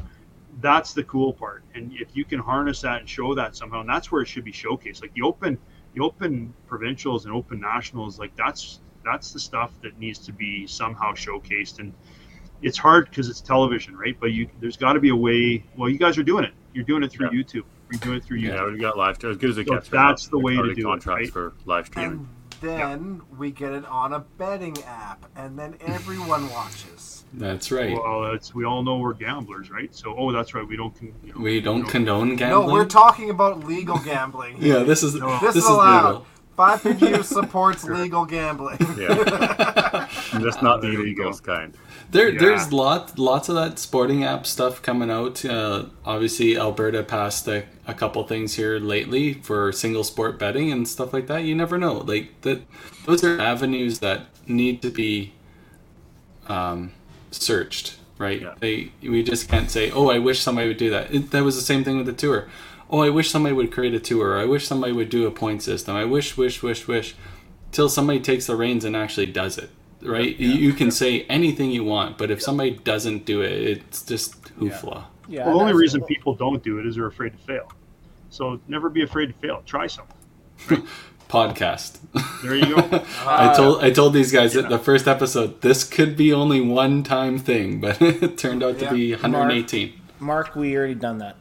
that's 0.59 0.93
the 0.93 1.03
cool 1.03 1.33
part. 1.33 1.63
And 1.75 1.91
if 1.93 2.15
you 2.15 2.25
can 2.25 2.39
harness 2.39 2.81
that 2.81 2.99
and 2.99 3.09
show 3.09 3.33
that 3.35 3.55
somehow, 3.55 3.81
and 3.81 3.89
that's 3.89 4.11
where 4.11 4.21
it 4.21 4.27
should 4.27 4.43
be 4.43 4.51
showcased. 4.51 5.01
Like 5.01 5.13
the 5.13 5.21
open, 5.21 5.57
the 5.93 6.01
open 6.01 6.53
provincials 6.67 7.25
and 7.25 7.33
open 7.33 7.59
nationals, 7.59 8.19
like 8.19 8.35
that's 8.35 8.79
that's 9.03 9.31
the 9.31 9.39
stuff 9.39 9.71
that 9.81 9.97
needs 9.99 10.19
to 10.19 10.31
be 10.31 10.67
somehow 10.67 11.13
showcased. 11.13 11.79
And 11.79 11.93
it's 12.61 12.77
hard 12.77 13.09
because 13.09 13.29
it's 13.29 13.41
television, 13.41 13.97
right? 13.97 14.15
But 14.19 14.31
you, 14.33 14.47
there's 14.59 14.77
got 14.77 14.93
to 14.93 14.99
be 14.99 15.09
a 15.09 15.15
way. 15.15 15.63
Well, 15.75 15.89
you 15.89 15.97
guys 15.97 16.17
are 16.17 16.23
doing 16.23 16.43
it. 16.43 16.53
You're 16.73 16.83
doing 16.85 17.01
it 17.03 17.11
through 17.11 17.29
Yeah. 17.31 17.41
YouTube. 17.41 17.63
You're 17.91 17.99
doing 17.99 18.17
it 18.17 18.23
through 18.23 18.39
YouTube. 18.39 18.53
Yeah, 18.55 18.71
we 18.71 18.77
got 18.79 18.97
live 18.97 19.15
as 19.23 19.38
good 19.38 19.49
as 19.49 19.57
it 19.57 19.67
So 19.67 19.73
gets. 19.75 19.89
that's 19.89 20.27
the 20.27 20.38
way 20.38 20.53
to 20.53 20.57
started 20.59 20.75
do 20.75 20.81
it, 20.81 20.83
contracts 20.91 21.23
right? 21.25 21.33
for 21.33 21.53
live 21.65 21.88
streaming. 21.88 22.11
And 22.11 22.27
then 22.61 23.21
we 23.38 23.51
get 23.51 23.73
it 23.73 23.85
on 23.85 24.13
a 24.13 24.19
betting 24.19 24.77
app, 24.83 25.25
and 25.35 25.57
then 25.57 25.75
everyone 25.81 26.49
watches. 26.51 27.20
That's 27.33 27.71
right. 27.71 27.93
Well, 27.97 28.33
it's 28.33 28.53
we 28.53 28.65
all 28.65 28.83
know 28.83 28.97
we're 28.97 29.13
gamblers, 29.13 29.69
right? 29.71 29.93
So, 29.95 30.13
oh, 30.17 30.31
that's 30.33 30.53
right. 30.53 30.67
We 30.67 30.75
don't. 30.75 30.93
con- 30.97 31.13
You 31.23 31.33
know, 31.33 31.39
We 31.39 31.61
don't 31.61 31.77
you 31.77 31.83
know, 31.83 31.89
condone 31.89 32.35
gambling. 32.35 32.67
No, 32.67 32.73
we're 32.73 32.85
talking 32.85 33.29
about 33.29 33.63
legal 33.65 33.97
gambling. 33.99 34.57
yeah, 34.59 34.79
this 34.83 35.01
is 35.03 35.15
No. 35.15 35.29
This, 35.39 35.41
this 35.41 35.55
is 35.57 35.63
is 35.63 35.69
allowed. 35.69 36.05
legal. 36.07 36.25
Five 36.57 36.81
PQ 36.83 37.23
supports 37.23 37.85
legal 37.85 38.25
gambling. 38.25 38.77
Yeah, 38.97 40.07
just 40.41 40.61
not 40.61 40.81
the 40.81 40.89
There 40.89 41.05
you 41.07 41.15
go. 41.15 41.29
illegals 41.31 41.41
kind. 41.41 41.73
There, 42.11 42.29
Yeah. 42.29 42.39
there's 42.39 42.73
lots, 42.73 43.17
lots 43.17 43.47
of 43.47 43.55
that 43.55 43.79
sporting 43.79 44.25
app 44.25 44.45
stuff 44.45 44.81
coming 44.81 45.09
out. 45.09 45.45
Uh, 45.45 45.85
obviously, 46.03 46.57
Alberta 46.57 47.03
passed 47.03 47.47
a, 47.47 47.63
a 47.87 47.93
couple 47.93 48.21
things 48.27 48.55
here 48.55 48.77
lately 48.79 49.33
for 49.35 49.71
single 49.71 50.03
sport 50.03 50.37
betting 50.37 50.69
and 50.73 50.85
stuff 50.85 51.13
like 51.13 51.27
that. 51.27 51.45
You 51.45 51.55
never 51.55 51.77
know. 51.77 51.99
Like 51.99 52.41
that, 52.41 52.61
those 53.05 53.23
are 53.23 53.39
avenues 53.39 53.99
that 53.99 54.25
need 54.45 54.81
to 54.81 54.89
be 54.89 55.31
um, 56.49 56.91
searched, 57.31 57.97
right? 58.17 58.41
Yeah. 58.41 58.53
They, 58.59 58.91
we 59.01 59.23
just 59.23 59.49
can't 59.49 59.69
say, 59.71 59.91
"Oh, 59.91 60.09
I 60.09 60.19
wish 60.19 60.39
somebody 60.41 60.67
would 60.67 60.77
do 60.77 60.89
that." 60.91 61.13
It, 61.13 61.31
that 61.31 61.43
was 61.43 61.55
the 61.55 61.61
same 61.61 61.83
thing 61.83 61.97
with 61.97 62.05
the 62.05 62.13
tour. 62.13 62.47
Oh, 62.89 63.01
I 63.01 63.09
wish 63.09 63.29
somebody 63.31 63.55
would 63.55 63.71
create 63.71 63.93
a 63.93 63.99
tour. 63.99 64.37
I 64.39 64.45
wish 64.45 64.67
somebody 64.67 64.91
would 64.93 65.09
do 65.09 65.25
a 65.25 65.31
point 65.31 65.63
system. 65.63 65.95
I 65.95 66.03
wish, 66.05 66.35
wish, 66.37 66.61
wish, 66.61 66.87
wish, 66.87 67.15
till 67.71 67.87
somebody 67.87 68.19
takes 68.19 68.47
the 68.47 68.55
reins 68.55 68.83
and 68.83 68.95
actually 68.97 69.27
does 69.27 69.57
it. 69.57 69.69
Right? 70.03 70.35
You, 70.37 70.49
you 70.49 70.73
can 70.73 70.89
say 70.91 71.21
anything 71.23 71.69
you 71.71 71.83
want, 71.83 72.17
but 72.17 72.31
if 72.31 72.41
somebody 72.41 72.71
doesn't 72.71 73.23
do 73.25 73.41
it, 73.43 73.51
it's 73.51 74.03
just 74.03 74.43
hoofla. 74.59 75.05
Yeah, 75.27 75.45
Well, 75.45 75.53
the 75.53 75.59
only 75.59 75.65
that's- 75.67 75.75
reason 75.79 76.03
people 76.03 76.33
don't 76.33 76.61
do 76.63 76.79
it 76.79 76.85
is 76.87 76.95
they're 76.95 77.05
afraid 77.05 77.33
to 77.33 77.37
fail. 77.37 77.71
So 78.29 78.59
never 78.67 78.89
be 78.89 79.03
afraid 79.03 79.27
to 79.27 79.33
fail. 79.33 79.61
Try 79.65 79.87
something. 79.87 80.17
podcast. 81.31 81.99
There 82.43 82.55
you 82.55 82.75
go. 82.75 83.03
I 83.25 83.53
told 83.55 83.81
I 83.83 83.89
told 83.91 84.13
these 84.13 84.31
guys 84.31 84.55
at 84.57 84.67
the 84.69 84.77
first 84.77 85.07
episode 85.07 85.61
this 85.61 85.83
could 85.85 86.17
be 86.17 86.33
only 86.33 86.59
one 86.59 87.03
time 87.03 87.39
thing, 87.39 87.79
but 87.79 88.01
it 88.01 88.37
turned 88.37 88.61
out 88.63 88.79
to 88.79 88.89
be 88.91 89.13
118. 89.13 89.93
Mark, 90.19 90.55
we 90.55 90.75
already 90.75 90.95
done 90.95 91.19
that. 91.19 91.35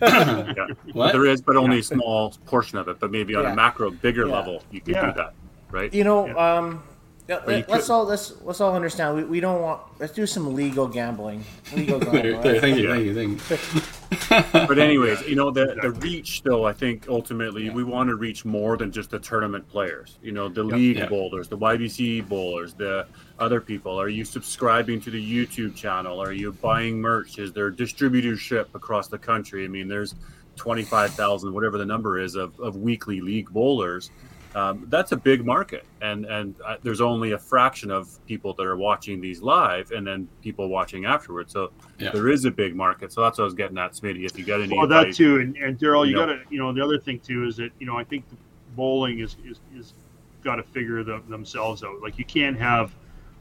Yeah. 0.00 0.66
What? 0.92 1.12
There 1.12 1.26
is, 1.26 1.40
but 1.40 1.56
only 1.56 1.78
a 1.78 1.82
small 1.82 2.34
portion 2.46 2.78
of 2.78 2.88
it. 2.88 3.00
But 3.00 3.10
maybe 3.10 3.34
on 3.34 3.44
Yeah. 3.44 3.52
a 3.52 3.56
macro, 3.56 3.90
bigger 3.90 4.26
Yeah. 4.26 4.34
level, 4.34 4.62
you 4.70 4.80
could 4.80 4.94
Yeah. 4.94 5.06
do 5.06 5.12
that, 5.16 5.34
right? 5.70 5.92
You 5.92 6.04
know, 6.04 6.26
Yeah. 6.26 6.58
um, 6.58 6.82
yeah, 7.28 7.40
you 7.46 7.64
let, 7.68 7.70
us 7.70 7.88
all 7.88 8.04
let's 8.04 8.34
let's 8.42 8.60
all 8.60 8.74
understand. 8.74 9.16
We, 9.16 9.24
we 9.24 9.40
don't 9.40 9.62
want. 9.62 9.80
Let's 10.00 10.12
do 10.12 10.26
some 10.26 10.54
legal 10.54 10.88
gambling. 10.88 11.44
Legal 11.74 11.98
gambling. 12.00 12.40
there, 12.42 12.60
thank 12.60 12.78
you, 12.78 12.88
thank 12.88 13.04
you, 13.04 13.38
thank 13.38 13.50
you. 14.54 14.66
But 14.66 14.78
anyways, 14.78 15.22
you 15.22 15.36
know 15.36 15.50
the 15.50 15.76
the 15.80 15.90
reach 15.90 16.42
though. 16.42 16.64
I 16.64 16.72
think 16.72 17.06
ultimately 17.08 17.70
we 17.70 17.84
want 17.84 18.08
to 18.08 18.16
reach 18.16 18.44
more 18.44 18.76
than 18.76 18.90
just 18.90 19.10
the 19.10 19.18
tournament 19.20 19.68
players. 19.68 20.18
You 20.22 20.32
know, 20.32 20.48
the 20.48 20.64
league 20.64 20.96
Yeah. 20.98 21.06
bowlers, 21.06 21.48
the 21.48 21.58
YBC 21.58 22.28
bowlers, 22.28 22.74
the 22.74 23.06
other 23.38 23.60
people. 23.60 24.00
Are 24.00 24.08
you 24.08 24.24
subscribing 24.24 25.00
to 25.02 25.10
the 25.10 25.22
YouTube 25.22 25.76
channel? 25.76 26.20
Are 26.20 26.32
you 26.32 26.52
buying 26.52 27.00
merch? 27.00 27.38
Is 27.38 27.52
there 27.52 27.70
distributorship 27.70 28.66
across 28.74 29.08
the 29.08 29.18
country? 29.18 29.64
I 29.64 29.68
mean, 29.68 29.86
there's 29.86 30.14
twenty 30.56 30.82
five 30.82 31.12
thousand, 31.14 31.54
whatever 31.54 31.78
the 31.78 31.86
number 31.86 32.18
is, 32.18 32.34
of, 32.34 32.58
of 32.58 32.76
weekly 32.76 33.20
league 33.20 33.48
bowlers. 33.50 34.10
Um, 34.54 34.84
that's 34.88 35.12
a 35.12 35.16
big 35.16 35.46
market, 35.46 35.86
and 36.02 36.26
and 36.26 36.54
uh, 36.66 36.76
there's 36.82 37.00
only 37.00 37.32
a 37.32 37.38
fraction 37.38 37.90
of 37.90 38.08
people 38.26 38.52
that 38.54 38.66
are 38.66 38.76
watching 38.76 39.20
these 39.20 39.40
live, 39.40 39.90
and 39.92 40.06
then 40.06 40.28
people 40.42 40.68
watching 40.68 41.04
afterwards. 41.06 41.52
So 41.52 41.72
Yeah. 41.98 42.10
there 42.10 42.28
is 42.28 42.44
a 42.44 42.50
big 42.50 42.74
market. 42.76 43.12
So 43.12 43.22
that's 43.22 43.38
what 43.38 43.44
I 43.44 43.46
was 43.46 43.54
getting 43.54 43.78
at, 43.78 43.92
Smitty. 43.92 44.24
If 44.26 44.38
you 44.38 44.44
got 44.44 44.60
any, 44.60 44.76
Well, 44.76 44.86
that 44.88 45.00
advice- 45.08 45.16
too, 45.16 45.40
and, 45.40 45.56
and 45.56 45.78
Daryl, 45.78 46.06
you 46.06 46.12
No. 46.14 46.26
got 46.26 46.32
to, 46.32 46.40
you 46.50 46.58
know, 46.58 46.72
the 46.72 46.82
other 46.84 46.98
thing 46.98 47.18
too 47.20 47.46
is 47.46 47.56
that 47.56 47.70
you 47.78 47.86
know 47.86 47.96
I 47.96 48.04
think 48.04 48.28
the 48.28 48.36
bowling 48.76 49.20
is 49.20 49.36
is, 49.44 49.60
is 49.74 49.94
got 50.44 50.56
to 50.56 50.62
figure 50.62 51.02
the, 51.02 51.22
themselves 51.28 51.82
out. 51.82 52.02
Like 52.02 52.18
you 52.18 52.24
can't 52.24 52.58
have 52.58 52.92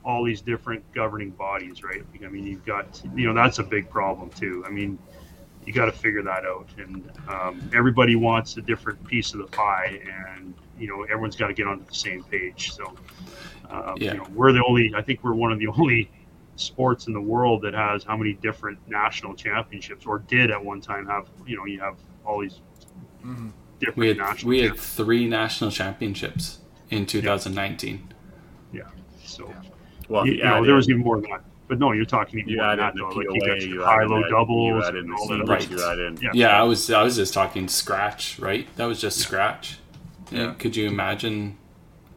all 0.06 0.24
these 0.24 0.42
different 0.42 0.84
governing 0.94 1.32
bodies, 1.32 1.84
right? 1.84 2.04
I 2.26 2.28
mean, 2.28 2.46
you've 2.48 2.66
got, 2.66 3.00
you 3.16 3.28
know, 3.28 3.36
that's 3.36 3.60
a 3.60 3.64
big 3.64 3.88
problem 3.90 4.30
too. 4.32 4.64
I 4.66 4.72
mean, 4.72 4.98
you 5.64 5.74
got 5.74 5.86
to 5.86 5.92
figure 5.92 6.24
that 6.24 6.44
out, 6.44 6.68
and 6.80 7.08
um, 7.28 7.62
everybody 7.76 8.16
wants 8.16 8.58
a 8.58 8.62
different 8.64 9.04
piece 9.06 9.34
of 9.34 9.40
the 9.42 9.46
pie, 9.46 10.00
and 10.38 10.56
you 10.82 10.88
know, 10.88 11.04
everyone's 11.04 11.36
got 11.36 11.48
to 11.48 11.54
get 11.54 11.68
onto 11.68 11.86
the 11.86 11.94
same 11.94 12.24
page. 12.24 12.72
So, 12.74 12.86
um, 13.70 13.96
Yeah. 14.00 14.14
you 14.14 14.18
know, 14.18 14.28
we're 14.34 14.52
the 14.52 14.64
only, 14.68 14.92
I 14.96 15.02
think 15.02 15.24
we're 15.24 15.34
one 15.34 15.52
of 15.52 15.60
the 15.60 15.68
only 15.78 16.10
sports 16.56 17.08
in 17.08 17.14
the 17.14 17.22
world 17.22 17.62
that 17.62 17.74
has 17.74 18.04
how 18.04 18.18
many 18.18 18.34
different 18.34 18.78
national 18.88 19.34
championships 19.36 20.06
or 20.06 20.20
did 20.20 20.52
at 20.52 20.64
one 20.64 20.80
time 20.82 21.08
have 21.08 21.28
you 21.48 21.56
know 21.58 21.66
you 21.66 21.80
have 21.80 21.96
all 22.26 22.40
these 22.42 22.60
different 23.80 23.98
We 23.98 24.08
had 24.10 24.18
national 24.18 24.50
we 24.50 24.60
had 24.60 24.78
three 24.78 25.28
national 25.28 25.72
championships 25.72 26.60
in 26.92 27.06
2019. 27.08 28.14
Yeah. 28.74 28.82
so 29.24 29.52
well, 30.08 30.26
you, 30.28 30.34
if 30.34 30.38
you 30.40 30.44
you 30.44 30.50
know 30.50 30.58
add 30.58 30.66
there 30.66 30.76
was 30.76 30.90
even 30.90 31.02
more 31.02 31.20
than 31.20 31.32
that 31.32 31.42
but 31.68 31.80
no 31.80 31.94
you're 31.94 32.06
talking 32.06 32.40
even 32.40 32.50
you 32.52 32.58
more 32.58 32.68
than 32.68 32.78
that 32.80 32.94
the 32.94 33.00
though 33.00 33.10
like 33.10 33.28
POA, 33.28 33.34
you 33.36 33.48
got 33.48 33.62
you 33.62 33.74
your 33.76 33.86
high 33.86 34.04
low 34.04 34.22
doubles 34.30 34.82
you 34.84 34.84
add 34.84 34.96
in 34.96 35.06
and 35.06 35.14
all 35.14 35.28
that 35.30 35.48
Right. 35.48 35.70
you 35.72 35.78
stuff. 35.78 35.94
add 35.94 36.00
in. 36.00 36.18
Yeah. 36.22 36.30
Yeah, 36.34 36.62
I 36.62 36.64
was 36.64 36.92
I 36.92 37.02
was 37.02 37.16
just 37.16 37.34
talking 37.34 37.68
scratch, 37.70 38.38
right? 38.38 38.68
That 38.76 38.86
was 38.86 39.02
just 39.02 39.18
scratch. 39.20 39.78
Yeah. 40.32 40.54
Could 40.54 40.76
you 40.76 40.88
imagine 40.88 41.58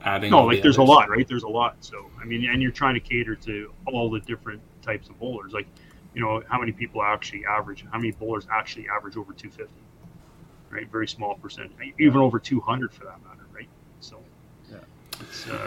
adding? 0.03 0.31
no 0.31 0.45
like 0.45 0.59
the 0.59 0.63
there's 0.63 0.77
a 0.77 0.83
lot 0.83 1.09
right 1.09 1.27
there's 1.27 1.43
a 1.45 1.49
lot 1.49 1.77
so 1.81 2.11
i 2.21 2.25
mean 2.25 2.49
and 2.49 2.63
you're 2.63 2.71
trying 2.71 2.95
to 2.95 3.01
cater 3.01 3.35
to 3.35 3.73
all 3.87 4.11
the 4.11 4.21
different 4.21 4.61
types 4.83 5.09
of 5.09 5.19
bowlers 5.19 5.53
like 5.53 5.67
you 6.15 6.21
know 6.21 6.43
how 6.49 6.59
many 6.59 6.73
people 6.73 7.03
actually 7.03 7.45
average 7.47 7.85
how 7.91 7.99
many 7.99 8.13
bowlers 8.13 8.47
actually 8.53 8.87
average 8.95 9.17
over 9.17 9.33
250 9.33 9.73
right 10.71 10.91
very 10.91 11.09
small 11.09 11.35
percent 11.37 11.73
even 11.99 12.19
over 12.19 12.39
200 12.39 12.93
for 12.93 13.05
that 13.05 13.19
matter 13.25 13.31
right 13.31 13.33
so 13.33 13.34
Yeah. 13.34 13.34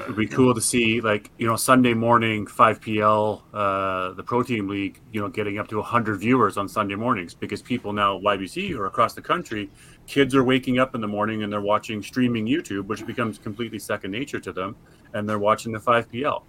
It'd 0.04 0.16
be 0.16 0.28
cool 0.28 0.54
to 0.54 0.62
see, 0.62 1.02
like 1.02 1.30
you 1.38 1.46
know, 1.48 1.56
Sunday 1.56 1.94
morning, 1.94 2.48
five 2.48 2.82
PL, 2.82 3.44
uh, 3.54 4.12
the 4.14 4.24
Pro 4.24 4.44
Team 4.44 4.68
League, 4.68 5.00
you 5.12 5.22
know, 5.22 5.28
getting 5.30 5.58
up 5.60 5.68
to 5.70 5.82
hundred 5.82 6.20
viewers 6.20 6.58
on 6.58 6.68
Sunday 6.68 6.96
mornings 6.96 7.34
because 7.34 7.62
people 7.62 7.94
now 7.94 8.20
YBC 8.20 8.76
or 8.78 8.86
across 8.86 9.14
the 9.14 9.22
country, 9.22 9.70
kids 10.08 10.34
are 10.36 10.44
waking 10.44 10.80
up 10.80 10.96
in 10.96 11.02
the 11.02 11.08
morning 11.08 11.44
and 11.44 11.52
they're 11.52 11.62
watching 11.62 12.02
streaming 12.02 12.46
YouTube, 12.46 12.86
which 12.88 13.06
becomes 13.06 13.38
completely 13.38 13.80
second 13.80 14.12
nature 14.12 14.40
to 14.40 14.52
them, 14.52 14.76
and 15.14 15.28
they're 15.28 15.40
watching 15.40 15.72
the 15.72 15.80
five 15.80 16.10
PL. 16.12 16.44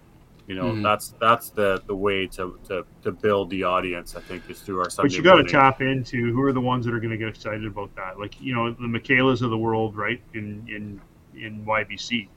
You 0.47 0.55
know, 0.55 0.71
Mhm. 0.71 0.81
that's 0.81 1.13
that's 1.19 1.51
the 1.51 1.79
the 1.85 1.95
way 1.95 2.25
to, 2.27 2.57
to 2.69 2.83
to 3.03 3.11
build 3.11 3.51
the 3.51 3.63
audience. 3.63 4.15
I 4.15 4.21
think 4.21 4.49
is 4.49 4.61
through 4.61 4.79
our 4.79 4.89
Sunday. 4.89 5.09
But 5.09 5.17
you 5.17 5.21
got 5.23 5.35
to 5.35 5.43
tap 5.43 5.81
into 5.81 6.33
who 6.33 6.41
are 6.41 6.51
the 6.53 6.61
ones 6.61 6.85
that 6.85 6.93
are 6.95 6.99
going 6.99 7.11
to 7.11 7.17
get 7.17 7.27
excited 7.27 7.65
about 7.65 7.95
that. 7.95 8.17
Like 8.19 8.41
you 8.41 8.55
know 8.55 8.71
the 8.71 8.87
Michaelas 8.87 9.43
of 9.43 9.51
the 9.51 9.57
world, 9.57 9.95
right? 9.95 10.19
In 10.33 10.65
in 10.67 10.99
in 11.39 11.63
YBC, 11.65 12.27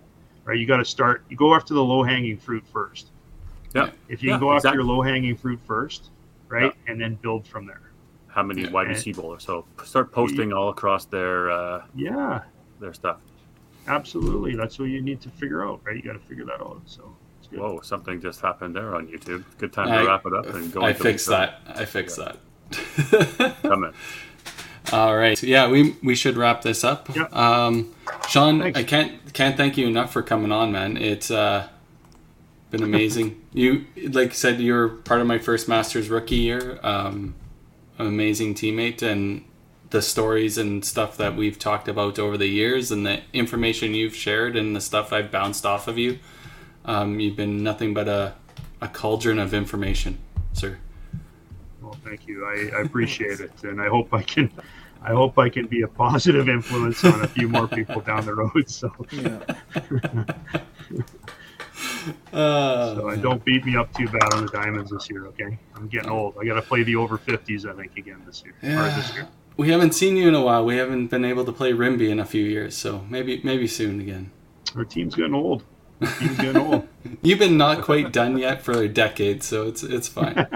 right? 0.44 0.58
You 0.58 0.66
got 0.66 0.78
to 0.78 0.84
start. 0.84 1.24
You 1.28 1.36
go 1.36 1.54
after 1.54 1.74
the 1.74 1.82
low 1.84 2.02
hanging 2.02 2.36
fruit 2.36 2.64
first. 2.72 3.08
Yeah. 3.74 3.90
If 4.08 4.22
you 4.22 4.28
Yeah, 4.30 4.34
can 4.36 4.40
go 4.40 4.48
after 4.52 4.68
exactly. 4.68 4.78
your 4.78 4.84
low 4.84 5.02
hanging 5.02 5.36
fruit 5.36 5.58
first, 5.66 6.10
right, 6.48 6.72
and 6.86 7.00
then 7.00 7.14
build 7.16 7.46
from 7.46 7.66
there. 7.66 7.80
How 8.28 8.42
many 8.42 8.62
Yeah. 8.62 8.68
YBC 8.70 9.12
bowlers? 9.16 9.44
So 9.44 9.64
start 9.84 10.12
posting 10.12 10.52
all 10.52 10.68
across 10.68 11.04
their 11.06 11.50
uh, 11.50 11.84
Yeah, 11.94 12.42
their 12.80 12.92
stuff. 12.92 13.18
absolutely. 13.88 14.54
That's 14.56 14.78
what 14.78 14.86
you 14.90 15.00
need 15.00 15.20
to 15.22 15.28
figure 15.30 15.64
out, 15.66 15.80
right? 15.84 15.96
You 15.96 16.02
got 16.02 16.12
to 16.14 16.18
figure 16.18 16.44
that 16.46 16.60
out. 16.60 16.80
So. 16.86 17.14
Whoa, 17.54 17.80
something 17.82 18.18
just 18.18 18.40
happened 18.40 18.74
there 18.74 18.94
on 18.94 19.08
YouTube. 19.08 19.44
Good 19.58 19.74
time 19.74 19.90
I- 19.92 19.98
to 19.98 20.06
wrap 20.06 20.24
it 20.24 20.32
up 20.32 20.46
and 20.54 20.72
go. 20.72 20.80
I 20.82 20.90
into 20.90 21.02
fixed 21.02 21.28
that. 21.28 21.60
I 21.66 21.84
fixed 21.84 22.16
that. 22.16 22.38
Come 23.62 23.84
in. 23.84 23.92
All 24.92 25.16
right. 25.16 25.38
So, 25.38 25.46
yeah, 25.46 25.68
we 25.68 25.96
we 26.02 26.14
should 26.14 26.36
wrap 26.36 26.62
this 26.62 26.84
up. 26.84 27.14
Yeah. 27.14 27.24
Um, 27.32 27.94
Sean, 28.28 28.60
Thanks. 28.60 28.78
I 28.78 28.82
can't 28.82 29.32
can't 29.32 29.56
thank 29.56 29.76
you 29.76 29.86
enough 29.86 30.12
for 30.12 30.22
coming 30.22 30.52
on, 30.52 30.72
man. 30.72 30.96
It's 30.96 31.30
uh, 31.30 31.68
been 32.70 32.82
amazing. 32.82 33.40
you 33.52 33.86
like 34.10 34.30
I 34.30 34.34
said, 34.34 34.60
you're 34.60 34.88
part 34.88 35.20
of 35.20 35.26
my 35.26 35.38
first 35.38 35.68
Masters 35.68 36.10
rookie 36.10 36.36
year. 36.36 36.78
Um, 36.82 37.34
amazing 37.98 38.54
teammate, 38.54 39.02
and 39.02 39.44
the 39.90 40.02
stories 40.02 40.58
and 40.58 40.84
stuff 40.84 41.16
that 41.16 41.36
we've 41.36 41.58
talked 41.58 41.88
about 41.88 42.18
over 42.18 42.36
the 42.36 42.48
years, 42.48 42.90
and 42.90 43.06
the 43.06 43.22
information 43.32 43.94
you've 43.94 44.14
shared, 44.14 44.56
and 44.56 44.76
the 44.76 44.80
stuff 44.80 45.12
I've 45.12 45.30
bounced 45.30 45.64
off 45.64 45.88
of 45.88 45.96
you. 45.96 46.18
Um, 46.84 47.20
you've 47.20 47.36
been 47.36 47.62
nothing 47.62 47.94
but 47.94 48.08
a 48.08 48.34
a 48.82 48.88
cauldron 48.88 49.38
of 49.38 49.54
information, 49.54 50.18
sir. 50.52 50.78
Well, 51.80 51.96
thank 52.04 52.26
you. 52.26 52.44
I, 52.44 52.76
I 52.76 52.80
appreciate 52.82 53.40
it, 53.40 53.52
and 53.62 53.80
I 53.80 53.88
hope 53.88 54.12
I 54.12 54.22
can. 54.22 54.50
I 55.04 55.10
hope 55.10 55.38
I 55.38 55.48
can 55.48 55.66
be 55.66 55.82
a 55.82 55.88
positive 55.88 56.48
influence 56.48 57.04
on 57.04 57.22
a 57.22 57.28
few 57.28 57.48
more 57.48 57.66
people 57.66 58.00
down 58.00 58.24
the 58.24 58.34
road. 58.34 58.68
So, 58.68 58.90
Yeah. 59.10 59.40
Uh, 62.32 62.94
so 62.94 63.16
don't 63.16 63.44
beat 63.44 63.64
me 63.64 63.76
up 63.76 63.92
too 63.94 64.06
bad 64.08 64.32
on 64.34 64.46
the 64.46 64.52
diamonds 64.52 64.90
this 64.90 65.08
year. 65.10 65.26
Okay, 65.26 65.58
I'm 65.74 65.88
getting 65.88 66.10
old. 66.10 66.34
I 66.40 66.44
got 66.44 66.54
to 66.54 66.62
play 66.62 66.82
the 66.82 66.96
over 66.96 67.18
50s. 67.18 67.66
I 67.68 67.74
think 67.74 67.96
again 67.96 68.22
this 68.26 68.42
year. 68.44 68.54
Or 68.62 68.84
this 68.84 69.10
Yeah. 69.10 69.14
year. 69.14 69.28
We 69.56 69.70
haven't 69.70 69.92
seen 69.94 70.16
you 70.16 70.28
in 70.28 70.34
a 70.34 70.40
while. 70.42 70.64
We 70.64 70.76
haven't 70.76 71.08
been 71.08 71.24
able 71.24 71.44
to 71.44 71.52
play 71.52 71.72
Rimbey 71.72 72.10
in 72.10 72.18
a 72.18 72.24
few 72.24 72.44
years, 72.44 72.76
so 72.76 73.04
maybe 73.10 73.40
maybe 73.44 73.66
soon 73.66 74.00
again. 74.00 74.30
Our 74.76 74.84
team's 74.84 75.14
getting 75.14 75.34
old. 75.34 75.64
Team's 76.18 76.36
getting 76.38 76.56
old. 76.56 76.88
You've 77.22 77.38
been 77.38 77.56
not 77.56 77.82
quite 77.82 78.12
done 78.12 78.38
yet 78.38 78.62
for 78.62 78.72
a 78.72 78.88
decade, 78.88 79.42
so 79.42 79.66
it's 79.66 79.82
it's 79.82 80.08
fine. 80.08 80.34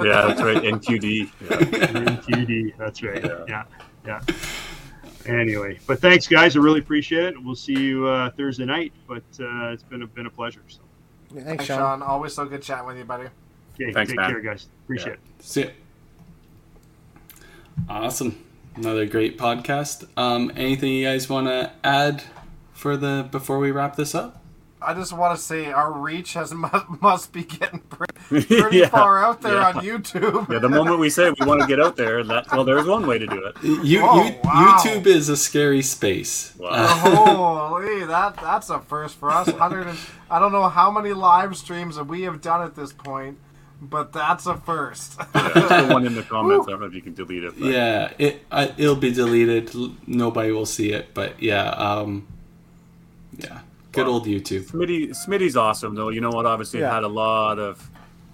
Yeah, 0.00 0.26
that's 0.28 0.40
right. 0.42 0.62
NQD. 0.62 1.28
Yeah. 1.40 1.48
MTD. 1.56 2.72
That's 2.78 3.02
right. 3.02 3.24
Yeah. 3.24 3.44
Yeah. 3.48 3.64
Yeah, 4.08 4.20
Anyway, 5.26 5.78
but 5.86 6.00
thanks, 6.00 6.26
guys. 6.26 6.56
I 6.56 6.60
really 6.60 6.80
appreciate 6.80 7.24
it. 7.24 7.44
We'll 7.44 7.54
see 7.54 7.74
you 7.78 8.06
uh, 8.06 8.30
Thursday 8.30 8.64
night. 8.64 8.92
But 9.06 9.22
uh, 9.38 9.68
it's 9.72 9.82
been 9.82 10.02
a, 10.02 10.06
been 10.06 10.26
a 10.26 10.30
pleasure. 10.30 10.62
So, 10.68 10.80
Thanks, 11.30 11.46
Thanks, 11.46 11.64
Sean. 11.66 11.78
Sean. 11.78 12.02
Always 12.02 12.32
so 12.32 12.46
good 12.46 12.62
chatting 12.62 12.86
with 12.86 12.96
you, 12.96 13.04
buddy. 13.04 13.28
okay, 13.74 13.92
Thanks, 13.92 14.10
take 14.10 14.16
man. 14.16 14.30
care, 14.30 14.40
guys. 14.40 14.68
Appreciate 14.84 15.14
it. 15.14 15.20
See 15.40 15.64
ya. 15.64 15.68
Awesome. 17.88 18.42
Another 18.74 19.04
great 19.06 19.36
podcast. 19.38 20.08
Um, 20.16 20.50
anything 20.56 20.92
you 20.92 21.04
guys 21.04 21.28
want 21.28 21.46
to 21.48 21.72
add 21.84 22.22
for 22.72 22.96
the 22.96 23.28
before 23.30 23.58
we 23.58 23.70
wrap 23.70 23.96
this 23.96 24.14
up? 24.14 24.37
I 24.80 24.94
just 24.94 25.12
want 25.12 25.36
to 25.36 25.42
say 25.42 25.72
our 25.72 25.92
reach 25.92 26.34
has 26.34 26.54
must, 26.54 26.86
must 27.02 27.32
be 27.32 27.42
getting 27.44 27.80
pretty, 27.80 28.14
pretty 28.60 28.78
Yeah. 28.78 28.88
far 28.88 29.22
out 29.24 29.42
there 29.42 29.54
Yeah. 29.54 29.68
on 29.68 29.74
YouTube. 29.84 30.48
Yeah, 30.50 30.58
the 30.60 30.68
moment 30.68 30.98
we 31.00 31.10
say 31.10 31.30
we 31.38 31.46
want 31.46 31.60
to 31.60 31.66
get 31.66 31.80
out 31.80 31.96
there, 31.96 32.22
that 32.24 32.50
well, 32.52 32.64
there's 32.64 32.86
one 32.86 33.06
way 33.06 33.18
to 33.18 33.26
do 33.26 33.44
it. 33.44 33.56
You, 33.62 34.00
Oh, 34.04 34.24
you 34.24 34.36
wow. 34.44 34.76
YouTube 34.80 35.06
is 35.06 35.28
a 35.28 35.36
scary 35.36 35.82
space. 35.82 36.54
Wow. 36.58 36.86
Holy, 37.70 38.04
that 38.06 38.36
that's 38.36 38.70
a 38.70 38.78
first 38.80 39.16
for 39.16 39.30
us. 39.30 39.48
100 39.48 39.96
I 40.30 40.38
don't 40.38 40.52
know 40.52 40.68
how 40.68 40.90
many 40.90 41.12
live 41.12 41.56
streams 41.56 41.96
that 41.96 42.04
we 42.04 42.22
have 42.22 42.40
done 42.40 42.62
at 42.62 42.76
this 42.76 42.92
point, 42.92 43.38
but 43.80 44.12
that's 44.12 44.46
a 44.46 44.56
first. 44.56 45.16
Yeah, 45.34 45.86
the 45.86 45.92
one 45.92 46.06
in 46.06 46.14
the 46.14 46.22
comments. 46.22 46.66
I 46.68 46.72
don't 46.72 46.80
know 46.80 46.86
if 46.86 46.94
you 46.94 47.02
can 47.02 47.14
delete 47.14 47.44
it. 47.44 47.58
But 47.58 47.68
yeah, 47.68 48.12
it 48.18 48.44
I, 48.52 48.72
it'll 48.76 48.94
be 48.96 49.10
deleted. 49.10 49.74
Nobody 50.06 50.52
will 50.52 50.66
see 50.66 50.92
it, 50.92 51.14
but 51.14 51.42
yeah, 51.42 51.70
um, 51.70 52.26
yeah, 53.38 53.60
good 53.92 54.06
Wow. 54.06 54.14
old 54.14 54.26
YouTube. 54.26 54.70
Smitty, 54.70 55.10
Smitty's 55.10 55.56
awesome 55.56 55.94
though. 55.94 56.08
You 56.10 56.20
know 56.20 56.30
what? 56.30 56.46
Obviously, 56.46 56.80
Yeah. 56.80 56.94
had 56.94 57.04
a 57.04 57.08
lot 57.08 57.58
of 57.58 57.90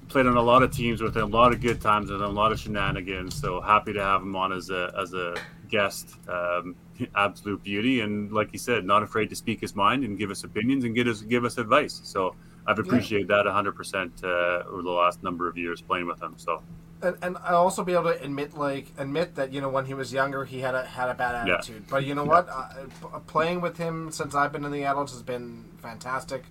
played 0.09 0.27
on 0.27 0.37
a 0.37 0.43
lot 0.43 0.63
of 0.63 0.71
teams 0.71 1.01
with 1.03 1.17
him, 1.17 1.33
a 1.33 1.37
lot 1.37 1.53
of 1.53 1.61
good 1.61 1.81
times 1.81 2.11
with 2.11 2.21
him, 2.21 2.29
a 2.29 2.33
lot 2.33 2.53
of 2.53 2.61
shenanigans. 2.61 3.35
So 3.35 3.61
happy 3.61 3.93
to 3.95 4.03
have 4.03 4.23
him 4.23 4.37
on 4.37 4.53
as 4.53 4.71
a 4.71 4.93
as 4.99 5.15
a 5.15 5.35
guest. 5.69 6.17
Um, 6.29 6.77
absolute 7.17 7.63
beauty. 7.65 8.01
And 8.01 8.33
like 8.33 8.53
you 8.53 8.59
said, 8.59 8.85
not 8.85 9.03
afraid 9.03 9.29
to 9.31 9.37
speak 9.37 9.61
his 9.61 9.75
mind 9.75 10.05
and 10.05 10.17
give 10.19 10.31
us 10.31 10.45
opinions 10.45 10.85
and 10.85 10.95
give 10.95 11.07
us 11.09 11.23
give 11.23 11.45
us 11.45 11.59
advice. 11.59 12.01
So 12.05 12.37
I've 12.67 12.79
appreciated 12.79 13.29
yeah. 13.29 13.43
that 13.43 13.47
100% 13.47 14.25
uh, 14.25 14.69
over 14.71 14.83
the 14.83 14.91
last 14.91 15.23
number 15.23 15.49
of 15.49 15.59
years 15.59 15.81
playing 15.83 16.07
with 16.07 16.23
him. 16.23 16.35
So. 16.37 16.63
And, 17.05 17.17
and 17.23 17.37
I 17.39 17.53
also 17.53 17.85
be 17.85 17.93
able 17.93 18.05
to 18.05 18.23
admit, 18.23 18.57
like, 18.57 18.87
admit 18.97 19.35
that 19.35 19.53
you 19.53 19.61
know 19.61 19.69
when 19.69 19.85
he 19.85 19.95
was 19.95 20.13
younger, 20.13 20.45
he 20.45 20.61
had 20.61 20.75
a 20.75 20.85
had 20.85 21.09
a 21.09 21.15
bad 21.15 21.49
attitude. 21.49 21.83
Yeah. 21.83 21.91
But 21.91 22.05
you 22.05 22.15
know 22.15 22.25
yeah. 22.25 22.29
what? 22.29 22.49
Uh, 22.49 23.19
playing 23.27 23.61
with 23.61 23.77
him 23.77 24.11
since 24.11 24.35
I've 24.35 24.53
been 24.53 24.65
in 24.65 24.73
the 24.73 24.85
adults 24.85 25.13
has 25.13 25.23
been 25.23 25.65
fantastic. 25.83 26.45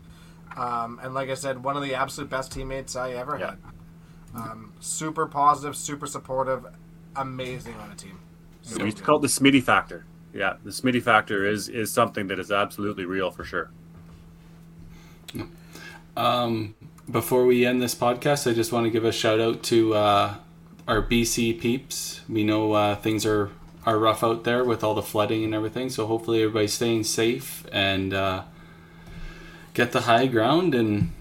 Um, 0.56 1.00
and 1.02 1.14
like 1.14 1.30
I 1.30 1.34
said, 1.34 1.64
one 1.64 1.76
of 1.76 1.84
the 1.84 1.96
absolute 1.96 2.30
best 2.30 2.52
teammates 2.52 2.96
I 2.96 3.12
ever 3.14 3.38
had. 3.38 3.58
Um, 4.36 4.74
super 4.80 5.26
positive, 5.28 5.76
super 5.76 6.08
supportive, 6.08 6.66
amazing 7.16 7.76
on 7.76 7.92
a 7.92 7.96
team. 7.96 8.20
So 8.62 8.78
we 8.78 8.86
used 8.86 8.98
to 8.98 9.04
call 9.04 9.18
it 9.18 9.22
the 9.22 9.28
Smitty 9.28 9.64
factor. 9.64 10.06
Yeah, 10.34 10.54
the 10.64 10.72
Smitty 10.72 11.02
factor 11.02 11.46
is 11.46 11.70
is 11.70 11.92
something 11.92 12.28
that 12.28 12.40
is 12.40 12.52
absolutely 12.52 13.06
real 13.06 13.32
for 13.32 13.44
sure. 13.44 13.72
Um, 16.16 16.76
before 17.10 17.46
we 17.46 17.66
end 17.66 17.82
this 17.82 17.96
podcast, 17.96 18.50
I 18.50 18.54
just 18.54 18.72
want 18.72 18.86
to 18.86 18.90
give 18.90 19.06
a 19.06 19.12
shout 19.12 19.40
out 19.40 19.64
to 19.64 19.94
uh, 19.94 20.36
our 20.88 21.02
BC 21.02 21.60
peeps. 21.60 22.22
We 22.30 22.44
know 22.44 22.74
uh, 22.74 22.96
things 22.96 23.26
are 23.26 23.52
are 23.86 24.00
rough 24.00 24.24
out 24.24 24.46
there 24.46 24.64
with 24.64 24.82
all 24.82 24.94
the 24.94 25.02
flooding 25.02 25.44
and 25.44 25.54
everything, 25.54 25.90
so 25.90 26.08
hopefully 26.08 26.42
everybody's 26.42 26.74
staying 26.74 27.04
safe 27.04 27.66
and 27.70 28.14
uh, 28.14 28.44
get 29.74 29.92
the 29.92 30.02
high 30.02 30.26
ground 30.26 30.74
and 30.74 31.12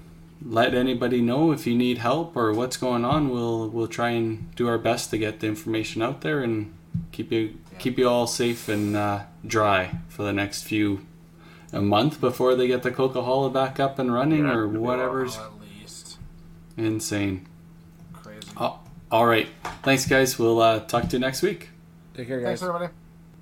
let 0.45 0.73
anybody 0.73 1.21
know 1.21 1.51
if 1.51 1.67
you 1.67 1.75
need 1.75 1.99
help 1.99 2.37
or 2.37 2.53
what's 2.53 2.77
going 2.77 3.05
on. 3.05 3.31
We'll 3.31 3.69
we'll 3.69 3.89
try 3.89 4.11
and 4.11 4.55
do 4.55 4.69
our 4.69 4.79
best 4.79 5.11
to 5.11 5.19
get 5.19 5.41
the 5.41 5.49
information 5.49 6.03
out 6.03 6.21
there 6.21 6.41
and 6.41 6.73
keep 7.11 7.33
you 7.33 7.59
keep 7.79 7.99
you 7.99 8.09
all 8.09 8.29
safe 8.29 8.69
and 8.69 8.97
uh, 8.97 9.23
dry 9.45 9.99
for 10.09 10.23
the 10.23 10.33
next 10.33 10.63
few 10.63 11.05
a 11.73 11.81
month 11.81 12.21
before 12.21 12.55
they 12.55 12.69
get 12.69 12.83
the 12.83 12.91
Coquihalla 12.91 13.53
back 13.53 13.81
up 13.81 13.99
and 13.99 14.13
running 14.13 14.45
yeah, 14.45 14.55
or 14.55 14.69
whatever's 14.69 15.39
insane. 16.77 17.47
Crazy. 18.13 18.49
Oh, 18.57 18.81
all 19.11 19.27
right. 19.27 19.49
Thanks, 19.83 20.07
guys. 20.07 20.39
We'll 20.39 20.61
uh, 20.61 20.81
talk 20.81 21.09
to 21.09 21.17
you 21.17 21.21
next 21.21 21.43
week. 21.43 21.71
Take 22.15 22.29
care, 22.29 22.39
guys. 22.41 22.61
Thanks, 22.61 22.63
everybody. 22.63 22.93